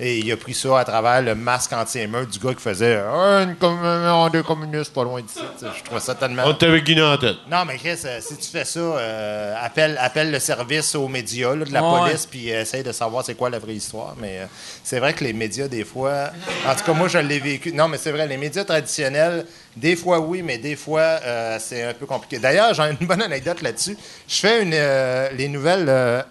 et 0.00 0.18
il 0.18 0.32
a 0.32 0.36
pris 0.36 0.54
ça 0.54 0.78
à 0.80 0.84
travers 0.84 1.22
le 1.22 1.34
masque 1.34 1.72
anti-émeute 1.72 2.30
du 2.30 2.38
gars 2.38 2.54
qui 2.54 2.60
faisait 2.62 2.96
Ah, 2.96 3.42
une 3.44 4.30
des 4.32 4.42
communistes 4.42 4.92
pas 4.92 5.04
loin 5.04 5.20
d'ici. 5.22 5.38
Je 5.60 5.82
trouve 5.84 5.98
ça 6.00 6.14
tellement. 6.14 6.42
On 6.46 6.50
est 6.52 6.62
avec 6.62 6.84
Guy 6.84 6.96
Nantel. 6.96 7.36
Non, 7.50 7.64
mais 7.66 7.76
Chris, 7.76 7.98
euh, 8.04 8.18
si 8.20 8.36
tu 8.36 8.48
fais 8.50 8.64
ça, 8.64 8.80
euh, 8.80 9.54
appelle, 9.62 9.96
appelle 10.00 10.30
le 10.30 10.38
service 10.38 10.94
aux 10.94 11.08
médias 11.08 11.54
là, 11.54 11.64
de 11.64 11.72
la 11.72 11.82
Ouais. 11.82 12.00
police, 12.08 12.26
puis 12.26 12.52
euh, 12.52 12.62
essaye 12.62 12.82
de 12.82 12.92
savoir 12.92 13.24
c'est 13.24 13.34
quoi 13.34 13.50
la 13.50 13.58
vraie 13.58 13.74
histoire. 13.74 14.14
Mais 14.20 14.38
euh, 14.40 14.46
c'est 14.82 14.98
vrai 14.98 15.12
que 15.12 15.22
les 15.24 15.32
médias, 15.32 15.68
des 15.68 15.84
fois. 15.84 16.30
En 16.66 16.74
tout 16.74 16.84
cas, 16.84 16.92
moi, 16.92 17.08
je 17.08 17.18
l'ai 17.18 17.38
vécu. 17.38 17.72
Non, 17.72 17.88
mais 17.88 17.98
c'est 17.98 18.12
vrai, 18.12 18.26
les 18.26 18.36
médias 18.36 18.64
traditionnels, 18.64 19.44
des 19.76 19.96
fois 19.96 20.20
oui, 20.20 20.42
mais 20.42 20.58
des 20.58 20.76
fois, 20.76 21.00
euh, 21.24 21.58
c'est 21.60 21.82
un 21.84 21.94
peu 21.94 22.06
compliqué. 22.06 22.38
D'ailleurs, 22.38 22.74
j'ai 22.74 22.82
une 22.82 23.06
bonne 23.06 23.22
anecdote 23.22 23.60
là-dessus. 23.62 23.96
Je 24.28 24.36
fais 24.40 24.62
une, 24.62 24.72
euh, 24.74 25.28
les 25.36 25.48
nouvelles. 25.48 26.24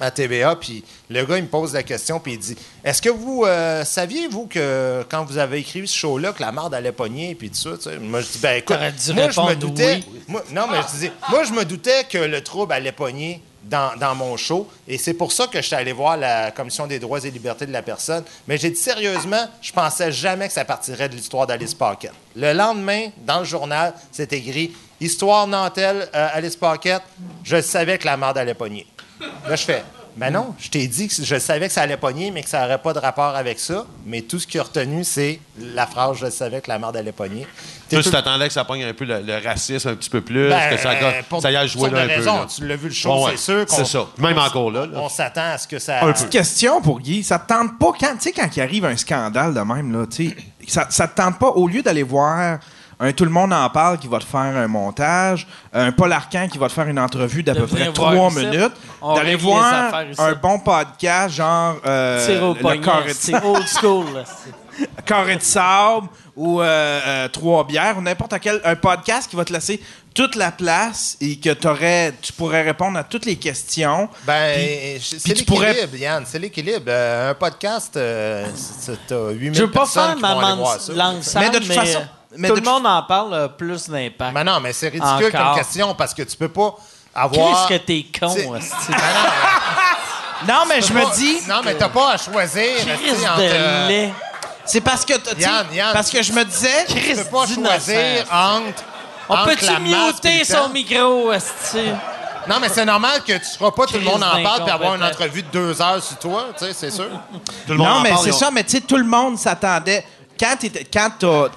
À 0.00 0.10
TVA, 0.10 0.56
puis 0.56 0.84
le 1.08 1.24
gars, 1.24 1.36
il 1.38 1.44
me 1.44 1.48
pose 1.48 1.72
la 1.72 1.82
question, 1.82 2.18
puis 2.20 2.32
il 2.34 2.38
dit 2.38 2.56
Est-ce 2.84 3.00
que 3.00 3.10
vous 3.10 3.44
euh, 3.46 3.84
saviez, 3.84 4.26
vous, 4.28 4.46
que 4.46 5.04
quand 5.08 5.24
vous 5.24 5.38
avez 5.38 5.58
écrit 5.58 5.86
ce 5.86 5.96
show-là, 5.96 6.32
que 6.32 6.42
la 6.42 6.52
marde 6.52 6.74
allait 6.74 6.92
pogner, 6.92 7.34
puis 7.34 7.50
tout 7.50 7.56
ça 7.56 7.76
tu 7.76 7.84
sais? 7.84 7.98
Moi, 7.98 8.20
je 8.20 8.26
dis 8.32 8.38
Ben 8.38 8.56
écoute, 8.58 8.76
moi, 9.14 9.30
je 9.30 9.40
me 9.40 9.54
doutais. 9.54 10.00
oui. 10.12 10.20
moi- 10.28 10.44
non, 10.50 10.66
mais 10.70 10.78
je 10.82 10.92
disais 10.92 11.12
Moi, 11.30 11.44
je 11.44 11.52
me 11.52 11.64
doutais 11.64 12.04
que 12.10 12.18
le 12.18 12.42
trouble 12.42 12.72
allait 12.72 12.92
pogner 12.92 13.40
dans, 13.62 13.96
dans 13.98 14.14
mon 14.14 14.36
show, 14.36 14.68
et 14.86 14.98
c'est 14.98 15.14
pour 15.14 15.32
ça 15.32 15.46
que 15.46 15.58
je 15.62 15.66
suis 15.66 15.74
allé 15.76 15.92
voir 15.92 16.16
la 16.18 16.50
Commission 16.50 16.86
des 16.86 16.98
droits 16.98 17.24
et 17.24 17.30
libertés 17.30 17.64
de 17.64 17.72
la 17.72 17.80
personne. 17.82 18.22
Mais 18.46 18.58
j'ai 18.58 18.70
dit 18.70 18.76
sérieusement, 18.76 19.48
je 19.62 19.72
pensais 19.72 20.12
jamais 20.12 20.48
que 20.48 20.52
ça 20.54 20.64
partirait 20.66 21.08
de 21.08 21.14
l'histoire 21.14 21.46
d'Alice 21.46 21.72
Paquette. 21.72 22.12
Le 22.36 22.52
lendemain, 22.52 23.08
dans 23.24 23.38
le 23.38 23.44
journal, 23.44 23.94
c'est 24.12 24.32
écrit 24.32 24.72
Histoire 25.00 25.46
Nantel, 25.46 26.08
euh, 26.14 26.28
Alice 26.34 26.56
Paquette, 26.56 27.02
je 27.42 27.60
savais 27.60 27.96
que 27.98 28.04
la 28.06 28.16
marde 28.16 28.38
allait 28.38 28.54
pogner. 28.54 28.86
Là, 29.20 29.56
je 29.56 29.64
fais, 29.64 29.84
ben 30.16 30.30
non, 30.30 30.54
je 30.58 30.68
t'ai 30.70 30.86
dit 30.86 31.08
que 31.08 31.14
je 31.24 31.38
savais 31.38 31.66
que 31.66 31.72
ça 31.72 31.82
allait 31.82 31.96
pogner, 31.96 32.30
mais 32.30 32.42
que 32.42 32.48
ça 32.48 32.62
n'aurait 32.62 32.78
pas 32.78 32.92
de 32.92 32.98
rapport 33.00 33.34
avec 33.34 33.58
ça. 33.58 33.84
Mais 34.06 34.22
tout 34.22 34.38
ce 34.38 34.46
qui 34.46 34.58
a 34.58 34.62
retenu, 34.62 35.02
c'est 35.02 35.40
la 35.58 35.86
phrase 35.86 36.18
je 36.20 36.30
savais 36.30 36.60
que 36.60 36.68
la 36.68 36.78
merde 36.78 36.96
allait 36.96 37.10
pogner. 37.12 37.46
Toi, 37.90 38.02
tu 38.02 38.10
t'attendais 38.10 38.46
que 38.48 38.52
ça 38.54 38.64
pogne 38.64 38.84
un 38.84 38.92
peu 38.94 39.04
le, 39.04 39.20
le 39.20 39.38
racisme 39.44 39.88
un 39.88 39.94
petit 39.94 40.10
peu 40.10 40.20
plus, 40.20 40.48
Ben, 40.48 40.70
que 40.70 40.76
ça, 40.80 40.90
euh, 40.90 41.22
pour 41.28 41.42
ça 41.42 41.50
y 41.50 41.56
a 41.56 41.66
joué 41.66 41.90
là 41.90 42.00
un 42.02 42.06
de 42.06 42.14
peu. 42.14 42.24
là. 42.24 42.46
Tu 42.52 42.66
l'as 42.66 42.76
vu 42.76 42.88
le 42.88 42.94
show, 42.94 43.24
ouais. 43.26 43.32
c'est 43.32 43.52
sûr 43.52 43.66
qu'on. 43.66 43.76
C'est 43.76 43.84
ça. 43.84 44.06
Même 44.18 44.38
encore 44.38 44.70
là. 44.70 44.86
là. 44.86 44.98
On 45.00 45.08
s'attend 45.08 45.52
à 45.52 45.58
ce 45.58 45.66
que 45.68 45.78
ça. 45.78 45.98
Un 46.02 46.06
peu. 46.06 46.12
Petite 46.12 46.30
question 46.30 46.80
pour 46.80 47.00
Guy. 47.00 47.22
Ça 47.22 47.38
te 47.38 47.48
tente 47.48 47.78
pas, 47.78 47.92
quand, 47.98 48.14
tu 48.14 48.20
sais, 48.22 48.32
quand 48.32 48.48
il 48.56 48.60
arrive 48.62 48.84
un 48.84 48.96
scandale 48.96 49.52
de 49.54 49.60
même, 49.60 49.92
là, 49.92 50.06
ça, 50.66 50.86
ça 50.90 51.08
te 51.08 51.16
tente 51.16 51.38
pas, 51.38 51.48
au 51.48 51.68
lieu 51.68 51.82
d'aller 51.82 52.02
voir 52.04 52.58
un 53.08 53.12
Tout 53.12 53.24
le 53.24 53.30
monde 53.30 53.52
en 53.52 53.68
parle 53.70 53.98
qui 53.98 54.08
va 54.08 54.18
te 54.18 54.24
faire 54.24 54.40
un 54.40 54.66
montage, 54.68 55.46
un 55.72 55.92
Paul 55.92 56.12
Arcan 56.12 56.48
qui 56.50 56.58
va 56.58 56.68
te 56.68 56.72
faire 56.72 56.88
une 56.88 56.98
entrevue 56.98 57.42
d'à 57.42 57.54
peu 57.54 57.66
près 57.66 57.92
trois 57.92 58.30
minutes, 58.30 58.72
On 59.02 59.14
d'aller 59.14 59.36
voir 59.36 59.92
un 60.18 60.32
bon 60.34 60.58
podcast, 60.58 61.34
genre 61.36 61.76
euh, 61.86 62.26
Tire 62.26 62.42
au 62.44 62.54
le 62.54 62.60
poignet, 62.60 62.80
carré 62.84 63.08
de 63.10 63.16
c'est 63.18 63.34
old 63.34 63.66
school. 63.80 64.06
Carré 65.06 65.36
de 65.36 65.42
sable 65.42 66.08
ou 66.34 66.60
euh, 66.60 66.64
euh, 67.06 67.28
trois 67.28 67.64
bières 67.64 67.96
ou 67.96 68.00
n'importe 68.00 68.34
quel 68.40 68.60
un 68.64 68.74
podcast 68.74 69.30
qui 69.30 69.36
va 69.36 69.44
te 69.44 69.52
laisser 69.52 69.80
toute 70.12 70.34
la 70.34 70.50
place 70.50 71.16
et 71.20 71.36
que 71.38 71.50
t'aurais, 71.50 72.12
tu 72.20 72.32
pourrais 72.32 72.62
répondre 72.62 72.98
à 72.98 73.04
toutes 73.04 73.24
les 73.24 73.36
questions. 73.36 74.08
Ben, 74.26 74.98
c'est 75.00 75.28
l'équilibre, 75.28 75.44
pourrais- 75.54 75.88
Yann, 75.96 76.24
c'est 76.26 76.40
l'équilibre. 76.40 76.86
Euh, 76.88 77.30
un 77.30 77.34
podcast, 77.34 77.96
euh, 77.96 78.46
c'est- 78.56 78.98
t'as 79.06 79.30
8000 79.30 79.54
Je 79.54 79.62
veux 79.62 79.70
pas 79.70 79.80
personnes 79.80 80.06
faire 80.06 80.14
qui 80.16 80.22
ma 80.22 80.34
vont 80.34 80.40
aller 80.40 80.56
voir 80.56 80.80
ça. 80.80 80.92
langue 80.92 81.22
sale, 81.22 81.42
Mais 81.44 81.50
de 81.50 81.58
toute 81.64 81.72
façon- 81.72 82.02
mais 82.36 82.48
tout 82.48 82.56
le 82.56 82.62
monde 82.62 82.86
en 82.86 83.02
parle 83.02 83.34
euh, 83.34 83.48
plus 83.48 83.88
d'impact. 83.88 84.32
Mais 84.34 84.44
non, 84.44 84.60
mais 84.60 84.72
c'est 84.72 84.88
ridicule 84.88 85.26
Encore. 85.26 85.30
comme 85.30 85.56
question 85.56 85.94
parce 85.94 86.14
que 86.14 86.22
tu 86.22 86.36
peux 86.36 86.48
pas 86.48 86.74
avoir. 87.14 87.66
Qu'est-ce 87.68 87.78
que 87.78 87.84
t'es 87.84 88.06
con. 88.18 88.34
Ben 88.34 88.44
non, 88.46 88.58
Non, 90.48 90.64
mais 90.68 90.80
je 90.82 90.92
me 90.92 91.14
dis, 91.14 91.48
Non, 91.48 91.60
mais 91.64 91.74
t'as 91.74 91.88
pas 91.88 92.12
à 92.12 92.16
choisir. 92.16 92.62
Esti, 92.62 93.26
euh, 93.38 94.08
c'est 94.64 94.80
parce 94.80 95.04
que 95.04 95.14
Yann, 95.38 95.66
Yann. 95.72 95.92
parce 95.92 96.10
que 96.10 96.22
je 96.22 96.32
me 96.32 96.44
disais, 96.44 96.86
Tu 96.88 97.14
peux 97.14 97.24
pas 97.24 97.46
choisir 97.46 98.24
entre. 98.32 98.82
On 99.28 99.44
peut-tu 99.44 99.80
muter 99.80 100.44
son 100.44 100.68
micro, 100.68 101.30
hostie? 101.32 101.92
Non, 102.46 102.56
mais 102.60 102.68
c'est 102.68 102.84
normal 102.84 103.22
que 103.26 103.32
tu 103.32 103.56
feras 103.58 103.70
pas 103.70 103.86
tout 103.86 103.94
le 103.94 104.02
monde 104.04 104.22
en 104.22 104.42
parle 104.42 104.64
puis 104.64 104.70
avoir 104.70 104.94
une 104.96 105.02
entrevue 105.02 105.42
de 105.42 105.48
deux 105.48 105.80
heures 105.80 106.02
sur 106.02 106.18
toi, 106.18 106.46
tu 106.58 106.66
sais, 106.66 106.72
c'est 106.74 106.90
sûr. 106.90 107.08
Tout 107.66 107.72
le 107.72 107.78
monde 107.78 107.86
non, 107.86 107.94
en 107.94 108.00
mais 108.00 108.10
parle, 108.10 108.24
c'est 108.24 108.32
ça, 108.32 108.50
mais 108.50 108.64
tu 108.64 108.72
sais, 108.72 108.80
tout 108.82 108.98
le 108.98 109.04
monde 109.04 109.38
s'attendait. 109.38 110.04
Quand, 110.38 110.56
quand, 110.92 111.10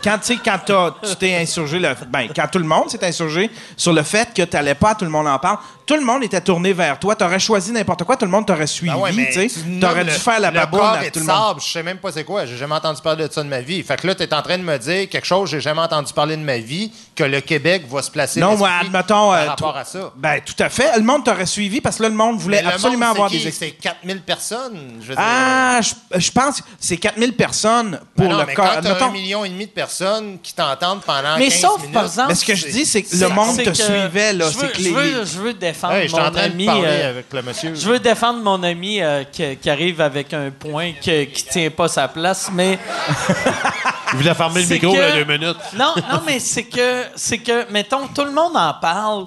quand, 0.04 0.20
quand 0.44 0.92
tu 1.02 1.16
t'es 1.16 1.36
insurgé, 1.36 1.80
le, 1.80 1.90
ben, 2.10 2.28
quand 2.36 2.48
tout 2.52 2.60
le 2.60 2.66
monde 2.66 2.90
s'est 2.90 3.04
insurgé 3.04 3.50
sur 3.76 3.94
le 3.94 4.04
fait 4.04 4.34
que 4.34 4.44
tu 4.44 4.56
n'allais 4.56 4.76
pas, 4.76 4.96
tout 4.96 5.06
le 5.06 5.12
monde 5.12 5.28
en 5.28 5.40
parle, 5.40 5.58
tout 5.88 5.96
le 5.96 6.02
monde 6.06 6.24
était 6.24 6.42
tourné 6.42 6.74
vers 6.74 7.00
toi. 7.00 7.16
Tu 7.16 7.24
aurais 7.24 7.40
choisi 7.40 7.72
n'importe 7.72 8.04
quoi, 8.04 8.16
tout 8.18 8.26
le 8.26 8.32
monde 8.32 8.46
t'aurait 8.46 8.68
suivi. 8.68 8.92
Ben 8.94 9.00
ouais, 9.00 9.12
mais 9.14 9.30
tu 9.32 9.50
T'aurais 9.80 10.04
dû 10.04 10.12
le- 10.12 10.16
faire 10.18 10.40
la 10.40 10.52
baboune 10.52 10.82
à 10.82 11.10
tout 11.10 11.20
le 11.20 11.26
monde. 11.26 11.36
sable, 11.48 11.62
je 11.66 11.72
sais 11.72 11.82
même 11.84 11.98
pas 11.98 12.12
c'est 12.12 12.24
quoi. 12.26 12.46
J'ai 12.46 12.58
jamais 12.58 12.76
entendu 12.76 13.02
parler 13.02 13.28
de 13.28 13.34
ça 13.34 13.42
de 13.42 13.48
ma 13.48 13.62
vie. 13.62 13.82
Fait 13.84 13.96
que 14.00 14.06
là, 14.06 14.14
tu 14.14 14.22
es 14.24 14.34
en 14.34 14.42
train 14.42 14.58
de 14.58 14.64
me 14.64 14.78
dire 14.78 15.08
quelque 15.10 15.26
chose, 15.26 15.50
j'ai 15.50 15.62
jamais 15.62 15.82
entendu 15.82 16.12
parler 16.14 16.36
de 16.38 16.42
ma 16.44 16.58
vie, 16.58 16.92
que 17.16 17.24
le 17.24 17.40
Québec 17.42 17.86
va 17.90 18.02
se 18.02 18.12
placer 18.12 18.40
Non, 18.40 18.56
ouais, 18.58 18.70
admettons. 18.82 19.32
par 19.32 19.34
euh, 19.34 19.46
rapport 19.48 19.78
à 19.78 19.86
ça. 19.86 20.12
Ben, 20.18 20.42
tout 20.46 20.62
à 20.62 20.70
fait. 20.70 20.92
Le 20.98 21.04
monde 21.04 21.24
t'aurait 21.24 21.46
suivi 21.46 21.80
parce 21.82 21.96
que 21.98 22.04
là, 22.04 22.10
le 22.10 22.16
monde 22.16 22.38
voulait 22.38 22.62
le 22.62 22.68
absolument 22.68 23.08
monde, 23.08 23.16
avoir 23.16 23.30
des 23.32 23.38
qui? 23.40 23.48
ex- 23.48 23.58
C'est 23.58 23.72
4000 23.72 24.22
personnes. 24.22 24.98
Je 25.02 25.08
veux 25.08 25.16
dire. 25.16 25.24
Ah, 25.26 25.80
je, 25.82 26.20
je 26.20 26.32
pense 26.32 26.62
que 26.62 26.68
c'est 26.80 26.98
4000 26.98 27.34
personnes 27.34 28.00
pour 28.16 28.26
Ben 28.28 28.32
non, 28.34 28.40
le 28.42 28.46
mais 28.46 28.54
corps. 28.54 28.66
quand 28.66 28.72
t'as 28.82 28.90
Admettons- 28.90 29.06
un 29.06 29.12
million 29.12 29.46
et 29.46 29.50
demi 29.50 29.66
de 29.68 29.72
personnes 29.72 30.38
qui 30.44 30.54
t'entendent 30.54 31.02
pendant 31.02 31.38
Mais 31.38 31.48
15 31.48 31.62
sauf, 31.62 31.78
minutes... 31.80 31.94
par 31.94 32.04
exemple, 32.06 32.28
Mais 32.30 32.36
ce 32.36 32.46
que 32.46 32.56
je 32.56 32.68
dis, 32.68 32.86
c'est 32.86 33.04
que 33.04 33.16
le 33.16 33.30
monde 33.30 33.58
te 33.64 33.74
suivait, 33.74 34.34
là. 34.34 34.50
Je 34.50 34.58
C'est 34.58 34.66
veux, 34.66 34.72
que 34.72 34.78
je 34.78 34.84
les- 34.84 34.92
veux- 34.92 35.26
je 35.26 35.40
veux 35.40 35.54
défendre 35.78 35.94
Hey, 35.94 36.10
mon 36.10 36.18
ami. 36.18 36.68
euh, 36.68 37.10
avec 37.10 37.26
le 37.34 37.42
monsieur. 37.42 37.76
Je 37.76 37.88
veux 37.90 38.00
défendre 38.00 38.40
mon 38.44 38.62
ami 38.64 39.02
euh, 39.02 39.24
qui, 39.32 39.56
qui 39.58 39.70
arrive 39.70 40.02
avec 40.02 40.34
un 40.34 40.50
point 40.52 40.92
que- 40.94 41.24
qui 41.26 41.44
tient 41.46 41.70
pas 41.70 41.88
sa 41.88 42.08
place, 42.08 42.50
mais 42.54 42.78
Il 44.14 44.18
voulait 44.18 44.34
fermer 44.34 44.62
le 44.64 44.68
micro 44.68 44.92
que- 44.94 44.98
il 44.98 45.00
y 45.00 45.02
a 45.22 45.24
deux 45.24 45.38
minutes. 45.38 45.58
non, 45.78 45.94
non, 45.98 46.22
mais 46.26 46.40
c'est 46.40 46.64
que 46.64 47.04
c'est 47.16 47.40
que 47.40 47.72
mettons 47.72 48.08
tout 48.08 48.24
le 48.24 48.32
monde 48.32 48.56
en 48.56 48.74
parle. 48.82 49.26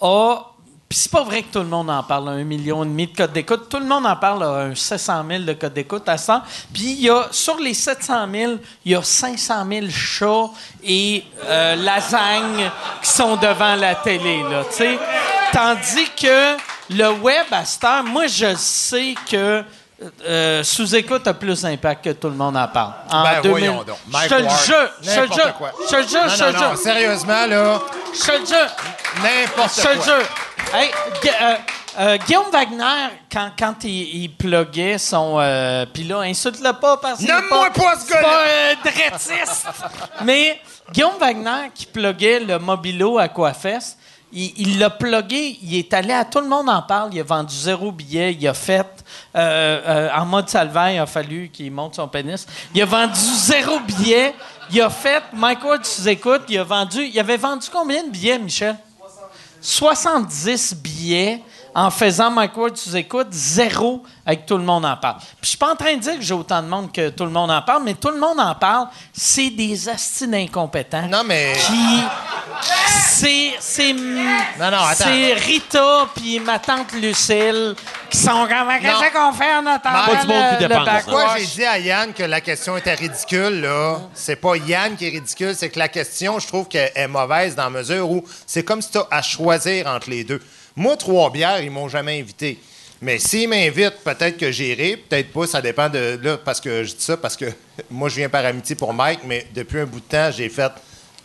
A 0.00 0.36
puis 0.94 1.00
c'est 1.02 1.10
pas 1.10 1.24
vrai 1.24 1.42
que 1.42 1.52
tout 1.52 1.58
le 1.58 1.64
monde 1.64 1.90
en 1.90 2.04
parle, 2.04 2.28
un 2.28 2.44
million 2.44 2.84
et 2.84 2.86
demi 2.86 3.08
de 3.08 3.16
codes 3.16 3.32
d'écoute. 3.32 3.68
Tout 3.68 3.80
le 3.80 3.84
monde 3.84 4.06
en 4.06 4.14
parle, 4.14 4.44
a 4.44 4.66
un 4.66 4.76
700 4.76 5.24
000 5.28 5.42
de 5.42 5.54
codes 5.54 5.72
d'écoute 5.72 6.08
à 6.08 6.16
100. 6.16 6.40
Puis 6.72 6.84
il 6.84 7.00
y 7.00 7.10
a, 7.10 7.26
sur 7.32 7.58
les 7.58 7.74
700 7.74 8.28
000, 8.32 8.52
il 8.84 8.92
y 8.92 8.94
a 8.94 9.02
500 9.02 9.66
000 9.68 9.86
chats 9.90 10.50
et 10.84 11.24
euh, 11.46 11.74
lasagnes 11.74 12.70
qui 13.02 13.10
sont 13.10 13.34
devant 13.34 13.74
la 13.74 13.96
télé, 13.96 14.44
là, 14.44 14.62
tu 14.70 14.76
sais. 14.76 14.96
Tandis 15.52 16.10
que 16.16 16.56
le 16.90 17.10
web 17.10 17.46
à 17.50 17.64
cette 17.64 17.82
heure, 17.82 18.04
moi, 18.04 18.28
je 18.28 18.54
sais 18.54 19.16
que 19.28 19.64
euh, 20.26 20.62
sous-écoute 20.64 21.26
a 21.26 21.34
plus 21.34 21.62
d'impact 21.62 22.04
que 22.04 22.10
tout 22.10 22.28
le 22.28 22.34
monde 22.34 22.56
en 22.56 22.68
parle. 22.68 22.92
En 23.10 23.22
Ben, 23.22 23.40
2000 23.42 23.50
voyons 23.50 23.82
donc. 23.84 23.96
Je 24.06 24.12
Mike 24.12 24.28
te 24.28 24.34
le 24.34 24.44
Ward, 24.44 24.64
jure, 24.64 24.90
je 25.02 25.10
te 25.14 25.20
le 25.20 25.26
jure, 25.26 25.54
quoi. 25.56 25.72
je 25.84 25.90
te 25.90 25.96
le 25.96 26.08
jure, 26.08 26.28
je 26.28 26.36
te 26.36 26.52
non, 26.52 26.58
jure, 26.58 26.78
sérieusement, 26.78 27.46
là, 27.46 27.80
je 28.12 28.20
te 28.26 28.32
le 28.32 28.46
jure. 28.46 28.76
n'importe 29.22 29.76
Je 29.76 29.82
te 29.82 29.88
le 29.88 29.94
quoi. 29.96 30.04
jure. 30.04 30.26
Hey, 30.74 30.90
euh, 31.42 31.54
euh, 32.00 32.16
Guillaume 32.26 32.50
Wagner, 32.52 33.14
quand, 33.32 33.50
quand 33.56 33.74
il, 33.84 34.22
il 34.24 34.28
pluguait 34.36 34.98
son. 34.98 35.36
euh, 35.38 35.86
Puis 35.92 36.02
là, 36.04 36.20
insulte-le 36.20 36.72
pas 36.72 36.96
parce 36.96 37.22
est 37.22 37.28
Nomme-moi 37.28 37.70
pas 37.70 37.94
ce 37.96 38.06
c'est 38.06 38.14
gars-là. 38.14 38.74
pas 38.82 38.90
drettiste. 38.90 39.66
Mais 40.24 40.60
Guillaume 40.92 41.18
Wagner, 41.20 41.70
qui 41.74 41.86
pluguait 41.86 42.40
le 42.40 42.58
Mobilo 42.58 43.18
à 43.18 43.28
Coiffest, 43.28 43.96
il 44.34 44.78
l'a 44.78 44.90
plugué, 44.90 45.58
il 45.62 45.76
est 45.76 45.94
allé 45.94 46.12
à 46.12 46.24
tout 46.24 46.40
le 46.40 46.48
monde 46.48 46.68
en 46.68 46.82
parle, 46.82 47.14
il 47.14 47.20
a 47.20 47.24
vendu 47.24 47.54
zéro 47.54 47.92
billet, 47.92 48.34
il 48.34 48.48
a 48.48 48.54
fait. 48.54 48.86
euh, 49.36 49.80
euh, 49.86 50.10
en 50.14 50.26
mode 50.26 50.48
salvaire, 50.48 50.90
il 50.90 50.98
a 50.98 51.06
fallu 51.06 51.50
qu'il 51.52 51.70
monte 51.70 51.94
son 51.94 52.08
pénis. 52.08 52.46
Il 52.74 52.82
a 52.82 52.84
vendu 52.84 53.18
zéro 53.18 53.78
billet. 53.80 54.34
Il 54.70 54.80
a 54.80 54.90
fait. 54.90 55.22
Mike 55.32 55.62
Ward, 55.64 55.82
tu 55.82 56.08
écoutes, 56.08 56.42
il 56.48 56.58
a 56.58 56.64
vendu. 56.64 57.04
Il 57.04 57.18
avait 57.20 57.36
vendu 57.36 57.66
combien 57.72 58.02
de 58.04 58.10
billets, 58.10 58.38
Michel? 58.38 58.76
70 59.60 60.74
billets 60.76 61.42
en 61.74 61.90
faisant 61.90 62.30
Mike 62.30 62.56
Ward 62.56 62.76
sous 62.76 62.96
écoute, 62.96 63.28
zéro 63.32 64.04
avec 64.24 64.46
tout 64.46 64.56
le 64.56 64.62
monde 64.62 64.84
en 64.84 64.96
parle. 64.96 65.16
Puis 65.18 65.26
je 65.42 65.48
suis 65.48 65.58
pas 65.58 65.72
en 65.72 65.76
train 65.76 65.94
de 65.96 66.00
dire 66.00 66.14
que 66.16 66.22
j'ai 66.22 66.34
autant 66.34 66.62
de 66.62 66.68
monde 66.68 66.92
que 66.92 67.08
tout 67.10 67.24
le 67.24 67.30
monde 67.30 67.50
en 67.50 67.62
parle, 67.62 67.82
mais 67.84 67.94
tout 67.94 68.10
le 68.10 68.18
monde 68.20 68.38
en 68.38 68.54
parle, 68.54 68.86
c'est 69.12 69.50
des 69.50 69.88
astis 69.88 70.28
d'incompétents. 70.28 71.08
Non, 71.08 71.22
mais- 71.24 71.54
Qui. 71.66 72.02
C'est. 72.88 73.52
C'est. 73.60 73.92
non, 73.92 74.22
attends. 74.60 75.04
C'est 75.04 75.32
Rita 75.34 76.06
puis 76.14 76.38
ma 76.40 76.58
tante 76.58 76.92
Lucille 76.92 77.74
qui 78.10 78.18
sont 78.18 78.46
comme. 78.46 78.68
Qu'est-ce 78.80 79.12
qu'on 79.12 79.32
fait 79.32 79.54
en 79.56 79.66
attendant 79.66 80.04
Pas 80.06 80.20
du 80.22 80.26
monde 80.28 80.58
qui 80.58 80.66
backwash? 80.66 81.04
Pourquoi 81.04 81.38
j'ai 81.38 81.46
dit 81.46 81.64
à 81.64 81.78
Yann 81.78 82.12
que 82.12 82.22
la 82.22 82.40
question 82.40 82.76
était 82.76 82.94
ridicule, 82.94 83.60
là? 83.62 83.98
C'est 84.14 84.36
pas 84.36 84.56
Yann 84.56 84.96
qui 84.96 85.06
est 85.06 85.10
ridicule, 85.10 85.54
c'est 85.56 85.70
que 85.70 85.78
la 85.78 85.88
question, 85.88 86.38
je 86.38 86.46
trouve 86.46 86.68
qu'elle 86.68 86.92
est 86.94 87.08
mauvaise 87.08 87.54
dans 87.54 87.64
la 87.64 87.70
mesure 87.70 88.08
où 88.10 88.24
c'est 88.46 88.62
comme 88.64 88.80
si 88.82 88.90
tu 88.90 88.98
à 89.10 89.22
choisir 89.22 89.86
entre 89.88 90.10
les 90.10 90.24
deux. 90.24 90.40
Moi, 90.76 90.96
trois 90.96 91.30
bières, 91.30 91.60
ils 91.60 91.70
m'ont 91.70 91.88
jamais 91.88 92.20
invité. 92.20 92.58
Mais 93.00 93.18
s'ils 93.18 93.48
m'invitent, 93.48 94.02
peut-être 94.02 94.36
que 94.38 94.50
j'irai, 94.50 94.96
peut-être 94.96 95.32
pas, 95.32 95.46
ça 95.46 95.60
dépend 95.60 95.88
de. 95.88 96.18
Là, 96.22 96.38
parce 96.38 96.60
que 96.60 96.84
je 96.84 96.94
dis 96.94 97.02
ça 97.02 97.16
parce 97.16 97.36
que 97.36 97.46
moi, 97.90 98.08
je 98.08 98.16
viens 98.16 98.28
par 98.28 98.44
amitié 98.44 98.74
pour 98.76 98.92
Mike, 98.94 99.20
mais 99.24 99.46
depuis 99.54 99.80
un 99.80 99.86
bout 99.86 100.00
de 100.00 100.04
temps, 100.04 100.30
j'ai 100.30 100.48
fait. 100.48 100.72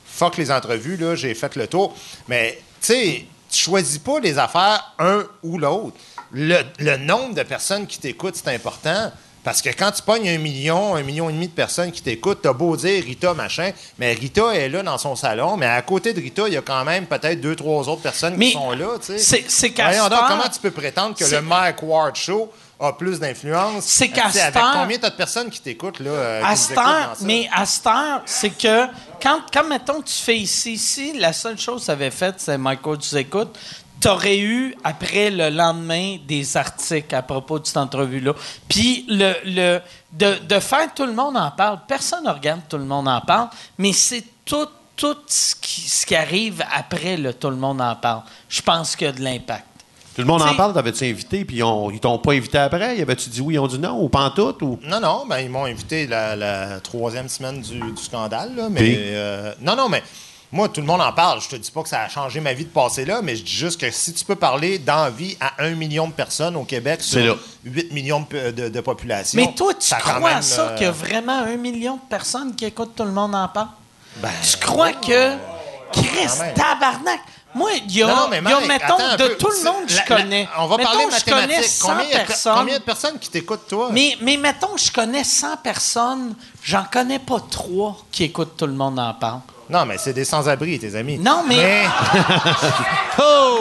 Fuck 0.05 0.37
les 0.37 0.51
entrevues, 0.51 0.97
là, 0.97 1.15
j'ai 1.15 1.33
fait 1.33 1.55
le 1.55 1.67
tour. 1.67 1.95
Mais, 2.27 2.59
tu 2.81 2.87
sais, 2.87 3.25
tu 3.49 3.57
choisis 3.57 3.99
pas 3.99 4.19
les 4.19 4.37
affaires 4.37 4.93
un 4.99 5.25
ou 5.43 5.57
l'autre. 5.57 5.95
Le, 6.31 6.57
le 6.79 6.97
nombre 6.97 7.33
de 7.33 7.43
personnes 7.43 7.87
qui 7.87 7.99
t'écoutent, 7.99 8.35
c'est 8.35 8.53
important. 8.53 9.11
Parce 9.49 9.63
que 9.63 9.69
quand 9.69 9.89
tu 9.91 10.03
pognes 10.03 10.29
un 10.29 10.37
million, 10.37 10.93
un 10.93 11.01
million 11.01 11.27
et 11.27 11.33
demi 11.33 11.47
de 11.47 11.53
personnes 11.53 11.91
qui 11.91 12.03
t'écoutent, 12.03 12.43
t'as 12.43 12.53
beau 12.53 12.77
dire 12.77 13.03
Rita, 13.03 13.33
machin, 13.33 13.71
mais 13.97 14.13
Rita 14.13 14.53
est 14.53 14.69
là 14.69 14.83
dans 14.83 14.99
son 14.99 15.15
salon, 15.15 15.57
mais 15.57 15.65
à 15.65 15.81
côté 15.81 16.13
de 16.13 16.21
Rita, 16.21 16.43
il 16.45 16.53
y 16.53 16.57
a 16.57 16.61
quand 16.61 16.85
même 16.85 17.07
peut-être 17.07 17.41
deux, 17.41 17.55
trois 17.55 17.89
autres 17.89 18.03
personnes 18.03 18.35
Mais 18.37 18.49
qui 18.49 18.51
sont 18.51 18.69
là, 18.73 18.89
c'est- 19.01 19.17
c'est 19.49 19.73
Voyons 19.75 20.07
donc, 20.07 20.19
comment 20.27 20.47
tu 20.53 20.59
peux 20.61 20.69
prétendre 20.69 21.15
que 21.15 21.25
le 21.25 21.41
Mike 21.41 21.81
Ward 21.81 22.15
Show 22.15 22.51
a 22.79 22.93
plus 22.93 23.19
d'influence? 23.19 23.85
C'est 23.85 24.09
qu'à 24.09 24.25
Avec 24.27 24.53
combien 24.71 24.99
t'as 24.99 25.09
de 25.09 25.15
personnes 25.15 25.49
qui 25.49 25.61
t'écoutent, 25.61 25.99
là? 25.99 26.11
euh, 26.11 26.43
À 26.45 26.55
cette 26.55 26.77
heure, 26.77 27.15
mais 27.21 27.49
à 27.51 27.65
cette 27.65 27.87
heure, 27.87 28.21
c'est 28.27 28.51
que 28.51 28.85
quand, 29.19 29.39
quand, 29.51 29.63
mettons, 29.67 30.03
tu 30.03 30.13
fais 30.13 30.37
ici, 30.37 30.73
ici, 30.73 31.13
la 31.17 31.33
seule 31.33 31.57
chose 31.57 31.79
que 31.79 31.85
ça 31.87 31.93
avait 31.93 32.11
fait, 32.11 32.35
c'est 32.37 32.59
Michael, 32.59 32.99
tu 32.99 33.15
écoutes, 33.15 33.57
t'aurais 33.99 34.39
eu, 34.39 34.75
après 34.83 35.29
le 35.29 35.49
lendemain, 35.49 36.17
des 36.27 36.55
articles 36.57 37.13
à 37.13 37.21
propos 37.21 37.59
de 37.59 37.65
cette 37.67 37.77
entrevue-là. 37.77 38.33
Puis, 38.67 39.05
le, 39.09 39.33
le, 39.45 39.79
de, 40.13 40.35
de 40.47 40.59
faire 40.59 40.93
tout 40.93 41.05
le 41.05 41.13
monde 41.13 41.37
en 41.37 41.51
parle, 41.51 41.79
personne 41.87 42.23
ne 42.25 42.29
regarde 42.31 42.61
tout 42.69 42.77
le 42.77 42.85
monde 42.85 43.07
en 43.07 43.21
parle, 43.21 43.49
mais 43.77 43.93
c'est 43.93 44.23
tout, 44.45 44.67
tout 44.95 45.15
ce 45.27 45.55
qui, 45.55 45.81
ce 45.81 46.05
qui 46.05 46.15
arrive 46.15 46.63
après 46.73 47.17
le 47.17 47.33
tout 47.33 47.49
le 47.49 47.55
monde 47.57 47.81
en 47.81 47.95
parle. 47.95 48.21
Je 48.47 48.61
pense 48.61 48.95
qu'il 48.95 49.07
y 49.07 49.09
a 49.09 49.13
de 49.13 49.21
l'impact. 49.21 49.65
Tout 50.15 50.21
le 50.23 50.27
monde 50.27 50.41
en 50.41 50.53
parle, 50.53 50.73
t'avais-tu 50.73 51.05
invité, 51.05 51.45
puis 51.45 51.57
ils, 51.57 51.63
ont- 51.63 51.89
ils 51.91 51.99
t'ont 51.99 52.17
pas 52.17 52.33
invité 52.33 52.57
après? 52.57 52.97
Y 52.97 53.01
avait-tu 53.01 53.29
dit 53.29 53.39
oui, 53.39 53.53
ils 53.53 53.59
ont 53.59 53.67
dit 53.67 53.79
non, 53.79 54.01
ou 54.03 54.09
pantoute, 54.09 54.61
ou... 54.61 54.77
Non, 54.83 54.99
non, 54.99 55.25
ben, 55.25 55.39
ils 55.39 55.49
m'ont 55.49 55.63
invité 55.63 56.07
la, 56.07 56.35
la 56.35 56.81
troisième 56.81 57.29
semaine 57.29 57.61
du, 57.61 57.79
du 57.79 58.01
scandale. 58.03 58.53
Là, 58.53 58.67
mais 58.69 58.95
euh, 58.97 59.53
non, 59.61 59.77
non, 59.77 59.87
mais 59.87 60.03
moi, 60.51 60.67
tout 60.69 60.81
le 60.81 60.87
monde 60.87 61.01
en 61.01 61.13
parle. 61.13 61.41
Je 61.41 61.47
te 61.49 61.55
dis 61.55 61.69
pas 61.71 61.83
que 61.83 61.89
ça 61.89 62.01
a 62.01 62.09
changé 62.09 62.39
ma 62.39 62.53
vie 62.53 62.65
de 62.65 62.69
passer 62.69 63.05
là, 63.05 63.21
mais 63.21 63.35
je 63.35 63.43
dis 63.43 63.51
juste 63.51 63.79
que 63.79 63.91
si 63.91 64.13
tu 64.13 64.25
peux 64.25 64.35
parler 64.35 64.79
d'envie 64.79 65.37
à 65.39 65.53
un 65.63 65.71
million 65.75 66.07
de 66.07 66.13
personnes 66.13 66.55
au 66.55 66.63
Québec 66.63 67.01
sur 67.01 67.23
là. 67.23 67.35
8 67.65 67.91
millions 67.93 68.25
de, 68.29 68.51
de- 68.51 68.69
de 68.69 68.81
population. 68.81 69.39
Mais 69.39 69.53
toi, 69.53 69.73
tu 69.73 69.85
ça 69.85 69.97
crois 69.97 70.31
à 70.31 70.41
ça 70.41 70.69
euh, 70.69 70.75
qu'il 70.75 70.85
y 70.85 70.89
a 70.89 70.91
vraiment 70.91 71.39
un 71.43 71.55
million 71.57 71.95
de 71.97 72.01
personnes 72.09 72.55
qui 72.55 72.65
écoutent 72.65 72.95
tout 72.95 73.03
le 73.03 73.11
monde 73.11 73.35
en 73.35 73.47
parle? 73.47 73.67
ben, 74.17 74.29
Tu 74.49 74.57
crois 74.57 74.93
que. 74.93 75.35
Chris, 75.91 76.29
tabarnak! 76.55 77.19
Moi, 77.59 77.69
il 77.85 77.91
y 77.97 78.01
a, 78.03 78.07
Non, 78.07 78.15
non, 78.15 78.27
mais 78.29 78.37
il 78.39 78.43
y 78.49 78.53
a, 78.53 78.59
Mike, 78.59 78.67
mettons, 78.67 78.97
de 78.97 79.27
peu. 79.27 79.35
tout 79.37 79.49
le 79.51 79.63
monde 79.65 79.85
que 79.85 79.91
je 79.91 79.97
La- 79.97 80.03
la- 80.09 80.15
connais. 80.23 80.49
on 80.57 80.65
va 80.67 80.77
mettons, 80.77 80.89
parler 80.91 81.05
mathématiques. 81.07 81.63
100 81.65 81.87
Combien, 81.87 82.09
personnes. 82.25 82.55
combien 82.57 82.77
de 82.79 82.83
personnes 82.83 83.19
qui 83.19 83.29
t'écoutent, 83.29 83.67
toi? 83.67 83.89
Mais, 83.91 84.17
mais 84.21 84.37
mettons, 84.37 84.77
je 84.77 84.91
connais 84.91 85.23
100 85.23 85.57
personnes, 85.57 86.33
j'en 86.63 86.85
connais 86.91 87.19
pas 87.19 87.39
trois 87.51 87.97
qui 88.11 88.23
écoutent 88.23 88.55
tout 88.57 88.65
le 88.67 88.73
monde 88.73 88.97
en 88.97 89.13
parle. 89.13 89.41
Non, 89.69 89.85
mais 89.85 89.99
c'est 89.99 90.13
des 90.13 90.25
sans-abri, 90.25 90.79
tes 90.79 90.95
amis. 90.95 91.19
Non, 91.19 91.43
mais- 91.47 91.83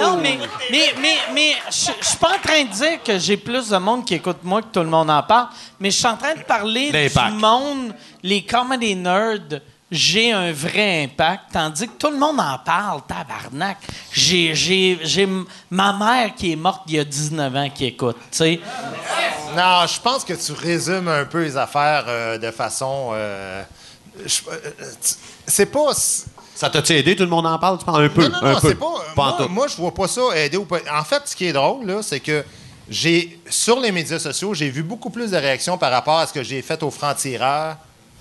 Non, 0.00 0.16
mais, 0.22 0.38
mais, 0.70 0.94
mais, 1.00 1.16
mais 1.34 1.56
je 1.70 1.90
je 2.00 2.06
suis 2.06 2.16
pas 2.18 2.30
en 2.36 2.38
train 2.42 2.62
de 2.64 2.70
dire 2.70 3.02
que 3.04 3.18
j'ai 3.18 3.36
plus 3.36 3.68
de 3.68 3.76
monde 3.78 4.04
qui 4.04 4.14
écoute 4.14 4.38
moi 4.42 4.62
que 4.62 4.68
tout 4.72 4.80
le 4.80 4.86
monde 4.86 5.10
en 5.10 5.22
parle, 5.22 5.48
mais 5.80 5.90
je 5.90 5.96
suis 5.98 6.06
en 6.06 6.16
train 6.16 6.34
de 6.34 6.42
parler 6.42 6.90
du 6.90 7.32
monde, 7.34 7.94
les 8.22 8.42
comedy 8.46 8.94
nerds. 8.94 9.60
J'ai 9.90 10.32
un 10.32 10.52
vrai 10.52 11.04
impact, 11.04 11.44
tandis 11.52 11.86
que 11.88 11.92
tout 11.98 12.10
le 12.10 12.18
monde 12.18 12.38
en 12.38 12.58
parle, 12.58 13.00
tabarnak. 13.08 13.78
J'ai, 14.12 14.54
j'ai, 14.54 14.98
j'ai 15.02 15.26
ma 15.70 15.92
mère 15.94 16.34
qui 16.34 16.52
est 16.52 16.56
morte 16.56 16.82
il 16.88 16.94
y 16.96 16.98
a 16.98 17.04
19 17.04 17.56
ans 17.56 17.70
qui 17.74 17.86
écoute, 17.86 18.16
tu 18.30 18.36
sais. 18.36 18.60
Non, 19.56 19.86
je 19.86 19.98
pense 20.00 20.24
que 20.24 20.34
tu 20.34 20.52
résumes 20.52 21.08
un 21.08 21.24
peu 21.24 21.42
les 21.42 21.56
affaires 21.56 22.04
euh, 22.06 22.36
de 22.36 22.50
façon. 22.50 23.10
euh, 23.14 23.62
euh, 24.18 24.56
c'est 25.46 25.66
pas. 25.66 25.92
Ça 26.54 26.68
t'a-tu 26.68 26.92
aidé, 26.92 27.16
tout 27.16 27.22
le 27.22 27.28
monde 27.30 27.46
en 27.46 27.58
parle? 27.58 27.78
Tu 27.78 27.84
parles 27.86 28.04
un 28.04 28.08
peu, 28.10 28.22
Non, 28.24 28.28
non, 28.30 28.42
un 28.48 28.52
non, 28.54 28.60
peu. 28.60 28.68
c'est 28.68 28.74
pas. 28.74 28.94
Moi, 29.16 29.48
moi, 29.48 29.66
je 29.68 29.76
vois 29.76 29.94
pas 29.94 30.06
ça 30.08 30.20
aider 30.36 30.56
ou 30.58 30.64
pas. 30.66 30.78
En 30.92 31.04
fait, 31.04 31.22
ce 31.24 31.34
qui 31.34 31.46
est 31.46 31.52
drôle, 31.52 31.86
là, 31.86 32.02
c'est 32.02 32.20
que 32.20 32.44
j'ai 32.90 33.40
sur 33.48 33.80
les 33.80 33.92
médias 33.92 34.18
sociaux, 34.18 34.52
j'ai 34.54 34.68
vu 34.68 34.82
beaucoup 34.82 35.08
plus 35.10 35.30
de 35.30 35.36
réactions 35.36 35.78
par 35.78 35.90
rapport 35.92 36.18
à 36.18 36.26
ce 36.26 36.32
que 36.32 36.42
j'ai 36.42 36.60
fait 36.62 36.82
au 36.82 36.90
franc-tireur, 36.90 37.76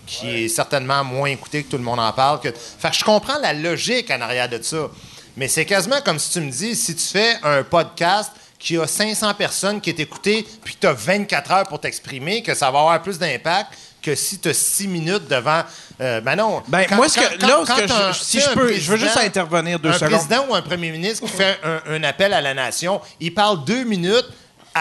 qui 0.07 0.45
est 0.45 0.47
certainement 0.47 1.03
moins 1.03 1.29
écouté 1.29 1.63
que 1.63 1.69
tout 1.71 1.77
le 1.77 1.83
monde 1.83 1.99
en 1.99 2.11
parle. 2.13 2.39
Que... 2.39 2.49
Fait 2.79 2.89
que 2.89 2.95
je 2.95 3.03
comprends 3.03 3.37
la 3.39 3.53
logique 3.53 4.09
en 4.09 4.21
arrière 4.21 4.49
de 4.49 4.59
ça. 4.61 4.87
Mais 5.35 5.47
c'est 5.47 5.65
quasiment 5.65 6.01
comme 6.03 6.17
si 6.17 6.31
tu 6.31 6.41
me 6.41 6.49
dis, 6.49 6.75
si 6.75 6.95
tu 6.95 7.03
fais 7.03 7.35
un 7.43 7.61
podcast 7.63 8.31
qui 8.57 8.75
a 8.77 8.87
500 8.87 9.35
personnes 9.35 9.79
qui 9.81 9.91
est 9.91 9.99
écouté, 9.99 10.47
puis 10.63 10.73
que 10.75 10.79
tu 10.79 10.87
as 10.87 10.93
24 10.93 11.51
heures 11.51 11.67
pour 11.67 11.79
t'exprimer, 11.79 12.41
que 12.41 12.55
ça 12.55 12.71
va 12.71 12.79
avoir 12.79 13.01
plus 13.03 13.19
d'impact 13.19 13.73
que 14.01 14.15
si 14.15 14.39
tu 14.39 14.49
as 14.49 14.53
6 14.53 14.87
minutes 14.87 15.27
devant. 15.27 15.61
Euh, 15.99 16.21
ben 16.21 16.35
non. 16.35 16.63
Ben, 16.67 16.85
Quand- 16.87 16.95
moi, 16.95 17.09
ce 17.09 17.19
que- 17.19 17.37
quand- 17.39 17.47
là 17.47 17.63
quand 17.67 17.75
que 17.75 17.87
je- 17.87 17.93
un- 17.93 18.13
si 18.13 18.39
je 18.39 18.49
un 18.49 18.53
peux- 18.53 18.73
je 18.73 18.91
veux 18.91 18.97
juste 18.97 19.17
intervenir 19.17 19.79
deux 19.79 19.89
un 19.89 19.93
secondes. 19.93 20.11
président 20.11 20.45
ou 20.49 20.55
un 20.55 20.61
premier 20.61 20.91
ministre 20.91 21.25
qui 21.25 21.31
fait 21.31 21.59
un, 21.63 21.81
un 21.91 22.03
appel 22.03 22.33
à 22.33 22.39
la 22.41 22.53
nation, 22.53 23.01
il 23.19 23.33
parle 23.33 23.63
deux 23.65 23.83
minutes 23.83 24.25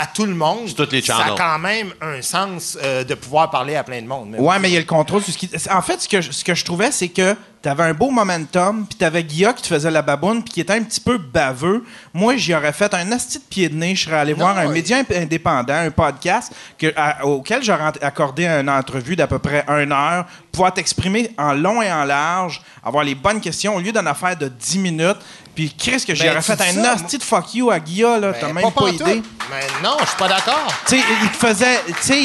à 0.00 0.06
tout 0.06 0.26
le 0.26 0.34
monde. 0.34 0.74
toutes 0.74 0.92
les 0.92 1.02
ça 1.02 1.16
a 1.18 1.36
quand 1.36 1.58
même 1.58 1.92
un 2.00 2.20
sens 2.22 2.76
euh, 2.82 3.04
de 3.04 3.14
pouvoir 3.14 3.50
parler 3.50 3.76
à 3.76 3.84
plein 3.84 4.00
de 4.02 4.06
monde. 4.06 4.28
Mais 4.30 4.38
Ouais, 4.38 4.58
mais 4.58 4.68
il 4.70 4.74
y 4.74 4.76
a 4.76 4.80
le 4.80 4.86
contrôle 4.86 5.22
sur 5.22 5.32
ce 5.32 5.38
qui. 5.38 5.50
En 5.70 5.82
fait, 5.82 6.00
ce 6.00 6.08
que 6.08 6.20
je, 6.20 6.30
ce 6.32 6.44
que 6.44 6.54
je 6.54 6.64
trouvais, 6.64 6.90
c'est 6.92 7.08
que 7.08 7.34
t'avais 7.62 7.82
un 7.84 7.94
beau 7.94 8.10
momentum, 8.10 8.86
puis 8.86 8.96
t'avais 8.96 9.24
Guilla 9.24 9.52
qui 9.52 9.62
te 9.62 9.66
faisait 9.68 9.90
la 9.90 10.02
baboune, 10.02 10.42
puis 10.44 10.54
qui 10.54 10.60
était 10.60 10.74
un 10.74 10.82
petit 10.82 11.00
peu 11.00 11.18
baveux. 11.18 11.84
Moi, 12.14 12.36
j'y 12.36 12.54
aurais 12.54 12.72
fait 12.72 12.92
un 12.94 13.10
asti 13.10 13.38
de 13.38 13.44
pied 13.44 13.68
de 13.68 13.74
nez. 13.74 13.94
Je 13.96 14.04
serais 14.04 14.18
allé 14.18 14.34
voir 14.34 14.56
un 14.56 14.68
média 14.68 14.98
indépendant, 15.14 15.74
un 15.74 15.90
podcast, 15.90 16.52
que, 16.78 16.92
à- 16.96 17.26
auquel 17.26 17.62
j'aurais 17.64 17.92
accordé 18.02 18.46
une 18.46 18.70
entrevue 18.70 19.16
d'à 19.16 19.26
peu 19.26 19.38
près 19.40 19.64
une 19.68 19.90
heure, 19.90 20.26
pouvoir 20.52 20.72
t'exprimer 20.74 21.30
en 21.38 21.54
long 21.54 21.82
et 21.82 21.90
en 21.92 22.04
large, 22.04 22.62
avoir 22.84 23.02
les 23.02 23.14
bonnes 23.16 23.40
questions, 23.40 23.74
au 23.74 23.80
lieu 23.80 23.90
d'une 23.92 24.06
affaire 24.06 24.36
de 24.36 24.46
10 24.48 24.78
minutes. 24.78 25.18
Puis, 25.56 25.74
Chris, 25.76 26.04
que 26.06 26.14
j'y 26.14 26.24
Ben, 26.24 26.42
fait 26.42 26.60
un 26.60 26.72
ça, 26.72 26.92
asti 26.92 27.16
de 27.16 27.22
fuck 27.22 27.54
you 27.54 27.70
à 27.70 27.80
Guilla, 27.80 28.18
là. 28.18 28.32
Ben, 28.32 28.38
T'as 28.38 28.52
même 28.52 28.70
pas, 28.70 28.90
idée. 28.90 29.22
Mais 29.50 29.66
non, 29.82 29.96
je 30.00 30.06
suis 30.06 30.16
pas 30.18 30.28
d'accord. 30.28 30.68
Tu 30.86 30.98
sais, 30.98 31.04
il 31.22 31.30
te 31.30 31.36
faisait. 31.36 31.80
Tu 31.86 31.94
sais, 32.02 32.22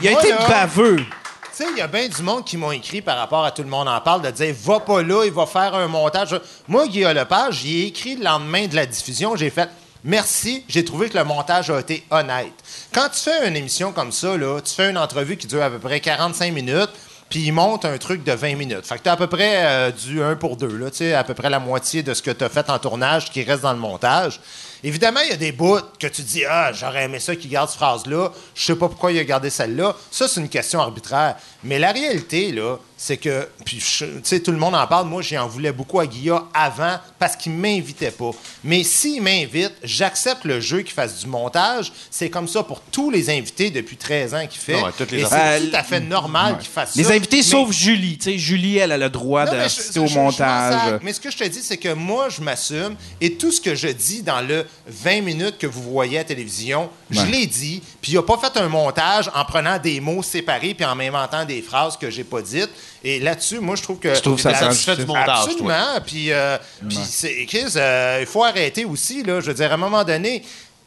il, 0.00 0.08
a 0.08 0.12
été 0.12 0.32
baveux. 0.48 0.98
Tu 0.98 1.04
sais, 1.52 1.66
il 1.72 1.78
y 1.78 1.80
a 1.80 1.88
bien 1.88 2.06
du 2.06 2.22
monde 2.22 2.44
qui 2.44 2.56
m'ont 2.56 2.70
écrit 2.70 3.02
par 3.02 3.18
rapport 3.18 3.44
à 3.44 3.50
tout 3.50 3.62
le 3.62 3.68
monde 3.68 3.88
en 3.88 4.00
parle, 4.00 4.22
de 4.22 4.30
dire 4.30 4.54
va 4.62 4.78
pas 4.78 5.02
là, 5.02 5.24
il 5.24 5.32
va 5.32 5.46
faire 5.46 5.74
un 5.74 5.88
montage. 5.88 6.40
Moi, 6.68 6.86
Guillaume 6.86 7.14
Lepage, 7.14 7.56
j'y 7.56 7.80
ai 7.80 7.86
écrit 7.88 8.14
le 8.14 8.22
lendemain 8.22 8.68
de 8.68 8.76
la 8.76 8.86
diffusion, 8.86 9.34
j'ai 9.34 9.50
fait 9.50 9.68
merci, 10.04 10.64
j'ai 10.68 10.84
trouvé 10.84 11.08
que 11.08 11.18
le 11.18 11.24
montage 11.24 11.70
a 11.70 11.80
été 11.80 12.04
honnête. 12.12 12.52
Quand 12.94 13.08
tu 13.08 13.18
fais 13.18 13.48
une 13.48 13.56
émission 13.56 13.90
comme 13.90 14.12
ça, 14.12 14.36
là, 14.36 14.60
tu 14.60 14.72
fais 14.72 14.90
une 14.90 14.98
entrevue 14.98 15.36
qui 15.36 15.48
dure 15.48 15.62
à 15.62 15.70
peu 15.70 15.80
près 15.80 15.98
45 15.98 16.52
minutes, 16.52 16.90
puis 17.28 17.40
il 17.40 17.52
monte 17.52 17.84
un 17.84 17.98
truc 17.98 18.24
de 18.24 18.32
20 18.32 18.56
minutes. 18.56 18.86
Fait 18.86 18.96
que 18.96 19.02
tu 19.02 19.08
à 19.08 19.16
peu 19.16 19.26
près 19.26 19.64
euh, 19.64 19.90
du 19.90 20.22
1 20.22 20.36
pour 20.36 20.56
2, 20.56 20.66
là, 20.66 21.18
à 21.18 21.24
peu 21.24 21.34
près 21.34 21.50
la 21.50 21.58
moitié 21.58 22.02
de 22.02 22.14
ce 22.14 22.22
que 22.22 22.30
tu 22.30 22.44
as 22.44 22.48
fait 22.48 22.70
en 22.70 22.78
tournage 22.78 23.30
qui 23.30 23.42
reste 23.42 23.62
dans 23.62 23.72
le 23.72 23.78
montage. 23.78 24.40
Évidemment, 24.84 25.20
il 25.24 25.30
y 25.30 25.32
a 25.32 25.36
des 25.36 25.52
bouts 25.52 25.80
que 25.98 26.06
tu 26.06 26.22
dis 26.22 26.44
Ah, 26.48 26.72
j'aurais 26.72 27.04
aimé 27.04 27.18
ça 27.18 27.34
qu'il 27.36 27.50
garde 27.50 27.68
cette 27.68 27.78
phrase-là. 27.78 28.30
Je 28.54 28.62
sais 28.62 28.76
pas 28.76 28.88
pourquoi 28.88 29.12
il 29.12 29.18
a 29.18 29.24
gardé 29.24 29.50
celle-là. 29.50 29.94
Ça, 30.10 30.28
c'est 30.28 30.40
une 30.40 30.48
question 30.48 30.80
arbitraire. 30.80 31.36
Mais 31.64 31.78
la 31.80 31.90
réalité, 31.90 32.52
là, 32.52 32.76
c'est 32.96 33.16
que, 33.16 33.48
puis, 33.64 33.78
tu 33.78 34.04
sais, 34.22 34.40
tout 34.40 34.52
le 34.52 34.58
monde 34.58 34.74
en 34.76 34.86
parle. 34.86 35.06
Moi, 35.08 35.22
j'en 35.22 35.46
voulais 35.48 35.72
beaucoup 35.72 35.98
à 36.00 36.06
Guilla 36.06 36.44
avant 36.54 36.98
parce 37.18 37.34
qu'il 37.36 37.52
m'invitait 37.52 38.10
pas. 38.12 38.30
Mais 38.62 38.84
s'il 38.84 39.22
m'invite, 39.22 39.72
j'accepte 39.82 40.44
le 40.44 40.60
jeu 40.60 40.82
qu'il 40.82 40.92
fasse 40.94 41.18
du 41.20 41.26
montage. 41.26 41.92
C'est 42.10 42.30
comme 42.30 42.46
ça 42.48 42.62
pour 42.62 42.80
tous 42.80 43.10
les 43.10 43.30
invités 43.30 43.70
depuis 43.70 43.96
13 43.96 44.34
ans 44.34 44.46
qu'il 44.46 44.60
fait. 44.60 44.80
Ouais, 44.80 44.90
toutes 44.96 45.10
les 45.10 45.22
Et 45.22 45.24
c'est 45.26 45.70
tout 45.70 45.76
à 45.76 45.82
fait 45.82 46.00
normal 46.00 46.58
qu'il 46.58 46.68
fasse 46.68 46.94
Les 46.94 47.04
ça. 47.04 47.12
invités, 47.14 47.38
Mais- 47.38 47.42
sauf 47.42 47.72
Julie. 47.72 48.18
Tu 48.18 48.24
sais, 48.32 48.38
Julie, 48.38 48.78
elle 48.78 48.92
a 48.92 48.98
le 48.98 49.10
droit 49.10 49.44
non, 49.44 49.52
d'assister 49.52 49.98
au 50.00 50.06
je- 50.06 50.14
je 50.14 50.18
montage. 50.18 51.00
Mais 51.02 51.12
ce 51.12 51.20
que 51.20 51.30
je 51.30 51.36
te 51.38 51.44
dis, 51.44 51.60
c'est 51.62 51.76
que 51.78 51.92
moi, 51.92 52.28
je 52.28 52.40
m'assume 52.40 52.94
et 53.20 53.34
tout 53.34 53.50
ce 53.50 53.60
que 53.60 53.74
je 53.74 53.88
dis 53.88 54.22
dans 54.22 54.40
le 54.40 54.64
20 54.86 55.20
minutes 55.22 55.58
que 55.58 55.66
vous 55.66 55.82
voyez 55.82 56.18
à 56.18 56.20
la 56.20 56.24
télévision, 56.24 56.88
je 57.10 57.22
l'ai 57.26 57.46
dit. 57.46 57.82
Puis 58.00 58.12
il 58.12 58.14
n'a 58.16 58.22
pas 58.22 58.38
fait 58.38 58.56
un 58.58 58.68
montage 58.68 59.30
en 59.34 59.44
prenant 59.44 59.78
des 59.78 60.00
mots 60.00 60.22
séparés 60.22 60.74
puis 60.74 60.84
en 60.84 60.94
m'inventant 60.94 61.44
des 61.44 61.60
phrases 61.62 61.96
que 61.96 62.10
j'ai 62.10 62.24
pas 62.24 62.40
dites. 62.42 62.70
Et 63.04 63.18
là-dessus, 63.20 63.60
moi, 63.60 63.76
je 63.76 63.82
trouve 63.82 63.98
que. 63.98 64.14
Je 64.14 64.20
trouve 64.20 64.40
ça 64.40 64.50
prend 64.50 64.60
satisfait 64.60 64.96
du- 64.96 65.06
montage, 65.06 65.44
Absolument. 65.44 66.00
Puis, 66.06 66.32
euh, 66.32 66.56
puis 66.88 66.98
c'est- 67.08 67.46
Chris, 67.46 67.64
euh, 67.76 68.18
il 68.20 68.26
faut 68.26 68.44
arrêter 68.44 68.84
aussi. 68.84 69.22
Là, 69.22 69.40
je 69.40 69.46
veux 69.46 69.54
dire, 69.54 69.70
à 69.70 69.74
un 69.74 69.78
moment 69.78 70.04
donné, 70.04 70.42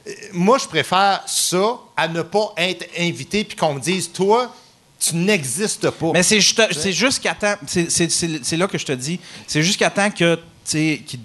euh, 0.08 0.12
moi, 0.34 0.58
je 0.58 0.66
préfère 0.68 1.22
ça 1.28 1.78
à 1.95 2.08
ne 2.08 2.22
pas 2.22 2.53
être 2.58 2.86
invité 2.99 3.44
puis 3.44 3.56
qu'on 3.56 3.76
me 3.76 3.80
dise, 3.80 4.12
toi, 4.12 4.53
tu 4.99 5.16
n'existes 5.16 5.90
pas. 5.90 6.12
Mais 6.14 6.22
c'est 6.24 6.40
juste, 6.41 6.62
c'est 6.74 6.91
jusqu'à 6.94 7.34
temps. 7.34 7.56
C'est, 7.66 7.90
c'est- 7.90 8.12
c'est- 8.12 8.44
c'est 8.44 8.58
là 8.58 8.68
que 8.68 8.78
je 8.78 8.86
te 8.86 8.91
dis. 8.91 9.20
C'est 9.48 9.64
jusqu'à 9.64 9.90
temps 9.90 10.12
que 10.12 10.38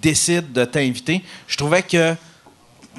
décident 0.01 0.47
de 0.53 0.65
t'inviter. 0.65 1.23
Je 1.47 1.57
trouvais 1.57 1.83
que. 1.83 2.15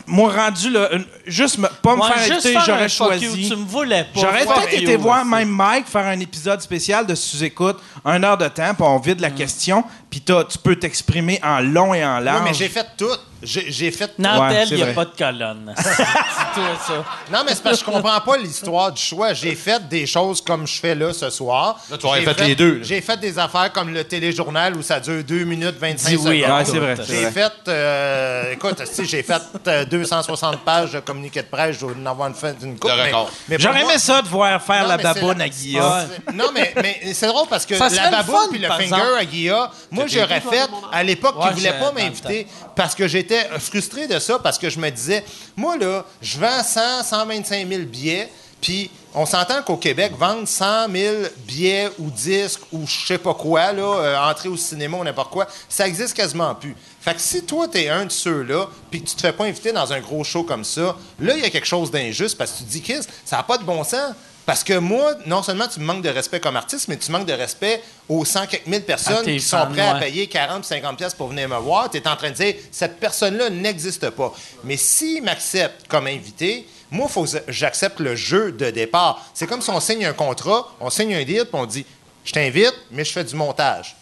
Moi, 0.05 0.31
rendu 0.31 0.69
là, 0.69 0.89
une- 0.93 1.05
juste 1.25 1.57
me- 1.57 1.67
pas 1.81 1.95
me 1.95 2.01
Ouais, 2.01 2.07
faire 2.09 2.17
juste 2.19 2.31
inviter, 2.45 2.51
faire 2.51 2.61
un 2.61 2.65
j'aurais 2.65 2.89
fuck 2.89 3.07
choisi. 3.19 3.25
you, 3.43 3.49
tu 3.49 3.55
me 3.55 3.65
voulais 3.65 4.03
pas. 4.13 4.21
J'aurais 4.21 4.43
Fuck 4.45 4.55
peut-être 4.55 4.73
you, 4.73 4.81
été 4.83 4.95
voir 4.95 5.21
aussi. 5.21 5.29
même 5.29 5.49
Mike 5.49 5.87
faire 5.87 6.05
un 6.05 6.19
épisode 6.19 6.61
spécial 6.61 7.05
de 7.05 7.15
sous-écoute, 7.15 7.77
une 8.05 8.23
heure 8.23 8.37
de 8.37 8.47
temps, 8.47 8.73
puis 8.73 8.83
on 8.83 8.99
vide 8.99 9.19
la 9.19 9.31
question, 9.31 9.83
puis 10.09 10.21
t'as- 10.21 10.43
tu 10.45 10.57
peux 10.57 10.75
t'exprimer 10.75 11.39
en 11.43 11.59
long 11.61 11.93
et 11.93 12.05
en 12.05 12.19
Oui, 12.19 12.23
large. 12.25 12.41
mais 12.43 12.53
j'ai 12.53 12.69
fait 12.69 12.85
tout. 12.97 13.05
J'ai 13.43 13.91
fait. 13.91 14.17
Nantel, 14.17 14.57
Ouais, 14.57 14.65
il 14.71 14.75
n'y 14.77 14.81
a 14.81 14.85
vrai. 14.85 14.93
pas 14.95 15.05
de 15.05 15.15
colonne. 15.17 15.73
Dis-toi 15.77 16.63
ça. 16.87 17.05
Non, 17.31 17.39
mais 17.45 17.53
c'est 17.53 17.61
parce 17.63 17.79
que 17.79 17.85
je 17.85 17.91
comprends 17.91 18.19
pas 18.21 18.37
l'histoire 18.37 18.91
du 18.91 19.01
choix. 19.01 19.33
J'ai 19.33 19.53
fait 19.53 19.87
des 19.87 20.07
choses 20.07 20.41
comme 20.41 20.65
je 20.65 20.79
fais 20.79 20.95
là 20.95 21.13
ce 21.13 21.29
soir. 21.29 21.79
Là, 21.91 21.97
tu 21.97 22.05
aurais 22.07 22.21
J'ai 22.21 22.33
fait 22.33 22.47
les 22.47 22.55
deux. 22.55 22.79
J'ai 22.83 22.99
fait 23.01 23.17
des 23.17 23.37
affaires 23.37 23.71
comme 23.71 23.93
le 23.93 24.03
téléjournal 24.03 24.75
où 24.75 24.81
ça 24.81 24.99
dure 24.99 25.23
2 25.23 25.43
minutes 25.43 25.75
25 25.79 26.09
Dis 26.09 26.15
oui, 26.17 26.41
secondes. 26.41 26.51
hein, 26.51 26.57
Ouais, 26.57 26.65
c'est 26.65 26.79
vrai. 26.79 26.95
J'ai 27.07 27.29
fait, 27.31 27.53
euh, 27.67 28.53
écoute, 28.53 28.81
si 28.91 29.05
j'ai 29.05 29.21
fait 29.21 29.41
euh, 29.67 29.85
260 29.85 30.59
pages 30.61 30.93
de 30.93 30.99
communiqué 30.99 31.41
de 31.43 31.47
presse, 31.47 31.75
je 31.75 31.81
dois 31.81 31.93
en 32.01 32.05
avoir 32.07 32.29
une, 32.29 32.77
coupe. 32.79 32.89
Mais- 32.95 33.05
record. 33.05 33.29
mais 33.47 33.57
pour 33.57 33.63
J'aurais 33.65 33.81
aimé 33.83 33.97
ça 33.99 34.21
de 34.23 34.27
voir 34.27 34.59
faire 34.61 34.81
Non, 34.83 34.89
la 34.89 34.97
baboune 34.97 35.37
la- 35.37 35.43
à 35.45 35.49
Guilla. 35.49 36.05
Non, 36.33 36.45
mais, 36.53 36.73
mais 36.81 37.13
c'est 37.13 37.27
drôle 37.27 37.47
parce 37.47 37.65
que 37.67 37.75
Ça 37.75 37.87
la 37.89 38.09
baboune 38.09 38.49
puis 38.49 38.59
le 38.59 38.67
finger 38.67 38.83
exemple. 38.85 39.03
à 39.19 39.25
Guilla, 39.25 39.71
moi, 39.91 40.05
j'aurais 40.07 40.41
fait 40.41 40.67
à 40.91 41.03
l'époque 41.03 41.35
Ouais, 41.37 41.49
qu'ils 41.49 41.57
voulaient 41.57 41.79
pas 41.79 41.91
m'inviter 41.91 42.47
parce 42.75 42.95
que 42.95 43.07
j'étais 43.07 43.26
frustré 43.59 44.07
de 44.07 44.19
ça 44.19 44.39
parce 44.39 44.57
que 44.57 44.69
je 44.69 44.79
me 44.79 44.89
disais, 44.89 45.23
moi, 45.55 45.77
là, 45.77 46.05
je 46.21 46.39
vends 46.39 46.63
100, 46.63 47.03
125 47.03 47.67
000 47.67 47.83
billets. 47.83 48.29
Puis, 48.59 48.89
on 49.13 49.25
s'entend 49.25 49.61
qu'au 49.61 49.77
Québec, 49.77 50.13
vendre 50.17 50.47
100 50.47 50.91
000 50.91 51.15
billets 51.45 51.89
ou 51.99 52.09
disques 52.09 52.61
ou 52.71 52.85
je 52.87 53.05
sais 53.05 53.17
pas 53.17 53.33
quoi, 53.33 53.71
là, 53.71 53.83
euh, 53.83 54.17
entrer 54.17 54.49
au 54.49 54.57
cinéma 54.57 54.97
ou 54.97 55.03
n'importe 55.03 55.31
quoi, 55.31 55.47
ça 55.69 55.87
existe 55.87 56.15
quasiment 56.15 56.53
plus. 56.55 56.75
Fait 57.01 57.13
que 57.13 57.21
si 57.21 57.43
toi, 57.43 57.67
t'es 57.67 57.89
un 57.89 58.05
de 58.05 58.11
ceux-là, 58.11 58.67
puis 58.89 59.01
que 59.01 59.07
tu 59.09 59.15
te 59.15 59.21
fais 59.21 59.31
pas 59.31 59.45
inviter 59.45 59.71
dans 59.71 59.93
un 59.93 59.99
gros 60.01 60.23
show 60.23 60.43
comme 60.43 60.63
ça, 60.63 60.95
là, 61.19 61.35
il 61.35 61.43
y 61.43 61.45
a 61.45 61.49
quelque 61.49 61.67
chose 61.67 61.91
d'injuste 61.91 62.37
parce 62.37 62.51
que 62.51 62.57
tu 62.57 62.63
te 62.65 62.69
dis, 62.69 62.81
Chris, 62.81 63.01
ça 63.23 63.37
n'a 63.37 63.43
pas 63.43 63.57
de 63.57 63.63
bon 63.63 63.83
sens. 63.83 64.13
Parce 64.47 64.63
que 64.63 64.77
moi, 64.77 65.13
non 65.25 65.43
seulement 65.43 65.67
tu 65.67 65.81
me 65.81 65.85
manques 65.85 66.03
de 66.03 66.09
respect 66.09 66.39
comme 66.39 66.55
artiste, 66.55 66.87
mais 66.87 66.95
tu 66.95 67.11
manques 67.11 67.27
de 67.27 67.33
respect 67.33 67.83
aux 68.07 68.23
100 68.23 68.47
quelques 68.47 68.65
mille 68.65 68.81
personnes 68.81 69.25
qui 69.25 69.41
sont 69.41 69.67
prêtes 69.73 69.79
à 69.79 69.95
payer 69.95 70.27
40 70.27 70.63
50 70.63 70.97
pièces 70.97 71.13
pour 71.13 71.27
venir 71.27 71.49
me 71.49 71.57
voir. 71.57 71.91
Tu 71.91 71.97
es 71.97 72.07
en 72.07 72.15
train 72.15 72.29
de 72.29 72.35
dire, 72.35 72.55
cette 72.71 72.97
personne-là 72.97 73.49
n'existe 73.49 74.09
pas. 74.11 74.33
Mais 74.63 74.77
s'il 74.77 75.21
m'accepte 75.21 75.89
comme 75.89 76.07
invité, 76.07 76.65
moi, 76.89 77.09
faut 77.09 77.25
j'accepte 77.49 77.99
le 77.99 78.15
jeu 78.15 78.53
de 78.53 78.69
départ. 78.69 79.21
C'est 79.33 79.47
comme 79.47 79.61
si 79.61 79.69
on 79.69 79.81
signe 79.81 80.05
un 80.05 80.13
contrat, 80.13 80.73
on 80.79 80.89
signe 80.89 81.13
un 81.13 81.25
deal, 81.25 81.43
puis 81.43 81.59
on 81.59 81.65
dit, 81.65 81.85
je 82.23 82.31
t'invite, 82.31 82.73
mais 82.89 83.03
je 83.03 83.11
fais 83.11 83.25
du 83.25 83.35
montage. 83.35 83.97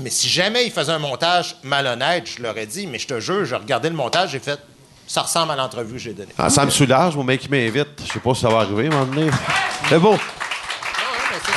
Mais 0.00 0.10
si 0.10 0.28
jamais 0.28 0.66
il 0.66 0.70
faisait 0.70 0.92
un 0.92 0.98
montage 0.98 1.56
malhonnête, 1.62 2.26
je 2.26 2.42
l'aurais 2.42 2.66
dit, 2.66 2.86
mais 2.86 2.98
je 2.98 3.06
te 3.06 3.20
jure, 3.20 3.46
j'ai 3.46 3.56
regardé 3.56 3.88
le 3.88 3.96
montage, 3.96 4.32
j'ai 4.32 4.38
fait, 4.38 4.60
ça 5.08 5.22
ressemble 5.22 5.50
à 5.52 5.56
l'entrevue 5.56 5.94
que 5.94 5.98
j'ai 5.98 6.12
donnée. 6.12 6.32
Ah, 6.38 6.48
ça 6.50 6.64
me 6.64 6.70
soulage, 6.70 7.16
mon 7.16 7.24
mec 7.24 7.40
qui 7.40 7.48
m'invite. 7.48 7.88
Je 8.06 8.12
sais 8.12 8.20
pas 8.20 8.34
si 8.34 8.42
ça 8.42 8.48
va 8.48 8.58
arriver 8.60 8.84
à 8.84 8.86
un 8.88 8.90
moment 8.90 9.06
donné. 9.12 9.30
C'est 9.88 9.98
beau. 9.98 10.14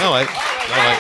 Ah 0.04 0.12
ouais. 0.14 0.26
Ah 0.74 0.80
ouais. 0.90 0.98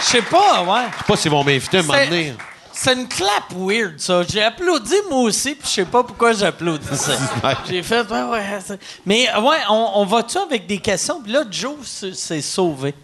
Je 0.00 0.04
sais 0.06 0.22
pas, 0.22 0.62
ouais. 0.62 0.86
Je 0.92 0.98
sais 0.98 1.04
pas 1.06 1.16
s'ils 1.16 1.30
vont 1.30 1.44
m'inviter 1.44 1.76
à 1.76 1.80
un 1.80 1.82
moment 1.84 1.98
C'est- 1.98 2.06
donné. 2.08 2.34
C'est 2.78 2.92
une 2.92 3.08
clap 3.08 3.44
weird, 3.56 3.94
ça. 3.98 4.22
J'ai 4.28 4.42
applaudi 4.42 4.94
moi 5.08 5.20
aussi, 5.22 5.54
puis 5.54 5.66
je 5.66 5.72
sais 5.76 5.84
pas 5.86 6.04
pourquoi 6.04 6.34
j'applaudissais. 6.34 7.12
Ouais. 7.42 7.54
J'ai 7.66 7.82
fait, 7.82 8.06
ouais, 8.10 8.22
ouais. 8.24 8.58
c'est- 8.64 8.78
Mais, 9.06 9.28
ouais, 9.34 9.56
on, 9.70 9.92
on 9.94 10.04
va-tu 10.04 10.36
avec 10.36 10.66
des 10.66 10.76
questions? 10.78 11.22
Puis 11.22 11.32
là, 11.32 11.44
Joe 11.50 11.76
s- 11.82 12.12
s'est 12.12 12.42
sauvé. 12.42 12.94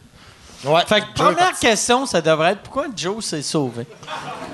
Ouais. 0.64 0.82
Fait 0.86 1.00
que 1.00 1.06
Joe 1.06 1.08
est 1.08 1.14
première 1.14 1.36
parti. 1.50 1.66
question, 1.66 2.04
ça 2.04 2.20
devrait 2.20 2.52
être 2.52 2.60
pourquoi 2.60 2.84
Joe 2.94 3.24
s'est 3.24 3.40
sauvé? 3.40 3.86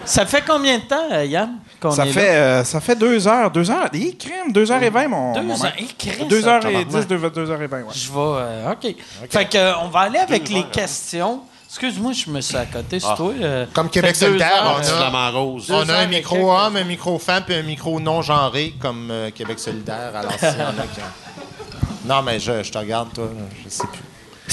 Ça 0.05 0.25
fait 0.25 0.43
combien 0.47 0.79
de 0.79 0.85
temps, 0.85 1.09
euh, 1.11 1.25
Yann, 1.25 1.59
qu'on 1.81 1.91
Ça 1.91 2.07
est 2.07 2.13
fait, 2.13 2.31
euh, 2.37 2.65
ça 2.65 2.81
fait 2.81 2.97
deux 2.97 3.27
heures. 3.29 3.51
Deux 3.51 3.71
heures. 3.71 3.89
Il 3.93 4.17
crème. 4.17 4.53
Deux 4.53 4.71
heures 4.71 4.83
et 4.83 4.91
vingt, 4.91 5.09
mon. 5.09 5.33
Deux 5.35 5.43
mon 5.43 5.55
heures. 5.55 5.63
mec. 5.63 5.75
Eh, 5.79 5.87
Christ, 6.11 6.29
Deux 6.29 6.43
ça, 6.43 6.57
heures 6.57 6.67
et 6.67 6.85
dix, 6.85 7.07
deux, 7.07 7.31
deux 7.31 7.51
heures 7.51 7.63
et 7.63 7.67
vingt, 7.67 7.83
ouais. 7.83 7.93
Je 7.95 8.09
vais. 8.09 8.15
euh, 8.19 8.73
OK. 8.73 8.95
Fait 9.31 9.45
que, 9.47 9.57
euh, 9.59 9.73
on 9.83 9.89
va 9.89 10.01
aller 10.01 10.19
avec 10.19 10.49
les 10.49 10.65
questions. 10.65 11.41
Excuse-moi, 11.69 12.13
je 12.13 12.31
me 12.31 12.41
suis 12.41 12.57
à 12.57 12.65
côté, 12.65 12.99
c'est 12.99 13.15
toi. 13.15 13.31
euh, 13.41 13.67
Comme 13.75 13.91
Québec 13.91 14.17
heures, 14.23 14.31
on 14.33 15.15
a- 15.15 15.31
rose. 15.31 15.71
On 15.71 15.87
a 15.89 15.99
un 15.99 16.07
micro 16.07 16.51
homme, 16.51 16.77
un 16.77 16.85
micro 16.85 17.19
femme, 17.19 17.43
puis 17.47 17.55
un 17.55 17.63
micro 17.63 18.01
non 18.01 18.23
genré, 18.23 18.73
comme 18.81 19.11
euh, 19.11 19.31
Québec 19.31 19.59
solidaire 19.59 20.13
à 20.15 20.23
l'ancienne. 20.23 20.57
là, 20.77 20.85
qui- 20.95 22.09
Non, 22.09 22.23
mais 22.23 22.41
je, 22.41 22.63
je 22.63 22.73
te 22.73 22.79
regarde, 22.79 23.13
toi. 23.13 23.29
Je 23.65 23.69
sais 23.69 23.87
plus. 23.87 24.01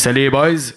Salut 0.01 0.21
les 0.23 0.29
boys. 0.29 0.73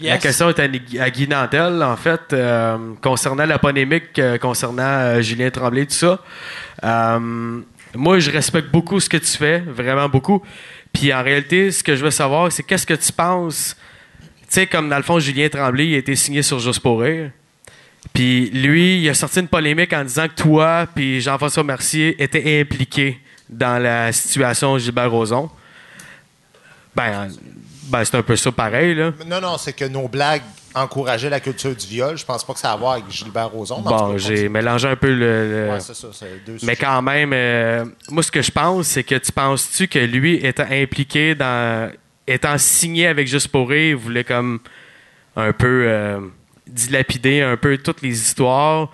La 0.00 0.18
question 0.18 0.48
est 0.48 0.58
à, 0.58 1.02
à 1.02 1.10
Guy 1.10 1.28
Nantel, 1.28 1.82
en 1.82 1.96
fait, 1.96 2.32
euh, 2.32 2.94
concernant 3.02 3.44
la 3.44 3.58
polémique 3.58 4.18
euh, 4.18 4.38
concernant 4.38 4.82
euh, 4.82 5.20
Julien 5.20 5.50
Tremblay, 5.50 5.86
tout 5.86 5.92
ça. 5.92 6.20
Moi, 7.94 8.20
je 8.20 8.30
respecte 8.30 8.70
beaucoup 8.70 9.00
ce 9.00 9.08
que 9.08 9.16
tu 9.16 9.36
fais, 9.36 9.58
vraiment 9.58 10.08
beaucoup. 10.08 10.42
Puis 10.92 11.12
en 11.12 11.22
réalité, 11.22 11.70
ce 11.70 11.82
que 11.82 11.96
je 11.96 12.04
veux 12.04 12.10
savoir, 12.10 12.50
c'est 12.52 12.62
qu'est-ce 12.62 12.86
que 12.86 12.94
tu 12.94 13.12
penses? 13.12 13.76
Tu 14.20 14.46
sais, 14.48 14.66
comme 14.66 14.88
dans 14.88 14.96
le 14.96 15.02
fond, 15.02 15.18
Julien 15.18 15.48
Tremblay, 15.48 15.88
il 15.88 15.94
a 15.94 15.98
été 15.98 16.14
signé 16.14 16.42
sur 16.42 16.60
Juste 16.60 16.80
pour 16.80 17.00
rire. 17.00 17.30
Puis 18.14 18.50
lui, 18.50 19.02
il 19.02 19.08
a 19.08 19.14
sorti 19.14 19.40
une 19.40 19.48
polémique 19.48 19.92
en 19.92 20.04
disant 20.04 20.26
que 20.28 20.40
toi 20.42 20.86
puis 20.94 21.20
Jean-François 21.20 21.64
Mercier 21.64 22.20
étaient 22.22 22.60
impliqués 22.60 23.20
dans 23.48 23.82
la 23.82 24.12
situation 24.12 24.78
Gilbert 24.78 25.10
Rozon. 25.10 25.50
Ben, 26.94 27.28
ben 27.90 28.04
c'est 28.04 28.16
un 28.16 28.22
peu 28.22 28.36
ça 28.36 28.50
pareil, 28.52 28.94
là. 28.94 29.12
Non, 29.26 29.40
non, 29.40 29.58
c'est 29.58 29.72
que 29.72 29.84
nos 29.84 30.08
blagues 30.08 30.42
encourageaient 30.74 31.28
la 31.30 31.40
culture 31.40 31.74
du 31.74 31.86
viol. 31.86 32.16
Je 32.16 32.24
pense 32.24 32.44
pas 32.44 32.52
que 32.54 32.58
ça 32.60 32.70
a 32.70 32.74
à 32.74 32.76
voir 32.76 32.92
avec 32.92 33.10
Gilbert 33.10 33.48
Rozon. 33.50 33.80
Bon, 33.80 34.16
j'ai 34.16 34.48
mélangé 34.48 34.88
un 34.88 34.96
peu 34.96 35.08
le. 35.12 35.66
le- 35.66 35.72
Ouais, 35.72 35.80
c'est 35.80 35.94
ça, 35.94 36.08
c'est 36.12 36.44
deux 36.46 36.52
mais 36.52 36.58
sujets. 36.60 36.76
quand 36.76 37.02
même, 37.02 37.32
euh, 37.34 37.84
moi, 38.08 38.22
ce 38.22 38.30
que 38.30 38.40
je 38.42 38.50
pense, 38.50 38.86
c'est 38.86 39.02
que 39.02 39.16
tu 39.16 39.32
penses-tu 39.32 39.88
que 39.88 39.98
lui, 39.98 40.36
étant 40.46 40.66
impliqué 40.70 41.34
dans. 41.34 41.90
étant 42.26 42.56
signé 42.58 43.08
avec 43.08 43.26
Juste 43.26 43.48
pour 43.48 43.68
rire, 43.68 43.90
il 43.90 43.96
voulait 43.96 44.24
comme 44.24 44.60
un 45.36 45.52
peu 45.52 45.84
euh, 45.86 46.20
dilapider 46.66 47.42
un 47.42 47.56
peu 47.56 47.76
toutes 47.78 48.02
les 48.02 48.10
histoires 48.16 48.88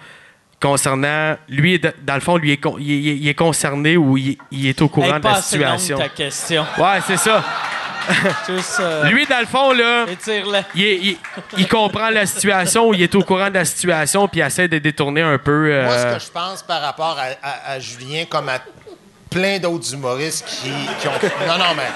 concernant. 0.60 1.36
Lui, 1.48 1.78
dans 1.78 2.14
le 2.14 2.20
fond, 2.20 2.36
lui, 2.39 2.52
est 2.52 2.56
con- 2.56 2.77
il, 2.78 2.90
est- 3.09 3.16
il 3.16 3.28
est 3.28 3.35
concerné 3.35 3.97
ou 3.97 4.16
il, 4.16 4.39
il 4.51 4.66
est 4.66 4.81
au 4.81 4.89
courant 4.89 5.18
de 5.18 5.24
la 5.24 5.43
situation? 5.43 5.98
ta 5.98 6.09
question. 6.09 6.64
Ouais, 6.78 7.01
c'est 7.06 7.18
ça. 7.18 7.44
Juste, 8.48 8.76
euh, 8.80 9.04
Lui, 9.10 9.26
dans 9.26 9.40
le 9.40 9.46
fond, 9.46 9.72
là. 9.72 10.06
Il, 10.74 10.84
est- 10.84 10.96
il- 10.96 11.18
il 11.58 11.68
comprend 11.68 12.10
la 12.10 12.26
situation, 12.26 12.92
il 12.94 13.02
est 13.02 13.14
au 13.14 13.22
courant 13.22 13.48
de 13.48 13.54
la 13.54 13.64
situation, 13.64 14.28
puis 14.28 14.40
il 14.40 14.44
essaie 14.46 14.68
de 14.68 14.78
détourner 14.78 15.22
un 15.22 15.38
peu. 15.38 15.70
euh, 15.72 15.84
Moi, 15.84 15.98
ce 15.98 16.14
que 16.18 16.24
je 16.26 16.30
pense 16.30 16.62
par 16.62 16.80
rapport 16.82 17.18
à, 17.18 17.26
à- 17.42 17.72
à 17.72 17.80
Julien, 17.80 18.24
comme 18.28 18.48
à 18.48 18.58
plein 19.30 19.58
d'autres 19.58 19.92
humoristes 19.92 20.44
qui, 20.46 20.70
qui 21.00 21.08
ont. 21.08 21.12
Non, 21.48 21.58
non, 21.58 21.74
mais. 21.76 21.90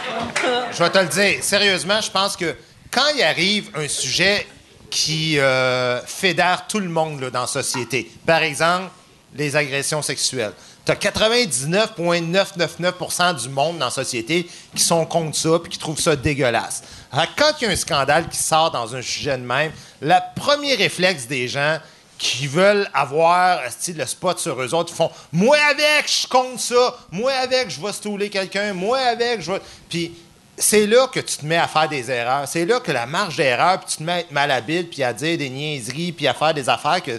Je 0.73 0.83
vais 0.83 0.91
te 0.91 0.99
le 0.99 1.07
dire. 1.07 1.43
Sérieusement, 1.43 2.01
je 2.01 2.11
pense 2.11 2.37
que 2.37 2.55
quand 2.91 3.07
il 3.17 3.23
arrive 3.23 3.71
un 3.77 3.87
sujet 3.89 4.47
qui 4.91 5.39
euh, 5.39 6.01
fédère 6.05 6.67
tout 6.67 6.81
le 6.81 6.89
monde 6.89 7.21
là, 7.21 7.31
dans 7.31 7.43
la 7.43 7.47
société, 7.47 8.11
par 8.27 8.43
exemple, 8.43 8.89
les 9.37 9.55
agressions 9.55 10.03
sexuelles, 10.03 10.53
tu 10.85 10.93
as 10.93 10.97
99,999% 10.97 13.43
du 13.43 13.49
monde 13.49 13.79
dans 13.79 13.87
la 13.87 13.91
société 13.91 14.49
qui 14.75 14.83
sont 14.83 15.05
contre 15.05 15.37
ça 15.37 15.59
puis 15.59 15.71
qui 15.71 15.79
trouvent 15.79 16.01
ça 16.01 16.17
dégueulasse. 16.17 16.83
Alors, 17.13 17.27
quand 17.37 17.53
il 17.61 17.65
y 17.65 17.67
a 17.69 17.71
un 17.71 17.77
scandale 17.77 18.29
qui 18.29 18.39
sort 18.39 18.71
dans 18.71 18.95
un 18.95 19.03
sujet 19.03 19.37
de 19.37 19.43
même, 19.43 19.73
le 20.01 20.15
premier 20.37 20.75
réflexe 20.75 21.27
des 21.27 21.49
gens 21.49 21.79
qui 22.21 22.47
veulent 22.47 22.89
avoir 22.93 23.63
le 23.89 24.07
spot 24.07 24.39
sur 24.39 24.61
eux 24.61 24.75
autres. 24.75 24.93
Ils 24.93 24.97
font 24.97 25.11
Moi 25.33 25.57
avec, 25.71 26.05
je 26.07 26.27
compte 26.27 26.61
ça. 26.61 26.99
Moi 27.11 27.33
avec, 27.33 27.71
je 27.71 27.81
vais 27.81 27.93
stouler 27.95 28.29
quelqu'un. 28.29 28.75
Moi 28.75 28.99
avec, 28.99 29.41
je 29.41 29.53
vais. 29.53 29.63
Puis 29.89 30.13
c'est 30.61 30.87
là 30.87 31.07
que 31.07 31.21
tu 31.21 31.39
te 31.39 31.47
mets 31.47 31.57
à 31.57 31.67
faire 31.67 31.89
des 31.89 32.11
erreurs. 32.11 32.47
C'est 32.47 32.67
là 32.67 32.81
que 32.81 32.93
la 32.93 33.07
marge 33.07 33.37
d'erreur, 33.37 33.81
puis 33.81 33.93
tu 33.93 33.97
te 33.97 34.03
mets 34.03 34.13
à 34.13 34.21
être 34.21 34.33
malhabile, 34.33 34.89
puis 34.89 35.03
à 35.03 35.15
dire 35.15 35.39
des 35.39 35.49
niaiseries, 35.49 36.13
puis 36.13 36.29
à 36.29 36.35
faire 36.35 36.53
des 36.53 36.69
affaires 36.69 37.03
que 37.03 37.19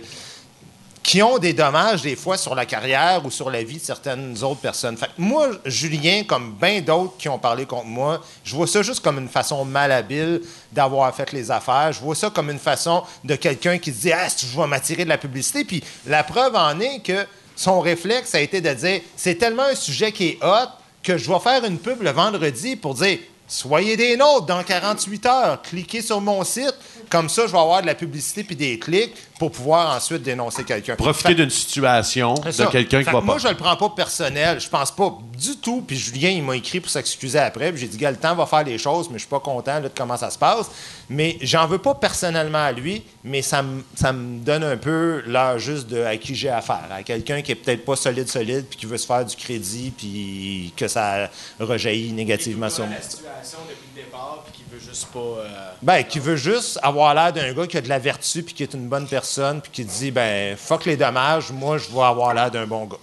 qui 1.03 1.21
ont 1.23 1.39
des 1.39 1.53
dommages 1.53 2.03
des 2.03 2.15
fois 2.15 2.37
sur 2.37 2.53
la 2.53 2.65
carrière 2.65 3.25
ou 3.25 3.31
sur 3.31 3.49
la 3.49 3.63
vie 3.63 3.77
de 3.77 3.83
certaines 3.83 4.41
autres 4.43 4.61
personnes. 4.61 4.97
Moi, 5.17 5.49
Julien, 5.65 6.23
comme 6.27 6.55
bien 6.61 6.81
d'autres 6.81 7.17
qui 7.17 7.27
ont 7.27 7.39
parlé 7.39 7.65
contre 7.65 7.87
moi, 7.87 8.21
je 8.43 8.55
vois 8.55 8.67
ça 8.67 8.83
juste 8.83 9.01
comme 9.01 9.17
une 9.17 9.27
façon 9.27 9.65
malhabile 9.65 10.41
d'avoir 10.71 11.13
fait 11.15 11.31
les 11.31 11.49
affaires. 11.49 11.91
Je 11.91 11.99
vois 11.99 12.15
ça 12.15 12.29
comme 12.29 12.51
une 12.51 12.59
façon 12.59 13.03
de 13.23 13.35
quelqu'un 13.35 13.77
qui 13.79 13.91
se 13.91 14.01
dit 14.01 14.11
Ah, 14.11 14.27
je 14.29 14.59
vais 14.59 14.67
m'attirer 14.67 15.03
de 15.03 15.09
la 15.09 15.17
publicité. 15.17 15.65
Puis 15.65 15.83
la 16.05 16.23
preuve 16.23 16.55
en 16.55 16.79
est 16.79 16.99
que 16.99 17.25
son 17.55 17.79
réflexe 17.79 18.35
a 18.35 18.39
été 18.41 18.61
de 18.61 18.73
dire 18.73 19.01
c'est 19.15 19.35
tellement 19.35 19.63
un 19.63 19.75
sujet 19.75 20.11
qui 20.11 20.29
est 20.29 20.39
hot 20.43 20.69
que 21.03 21.17
je 21.17 21.31
vais 21.31 21.39
faire 21.39 21.65
une 21.65 21.79
pub 21.79 22.03
le 22.03 22.11
vendredi 22.11 22.75
pour 22.75 22.93
dire 22.93 23.17
Soyez 23.51 23.97
des 23.97 24.15
nôtres 24.15 24.45
dans 24.45 24.63
48 24.63 25.25
heures. 25.25 25.61
Cliquez 25.61 26.01
sur 26.01 26.21
mon 26.21 26.41
site. 26.45 26.73
Comme 27.11 27.27
ça, 27.27 27.45
je 27.45 27.51
vais 27.51 27.57
avoir 27.57 27.81
de 27.81 27.87
la 27.87 27.95
publicité 27.95 28.43
puis 28.43 28.55
des 28.55 28.79
clics 28.79 29.13
pour 29.37 29.51
pouvoir 29.51 29.95
ensuite 29.95 30.23
dénoncer 30.23 30.63
quelqu'un. 30.63 30.95
Profiter 30.95 31.35
d'une 31.35 31.49
situation 31.49 32.35
de 32.35 32.71
quelqu'un 32.71 32.99
qui 33.03 33.09
va 33.09 33.19
Moi, 33.19 33.35
pas. 33.35 33.41
je 33.41 33.47
le 33.49 33.55
prends 33.55 33.75
pas 33.75 33.89
personnel. 33.89 34.61
Je 34.61 34.69
pense 34.69 34.91
pas 34.91 35.17
du 35.37 35.57
tout. 35.57 35.83
Puis 35.85 35.97
Julien, 35.97 36.29
il 36.29 36.43
m'a 36.43 36.55
écrit 36.55 36.79
pour 36.79 36.89
s'excuser 36.89 37.39
après. 37.39 37.71
Puis 37.71 37.81
j'ai 37.81 37.87
dit, 37.87 37.97
gars, 37.97 38.11
le 38.11 38.17
temps 38.17 38.33
va 38.33 38.45
faire 38.45 38.63
les 38.63 38.77
choses, 38.77 39.09
mais 39.09 39.15
je 39.15 39.23
suis 39.23 39.29
pas 39.29 39.41
content 39.41 39.73
là, 39.73 39.81
de 39.81 39.91
comment 39.93 40.15
ça 40.15 40.29
se 40.29 40.37
passe. 40.37 40.71
Mais 41.09 41.37
j'en 41.41 41.67
veux 41.67 41.79
pas 41.79 41.95
personnellement 41.95 42.63
à 42.63 42.71
lui, 42.71 43.03
mais 43.23 43.41
ça 43.41 43.61
me 43.61 43.83
ça 43.95 44.13
me 44.13 44.39
donne 44.39 44.63
un 44.63 44.77
peu 44.77 45.21
l'heure 45.25 45.59
juste 45.59 45.87
de 45.87 46.03
à 46.03 46.15
qui 46.15 46.33
j'ai 46.33 46.49
affaire. 46.49 46.87
À 46.89 47.03
quelqu'un 47.03 47.41
qui 47.41 47.51
est 47.51 47.55
peut-être 47.55 47.83
pas 47.83 47.97
solide, 47.97 48.29
solide, 48.29 48.65
puis 48.69 48.79
qui 48.79 48.85
veut 48.85 48.97
se 48.97 49.05
faire 49.05 49.25
du 49.25 49.35
crédit, 49.35 49.91
puis 49.97 50.71
que 50.77 50.87
ça 50.87 51.29
rejaillit 51.59 52.13
négativement 52.13 52.69
sur 52.69 52.87
moi. 52.87 52.95
situation 53.01 53.59
depuis 53.67 53.89
le 53.95 54.03
départ 54.03 54.45
veut 54.71 54.79
juste 54.79 55.07
pas. 55.07 55.19
euh, 55.19 55.69
Ben, 55.81 56.03
qui 56.03 56.19
veut 56.19 56.35
juste 56.35 56.79
avoir 56.81 57.13
l'air 57.13 57.33
d'un 57.33 57.53
gars 57.53 57.67
qui 57.67 57.77
a 57.77 57.81
de 57.81 57.89
la 57.89 57.99
vertu, 57.99 58.43
puis 58.43 58.53
qui 58.53 58.63
est 58.63 58.73
une 58.73 58.87
bonne 58.87 59.07
personne, 59.07 59.61
puis 59.61 59.71
qui 59.71 59.85
dit, 59.85 60.11
ben, 60.11 60.55
fuck 60.57 60.85
les 60.85 60.97
dommages, 60.97 61.51
moi, 61.51 61.77
je 61.77 61.89
vais 61.89 62.01
avoir 62.03 62.33
l'air 62.33 62.49
d'un 62.51 62.65
bon 62.67 62.85
gars. 62.85 62.97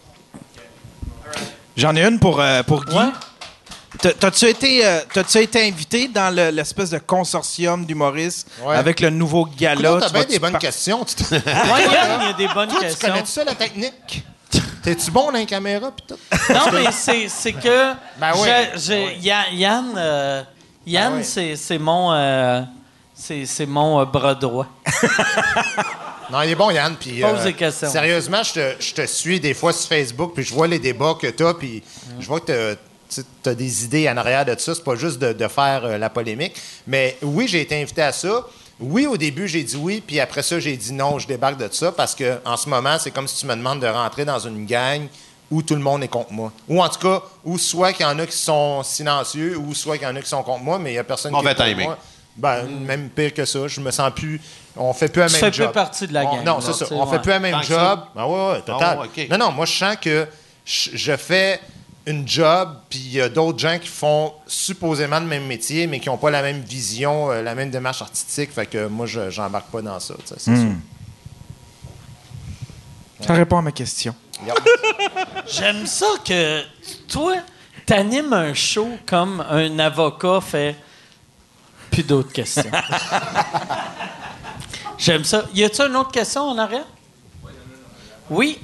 J'en 1.76 1.94
ai 1.94 2.02
une 2.04 2.18
pour, 2.18 2.40
euh, 2.40 2.62
pour 2.62 2.84
Guy. 2.84 2.96
T'as- 4.00 4.12
T'as-tu 4.12 4.44
été, 4.46 4.84
euh, 4.84 5.00
t'as-tu 5.12 5.38
été 5.38 5.66
invité 5.66 6.08
dans 6.08 6.34
le- 6.34 6.50
l'espèce 6.50 6.90
de 6.90 6.98
consortium 6.98 7.84
d'humoristes 7.84 8.48
Ouais. 8.62 8.76
avec 8.76 9.00
le 9.00 9.10
nouveau 9.10 9.46
gala? 9.46 9.98
T'as 10.00 10.06
Tu 10.08 10.12
bien 10.12 10.24
des 10.24 10.38
bonnes 10.38 10.58
questions. 10.58 11.04
Tu 11.04 11.14
te- 11.16 11.34
Ouais, 11.34 11.40
Yann, 11.44 12.20
il 12.20 12.26
y 12.26 12.30
a 12.30 12.32
des 12.34 12.48
bonnes 12.54 12.68
Toi, 12.68 12.78
tu 12.80 12.86
questions. 12.86 13.08
connais 13.08 13.24
ça, 13.24 13.44
la 13.44 13.54
technique? 13.54 14.22
T'es-tu 14.82 15.10
bon 15.10 15.26
dans 15.32 15.38
les 15.38 15.46
caméras 15.46 15.90
pis 15.92 16.04
tout? 16.06 16.18
Non, 16.52 16.70
mais 16.72 16.90
c'est, 16.92 17.28
c'est 17.28 17.52
que. 17.52 17.92
Ben 18.20 18.32
oui. 18.36 18.48
Ya- 19.20 19.50
Yann, 19.52 19.92
euh, 19.96 20.42
Yann 20.88 21.12
Ben 21.12 21.24
oui. 21.36 21.56
c'est, 21.56 21.78
mon. 21.78 22.12
euh, 22.12 22.62
c'est, 23.14 23.66
mon 23.66 24.00
euh, 24.00 24.04
bras 24.04 24.34
droit. 24.34 24.66
Non, 26.30 26.42
il 26.42 26.50
est 26.50 26.54
bon, 26.54 26.70
Yann. 26.70 26.94
Puis, 27.00 27.22
Pose 27.22 27.44
des 27.44 27.54
questions. 27.54 27.88
Sérieusement, 27.90 28.42
je 28.42 28.52
te, 28.52 28.74
je 28.80 28.92
te 28.92 29.06
suis 29.06 29.40
des 29.40 29.54
fois 29.54 29.72
sur 29.72 29.88
Facebook, 29.88 30.32
puis 30.34 30.44
je 30.44 30.52
vois 30.52 30.66
les 30.66 30.78
débats 30.78 31.16
que 31.18 31.26
t'as, 31.28 31.54
puis 31.54 31.82
je 32.20 32.26
vois 32.26 32.40
que 32.40 32.76
tu 33.10 33.22
as 33.48 33.54
des 33.54 33.84
idées 33.84 34.10
en 34.10 34.16
arrière 34.18 34.44
de 34.44 34.54
ça. 34.58 34.74
C'est 34.74 34.84
pas 34.84 34.94
juste 34.96 35.18
de, 35.18 35.32
de 35.32 35.48
faire 35.48 35.86
euh, 35.86 35.96
la 35.96 36.10
polémique. 36.10 36.54
Mais 36.86 37.16
oui, 37.22 37.48
j'ai 37.48 37.62
été 37.62 37.80
invité 37.80 38.02
à 38.02 38.12
ça. 38.12 38.46
Oui, 38.78 39.06
au 39.06 39.16
début, 39.16 39.48
j'ai 39.48 39.64
dit 39.64 39.76
oui, 39.76 40.02
puis 40.06 40.20
après 40.20 40.42
ça, 40.42 40.60
j'ai 40.60 40.76
dit 40.76 40.92
non, 40.92 41.18
je 41.18 41.26
débarque 41.26 41.56
de 41.56 41.68
ça 41.72 41.92
parce 41.92 42.14
que 42.14 42.38
en 42.44 42.58
ce 42.58 42.68
moment, 42.68 42.98
c'est 42.98 43.10
comme 43.10 43.26
si 43.26 43.38
tu 43.40 43.46
me 43.46 43.54
demandes 43.56 43.80
de 43.80 43.88
rentrer 43.88 44.26
dans 44.26 44.38
une 44.38 44.66
gang 44.66 45.08
où 45.50 45.62
tout 45.62 45.74
le 45.74 45.80
monde 45.80 46.02
est 46.02 46.08
contre 46.08 46.32
moi. 46.32 46.52
Ou 46.68 46.82
en 46.82 46.88
tout 46.88 46.98
cas, 47.00 47.22
où 47.44 47.56
soit 47.58 47.92
qu'il 47.92 48.04
y 48.04 48.08
en 48.08 48.18
a 48.18 48.26
qui 48.26 48.36
sont 48.36 48.82
silencieux, 48.82 49.56
ou 49.56 49.74
soit 49.74 49.96
qu'il 49.98 50.06
y 50.06 50.10
en 50.10 50.16
a 50.16 50.20
qui 50.20 50.28
sont 50.28 50.42
contre 50.42 50.62
moi, 50.62 50.78
mais 50.78 50.90
il 50.90 50.94
n'y 50.94 50.98
a 50.98 51.04
personne 51.04 51.32
qui 51.32 51.38
est 51.38 51.42
contre 51.54 51.64
timing. 51.64 51.86
moi. 51.86 51.98
Ben, 52.36 52.66
même 52.68 53.08
pire 53.10 53.34
que 53.34 53.44
ça. 53.44 53.66
Je 53.66 53.80
me 53.80 53.90
sens 53.90 54.12
plus. 54.14 54.40
On 54.76 54.92
fait 54.92 55.08
plus 55.08 55.22
un 55.22 55.26
Tu 55.26 55.32
même 55.32 55.40
fais 55.40 55.50
plus 55.50 55.56
job. 55.64 55.72
partie 55.72 56.06
de 56.06 56.14
la 56.14 56.24
On- 56.24 56.36
gang, 56.36 56.44
Non, 56.44 56.54
là, 56.58 56.60
c'est 56.60 56.72
ça. 56.72 56.86
tu 56.86 56.92
On 56.94 57.04
ouais. 57.04 57.10
fait 57.10 57.22
plus 57.22 57.32
un 57.32 57.38
même 57.40 57.52
Tant 57.54 57.62
job. 57.62 58.00
Ah 58.16 58.28
ouais, 58.28 58.48
ouais, 58.52 58.60
total. 58.60 58.98
Ah 59.00 59.04
ok. 59.04 59.26
Non, 59.30 59.38
non, 59.38 59.50
moi, 59.52 59.66
je 59.66 59.72
sens 59.72 59.96
que 60.00 60.26
je, 60.64 60.90
je 60.94 61.16
fais 61.16 61.60
une 62.06 62.28
job, 62.28 62.68
puis 62.88 63.00
il 63.00 63.12
y 63.14 63.20
a 63.20 63.28
d'autres 63.28 63.58
gens 63.58 63.76
qui 63.80 63.88
font 63.88 64.32
supposément 64.46 65.18
le 65.18 65.26
même 65.26 65.46
métier, 65.46 65.86
mais 65.88 65.98
qui 65.98 66.08
n'ont 66.08 66.16
pas 66.16 66.30
la 66.30 66.42
même 66.42 66.60
vision, 66.60 67.30
euh, 67.32 67.42
la 67.42 67.54
même 67.56 67.70
démarche 67.70 68.02
artistique. 68.02 68.52
Fait 68.52 68.66
que 68.66 68.86
moi, 68.86 69.06
je 69.06 69.36
n'embarque 69.40 69.66
pas 69.70 69.82
dans 69.82 69.98
ça. 69.98 70.14
tu 70.24 70.34
c'est 70.38 70.50
Hmm. 70.52 70.76
Ça 73.20 73.34
répond 73.34 73.58
à 73.58 73.62
ma 73.62 73.72
question. 73.72 74.14
J'aime 75.46 75.86
ça 75.86 76.06
que 76.24 76.62
toi, 77.08 77.34
t'animes 77.84 78.32
un 78.32 78.54
show 78.54 78.88
comme 79.06 79.44
un 79.48 79.78
avocat 79.78 80.40
fait. 80.40 80.76
Plus 81.90 82.02
d'autres 82.02 82.32
questions. 82.32 82.70
J'aime 84.98 85.24
ça. 85.24 85.44
Y 85.54 85.64
a-tu 85.64 85.82
une 85.82 85.96
autre 85.96 86.12
question 86.12 86.42
en 86.42 86.58
arrière? 86.58 86.86
Oui. 88.30 88.58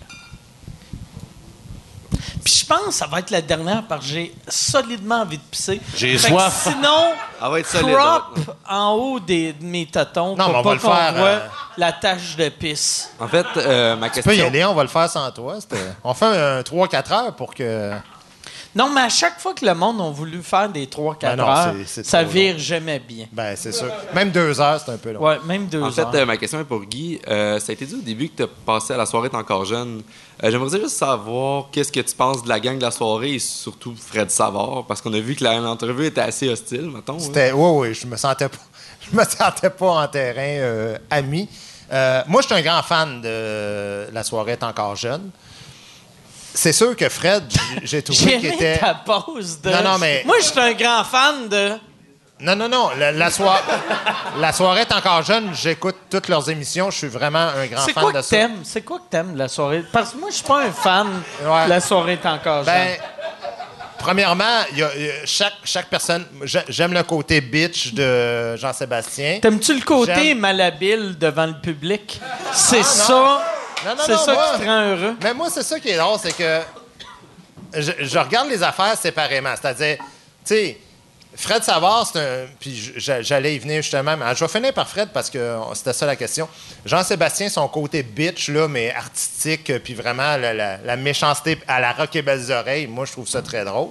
Puis 2.44 2.54
je 2.60 2.66
pense 2.66 2.84
que 2.88 2.92
ça 2.92 3.06
va 3.06 3.20
être 3.20 3.30
la 3.30 3.40
dernière 3.40 3.82
parce 3.88 4.02
que 4.04 4.12
j'ai 4.12 4.34
solidement 4.48 5.22
envie 5.22 5.38
de 5.38 5.42
pisser. 5.42 5.80
J'ai 5.96 6.18
Fait 6.18 6.28
que 6.28 6.34
soif. 6.34 6.68
Sinon, 6.70 7.12
Ah 7.40 7.50
ouais, 7.50 7.60
être 7.60 7.66
solide. 7.68 7.96
crop 7.96 8.38
en 8.68 8.90
haut 8.92 9.18
des, 9.20 9.54
de 9.54 9.64
mes 9.64 9.86
tâtons 9.86 10.36
Non, 10.36 10.44
pour 10.44 10.52
mais 10.52 10.58
on 10.58 10.62
pas 10.62 10.68
va 10.68 10.74
le 10.74 10.80
qu'on 10.80 10.90
faire, 10.94 11.14
voit 11.14 11.28
euh, 11.28 11.46
la 11.78 11.92
tache 11.92 12.36
de 12.36 12.48
pisse. 12.50 13.10
En 13.18 13.28
fait, 13.28 13.46
euh, 13.56 13.96
ma 13.96 14.10
Tu 14.10 14.22
peux 14.22 14.36
y 14.36 14.42
aller, 14.42 14.64
on 14.64 14.74
va 14.74 14.82
le 14.82 14.88
faire 14.88 15.08
sans 15.08 15.30
toi. 15.30 15.56
C'était- 15.60 15.94
On 16.04 16.12
fait 16.14 16.26
un 16.26 16.60
3-4 16.60 17.12
heures 17.12 17.34
pour 17.34 17.54
que. 17.54 17.92
Non, 18.76 18.90
mais 18.92 19.02
à 19.02 19.08
chaque 19.08 19.38
fois 19.38 19.54
que 19.54 19.64
le 19.64 19.72
monde 19.74 20.00
a 20.00 20.10
voulu 20.10 20.42
faire 20.42 20.68
des 20.68 20.86
3-4 20.86 21.36
Ben 21.36 21.40
heures, 21.40 21.72
c'est- 21.78 21.84
c'est 22.02 22.06
ça 22.06 22.24
vire 22.24 22.58
jamais 22.58 22.98
bien. 22.98 23.26
Ben, 23.32 23.54
c'est 23.56 23.70
sûr. 23.72 23.86
Même 24.14 24.30
deux 24.30 24.60
heures, 24.60 24.80
c'est 24.84 24.90
un 24.90 24.96
peu 24.96 25.12
long. 25.12 25.20
Ouais, 25.20 25.38
même 25.46 25.66
deux 25.66 25.80
En 25.80 25.92
fait, 25.92 26.00
heures. 26.02 26.10
euh, 26.14 26.26
ma 26.26 26.36
question 26.36 26.58
est 26.60 26.64
pour 26.64 26.80
Guy. 26.84 27.20
Euh, 27.28 27.60
ça 27.60 27.70
a 27.70 27.72
été 27.74 27.86
dit 27.86 27.94
au 27.94 27.98
début 28.02 28.28
que 28.30 28.36
tu 28.38 28.42
as 28.42 28.48
passé 28.66 28.92
à 28.92 28.96
la 28.96 29.06
soirée, 29.06 29.30
t'es 29.30 29.36
encore 29.36 29.64
jeune. 29.64 30.02
Euh, 30.42 30.50
J'aimerais 30.50 30.80
juste 30.80 30.96
savoir 30.96 31.66
qu'est-ce 31.70 31.92
que 31.92 32.00
tu 32.00 32.16
penses 32.16 32.42
de 32.42 32.48
la 32.48 32.58
gang 32.58 32.76
de 32.76 32.82
la 32.82 32.90
soirée 32.90 33.34
et 33.34 33.38
surtout 33.38 33.94
Fred 33.96 34.30
Savard, 34.32 34.84
parce 34.88 35.00
qu'on 35.00 35.12
a 35.14 35.20
vu 35.20 35.36
que 35.36 35.44
la- 35.44 35.60
l'entrevue 35.60 36.06
était 36.06 36.20
assez 36.22 36.48
hostile, 36.48 36.90
mettons. 36.90 37.14
hein. 37.14 37.20
C'était, 37.20 37.52
oui, 37.52 37.70
oui, 37.88 37.94
je 37.94 38.06
me 38.08 38.16
sentais 38.16 38.48
pas, 38.48 38.58
je 39.12 39.16
me 39.16 39.22
sentais 39.24 39.70
pas 39.70 39.86
en 40.02 40.08
terrain 40.08 40.40
euh, 40.40 40.98
ami. 41.10 41.48
Euh, 41.92 42.22
moi, 42.26 42.40
je 42.42 42.46
suis 42.48 42.56
un 42.56 42.62
grand 42.62 42.82
fan 42.82 43.20
de 43.20 44.08
La 44.12 44.24
soirée 44.24 44.52
est 44.52 44.64
encore 44.64 44.96
jeune. 44.96 45.30
C'est 46.56 46.72
sûr 46.72 46.94
que 46.96 47.08
Fred, 47.08 47.42
j'ai- 47.82 48.02
trouvé 48.02 48.38
qu'il 48.38 48.46
était. 48.54 48.78
ta 48.78 48.94
pause 48.94 49.60
de... 49.60 49.70
Non, 49.70 49.82
non, 49.82 49.98
mais- 49.98 50.22
Moi, 50.24 50.36
je 50.40 50.44
suis 50.46 50.60
un 50.60 50.72
grand 50.72 51.02
fan 51.04 51.48
de... 51.48 51.72
Non, 52.40 52.54
non, 52.56 52.68
non. 52.68 52.90
La, 52.98 53.10
la, 53.12 53.30
soi- 53.30 53.60
la 54.38 54.52
soirée 54.52 54.82
est 54.82 54.92
encore 54.92 55.22
jeune. 55.22 55.50
J'écoute 55.54 55.96
toutes 56.10 56.28
leurs 56.28 56.48
émissions. 56.50 56.90
Je 56.90 56.98
suis 56.98 57.06
vraiment 57.08 57.38
un 57.56 57.66
grand 57.66 57.84
C'est 57.84 57.92
fan 57.92 58.02
quoi 58.02 58.12
de 58.12 58.18
que 58.18 58.22
ça. 58.24 58.36
t'aimes? 58.36 58.58
C'est 58.64 58.82
quoi 58.82 58.98
que 58.98 59.04
t'aimes 59.10 59.34
de 59.34 59.38
la 59.38 59.48
soirée? 59.48 59.84
Parce 59.92 60.10
que 60.12 60.18
moi, 60.18 60.28
je 60.30 60.36
suis 60.36 60.44
pas 60.44 60.62
un 60.64 60.70
fan 60.72 61.08
Ouais. 61.44 61.64
de 61.64 61.70
la 61.70 61.80
soirée 61.80 62.12
est 62.22 62.26
encore 62.26 62.64
Ben, 62.64 62.88
jeune. 62.88 62.98
premièrement, 63.98 64.44
il 64.72 64.78
y 64.78 64.82
a- 64.82 64.90
il 64.96 65.02
y 65.06 65.10
a 65.10 65.12
chaque, 65.26 65.54
chaque 65.64 65.86
personne. 65.88 66.24
j'ai- 66.42 66.64
J'aime 66.68 66.92
le 66.92 67.02
côté 67.04 67.40
bitch 67.40 67.94
de 67.94 68.56
Jean-Sébastien. 68.56 69.38
T'aimes-tu 69.40 69.74
le 69.74 69.80
côté 69.84 70.12
j'aime- 70.14 70.38
malhabile 70.38 71.16
devant 71.18 71.46
le 71.46 71.60
public? 71.60 72.20
C'est 72.52 72.78
non. 72.78 72.82
ça... 72.84 73.42
Non, 73.84 73.94
non, 73.96 74.02
C'est 74.06 74.12
non, 74.12 74.18
ça 74.24 74.32
moi- 74.34 74.52
qui 74.54 74.60
te 74.60 74.66
rend 74.66 74.82
heureux? 74.82 75.16
Mais 75.22 75.34
moi, 75.34 75.48
c'est 75.50 75.62
ça 75.62 75.78
qui 75.80 75.88
est 75.90 75.96
drôle, 75.96 76.18
c'est 76.22 76.36
que 76.36 76.60
je, 77.74 77.92
je 78.00 78.18
regarde 78.18 78.48
les 78.48 78.62
affaires 78.62 78.96
séparément. 78.96 79.54
C'est-à-dire, 79.60 79.96
tu 79.98 80.04
sais, 80.44 80.78
Fred 81.36 81.64
Savard, 81.64 82.08
c'est 82.12 82.20
un. 82.20 82.46
Puis 82.60 82.92
j'allais 82.96 83.56
y 83.56 83.58
venir 83.58 83.82
justement. 83.82 84.16
Mais 84.16 84.34
je 84.36 84.44
vais 84.44 84.48
finir 84.50 84.72
par 84.72 84.88
Fred 84.88 85.08
parce 85.12 85.28
que 85.28 85.56
c'était 85.74 85.92
ça 85.92 86.06
la 86.06 86.14
question. 86.14 86.48
Jean-Sébastien, 86.86 87.48
son 87.48 87.66
côté 87.66 88.04
bitch, 88.04 88.48
là, 88.50 88.68
mais 88.68 88.94
artistique, 88.94 89.72
puis 89.82 89.94
vraiment 89.94 90.36
la, 90.36 90.54
la- 90.54 90.76
la 90.78 90.96
méchanceté 90.96 91.58
à 91.66 91.80
la 91.80 91.92
rock 91.92 92.14
et 92.14 92.22
belles 92.22 92.52
oreilles, 92.52 92.86
moi, 92.86 93.04
je 93.04 93.12
trouve 93.12 93.26
ça 93.28 93.42
très 93.42 93.64
drôle. 93.64 93.88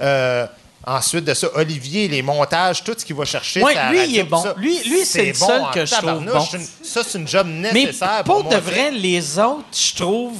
Euh, 0.00 0.46
Ensuite 0.86 1.24
de 1.24 1.32
ça, 1.34 1.46
Olivier, 1.54 2.08
les 2.08 2.20
montages, 2.20 2.84
tout 2.84 2.94
ce 2.96 3.04
qu'il 3.04 3.16
va 3.16 3.24
chercher. 3.24 3.60
Sa 3.62 3.68
lui, 3.68 3.76
radio, 3.76 4.02
il 4.06 4.18
est 4.18 4.24
bon. 4.24 4.42
ça, 4.42 4.54
Lui- 4.58 4.78
lui, 4.84 5.04
c'est 5.06 5.24
le 5.26 5.34
seul 5.34 5.62
que 5.72 5.86
je 5.86 5.90
trouve 5.92 6.00
tabarnouche. 6.04 6.52
bon. 6.52 6.58
Une- 6.58 6.66
Ça, 6.86 7.00
c'est 7.06 7.18
une 7.18 7.26
job 7.28 7.46
Mais 7.48 7.72
nécessaire 7.72 8.22
pour 8.24 8.44
moi, 8.44 8.52
de 8.54 8.58
vrai, 8.60 8.90
les 8.90 9.38
autres, 9.38 9.64
je 9.72 9.94
trouve, 9.94 10.36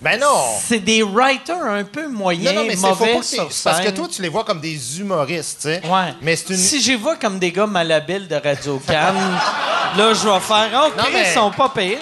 Ben 0.00 0.20
non! 0.20 0.26
c'est 0.64 0.78
des 0.78 1.02
writers 1.02 1.60
un 1.64 1.82
peu 1.82 2.06
moyens, 2.06 2.54
Non, 2.54 2.60
non, 2.60 2.66
mais 2.68 2.76
c'est 2.76 2.82
mauvais 2.86 3.14
pas 3.14 3.18
que 3.20 3.24
sur 3.24 3.50
c'est 3.52 3.64
parce 3.64 3.78
que 3.80 3.86
scène. 3.86 3.94
toi, 3.94 4.08
tu 4.14 4.22
les 4.22 4.28
vois 4.28 4.44
comme 4.44 4.60
des 4.60 5.00
humoristes, 5.00 5.62
tu 5.62 5.68
sais. 5.68 5.82
Ouais. 5.86 6.14
Mais 6.22 6.36
c'est 6.36 6.50
une. 6.50 6.56
Si 6.56 6.80
j'y 6.80 6.94
vois 6.94 7.16
comme 7.16 7.38
des 7.40 7.50
gars 7.50 7.66
malhabiles 7.66 8.28
de 8.28 8.36
Radio 8.36 8.80
Cannes, 8.86 9.16
là, 9.96 10.14
je 10.14 10.28
vais 10.28 10.40
faire 10.40 10.84
OK, 10.86 10.96
Non, 10.98 11.04
mais- 11.12 11.22
ils 11.30 11.34
sont 11.34 11.50
pas 11.50 11.68
payés. 11.70 11.98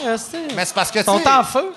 Mais 0.55 0.65
c'est 0.67 0.75
parce 0.75 0.91
que, 0.91 0.99
Ils 0.99 1.05
sont 1.05 1.20
en 1.26 1.42
feu. 1.44 1.73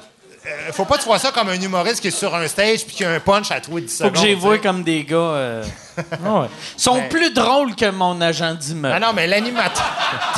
Euh, 0.48 0.72
faut 0.72 0.85
pas 0.85 0.95
que 0.98 1.01
tu 1.01 1.07
vois 1.07 1.19
ça 1.19 1.32
comme 1.32 1.49
un 1.49 1.59
humoriste 1.59 2.01
qui 2.01 2.07
est 2.09 2.11
sur 2.11 2.33
un 2.35 2.48
stage 2.48 2.85
puis 2.85 2.95
qui 2.95 3.03
a 3.06 3.11
un 3.11 3.19
punch 3.19 3.51
à 3.51 3.56
les 3.56 3.61
10 3.61 3.67
Faut 3.72 3.98
secondes. 4.06 4.14
que 4.14 4.19
j'ai 4.19 4.35
vu 4.35 4.59
comme 4.61 4.83
des 4.83 5.03
gars. 5.03 5.15
euh, 5.17 5.64
ah 5.98 6.41
ouais. 6.41 6.48
Ils 6.77 6.82
sont 6.82 6.95
Ben- 6.98 7.09
plus 7.09 7.32
drôles 7.33 7.75
que 7.75 7.90
mon 7.90 8.19
agent 8.22 8.45
Ah 8.51 8.53
d'immeuble. 8.53 8.99
non, 8.99 9.14
mais 9.14 9.27
l'animateur. 9.27 9.85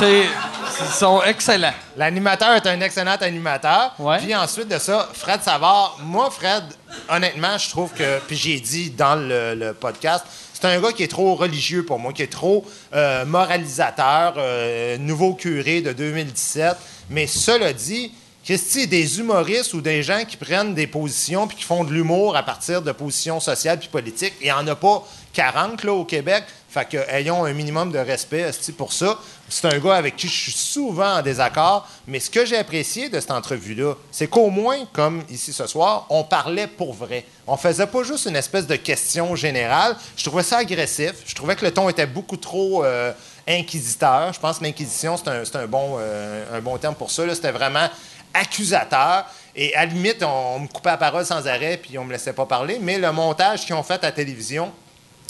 Ils 0.80 0.86
sont 0.94 1.22
excellents. 1.24 1.72
L'animateur 1.96 2.52
est 2.54 2.66
un 2.66 2.80
excellent 2.80 3.16
animateur. 3.20 3.92
Ouais. 3.98 4.18
Puis 4.18 4.34
ensuite 4.34 4.68
de 4.68 4.78
ça, 4.78 5.08
Fred 5.12 5.42
Savard, 5.42 5.98
moi, 6.02 6.30
Fred, 6.30 6.62
honnêtement, 7.08 7.58
je 7.58 7.68
trouve 7.68 7.92
que, 7.92 8.18
puis 8.20 8.36
j'ai 8.36 8.60
dit 8.60 8.90
dans 8.90 9.16
le, 9.16 9.54
le 9.54 9.72
podcast, 9.74 10.24
c'est 10.54 10.64
un 10.66 10.80
gars 10.80 10.92
qui 10.92 11.02
est 11.02 11.08
trop 11.08 11.34
religieux 11.34 11.84
pour 11.84 11.98
moi, 11.98 12.12
qui 12.12 12.22
est 12.22 12.32
trop 12.32 12.64
euh, 12.94 13.24
moralisateur, 13.24 14.34
euh, 14.36 14.96
nouveau 14.98 15.34
curé 15.34 15.80
de 15.80 15.92
2017. 15.92 16.76
Mais 17.10 17.26
cela 17.26 17.72
dit, 17.72 18.12
Christy, 18.48 18.86
des 18.86 19.18
humoristes 19.20 19.74
ou 19.74 19.82
des 19.82 20.02
gens 20.02 20.24
qui 20.24 20.38
prennent 20.38 20.72
des 20.72 20.86
positions 20.86 21.46
puis 21.46 21.58
qui 21.58 21.64
font 21.64 21.84
de 21.84 21.92
l'humour 21.92 22.34
à 22.34 22.42
partir 22.42 22.80
de 22.80 22.92
positions 22.92 23.40
sociales 23.40 23.78
puis 23.78 23.88
politiques, 23.88 24.32
il 24.40 24.46
n'y 24.46 24.52
en 24.52 24.66
a 24.66 24.74
pas 24.74 25.06
40 25.34 25.84
là, 25.84 25.92
au 25.92 26.06
Québec. 26.06 26.44
Fait 26.70 26.88
que 26.88 26.96
ayons 27.10 27.44
un 27.44 27.52
minimum 27.52 27.92
de 27.92 27.98
respect 27.98 28.50
pour 28.78 28.94
ça. 28.94 29.18
C'est 29.50 29.66
un 29.66 29.78
gars 29.78 29.96
avec 29.96 30.16
qui 30.16 30.28
je 30.28 30.40
suis 30.40 30.52
souvent 30.52 31.18
en 31.18 31.20
désaccord, 31.20 31.86
mais 32.06 32.20
ce 32.20 32.30
que 32.30 32.46
j'ai 32.46 32.56
apprécié 32.56 33.10
de 33.10 33.20
cette 33.20 33.32
entrevue-là, 33.32 33.92
c'est 34.10 34.28
qu'au 34.28 34.48
moins, 34.48 34.78
comme 34.94 35.24
ici 35.28 35.52
ce 35.52 35.66
soir, 35.66 36.06
on 36.08 36.24
parlait 36.24 36.68
pour 36.68 36.94
vrai. 36.94 37.26
On 37.46 37.58
faisait 37.58 37.86
pas 37.86 38.02
juste 38.02 38.24
une 38.24 38.36
espèce 38.36 38.66
de 38.66 38.76
question 38.76 39.36
générale. 39.36 39.94
Je 40.16 40.24
trouvais 40.24 40.42
ça 40.42 40.56
agressif. 40.56 41.16
Je 41.26 41.34
trouvais 41.34 41.54
que 41.54 41.66
le 41.66 41.70
ton 41.70 41.90
était 41.90 42.06
beaucoup 42.06 42.38
trop 42.38 42.82
euh, 42.82 43.12
inquisiteur. 43.46 44.32
Je 44.32 44.40
pense 44.40 44.58
que 44.58 44.64
l'inquisition, 44.64 45.18
c'est 45.18 45.28
un, 45.28 45.60
un 45.60 45.66
bon, 45.66 45.96
euh, 45.98 46.56
un 46.56 46.60
bon 46.62 46.78
terme 46.78 46.94
pour 46.94 47.10
ça. 47.10 47.22
C'était 47.34 47.52
vraiment 47.52 47.88
accusateur. 48.34 49.24
Et 49.56 49.74
à 49.74 49.80
la 49.80 49.92
limite, 49.92 50.22
on, 50.22 50.56
on 50.56 50.60
me 50.60 50.68
coupait 50.68 50.90
la 50.90 50.96
parole 50.96 51.24
sans 51.26 51.46
arrêt, 51.46 51.78
puis 51.82 51.98
on 51.98 52.04
me 52.04 52.12
laissait 52.12 52.32
pas 52.32 52.46
parler. 52.46 52.78
Mais 52.80 52.98
le 52.98 53.10
montage 53.12 53.64
qu'ils 53.66 53.74
ont 53.74 53.82
fait 53.82 53.94
à 54.04 54.06
la 54.08 54.12
télévision, 54.12 54.72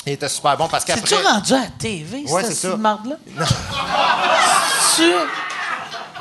il 0.07 0.13
était 0.13 0.29
super 0.29 0.57
bon 0.57 0.69
parce 0.69 0.85
qu'après. 0.85 1.07
C'est-tu 1.07 1.27
rendu 1.27 1.53
à 1.55 1.61
la 1.61 1.67
TV, 1.79 2.25
Ouais, 2.29 2.43
cette 2.43 2.53
c'est 2.55 2.69
ça. 2.71 2.77
marde-là? 2.77 3.17
Tu... 4.97 5.13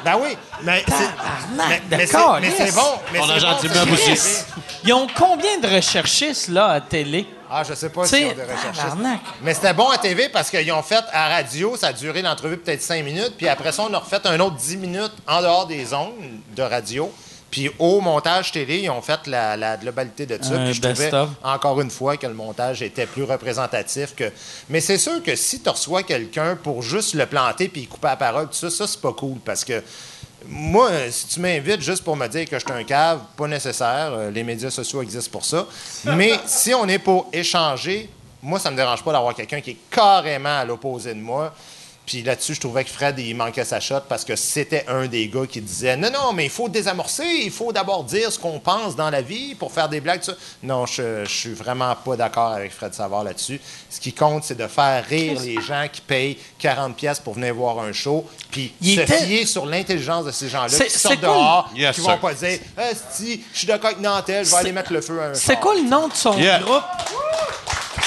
Ben 0.06 0.16
oui, 0.22 0.38
mais 0.64 0.84
c'est. 0.88 0.94
Tabarnak 0.94 1.68
Mais, 1.68 1.80
de 1.80 1.96
mais 1.98 2.06
c'est- 2.08 2.18
mais 2.18 2.24
calice. 2.50 2.54
c'est 2.58 2.76
bon. 2.76 3.00
Mais 3.12 3.20
On 3.20 3.26
c'est 3.26 3.32
a 3.32 3.34
bon, 3.36 3.40
gentil 3.42 3.68
aussi. 4.12 4.44
Ils 4.84 4.94
ont 4.94 5.08
combien 5.18 5.58
de 5.60 5.68
recherchistes, 5.68 6.50
là, 6.50 6.68
à 6.68 6.82
télé? 6.82 7.28
Ah, 7.50 7.64
je 7.64 7.74
sais 7.74 7.90
pas 7.90 8.06
si 8.06 8.16
on 8.26 8.30
recherchistes. 8.30 8.82
tabarnak. 8.82 9.20
Mais 9.42 9.54
c'était 9.54 9.74
bon 9.74 9.90
à 9.90 9.98
TV 9.98 10.30
parce 10.30 10.50
qu'ils 10.50 10.72
ont 10.72 10.84
fait 10.84 11.04
à 11.12 11.30
radio, 11.30 11.76
ça 11.78 11.88
a 11.88 11.94
duré 11.94 12.22
l'entrevue 12.22 12.58
peut-être 12.58 12.82
cinq 12.82 13.04
minutes, 13.04 13.34
puis 13.38 13.48
après 13.48 13.72
ça, 13.72 13.84
on 13.90 13.94
a 13.94 14.00
refait 14.00 14.26
un 14.26 14.40
autre 14.40 14.56
10 14.56 14.78
minutes 14.78 15.14
en 15.28 15.42
dehors 15.42 15.66
des 15.68 15.94
ondes 15.94 16.14
de 16.56 16.62
radio. 16.62 17.12
Puis 17.50 17.72
au 17.80 18.02
montage 18.02 18.52
télé, 18.52 18.80
ils 18.80 18.90
ont 18.90 19.02
fait 19.02 19.26
la, 19.26 19.56
la 19.56 19.78
globalité 19.78 20.26
de 20.26 20.38
ça. 20.44 20.58
Puis 20.58 20.74
je 20.74 20.82
trouvais, 20.82 21.10
encore 21.44 21.80
une 21.80 21.90
fois, 21.90 22.18
que 22.18 22.28
le 22.28 22.34
montage 22.34 22.82
était 22.82 23.06
plus 23.06 23.24
représentatif 23.24 24.14
que. 24.16 24.30
Mais 24.70 24.82
c'est 24.82 24.98
sûr 24.98 25.24
que 25.24 25.34
si 25.38 25.62
tu 25.62 25.70
reçois 25.70 26.04
quelqu'un 26.04 26.58
pour 26.62 26.82
juste 26.84 27.14
le 27.14 27.26
planter 27.26 27.70
puis 27.70 27.88
couper 27.88 28.08
la 28.10 28.16
parole, 28.18 28.48
tout 28.48 28.54
ça, 28.54 28.70
ça, 28.70 28.86
c'est 28.86 29.00
pas 29.02 29.14
cool 29.14 29.38
parce 29.46 29.64
que. 29.64 29.82
Moi, 30.50 30.90
si 31.12 31.28
tu 31.28 31.40
m'invites 31.40 31.82
juste 31.82 32.04
pour 32.04 32.16
me 32.16 32.28
dire 32.28 32.48
que 32.50 32.58
je 32.58 32.66
suis 32.66 32.74
un 32.74 32.84
cave, 32.84 33.20
pas 33.36 33.48
nécessaire. 33.48 34.12
Euh, 34.14 34.32
Les 34.32 34.44
médias 34.44 34.70
sociaux 34.70 35.02
existent 35.02 35.32
pour 35.32 35.46
ça. 35.46 35.66
Mais 36.16 36.40
si 36.46 36.74
on 36.74 36.88
est 36.88 37.00
pour 37.00 37.28
échanger, 37.34 38.10
moi, 38.42 38.60
ça 38.60 38.72
me 38.72 38.76
dérange 38.76 39.04
pas 39.04 39.12
d'avoir 39.12 39.36
quelqu'un 39.36 39.62
qui 39.62 39.72
est 39.72 39.78
carrément 39.90 40.60
à 40.60 40.66
l'opposé 40.66 41.14
de 41.14 41.20
moi. 41.20 41.54
Puis 42.08 42.24
là-dessus, 42.24 42.56
je 42.56 42.62
trouvais 42.62 42.86
que 42.86 42.90
Fred, 42.90 43.20
il 43.20 43.36
manquait 43.36 43.66
sa 43.66 43.82
shot 43.82 44.00
parce 44.08 44.24
que 44.24 44.38
c'était 44.38 44.86
un 44.88 45.08
des 45.08 45.28
gars 45.28 45.46
qui 45.46 45.60
disait 45.60 45.98
Non, 45.98 46.10
non, 46.10 46.32
mais 46.32 46.46
il 46.46 46.50
faut 46.50 46.70
désamorcer, 46.70 47.26
il 47.44 47.52
faut 47.52 47.74
d'abord 47.74 48.06
dire 48.06 48.32
ce 48.32 48.40
qu'on 48.40 48.60
pense 48.62 48.96
dans 48.96 49.10
la 49.10 49.22
vie 49.22 49.56
pour 49.56 49.74
faire 49.74 49.90
des 49.90 50.00
blagues. 50.00 50.22
Non, 50.64 50.86
je, 50.86 51.26
je 51.26 51.30
suis 51.30 51.54
vraiment 51.54 51.94
pas 51.96 52.16
d'accord 52.16 52.54
avec 52.54 52.72
Fred 52.72 52.94
Savard 52.94 53.26
là-dessus. 53.26 53.60
Ce 53.90 54.00
qui 54.00 54.14
compte, 54.14 54.46
c'est 54.46 54.56
de 54.58 54.68
faire 54.68 55.04
rire 55.06 55.38
les 55.42 55.62
gens 55.62 55.86
qui 55.92 56.00
payent 56.00 56.38
40$ 56.62 56.94
pièces 56.94 57.20
pour 57.20 57.34
venir 57.34 57.54
voir 57.54 57.78
un 57.80 57.92
show, 57.92 58.26
puis 58.52 58.74
Il 58.82 58.96
se 58.96 59.02
était- 59.02 59.26
fier 59.26 59.46
sur 59.46 59.66
l'intelligence 59.66 60.24
de 60.26 60.32
ces 60.32 60.48
gens-là 60.48 60.70
qui 60.70 60.90
sortent 60.90 61.20
dehors, 61.20 61.70
Yes, 61.76 61.94
qui 61.94 62.02
sir. 62.02 62.12
vont 62.12 62.18
pas 62.20 62.34
dire 62.34 62.60
si 63.12 63.44
je 63.52 63.58
suis 63.58 63.68
d'accord 63.68 63.88
avec 63.88 64.00
Nantel, 64.00 64.46
je 64.46 64.52
vais 64.52 64.56
aller 64.58 64.72
mettre 64.72 64.94
le 64.94 65.02
feu 65.02 65.22
à 65.22 65.26
un 65.26 65.34
C'est 65.34 65.60
quoi 65.60 65.76
le 65.76 65.82
nom 65.82 66.08
de 66.08 66.14
son 66.14 66.38
Yeah. 66.38 66.60
groupe? 66.60 66.84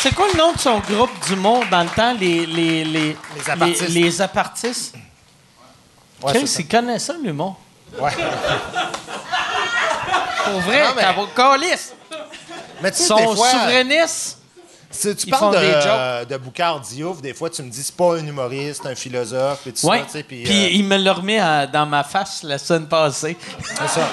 C'est 0.03 0.15
quoi 0.15 0.29
le 0.33 0.39
nom 0.39 0.53
de 0.53 0.59
son 0.59 0.79
groupe 0.79 1.11
d'humour 1.27 1.65
dans 1.71 1.83
le 1.83 1.89
temps, 1.91 2.15
les... 2.15 2.47
Les, 2.47 2.85
les, 2.85 3.17
Les 3.37 3.51
apartistes. 3.51 3.89
Les, 3.89 4.03
les 4.03 4.23
apartistes? 4.23 4.95
Ouais, 6.23 6.33
Chris, 6.33 6.57
ils 6.59 6.69
connaissent 6.69 7.05
ça, 7.05 7.15
l'humour. 7.23 7.59
Ouais. 7.99 8.11
Pour 10.45 10.61
vrai, 10.61 10.85
t'as 10.97 11.13
vos 11.13 11.27
calices. 11.27 11.93
Mais 12.83 12.91
tu 12.91 12.97
sais, 12.99 13.05
sont 13.05 13.17
des 13.17 13.37
fois, 13.37 13.51
souverainistes. 13.51 14.39
Si 14.93 15.15
tu 15.15 15.29
Ils 15.29 15.31
parles 15.31 15.41
font 15.55 15.61
de, 15.61 15.65
des 15.65 15.73
jokes. 15.73 15.83
euh, 15.87 16.25
de 16.25 16.37
Boucard 16.37 16.81
Diouf, 16.81 17.23
des 17.23 17.33
fois, 17.33 17.49
tu 17.49 17.63
me 17.63 17.71
dis 17.71 17.83
c'est 17.83 17.95
pas 17.95 18.17
un 18.17 18.27
humoriste, 18.27 18.85
un 18.87 18.97
philosophe, 18.97 19.65
et 19.69 19.73
tout 19.73 19.87
Oui. 19.87 19.99
ça, 19.99 20.05
tu 20.05 20.11
sais, 20.11 20.23
puis, 20.25 20.43
Puis 20.43 20.65
euh, 20.65 20.69
il 20.73 20.85
me 20.85 20.97
l'a 20.97 21.13
remis 21.13 21.39
à- 21.39 21.67
dans 21.69 21.87
ma 21.87 22.03
face 22.03 22.43
la 22.43 22.59
semaine 22.59 22.89
passée. 22.89 23.37
c'est 23.63 23.89
ça. 23.89 24.09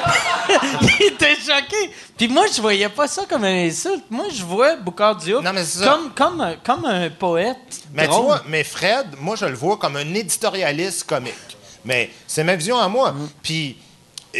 il 0.99 1.05
était 1.07 1.35
choqué. 1.35 1.91
Puis 2.15 2.27
moi, 2.27 2.45
je 2.55 2.61
voyais 2.61 2.89
pas 2.89 3.07
ça 3.07 3.23
comme 3.27 3.43
un 3.43 3.65
insulte. 3.67 4.05
Moi, 4.11 4.25
je 4.31 4.43
vois 4.43 4.75
Boucard 4.75 5.15
Diop 5.15 5.43
Non, 5.43 5.51
mais 5.51 5.63
c'est 5.65 5.83
ça. 5.83 5.89
comme, 5.97 6.11
comme, 6.13 6.41
un- 6.41 6.55
comme 6.63 6.85
un 6.85 7.09
poète. 7.09 7.57
Mais 7.93 8.03
tu 8.03 8.09
drôle. 8.09 8.25
vois, 8.25 8.43
mais 8.47 8.63
Fred, 8.63 9.07
moi, 9.19 9.35
je 9.35 9.45
le 9.45 9.55
vois 9.55 9.77
comme 9.77 9.95
un 9.95 10.13
éditorialiste 10.13 11.05
comique. 11.05 11.33
Mais 11.85 12.11
c'est 12.27 12.43
ma 12.43 12.55
vision 12.55 12.77
à 12.77 12.87
moi. 12.87 13.13
Mm. 13.13 13.29
Puis, 13.41 13.77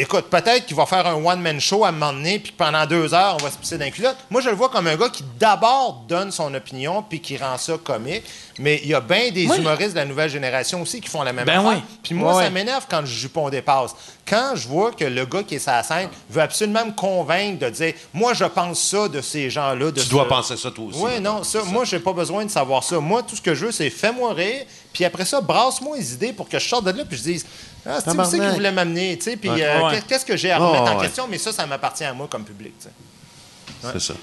écoute, 0.01 0.26
peut-être 0.30 0.66
qu'il 0.66 0.76
va 0.76 0.85
faire 0.85 1.06
un 1.08 1.16
one-man 1.24 1.59
show 1.59 1.84
à 1.85 1.90
un 1.90 1.92
moment 1.92 2.14
donné, 2.14 2.40
puis 2.40 2.51
pendant 2.56 2.85
deux 2.85 3.14
heures, 3.14 3.38
on 3.40 3.43
va 3.43 3.51
se 3.51 3.58
pisser 3.58 3.77
d'un 3.77 3.90
culotte. 3.90 4.17
Moi, 4.30 4.42
je 4.42 4.50
le 4.50 4.56
vois 4.56 4.69
comme 4.69 4.88
un 4.88 4.95
gars 4.95 5.09
qui 5.09 5.24
d'abord 5.40 6.03
donne 6.08 6.32
son 6.32 6.53
opinion, 6.53 7.03
puis 7.08 7.19
qui 7.19 7.38
rend 7.38 7.58
ça 7.58 7.74
comique. 7.84 8.24
Mais 8.59 8.80
il 8.84 8.90
y 8.90 8.93
a 8.93 9.01
bien 9.01 9.30
des 9.32 9.45
Oui. 9.48 9.58
humoristes 9.59 9.92
de 9.92 9.98
la 10.00 10.06
nouvelle 10.06 10.30
génération 10.30 10.82
aussi 10.82 11.00
qui 11.01 11.09
font 11.09 11.22
la 11.24 11.32
même 11.34 11.45
Ben 11.45 11.59
affaire. 11.59 11.77
oui. 11.77 11.98
Puis 12.03 12.16
moi, 12.16 12.42
ça 12.42 12.50
m'énerve 12.50 12.85
quand 12.90 13.01
le 13.01 13.06
jupon 13.06 13.50
dépasse. 13.50 13.92
Quand 14.27 14.53
je 14.56 14.67
vois 14.67 14.92
que 14.92 15.06
le 15.06 15.26
gars 15.26 15.43
qui 15.43 15.56
est 15.56 15.59
sur 15.59 15.72
la 15.72 15.84
scène 15.84 16.09
veut 16.30 16.42
absolument 16.42 16.85
me 16.85 16.92
convaincre 16.92 17.59
de 17.59 17.69
dire 17.69 17.93
Moi, 18.14 18.34
je 18.34 18.43
pense 18.45 18.80
ça 18.82 19.08
de 19.08 19.22
ces 19.22 19.50
gens-là. 19.50 19.92
de 19.92 20.00
Tu 20.00 20.06
ce- 20.06 20.09
dois 20.09 20.27
penser 20.27 20.58
ça 20.58 20.72
toi 20.72 20.85
aussi. 20.85 21.00
oui, 21.00 21.19
non, 21.22 21.43
ça, 21.43 21.59
moi, 21.66 21.85
j'ai 21.85 22.00
pas 22.00 22.14
besoin 22.14 22.43
de 22.45 22.50
savoir 22.51 22.84
ça. 22.84 23.00
Moi, 23.00 23.22
tout 23.24 23.35
ce 23.35 23.42
que 23.42 23.53
je 23.56 23.67
veux, 23.67 23.72
c'est 23.72 23.90
fais-moi 23.90 24.34
rire, 24.34 24.66
puis 24.92 25.06
après 25.06 25.24
ça, 25.26 25.40
brasse-moi 25.40 25.95
les 25.98 26.14
idées 26.14 26.34
pour 26.34 26.50
que 26.50 26.58
je 26.59 26.67
sorte 26.67 26.84
de 26.85 26.92
là, 26.92 27.06
puis 27.08 27.17
je 27.17 27.24
dise, 27.24 27.45
ah, 27.88 28.00
c'est 28.04 28.26
c'est 28.26 28.40
qu'il 28.40 28.50
voulait 28.50 28.72
m'amener, 28.72 29.18
tu 29.18 29.24
sais, 29.32 29.38
puis 29.38 29.50
euh, 29.50 29.82
Ouais. 29.88 30.02
qu'est-ce 30.08 30.26
que 30.26 30.36
j'ai 30.38 30.52
à 30.52 30.58
remettre 30.58 30.92
en 30.92 30.98
ouais. 30.98 31.06
question, 31.06 31.28
mais 31.30 31.38
ça, 31.38 31.52
ça 31.52 31.66
m'appartient 31.66 32.04
à 32.06 32.14
moi 32.14 32.28
comme 32.30 32.44
public, 32.44 32.74
tu 32.80 32.88
sais. 32.88 33.92
C'est 33.94 34.00
ça. 34.02 34.14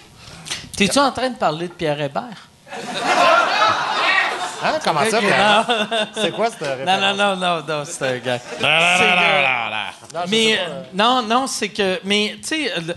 T'es-tu 0.77 0.99
en 0.99 1.13
train 1.13 1.31
de 1.31 1.37
parler 1.37 1.69
de 1.69 1.73
Pierre 1.73 2.01
Hébert? 2.01 2.49
Hein? 4.63 4.79
Comment 4.83 5.05
ça, 5.11 5.19
Pierre? 5.21 5.67
non. 5.69 5.97
C'est 6.15 6.31
quoi 6.33 6.51
cette 6.51 6.61
référence? 6.61 7.01
Non, 7.01 7.15
non, 7.15 7.37
non, 7.37 7.37
non, 7.37 7.65
non, 7.67 7.85
c'est 7.85 8.07
un 8.07 8.19
gars. 8.19 8.39
C'est 8.39 8.59
que- 8.59 10.15
Non, 10.15 10.21
mais 10.29 10.59
euh, 10.59 10.83
non, 10.95 11.23
non, 11.23 11.47
c'est 11.47 11.69
que, 11.69 12.01
mais 12.05 12.37
tu 12.41 12.49
sais, 12.49 12.73
le- 12.81 12.95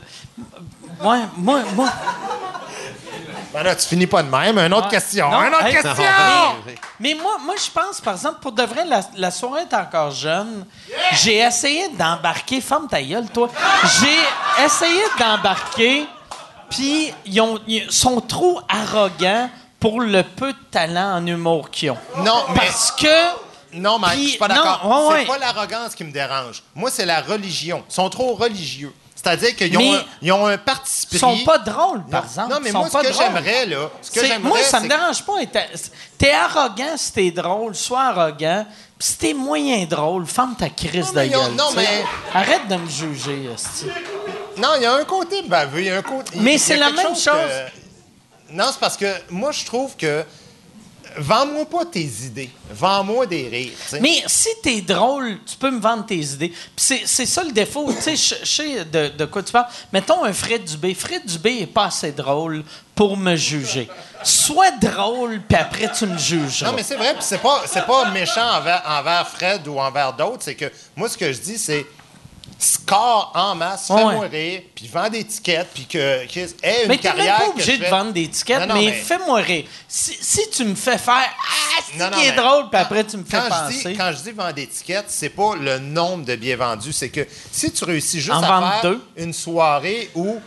ouais, 1.08 1.20
moi, 1.36 1.62
moi. 1.76 1.90
Ben 3.54 3.64
là, 3.64 3.76
tu 3.76 3.88
finis 3.88 4.08
pas 4.08 4.24
de 4.24 4.30
même. 4.30 4.58
Une 4.58 4.74
autre 4.74 4.90
question. 4.90 5.30
Non, 5.30 5.42
Une 5.44 5.54
autre 5.54 5.66
hey, 5.66 5.74
question! 5.74 5.94
Mais, 6.66 6.76
mais 7.00 7.14
moi, 7.22 7.38
moi 7.44 7.56
je 7.58 7.70
pense, 7.72 8.02
par 8.02 8.14
exemple, 8.16 8.40
pour 8.42 8.52
de 8.52 8.64
vrai, 8.64 8.86
la, 8.86 9.02
la 9.16 9.32
soirée 9.32 9.62
est 9.70 9.74
encore 9.74 10.12
jeune. 10.12 10.66
J'ai 11.14 11.38
essayé 11.38 11.90
d'embarquer. 11.90 12.62
Ferme 12.62 12.88
ta 12.88 13.02
gueule, 13.02 13.28
toi. 13.30 13.50
J'ai 14.02 14.64
essayé 14.66 15.02
d'embarquer, 15.20 16.06
puis 16.70 17.14
ils, 17.26 17.42
ont- 17.42 17.60
ils 17.68 17.92
sont 17.92 18.22
trop 18.22 18.62
arrogants 18.68 19.50
pour 19.80 20.02
le 20.02 20.24
peu 20.24 20.52
de 20.54 20.58
talent 20.72 21.16
en 21.18 21.26
humour 21.26 21.70
qu'ils 21.70 21.92
ont. 21.92 21.98
Non, 22.18 22.46
mais. 22.50 22.56
Parce 22.60 22.92
que. 22.92 23.48
Non, 23.74 24.00
Mike, 24.00 24.14
Puis- 24.16 24.24
je 24.24 24.30
suis 24.30 24.38
pas 24.40 24.48
non, 24.48 24.56
d'accord. 24.56 24.86
ouais, 24.86 25.24
c'est 25.26 25.30
ouais. 25.32 25.38
pas 25.40 25.46
l'arrogance 25.46 25.94
qui 25.94 26.04
me 26.06 26.12
dérange. 26.12 26.64
Moi, 26.74 26.90
c'est 26.90 27.06
la 27.06 27.20
religion. 27.22 27.84
Ils 27.90 27.94
sont 27.94 28.10
trop 28.10 28.34
religieux. 28.34 28.94
C'est-à-dire 29.28 29.56
qu'ils 29.56 29.78
ont, 29.78 30.00
ils 30.22 30.32
ont 30.32 30.46
un 30.46 30.58
parti 30.58 31.06
Ils 31.12 31.20
sont 31.20 31.38
pas 31.46 31.58
drôles, 31.58 32.04
par 32.06 32.22
Non, 32.22 32.28
exemple. 32.28 32.54
Non, 32.54 32.60
mais 32.64 32.72
sont 32.72 32.78
moi, 32.80 32.90
ce 32.90 33.08
que 33.08 33.14
j'aimerais, 33.14 33.66
là, 33.66 33.90
ce 34.02 34.12
que 34.12 34.40
moi, 34.40 34.62
ça 34.64 34.80
me 34.80 34.88
dérange 34.88 35.24
pas. 35.24 35.34
T'es- 36.18 36.32
arrogant 36.32 36.96
si 36.96 37.12
t'es 37.12 37.32
drôle, 37.32 37.76
sois 37.76 38.04
arrogant. 38.04 38.66
Puis 38.98 39.08
si 39.10 39.18
t'es 39.18 39.34
moyen 39.34 39.86
drôle, 39.86 40.26
ferme 40.26 40.56
ta 40.56 40.70
crise 40.70 41.12
de 41.14 41.24
gueule. 41.26 41.52
non, 41.56 41.72
mais- 41.76 42.04
Arrête 42.34 42.68
de 42.68 42.76
me 42.78 42.90
juger, 42.90 43.50
esti. 43.54 43.86
Non, 44.58 44.70
il 44.78 44.84
y 44.84 44.86
a 44.86 44.94
un 44.96 45.04
côté 45.04 45.42
baveux, 45.44 45.82
il 45.82 45.86
y 45.86 45.90
a 45.92 45.98
un 45.98 46.02
côté. 46.02 46.32
Mais 46.40 46.58
c'est 46.58 46.78
la 46.78 46.90
même 46.92 47.08
chose. 47.16 47.26
que- 47.26 48.54
Non, 48.54 48.66
c'est 48.72 48.80
parce 48.80 48.98
que 48.98 49.14
moi, 49.30 49.52
je 49.52 49.66
trouve 49.66 49.96
que. 49.98 50.24
Vends-moi 51.18 51.66
pas 51.66 51.86
tes 51.86 52.04
idées. 52.04 52.50
Vends-moi 52.72 53.26
des 53.26 53.48
rires. 53.48 54.00
Mais 54.02 54.24
si 54.28 54.50
t'es 54.62 54.82
drôle, 54.82 55.40
tu 55.46 55.56
peux 55.58 55.72
me 55.72 55.80
vendre 55.80 56.06
tes 56.06 56.18
idées. 56.18 56.50
Puis 56.76 57.02
c'est, 57.06 57.26
ça 57.26 57.44
le 57.44 57.52
défaut. 57.52 57.92
Tu 57.92 58.16
sais, 58.16 58.16
je 58.16 58.46
sais 58.46 58.86
de, 58.86 59.10
de 59.10 59.26
quoi 59.26 59.42
tu 59.42 59.52
parles. 59.52 59.68
Mettons 59.92 60.24
un 60.24 60.34
Fred 60.34 60.64
Dubé. 60.64 60.94
Fred 60.94 61.26
Dubé 61.26 61.62
est 61.62 61.68
pas 61.68 61.86
assez 61.86 62.12
drôle 62.12 62.64
pour 62.94 63.18
me 63.18 63.36
juger. 63.36 63.88
Sois 64.24 64.72
drôle, 64.72 65.42
puis 65.48 65.58
après 65.58 65.92
tu 65.92 66.06
me 66.08 66.18
jugeras. 66.18 66.72
Non, 66.72 66.76
mais 66.76 66.84
c'est 66.84 66.96
vrai, 66.96 67.14
puis 67.14 67.24
c'est 67.24 67.38
pas, 67.38 67.62
c'est 67.68 67.86
pas 67.86 68.10
méchant 68.10 68.58
envers, 68.58 68.82
envers 68.86 69.28
Fred 69.28 69.68
ou 69.68 69.80
envers 69.80 70.14
d'autres. 70.14 70.42
C'est 70.42 70.56
que 70.56 70.72
moi, 70.96 71.08
ce 71.08 71.18
que 71.18 71.32
je 71.32 71.40
dis, 71.40 71.58
c'est. 71.58 71.86
Score 72.60 73.32
en 73.36 73.56
masse, 73.56 73.90
Ouais. 73.90 73.98
fais-moi 73.98 74.26
rire, 74.28 74.62
puis 74.74 74.88
vends 74.88 75.10
des 75.10 75.24
tickets, 75.24 75.68
puis 75.74 75.86
que 75.86 75.98
ait 76.00 76.84
une 76.84 76.88
Mais 76.88 76.98
t'es 76.98 77.08
même 77.10 77.18
carrière. 77.18 77.38
pas 77.38 77.46
que 77.46 77.50
obligé 77.52 77.78
de 77.78 77.86
vendre 77.86 78.14
des 78.14 78.28
tickets, 78.30 78.60
Non, 78.62 78.68
non, 78.68 78.74
mais, 78.76 78.86
mais- 78.88 78.92
fais-moi 78.94 79.40
rire. 79.42 79.66
Si, 79.88 80.18
si 80.20 80.50
tu 80.50 80.64
me 80.66 80.76
fais 80.76 80.98
faire 80.98 81.14
Ah, 81.16 81.82
c'est 81.86 81.98
qui 82.12 82.26
est 82.26 82.32
mais 82.32 82.36
drôle, 82.36 82.70
puis 82.70 82.80
après 82.80 83.04
tu 83.04 83.18
me 83.18 83.24
fais 83.24 83.38
quand 83.38 83.50
penser. 83.50 83.80
Je 83.84 83.88
dis, 83.90 83.98
quand 83.98 84.12
je 84.12 84.24
dis 84.24 84.32
vendre 84.32 84.54
des 84.54 84.68
tickets, 84.68 85.06
c'est 85.10 85.30
pas 85.30 85.56
le 85.56 85.80
nombre 85.80 86.26
de 86.26 86.36
billets 86.36 86.56
vendus, 86.56 86.94
c'est 86.94 87.10
que 87.10 87.28
si 87.52 87.72
tu 87.72 87.84
réussis 87.84 88.20
juste 88.20 88.32
En 88.36 88.42
à 88.44 88.48
faire 88.82 88.92
deux. 88.92 89.04
une 89.18 89.34
soirée 89.34 90.10
où, 90.16 90.38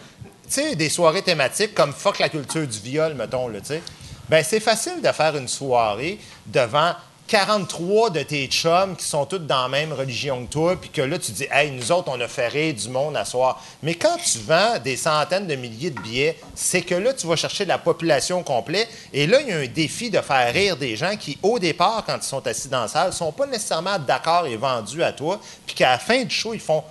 tu 0.49 0.55
sais, 0.55 0.75
des 0.75 0.89
soirées 0.89 1.23
thématiques 1.23 1.75
comme 1.75 1.93
Fuck 1.93 2.19
la 2.19 2.29
culture 2.29 2.67
du 2.67 2.79
viol, 2.81 3.15
mettons, 3.15 3.47
là, 3.49 3.61
tu 3.61 3.67
sais, 3.69 3.83
ben 4.29 4.45
c'est 4.47 4.61
facile 4.61 5.01
de 5.03 5.13
faire 5.13 5.37
une 5.37 5.49
soirée 5.49 6.19
devant 6.47 6.93
43 7.31 8.11
de 8.11 8.23
tes 8.25 8.49
chums 8.49 8.97
qui 8.97 9.05
sont 9.05 9.25
tous 9.25 9.39
dans 9.39 9.63
la 9.63 9.69
même 9.69 9.93
religion 9.93 10.45
que 10.45 10.51
toi, 10.51 10.75
puis 10.75 10.91
que 10.91 11.01
là, 11.01 11.17
tu 11.17 11.31
dis, 11.31 11.47
hey, 11.53 11.71
nous 11.71 11.93
autres, 11.93 12.11
on 12.13 12.21
a 12.21 12.27
fait 12.27 12.49
rire 12.49 12.75
du 12.75 12.89
monde 12.89 13.17
à 13.17 13.25
soir. 13.25 13.63
Mais 13.85 13.95
quand 13.95 14.17
tu 14.17 14.39
vends 14.39 14.81
des 14.83 14.97
centaines 14.97 15.47
de 15.47 15.55
milliers 15.55 15.91
de 15.91 16.01
billets, 16.01 16.37
c'est 16.57 16.83
que 16.83 16.97
là, 16.97 17.15
tu 17.15 17.29
vas 17.29 17.37
chercher 17.37 17.67
la 17.67 17.79
population 17.79 18.43
complète. 18.43 18.89
Et 19.13 19.29
là, 19.29 19.41
il 19.43 19.47
y 19.47 19.53
a 19.53 19.59
un 19.59 19.67
défi 19.69 20.11
de 20.11 20.21
faire 20.21 20.53
rire 20.53 20.77
des 20.77 20.97
gens 20.97 21.15
qui, 21.17 21.39
au 21.41 21.61
départ, 21.61 22.03
quand 22.05 22.17
ils 22.21 22.27
sont 22.27 22.45
assis 22.45 22.67
dans 22.67 22.83
la 22.83 22.89
salle, 22.89 23.13
sont 23.13 23.31
pas 23.31 23.47
nécessairement 23.47 24.01
d'accord 24.01 24.49
et 24.49 24.57
vendus 24.57 25.05
à 25.05 25.13
toi, 25.13 25.39
puis 25.65 25.77
qu'à 25.77 25.91
la 25.91 25.99
fin 25.99 26.25
du 26.25 26.35
show, 26.35 26.53
ils 26.53 26.59
font. 26.59 26.83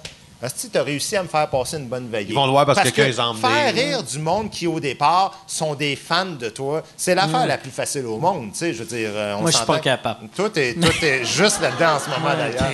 Si 0.55 0.69
tu 0.69 0.77
as 0.77 0.83
réussi 0.83 1.17
à 1.17 1.23
me 1.23 1.27
faire 1.27 1.49
passer 1.49 1.75
une 1.77 1.87
bonne 1.87 2.07
veillée. 2.09 2.29
Ils 2.29 2.35
vont 2.35 2.45
le 2.45 2.51
voir 2.51 2.65
parce 2.65 2.79
que 2.79 2.83
quelqu'un 2.85 3.07
les 3.07 3.19
a 3.19 3.27
emmenés. 3.27 3.41
Faire 3.41 3.73
rire 3.73 4.03
du 4.03 4.19
monde 4.19 4.49
qui, 4.49 4.67
au 4.67 4.79
départ, 4.79 5.37
sont 5.45 5.75
des 5.75 5.97
fans 5.97 6.25
de 6.27 6.47
toi, 6.49 6.81
c'est 6.95 7.13
l'affaire 7.13 7.45
la 7.45 7.57
plus 7.57 7.71
facile 7.71 8.05
au 8.05 8.17
monde. 8.19 8.51
Tu 8.53 8.59
sais, 8.59 8.73
je 8.73 8.79
veux 8.83 8.85
dire, 8.97 9.09
euh, 9.13 9.33
on 9.35 9.39
Mm. 9.39 9.41
Moi, 9.41 9.51
je 9.51 9.57
suis 9.57 9.65
pas 9.65 9.79
capable. 9.79 10.29
Toi, 10.35 10.49
t'es, 10.49 10.75
t'es 11.01 11.25
juste 11.25 11.59
là-dedans 11.61 11.95
en 11.95 11.99
ce 11.99 12.09
moment, 12.09 12.35
d'ailleurs. 12.37 12.71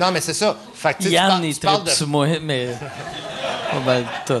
Non, 0.00 0.10
mais 0.12 0.20
c'est 0.20 0.34
ça. 0.34 0.56
Fait 0.74 0.94
que, 0.94 0.98
tu 0.98 1.02
sais, 1.04 1.08
tu 1.10 1.14
Yann 1.14 1.28
parles- 1.28 1.44
est 1.44 1.52
tu 1.54 1.60
parles 1.60 1.84
très 1.84 1.92
de- 1.92 1.96
sous 1.98 2.06
moi, 2.06 2.26
mais. 2.40 2.68
Mal 3.84 4.04
tout. 4.26 4.40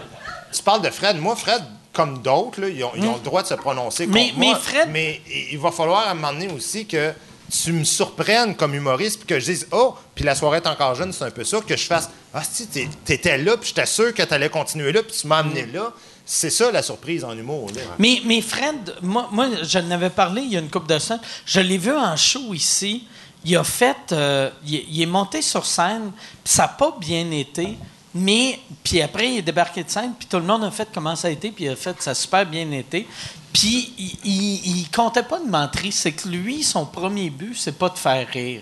tu 0.52 0.62
parles 0.62 0.82
de 0.82 0.90
Fred. 0.90 1.18
Moi, 1.18 1.34
Fred, 1.36 1.62
comme 1.92 2.22
d'autres, 2.22 2.60
ils, 2.68 2.82
ont, 2.84 2.92
ils 2.96 3.06
ont 3.06 3.14
le 3.14 3.20
droit 3.24 3.42
de 3.42 3.48
se 3.48 3.54
prononcer 3.54 4.06
Mm. 4.06 4.10
Mais- 4.12 4.26
contre 4.28 4.38
mais 4.38 4.46
moi. 4.46 4.58
Fred- 4.58 4.88
Mais 4.90 5.20
il 5.28 5.48
il 5.52 5.58
va 5.58 5.70
falloir 5.70 6.06
à 6.06 6.10
un 6.10 6.14
moment 6.14 6.32
donné 6.32 6.48
aussi 6.52 6.86
que 6.86 7.12
tu 7.50 7.72
me 7.72 7.84
surprennes 7.84 8.54
comme 8.56 8.74
humoriste, 8.74 9.18
puis 9.18 9.26
que 9.26 9.40
je 9.40 9.44
dise 9.44 9.66
«Oh, 9.72 9.94
puis 10.14 10.24
la 10.24 10.34
soirée 10.34 10.58
est 10.58 10.66
encore 10.66 10.94
jeune, 10.94 11.12
c'est 11.12 11.24
un 11.24 11.30
peu 11.30 11.44
ça.» 11.44 11.60
Que 11.66 11.76
je 11.76 11.84
fasse 11.84 12.10
«Ah, 12.34 12.42
si, 12.42 12.66
t'étais 12.66 13.38
là, 13.38 13.56
puis 13.56 13.68
j'étais 13.68 13.86
sûr 13.86 14.12
que 14.14 14.22
t'allais 14.22 14.48
continuer 14.48 14.92
là, 14.92 15.02
puis 15.02 15.14
tu 15.20 15.26
m'as 15.26 15.38
amené 15.38 15.66
là.» 15.66 15.92
C'est 16.26 16.48
ça, 16.48 16.72
la 16.72 16.82
surprise 16.82 17.22
en 17.22 17.36
humour. 17.36 17.70
Mais, 17.98 18.22
mais 18.24 18.40
Fred, 18.40 18.94
moi, 19.02 19.28
moi 19.30 19.48
je 19.62 19.78
n'avais 19.78 20.08
parlé 20.08 20.40
il 20.40 20.52
y 20.52 20.56
a 20.56 20.60
une 20.60 20.70
couple 20.70 20.88
de 20.88 20.98
semaines. 20.98 21.20
Je 21.44 21.60
l'ai 21.60 21.76
vu 21.76 21.92
en 21.92 22.16
show 22.16 22.54
ici. 22.54 23.06
Il 23.44 23.54
a 23.58 23.62
fait. 23.62 24.12
euh, 24.12 24.48
il 24.64 25.02
est 25.02 25.06
monté 25.06 25.42
sur 25.42 25.66
scène, 25.66 26.12
puis 26.42 26.54
ça 26.54 26.62
n'a 26.62 26.68
pas 26.68 26.96
bien 26.98 27.30
été. 27.30 27.76
Mais, 28.14 28.58
puis 28.82 29.02
après, 29.02 29.32
il 29.32 29.38
est 29.38 29.42
débarqué 29.42 29.84
de 29.84 29.90
scène, 29.90 30.14
puis 30.18 30.26
tout 30.26 30.38
le 30.38 30.44
monde 30.44 30.64
a 30.64 30.70
fait 30.70 30.88
comment 30.94 31.14
ça 31.14 31.28
a 31.28 31.30
été, 31.30 31.50
puis 31.50 31.64
il 31.64 31.68
a 31.68 31.76
fait 31.76 32.00
ça 32.00 32.12
a 32.12 32.14
super 32.14 32.46
bien 32.46 32.70
été. 32.70 33.06
Puis 33.54 33.94
il, 33.96 34.18
il, 34.24 34.78
il 34.80 34.90
comptait 34.90 35.22
pas 35.22 35.38
de 35.38 35.48
mentir. 35.48 35.92
C'est 35.92 36.12
que 36.12 36.28
lui, 36.28 36.62
son 36.62 36.84
premier 36.84 37.30
but, 37.30 37.56
c'est 37.56 37.78
pas 37.78 37.88
de 37.88 37.96
faire 37.98 38.26
rire. 38.28 38.60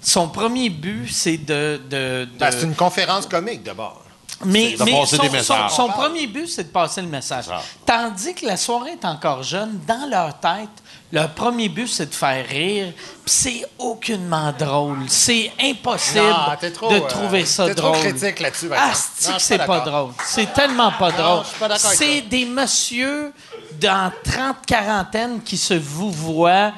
Son 0.00 0.28
premier 0.28 0.68
but, 0.68 1.08
c'est 1.10 1.38
de. 1.38 1.80
de, 1.90 2.24
de- 2.26 2.38
Ben, 2.38 2.50
c'est 2.52 2.62
une 2.62 2.74
conférence 2.76 3.26
comique, 3.26 3.62
d'abord. 3.64 4.02
mais, 4.44 4.76
de 4.76 4.84
mais 4.84 4.92
passer 4.92 5.16
son, 5.16 5.22
des 5.22 5.28
son- 5.28 5.34
messages. 5.34 5.70
son 5.72 5.88
premier 5.88 6.26
but, 6.28 6.46
c'est 6.46 6.64
de 6.64 6.68
passer 6.68 7.00
le 7.02 7.08
message. 7.08 7.46
Tandis 7.86 8.34
que 8.34 8.44
la 8.46 8.56
soirée 8.58 8.92
est 8.92 9.04
encore 9.06 9.42
jeune, 9.42 9.80
dans 9.88 10.08
leur 10.08 10.38
tête, 10.38 10.68
leur 11.10 11.30
premier 11.30 11.68
but, 11.70 11.88
c'est 11.88 12.10
de 12.10 12.14
faire 12.14 12.46
rire. 12.46 12.92
Puis 13.24 13.34
c'est 13.34 13.64
aucunement 13.78 14.52
drôle. 14.56 14.98
C'est 15.08 15.50
impossible 15.60 16.20
Non, 16.26 16.70
trop, 16.72 16.90
de 16.90 16.96
euh, 16.96 17.00
trouver 17.08 17.44
ça 17.46 17.66
t'es 17.66 17.74
trop 17.74 17.92
drôle. 17.92 18.00
critique 18.00 18.38
là-dessus, 18.40 18.68
Ah, 18.76 18.92
c'est 19.38 19.64
pas 19.66 19.80
drôle. 19.80 20.10
C'est 20.26 20.52
tellement 20.52 20.92
pas 20.92 21.10
drôle. 21.10 21.42
C'est 21.78 22.20
des 22.20 22.44
messieurs 22.44 23.32
dans 23.80 24.12
30 24.24 24.56
quarantaine 24.66 25.42
qui 25.42 25.56
se 25.56 25.74
vous 25.74 26.10
voient 26.10 26.72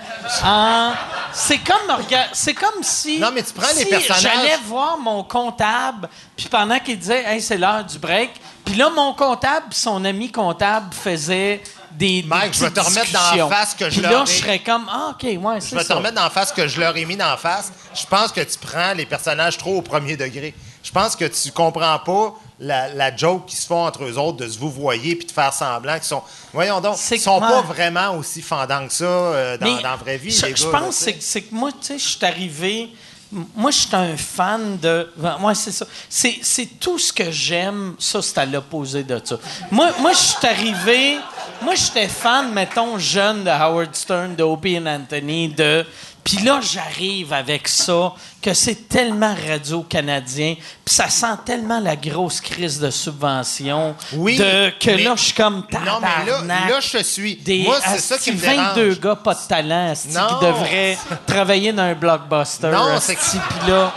en 0.45 0.93
c'est 1.33 1.59
comme 1.59 1.97
c'est 2.33 2.55
comme 2.55 2.83
si 2.83 3.19
Non, 3.19 3.31
mais 3.33 3.43
tu 3.43 3.53
prends 3.53 3.67
les 3.77 3.85
personnages- 3.85 4.23
j'allais 4.23 4.57
voir 4.67 4.99
mon 4.99 5.23
comptable 5.23 6.09
puis 6.37 6.47
pendant 6.49 6.79
qu'il 6.79 6.99
disait 6.99 7.25
hey 7.27 7.41
c'est 7.41 7.59
l'heure 7.59 7.85
du 7.85 7.99
break 7.99 8.31
puis 8.65 8.75
là 8.75 8.91
mon 8.91 9.13
comptable 9.15 9.67
son 9.73 10.05
ami 10.05 10.31
comptable 10.33 10.93
faisait 10.95 11.63
des, 11.93 12.23
des 12.23 12.29
Mike, 12.29 12.55
je 12.55 12.65
vais 12.65 12.71
te 12.71 12.81
remettre 12.81 13.13
dans 13.13 13.37
la 13.37 13.49
face 13.57 13.75
que 13.75 13.87
je 13.87 13.95
Puis 13.95 14.01
là 14.03 14.11
leur 14.11 14.27
je 14.27 14.33
ai- 14.33 14.37
serais 14.37 14.59
comme 14.61 14.87
ah 14.91 15.11
OK 15.11 15.23
ouais 15.25 15.61
c'est 15.61 15.71
Je 15.71 15.75
vais 15.77 15.83
te 15.83 15.89
ça. 15.89 15.95
remettre 15.97 16.15
d'en 16.21 16.31
face 16.31 16.53
que 16.53 16.69
je 16.69 16.79
leur 16.81 16.97
ai 16.97 17.05
mis 17.05 17.17
d'en 17.17 17.37
face. 17.37 17.73
Je 17.95 18.07
pense 18.07 18.31
que 18.31 18.41
tu 18.43 18.59
prends 18.59 18.93
les 18.95 19.07
personnages 19.07 19.57
trop 19.57 19.79
au 19.79 19.83
premier 19.83 20.17
degré. 20.17 20.55
Je 20.83 20.93
pense 20.93 21.17
que 21.17 21.25
tu 21.25 21.51
comprends 21.51 21.99
pas 21.99 22.35
la, 22.61 22.89
la 22.89 23.15
joke 23.15 23.47
qui 23.47 23.57
se 23.57 23.67
font 23.67 23.87
entre 23.87 24.05
eux 24.05 24.19
autres 24.19 24.39
de 24.39 24.49
se 24.49 24.59
vous 24.59 24.71
voyer 24.71 25.15
puis 25.17 25.27
de 25.27 25.33
faire 25.33 25.53
semblant 25.53 25.95
qu'ils 25.95 26.05
sont. 26.05 26.23
Voyons 26.53 26.81
donc, 26.81 26.97
ils 27.11 27.21
sont 27.21 27.41
pas 27.41 27.61
ouais. 27.61 27.67
vraiment 27.67 28.17
aussi 28.17 28.43
fendants 28.43 28.87
que 28.87 28.93
ça 28.93 29.05
euh, 29.05 29.57
dans, 29.59 29.77
dans 29.77 29.83
la 29.83 29.97
vraie 29.97 30.19
vie. 30.19 30.31
Je, 30.31 30.47
les 30.47 30.57
je 30.57 30.65
gars, 30.65 30.79
pense 30.79 31.05
que 31.05 31.13
c'est 31.21 31.43
que 31.43 31.55
moi, 31.55 31.71
tu 31.73 31.79
sais, 31.87 31.99
je 31.99 32.09
suis 32.09 32.25
arrivé. 32.25 32.89
Moi, 33.31 33.71
je 33.71 33.81
suis 33.81 33.95
un 33.95 34.17
fan 34.17 34.79
de. 34.79 35.13
Moi, 35.39 35.55
c'est 35.55 35.71
ça. 35.71 35.87
C'est 36.09 36.39
c'est 36.43 36.81
tout 36.81 36.99
ce 36.99 37.13
que 37.13 37.31
j'aime. 37.31 37.95
Ça, 37.99 38.23
c'est 38.23 38.39
à 38.39 38.47
l'opposé 38.47 39.05
de 39.05 39.21
ça. 39.23 39.39
Moi, 39.71 39.91
moi 40.01 40.13
je 40.13 40.19
suis 40.19 40.47
arrivé. 40.47 41.19
Moi, 41.61 41.75
j'étais 41.75 42.09
fan, 42.09 42.53
mettons, 42.53 42.99
jeune 42.99 43.45
de 43.45 43.51
Howard 43.51 43.95
Stern, 43.95 44.35
de 44.35 44.43
Opie 44.43 44.79
and 44.79 44.87
Anthony, 44.87 45.49
de. 45.49 45.85
Puis 46.29 46.45
là, 46.45 46.61
j'arrive 46.61 47.33
avec 47.33 47.67
ça, 47.69 48.13
que 48.43 48.53
c'est 48.53 48.87
tellement 48.87 49.35
radio-canadien, 49.49 50.57
puis 50.85 50.95
ça 50.95 51.09
sent 51.09 51.27
tellement 51.47 51.81
la 51.81 51.97
grosse 51.97 52.41
crise 52.43 52.79
de 52.79 52.91
subvention, 52.91 53.95
Oui, 54.13 54.37
de, 54.37 54.69
que 54.79 54.91
mais- 54.91 55.05
là, 55.05 55.15
je 55.17 55.23
suis 55.25 55.33
comme 55.33 55.65
Non, 55.73 56.01
mais 56.03 56.31
là, 56.31 56.43
là, 56.69 56.81
je 56.81 56.99
te 56.99 57.03
suis. 57.03 57.37
Des, 57.37 57.63
Moi, 57.63 57.79
c'est 57.83 57.99
ça 58.01 58.19
qui 58.19 58.33
me 58.33 58.37
22 58.37 58.75
dérange. 58.83 59.01
gars 59.01 59.17
pas 59.17 59.33
de 59.35 59.49
talent 59.49 59.91
asti, 59.93 60.09
qui 60.09 60.45
devraient 60.45 60.99
travailler 61.27 61.73
dans 61.73 61.83
un 61.85 61.95
blockbuster. 61.95 62.69
Non, 62.69 62.99
c'est 63.01 63.17
que- 63.17 63.21
puis 63.21 63.71
là, 63.71 63.93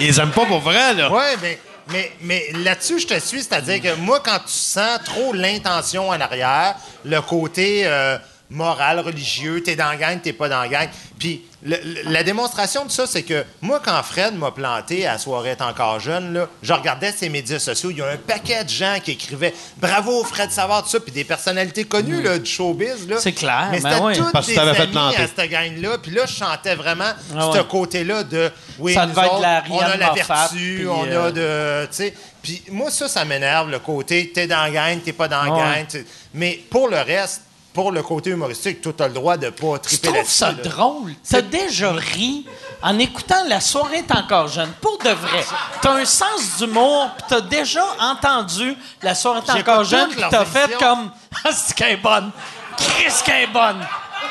Ils 0.00 0.18
aiment 0.18 0.30
pas 0.30 0.46
pour 0.46 0.60
vrai, 0.60 0.94
là. 0.94 1.10
Oui, 1.12 1.22
mais, 1.42 1.58
mais, 1.90 2.12
mais 2.22 2.44
là-dessus, 2.64 3.00
je 3.00 3.06
te 3.06 3.18
suis. 3.20 3.42
C'est-à-dire 3.42 3.80
que 3.82 3.94
moi, 3.96 4.20
quand 4.24 4.38
tu 4.38 4.52
sens 4.52 4.98
trop 5.04 5.32
l'intention 5.32 6.08
en 6.08 6.20
arrière, 6.20 6.74
le 7.04 7.20
côté 7.20 7.82
euh, 7.84 8.16
moral, 8.50 9.00
religieux, 9.00 9.62
t'es 9.62 9.74
dans 9.74 9.88
la 9.88 9.96
gang, 9.96 10.20
t'es 10.20 10.32
pas 10.32 10.48
dans 10.48 10.60
la 10.60 10.68
gang. 10.68 10.88
Puis 11.18 11.42
le- 11.62 11.76
le- 11.82 12.10
la 12.12 12.22
démonstration 12.22 12.84
de 12.84 12.90
ça, 12.90 13.06
c'est 13.06 13.22
que 13.22 13.44
moi, 13.62 13.80
quand 13.82 14.00
Fred 14.02 14.34
m'a 14.36 14.50
planté 14.50 15.06
à 15.06 15.16
Soirée 15.18 15.50
est 15.50 15.62
encore 15.62 15.98
jeune, 15.98 16.34
là, 16.34 16.48
je 16.62 16.72
regardais 16.72 17.10
ses 17.10 17.30
médias 17.30 17.58
sociaux. 17.58 17.90
Il 17.90 17.98
y 17.98 18.02
a 18.02 18.08
un 18.10 18.16
paquet 18.18 18.62
de 18.62 18.68
gens 18.68 18.98
qui 19.02 19.12
écrivaient 19.12 19.54
Bravo, 19.78 20.22
Fred 20.24 20.50
Savard, 20.50 20.84
tout 20.84 20.90
ça, 20.90 21.00
puis 21.00 21.10
des 21.10 21.24
personnalités 21.24 21.84
connues 21.84 22.22
là, 22.22 22.38
du 22.38 22.48
showbiz. 22.50 23.08
là. 23.08 23.16
C'est 23.18 23.32
clair, 23.32 23.68
Mais 23.70 23.80
ben 23.80 23.90
c'était 23.90 24.04
oui. 24.04 24.16
toutes 24.18 24.32
Parce 24.32 24.46
des 24.46 24.54
fait 24.54 24.86
planter. 24.88 25.22
à 25.22 25.26
cette 25.26 25.50
gang-là. 25.50 25.98
Puis 25.98 26.10
là, 26.12 26.26
je 26.26 26.34
chantais 26.34 26.74
vraiment 26.74 27.12
Ah 27.36 27.50
ce 27.54 27.60
côté-là 27.62 28.24
de 28.24 28.50
Oui, 28.78 28.92
Ça 28.94 29.06
nous 29.06 29.12
autres, 29.18 29.40
la 29.40 29.64
on 29.70 29.78
a 29.78 29.96
la 29.96 30.10
vertu, 30.12 30.54
puis, 30.78 30.86
on 30.86 31.06
euh, 31.06 31.28
a 31.28 31.32
de. 31.32 31.86
tu 31.90 31.96
sais. 31.96 32.14
Puis 32.42 32.62
moi, 32.70 32.90
ça, 32.90 33.08
ça 33.08 33.24
m'énerve, 33.24 33.70
le 33.70 33.78
côté 33.78 34.30
t'es 34.34 34.46
dans 34.46 34.62
la 34.64 34.70
gang, 34.70 35.00
t'es 35.00 35.12
pas 35.14 35.28
dans 35.28 35.42
la 35.44 35.50
Ouais. 35.52 35.86
gang. 35.92 36.04
Mais 36.34 36.60
pour 36.70 36.88
le 36.88 36.98
reste, 36.98 37.40
pour 37.74 37.90
le 37.90 38.04
côté 38.04 38.30
humoristique, 38.30 38.80
toi, 38.80 38.92
t'as 38.96 39.08
le 39.08 39.14
droit 39.14 39.36
de 39.36 39.50
pas 39.50 39.74
je 39.74 39.80
triper 39.80 40.06
trouve 40.06 40.16
là-dessus. 40.18 40.32
ça 40.32 40.52
là. 40.52 40.62
drôle? 40.62 41.12
T'as 41.28 41.42
déjà 41.42 41.90
ri 41.90 42.46
en 42.80 42.96
écoutant 43.00 43.42
La 43.48 43.60
soirée 43.60 43.98
est 43.98 44.12
encore 44.14 44.46
jeune. 44.46 44.70
Pour 44.80 44.96
de 44.98 45.10
vrai. 45.10 45.44
T'as 45.82 45.94
un 45.94 46.04
sens 46.04 46.58
d'humour, 46.58 47.10
puis 47.16 47.26
t'as 47.28 47.40
déjà 47.40 47.84
entendu 47.98 48.76
La 49.02 49.16
soirée 49.16 49.40
est 49.44 49.50
encore 49.50 49.82
jeune, 49.82 50.08
puis 50.08 50.20
leurs 50.20 50.30
t'as 50.30 50.44
fait 50.44 50.78
comme 50.78 51.10
Ah, 51.44 51.50
c'est 51.52 51.74
qu'elle 51.74 51.94
est 51.94 51.96
bonne. 51.96 52.30
Chris 52.76 53.12
qu'elle 53.24 53.42
est 53.42 53.46
bonne. 53.48 53.84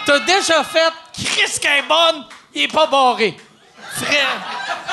T'as 0.05 0.19
déjà 0.19 0.63
fait 0.63 0.93
Chris 1.13 1.59
qu'elle 1.61 1.79
est 1.79 1.87
bonne, 1.87 2.23
il 2.55 2.61
est 2.63 2.67
pas 2.69 2.87
barré. 2.87 3.37
Frère, 3.91 4.37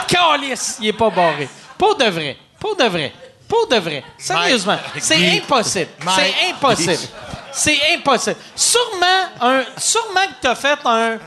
calice, 0.09 0.79
il 0.81 0.89
est 0.89 0.93
pas 0.93 1.11
barré. 1.11 1.49
Pour 1.79 1.97
de 1.97 2.05
vrai. 2.07 2.37
Pour 2.59 2.75
de 2.75 2.85
vrai. 2.85 3.13
Pour 3.49 3.69
de 3.69 3.77
vrai. 3.77 4.05
Sérieusement. 4.19 4.79
C'est 4.99 5.39
impossible. 5.39 5.91
C'est 6.17 6.35
impossible. 6.51 7.09
C'est 7.53 7.79
impossible. 7.95 8.37
Sûrement, 8.55 9.29
un, 9.41 9.63
sûrement 9.77 10.27
que 10.27 10.35
t'as 10.43 10.55
fait 10.55 10.79
un. 10.85 11.19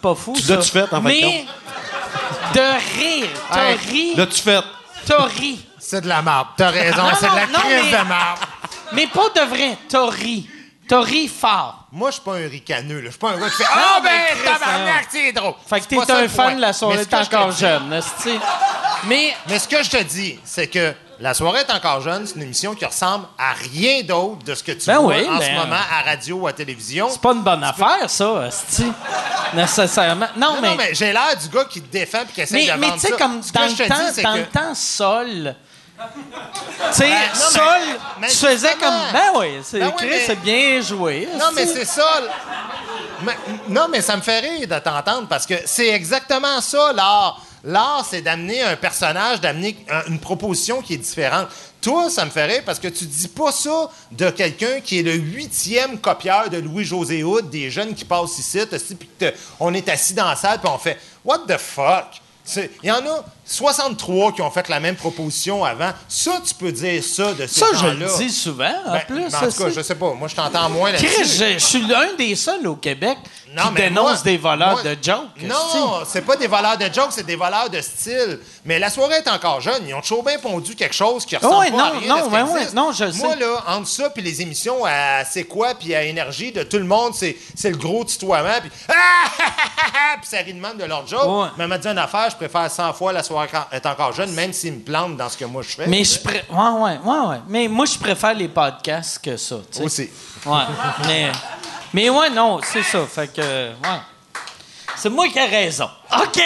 Pas 0.00 0.14
fou, 0.14 0.32
Tu 0.36 0.42
ça. 0.42 0.56
l'as-tu 0.56 0.70
fait, 0.70 0.92
en 0.92 0.98
de 1.00 1.04
Mais 1.04 1.46
de 2.54 2.60
rire. 2.60 3.28
T'as 3.50 3.70
Hey, 3.70 3.76
ri. 3.76 4.14
Là, 4.16 4.26
tu 4.26 4.42
fais. 4.42 4.60
T'as 5.06 5.24
ri. 5.24 5.64
C'est 5.78 6.00
de 6.00 6.08
la 6.08 6.22
marde. 6.22 6.48
T'as 6.56 6.70
raison, 6.70 7.02
Non, 7.02 7.10
c'est 7.18 7.30
de 7.30 7.34
la 7.36 7.46
non, 7.46 7.52
non, 7.52 7.58
crise 7.60 7.84
mais- 7.92 7.98
de 7.98 8.04
marde. 8.08 8.38
Mais 8.92 9.06
pas 9.06 9.28
de 9.34 9.40
vrai. 9.48 9.78
T'as 9.88 10.06
ri. 10.10 10.48
T'as 10.92 11.00
ri 11.00 11.26
fort. 11.26 11.86
Moi, 11.90 12.10
je 12.10 12.14
suis 12.16 12.22
pas 12.22 12.32
un 12.34 12.48
ricaneux. 12.48 12.96
là. 13.00 13.04
Je 13.06 13.10
suis 13.12 13.18
pas 13.18 13.30
un 13.30 13.38
gars 13.38 13.48
qui 13.48 13.56
fait 13.56 13.64
Ah, 13.72 14.00
mais 14.02 14.08
ben, 14.10 14.36
Chris, 14.36 14.52
tabarnak, 14.60 15.06
c'est 15.10 15.32
drôle. 15.32 15.54
Fait 15.66 15.80
que 15.80 15.86
t'es 15.86 15.96
un 15.98 16.04
fan 16.28 16.28
point. 16.28 16.54
de 16.56 16.60
la 16.60 16.72
soirée 16.74 16.96
Mais 16.98 17.04
ce 17.04 17.08
t'es 17.08 17.16
que 17.16 17.24
je 17.24 17.30
te 17.30 17.36
encore 17.36 17.48
dis- 17.48 17.60
jeune. 17.60 17.82
Mais 19.06 19.34
Mais 19.48 19.58
ce 19.58 19.68
que 19.68 19.82
je 19.82 19.88
te 19.90 20.02
dis, 20.02 20.38
c'est 20.44 20.66
que 20.66 20.92
La 21.18 21.34
soirée 21.34 21.60
est 21.60 21.72
encore 21.72 22.00
jeune, 22.00 22.26
c'est 22.26 22.34
une 22.34 22.42
émission 22.42 22.74
qui 22.74 22.84
ressemble 22.84 23.26
à 23.38 23.52
rien 23.52 24.02
d'autre 24.02 24.44
de 24.44 24.54
ce 24.56 24.62
que 24.64 24.72
tu 24.72 24.86
Ben 24.86 24.98
vois 24.98 25.14
oui, 25.16 25.28
en 25.28 25.38
ben- 25.38 25.46
ce 25.46 25.50
moment 25.52 25.80
à 25.90 26.02
radio 26.02 26.36
ou 26.38 26.46
à 26.48 26.52
télévision. 26.52 27.08
c'est 27.10 27.20
pas 27.20 27.32
une 27.32 27.42
bonne 27.42 27.62
affaire, 27.62 28.08
ça. 28.10 28.48
Nécessairement. 29.54 30.26
Non, 30.36 30.54
Non, 30.56 30.60
mais. 30.60 30.68
non, 30.70 30.74
mais 30.76 30.94
j'ai 30.94 31.12
l'air 31.12 31.36
du 31.40 31.48
gars 31.48 31.64
qui 31.66 31.80
te 31.80 31.92
défend 31.92 32.22
et 32.22 32.32
qui 32.32 32.40
essaie 32.40 32.54
Mais, 32.56 32.66
de 32.66 32.72
mais 32.72 32.86
vendre 32.88 33.00
tu 33.00 33.06
sais, 33.06 33.12
comme 33.16 33.42
Ce 33.42 33.52
dans, 33.52 33.60
que 33.60 33.64
le 33.66 33.70
je 33.70 33.82
te 33.82 33.88
temps, 33.88 33.94
dis, 33.94 34.14
c'est 34.14 34.22
dans 34.22 34.32
que- 34.34 34.38
le 34.38 34.46
temps, 34.46 34.74
Sol. 34.74 35.54
Tu 36.14 36.98
sais, 36.98 37.04
Ben, 37.04 37.28
non, 37.38 37.62
mais- 38.20 38.28
tu 38.28 38.36
faisais 38.36 38.68
justement. 38.68 38.80
comme. 38.80 39.12
Ben 39.12 39.30
oui, 39.36 39.46
c'est 39.62 39.78
Ben 39.78 39.92
oui, 40.00 40.08
mais- 40.28 40.36
bien 40.36 40.80
joué. 40.80 41.28
Non, 41.38 41.46
mais 41.54 41.66
c'est 41.66 41.84
ça. 41.84 42.20
Mais- 43.22 43.36
non, 43.68 43.86
mais 43.90 44.00
ça 44.00 44.16
me 44.16 44.22
fait 44.22 44.40
rire 44.40 44.68
de 44.68 44.78
t'entendre 44.78 45.28
parce 45.28 45.46
que 45.46 45.54
c'est 45.64 45.88
exactement 45.90 46.60
ça, 46.60 46.92
l'art. 46.92 47.40
L'art, 47.64 48.04
c'est 48.08 48.22
d'amener 48.22 48.60
un 48.62 48.74
personnage, 48.74 49.40
d'amener 49.40 49.76
un- 49.88 50.04
une 50.10 50.18
proposition 50.18 50.82
qui 50.82 50.94
est 50.94 50.98
différente. 50.98 51.46
Toi, 51.80 52.10
ça 52.10 52.24
me 52.24 52.30
fait 52.30 52.44
rire 52.44 52.62
parce 52.66 52.80
que 52.80 52.88
tu 52.88 53.04
dis 53.06 53.28
pas 53.28 53.52
ça 53.52 53.88
de 54.10 54.30
quelqu'un 54.30 54.80
qui 54.80 54.98
est 54.98 55.02
le 55.02 55.12
huitième 55.14 55.98
copieur 56.00 56.50
de 56.50 56.58
Louis-José 56.58 57.22
Hood, 57.22 57.50
des 57.50 57.70
jeunes 57.70 57.94
qui 57.94 58.04
passent 58.04 58.38
ici, 58.38 58.58
puis 58.98 59.28
on 59.60 59.72
est 59.74 59.88
assis 59.88 60.14
dans 60.14 60.28
la 60.28 60.34
salle, 60.36 60.58
puis 60.58 60.68
on 60.72 60.78
fait 60.78 60.98
«What 61.24 61.40
the 61.46 61.56
fuck?» 61.58 62.06
Il 62.56 62.88
y 62.88 62.90
en 62.90 62.96
a 63.06 63.24
63 63.44 64.32
qui 64.32 64.42
ont 64.42 64.50
fait 64.50 64.68
la 64.68 64.80
même 64.80 64.96
proposition 64.96 65.64
avant. 65.64 65.90
Ça, 66.08 66.40
tu 66.46 66.54
peux 66.54 66.72
dire 66.72 67.02
ça 67.02 67.32
de 67.34 67.46
ces 67.46 67.60
Ça, 67.60 67.66
je 67.74 67.86
le 67.88 68.06
dis 68.18 68.30
souvent, 68.30 68.72
en 68.86 68.92
Ben, 68.92 69.02
plus. 69.06 69.20
mais 69.30 69.34
en 69.34 69.48
tout 69.50 69.64
cas, 69.64 69.70
je 69.74 69.80
sais 69.82 69.94
pas. 69.94 70.12
Moi, 70.14 70.28
je 70.28 70.34
t'entends 70.36 70.68
moins 70.70 70.92
là-dessus. 70.92 71.24
Je, 71.24 71.52
je 71.54 71.58
suis 71.58 71.82
l'un 71.86 72.14
des 72.16 72.34
seuls 72.36 72.66
au 72.66 72.76
Québec 72.76 73.18
Non, 73.54 73.64
qui 73.68 73.74
dénonce 73.74 74.04
moi- 74.04 74.22
des 74.24 74.36
voleurs 74.38 74.72
moi- 74.72 74.82
de 74.82 74.96
jokes. 75.02 75.42
Non, 75.42 76.00
c'est 76.06 76.22
pas 76.22 76.36
des 76.36 76.46
voleurs 76.46 76.78
de 76.78 76.84
jokes, 76.92 77.10
c'est 77.10 77.26
des 77.26 77.36
voleurs 77.36 77.68
de 77.68 77.80
style. 77.80 78.38
Mais 78.64 78.78
la 78.78 78.90
soirée 78.90 79.16
est 79.16 79.28
encore 79.28 79.60
jeune. 79.60 79.82
Ils 79.88 79.94
ont 79.94 80.00
toujours 80.00 80.22
bien 80.24 80.38
pondu 80.38 80.74
quelque 80.76 80.94
chose 80.94 81.26
qui 81.26 81.36
ressemble 81.36 81.56
Ouais, 81.56 81.70
pas 81.70 81.76
non, 81.76 81.84
à 81.84 81.90
rien 81.90 82.08
non, 82.08 82.16
de 82.16 82.20
ce 82.22 82.28
qui 82.28 82.34
ouais, 82.34 82.42
ouais, 82.42 82.56
existe. 82.60 82.74
non, 82.74 82.92
je 82.92 83.04
Moi, 83.04 83.32
sais. 83.34 83.40
là, 83.40 83.64
entre 83.66 83.88
ça 83.88 84.10
puis 84.10 84.22
les 84.22 84.40
émissions 84.40 84.84
à 84.86 85.24
C'est 85.24 85.44
quoi 85.44 85.74
puis 85.74 85.94
à 85.94 86.04
Énergie 86.04 86.52
de 86.52 86.62
tout 86.62 86.78
le 86.78 86.84
monde, 86.84 87.12
c'est, 87.14 87.36
c'est 87.56 87.70
le 87.70 87.76
gros 87.76 88.04
tutoiement 88.04 88.60
puis 88.60 88.70
Ah! 88.88 90.14
puis 90.20 90.28
ça 90.30 90.38
rit 90.38 90.54
de 90.54 90.60
même 90.60 90.76
de 90.78 90.84
leur 90.84 91.06
joke. 91.06 91.24
Ouais. 91.26 91.48
Mais 91.58 91.66
m'a 91.66 91.78
dit 91.78 91.88
une 91.88 91.98
affaire, 91.98 92.30
je 92.30 92.36
préfère 92.36 92.70
100 92.70 92.92
fois 92.92 93.12
la 93.12 93.22
soirée 93.22 93.31
est 93.72 93.86
encore 93.86 94.12
jeune, 94.12 94.32
même 94.32 94.52
s'ils 94.52 94.74
me 94.74 94.80
plantent 94.80 95.16
dans 95.16 95.28
ce 95.28 95.36
que 95.36 95.44
moi 95.44 95.62
je 95.62 95.68
fais. 95.74 95.86
Mais 95.86 96.04
je 96.04 96.18
pré- 96.20 96.44
ouais, 96.50 96.56
ouais, 96.58 96.98
ouais, 97.04 97.26
ouais. 97.28 97.40
Mais 97.48 97.68
moi, 97.68 97.86
je 97.86 97.98
préfère 97.98 98.34
les 98.34 98.48
podcasts 98.48 99.18
que 99.22 99.36
ça. 99.36 99.56
Aussi. 99.80 100.10
Ouais. 100.46 100.62
mais, 101.06 101.32
mais 101.92 102.10
ouais, 102.10 102.30
non, 102.30 102.60
c'est 102.64 102.82
ça. 102.82 103.04
Fait 103.06 103.32
que, 103.32 103.40
ouais. 103.40 104.00
C'est 104.96 105.08
moi 105.10 105.26
qui 105.28 105.38
ai 105.38 105.46
raison. 105.46 105.88
OK! 106.12 106.40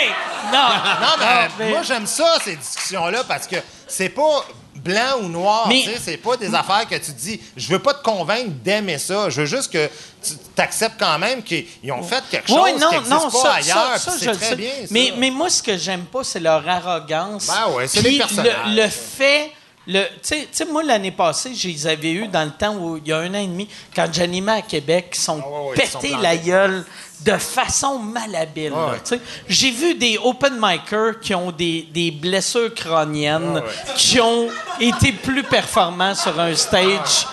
Non! 0.52 0.58
Non, 0.58 1.08
mais, 1.18 1.48
mais- 1.58 1.70
moi, 1.70 1.82
j'aime 1.82 2.06
ça, 2.06 2.36
ces 2.42 2.56
discussions-là, 2.56 3.24
parce 3.24 3.46
que 3.46 3.56
c'est 3.86 4.08
pas 4.10 4.44
blanc 4.86 5.18
ou 5.22 5.28
noir. 5.28 5.66
Mais- 5.68 5.84
C'est 6.02 6.16
pas 6.16 6.36
des 6.36 6.54
affaires 6.54 6.86
que 6.88 6.94
tu 6.96 7.12
dis. 7.12 7.40
Je 7.56 7.68
veux 7.68 7.78
pas 7.78 7.94
te 7.94 8.02
convaincre 8.02 8.50
d'aimer 8.64 8.98
ça. 8.98 9.28
Je 9.30 9.40
veux 9.42 9.46
juste 9.46 9.72
que 9.72 9.88
tu 10.22 10.32
acceptes 10.62 10.96
quand 10.98 11.18
même 11.18 11.42
qu'ils 11.42 11.66
ont 11.92 12.02
fait 12.02 12.22
quelque 12.30 12.48
chose 12.48 12.60
Oui, 12.62 12.72
non, 12.80 12.88
qui 12.88 12.94
n'existe 12.96 13.12
non, 13.12 13.30
pas 13.30 13.38
ça, 13.42 13.52
ailleurs. 13.54 13.98
ça, 13.98 14.12
c'est 14.18 14.32
très 14.32 14.56
bien. 14.56 14.70
ça. 14.82 14.86
Mais, 14.90 15.12
mais 15.18 15.30
moi, 15.30 15.48
ce 15.50 15.62
que 15.62 15.76
j'aime 15.76 16.04
pas, 16.04 16.24
c'est 16.24 16.40
leur 16.40 16.66
arrogance. 16.68 17.46
Ben 17.46 17.72
ouais, 17.74 17.86
c'est. 17.88 18.02
Le, 18.02 18.74
le 18.82 18.88
fait. 18.88 19.52
Le, 19.88 20.02
tu 20.22 20.36
sais- 20.50 20.64
moi, 20.64 20.82
l'année 20.82 21.12
passée, 21.12 21.54
je 21.54 21.68
les 21.68 21.86
avais 21.86 22.10
eus 22.12 22.26
dans 22.28 22.44
le 22.44 22.50
temps 22.50 22.74
où, 22.74 22.96
il 22.96 23.06
y 23.06 23.12
a 23.12 23.18
un 23.18 23.30
an 23.34 23.38
et 23.38 23.46
demi, 23.46 23.68
quand 23.94 24.06
j'animais 24.12 24.52
à 24.52 24.62
Québec, 24.62 25.12
ils 25.14 25.20
sont 25.20 25.40
Ah 25.44 25.62
ouais, 25.70 25.86
sont 25.86 26.00
pétés 26.00 26.16
la 26.20 26.36
gueule 26.36 26.84
de 27.20 27.32
façon 27.38 27.98
malhabile. 28.00 28.72
Ah 28.74 28.92
ouais. 29.10 29.20
J'ai 29.48 29.70
vu 29.70 29.94
des 29.94 30.18
open 30.22 30.58
micers 30.60 31.20
qui 31.22 31.34
ont 31.34 31.52
des, 31.52 31.82
des 31.92 32.10
blessures 32.10 32.74
crâniennes, 32.74 33.62
Ah 33.64 33.92
qui 33.96 34.20
ont 34.20 34.48
été 34.80 35.12
plus 35.12 35.44
performants 35.44 36.14
sur 36.14 36.38
un 36.40 36.54
stage 36.54 37.26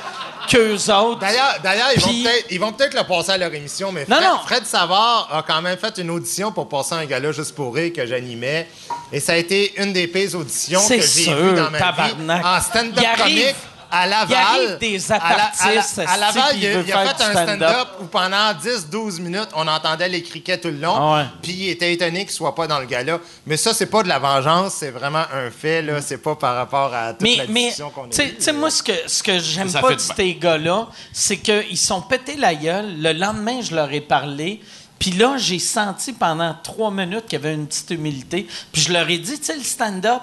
qu'eux 0.47 0.75
autres. 0.93 1.19
D'ailleurs, 1.19 1.55
d'ailleurs, 1.63 1.87
ils, 1.95 2.01
Puis- 2.01 2.23
vont 2.23 2.29
peut-être, 2.29 2.45
ils 2.51 2.59
vont 2.59 2.71
peut-être 2.73 2.93
le 2.95 3.03
passer 3.03 3.31
à 3.31 3.37
leur 3.37 3.53
émission, 3.53 3.91
mais 3.91 4.05
Non, 4.07 4.15
Fred, 4.17 4.29
non. 4.29 4.37
Fred 4.45 4.65
Savard 4.65 5.29
a 5.31 5.43
quand 5.43 5.61
même 5.61 5.77
fait 5.77 5.97
une 5.97 6.09
audition 6.09 6.51
pour 6.51 6.67
passer 6.69 6.95
un 6.95 7.05
gala 7.05 7.31
juste 7.31 7.55
pour 7.55 7.73
rire 7.75 7.91
que 7.95 8.05
j'animais. 8.05 8.67
Et 9.11 9.19
ça 9.19 9.33
a 9.33 9.35
été 9.37 9.73
une 9.81 9.93
des 9.93 10.07
pires 10.07 10.35
auditions 10.35 10.81
C'est 10.81 10.97
que 10.97 11.03
j'ai 11.03 11.23
sûr, 11.25 11.35
vues 11.35 11.53
dans 11.55 11.69
ma 11.71 11.79
tabarnak. 11.79 12.41
vie. 12.41 12.47
En 12.47 12.61
stand-up 12.61 12.93
Il 12.97 13.05
arrive- 13.05 13.43
comique 13.45 13.55
à 13.93 14.07
Laval. 14.07 14.27
il 14.29 14.35
arrive 14.35 14.77
des 14.79 15.11
à, 15.11 15.17
la- 15.17 15.23
à 15.25 15.73
la- 15.73 16.11
à 16.11 16.17
Laval, 16.17 16.43
il, 16.55 16.63
il 16.63 16.91
a 16.93 17.05
fait 17.13 17.23
un 17.23 17.31
stand-up. 17.31 17.87
où 18.01 18.05
pendant 18.05 18.51
10-12 18.53 19.21
minutes, 19.21 19.49
on 19.55 19.67
entendait 19.67 20.09
les 20.09 20.23
criquets 20.23 20.57
tout 20.59 20.69
le 20.69 20.77
long. 20.79 20.95
Ah. 21.15 21.25
Puis 21.41 21.51
il 21.53 21.69
était 21.69 21.93
étonné 21.93 22.25
qu'il 22.25 22.33
soit 22.33 22.55
pas 22.55 22.67
dans 22.67 22.79
le 22.79 22.85
gala. 22.85 23.19
Mais 23.45 23.57
ça, 23.57 23.73
c'est 23.73 23.85
pas 23.87 24.03
de 24.03 24.07
la 24.09 24.19
vengeance, 24.19 24.73
c'est 24.79 24.91
vraiment 24.91 25.23
un 25.33 25.49
fait. 25.51 25.81
Là. 25.81 26.01
C'est 26.01 26.17
pas 26.17 26.35
par 26.35 26.55
rapport 26.55 26.93
à 26.93 27.13
toute 27.13 27.21
mais, 27.21 27.35
la 27.37 27.45
discussion 27.45 27.89
qu'on 27.91 28.05
a 28.05 28.09
tu 28.09 28.15
sais- 28.15 28.27
eue. 28.27 28.35
tu 28.35 28.41
sais, 28.43 28.53
moi, 28.53 28.69
ce 28.71 28.83
que, 28.83 28.93
ce 29.07 29.21
que 29.23 29.39
j'aime 29.39 29.71
pas 29.71 29.93
de 29.93 29.99
ces 29.99 30.33
gars-là, 30.35 30.87
c'est 31.11 31.37
qu'ils 31.37 31.77
sont 31.77 32.01
pétés 32.01 32.35
la 32.35 32.55
gueule. 32.55 32.99
Le 33.01 33.13
lendemain, 33.13 33.61
je 33.61 33.75
leur 33.75 33.91
ai 33.93 34.01
parlé. 34.01 34.59
Puis 34.99 35.11
là, 35.11 35.35
j'ai 35.37 35.59
senti 35.59 36.13
pendant 36.13 36.55
trois 36.63 36.89
minutes 36.89 37.25
qu'il 37.25 37.33
y 37.33 37.43
avait 37.43 37.53
une 37.53 37.67
petite 37.67 37.91
humilité. 37.91 38.47
Puis 38.71 38.81
je 38.83 38.93
leur 38.93 39.09
ai 39.09 39.17
dit, 39.17 39.37
tu 39.37 39.43
sais, 39.45 39.57
le 39.57 39.63
stand-up, 39.63 40.21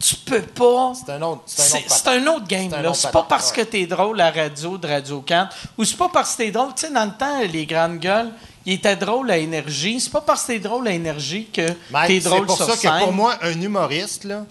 tu 0.00 0.16
peux 0.16 0.42
pas. 0.42 0.92
C'est 0.94 1.12
un 1.12 1.22
autre, 1.22 1.42
c'est 1.46 2.08
un 2.08 2.26
autre 2.26 2.44
un 2.44 2.46
game, 2.46 2.70
C'est 2.70 2.82
là. 2.82 2.94
C'est 2.94 3.10
pas 3.10 3.26
parce 3.28 3.52
que 3.52 3.62
t'es 3.62 3.86
drôle 3.86 4.20
à 4.20 4.30
radio 4.30 4.78
de 4.78 4.86
Radio 4.86 5.20
4 5.20 5.56
ou 5.76 5.84
c'est 5.84 5.96
pas 5.96 6.08
parce 6.08 6.32
que 6.32 6.42
t'es 6.44 6.50
drôle. 6.50 6.74
Tu 6.74 6.86
sais, 6.86 6.92
dans 6.92 7.04
le 7.04 7.12
temps, 7.12 7.40
les 7.40 7.66
grandes 7.66 7.98
gueules, 7.98 8.30
ils 8.64 8.74
étaient 8.74 8.96
drôles 8.96 9.30
à 9.30 9.38
énergie. 9.38 10.00
C'est 10.00 10.12
pas 10.12 10.20
parce 10.20 10.42
que 10.42 10.52
t'es 10.52 10.58
drôle 10.60 10.86
à 10.88 10.92
énergie 10.92 11.46
que 11.52 11.68
t'es 12.06 12.20
drôle 12.20 12.40
C'est 12.40 12.46
pour 12.46 12.56
sur 12.56 12.66
ça 12.66 12.76
scène. 12.76 12.92
que 12.92 13.04
pour 13.04 13.12
moi, 13.12 13.36
un 13.42 13.60
humoriste, 13.60 14.24
là, 14.24 14.44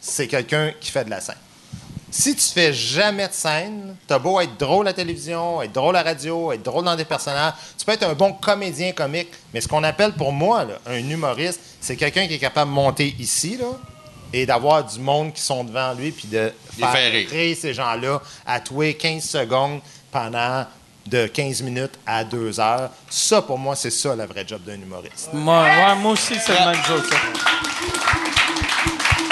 c'est 0.00 0.28
quelqu'un 0.28 0.72
qui 0.80 0.90
fait 0.90 1.04
de 1.04 1.10
la 1.10 1.20
scène. 1.20 1.36
Si 2.08 2.34
tu 2.34 2.42
fais 2.46 2.72
jamais 2.72 3.28
de 3.28 3.32
scène, 3.32 3.96
t'as 4.06 4.18
beau 4.18 4.40
être 4.40 4.56
drôle 4.56 4.86
à 4.86 4.90
la 4.90 4.94
télévision, 4.94 5.60
être 5.60 5.72
drôle 5.72 5.96
à 5.96 6.02
la 6.02 6.10
radio, 6.10 6.52
être 6.52 6.62
drôle 6.62 6.84
dans 6.84 6.96
des 6.96 7.04
personnages, 7.04 7.52
tu 7.76 7.84
peux 7.84 7.92
être 7.92 8.04
un 8.04 8.14
bon 8.14 8.32
comédien 8.32 8.92
comique, 8.92 9.28
mais 9.52 9.60
ce 9.60 9.68
qu'on 9.68 9.82
appelle 9.82 10.12
pour 10.12 10.32
moi 10.32 10.64
là, 10.64 10.78
un 10.86 10.96
humoriste, 10.98 11.60
c'est 11.80 11.96
quelqu'un 11.96 12.26
qui 12.26 12.34
est 12.34 12.38
capable 12.38 12.70
de 12.70 12.74
monter 12.74 13.14
ici 13.18 13.58
là, 13.58 13.66
et 14.32 14.44
d'avoir 14.46 14.84
du 14.84 14.98
monde 14.98 15.32
qui 15.32 15.40
sont 15.42 15.64
devant 15.64 15.92
lui 15.94 16.10
puis 16.12 16.28
de 16.28 16.52
faire 16.78 17.12
rire. 17.12 17.56
ces 17.60 17.72
gens-là 17.74 18.20
à 18.46 18.60
tous 18.60 18.94
15 18.94 19.22
secondes 19.24 19.80
pendant 20.10 20.66
de 21.06 21.26
15 21.28 21.62
minutes 21.62 21.98
à 22.06 22.24
2 22.24 22.58
heures. 22.58 22.90
Ça, 23.08 23.40
pour 23.42 23.58
moi, 23.58 23.76
c'est 23.76 23.90
ça, 23.90 24.14
le 24.16 24.24
vrai 24.26 24.44
job 24.46 24.60
d'un 24.64 24.74
humoriste. 24.74 25.28
Moi, 25.32 25.62
ouais, 25.62 25.94
moi 25.96 26.12
aussi, 26.12 26.34
c'est 26.44 26.52
le 26.58 26.66
même 26.66 26.82
ça. 26.84 26.94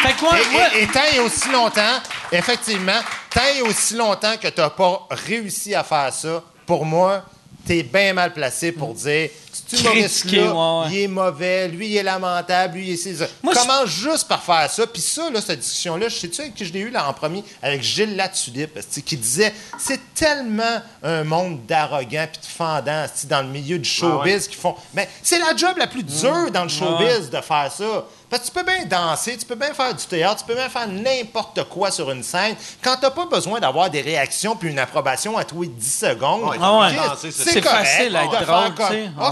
Fait 0.02 0.20
moi, 0.23 0.39
Et, 0.39 0.52
moi- 0.52 0.74
et- 0.76 0.82
et 0.82 0.86
tant 0.86 1.00
et 1.14 1.18
aussi 1.20 1.48
longtemps, 1.50 1.98
effectivement, 2.31 3.00
tant 3.31 3.40
et 3.56 3.62
aussi 3.62 3.94
longtemps 3.94 4.36
que 4.40 4.48
tu 4.48 4.60
n'as 4.60 4.70
pas 4.70 5.06
réussi 5.10 5.74
à 5.74 5.82
faire 5.82 6.12
ça, 6.12 6.42
pour 6.66 6.84
moi, 6.84 7.24
tu 7.66 7.78
es 7.78 7.82
bien 7.82 8.12
mal 8.12 8.32
placé 8.32 8.70
pour 8.73 8.92
dire 8.94 9.02
ce 9.02 9.24
Critiquer, 9.24 9.43
humoriste-là, 9.80 10.42
ouais, 10.52 10.86
ouais. 10.88 10.92
il 10.94 10.98
est 11.02 11.08
mauvais, 11.08 11.68
lui, 11.68 11.88
il 11.88 11.96
est 11.96 12.02
lamentable, 12.02 12.74
lui, 12.78 12.88
il 12.90 12.92
est... 12.94 13.14
je- 13.18 13.24
Commence 13.54 13.88
juste 13.88 14.28
par 14.28 14.42
faire 14.42 14.70
ça. 14.70 14.86
Puis 14.86 15.00
ça, 15.02 15.30
là, 15.30 15.40
cette 15.40 15.60
discussion-là, 15.60 16.08
je 16.08 16.16
sais-tu 16.16 16.40
avec 16.40 16.54
qui 16.54 16.64
je 16.64 16.72
l'ai 16.72 16.80
eu 16.80 16.90
là, 16.90 17.08
en 17.08 17.12
premier? 17.12 17.42
Avec 17.62 17.82
Gilles 17.82 18.16
Latulippe, 18.16 18.78
qui 19.04 19.16
disait 19.16 19.52
c'est 19.78 20.00
tellement 20.14 20.82
un 21.02 21.24
monde 21.24 21.64
d'arrogants 21.66 22.26
puis 22.32 22.40
de 22.40 22.46
fendants 22.46 23.06
dans 23.28 23.42
le 23.42 23.48
milieu 23.48 23.78
du 23.78 23.88
showbiz 23.88 24.48
qui 24.48 24.56
font... 24.56 24.74
Mais 24.94 25.08
c'est 25.22 25.38
la 25.38 25.54
job 25.56 25.76
la 25.76 25.86
plus 25.86 26.02
dure 26.02 26.50
dans 26.52 26.62
le 26.64 26.68
showbiz 26.68 27.30
de 27.30 27.40
faire 27.40 27.70
ça. 27.76 28.04
Parce 28.30 28.42
que 28.42 28.46
tu 28.48 28.52
peux 28.52 28.64
bien 28.64 28.84
danser, 28.86 29.36
tu 29.36 29.44
peux 29.46 29.54
bien 29.54 29.72
faire 29.74 29.94
du 29.94 30.04
théâtre, 30.04 30.40
tu 30.40 30.46
peux 30.46 30.54
bien 30.58 30.68
faire 30.68 30.88
n'importe 30.88 31.62
quoi 31.68 31.90
sur 31.90 32.10
une 32.10 32.22
scène 32.22 32.56
quand 32.82 32.96
t'as 33.00 33.10
pas 33.10 33.26
besoin 33.26 33.60
d'avoir 33.60 33.90
des 33.90 34.00
réactions 34.00 34.56
puis 34.56 34.70
une 34.70 34.78
approbation 34.78 35.36
à 35.36 35.44
tous 35.44 35.62
les 35.62 35.68
10 35.68 35.98
secondes. 35.98 36.42
Ouais, 36.50 36.56
Ah 36.60 36.78
ouais. 36.78 36.88
C'est- 37.30 37.60
facile 37.60 38.16
à 38.16 38.24
être 38.24 38.44
drôle, 38.46 38.74
comme. 38.74 38.86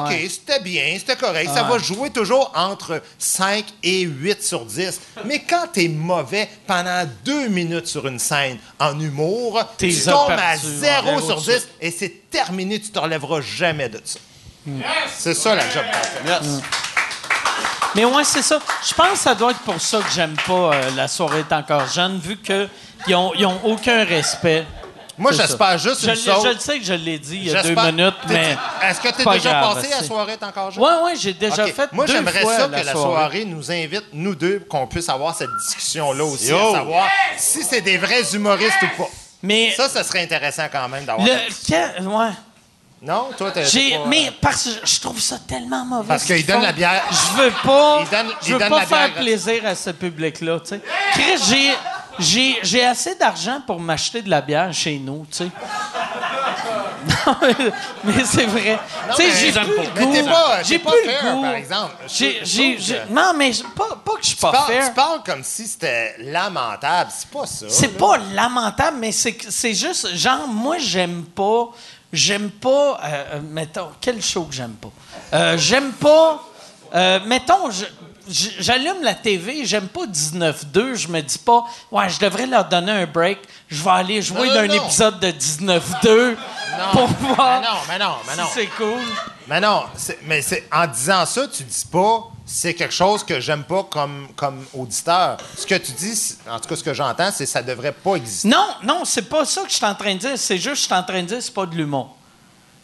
OK, 0.05 0.09
Ouais. 0.11 0.29
c'était 0.31 0.61
bien, 0.61 0.95
c'était 0.99 1.17
correct. 1.17 1.51
Ça 1.53 1.63
va 1.65 1.79
jouer 1.79 2.11
toujours 2.11 2.53
entre 2.55 3.03
5 3.19 3.65
et 3.83 4.01
8 4.03 4.43
sur 4.45 4.65
10. 4.65 5.01
Mais 5.25 5.41
quand 5.41 5.67
t'es 5.73 5.89
mauvais 5.89 6.49
pendant 6.67 7.05
deux 7.25 7.49
minutes 7.49 7.87
sur 7.87 8.07
une 8.07 8.19
scène 8.19 8.59
en 8.79 8.99
humour, 9.01 9.61
tu 9.79 9.93
tombes 10.05 10.31
à 10.31 10.35
aperçu, 10.51 10.67
0 10.67 11.11
ouais, 11.17 11.23
sur 11.23 11.41
zéro 11.41 11.59
10 11.59 11.69
et 11.81 11.91
c'est 11.91 12.31
terminé, 12.31 12.81
tu 12.81 12.91
te 12.91 12.99
relèveras 12.99 13.41
jamais 13.41 13.89
de 13.89 14.01
ça. 14.05 14.19
C'est 15.19 15.35
ça 15.35 15.55
la 15.57 15.69
job 15.71 15.83
qu'on 15.93 16.29
fait. 16.29 16.63
Mais 17.95 18.05
ouais, 18.05 18.25
c'est 18.25 18.43
ça. 18.43 18.59
Je 18.87 18.95
pense 18.95 19.11
que 19.13 19.19
ça 19.19 19.35
doit 19.35 19.51
être 19.51 19.61
pour 19.61 19.81
ça 19.81 19.99
que 19.99 20.11
j'aime 20.11 20.35
pas 20.47 20.75
euh, 20.75 20.91
La 20.97 21.09
soirée 21.09 21.41
est 21.41 21.53
encore 21.53 21.87
jeune, 21.89 22.19
vu 22.19 22.39
qu'ils 22.39 23.15
ont, 23.15 23.33
ils 23.39 23.45
ont 23.47 23.61
aucun 23.65 24.05
respect. 24.05 24.65
Moi, 25.19 25.31
j'espère 25.33 25.77
juste 25.77 26.01
je, 26.01 26.09
une 26.09 26.17
chose. 26.17 26.43
je 26.43 26.49
le 26.55 26.59
sais 26.59 26.79
que 26.79 26.85
je 26.87 26.95
l'ai 26.95 27.19
dit 27.19 27.37
il 27.37 27.49
y 27.49 27.55
a 27.55 27.63
deux 27.63 27.75
minutes, 27.75 28.15
T'es- 28.27 28.33
mais. 28.33 28.57
Est-ce 28.89 28.99
que 28.99 29.09
tu 29.15 29.29
es 29.29 29.33
déjà 29.35 29.51
grave, 29.51 29.75
passé 29.75 29.93
à 29.93 29.99
c'est- 29.99 30.07
soirée 30.07 30.33
est 30.33 30.43
encore 30.43 30.71
jeune? 30.71 30.83
Ouais, 30.83 31.03
ouais, 31.05 31.13
j'ai 31.17 31.35
déjà 31.35 31.65
OK. 31.67 31.73
fait 31.75 31.93
Moi, 31.93 32.07
j'aimerais 32.07 32.43
ça 32.45 32.67
la 32.67 32.81
que 32.81 32.87
la 32.87 32.93
soirée. 32.93 33.11
soirée 33.13 33.45
nous 33.45 33.71
invite, 33.71 34.05
nous 34.15 34.35
deux, 34.35 34.61
qu'on 34.69 34.87
puisse 34.87 35.11
avoir 35.11 35.37
cette 35.37 35.55
discussion-là 35.59 36.25
aussi, 36.25 36.49
Yo! 36.49 36.57
à 36.57 36.79
savoir 36.79 37.07
si 37.37 37.63
c'est 37.63 37.83
des 37.83 37.99
vrais 37.99 38.23
humoristes 38.35 38.83
ou 38.83 39.03
pas. 39.03 39.09
Mais 39.43 39.73
Ça, 39.77 39.89
ça 39.91 40.03
serait 40.03 40.23
intéressant 40.23 40.65
quand 40.73 40.89
même 40.89 41.05
d'avoir. 41.05 41.27
le, 41.29 41.35
cette 41.51 42.01
ouais. 42.01 42.31
Non, 43.03 43.31
toi, 43.37 43.51
t'es. 43.51 43.65
J'ai, 43.65 43.97
pas, 43.97 44.05
mais 44.07 44.29
euh, 44.29 44.33
parce 44.41 44.63
que 44.65 44.71
je 44.87 45.01
trouve 45.01 45.21
ça 45.21 45.37
tellement 45.47 45.85
mauvais. 45.85 46.07
Parce 46.09 46.23
ce 46.23 46.27
qu'il 46.29 46.37
qu'ils 46.37 46.47
donne 46.47 46.57
font. 46.61 46.63
la 46.63 46.73
bière. 46.73 47.03
Je 47.11 47.43
veux 47.43 47.51
pas. 47.65 47.99
Il 48.03 48.09
donne- 48.11 48.35
je 48.43 48.53
veux 48.53 48.59
pas 48.61 48.69
la 48.69 48.87
faire 48.87 49.09
bière. 49.09 49.15
plaisir 49.23 49.67
à 49.67 49.75
ce 49.75 49.91
public-là. 49.91 50.61
Tu 50.61 50.69
sais, 50.69 50.81
Chris, 51.13 51.43
j'ai, 51.49 51.75
j'ai, 52.21 52.59
j'ai 52.63 52.85
assez 52.87 53.17
d'argent 53.17 53.61
pour 53.67 53.81
m'acheter 53.81 54.23
de 54.23 54.31
la 54.31 54.41
bière 54.41 54.73
chez 54.73 54.99
nous. 54.99 55.27
Tu 55.31 55.39
sais. 55.39 55.49
Non, 57.27 57.35
mais, 57.43 57.55
mais 58.05 58.25
c'est 58.25 58.47
vrai. 58.47 58.79
Tu 59.17 59.23
sais, 59.23 59.31
j'ai 59.37 59.53
plus 59.53 59.77
le 59.77 60.23
goût. 60.23 60.29
pas, 60.29 60.63
j'ai 60.63 60.79
pas 60.79 60.91
plus 60.93 61.07
le 61.07 61.33
goût. 61.33 61.43
par 61.43 61.55
exemple. 61.55 61.95
J'ai, 62.07 62.41
j'ai, 62.45 62.79
non, 63.11 63.33
mais 63.37 63.51
pas, 63.77 64.01
pas 64.05 64.13
que 64.13 64.23
je 64.23 64.27
suis 64.29 64.37
pas 64.37 64.53
parles, 64.53 64.73
fair. 64.73 64.87
tu 64.89 64.95
parles 64.95 65.21
comme 65.25 65.43
si 65.43 65.67
c'était 65.67 66.15
lamentable. 66.19 67.11
C'est 67.17 67.29
pas 67.29 67.47
ça. 67.47 67.67
C'est 67.69 67.93
là. 67.93 67.99
pas 67.99 68.19
lamentable, 68.35 68.97
mais 69.01 69.11
c'est 69.13 69.35
que- 69.35 69.51
c'est 69.51 69.75
juste, 69.75 70.15
genre, 70.17 70.47
moi, 70.49 70.77
j'aime 70.79 71.25
pas. 71.25 71.71
J'aime 72.13 72.51
pas. 72.51 73.01
euh, 73.05 73.25
euh, 73.35 73.41
mettons, 73.41 73.89
quel 74.01 74.23
show 74.23 74.45
que 74.45 74.55
j'aime 74.55 74.75
pas? 74.75 74.91
Euh, 75.35 75.57
j'aime 75.59 75.93
pas. 75.93 76.43
mettons, 77.27 77.71
je- 77.71 77.87
j'allume 78.33 79.03
la 79.03 79.15
TV, 79.15 79.65
j'aime 79.65 79.89
pas 79.89 80.07
19-2, 80.07 80.95
je 80.95 81.09
me 81.09 81.21
dis 81.21 81.39
pas, 81.39 81.65
ouais, 81.91 82.09
je 82.09 82.19
devrais 82.19 82.47
leur 82.47 82.65
donner 82.69 82.93
un 82.93 83.07
break, 83.07 83.39
je 83.69 83.83
vais 83.83 83.91
aller 83.91 84.23
jouer 84.23 84.49
Non, 84.49 84.55
non, 84.55 84.55
d'un 84.55 84.67
non. 84.69 84.85
épisode 84.87 85.21
de 85.21 85.29
19-2 85.29 86.37
pour 86.93 87.07
voir 87.09 87.61
Mais 87.61 87.67
non, 87.67 87.75
mais 87.89 87.99
non, 87.99 88.15
mais 88.27 88.33
si 88.35 88.39
non. 88.41 88.47
c'est 88.55 88.67
cool. 88.77 89.01
Mais 89.49 89.61
non, 89.61 89.85
mais 90.25 90.41
c'est 90.43 90.69
en 90.73 90.87
disant 90.87 91.27
ça, 91.27 91.47
tu 91.49 91.63
dis 91.65 91.85
pas 91.91 92.29
c'est 92.45 92.75
quelque 92.75 92.95
chose 92.95 93.25
que 93.25 93.41
j'aime 93.41 93.63
pas 93.65 93.85
comme, 93.85 94.29
comme 94.37 94.65
auditeur. 94.75 95.37
Ce 95.57 95.65
que 95.65 95.77
tu 95.77 95.93
dis, 95.93 96.37
en 96.51 96.59
tout 96.59 96.69
cas, 96.69 96.77
ce 96.77 96.83
que 96.83 96.93
j'entends, 96.93 97.31
c'est 97.33 97.45
que 97.45 97.51
ça 97.51 97.63
devrait 97.63 97.93
pas 97.93 98.17
exister. 98.17 98.49
Non, 98.49 98.67
non, 98.83 99.05
c'est 99.05 99.29
pas 99.29 99.45
ça 99.45 99.63
que 99.63 99.71
je 99.71 99.77
suis 99.77 99.85
en 99.87 99.95
train 99.95 100.15
de 100.15 100.19
dire. 100.19 100.33
C'est 100.37 100.57
juste 100.57 100.69
que 100.71 100.75
je 100.79 100.83
suis 100.83 100.93
en 100.95 101.03
train 101.05 101.23
de 101.23 101.29
dire 101.29 101.39
c'est 101.41 101.55
pas 101.55 101.65
de 101.67 101.75
l'humour. 101.75 102.17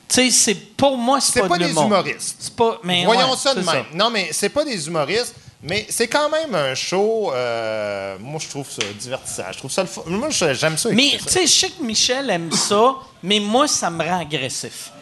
Tu 0.09 0.15
sais, 0.15 0.31
c'est 0.31 0.55
pour 0.55 0.97
moi, 0.97 1.21
c'est 1.21 1.33
C'est 1.33 1.41
pas, 1.41 1.49
pas 1.49 1.59
de 1.59 1.65
des 1.65 1.71
humoristes. 1.73 2.37
C'est 2.39 2.55
pas. 2.57 2.79
Mais 2.83 3.05
Voyons 3.05 3.31
ouais, 3.31 3.37
ça 3.37 3.55
de 3.55 3.61
même. 3.61 3.85
Non, 3.95 4.09
mais 4.11 4.31
c'est 4.33 4.49
pas 4.49 4.65
des 4.65 4.87
humoristes, 4.87 5.35
mais 5.63 5.87
c'est 5.91 6.09
quand 6.09 6.31
même 6.31 6.55
un 6.55 6.75
show. 6.75 7.31
euh, 7.35 8.17
moi, 8.19 8.41
je 8.43 8.49
trouve 8.49 8.67
ça 8.71 8.83
divertissant. 8.99 9.43
Je 9.53 9.59
trouve 9.59 9.71
ça 9.71 9.83
le. 9.83 10.11
Moi, 10.11 10.29
j'aime 10.31 10.79
ça. 10.79 10.89
Mais 10.93 11.19
tu 11.19 11.29
sais, 11.31 11.47
je 11.47 11.53
sais 11.53 11.71
que 11.71 11.83
Michel 11.83 12.31
aime 12.31 12.51
ça, 12.53 12.95
mais 13.23 13.39
moi, 13.39 13.69
ça 13.69 13.91
me 13.91 14.03
rend 14.03 14.21
agressif. 14.21 14.93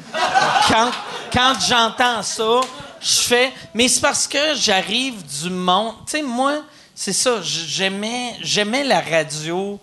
Quand, 0.68 0.90
quand 1.32 1.52
j'entends 1.68 2.22
ça, 2.22 2.60
je 3.00 3.18
fais. 3.20 3.52
Mais 3.74 3.86
c'est 3.86 4.00
parce 4.00 4.26
que 4.26 4.54
j'arrive 4.56 5.14
du 5.42 5.50
monde. 5.50 5.94
Tu 6.06 6.12
sais, 6.12 6.22
moi, 6.22 6.62
c'est 6.94 7.12
ça. 7.12 7.40
J'aimais, 7.42 8.34
j'aimais 8.42 8.82
la 8.82 9.00
radio. 9.00 9.78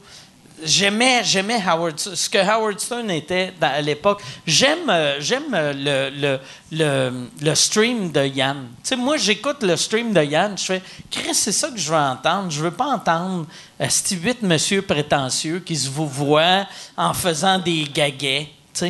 J'aimais, 0.65 1.23
j'aimais 1.23 1.61
Howard, 1.65 1.99
ce 1.99 2.29
que 2.29 2.37
Howard 2.37 2.79
Stern 2.79 3.09
était 3.11 3.53
à 3.61 3.81
l'époque. 3.81 4.21
J'aime, 4.45 4.89
euh, 4.89 5.17
j'aime 5.19 5.53
euh, 5.53 5.73
le, 5.73 6.09
le, 6.19 6.39
le, 6.71 7.27
le 7.41 7.55
stream 7.55 8.11
de 8.11 8.25
Yann. 8.25 8.67
Moi, 8.97 9.17
j'écoute 9.17 9.63
le 9.63 9.75
stream 9.75 10.13
de 10.13 10.23
Yann, 10.23 10.57
je 10.57 10.63
fais, 10.63 10.81
Chris, 11.09 11.33
c'est 11.33 11.51
ça 11.51 11.69
que 11.69 11.77
je 11.77 11.89
veux 11.89 11.97
entendre. 11.97 12.49
Je 12.51 12.61
veux 12.61 12.71
pas 12.71 12.87
entendre 12.87 13.45
euh, 13.81 13.85
ces 13.89 14.15
huit 14.15 14.41
monsieur 14.41 14.81
prétentieux 14.81 15.59
qui 15.59 15.75
se 15.75 15.89
vous 15.89 16.07
voient 16.07 16.65
en 16.97 17.13
faisant 17.13 17.59
des 17.59 17.83
gaguets. 17.83 18.49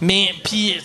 Mais, 0.00 0.34
puis, 0.44 0.78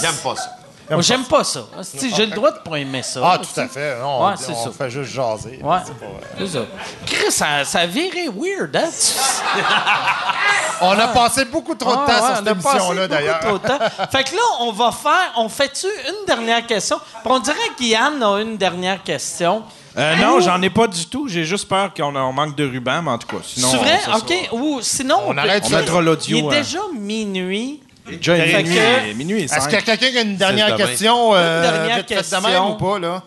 J'aime 0.00 0.16
pas 0.22 0.36
ça. 0.36 0.53
Moi, 0.90 1.00
j'aime 1.02 1.24
pas 1.24 1.44
ça. 1.44 1.64
Asti, 1.78 2.12
J'ai 2.14 2.26
le 2.26 2.32
droit 2.32 2.50
de 2.52 2.58
pas 2.58 2.76
aimer 2.76 3.02
ça. 3.02 3.20
Ah, 3.24 3.38
tout 3.38 3.60
à 3.60 3.66
fait. 3.68 3.98
Non, 4.00 4.26
Ouais, 4.26 4.32
on, 4.34 4.36
c'est 4.36 4.52
on 4.52 4.64
ça. 4.64 4.70
fait 4.70 4.90
juste 4.90 5.12
jaser. 5.12 5.58
Ouais, 5.62 5.78
C'est 5.86 5.94
pas, 5.98 6.06
euh, 6.06 6.18
c'est 6.38 6.46
ça. 6.48 6.64
Chris, 7.06 7.30
ça, 7.32 7.64
ça 7.64 7.80
a 7.80 7.86
viré 7.86 8.28
weird, 8.28 8.76
hein? 8.76 8.90
On 10.80 10.90
a 10.98 11.08
passé 11.08 11.44
beaucoup 11.44 11.74
trop 11.76 11.92
de 11.92 11.98
Ah, 12.02 12.06
temps 12.06 12.12
ouais, 12.12 12.18
sur 12.18 12.30
on 12.32 12.36
cette 12.36 12.48
a 12.48 12.54
passé 12.56 12.68
émission-là, 12.76 13.02
beaucoup 13.08 13.14
d'ailleurs. 13.14 13.40
trop 13.40 13.58
de 13.58 13.66
temps. 13.68 13.78
Fait 14.10 14.24
que 14.24 14.34
là, 14.34 14.42
on 14.60 14.72
va 14.72 14.90
faire. 14.90 15.32
On 15.36 15.48
fait-tu 15.48 15.86
une 15.86 16.26
dernière 16.26 16.66
question? 16.66 16.98
Puis 16.98 17.32
on 17.32 17.38
dirait 17.38 17.56
qu'Yann 17.78 18.22
a 18.22 18.40
une 18.40 18.56
dernière 18.56 19.02
question. 19.02 19.62
Euh, 19.96 20.16
non, 20.16 20.40
j'en 20.40 20.60
ai 20.62 20.70
pas 20.70 20.88
du 20.88 21.06
tout. 21.06 21.28
J'ai 21.28 21.44
juste 21.44 21.68
peur 21.68 21.94
qu'on 21.94 22.14
on 22.16 22.32
manque 22.32 22.56
de 22.56 22.64
ruban, 22.68 23.00
mais 23.02 23.12
en 23.12 23.18
tout 23.18 23.28
cas. 23.28 23.36
Sinon, 23.44 23.68
C'est 23.70 23.76
vrai? 23.76 23.98
ça 24.00 24.04
sera- 24.06 24.18
OK. 24.18 24.48
Ou 24.52 24.80
sinon. 24.82 25.20
On 25.28 25.36
arrête 25.38 25.62
On 25.66 25.70
mettra 25.70 26.00
l'audio. 26.00 26.36
Il 26.36 26.44
est 26.44 26.48
euh, 26.48 26.50
déjà 26.50 26.80
minuit. 26.98 27.80
Déjà 28.12 28.36
Fait 28.36 28.62
minuit, 28.62 28.74
que- 28.76 29.12
minuit 29.14 29.40
et 29.40 29.44
Est-ce 29.44 29.54
cinq. 29.54 29.64
qu'il 29.68 29.72
y 29.74 29.76
a 29.76 29.82
quelqu'un 29.82 30.10
qui 30.10 30.18
a 30.18 30.22
une 30.22 30.36
dernière 30.36 30.76
question? 30.76 31.34
euh, 31.34 31.64
Une 31.64 31.70
dernière 31.72 31.96
de 31.98 32.02
question. 32.02 32.40
même 32.42 32.64
ou 32.64 32.74
pas, 32.74 32.98
là? 32.98 33.22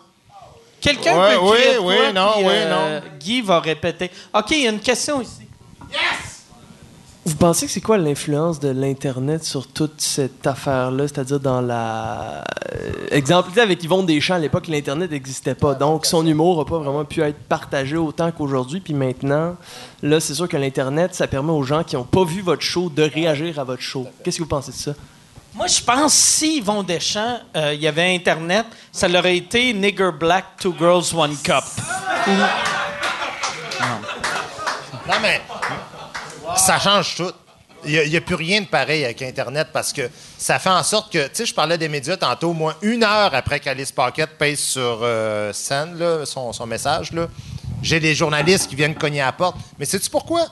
Quelqu'un 0.79 1.19
Ouais, 1.19 1.33
peut 1.35 1.41
oui, 1.41 1.57
de 1.75 1.79
oui, 1.79 1.95
non, 2.13 2.31
puis, 2.35 2.43
oui, 2.45 2.51
euh, 2.53 2.99
Guy 3.19 3.41
va 3.41 3.59
répéter. 3.59 4.11
OK, 4.33 4.51
il 4.51 4.63
y 4.63 4.67
a 4.67 4.69
une 4.69 4.79
question 4.79 5.21
ici. 5.21 5.47
Vous 7.27 7.35
pensez 7.35 7.65
que 7.65 7.71
c'est 7.73 7.81
quoi 7.81 7.97
l'influence 7.97 8.57
de 8.61 8.69
l'Internet 8.69 9.43
sur 9.43 9.67
toute 9.67 9.99
cette 9.99 10.47
affaire-là? 10.47 11.09
C'est-à-dire 11.09 11.41
dans 11.41 11.59
la... 11.59 12.45
euh, 12.73 13.07
exemple, 13.11 13.49
tu 13.49 13.55
sais, 13.55 13.61
avec 13.61 13.83
Yvon 13.83 14.03
Deschamps, 14.03 14.35
à 14.35 14.39
l'époque, 14.39 14.69
l'Internet 14.69 15.11
n'existait 15.11 15.53
pas. 15.53 15.73
Donc, 15.73 16.05
son 16.05 16.25
humour 16.25 16.59
n'a 16.59 16.63
pas 16.63 16.77
vraiment 16.77 17.03
pu 17.03 17.21
être 17.21 17.37
partagé 17.49 17.97
autant 17.97 18.31
qu'aujourd'hui. 18.31 18.79
Puis 18.79 18.93
maintenant, 18.93 19.57
là, 20.01 20.21
c'est 20.21 20.35
sûr 20.35 20.47
que 20.47 20.55
l'Internet, 20.55 21.15
ça 21.15 21.27
permet 21.27 21.51
aux 21.51 21.63
gens 21.63 21.83
qui 21.83 21.97
n'ont 21.97 22.05
pas 22.05 22.23
vu 22.23 22.39
votre 22.39 22.61
show 22.61 22.89
de 22.89 23.03
réagir 23.03 23.59
à 23.59 23.65
votre 23.65 23.81
show. 23.81 24.07
Qu'est-ce 24.23 24.37
que 24.37 24.43
vous 24.43 24.49
pensez 24.49 24.71
de 24.71 24.77
ça? 24.77 24.93
Moi, 25.53 25.67
je 25.67 25.81
pense 25.81 26.13
si 26.13 26.59
Yvon 26.59 26.81
Deschamps, 26.81 27.39
euh, 27.57 27.73
il 27.73 27.81
y 27.81 27.87
avait 27.87 28.15
Internet, 28.15 28.67
ça 28.93 29.09
l'aurait 29.09 29.35
été 29.35 29.73
Nigger 29.73 30.11
Black, 30.17 30.45
Two 30.61 30.73
Girls, 30.79 31.13
One 31.13 31.35
Cup. 31.43 31.65
Non, 35.05 35.15
mais 35.21 35.41
ça 36.57 36.79
change 36.79 37.15
tout. 37.15 37.31
Il 37.85 38.09
n'y 38.09 38.17
a, 38.17 38.21
plus 38.21 38.35
rien 38.35 38.61
de 38.61 38.65
pareil 38.65 39.05
avec 39.05 39.21
Internet 39.21 39.67
parce 39.71 39.93
que 39.93 40.09
ça 40.37 40.57
fait 40.57 40.69
en 40.69 40.81
sorte 40.83 41.13
que, 41.13 41.27
tu 41.27 41.35
sais, 41.35 41.45
je 41.45 41.53
parlais 41.53 41.77
des 41.77 41.87
médias 41.87 42.17
tantôt, 42.17 42.51
moi, 42.51 42.75
une 42.81 43.03
heure 43.03 43.33
après 43.33 43.59
qu'Alice 43.59 43.91
Paquette 43.91 44.31
pèse 44.37 44.59
sur 44.59 44.99
euh, 45.03 45.53
Send, 45.53 45.97
là, 45.97 46.25
son, 46.25 46.51
son 46.51 46.65
message, 46.65 47.11
j'ai 47.83 47.99
des 47.99 48.15
journalistes 48.15 48.67
qui 48.67 48.75
viennent 48.75 48.95
cogner 48.95 49.21
à 49.21 49.27
la 49.27 49.31
porte. 49.31 49.57
Mais 49.77 49.85
sais-tu 49.85 50.09
pourquoi? 50.09 50.47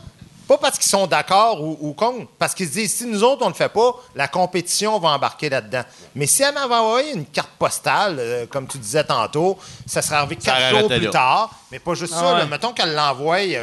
Pas 0.48 0.58
parce 0.58 0.78
qu'ils 0.78 0.90
sont 0.90 1.08
d'accord 1.08 1.62
ou, 1.62 1.78
ou 1.82 1.94
contre, 1.94 2.28
parce 2.38 2.54
qu'ils 2.54 2.68
se 2.68 2.74
disent 2.74 2.94
si 2.98 3.06
nous 3.06 3.24
autres, 3.24 3.42
on 3.42 3.46
ne 3.46 3.50
le 3.52 3.56
fait 3.56 3.70
pas, 3.70 3.96
la 4.16 4.28
compétition 4.28 5.00
va 5.00 5.10
embarquer 5.10 5.50
là-dedans. 5.50 5.82
Mais 6.14 6.28
si 6.28 6.44
elle 6.44 6.54
m'avait 6.54 6.76
envoyé 6.76 7.14
une 7.14 7.26
carte 7.26 7.50
postale, 7.58 8.18
euh, 8.20 8.46
comme 8.46 8.68
tu 8.68 8.78
disais 8.78 9.04
tantôt, 9.04 9.58
ça 9.88 10.02
serait 10.02 10.18
arrivé 10.18 10.38
Ça 10.40 10.52
quatre 10.52 10.70
jours 10.70 10.88
plus 10.98 11.06
là. 11.06 11.10
tard. 11.12 11.50
Mais 11.72 11.80
pas 11.80 11.94
juste 11.96 12.14
Ah 12.16 12.20
ça. 12.20 12.34
ouais. 12.34 12.40
là. 12.40 12.46
mettons 12.46 12.74
qu'elle 12.74 12.94
l'envoie 12.94 13.38
euh, 13.40 13.62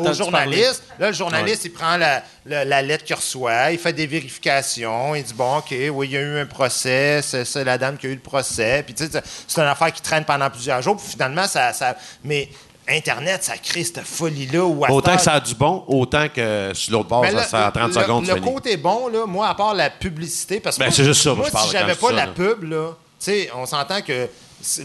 au 0.00 0.04
journaliste. 0.12 0.82
Là, 0.98 1.06
le 1.08 1.12
journaliste, 1.14 1.64
il 1.64 1.72
prend 1.72 1.96
la, 1.96 2.22
la- 2.46 2.64
la 2.64 2.82
lettre 2.82 3.04
qu'il 3.04 3.16
reçoit, 3.16 3.72
il 3.72 3.78
fait 3.78 3.92
des 3.94 4.06
vérifications, 4.06 5.14
il 5.14 5.22
dit 5.24 5.34
bon, 5.34 5.56
OK, 5.58 5.74
oui, 5.92 6.06
il 6.08 6.12
y 6.12 6.16
a 6.16 6.20
eu 6.20 6.38
un 6.40 6.46
procès, 6.46 7.20
c'est 7.22 7.64
la 7.64 7.78
dame 7.78 7.96
qui 7.96 8.06
a 8.06 8.10
eu 8.10 8.14
le 8.14 8.20
procès. 8.20 8.82
Puis, 8.84 8.94
tu 8.94 9.04
sais, 9.04 9.10
c'est- 9.10 9.24
c'est 9.48 9.60
une 9.60 9.66
affaire 9.66 9.92
qui 9.92 10.02
traîne 10.02 10.24
pendant 10.24 10.50
plusieurs 10.50 10.82
jours. 10.82 10.96
Puis, 10.96 11.06
finalement, 11.10 11.46
ça. 11.46 11.72
ça 11.72 11.96
mais 12.22 12.48
Internet, 12.88 13.44
ça 13.44 13.56
crée 13.58 13.84
cette 13.84 14.00
folie-là. 14.00 14.64
Autant 14.90 15.16
que 15.16 15.22
ça 15.22 15.34
a 15.34 15.40
du 15.40 15.54
bon, 15.54 15.84
autant 15.86 16.28
que 16.28 16.70
sur 16.74 16.92
l'autre 16.92 17.08
bord, 17.08 17.24
ça, 17.24 17.42
ça, 17.44 17.68
en 17.68 17.70
30 17.70 17.94
le- 17.94 18.00
secondes, 18.02 18.26
Le 18.26 18.34
fini. 18.34 18.46
côté 18.52 18.76
bon, 18.76 19.08
là, 19.08 19.24
moi, 19.26 19.48
à 19.48 19.54
part 19.54 19.74
la 19.74 19.88
publicité, 19.90 20.58
parce 20.60 20.76
que 20.76 20.80
Ben, 20.80 20.86
moi, 20.86 20.94
c'est 20.96 21.04
juste 21.04 21.22
ça, 21.22 21.30
moi, 21.30 21.38
moi, 21.38 21.46
je 21.46 21.52
parle 21.52 21.66
si 21.66 21.72
j'avais 21.72 21.94
pas 21.94 22.06
ça, 22.08 22.12
la 22.12 22.26
là. 22.26 22.32
pub, 22.32 22.64
là, 22.64 22.90
tu 22.90 22.96
sais, 23.18 23.50
on 23.54 23.66
s'entend 23.66 24.02
que 24.02 24.28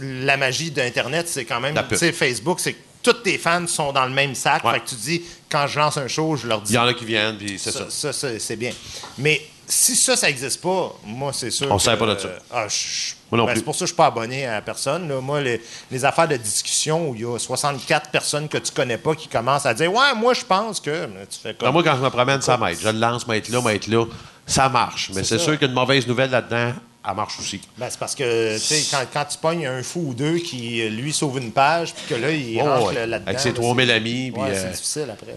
la 0.02 0.38
magie 0.38 0.72
d'Internet, 0.72 1.28
c'est 1.28 1.46
quand 1.46 1.60
même, 1.60 1.76
Facebook, 2.14 2.60
c'est 2.60 2.74
que 2.74 2.80
tous 3.04 3.14
tes 3.14 3.38
fans 3.38 3.66
sont 3.68 3.92
dans 3.94 4.06
le 4.06 4.12
même 4.14 4.36
sac. 4.36 4.64
Ouais. 4.64 4.74
Fait 4.74 4.80
que 4.82 4.90
tu 4.90 4.96
dis, 4.96 5.22
quand 5.50 5.66
je 5.68 5.80
lance 5.80 5.98
un 5.98 6.08
show, 6.08 6.36
je 6.36 6.48
leur 6.48 6.62
dis 6.62 6.74
Il 6.74 6.76
y 6.76 6.80
en 6.80 6.86
a 6.88 6.94
qui 6.94 7.06
viennent, 7.06 7.38
puis 7.38 7.58
c'est 7.58 7.72
ça. 7.72 7.86
ça, 7.90 8.12
ça, 8.14 8.28
c'est 8.40 8.56
bien. 8.56 8.72
Mais 9.18 9.42
si 9.68 9.96
ça, 9.96 10.16
ça 10.16 10.28
n'existe 10.28 10.62
pas, 10.62 10.94
moi, 11.06 11.32
c'est 11.34 11.52
sûr. 11.52 11.68
On 11.72 11.78
que, 11.78 11.84
savait 11.84 11.98
pas 11.98 12.14
de 12.14 12.20
ça. 12.20 12.28
euh, 12.28 12.40
ah, 12.52 12.68
je- 12.68 13.14
ben, 13.32 13.46
plus. 13.48 13.56
C'est 13.58 13.66
pour 13.66 13.76
ça 13.76 13.80
que 13.80 13.80
je 13.80 13.84
ne 13.84 13.88
suis 13.88 13.96
pas 13.96 14.06
abonné 14.08 14.46
à 14.48 14.62
personne. 14.62 15.10
là. 15.10 15.20
Moi, 15.20 15.42
les, 15.42 15.62
les 15.92 16.06
affaires 16.06 16.28
de 16.28 16.38
discussion 16.38 17.10
où 17.10 17.16
il 17.16 17.22
y 17.22 17.26
a 17.26 17.38
64 17.38 18.10
personnes 18.10 18.48
que 18.48 18.58
tu 18.58 18.72
connais 18.72 18.98
pas 18.98 19.16
qui 19.16 19.28
commencent 19.28 19.66
à 19.66 19.74
dire 19.74 19.92
Ouais, 19.92 20.14
moi, 20.16 20.34
je 20.34 20.46
pense 20.46 20.80
que. 20.80 21.08
Mais 21.08 21.26
Tu 21.30 21.40
fais 21.42 21.54
comme. 21.54 21.68
Ben, 21.68 21.72
moi, 21.74 21.84
quand 21.84 21.96
je 21.98 22.02
me 22.04 22.10
promène, 22.10 22.42
ça 22.42 22.58
m'aide. 22.58 22.78
Je 22.82 22.88
le 22.90 23.00
lance, 23.00 23.28
m'être 23.28 23.50
là, 23.50 23.62
m'être 23.62 23.88
là. 23.88 24.06
Ça 24.46 24.70
marche. 24.70 25.12
Mais 25.14 25.24
c'est 25.24 25.40
sûr 25.40 25.60
qu'une 25.60 25.74
mauvaise 25.74 26.08
nouvelle 26.08 26.30
là-dedans, 26.30 26.72
elle 27.10 27.16
marche 27.16 27.38
aussi. 27.40 27.60
Ben, 27.78 27.88
c'est 27.90 28.00
parce 28.00 28.16
que, 28.16 28.54
tu 28.56 28.60
sais, 28.64 28.84
quand, 28.90 29.04
quand 29.12 29.26
tu 29.26 29.38
pognes 29.38 29.66
un 29.68 29.84
fou 29.84 30.06
ou 30.10 30.14
deux 30.14 30.38
qui, 30.38 30.88
lui, 30.90 31.12
sauve 31.12 31.38
une 31.40 31.52
page, 31.52 31.94
puis 31.94 32.06
que 32.08 32.16
là, 32.16 32.32
il 32.32 32.58
Oh, 32.62 32.66
rentre 32.66 32.88
ouais. 32.88 32.94
là- 32.96 33.08
là-dedans. 33.08 33.28
Avec 33.30 33.40
ses 33.42 33.50
là, 33.50 33.56
3000 33.56 33.88
c'est- 33.88 33.94
amis, 33.94 34.32
puis, 34.32 34.42
Ouais, 34.42 34.50
euh, 34.52 34.62
c'est 34.64 34.72
difficile 34.72 35.08
après. 35.12 35.36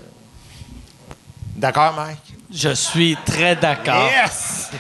D'accord, 1.57 1.93
Mike? 1.95 2.19
Je 2.53 2.71
suis 2.75 3.17
très 3.27 3.55
d'accord. 3.57 4.09
Yes! 4.11 4.71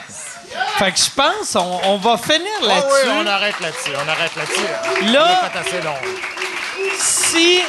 Fait 0.79 0.93
que 0.93 0.99
je 0.99 1.11
pense 1.15 1.57
on, 1.57 1.81
on 1.85 1.97
va 1.99 2.17
finir 2.17 2.41
Ah 2.63 2.67
là-dessus. 2.67 2.89
oui, 3.07 3.11
on 3.23 3.27
arrête 3.27 3.61
là-dessus. 3.61 3.91
On 3.95 4.09
arrête 4.09 4.37
là-dessus. 4.37 5.13
Là- 5.13 5.41
On 5.43 5.47
a 5.47 5.51
fait 5.51 5.59
assez 5.77 5.83
long. 5.85 5.95
Si 6.99 7.61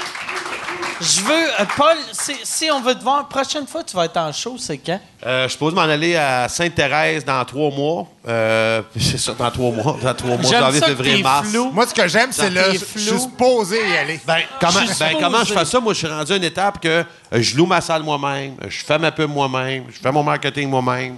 Je 1.01 1.21
veux. 1.21 1.33
euh, 1.59 1.65
Paul, 1.75 1.95
si, 2.11 2.33
si 2.43 2.69
on 2.71 2.79
veut 2.81 2.95
te 2.95 3.03
voir, 3.03 3.27
prochaine 3.27 3.65
fois, 3.67 3.83
tu 3.83 3.95
vas 3.95 4.05
être 4.05 4.17
en 4.17 4.31
show, 4.31 4.55
c'est 4.59 4.77
quand? 4.77 4.99
Euh, 5.25 5.43
je 5.47 5.53
suppose 5.53 5.73
m'en 5.73 5.81
aller 5.81 6.15
à 6.15 6.47
Sainte-Thérèse 6.47 7.25
dans 7.25 7.43
trois 7.45 7.71
mois. 7.71 8.07
Euh, 8.27 8.81
c'est 8.99 9.17
ça, 9.17 9.33
dans 9.33 9.49
trois 9.51 9.71
mois. 9.71 9.97
Dans 10.01 10.13
trois 10.13 10.37
mois, 10.37 10.51
janvier, 10.51 10.81
février, 10.81 11.23
mars. 11.23 11.49
flou. 11.49 11.71
Moi, 11.71 11.87
ce 11.87 11.93
que 11.93 12.07
j'aime, 12.07 12.31
c'est 12.31 12.49
le. 12.49 12.61
Je 12.73 12.77
suis 12.99 13.19
supposé 13.19 13.77
y 13.89 13.97
aller. 13.97 14.19
Ben, 14.25 14.37
comment, 14.59 14.79
Je 14.87 14.99
ben, 14.99 15.17
comment 15.19 15.43
je 15.43 15.53
fais 15.53 15.65
ça? 15.65 15.79
Moi, 15.79 15.93
je 15.93 15.97
suis 15.99 16.07
rendu 16.07 16.31
à 16.33 16.35
une 16.35 16.43
étape 16.43 16.79
que 16.79 17.03
je 17.31 17.55
loue 17.57 17.65
ma 17.65 17.81
salle 17.81 18.03
moi-même, 18.03 18.55
je 18.67 18.83
fais 18.83 18.97
ma 18.99 19.11
pub 19.11 19.29
moi-même, 19.29 19.85
je 19.91 19.99
fais 19.99 20.11
mon 20.11 20.23
marketing 20.23 20.69
moi-même, 20.69 21.13
euh, 21.15 21.17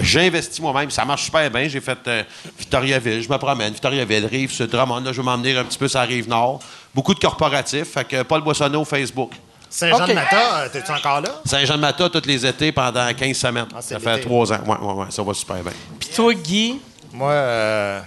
j'investis 0.00 0.60
moi-même. 0.60 0.90
Ça 0.90 1.04
marche 1.04 1.24
super 1.24 1.50
bien. 1.50 1.68
J'ai 1.68 1.80
fait 1.80 1.98
euh, 2.06 2.22
Victoriaville, 2.58 3.22
je 3.22 3.28
me 3.28 3.36
promène, 3.38 3.72
Victoriaville, 3.72 4.26
Rive, 4.26 4.50
sur 4.52 4.66
Drummond. 4.68 5.00
Là, 5.00 5.12
je 5.12 5.20
vais 5.20 5.24
m'emmener 5.24 5.56
un 5.56 5.64
petit 5.64 5.78
peu 5.78 5.88
sur 5.88 6.00
la 6.00 6.06
Rive-Nord. 6.06 6.60
Beaucoup 6.94 7.14
de 7.14 7.20
corporatifs. 7.20 7.92
Fait 7.92 8.04
que 8.06 8.22
Paul 8.22 8.42
Boissonneau, 8.42 8.84
Facebook. 8.84 9.32
Saint-Jean-de-Mata, 9.70 10.56
euh, 10.60 10.68
t'es-tu 10.68 10.92
encore 10.92 11.20
là? 11.20 11.30
Saint-Jean-de-Mata, 11.44 12.08
tous 12.08 12.26
les 12.26 12.46
étés 12.46 12.70
pendant 12.70 13.12
15 13.12 13.36
semaines. 13.36 13.66
Ah, 13.74 13.82
ça 13.82 13.98
fait 13.98 14.20
trois 14.20 14.52
ans. 14.52 14.60
Ouais, 14.66 14.76
ouais, 14.78 14.92
ouais, 14.94 15.06
ça 15.10 15.22
va 15.22 15.34
super 15.34 15.56
bien. 15.62 15.72
Puis 15.98 16.10
toi, 16.14 16.32
Guy, 16.34 16.80
Moi, 17.12 17.30
euh, 17.32 18.00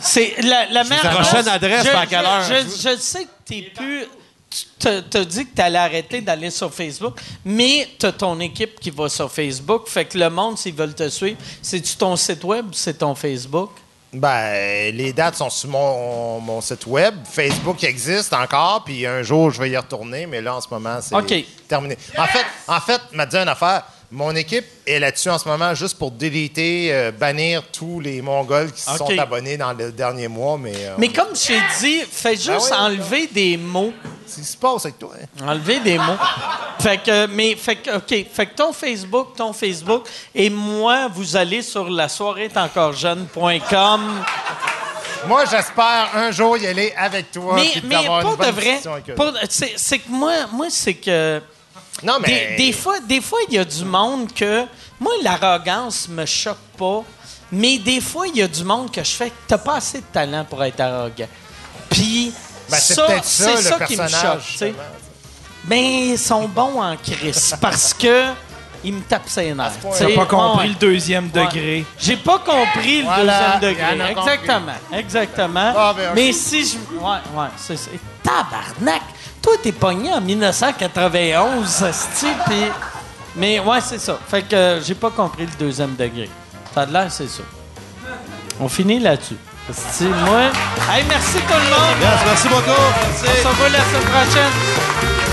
c'est 0.00 0.34
la, 0.42 0.66
la 0.66 0.84
meilleure. 0.84 1.10
Prochaine 1.10 1.48
adresse, 1.48 1.84
je, 1.86 1.96
à 1.96 2.06
quelle 2.06 2.24
heure? 2.24 2.42
Je, 2.42 2.88
je 2.90 2.96
sais 2.98 3.24
que 3.24 3.30
t'es 3.44 3.70
plus. 3.74 4.04
Tu 4.50 4.66
t'as- 4.80 5.24
dit 5.24 5.46
que 5.46 5.54
tu 5.54 5.62
allais 5.62 5.78
arrêter 5.78 6.20
d'aller 6.20 6.50
sur 6.50 6.74
Facebook, 6.74 7.20
mais 7.44 7.88
tu 7.98 8.06
as 8.06 8.12
ton 8.12 8.38
équipe 8.40 8.80
qui 8.80 8.90
va 8.90 9.08
sur 9.08 9.30
Facebook. 9.30 9.86
Fait 9.86 10.04
que 10.04 10.18
le 10.18 10.28
monde, 10.28 10.58
s'ils 10.58 10.74
veulent 10.74 10.94
te 10.94 11.08
suivre, 11.08 11.38
c'est-tu 11.62 11.94
ton 11.96 12.16
site 12.16 12.42
web 12.42 12.66
ou 12.66 12.72
c'est 12.72 12.94
ton 12.98 13.14
Facebook? 13.14 13.70
ben, 14.12 14.92
les 14.92 15.12
dates 15.12 15.36
sont 15.36 15.50
sur 15.50 15.68
mon, 15.68 16.40
mon 16.40 16.60
site 16.60 16.84
web. 16.86 17.14
Facebook 17.30 17.84
existe 17.84 18.32
encore, 18.32 18.82
puis 18.84 19.06
un 19.06 19.22
jour, 19.22 19.52
je 19.52 19.60
vais 19.62 19.70
y 19.70 19.76
retourner, 19.76 20.26
mais 20.26 20.40
là, 20.40 20.56
en 20.56 20.60
ce 20.60 20.66
moment, 20.68 20.98
c'est 21.00 21.14
terminé. 21.68 21.96
En 22.18 22.26
fait, 22.26 22.44
en 22.66 22.80
fait, 22.80 23.00
m'a 23.12 23.24
dit 23.24 23.36
une 23.36 23.46
affaire. 23.48 23.84
Mon 24.12 24.34
équipe 24.34 24.64
est 24.88 24.98
là-dessus 24.98 25.30
en 25.30 25.38
ce 25.38 25.48
moment 25.48 25.72
juste 25.72 25.96
pour 25.96 26.10
déliter, 26.10 26.88
euh, 26.92 27.12
bannir 27.12 27.62
tous 27.70 28.00
les 28.00 28.20
Mongols 28.20 28.72
qui 28.72 28.80
se 28.82 28.96
sont 28.96 29.16
abonnés 29.16 29.56
dans 29.56 29.72
le 29.72 29.92
dernier 29.92 30.26
mois, 30.26 30.58
mais... 30.58 30.72
euh, 30.74 30.94
Mais 30.98 31.10
comme 31.10 31.28
j'ai 31.36 31.60
dit, 31.80 32.00
fais 32.10 32.34
juste 32.34 32.72
oui. 32.72 32.76
enlever 32.76 33.26
des 33.28 33.56
mots. 33.56 33.92
Qu'est-ce 34.26 34.40
qui 34.40 34.44
se 34.44 34.56
passe 34.56 34.84
avec 34.86 34.98
toi? 34.98 35.12
hein? 35.40 35.46
Enlever 35.48 35.78
des 35.78 35.96
mots. 35.96 36.16
Fait 36.80 36.98
que, 37.00 37.26
mais, 37.28 37.54
fait 37.54 37.76
que, 37.76 37.96
OK. 37.98 38.26
Fait 38.32 38.46
que 38.46 38.54
ton 38.56 38.72
Facebook, 38.72 39.36
ton 39.36 39.52
Facebook, 39.52 40.08
et 40.34 40.50
moi, 40.50 41.06
vous 41.14 41.36
allez 41.36 41.62
sur 41.62 41.88
la 41.88 42.08
soirée 42.08 42.46
est 42.46 42.56
encore 42.56 42.92
jeune.com. 42.92 44.24
Moi, 45.28 45.44
j'espère 45.44 46.08
un 46.16 46.32
jour 46.32 46.56
y 46.58 46.66
aller 46.66 46.92
avec 46.96 47.30
toi. 47.30 47.54
Mais, 47.54 47.68
puis 47.70 47.82
mais 47.84 47.94
d'avoir 47.94 48.22
une 48.22 48.26
pour 48.26 48.36
de 48.38 48.50
vrai, 48.50 48.64
discussion 48.64 48.92
avec 48.94 49.10
eux. 49.10 49.14
pour- 49.14 49.32
c'est 49.48 49.74
c'est 49.76 49.98
que 50.00 50.08
moi, 50.10 50.32
moi 50.52 50.66
c'est 50.68 50.94
que. 50.94 51.40
Non, 52.02 52.18
mais... 52.20 52.54
Des, 52.56 52.66
des 52.66 52.72
fois, 52.72 53.00
des 53.00 53.20
fois, 53.20 53.38
il 53.48 53.54
y 53.54 53.58
a 53.58 53.64
du 53.64 53.84
monde 53.84 54.32
que. 54.32 54.64
Moi, 54.98 55.12
l'arrogance 55.22 56.08
me 56.08 56.24
choque 56.26 56.56
pas. 56.78 57.02
Mais 57.52 57.78
des 57.78 58.00
fois, 58.00 58.26
il 58.28 58.36
y 58.36 58.42
a 58.42 58.48
du 58.48 58.62
monde 58.64 58.90
que 58.92 59.02
je 59.02 59.10
fais 59.10 59.30
que 59.30 59.34
t'as 59.48 59.58
pas 59.58 59.76
assez 59.76 59.98
de 59.98 60.04
talent 60.12 60.44
pour 60.48 60.62
être 60.62 60.80
arrogant. 60.80 61.26
Puis, 61.90 62.32
Ben, 62.68 62.76
c'est 62.76 62.94
ça, 62.94 63.06
ça, 63.08 63.22
c'est 63.22 63.56
le 63.56 63.62
ça 63.62 63.84
qui 63.86 63.96
me 63.96 64.06
choque. 64.08 64.72
Mais 65.66 66.08
ils 66.10 66.18
sont 66.18 66.46
bons 66.48 66.80
en 66.80 66.96
crise 66.96 67.54
parce 67.60 67.92
que 67.92 68.26
ils 68.82 68.94
me 68.94 69.00
tapent 69.02 69.28
ses 69.28 69.52
nerfs. 69.52 69.72
T'as 69.98 70.14
pas 70.14 70.24
compris 70.26 70.62
Ouais. 70.62 70.68
le 70.68 70.74
deuxième 70.74 71.24
Ouais. 71.34 71.44
degré. 71.44 71.84
J'ai 71.98 72.16
pas 72.16 72.38
compris 72.38 72.98
le 73.00 73.04
Voilà, 73.04 73.58
deuxième 73.60 73.74
il 73.92 73.98
degré. 73.98 74.14
compris. 74.14 74.32
Exactement. 74.32 74.72
Exactement. 74.92 75.72
Ah, 75.76 75.94
ben. 75.96 76.12
Mais 76.14 76.32
si 76.32 76.64
je. 76.66 76.76
Ouais, 76.98 77.18
ouais, 77.36 77.48
c'est. 77.56 77.76
Tabarnak! 78.22 79.02
Toi, 79.42 79.54
t'es 79.62 79.72
pogné 79.72 80.12
en 80.12 80.20
1991, 80.20 81.82
esti, 81.82 82.26
puis. 82.46 82.64
Mais 83.36 83.60
ouais, 83.60 83.80
c'est 83.80 83.98
ça. 83.98 84.18
Fait 84.28 84.42
que 84.42 84.54
euh, 84.54 84.82
j'ai 84.82 84.94
pas 84.94 85.10
compris 85.10 85.46
le 85.46 85.52
deuxième 85.58 85.94
degré. 85.94 86.28
Ça 86.74 86.82
a 86.82 86.86
l'air, 86.86 87.10
c'est 87.10 87.28
ça. 87.28 87.42
On 88.60 88.68
finit 88.68 88.98
là-dessus. 88.98 89.36
Esti, 89.68 90.04
moi. 90.04 90.50
Hey, 90.90 91.04
merci 91.08 91.38
tout 91.38 91.54
le 91.54 91.70
monde! 91.70 91.96
Yes, 92.00 92.20
merci 92.26 92.48
beaucoup. 92.48 92.70
On 92.70 93.42
se 93.42 93.48
revoit 93.48 93.68
la 93.68 93.78
semaine 93.78 94.02
prochaine. 94.02 95.29